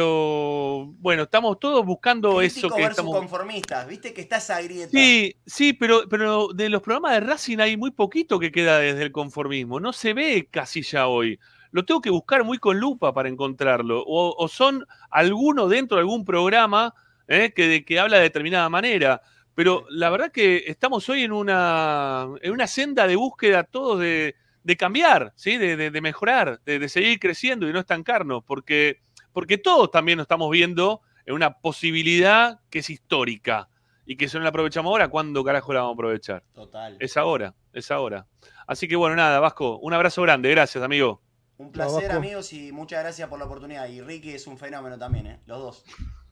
pero 0.00 0.92
bueno, 0.98 1.24
estamos 1.24 1.58
todos 1.60 1.84
buscando 1.84 2.40
eso 2.40 2.54
Crítico 2.54 2.76
que 2.76 2.82
versus 2.82 2.98
estamos. 2.98 3.16
conformistas, 3.16 3.86
viste 3.88 4.12
que 4.12 4.20
está 4.20 4.36
esa 4.36 4.60
grieta. 4.60 4.90
Sí, 4.92 5.36
sí, 5.46 5.72
pero, 5.72 6.08
pero 6.08 6.48
de 6.48 6.68
los 6.68 6.82
programas 6.82 7.12
de 7.12 7.20
Racing 7.20 7.58
hay 7.58 7.76
muy 7.76 7.90
poquito 7.92 8.38
que 8.38 8.52
queda 8.52 8.78
desde 8.78 9.02
el 9.02 9.12
conformismo. 9.12 9.80
No 9.80 9.92
se 9.92 10.12
ve 10.14 10.48
casi 10.50 10.82
ya 10.82 11.06
hoy. 11.08 11.38
Lo 11.70 11.84
tengo 11.84 12.00
que 12.00 12.10
buscar 12.10 12.44
muy 12.44 12.58
con 12.58 12.78
lupa 12.78 13.12
para 13.12 13.28
encontrarlo. 13.28 14.02
O, 14.06 14.34
o 14.36 14.48
son 14.48 14.84
alguno 15.10 15.68
dentro 15.68 15.96
de 15.96 16.00
algún 16.02 16.24
programa 16.24 16.94
eh, 17.28 17.52
que, 17.54 17.68
de- 17.68 17.84
que 17.84 17.98
habla 18.00 18.16
de 18.18 18.24
determinada 18.24 18.68
manera. 18.68 19.20
Pero 19.54 19.86
la 19.90 20.10
verdad 20.10 20.30
que 20.30 20.64
estamos 20.66 21.08
hoy 21.08 21.22
en 21.22 21.32
una, 21.32 22.28
en 22.42 22.52
una 22.52 22.66
senda 22.66 23.06
de 23.06 23.16
búsqueda 23.16 23.64
todos 23.64 23.98
de, 24.00 24.34
de 24.62 24.76
cambiar, 24.76 25.32
¿sí? 25.36 25.56
de, 25.56 25.76
de- 25.76 25.90
de 25.90 26.00
mejorar, 26.00 26.60
de, 26.64 26.78
de 26.78 26.88
seguir 26.88 27.18
creciendo 27.18 27.68
y 27.68 27.72
no 27.72 27.80
estancarnos. 27.80 28.44
Porque, 28.44 29.00
porque 29.32 29.58
todos 29.58 29.90
también 29.90 30.18
nos 30.18 30.24
estamos 30.24 30.50
viendo 30.50 31.00
en 31.24 31.34
una 31.34 31.54
posibilidad 31.58 32.60
que 32.70 32.80
es 32.80 32.90
histórica 32.90 33.68
y 34.04 34.16
que 34.16 34.28
si 34.28 34.36
no 34.36 34.42
la 34.44 34.50
aprovechamos 34.50 34.90
ahora, 34.90 35.08
¿cuándo 35.08 35.42
carajo 35.42 35.72
la 35.72 35.80
vamos 35.80 35.94
a 35.94 35.96
aprovechar? 35.96 36.44
Total. 36.54 36.96
Es 37.00 37.16
ahora, 37.16 37.54
es 37.72 37.90
ahora. 37.90 38.26
Así 38.68 38.86
que 38.86 38.94
bueno, 38.94 39.16
nada, 39.16 39.40
Vasco, 39.40 39.78
un 39.78 39.92
abrazo 39.94 40.22
grande, 40.22 40.50
gracias, 40.50 40.84
amigo. 40.84 41.22
Un 41.58 41.72
placer, 41.72 42.12
amigos, 42.12 42.52
y 42.52 42.70
muchas 42.72 43.02
gracias 43.02 43.28
por 43.28 43.38
la 43.38 43.46
oportunidad. 43.46 43.88
Y 43.88 44.00
Ricky 44.02 44.30
es 44.32 44.46
un 44.46 44.58
fenómeno 44.58 44.98
también, 44.98 45.26
¿eh? 45.26 45.40
Los 45.46 45.58
dos. 45.58 45.84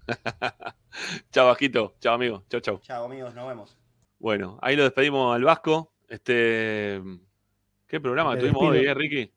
chao, 1.31 1.47
Vasquito, 1.47 1.94
chao, 2.01 2.15
amigo, 2.15 2.44
chao, 2.49 2.61
chao. 2.61 2.78
Chao, 2.83 3.05
amigos, 3.07 3.35
nos 3.35 3.49
vemos. 3.49 3.78
Bueno, 4.19 4.59
ahí 4.62 4.77
lo 4.77 4.83
despedimos 4.85 5.35
al 5.35 5.43
Vasco. 5.44 5.93
Este, 6.09 7.01
¿Qué 7.86 8.01
programa 8.01 8.35
Me 8.35 8.41
tuvimos 8.41 8.62
despido. 8.62 8.83
hoy, 8.83 8.86
eh, 8.86 8.94
Ricky? 8.94 9.33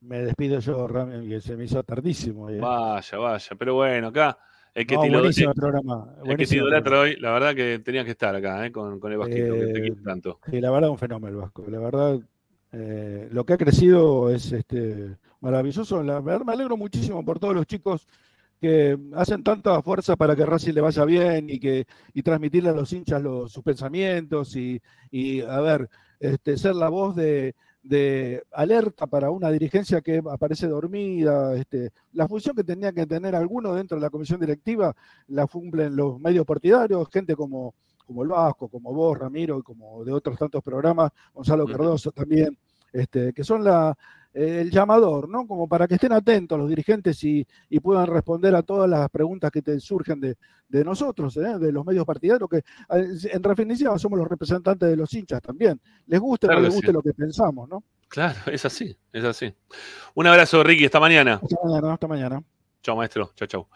Me 0.00 0.22
despido 0.22 0.60
yo, 0.60 0.86
Rami, 0.86 1.28
que 1.28 1.40
se 1.40 1.56
me 1.56 1.64
hizo 1.64 1.82
tardísimo. 1.82 2.48
eh. 2.50 2.58
Vaya, 2.60 3.18
vaya. 3.18 3.56
Pero 3.58 3.74
bueno, 3.74 4.08
acá 4.08 4.38
el 4.74 4.86
que 4.86 4.94
No, 4.96 5.02
te, 5.02 5.10
lo- 5.10 5.18
buenísimo 5.18 5.54
programa, 5.54 6.04
el 6.10 6.14
que 6.14 6.20
te 6.22 6.26
buenísimo 6.26 6.62
idolatra 6.66 7.00
hoy, 7.00 7.16
la 7.16 7.32
verdad 7.32 7.54
que 7.54 7.78
tenías 7.80 8.04
que 8.04 8.12
estar 8.12 8.34
acá, 8.34 8.64
eh, 8.66 8.70
con, 8.72 9.00
con 9.00 9.10
el 9.12 9.18
Vasquito, 9.18 9.54
que 9.54 9.66
te 9.66 9.80
quiero 9.80 10.02
tanto. 10.04 10.40
Sí, 10.50 10.60
la 10.60 10.70
verdad, 10.70 10.90
un 10.90 10.98
fenómeno 10.98 11.28
el 11.36 11.36
Vasco. 11.42 11.64
La 11.68 11.78
verdad, 11.80 12.18
eh, 12.72 13.28
lo 13.30 13.44
que 13.44 13.54
ha 13.54 13.58
crecido 13.58 14.30
es 14.30 14.52
este, 14.52 15.16
maravilloso. 15.40 16.02
Me 16.02 16.52
alegro 16.52 16.76
muchísimo 16.76 17.24
por 17.24 17.38
todos 17.38 17.54
los 17.54 17.66
chicos 17.66 18.06
que 18.60 18.98
hacen 19.14 19.42
tanta 19.44 19.80
fuerza 19.82 20.16
para 20.16 20.34
que 20.34 20.44
Racing 20.44 20.72
le 20.72 20.80
vaya 20.80 21.04
bien 21.04 21.48
y 21.48 21.60
que 21.60 21.86
y 22.12 22.22
transmitirle 22.22 22.70
a 22.70 22.74
los 22.74 22.92
hinchas 22.92 23.22
sus 23.22 23.62
pensamientos 23.62 24.56
y, 24.56 24.80
a 25.42 25.60
ver, 25.60 25.88
este, 26.18 26.56
ser 26.56 26.74
la 26.74 26.88
voz 26.88 27.14
de, 27.14 27.54
de 27.82 28.42
alerta 28.52 29.06
para 29.06 29.30
una 29.30 29.50
dirigencia 29.50 30.00
que 30.00 30.20
aparece 30.30 30.66
dormida. 30.66 31.54
Este, 31.56 31.90
la 32.12 32.28
función 32.28 32.56
que 32.56 32.64
tenía 32.64 32.92
que 32.92 33.06
tener 33.06 33.34
alguno 33.34 33.74
dentro 33.74 33.96
de 33.96 34.02
la 34.02 34.10
comisión 34.10 34.40
directiva 34.40 34.94
la 35.28 35.46
cumplen 35.46 35.96
los 35.96 36.20
medios 36.20 36.44
partidarios, 36.44 37.08
gente 37.12 37.36
como 37.36 37.74
como 38.08 38.22
el 38.22 38.28
Vasco, 38.30 38.68
como 38.68 38.94
vos, 38.94 39.18
Ramiro, 39.18 39.58
y 39.58 39.62
como 39.62 40.02
de 40.02 40.12
otros 40.14 40.38
tantos 40.38 40.62
programas, 40.62 41.12
Gonzalo. 41.34 41.66
Cardoso 41.66 42.10
también, 42.10 42.56
este, 42.90 43.34
que 43.34 43.44
son 43.44 43.62
la, 43.62 43.94
eh, 44.32 44.62
el 44.62 44.70
llamador, 44.70 45.28
¿no? 45.28 45.46
Como 45.46 45.68
para 45.68 45.86
que 45.86 45.96
estén 45.96 46.12
atentos 46.12 46.58
los 46.58 46.70
dirigentes 46.70 47.22
y, 47.22 47.46
y 47.68 47.80
puedan 47.80 48.06
responder 48.06 48.54
a 48.54 48.62
todas 48.62 48.88
las 48.88 49.10
preguntas 49.10 49.50
que 49.50 49.60
te 49.60 49.78
surgen 49.78 50.20
de, 50.20 50.38
de 50.66 50.84
nosotros, 50.84 51.36
¿eh? 51.36 51.58
de 51.58 51.70
los 51.70 51.84
medios 51.84 52.06
partidarios, 52.06 52.48
que 52.48 52.56
eh, 52.56 53.18
en 53.30 53.42
definitiva 53.42 53.98
somos 53.98 54.18
los 54.18 54.26
representantes 54.26 54.88
de 54.88 54.96
los 54.96 55.12
hinchas 55.12 55.42
también. 55.42 55.78
Les 56.06 56.18
guste 56.18 56.46
o 56.46 56.48
Claro 56.48 56.62
no 56.62 56.66
les 56.66 56.74
guste 56.74 56.88
sí. 56.88 56.92
lo 56.94 57.02
que 57.02 57.12
pensamos, 57.12 57.68
¿no? 57.68 57.84
Claro, 58.08 58.38
es 58.50 58.64
así, 58.64 58.96
es 59.12 59.24
así. 59.24 59.54
Un 60.14 60.26
abrazo, 60.26 60.64
Ricky, 60.64 60.86
hasta 60.86 60.98
mañana. 60.98 61.40
Hasta 61.42 61.56
mañana, 61.62 61.92
hasta 61.92 62.08
mañana. 62.08 62.42
Chao, 62.82 62.96
maestro. 62.96 63.32
Chao, 63.34 63.46
chao. 63.46 63.68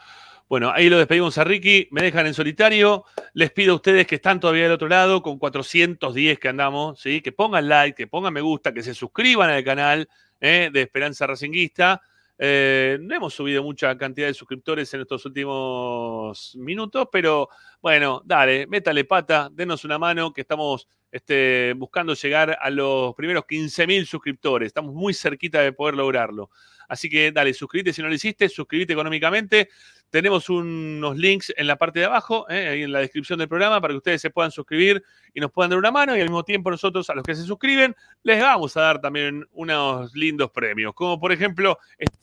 Bueno, 0.49 0.71
ahí 0.71 0.89
lo 0.89 0.99
despedimos 0.99 1.39
a 1.39 1.45
Ricky. 1.45 1.89
Me 1.91 2.03
dejan 2.03 2.27
en 2.27 2.35
solitario. 2.35 3.05
Les 3.35 3.51
pido 3.51 3.73
a 3.73 3.77
ustedes 3.77 4.07
que 4.07 4.17
están 4.17 4.41
todavía 4.41 4.65
del 4.65 4.73
otro 4.73 4.89
lado, 4.89 5.23
con 5.23 5.39
410 5.39 6.39
que 6.39 6.49
andamos, 6.49 7.01
¿sí? 7.01 7.21
que 7.21 7.33
pongan 7.33 7.69
like, 7.69 7.97
que 7.97 8.07
pongan 8.07 8.33
me 8.33 8.41
gusta, 8.41 8.73
que 8.73 8.83
se 8.83 8.95
suscriban 8.95 9.51
al 9.51 9.65
canal 9.65 10.09
¿eh? 10.41 10.71
de 10.73 10.83
Esperanza 10.83 11.27
Racinguista. 11.27 12.03
Eh, 12.39 12.99
no 13.01 13.15
hemos 13.15 13.35
subido 13.35 13.63
mucha 13.63 13.97
cantidad 13.97 14.27
de 14.27 14.35
suscriptores 14.35 14.93
en 14.95 15.03
estos 15.03 15.25
últimos 15.27 16.57
minutos, 16.57 17.07
pero 17.13 17.49
bueno, 17.81 18.21
dale, 18.25 18.67
métale 18.67 19.05
pata, 19.05 19.49
denos 19.53 19.85
una 19.85 19.99
mano, 19.99 20.33
que 20.33 20.41
estamos 20.41 20.89
este, 21.13 21.75
buscando 21.77 22.15
llegar 22.15 22.59
a 22.61 22.71
los 22.71 23.15
primeros 23.15 23.45
15.000 23.45 24.07
suscriptores. 24.07 24.67
Estamos 24.67 24.95
muy 24.95 25.15
cerquita 25.15 25.61
de 25.61 25.73
poder 25.73 25.95
lograrlo. 25.95 26.51
Así 26.89 27.09
que 27.09 27.31
dale, 27.33 27.55
suscríbete 27.55 27.93
si 27.93 28.03
no 28.03 28.09
lo 28.09 28.15
hiciste, 28.15 28.49
suscríbete 28.49 28.95
económicamente. 28.95 29.69
Tenemos 30.13 30.51
unos 30.51 31.17
links 31.17 31.55
en 31.57 31.67
la 31.67 31.77
parte 31.77 32.01
de 32.01 32.05
abajo, 32.05 32.45
¿eh? 32.51 32.69
ahí 32.69 32.83
en 32.83 32.93
la 32.93 32.99
descripción 32.99 33.39
del 33.39 33.49
programa, 33.49 33.81
para 33.81 33.95
que 33.95 33.97
ustedes 33.97 34.21
se 34.21 34.29
puedan 34.29 34.51
suscribir 34.51 35.03
y 35.33 35.41
nos 35.41 35.51
puedan 35.51 35.71
dar 35.71 35.79
una 35.79 35.91
mano. 35.91 36.15
Y 36.15 36.21
al 36.21 36.27
mismo 36.27 36.45
tiempo 36.45 36.71
nosotros, 36.71 37.09
a 37.09 37.15
los 37.15 37.25
que 37.25 37.35
se 37.35 37.45
suscriben, 37.45 37.97
les 38.23 38.39
vamos 38.39 38.77
a 38.77 38.83
dar 38.83 39.01
también 39.01 39.49
unos 39.53 40.15
lindos 40.15 40.51
premios, 40.51 40.93
como 40.93 41.19
por 41.19 41.33
ejemplo 41.33 41.79
esta 41.97 42.19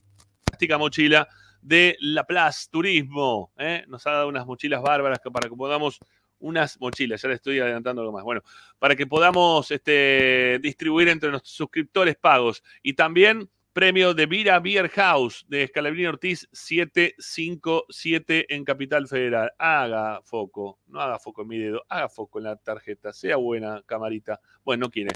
fantástica 0.46 0.78
mochila 0.78 1.28
de 1.64 1.98
La 2.00 2.26
Place 2.26 2.68
Turismo. 2.70 3.52
¿eh? 3.58 3.86
Nos 3.88 4.06
ha 4.06 4.12
dado 4.12 4.28
unas 4.28 4.46
mochilas 4.46 4.84
bárbaras 4.84 5.20
para 5.34 5.50
que 5.50 5.56
podamos 5.56 6.00
unas 6.38 6.80
mochilas, 6.80 7.24
ya 7.24 7.28
le 7.28 7.36
estoy 7.36 7.60
adelantando 7.60 8.02
algo 8.02 8.14
más. 8.14 8.24
Bueno, 8.24 8.44
para 8.78 8.96
que 8.96 9.08
podamos 9.08 9.72
este, 9.72 10.60
distribuir 10.62 11.08
entre 11.10 11.32
nuestros 11.32 11.56
suscriptores 11.56 12.18
pagos. 12.18 12.64
Y 12.84 12.94
también 12.94 13.50
premio 13.74 14.14
de 14.14 14.26
Vira 14.26 14.60
Beer 14.60 14.90
House 14.90 15.46
de 15.48 15.64
Escalabrini 15.64 16.08
Ortiz 16.08 16.48
757 16.52 18.54
en 18.54 18.66
Capital 18.66 19.08
Federal. 19.08 19.52
Haga 19.58 20.22
foco, 20.24 20.80
no 20.88 21.00
haga 21.02 21.20
foco 21.20 21.44
en 21.44 21.48
mi 21.48 21.58
dedo, 21.58 21.84
haga 21.90 22.10
foco 22.10 22.40
en 22.40 22.46
la 22.46 22.56
tarjeta, 22.56 23.14
sea 23.14 23.36
buena, 23.38 23.84
camarita. 23.86 24.40
Bueno, 24.64 24.86
no 24.86 24.92
quiere. 24.92 25.12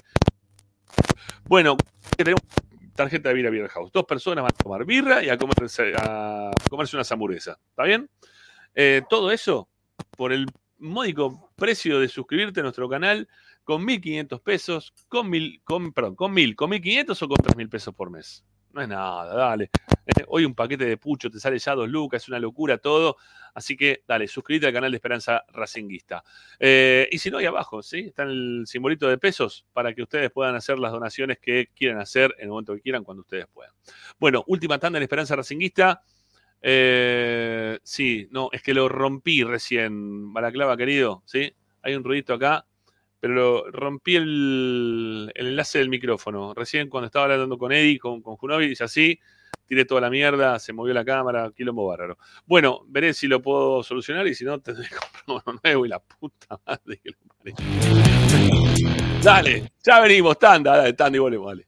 Bueno, 1.45 1.75
tenemos 2.15 2.41
tarjeta 2.95 3.29
de 3.29 3.35
Vira 3.35 3.49
Beer 3.49 3.67
House. 3.69 3.91
Dos 3.91 4.05
personas 4.05 4.43
van 4.43 4.51
a 4.53 4.63
tomar 4.63 4.85
birra 4.85 5.23
y 5.23 5.29
a 5.29 5.37
comerse, 5.37 5.93
a 5.97 6.51
comerse 6.69 6.95
una 6.95 7.05
hamburguesa. 7.09 7.57
¿Está 7.69 7.83
bien? 7.83 8.09
Eh, 8.75 9.01
todo 9.09 9.31
eso 9.31 9.69
por 10.15 10.33
el 10.33 10.45
módico 10.77 11.51
precio 11.55 11.99
de 11.99 12.07
suscribirte 12.07 12.59
a 12.59 12.63
nuestro 12.63 12.89
canal 12.89 13.27
con 13.63 13.85
1.500 13.85 14.41
pesos, 14.41 14.93
con 15.07 15.29
mil, 15.29 15.61
con, 15.63 15.93
perdón, 15.93 16.15
con 16.15 16.33
1.000, 16.33 16.55
con 16.55 16.71
1.500 16.71 17.21
o 17.21 17.27
con 17.27 17.37
3.000 17.37 17.69
pesos 17.69 17.93
por 17.93 18.09
mes. 18.09 18.43
No 18.73 18.81
es 18.81 18.87
nada, 18.87 19.35
dale. 19.35 19.69
Eh, 20.05 20.23
hoy 20.27 20.45
un 20.45 20.55
paquete 20.55 20.85
de 20.85 20.97
pucho 20.97 21.29
te 21.29 21.39
sale 21.39 21.59
ya 21.59 21.75
dos 21.75 21.87
lucas, 21.87 22.23
es 22.23 22.29
una 22.29 22.39
locura 22.39 22.79
todo. 22.79 23.17
Así 23.53 23.77
que 23.77 24.03
dale, 24.07 24.27
suscríbete 24.27 24.65
al 24.65 24.73
canal 24.73 24.91
de 24.91 24.97
Esperanza 24.97 25.43
Racinguista. 25.49 26.23
Eh, 26.59 27.07
y 27.11 27.19
si 27.19 27.29
no, 27.29 27.37
ahí 27.37 27.45
abajo, 27.45 27.83
¿sí? 27.83 27.99
Está 27.99 28.23
el 28.23 28.63
simbolito 28.65 29.07
de 29.07 29.19
pesos 29.19 29.65
para 29.73 29.93
que 29.93 30.01
ustedes 30.01 30.31
puedan 30.31 30.55
hacer 30.55 30.79
las 30.79 30.91
donaciones 30.91 31.37
que 31.37 31.69
quieran 31.75 31.99
hacer 31.99 32.33
en 32.39 32.45
el 32.45 32.49
momento 32.49 32.73
que 32.73 32.81
quieran, 32.81 33.03
cuando 33.03 33.21
ustedes 33.21 33.45
puedan. 33.53 33.71
Bueno, 34.19 34.43
última 34.47 34.79
tanda 34.79 34.97
en 34.97 35.03
Esperanza 35.03 35.35
Racinguista. 35.35 36.01
Eh, 36.59 37.77
sí, 37.83 38.27
no, 38.31 38.49
es 38.51 38.63
que 38.63 38.73
lo 38.73 38.89
rompí 38.89 39.43
recién, 39.43 40.33
Balaclava 40.33 40.75
querido, 40.77 41.21
¿sí? 41.25 41.53
Hay 41.83 41.93
un 41.93 42.03
ruidito 42.03 42.33
acá, 42.33 42.65
pero 43.23 43.71
rompí 43.71 44.17
el, 44.17 45.31
el 45.33 45.47
enlace 45.47 45.79
del 45.79 45.87
micrófono. 45.87 46.53
Recién 46.53 46.89
cuando 46.89 47.05
estaba 47.05 47.23
hablando 47.23 47.57
con 47.57 47.71
Eddie, 47.71 47.97
con, 47.97 48.21
con 48.21 48.35
Junovi, 48.35 48.67
dice 48.67 48.83
así, 48.83 49.17
tiré 49.65 49.85
toda 49.85 50.01
la 50.01 50.09
mierda, 50.09 50.59
se 50.59 50.73
movió 50.73 50.93
la 50.93 51.05
cámara, 51.05 51.49
quilombo 51.55 51.87
bárbaro. 51.87 52.17
Bueno, 52.45 52.81
veré 52.89 53.13
si 53.13 53.27
lo 53.27 53.41
puedo 53.41 53.81
solucionar 53.81 54.27
y 54.27 54.35
si 54.35 54.43
no, 54.43 54.59
tendré 54.61 54.89
que 54.89 54.95
comprar 54.95 55.23
uno 55.47 55.59
nuevo 55.63 55.85
y 55.85 55.89
la 55.89 55.99
puta 55.99 56.59
madre 56.67 56.99
que 57.01 57.11
lo 57.11 57.17
parió. 57.37 57.55
Dale, 59.23 59.71
ya 59.81 60.01
venimos, 60.01 60.37
tanda, 60.37 60.75
dale, 60.75 60.91
tanda 60.91 61.15
y 61.15 61.19
volvemos, 61.21 61.47
dale. 61.47 61.67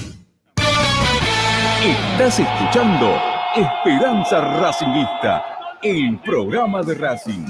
Estás 1.80 2.40
escuchando 2.40 3.20
Esperanza 3.54 4.40
Racingista, 4.58 5.44
el 5.80 6.20
programa 6.20 6.82
de 6.82 6.94
Racing. 6.94 7.46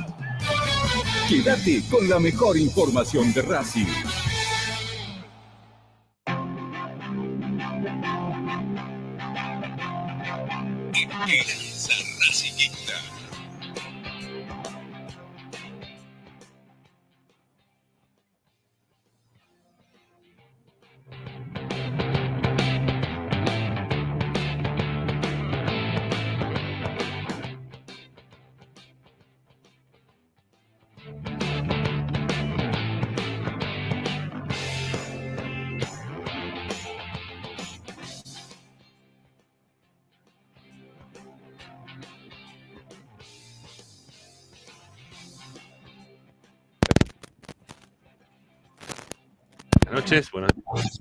Quédate 1.28 1.82
con 1.90 2.08
la 2.08 2.18
mejor 2.18 2.56
información 2.56 3.34
de 3.34 3.42
Racing. 3.42 4.27
Buenas 50.32 50.52
noches. 50.56 50.97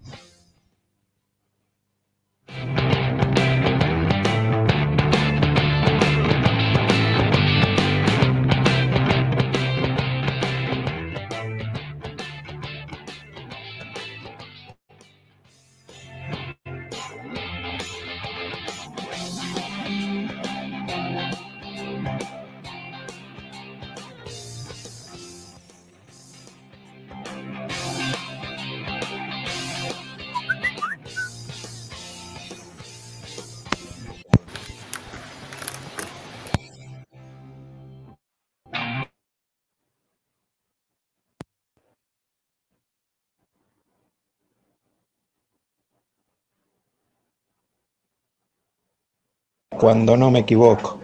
Cuando 49.78 50.18
no 50.18 50.32
me 50.32 50.40
equivoco. 50.40 50.98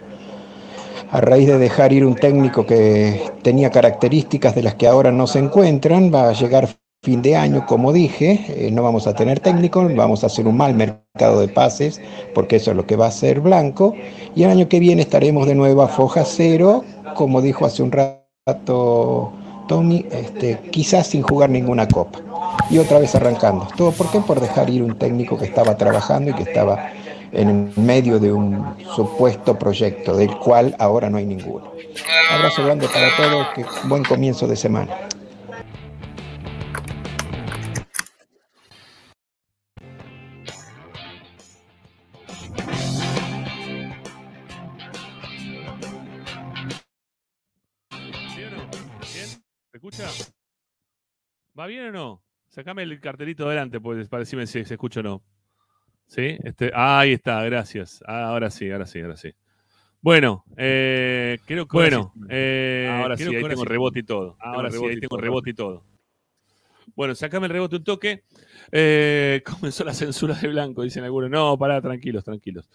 A 1.10 1.20
raíz 1.20 1.46
de 1.46 1.58
dejar 1.58 1.92
ir 1.92 2.04
un 2.04 2.14
técnico 2.14 2.66
que 2.66 3.20
tenía 3.42 3.70
características 3.70 4.54
de 4.54 4.62
las 4.62 4.74
que 4.74 4.86
ahora 4.86 5.12
no 5.12 5.26
se 5.26 5.38
encuentran, 5.38 6.12
va 6.12 6.28
a 6.28 6.32
llegar 6.32 6.68
fin 7.04 7.22
de 7.22 7.36
año, 7.36 7.66
como 7.66 7.92
dije, 7.92 8.44
eh, 8.48 8.70
no 8.72 8.82
vamos 8.82 9.06
a 9.06 9.14
tener 9.14 9.38
técnico, 9.38 9.86
vamos 9.94 10.24
a 10.24 10.26
hacer 10.26 10.48
un 10.48 10.56
mal 10.56 10.74
mercado 10.74 11.40
de 11.40 11.48
pases, 11.48 12.00
porque 12.34 12.56
eso 12.56 12.70
es 12.70 12.76
lo 12.76 12.86
que 12.86 12.96
va 12.96 13.04
a 13.04 13.08
hacer 13.08 13.40
Blanco, 13.40 13.94
y 14.34 14.42
el 14.42 14.50
año 14.50 14.68
que 14.68 14.80
viene 14.80 15.02
estaremos 15.02 15.46
de 15.46 15.54
nuevo 15.54 15.82
a 15.82 15.88
foja 15.88 16.24
cero, 16.24 16.82
como 17.14 17.42
dijo 17.42 17.66
hace 17.66 17.82
un 17.82 17.92
rato 17.92 19.32
Tommy, 19.68 20.06
este, 20.10 20.58
quizás 20.70 21.06
sin 21.08 21.22
jugar 21.22 21.50
ninguna 21.50 21.86
copa. 21.86 22.20
Y 22.70 22.78
otra 22.78 22.98
vez 22.98 23.14
arrancando. 23.14 23.68
¿Todo 23.76 23.92
por 23.92 24.10
qué? 24.10 24.20
Por 24.20 24.40
dejar 24.40 24.70
ir 24.70 24.82
un 24.82 24.98
técnico 24.98 25.38
que 25.38 25.44
estaba 25.44 25.76
trabajando 25.76 26.30
y 26.30 26.34
que 26.34 26.44
estaba 26.44 26.90
en 27.34 27.72
medio 27.76 28.18
de 28.18 28.32
un 28.32 28.76
supuesto 28.94 29.58
proyecto, 29.58 30.16
del 30.16 30.34
cual 30.38 30.74
ahora 30.78 31.10
no 31.10 31.18
hay 31.18 31.26
ninguno. 31.26 31.72
Abrazo 32.30 32.64
grande 32.64 32.88
para 32.88 33.14
todos, 33.16 33.88
buen 33.88 34.04
comienzo 34.04 34.46
de 34.46 34.56
semana. 34.56 34.96
¿Va 51.58 51.66
bien 51.66 51.86
o 51.86 51.92
no? 51.92 52.22
Sacame 52.48 52.82
el 52.82 53.00
cartelito 53.00 53.46
adelante, 53.46 53.80
pues, 53.80 54.08
para 54.08 54.20
decirme 54.20 54.46
si 54.46 54.64
se 54.64 54.74
escucha 54.74 55.00
o 55.00 55.02
no. 55.02 55.22
¿Sí? 56.06 56.36
Este, 56.44 56.70
ah, 56.74 57.00
ahí 57.00 57.12
está, 57.12 57.42
gracias. 57.44 58.02
Ah, 58.06 58.24
ahora 58.24 58.50
sí, 58.50 58.70
ahora 58.70 58.86
sí, 58.86 59.00
ahora 59.00 59.16
sí. 59.16 59.34
Bueno, 60.04 60.44
eh, 60.58 61.38
creo 61.46 61.66
que 61.66 61.76
bueno, 61.78 62.12
eh, 62.28 62.86
ahora 62.90 63.16
sí, 63.16 63.24
ahí 63.24 63.42
tengo 63.42 63.64
rebote 63.64 64.00
y 64.00 64.02
todo. 64.02 64.36
Ahora 64.38 64.70
sí, 64.70 64.76
ahí 64.84 65.00
tengo 65.00 65.16
rebote 65.16 65.50
y 65.50 65.54
todo. 65.54 65.82
Bueno, 66.94 67.14
sacame 67.14 67.46
el 67.46 67.52
rebote 67.52 67.76
un 67.76 67.84
toque. 67.84 68.24
Eh, 68.70 69.42
comenzó 69.60 69.82
la 69.82 69.94
censura 69.94 70.34
de 70.34 70.48
Blanco, 70.48 70.82
dicen 70.82 71.04
algunos. 71.04 71.30
No, 71.30 71.56
pará, 71.56 71.80
tranquilos, 71.80 72.22
tranquilos. 72.22 72.68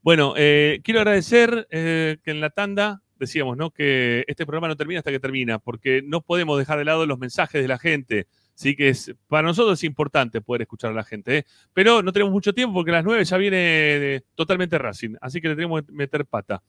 Bueno, 0.00 0.34
eh, 0.36 0.80
quiero 0.84 1.00
agradecer 1.00 1.66
que 1.68 2.20
en 2.24 2.40
la 2.40 2.50
tanda 2.50 3.02
decíamos, 3.18 3.56
¿no? 3.56 3.70
Que 3.70 4.24
este 4.28 4.46
programa 4.46 4.68
no 4.68 4.76
termina 4.76 5.00
hasta 5.00 5.10
que 5.10 5.18
termina, 5.18 5.58
porque 5.58 6.02
no 6.04 6.20
podemos 6.20 6.56
dejar 6.56 6.78
de 6.78 6.84
lado 6.84 7.04
los 7.04 7.18
mensajes 7.18 7.60
de 7.60 7.68
la 7.68 7.78
gente. 7.78 8.28
Sí 8.58 8.74
que 8.74 8.88
es, 8.88 9.14
para 9.28 9.46
nosotros 9.46 9.78
es 9.78 9.84
importante 9.84 10.40
poder 10.40 10.62
escuchar 10.62 10.90
a 10.90 10.94
la 10.94 11.04
gente, 11.04 11.38
¿eh? 11.38 11.46
pero 11.74 12.02
no 12.02 12.10
tenemos 12.10 12.32
mucho 12.32 12.54
tiempo 12.54 12.72
porque 12.74 12.90
a 12.90 12.94
las 12.94 13.04
9 13.04 13.22
ya 13.24 13.36
viene 13.36 13.56
de- 13.58 14.24
totalmente 14.34 14.78
Racing, 14.78 15.14
así 15.20 15.40
que 15.42 15.48
le 15.48 15.54
tenemos 15.56 15.82
que 15.82 15.92
meter 15.92 16.24
pata. 16.24 16.62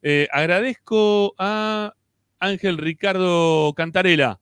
Eh, 0.00 0.28
agradezco 0.30 1.34
a 1.36 1.92
Ángel 2.38 2.78
Ricardo 2.78 3.72
Cantarela, 3.76 4.38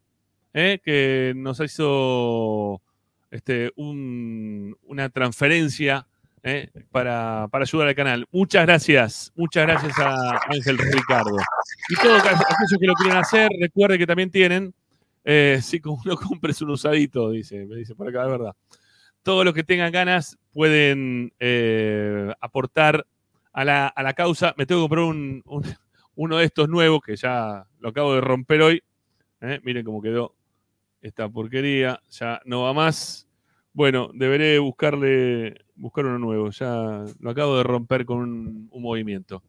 ¿eh? 0.52 0.80
que 0.84 1.32
nos 1.34 1.60
hizo 1.60 2.82
este, 3.30 3.70
un- 3.76 4.76
una 4.82 5.08
transferencia 5.08 6.06
¿eh? 6.42 6.68
para, 6.90 7.48
para 7.50 7.62
ayudar 7.62 7.88
al 7.88 7.94
canal. 7.94 8.26
Muchas 8.32 8.66
gracias, 8.66 9.32
muchas 9.34 9.66
gracias 9.66 9.98
a 9.98 10.40
Ángel 10.50 10.76
Ricardo. 10.76 11.36
Y 11.88 11.94
todos 11.94 12.20
aquellos 12.20 12.78
que 12.78 12.86
lo 12.86 12.94
quieren 12.94 13.16
hacer, 13.16 13.48
recuerde 13.58 13.96
que 13.96 14.06
también 14.06 14.30
tienen, 14.30 14.74
eh, 15.24 15.60
si 15.62 15.80
como 15.80 16.00
no 16.04 16.16
compres 16.16 16.60
un 16.62 16.70
usadito, 16.70 17.30
dice, 17.30 17.66
me 17.66 17.76
dice 17.76 17.94
por 17.94 18.08
acá, 18.08 18.24
es 18.24 18.30
verdad. 18.30 18.56
Todos 19.22 19.44
los 19.44 19.54
que 19.54 19.62
tengan 19.64 19.92
ganas 19.92 20.36
pueden 20.52 21.32
eh, 21.38 22.32
aportar 22.40 23.06
a 23.52 23.64
la, 23.64 23.86
a 23.86 24.02
la 24.02 24.14
causa. 24.14 24.54
Me 24.56 24.66
tengo 24.66 24.80
que 24.80 24.84
comprar 24.88 25.04
un- 25.04 25.42
un- 25.46 25.64
uno 26.16 26.38
de 26.38 26.44
estos 26.46 26.68
nuevos 26.68 27.00
que 27.02 27.16
ya 27.16 27.64
lo 27.80 27.88
acabo 27.90 28.14
de 28.14 28.20
romper 28.20 28.62
hoy. 28.62 28.82
¿eh? 29.40 29.60
Miren 29.62 29.84
cómo 29.84 30.02
quedó 30.02 30.34
esta 31.00 31.28
porquería. 31.28 32.00
Ya 32.10 32.40
no 32.44 32.62
va 32.62 32.72
más. 32.72 33.28
Bueno, 33.72 34.10
deberé 34.12 34.58
buscarle, 34.58 35.54
buscar 35.76 36.04
uno 36.06 36.18
nuevo. 36.18 36.50
Ya 36.50 37.04
lo 37.20 37.30
acabo 37.30 37.56
de 37.56 37.62
romper 37.62 38.04
con 38.04 38.18
un, 38.18 38.68
un 38.70 38.82
movimiento. 38.82 39.42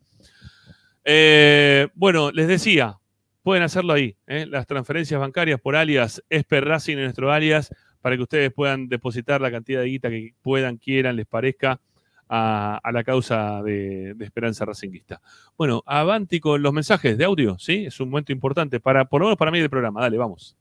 Eh, 1.03 1.87
bueno, 1.95 2.31
les 2.31 2.47
decía, 2.47 2.97
pueden 3.43 3.61
hacerlo 3.63 3.93
ahí. 3.93 4.15
¿eh? 4.25 4.47
Las 4.47 4.65
transferencias 4.65 5.19
bancarias 5.19 5.59
por 5.59 5.75
alias 5.75 6.23
Esper 6.30 6.65
Racing 6.65 6.97
en 6.97 7.03
nuestro 7.03 7.31
alias 7.31 7.73
para 8.01 8.15
que 8.15 8.23
ustedes 8.23 8.51
puedan 8.51 8.88
depositar 8.88 9.39
la 9.41 9.51
cantidad 9.51 9.81
de 9.81 9.88
guita 9.88 10.09
que 10.09 10.33
puedan, 10.41 10.77
quieran, 10.77 11.15
les 11.15 11.27
parezca 11.27 11.80
a, 12.27 12.81
la 12.91 13.03
causa 13.03 13.61
de, 13.61 14.15
Esperanza 14.19 14.65
Racinguista. 14.65 15.22
Bueno, 15.57 15.83
avanti 15.85 16.39
con 16.39 16.61
los 16.61 16.73
mensajes 16.73 17.17
de 17.17 17.25
audio, 17.25 17.57
¿sí? 17.59 17.85
Es 17.85 17.99
un 17.99 18.09
momento 18.09 18.31
importante, 18.31 18.80
para, 18.80 19.05
por 19.05 19.22
lo 19.22 19.27
menos 19.27 19.38
para 19.38 19.51
mí 19.51 19.59
del 19.59 19.69
programa. 19.69 20.01
Dale, 20.01 20.17
vamos. 20.17 20.57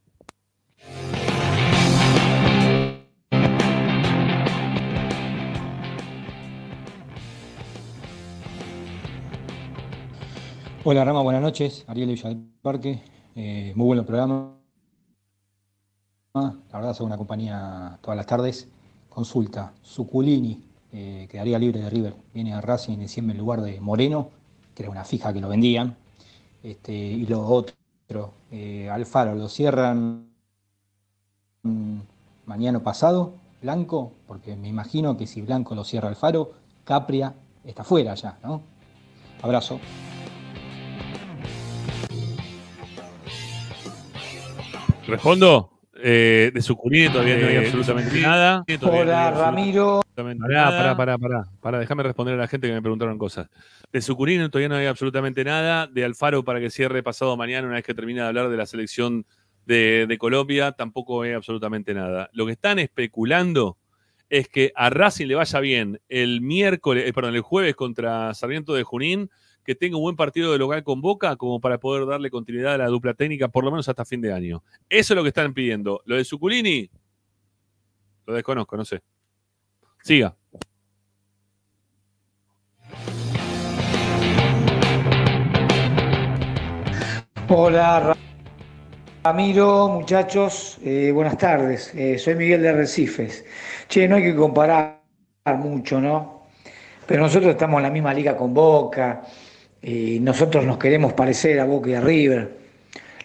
Hola 10.84 11.04
Rama, 11.04 11.22
buenas 11.22 11.42
noches. 11.42 11.84
Ariel 11.88 12.08
de 12.08 12.14
Villa 12.14 12.28
del 12.28 12.51
Parque. 12.62 13.02
Eh, 13.34 13.72
muy 13.74 13.86
buen 13.86 14.06
programa. 14.06 14.54
La 16.34 16.54
verdad, 16.72 16.94
soy 16.94 17.06
una 17.06 17.16
compañía 17.16 17.98
todas 18.00 18.16
las 18.16 18.26
tardes. 18.26 18.68
Consulta. 19.08 19.72
Suculini 19.82 20.62
eh, 20.92 21.26
quedaría 21.28 21.58
libre 21.58 21.80
de 21.80 21.90
River. 21.90 22.14
Viene 22.32 22.54
a 22.54 22.60
Racing 22.60 23.00
y 23.00 23.08
siempre 23.08 23.32
en 23.32 23.38
lugar 23.40 23.62
de 23.62 23.80
Moreno, 23.80 24.30
que 24.76 24.84
era 24.84 24.90
una 24.90 25.04
fija 25.04 25.32
que 25.32 25.40
lo 25.40 25.48
vendían. 25.48 25.96
Este, 26.62 26.92
y 26.92 27.26
lo 27.26 27.44
otro, 27.44 27.74
eh, 28.52 28.88
Alfaro, 28.88 29.34
lo 29.34 29.48
cierran 29.48 30.28
mañana 32.46 32.80
pasado, 32.80 33.34
Blanco, 33.60 34.12
porque 34.28 34.54
me 34.54 34.68
imagino 34.68 35.16
que 35.16 35.26
si 35.26 35.42
Blanco 35.42 35.74
lo 35.74 35.82
cierra 35.82 36.08
Alfaro, 36.08 36.52
Capria 36.84 37.34
está 37.64 37.82
fuera 37.82 38.14
ya, 38.14 38.38
¿no? 38.42 38.62
Abrazo. 39.42 39.80
Respondo. 45.12 45.68
Eh, 46.04 46.50
de 46.54 46.62
Sucurini 46.62 47.10
todavía 47.10 47.36
no 47.36 47.46
hay 47.46 47.54
Eh, 47.54 47.66
absolutamente 47.66 48.20
nada. 48.20 48.64
Hola, 48.80 49.30
Ramiro. 49.30 50.02
Pará, 50.14 50.70
pará, 50.70 50.96
pará, 50.96 51.18
pará, 51.18 51.44
pará, 51.60 51.78
déjame 51.78 52.02
responder 52.02 52.34
a 52.34 52.38
la 52.38 52.48
gente 52.48 52.66
que 52.66 52.72
me 52.72 52.80
preguntaron 52.80 53.18
cosas. 53.18 53.48
De 53.92 54.00
Sucurini 54.00 54.48
todavía 54.48 54.70
no 54.70 54.76
hay 54.76 54.86
absolutamente 54.86 55.44
nada. 55.44 55.86
De 55.86 56.04
Alfaro 56.04 56.44
para 56.44 56.60
que 56.60 56.70
cierre 56.70 57.02
pasado 57.02 57.36
mañana, 57.36 57.66
una 57.66 57.76
vez 57.76 57.84
que 57.84 57.94
termine 57.94 58.22
de 58.22 58.26
hablar 58.26 58.48
de 58.48 58.56
la 58.56 58.66
selección 58.66 59.26
de, 59.66 60.06
de 60.08 60.18
Colombia, 60.18 60.72
tampoco 60.72 61.22
hay 61.22 61.32
absolutamente 61.32 61.92
nada. 61.92 62.30
Lo 62.32 62.46
que 62.46 62.52
están 62.52 62.78
especulando 62.78 63.76
es 64.30 64.48
que 64.48 64.72
a 64.74 64.88
Racing 64.88 65.26
le 65.26 65.34
vaya 65.34 65.60
bien 65.60 66.00
el 66.08 66.40
miércoles, 66.40 67.06
eh, 67.06 67.12
perdón, 67.12 67.34
el 67.34 67.42
jueves 67.42 67.76
contra 67.76 68.32
Sarmiento 68.32 68.72
de 68.72 68.82
Junín, 68.82 69.30
que 69.64 69.74
tenga 69.74 69.96
un 69.96 70.02
buen 70.02 70.16
partido 70.16 70.52
de 70.52 70.58
local 70.58 70.82
con 70.82 71.00
Boca, 71.00 71.36
como 71.36 71.60
para 71.60 71.78
poder 71.78 72.06
darle 72.06 72.30
continuidad 72.30 72.74
a 72.74 72.78
la 72.78 72.86
dupla 72.86 73.14
técnica, 73.14 73.48
por 73.48 73.64
lo 73.64 73.70
menos 73.70 73.88
hasta 73.88 74.04
fin 74.04 74.20
de 74.20 74.32
año. 74.32 74.62
Eso 74.88 75.14
es 75.14 75.16
lo 75.16 75.22
que 75.22 75.28
están 75.28 75.54
pidiendo. 75.54 76.02
Lo 76.04 76.16
de 76.16 76.24
Suculini, 76.24 76.90
lo 78.26 78.34
desconozco, 78.34 78.76
no 78.76 78.84
sé. 78.84 79.00
Siga. 80.02 80.34
Hola 87.48 88.00
Ra- 88.00 88.16
Ramiro, 89.24 89.88
muchachos, 89.88 90.78
eh, 90.82 91.10
buenas 91.12 91.38
tardes. 91.38 91.94
Eh, 91.94 92.18
soy 92.18 92.34
Miguel 92.34 92.62
de 92.62 92.72
Recifes. 92.72 93.44
Che, 93.88 94.08
no 94.08 94.16
hay 94.16 94.22
que 94.22 94.34
comparar 94.34 95.00
mucho, 95.58 96.00
¿no? 96.00 96.46
Pero 97.06 97.22
nosotros 97.22 97.50
estamos 97.52 97.78
en 97.78 97.82
la 97.84 97.90
misma 97.90 98.14
liga 98.14 98.36
con 98.36 98.54
Boca 98.54 99.22
y 99.82 100.20
nosotros 100.20 100.64
nos 100.64 100.78
queremos 100.78 101.12
parecer 101.12 101.58
a 101.60 101.64
Boca 101.64 101.90
y 101.90 101.94
a 101.94 102.00
River. 102.00 102.50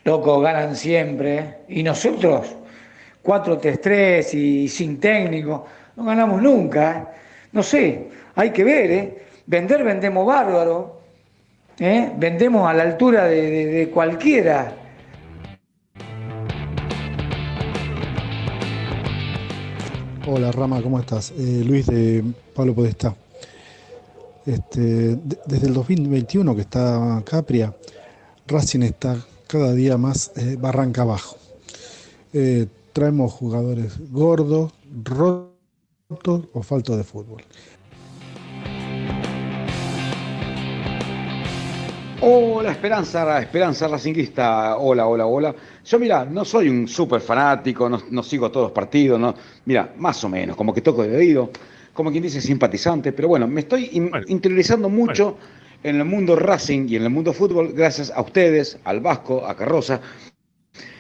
Locos 0.04 0.42
ganan 0.42 0.76
siempre. 0.76 1.38
¿eh? 1.38 1.56
Y 1.70 1.84
nosotros, 1.84 2.48
4-3-3 3.24 4.34
y 4.34 4.68
sin 4.68 5.00
técnico, 5.00 5.66
no 5.96 6.06
ganamos 6.06 6.42
nunca. 6.42 6.98
¿eh? 6.98 7.18
No 7.52 7.62
sé, 7.64 8.08
hay 8.36 8.52
que 8.52 8.64
ver, 8.64 8.92
¿eh? 8.92 9.18
Vender, 9.46 9.84
vendemos 9.84 10.26
bárbaro. 10.26 11.02
¿eh? 11.80 12.12
Vendemos 12.18 12.68
a 12.70 12.74
la 12.74 12.84
altura 12.84 13.26
de, 13.26 13.66
de- 13.68 13.90
cualquiera. 13.90 14.74
Hola 20.26 20.52
Rama, 20.52 20.82
¿cómo 20.82 21.00
estás? 21.00 21.32
Eh, 21.38 21.64
Luis 21.66 21.86
de 21.88 22.24
Pablo 22.54 22.74
Podestá. 22.74 23.16
Este, 24.48 24.80
de- 24.80 25.38
desde 25.46 25.68
el 25.68 25.74
2021 25.74 26.56
que 26.56 26.62
está 26.62 27.22
Capria, 27.26 27.76
Racing 28.48 28.82
está 28.84 29.18
cada 29.46 29.74
día 29.74 29.98
más 29.98 30.32
eh, 30.38 30.56
barranca 30.58 31.02
abajo. 31.02 31.36
Eh, 32.32 32.66
traemos 32.94 33.34
jugadores 33.34 34.00
gordos, 34.10 34.72
rotos 35.04 36.46
o 36.54 36.64
faltos 36.64 36.96
de 36.96 37.04
fútbol. 37.04 37.44
Hola 42.22 42.72
Esperanza, 42.72 43.40
Esperanza 43.42 43.88
Racinguista, 43.88 44.78
hola, 44.78 45.08
hola, 45.08 45.26
hola. 45.28 45.56
Yo 45.86 46.00
mira, 46.00 46.26
no 46.26 46.46
soy 46.46 46.70
un 46.70 46.88
súper 46.88 47.20
fanático, 47.22 47.88
no, 47.90 48.02
no 48.10 48.24
sigo 48.24 48.50
todos 48.50 48.68
los 48.68 48.72
partidos, 48.72 49.36
mira, 49.66 49.94
más 49.98 50.24
o 50.24 50.30
menos, 50.30 50.56
como 50.56 50.74
que 50.74 50.82
toco 50.82 51.04
de 51.04 51.16
oído, 51.16 51.52
como 51.98 52.12
quien 52.12 52.22
dice 52.22 52.40
simpatizante, 52.42 53.12
pero 53.12 53.28
bueno, 53.28 53.48
me 53.48 53.62
estoy 53.62 53.90
in- 53.94 54.12
interiorizando 54.28 54.88
mucho 54.88 55.36
en 55.82 55.96
el 55.96 56.06
mundo 56.06 56.36
Racing 56.36 56.86
y 56.88 56.96
en 56.96 57.04
el 57.04 57.10
mundo 57.10 57.34
fútbol 57.34 57.74
gracias 57.74 58.12
a 58.16 58.22
ustedes, 58.22 58.78
al 58.84 59.00
Vasco, 59.00 59.46
a 59.48 59.56
Carroza 59.56 60.00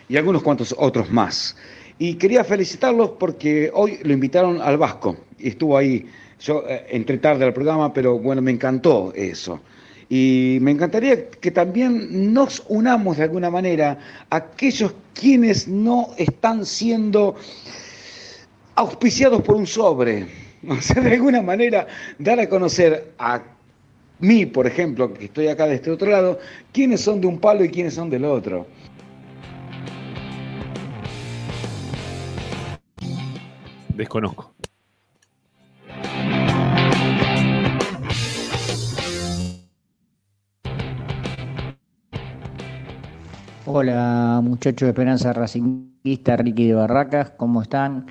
y 0.09 0.17
algunos 0.17 0.41
cuantos 0.41 0.73
otros 0.75 1.11
más. 1.11 1.55
Y 1.99 2.15
quería 2.15 2.43
felicitarlos 2.43 3.11
porque 3.19 3.69
hoy 3.73 3.99
lo 4.01 4.11
invitaron 4.11 4.59
al 4.59 4.77
Vasco 4.79 5.15
y 5.37 5.49
estuvo 5.49 5.77
ahí, 5.77 6.03
yo 6.39 6.63
eh, 6.67 6.87
entré 6.89 7.19
tarde 7.19 7.45
al 7.45 7.53
programa, 7.53 7.93
pero 7.93 8.17
bueno, 8.17 8.41
me 8.41 8.49
encantó 8.51 9.13
eso. 9.15 9.59
Y 10.09 10.57
me 10.61 10.71
encantaría 10.71 11.29
que 11.29 11.51
también 11.51 12.33
nos 12.33 12.63
unamos 12.69 13.17
de 13.17 13.23
alguna 13.23 13.51
manera 13.51 13.99
a 14.31 14.35
aquellos 14.37 14.93
quienes 15.13 15.67
no 15.67 16.09
están 16.17 16.65
siendo 16.65 17.35
auspiciados 18.75 19.41
por 19.43 19.55
un 19.55 19.67
sobre. 19.67 20.46
O 20.67 20.81
sea, 20.81 21.01
de 21.01 21.13
alguna 21.13 21.41
manera 21.41 21.87
dar 22.17 22.39
a 22.39 22.49
conocer 22.49 23.13
a 23.19 23.41
mí, 24.19 24.45
por 24.45 24.67
ejemplo, 24.67 25.13
que 25.13 25.25
estoy 25.25 25.47
acá 25.47 25.67
de 25.67 25.75
este 25.75 25.91
otro 25.91 26.09
lado, 26.09 26.39
quiénes 26.71 27.01
son 27.01 27.21
de 27.21 27.27
un 27.27 27.39
palo 27.39 27.63
y 27.63 27.69
quiénes 27.69 27.93
son 27.93 28.09
del 28.09 28.25
otro. 28.25 28.67
Desconozco. 33.95 34.53
Hola 43.69 44.39
muchachos 44.41 44.85
de 44.85 44.91
Esperanza 44.91 45.33
Racinguista, 45.33 46.37
Ricky 46.37 46.67
de 46.67 46.73
Barracas, 46.73 47.31
¿cómo 47.31 47.61
están? 47.61 48.05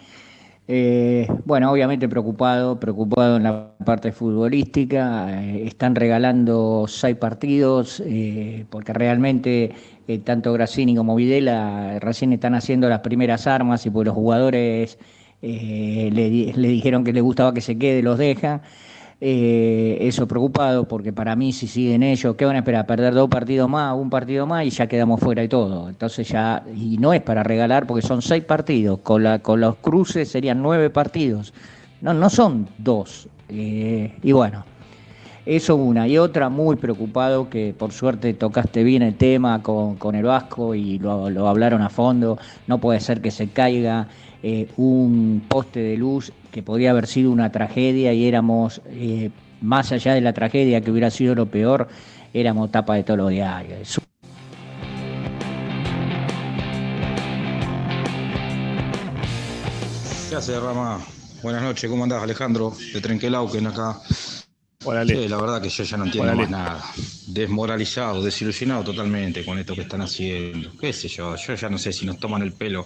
Eh, 0.69 1.29
bueno, 1.45 1.71
obviamente 1.71 2.09
preocupado, 2.09 2.81
preocupado 2.81 3.37
en 3.37 3.45
la 3.45 3.71
parte 3.85 4.11
futbolística. 4.13 5.43
eh, 5.45 5.67
están 5.67 5.95
regalando 5.95 6.87
seis 6.89 7.17
partidos 7.17 8.03
eh, 8.05 8.65
porque 8.71 8.93
realmente 8.93 9.71
eh, 10.09 10.19
tanto 10.19 10.53
Grassini 10.53 10.97
como 10.97 11.15
Videla 11.15 11.99
recién 12.01 12.33
están 12.33 12.55
haciendo 12.57 12.89
las 12.89 13.01
primeras 13.01 13.47
armas 13.47 13.87
y 13.87 13.91
pues 13.91 14.07
los 14.07 14.15
jugadores 14.15 14.99
le, 15.41 16.11
di- 16.31 16.53
le 16.55 16.69
dijeron 16.69 17.05
que 17.05 17.13
les 17.13 17.23
gustaba 17.23 17.55
que 17.55 17.61
se 17.61 17.79
quede, 17.79 18.03
los 18.03 18.19
dejan. 18.19 18.63
Eh, 19.19 19.97
eso 20.03 20.29
preocupado 20.29 20.87
porque 20.87 21.11
para 21.11 21.35
mí 21.37 21.51
si 21.51 21.67
siguen 21.67 22.03
ellos, 22.03 22.37
¿qué 22.37 22.45
van 22.45 22.57
a 22.57 22.59
esperar? 22.59 22.85
Perder 22.85 23.15
dos 23.15 23.31
partidos 23.31 23.69
más, 23.69 23.95
un 23.97 24.11
partido 24.11 24.47
más 24.47 24.67
y 24.67 24.71
ya 24.71 24.87
quedamos 24.87 25.21
fuera 25.21 25.43
y 25.43 25.49
todo. 25.49 25.89
Entonces 25.89 26.29
ya, 26.29 26.63
y 26.75 26.99
no 26.99 27.15
es 27.15 27.23
para 27.23 27.43
regalar 27.43 27.87
porque 27.87 28.07
son 28.07 28.21
seis 28.21 28.45
partidos, 28.45 28.99
con, 28.99 29.23
la, 29.23 29.39
con 29.39 29.61
los 29.61 29.77
cruces 29.77 30.29
serían 30.29 30.61
nueve 30.61 30.91
partidos. 30.91 31.55
No, 32.03 32.13
no 32.13 32.29
son 32.29 32.69
dos. 32.77 33.29
Eh, 33.49 34.15
y 34.23 34.33
bueno, 34.33 34.67
eso 35.47 35.77
una. 35.77 36.07
Y 36.07 36.19
otra, 36.19 36.51
muy 36.51 36.77
preocupado, 36.77 37.49
que 37.49 37.75
por 37.77 37.93
suerte 37.93 38.35
tocaste 38.35 38.85
bien 38.85 39.01
el 39.03 39.15
tema 39.15 39.63
con, 39.63 39.97
con 39.97 40.15
el 40.15 40.25
Vasco 40.25 40.75
y 40.75 40.99
lo, 40.99 41.31
lo 41.31 41.49
hablaron 41.49 41.81
a 41.81 41.89
fondo. 41.89 42.37
No 42.67 42.79
puede 42.79 43.01
ser 43.01 43.23
que 43.23 43.31
se 43.31 43.49
caiga 43.49 44.09
eh, 44.43 44.69
un 44.77 45.43
poste 45.49 45.81
de 45.81 45.97
luz 45.97 46.33
que 46.51 46.63
podría 46.63 46.91
haber 46.91 47.07
sido 47.07 47.31
una 47.31 47.51
tragedia 47.53 48.13
y 48.13 48.27
éramos, 48.27 48.81
eh, 48.87 49.31
más 49.61 49.93
allá 49.93 50.15
de 50.15 50.21
la 50.21 50.33
tragedia 50.33 50.81
que 50.81 50.91
hubiera 50.91 51.11
sido 51.11 51.35
lo 51.35 51.47
peor, 51.47 51.89
éramos 52.33 52.71
tapa 52.71 52.95
de 52.95 53.03
todos 53.05 53.19
los 53.19 53.31
diarios. 53.31 53.99
¿Qué 60.29 60.37
hace, 60.37 60.59
Rama? 60.59 61.01
Buenas 61.43 61.63
noches, 61.63 61.89
¿cómo 61.89 62.03
andás, 62.05 62.23
Alejandro? 62.23 62.73
De 62.93 63.01
Trenquelauquen 63.01 63.67
acá. 63.69 64.01
Hola, 64.85 65.05
Sí, 65.05 65.29
la 65.29 65.37
verdad 65.41 65.61
que 65.63 65.69
yo 65.69 65.83
ya 65.85 65.97
no 65.97 66.05
entiendo 66.05 66.33
Hola, 66.33 66.37
más 66.43 66.47
Ale. 66.49 66.57
nada. 66.57 66.85
desmoralizado, 67.29 68.23
desilusionado 68.23 68.85
totalmente 68.85 69.45
con 69.45 69.59
esto 69.59 69.75
que 69.75 69.83
están 69.83 70.03
haciendo. 70.03 70.71
¿Qué 70.79 70.93
sé 70.93 71.09
yo? 71.09 71.35
Yo 71.37 71.55
ya 71.55 71.69
no 71.69 71.79
sé 71.79 71.93
si 71.93 72.07
nos 72.07 72.19
toman 72.19 72.43
el 72.43 72.53
pelo 72.53 72.85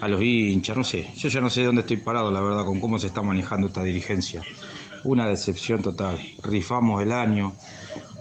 a 0.00 0.08
los 0.08 0.22
hinchas, 0.22 0.76
no 0.76 0.84
sé. 0.84 1.10
Yo 1.16 1.28
ya 1.28 1.40
no 1.40 1.50
sé 1.50 1.64
dónde 1.64 1.82
estoy 1.82 1.98
parado, 1.98 2.30
la 2.30 2.40
verdad, 2.40 2.64
con 2.64 2.80
cómo 2.80 2.98
se 2.98 3.08
está 3.08 3.22
manejando 3.22 3.68
esta 3.68 3.82
dirigencia. 3.82 4.42
Una 5.04 5.26
decepción 5.26 5.82
total. 5.82 6.18
Rifamos 6.42 7.02
el 7.02 7.12
año. 7.12 7.54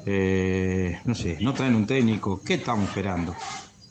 eh, 0.05 0.99
no 1.05 1.13
sé, 1.15 1.37
no 1.41 1.53
traen 1.53 1.75
un 1.75 1.85
técnico. 1.85 2.41
¿Qué 2.43 2.55
estamos 2.55 2.89
esperando? 2.89 3.35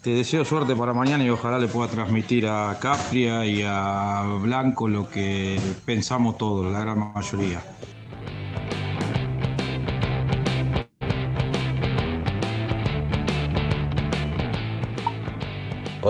Te 0.02 0.10
deseo 0.10 0.44
suerte 0.44 0.74
para 0.76 0.94
mañana 0.94 1.24
y 1.24 1.30
ojalá 1.30 1.58
le 1.58 1.68
pueda 1.68 1.90
transmitir 1.90 2.46
a 2.46 2.78
Capria 2.80 3.44
y 3.44 3.62
a 3.64 4.22
Blanco 4.40 4.88
lo 4.88 5.08
que 5.08 5.60
pensamos 5.84 6.38
todos, 6.38 6.72
la 6.72 6.80
gran 6.80 7.12
mayoría. 7.12 7.62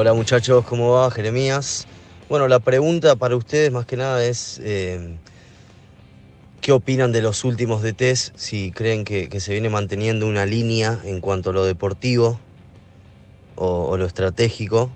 Hola 0.01 0.15
muchachos, 0.15 0.65
¿cómo 0.65 0.93
va? 0.93 1.11
Jeremías. 1.11 1.89
Bueno, 2.29 2.47
la 2.47 2.61
pregunta 2.61 3.17
para 3.17 3.35
ustedes 3.35 3.73
más 3.73 3.85
que 3.85 3.97
nada 3.97 4.25
es, 4.25 4.61
eh, 4.63 5.17
¿qué 6.61 6.71
opinan 6.71 7.11
de 7.11 7.21
los 7.21 7.43
últimos 7.43 7.83
DTs? 7.83 8.33
Si 8.37 8.71
creen 8.71 9.05
que, 9.05 9.29
se 9.41 9.51
viene 9.51 9.71
manteniendo 9.71 10.29
una 10.29 10.47
línea 10.47 11.01
en 11.03 11.21
cuanto 11.21 11.51
a 11.51 11.53
lo 11.53 11.65
deportivo 11.65 12.39
o, 13.57 13.97
lo 13.97 14.07
estratégico. 14.07 14.89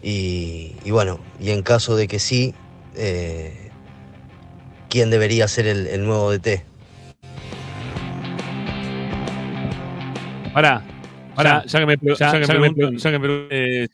Y, 0.00 0.76
bueno, 0.88 1.18
y 1.40 1.50
en 1.50 1.64
caso 1.64 1.96
de 1.96 2.06
que 2.06 2.20
sí, 2.20 2.54
eh, 2.94 3.72
¿quién 4.90 5.10
debería 5.10 5.48
ser 5.48 5.66
el, 5.66 5.88
el 5.88 6.04
nuevo 6.04 6.30
DT? 6.30 6.62
Pará, 10.52 10.84
pará, 11.34 11.64
Ya, 11.66 11.80
que 11.80 11.86
me, 11.86 11.96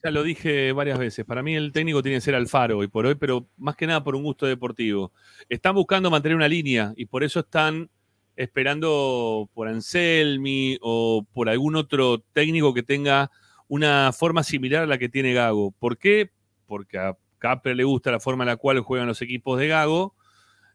ya 0.03 0.11
lo 0.11 0.23
dije 0.23 0.73
varias 0.73 0.99
veces. 0.99 1.25
Para 1.25 1.43
mí 1.43 1.55
el 1.55 1.73
técnico 1.73 2.03
tiene 2.03 2.19
que 2.19 2.23
ser 2.23 2.35
Alfaro 2.35 2.79
hoy 2.79 2.89
por 2.89 3.07
hoy, 3.07 3.15
pero 3.15 3.47
más 3.57 3.77
que 3.77 3.87
nada 3.87 4.03
por 4.03 4.15
un 4.15 4.23
gusto 4.23 4.47
deportivo. 4.47 5.13
Están 5.49 5.75
buscando 5.75 6.11
mantener 6.11 6.37
una 6.37 6.49
línea 6.49 6.93
y 6.97 7.07
por 7.07 7.25
eso 7.25 7.41
están 7.41 7.91
esperando 8.37 9.51
por 9.53 9.69
Anselmi 9.69 10.79
o 10.81 11.27
por 11.33 11.49
algún 11.49 11.77
otro 11.77 12.23
técnico 12.33 12.73
que 12.73 12.83
tenga 12.83 13.31
una 13.69 14.13
forma 14.13 14.43
similar 14.43 14.85
a 14.85 14.87
la 14.87 14.99
que 14.99 15.09
tiene 15.09 15.33
Gago. 15.33 15.73
¿Por 15.73 15.99
qué? 15.99 16.31
Porque 16.67 16.99
a 16.99 17.17
Capre 17.39 17.75
le 17.75 17.85
gusta 17.85 18.11
la 18.11 18.21
forma 18.21 18.45
en 18.45 18.49
la 18.49 18.57
cual 18.57 18.81
juegan 18.81 19.09
los 19.09 19.23
equipos 19.23 19.59
de 19.59 19.69
Gago 19.69 20.15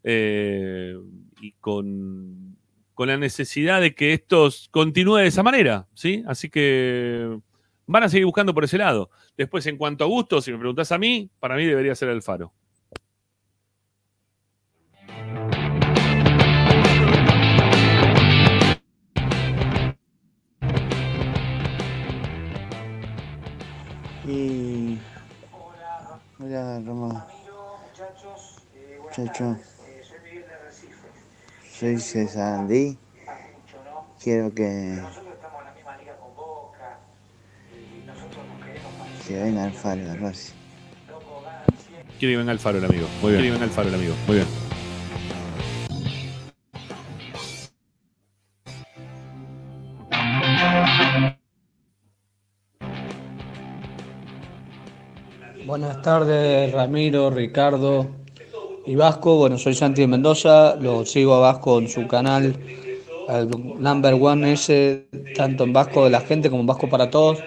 eh, 0.04 0.96
y 1.42 1.52
con, 1.54 2.58
con 2.96 3.10
la 3.10 3.18
necesidad 3.18 3.82
de 3.82 3.94
que 3.94 4.14
esto 4.14 4.50
continúe 4.72 5.18
de 5.18 5.28
esa 5.28 5.44
manera, 5.44 5.88
¿sí? 5.94 6.24
Así 6.28 6.50
que 6.50 7.38
van 7.86 8.04
a 8.04 8.10
seguir 8.10 8.26
buscando 8.26 8.54
por 8.54 8.64
ese 8.64 8.78
lado. 8.78 9.10
Después, 9.38 9.68
en 9.68 9.78
cuanto 9.78 10.06
a 10.06 10.08
gusto, 10.08 10.42
si 10.42 10.52
me 10.52 10.58
preguntas 10.58 10.92
a 10.92 10.98
mí, 10.98 11.30
para 11.40 11.56
mí 11.56 11.66
debería 11.66 11.94
ser 11.94 12.10
Alfaro. 12.10 12.54
Y. 24.26 24.98
Hola, 26.40 26.82
Roma. 26.84 27.28
Muchacho. 29.04 29.75
Soy 31.80 32.00
César 32.00 32.60
Andí. 32.62 32.98
Quiero 34.24 34.54
que. 34.54 35.02
Que 39.28 39.44
venga 39.44 39.66
Alfaro 39.66 40.02
de 40.04 40.16
Rossi. 40.18 40.54
Quiere 42.20 42.34
que 42.34 42.38
venga 42.38 42.52
Alfaro 42.54 42.78
el 42.78 42.86
amigo. 42.86 43.08
Muy 43.22 43.34
bien. 43.34 43.42
Quiere 43.42 43.48
que 43.48 43.52
venga 43.52 43.66
Alfaro 43.66 43.90
el 43.90 43.96
amigo. 43.96 44.16
Muy 44.28 44.36
bien. 44.38 44.48
Buenas 55.68 56.02
tardes, 56.02 56.72
Ramiro, 56.74 57.30
Ricardo 57.32 58.25
y 58.86 58.96
Vasco. 58.96 59.38
Bueno, 59.38 59.58
soy 59.58 59.74
Santi 59.74 60.02
de 60.02 60.08
Mendoza, 60.08 60.76
lo 60.76 61.06
sigo 61.06 61.36
a 61.36 61.40
Vasco 61.40 61.80
en 61.80 61.90
su 61.90 62.08
canal, 62.08 62.56
el 63.30 63.50
number 63.80 64.14
one 64.14 64.54
ese, 64.54 65.08
tanto 65.36 65.64
en 65.64 65.74
Vasco 65.74 66.04
de 66.04 66.12
la 66.12 66.22
gente 66.22 66.50
como 66.50 66.62
en 66.62 66.68
Vasco 66.68 66.90
para 66.90 67.10
todos. 67.10 67.40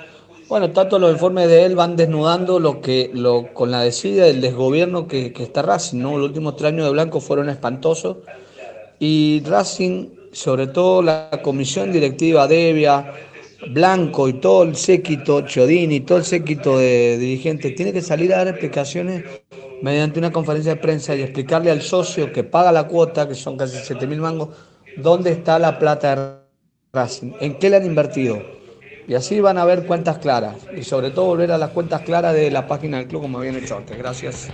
Bueno, 0.49 0.71
tanto 0.71 0.99
los 0.99 1.13
informes 1.13 1.49
de 1.49 1.65
él 1.65 1.77
van 1.77 1.95
desnudando 1.95 2.59
lo 2.59 2.81
que, 2.81 3.11
lo, 3.13 3.53
con 3.53 3.71
la 3.71 3.83
desidia 3.83 4.25
del 4.25 4.41
desgobierno 4.41 5.07
que, 5.07 5.33
que 5.33 5.43
está 5.43 5.61
Racing, 5.61 5.99
¿no? 5.99 6.17
Los 6.17 6.29
últimos 6.29 6.57
tres 6.57 6.73
años 6.73 6.87
de 6.87 6.93
Blanco 6.93 7.21
fueron 7.21 7.51
espantosos. 7.51 8.17
Y 8.99 9.43
Racing, 9.45 10.09
sobre 10.33 10.67
todo 10.69 11.03
la 11.03 11.41
comisión 11.43 11.93
directiva 11.93 12.49
Devia, 12.49 13.13
Blanco 13.71 14.29
y 14.29 14.35
todo 14.35 14.63
el 14.63 14.75
séquito, 14.77 15.43
Chiodini, 15.43 16.01
todo 16.01 16.19
el 16.19 16.25
séquito 16.25 16.79
de 16.79 17.19
dirigentes, 17.19 17.75
tiene 17.75 17.93
que 17.93 18.01
salir 18.01 18.33
a 18.33 18.39
dar 18.39 18.49
explicaciones 18.49 19.25
mediante 19.83 20.19
una 20.19 20.33
conferencia 20.33 20.75
de 20.75 20.81
prensa 20.81 21.15
y 21.15 21.23
explicarle 21.23 21.71
al 21.71 21.83
socio 21.83 22.33
que 22.33 22.45
paga 22.45 22.73
la 22.73 22.89
cuota, 22.89 23.29
que 23.29 23.35
son 23.35 23.57
casi 23.57 23.79
7 23.83 24.07
mil 24.07 24.21
mangos, 24.21 24.51
dónde 24.97 25.31
está 25.31 25.59
la 25.59 25.79
plata 25.79 26.17
de 26.17 26.39
Racing, 26.93 27.33
en 27.41 27.59
qué 27.59 27.71
le 27.71 27.77
han 27.77 27.87
invertido. 27.87 28.43
Y 29.07 29.15
así 29.15 29.41
van 29.41 29.57
a 29.57 29.65
ver 29.65 29.87
cuentas 29.87 30.19
claras. 30.19 30.57
Y 30.77 30.83
sobre 30.83 31.11
todo 31.11 31.27
volver 31.27 31.51
a 31.53 31.59
las 31.59 31.71
cuentas 31.71 32.03
claras 32.03 32.35
de 32.35 32.51
la 32.51 32.67
página 32.67 32.99
del 32.99 33.07
club 33.07 33.23
como 33.23 33.39
habían 33.39 33.57
hecho 33.57 33.77
antes. 33.77 33.97
Gracias. 33.97 34.51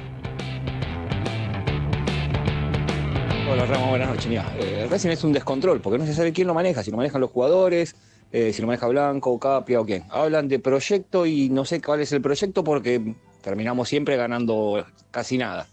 Hola 3.51 3.67
Ramos, 3.67 3.89
buenas 3.91 4.09
noches. 4.09 4.27
Mira, 4.27 4.45
eh, 4.59 4.87
Racing 4.89 5.11
es 5.11 5.25
un 5.25 5.33
descontrol 5.33 5.81
porque 5.81 5.99
no 5.99 6.07
se 6.07 6.15
sabe 6.15 6.33
quién 6.33 6.47
lo 6.47 6.55
maneja, 6.55 6.83
si 6.83 6.91
lo 6.91 6.97
manejan 6.97 7.21
los 7.21 7.31
jugadores, 7.31 7.95
eh, 8.33 8.53
si 8.53 8.63
lo 8.63 8.67
maneja 8.67 8.87
Blanco, 8.89 9.39
Capia 9.39 9.81
o 9.81 9.85
quién. 9.85 10.05
Hablan 10.11 10.49
de 10.49 10.59
proyecto 10.59 11.27
y 11.27 11.49
no 11.51 11.65
sé 11.65 11.81
cuál 11.81 12.01
es 12.01 12.13
el 12.13 12.21
proyecto 12.21 12.65
porque 12.65 13.15
terminamos 13.45 13.89
siempre 13.89 14.17
ganando 14.17 14.85
casi 15.11 15.37
nada. 15.37 15.69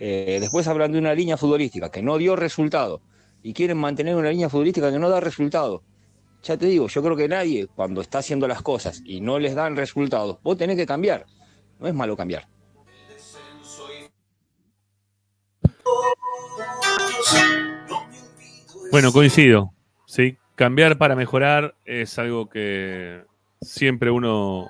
Eh, 0.00 0.38
después 0.40 0.66
hablan 0.66 0.90
de 0.90 0.98
una 0.98 1.14
línea 1.14 1.36
futbolística 1.36 1.90
que 1.90 2.02
no 2.02 2.18
dio 2.18 2.34
resultado 2.34 3.00
y 3.42 3.54
quieren 3.54 3.78
mantener 3.78 4.16
una 4.16 4.30
línea 4.30 4.48
futbolística 4.48 4.90
que 4.90 4.98
no 4.98 5.08
da 5.08 5.20
resultado. 5.20 5.84
Ya 6.42 6.56
te 6.56 6.66
digo, 6.66 6.88
yo 6.88 7.02
creo 7.02 7.16
que 7.16 7.28
nadie 7.28 7.68
cuando 7.68 8.00
está 8.00 8.18
haciendo 8.18 8.48
las 8.48 8.60
cosas 8.62 9.00
y 9.04 9.20
no 9.20 9.38
les 9.38 9.54
dan 9.54 9.76
resultados, 9.76 10.38
vos 10.42 10.58
tenés 10.58 10.76
que 10.76 10.86
cambiar. 10.86 11.24
No 11.78 11.86
es 11.86 11.94
malo 11.94 12.16
cambiar. 12.16 12.48
Bueno, 18.90 19.12
coincido. 19.12 19.72
Sí, 20.06 20.36
cambiar 20.56 20.98
para 20.98 21.14
mejorar 21.14 21.76
es 21.84 22.18
algo 22.18 22.48
que 22.48 23.22
siempre 23.60 24.10
uno 24.10 24.68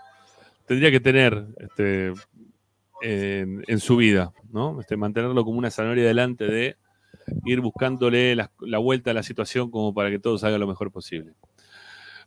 tendría 0.66 0.90
que 0.90 1.00
tener 1.00 1.46
este, 1.58 2.12
en, 3.02 3.80
su 3.80 3.96
vida, 3.96 4.32
¿no? 4.52 4.80
Este, 4.80 4.96
mantenerlo 4.96 5.44
como 5.44 5.58
una 5.58 5.70
zanahoria 5.70 6.04
delante 6.04 6.46
de 6.46 6.76
ir 7.44 7.60
buscándole 7.60 8.36
la, 8.36 8.78
vuelta 8.78 9.10
a 9.10 9.14
la 9.14 9.22
situación 9.22 9.70
como 9.70 9.94
para 9.94 10.10
que 10.10 10.18
todo 10.18 10.38
salga 10.38 10.58
lo 10.58 10.66
mejor 10.66 10.90
posible. 10.90 11.34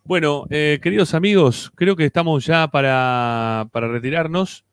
Bueno, 0.03 0.45
eh, 0.49 0.79
queridos 0.81 1.13
amigos, 1.13 1.71
creo 1.75 1.95
que 1.95 2.05
estamos 2.05 2.45
ya 2.45 2.67
para, 2.67 3.67
para 3.71 3.87
retirarnos. 3.87 4.65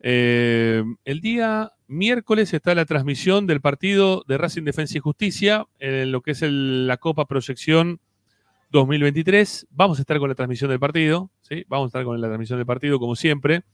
Eh, 0.00 0.84
el 1.04 1.20
día 1.20 1.72
miércoles 1.86 2.52
está 2.52 2.74
la 2.74 2.84
transmisión 2.84 3.46
del 3.46 3.60
partido 3.60 4.24
de 4.28 4.38
Racing 4.38 4.64
Defensa 4.64 4.98
y 4.98 5.00
Justicia 5.00 5.66
en 5.78 6.12
lo 6.12 6.20
que 6.20 6.32
es 6.32 6.42
la 6.42 6.98
Copa 6.98 7.24
Proyección 7.24 8.00
2023. 8.70 9.66
Vamos 9.70 9.98
a 9.98 10.02
estar 10.02 10.18
con 10.18 10.28
la 10.28 10.34
transmisión 10.34 10.70
del 10.70 10.78
partido, 10.78 11.30
¿sí? 11.40 11.64
Vamos 11.68 11.86
a 11.86 11.88
estar 11.88 12.04
con 12.04 12.20
la 12.20 12.28
transmisión 12.28 12.58
del 12.58 12.66
partido 12.66 12.98
como 12.98 13.16
siempre. 13.16 13.64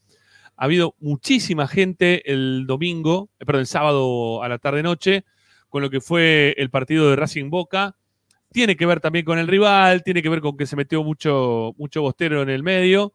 Ha 0.57 0.65
habido 0.65 0.95
muchísima 0.99 1.67
gente 1.67 2.31
el 2.31 2.65
domingo, 2.67 3.29
eh, 3.39 3.45
perdón, 3.45 3.61
el 3.61 3.67
sábado 3.67 4.41
a 4.43 4.49
la 4.49 4.57
tarde-noche, 4.57 5.25
con 5.69 5.81
lo 5.81 5.89
que 5.89 6.01
fue 6.01 6.55
el 6.57 6.69
partido 6.69 7.09
de 7.09 7.15
Racing 7.17 7.49
Boca. 7.49 7.95
Tiene 8.51 8.77
que 8.77 8.85
ver 8.85 9.01
también 9.01 9.25
con 9.25 9.39
el 9.39 9.47
rival, 9.47 10.03
tiene 10.03 10.21
que 10.23 10.29
ver 10.29 10.41
con 10.41 10.57
que 10.57 10.65
se 10.67 10.75
metió 10.77 11.03
mucho, 11.03 11.73
mucho 11.77 12.01
bostero 12.01 12.41
en 12.43 12.49
el 12.49 12.63
medio, 12.63 13.13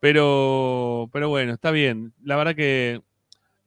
pero, 0.00 1.10
pero 1.12 1.28
bueno, 1.30 1.54
está 1.54 1.70
bien. 1.72 2.14
La 2.24 2.36
verdad 2.36 2.56
que 2.56 3.02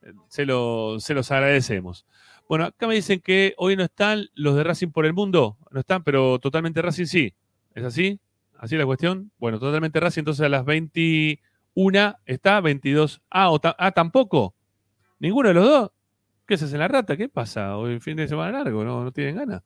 eh, 0.01 0.13
se, 0.29 0.45
lo- 0.45 0.99
se 0.99 1.13
los 1.13 1.31
agradecemos. 1.31 2.05
Bueno, 2.47 2.65
acá 2.65 2.87
me 2.87 2.95
dicen 2.95 3.19
que 3.21 3.53
hoy 3.57 3.75
no 3.75 3.83
están 3.83 4.25
los 4.35 4.55
de 4.55 4.63
Racing 4.63 4.89
por 4.89 5.05
el 5.05 5.13
mundo, 5.13 5.57
no 5.71 5.79
están, 5.81 6.03
pero 6.03 6.39
totalmente 6.39 6.81
Racing 6.81 7.05
sí. 7.05 7.33
¿Es 7.75 7.83
así? 7.83 8.19
¿Así 8.57 8.75
la 8.77 8.85
cuestión? 8.85 9.31
Bueno, 9.37 9.59
totalmente 9.59 9.99
Racing, 9.99 10.21
entonces 10.21 10.45
a 10.45 10.49
las 10.49 10.65
21 11.75 12.15
está, 12.25 12.61
22. 12.61 13.21
Ah, 13.29 13.55
ah, 13.77 13.91
tampoco. 13.91 14.55
¿Ninguno 15.19 15.49
de 15.49 15.55
los 15.55 15.65
dos? 15.65 15.91
¿Qué 16.45 16.57
se 16.57 16.65
hace 16.65 16.75
en 16.75 16.79
la 16.79 16.87
rata? 16.87 17.15
¿Qué 17.15 17.29
pasa? 17.29 17.77
Hoy 17.77 17.99
fin 17.99 18.17
de 18.17 18.27
semana 18.27 18.63
largo, 18.63 18.83
¿no? 18.83 19.03
¿No 19.03 19.11
tienen 19.11 19.35
ganas? 19.35 19.63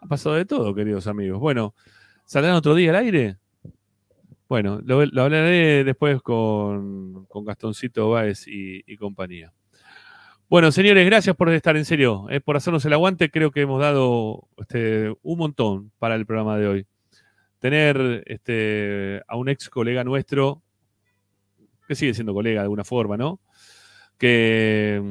Ha 0.00 0.06
pasado 0.06 0.36
de 0.36 0.44
todo, 0.44 0.74
queridos 0.74 1.06
amigos. 1.06 1.38
Bueno, 1.38 1.74
¿Saldrán 2.24 2.54
otro 2.54 2.74
día 2.74 2.90
al 2.90 2.96
aire? 2.96 3.36
Bueno, 4.48 4.80
lo, 4.84 5.00
hablaré 5.00 5.84
después 5.84 6.22
con, 6.22 7.26
con 7.26 7.44
Gastoncito 7.44 8.10
Báez 8.10 8.46
y, 8.46 8.82
y 8.86 8.96
compañía. 8.96 9.52
Bueno, 10.48 10.70
señores, 10.72 11.06
gracias 11.06 11.34
por 11.34 11.50
estar 11.50 11.76
en 11.76 11.84
serio, 11.84 12.26
eh, 12.30 12.40
por 12.40 12.56
hacernos 12.56 12.84
el 12.84 12.92
aguante. 12.92 13.30
Creo 13.30 13.50
que 13.50 13.62
hemos 13.62 13.80
dado 13.80 14.48
este, 14.58 15.14
un 15.22 15.38
montón 15.38 15.92
para 15.98 16.14
el 16.14 16.26
programa 16.26 16.58
de 16.58 16.66
hoy. 16.66 16.86
Tener 17.58 18.22
este, 18.26 19.22
a 19.28 19.36
un 19.36 19.48
ex 19.48 19.70
colega 19.70 20.04
nuestro, 20.04 20.62
que 21.86 21.94
sigue 21.94 22.14
siendo 22.14 22.34
colega 22.34 22.60
de 22.60 22.64
alguna 22.64 22.84
forma, 22.84 23.16
¿no? 23.16 23.40
Que, 24.18 25.02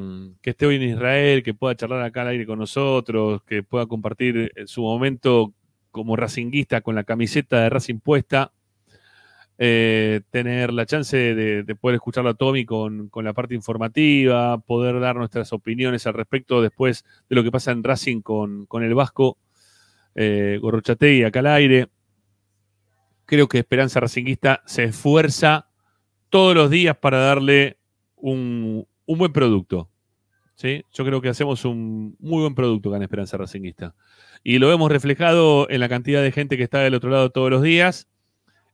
esté 0.43 0.66
hoy 0.66 0.77
en 0.77 0.83
Israel, 0.83 1.43
que 1.43 1.53
pueda 1.53 1.75
charlar 1.75 2.01
acá 2.01 2.22
al 2.22 2.30
aire 2.30 2.45
con 2.45 2.59
nosotros, 2.59 3.43
que 3.43 3.64
pueda 3.64 3.85
compartir 3.85 4.51
su 4.66 4.82
momento 4.83 5.53
como 5.91 6.16
racinguista 6.16 6.82
con 6.82 6.95
la 6.95 7.03
camiseta 7.03 7.61
de 7.61 7.69
Racing 7.69 8.00
puesta, 8.00 8.53
eh, 9.58 10.22
tener 10.32 10.74
la 10.74 10.88
chance 10.88 11.16
de, 11.16 11.64
de 11.64 11.75
poder 11.75 11.95
escucharlo 11.95 12.32
a 12.32 12.33
Tommy 12.33 12.66
con, 12.66 13.11
la 13.14 13.33
parte 13.33 13.53
informativa, 13.53 14.58
poder 14.58 15.00
dar 15.00 15.17
nuestras 15.17 15.53
opiniones 15.53 16.08
al 16.08 16.16
respecto 16.16 16.61
después 16.64 17.06
de 17.30 17.35
lo 17.35 17.43
que 17.43 17.51
pasa 17.51 17.72
en 17.72 17.83
Racing 17.83 18.22
con, 18.22 18.66
con 18.66 18.83
el 18.83 18.95
Vasco, 18.95 19.38
eh, 20.16 20.58
Gorrochategui 20.59 21.24
acá 21.24 21.40
al 21.40 21.48
aire. 21.48 21.90
Creo 23.25 23.48
que 23.48 23.59
Esperanza 23.59 24.00
Racinguista 24.00 24.64
se 24.66 24.85
esfuerza 24.85 25.67
todos 26.32 26.56
los 26.56 26.72
días 26.72 26.98
para 26.98 27.19
darle 27.19 27.77
un, 28.16 28.88
un 29.06 29.18
buen 29.19 29.34
producto. 29.34 29.92
¿sí? 30.56 30.84
Yo 30.93 31.06
creo 31.06 31.22
que 31.22 31.30
hacemos 31.30 31.66
un 31.66 32.16
muy 32.19 32.42
buen 32.42 32.56
producto 32.56 32.90
con 32.90 33.03
Esperanza 33.03 33.38
Racinguista. 33.38 33.93
Y 34.43 34.58
lo 34.58 34.72
hemos 34.72 34.92
reflejado 34.92 35.69
en 35.69 35.82
la 35.82 35.90
cantidad 35.90 36.24
de 36.24 36.32
gente 36.32 36.58
que 36.58 36.64
está 36.64 36.80
del 36.80 36.95
otro 36.95 37.10
lado 37.11 37.30
todos 37.30 37.51
los 37.51 37.61
días, 37.61 38.08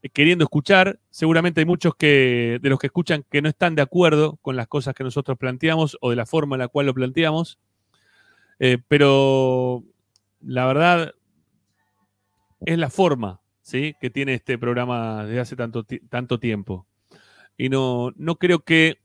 eh, 0.03 0.10
queriendo 0.10 0.44
escuchar. 0.44 1.00
Seguramente 1.10 1.61
hay 1.61 1.66
muchos 1.66 1.95
que, 1.95 2.60
de 2.61 2.69
los 2.69 2.80
que 2.80 2.88
escuchan 2.88 3.26
que 3.30 3.42
no 3.42 3.50
están 3.50 3.76
de 3.76 3.82
acuerdo 3.82 4.38
con 4.42 4.56
las 4.56 4.68
cosas 4.68 4.94
que 4.94 5.03
nosotros 5.03 5.38
planteamos 5.38 5.98
o 6.00 6.11
de 6.11 6.16
la 6.16 6.26
forma 6.26 6.56
en 6.56 6.60
la 6.60 6.68
cual 6.68 6.86
lo 6.86 6.94
planteamos. 6.94 7.58
Eh, 8.60 8.77
pero 8.88 9.84
la 10.42 10.66
verdad 10.68 11.16
es 12.66 12.77
la 12.77 12.90
forma 12.90 13.42
¿sí? 13.61 13.95
que 14.00 14.10
tiene 14.10 14.36
este 14.36 14.58
programa 14.58 15.26
desde 15.26 15.40
hace 15.40 15.56
tanto, 15.56 15.86
tanto 16.10 16.40
tiempo. 16.40 16.86
Y 17.58 17.69
no, 17.69 18.11
no 18.16 18.36
creo 18.36 18.60
que, 18.60 19.00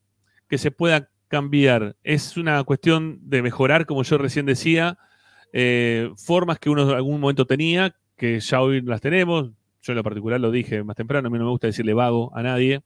que 0.49 0.59
se 0.59 0.71
pueda 0.71 1.09
cambiar. 1.29 1.97
Es 2.05 2.37
una 2.37 2.63
cuestión 2.65 3.19
de 3.23 3.43
mejorar, 3.43 3.87
como 3.87 4.03
yo 4.03 4.19
recién 4.19 4.47
decía, 4.47 4.99
eh, 5.53 6.11
formas 6.17 6.59
que 6.59 6.71
uno 6.71 6.83
en 6.83 6.97
algún 6.97 7.21
momento 7.21 7.47
tenía, 7.47 7.95
que 8.17 8.39
ya 8.41 8.61
hoy 8.61 8.83
las 8.83 9.01
tenemos. 9.01 9.51
Yo 9.81 9.93
en 9.93 9.97
lo 9.97 10.05
particular 10.05 10.41
lo 10.41 10.51
dije 10.51 10.85
más 10.85 10.97
temprano, 10.97 11.29
a 11.29 11.31
mí 11.31 11.39
no 11.39 11.45
me 11.45 11.51
gusta 11.51 11.67
decirle 11.67 11.95
vago 11.95 12.31
a 12.37 12.43
nadie, 12.43 12.83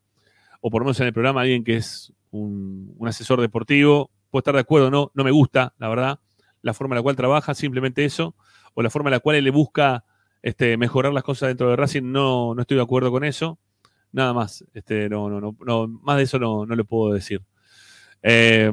o 0.61 0.71
por 0.71 0.81
lo 0.81 0.87
menos 0.87 1.01
en 1.01 1.09
el 1.09 1.13
programa 1.13 1.43
alguien 1.43 1.63
que 1.63 1.77
es 1.77 2.13
un, 2.31 2.95
un 2.97 3.09
asesor 3.09 3.41
deportivo, 3.41 4.11
puedo 4.31 4.41
estar 4.41 4.55
de 4.55 4.61
acuerdo 4.61 4.89
o 4.89 4.91
no, 4.91 5.11
no 5.15 5.25
me 5.25 5.31
gusta, 5.31 5.75
la 5.79 5.89
verdad, 5.89 6.21
la 6.63 6.73
forma 6.73 6.95
en 6.95 6.99
la 6.99 7.03
cual 7.03 7.17
trabaja, 7.17 7.55
simplemente 7.55 8.05
eso, 8.05 8.35
o 8.75 8.83
la 8.83 8.91
forma 8.91 9.11
en 9.11 9.13
la 9.13 9.21
cual 9.21 9.37
él 9.37 9.45
le 9.45 9.51
busca 9.51 10.05
este, 10.43 10.77
mejorar 10.77 11.13
las 11.13 11.23
cosas 11.23 11.49
dentro 11.49 11.69
de 11.69 11.77
Racing, 11.77 12.13
no, 12.13 12.55
no 12.55 12.61
estoy 12.61 12.77
de 12.77 12.83
acuerdo 12.83 13.11
con 13.11 13.25
eso. 13.25 13.59
Nada 14.13 14.33
más, 14.33 14.65
este, 14.75 15.09
no, 15.09 15.29
no, 15.29 15.57
no, 15.59 15.89
más 15.89 16.17
de 16.17 16.23
eso 16.23 16.39
no, 16.39 16.65
no 16.65 16.75
le 16.75 16.85
puedo 16.85 17.13
decir. 17.13 17.43
Eh, 18.23 18.71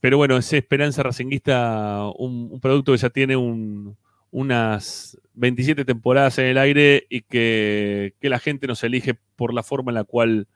pero 0.00 0.18
bueno, 0.18 0.36
es 0.36 0.52
Esperanza 0.52 1.02
Racinguista, 1.02 2.10
un, 2.16 2.48
un, 2.52 2.60
producto 2.60 2.92
que 2.92 2.98
ya 2.98 3.10
tiene 3.10 3.34
un, 3.34 3.96
unas 4.30 5.18
27 5.34 5.84
temporadas 5.84 6.38
en 6.38 6.46
el 6.46 6.58
aire 6.58 7.06
y 7.08 7.22
que, 7.22 8.14
que, 8.20 8.28
la 8.28 8.38
gente 8.38 8.66
nos 8.66 8.84
elige 8.84 9.18
por 9.34 9.54
la 9.54 9.62
forma 9.62 9.90
en 9.90 9.96
la 9.96 10.04
cual 10.04 10.46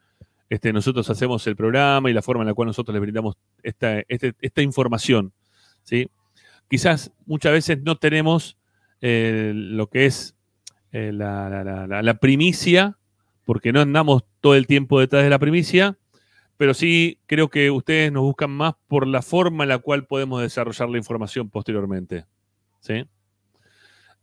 este, 0.49 0.71
nosotros 0.71 1.09
hacemos 1.09 1.45
el 1.47 1.55
programa 1.55 2.09
y 2.09 2.13
la 2.13 2.21
forma 2.21 2.43
en 2.43 2.47
la 2.47 2.53
cual 2.53 2.67
nosotros 2.67 2.93
les 2.93 3.01
brindamos 3.01 3.35
esta, 3.63 4.01
este, 4.07 4.33
esta 4.39 4.61
información. 4.61 5.33
¿sí? 5.83 6.09
Quizás 6.69 7.11
muchas 7.25 7.53
veces 7.53 7.81
no 7.81 7.97
tenemos 7.97 8.57
eh, 9.01 9.51
lo 9.53 9.87
que 9.87 10.05
es 10.05 10.35
eh, 10.91 11.11
la, 11.13 11.49
la, 11.49 11.87
la, 11.87 12.01
la 12.01 12.13
primicia, 12.15 12.97
porque 13.45 13.71
no 13.71 13.81
andamos 13.81 14.23
todo 14.39 14.55
el 14.55 14.67
tiempo 14.67 14.99
detrás 14.99 15.23
de 15.23 15.29
la 15.29 15.39
primicia, 15.39 15.97
pero 16.57 16.73
sí 16.73 17.19
creo 17.25 17.49
que 17.49 17.71
ustedes 17.71 18.11
nos 18.11 18.23
buscan 18.23 18.51
más 18.51 18.75
por 18.87 19.07
la 19.07 19.21
forma 19.21 19.63
en 19.63 19.69
la 19.69 19.79
cual 19.79 20.05
podemos 20.05 20.41
desarrollar 20.41 20.89
la 20.89 20.97
información 20.97 21.49
posteriormente. 21.49 22.25
¿Sí? 22.81 23.05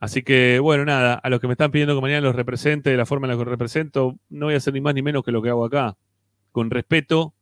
Así 0.00 0.22
que, 0.22 0.60
bueno, 0.60 0.84
nada, 0.84 1.14
a 1.14 1.28
los 1.30 1.40
que 1.40 1.48
me 1.48 1.54
están 1.54 1.72
pidiendo 1.72 1.94
que 1.96 2.00
mañana 2.00 2.20
los 2.20 2.36
represente 2.36 2.90
de 2.90 2.96
la 2.96 3.06
forma 3.06 3.26
en 3.26 3.36
la 3.36 3.44
que 3.44 3.50
represento, 3.50 4.16
no 4.28 4.46
voy 4.46 4.54
a 4.54 4.58
hacer 4.58 4.72
ni 4.72 4.80
más 4.80 4.94
ni 4.94 5.02
menos 5.02 5.24
que 5.24 5.32
lo 5.32 5.42
que 5.42 5.48
hago 5.48 5.64
acá, 5.64 5.96
con 6.52 6.70
respeto 6.70 7.34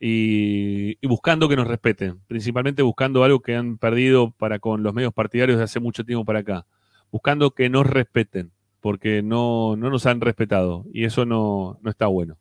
y, 0.00 0.96
y 0.98 1.06
buscando 1.06 1.48
que 1.48 1.56
nos 1.56 1.66
respeten, 1.66 2.20
principalmente 2.26 2.80
buscando 2.82 3.24
algo 3.24 3.40
que 3.40 3.54
han 3.54 3.76
perdido 3.76 4.30
para 4.30 4.58
con 4.58 4.82
los 4.82 4.94
medios 4.94 5.12
partidarios 5.12 5.58
de 5.58 5.64
hace 5.64 5.80
mucho 5.80 6.04
tiempo 6.04 6.24
para 6.24 6.38
acá, 6.38 6.66
buscando 7.16 7.52
que 7.52 7.70
nos 7.70 7.86
respeten, 7.86 8.52
porque 8.80 9.22
no, 9.22 9.74
no 9.76 9.88
nos 9.88 10.04
han 10.04 10.20
respetado 10.20 10.84
y 10.92 11.04
eso 11.04 11.24
no, 11.24 11.78
no 11.82 11.90
está 11.90 12.06
bueno. 12.08 12.36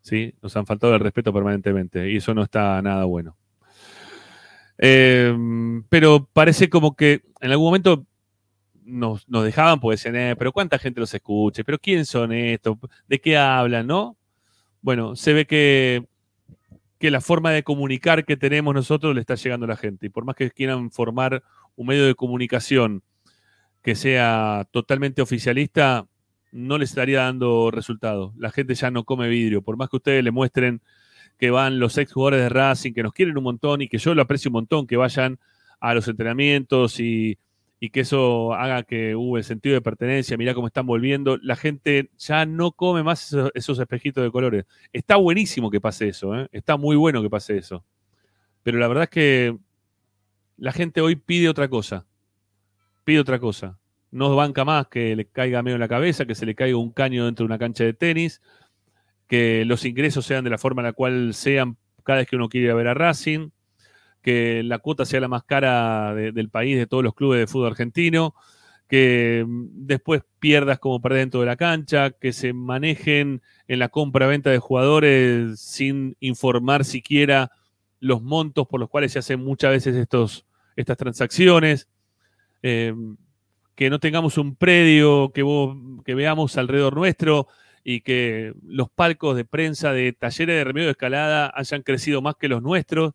¿sí? 0.00 0.34
Nos 0.40 0.56
han 0.56 0.64
faltado 0.64 0.94
el 0.94 1.00
respeto 1.00 1.30
permanentemente 1.30 2.10
y 2.10 2.16
eso 2.16 2.32
no 2.32 2.42
está 2.42 2.80
nada 2.80 3.04
bueno. 3.04 3.36
Eh, 4.78 5.36
pero 5.90 6.26
parece 6.32 6.70
como 6.70 6.96
que 6.96 7.20
en 7.40 7.50
algún 7.50 7.66
momento 7.66 8.06
nos, 8.82 9.28
nos 9.28 9.44
dejaban, 9.44 9.78
pues 9.78 10.00
decían, 10.00 10.16
eh, 10.16 10.36
pero 10.36 10.52
¿cuánta 10.52 10.78
gente 10.78 11.00
los 11.00 11.12
escucha? 11.12 11.62
¿Pero 11.64 11.78
quién 11.78 12.06
son 12.06 12.32
estos? 12.32 12.78
¿De 13.06 13.20
qué 13.20 13.36
hablan? 13.36 13.86
¿No? 13.86 14.16
Bueno, 14.80 15.14
se 15.16 15.34
ve 15.34 15.46
que, 15.46 16.06
que 16.98 17.10
la 17.10 17.20
forma 17.20 17.52
de 17.52 17.62
comunicar 17.62 18.24
que 18.24 18.36
tenemos 18.38 18.74
nosotros 18.74 19.14
le 19.14 19.20
está 19.20 19.34
llegando 19.34 19.64
a 19.64 19.68
la 19.68 19.76
gente. 19.76 20.06
Y 20.06 20.08
por 20.08 20.24
más 20.24 20.34
que 20.34 20.50
quieran 20.50 20.90
formar 20.90 21.42
un 21.76 21.86
medio 21.86 22.06
de 22.06 22.14
comunicación 22.14 23.02
que 23.82 23.94
sea 23.94 24.66
totalmente 24.70 25.22
oficialista, 25.22 26.06
no 26.52 26.78
les 26.78 26.90
estaría 26.90 27.22
dando 27.22 27.70
resultado. 27.70 28.32
La 28.38 28.50
gente 28.50 28.74
ya 28.74 28.90
no 28.90 29.04
come 29.04 29.28
vidrio. 29.28 29.62
Por 29.62 29.76
más 29.76 29.88
que 29.88 29.96
ustedes 29.96 30.22
le 30.22 30.30
muestren 30.30 30.80
que 31.38 31.50
van 31.50 31.80
los 31.80 31.98
ex 31.98 32.12
jugadores 32.12 32.40
de 32.40 32.48
Racing, 32.48 32.92
que 32.92 33.02
nos 33.02 33.12
quieren 33.12 33.36
un 33.36 33.44
montón 33.44 33.82
y 33.82 33.88
que 33.88 33.98
yo 33.98 34.14
lo 34.14 34.22
aprecio 34.22 34.50
un 34.50 34.54
montón, 34.54 34.86
que 34.86 34.96
vayan 34.96 35.38
a 35.80 35.94
los 35.94 36.06
entrenamientos 36.06 37.00
y, 37.00 37.38
que 37.90 38.00
eso 38.00 38.54
haga 38.54 38.84
que 38.84 39.16
hubo 39.16 39.38
el 39.38 39.42
sentido 39.42 39.74
de 39.74 39.80
pertenencia, 39.80 40.36
mirá 40.36 40.54
cómo 40.54 40.68
están 40.68 40.86
volviendo, 40.86 41.36
la 41.38 41.56
gente 41.56 42.10
ya 42.16 42.46
no 42.46 42.70
come 42.70 43.02
más 43.02 43.26
esos, 43.26 43.50
esos 43.54 43.78
espejitos 43.80 44.22
de 44.22 44.30
colores. 44.30 44.66
Está 44.92 45.16
buenísimo 45.16 45.68
que 45.68 45.80
pase 45.80 46.06
eso, 46.06 46.36
¿eh? 46.36 46.48
está 46.52 46.76
muy 46.76 46.94
bueno 46.94 47.22
que 47.22 47.28
pase 47.28 47.56
eso. 47.58 47.84
Pero 48.62 48.78
la 48.78 48.86
verdad 48.86 49.04
es 49.04 49.10
que 49.10 49.58
la 50.58 50.70
gente 50.70 51.00
hoy 51.00 51.16
pide 51.16 51.48
otra 51.48 51.66
cosa, 51.66 52.06
pide 53.04 53.20
otra 53.20 53.38
cosa 53.38 53.78
no 54.12 54.36
banca 54.36 54.64
más 54.64 54.86
que 54.88 55.16
le 55.16 55.26
caiga 55.26 55.62
medio 55.62 55.76
en 55.76 55.80
la 55.80 55.88
cabeza, 55.88 56.26
que 56.26 56.34
se 56.36 56.46
le 56.46 56.54
caiga 56.54 56.76
un 56.76 56.92
caño 56.92 57.24
dentro 57.24 57.44
de 57.44 57.46
una 57.46 57.58
cancha 57.58 57.82
de 57.82 57.94
tenis, 57.94 58.40
que 59.26 59.64
los 59.64 59.84
ingresos 59.84 60.26
sean 60.26 60.44
de 60.44 60.50
la 60.50 60.58
forma 60.58 60.82
en 60.82 60.86
la 60.86 60.92
cual 60.92 61.34
sean 61.34 61.78
cada 62.04 62.18
vez 62.18 62.28
que 62.28 62.36
uno 62.36 62.48
quiere 62.48 62.66
ir 62.66 62.70
a 62.70 62.74
ver 62.74 62.88
a 62.88 62.94
Racing, 62.94 63.50
que 64.20 64.62
la 64.62 64.78
cuota 64.78 65.06
sea 65.06 65.20
la 65.20 65.28
más 65.28 65.44
cara 65.44 66.14
de, 66.14 66.30
del 66.30 66.50
país 66.50 66.76
de 66.76 66.86
todos 66.86 67.02
los 67.02 67.14
clubes 67.14 67.40
de 67.40 67.46
fútbol 67.46 67.68
argentino, 67.68 68.34
que 68.86 69.46
después 69.48 70.22
pierdas 70.38 70.78
como 70.78 71.00
perdés 71.00 71.22
dentro 71.22 71.40
de 71.40 71.46
la 71.46 71.56
cancha, 71.56 72.10
que 72.10 72.34
se 72.34 72.52
manejen 72.52 73.40
en 73.66 73.78
la 73.78 73.88
compra-venta 73.88 74.50
de 74.50 74.58
jugadores 74.58 75.58
sin 75.58 76.16
informar 76.20 76.84
siquiera 76.84 77.50
los 77.98 78.22
montos 78.22 78.68
por 78.68 78.78
los 78.78 78.90
cuales 78.90 79.12
se 79.12 79.20
hacen 79.20 79.40
muchas 79.40 79.70
veces 79.70 79.96
estas 80.76 80.98
transacciones. 80.98 81.88
Eh, 82.62 82.94
que 83.74 83.90
no 83.90 83.98
tengamos 83.98 84.38
un 84.38 84.54
predio 84.54 85.32
que, 85.32 86.14
veamos 86.14 86.56
alrededor 86.56 86.94
nuestro 86.94 87.48
y 87.84 88.00
que 88.02 88.54
los 88.62 88.90
palcos 88.90 89.36
de 89.36 89.44
prensa 89.44 89.92
de 89.92 90.12
talleres 90.12 90.56
de 90.56 90.64
remedio 90.64 90.86
de 90.86 90.92
escalada 90.92 91.52
hayan 91.54 91.82
crecido 91.82 92.22
más 92.22 92.36
que 92.36 92.48
los 92.48 92.62
nuestros, 92.62 93.14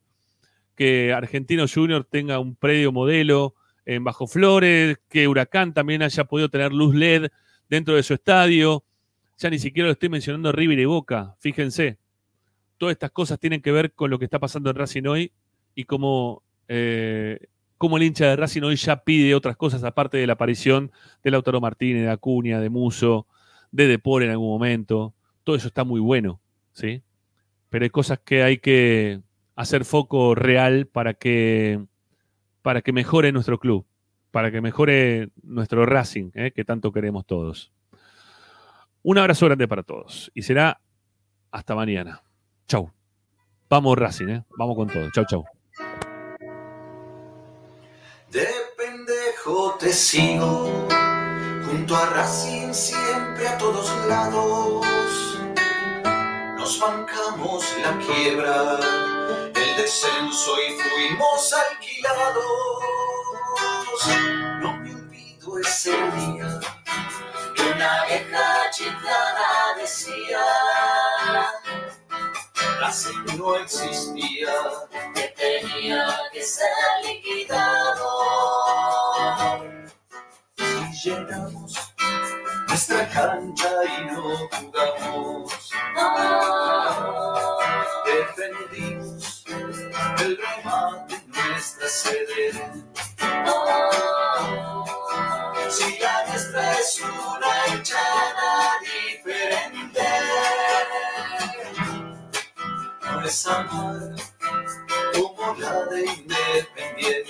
que 0.75 1.13
Argentino 1.13 1.65
Junior 1.73 2.05
tenga 2.09 2.39
un 2.39 2.55
predio 2.55 2.91
modelo 2.91 3.55
en 3.85 4.03
Bajo 4.03 4.27
Flores, 4.27 4.97
que 5.07 5.27
Huracán 5.27 5.73
también 5.73 6.03
haya 6.03 6.25
podido 6.25 6.49
tener 6.49 6.73
luz 6.73 6.93
LED 6.93 7.29
dentro 7.69 7.95
de 7.95 8.03
su 8.03 8.13
estadio. 8.13 8.83
Ya 9.37 9.49
ni 9.49 9.59
siquiera 9.59 9.87
lo 9.87 9.93
estoy 9.93 10.09
mencionando 10.09 10.51
River 10.51 10.79
y 10.79 10.85
Boca, 10.85 11.35
fíjense. 11.39 11.97
Todas 12.77 12.93
estas 12.93 13.11
cosas 13.11 13.39
tienen 13.39 13.61
que 13.61 13.71
ver 13.71 13.93
con 13.93 14.09
lo 14.09 14.19
que 14.19 14.25
está 14.25 14.39
pasando 14.39 14.69
en 14.69 14.75
Racing 14.75 15.05
hoy 15.05 15.31
y 15.73 15.85
cómo 15.85 16.43
eh, 16.67 17.39
como 17.77 17.97
el 17.97 18.03
hincha 18.03 18.25
de 18.25 18.35
Racing 18.35 18.63
hoy 18.63 18.75
ya 18.75 19.03
pide 19.03 19.35
otras 19.35 19.55
cosas 19.55 19.83
aparte 19.83 20.17
de 20.17 20.27
la 20.27 20.33
aparición 20.33 20.91
de 21.23 21.31
Lautaro 21.31 21.61
Martínez, 21.61 22.03
de 22.03 22.11
Acuña, 22.11 22.59
de 22.59 22.69
Muso, 22.69 23.27
de 23.71 23.87
Depor 23.87 24.23
en 24.23 24.31
algún 24.31 24.49
momento. 24.49 25.13
Todo 25.43 25.55
eso 25.55 25.67
está 25.67 25.83
muy 25.83 25.99
bueno, 25.99 26.41
¿sí? 26.73 27.03
Pero 27.69 27.83
hay 27.83 27.89
cosas 27.89 28.19
que 28.19 28.43
hay 28.43 28.57
que 28.57 29.21
hacer 29.55 29.85
foco 29.85 30.35
real 30.35 30.87
para 30.87 31.13
que, 31.13 31.83
para 32.61 32.81
que 32.81 32.93
mejore 32.93 33.31
nuestro 33.31 33.59
club, 33.59 33.85
para 34.31 34.51
que 34.51 34.61
mejore 34.61 35.29
nuestro 35.43 35.85
Racing, 35.85 36.31
¿eh? 36.33 36.51
que 36.51 36.63
tanto 36.63 36.91
queremos 36.91 37.25
todos. 37.25 37.71
Un 39.03 39.17
abrazo 39.17 39.45
grande 39.45 39.67
para 39.67 39.83
todos 39.83 40.31
y 40.33 40.43
será 40.43 40.79
hasta 41.51 41.75
mañana. 41.75 42.23
Chau. 42.67 42.91
Vamos 43.69 43.97
Racing, 43.97 44.27
¿eh? 44.27 44.43
vamos 44.57 44.75
con 44.75 44.87
todo. 44.87 45.09
Chau, 45.11 45.25
chau. 45.25 45.56
De 48.29 48.45
pendejo 48.75 49.77
te 49.79 49.93
sigo, 49.93 50.87
junto 51.65 51.95
a 51.95 52.07
Racing 52.07 52.73
siempre 52.73 53.47
a 53.47 53.57
todos 53.57 53.89
lados. 54.07 54.85
Nos 56.57 56.77
bancamos 56.77 57.65
la 57.81 57.97
quiebra, 57.99 58.79
el 59.55 59.77
descenso 59.77 60.55
y 60.61 60.77
fuimos 60.77 61.53
alquilados. 61.53 62.43
No 64.59 64.73
me 64.73 64.93
olvido 64.93 65.59
ese 65.59 65.91
día 65.91 66.59
que 67.55 67.63
una 67.63 68.05
vieja 68.07 68.69
chicana 68.71 69.73
decía. 69.79 70.43
Racing 72.79 73.37
no 73.37 73.55
existía, 73.55 74.53
que 75.15 75.27
tenía 75.35 76.07
que 76.31 76.43
ser 76.43 76.69
liquidado. 77.03 78.09
Si 80.57 81.09
llenamos 81.09 81.73
nuestra 82.67 83.09
cancha 83.09 83.69
y 83.83 84.05
no 84.05 84.47
jugamos, 84.51 85.71
defendimos 88.05 89.45
el 90.19 90.37
remate 90.37 91.15
en 91.15 91.31
nuestra 91.31 91.87
sede. 91.89 92.51
Si 95.69 95.99
la 95.99 96.25
nuestra 96.27 96.73
es 96.73 97.01
una 97.01 97.67
hinchada 97.67 98.56
como 105.13 105.53
la 105.57 105.83
de 105.87 106.05
Independiente. 106.05 107.25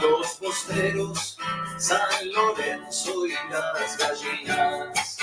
Los 0.00 0.34
posteros, 0.34 1.38
San 1.78 2.32
Lorenzo 2.32 3.24
y 3.26 3.34
las 3.50 3.96
gallinas 3.98 5.16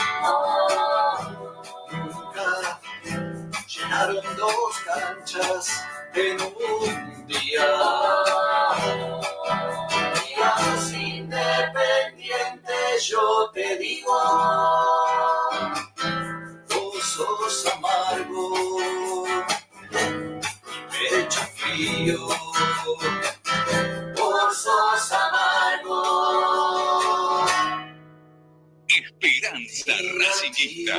nunca 1.92 2.80
llenaron 3.68 4.38
dos 4.38 4.80
canchas 4.86 5.84
en 6.16 6.40
un 6.40 7.28
día. 7.28 7.68
Digamos 10.16 10.94
independiente, 10.94 12.74
yo 13.02 13.52
te 13.54 13.78
digo 13.80 14.14
sos 17.14 17.66
amargo, 17.68 19.26
me 19.92 21.20
echa 21.22 21.46
frío, 21.56 22.28
vos 24.18 24.58
sos 24.58 25.12
amargo. 25.12 25.98
Esperanza 28.88 29.94
Racingista. 30.20 30.96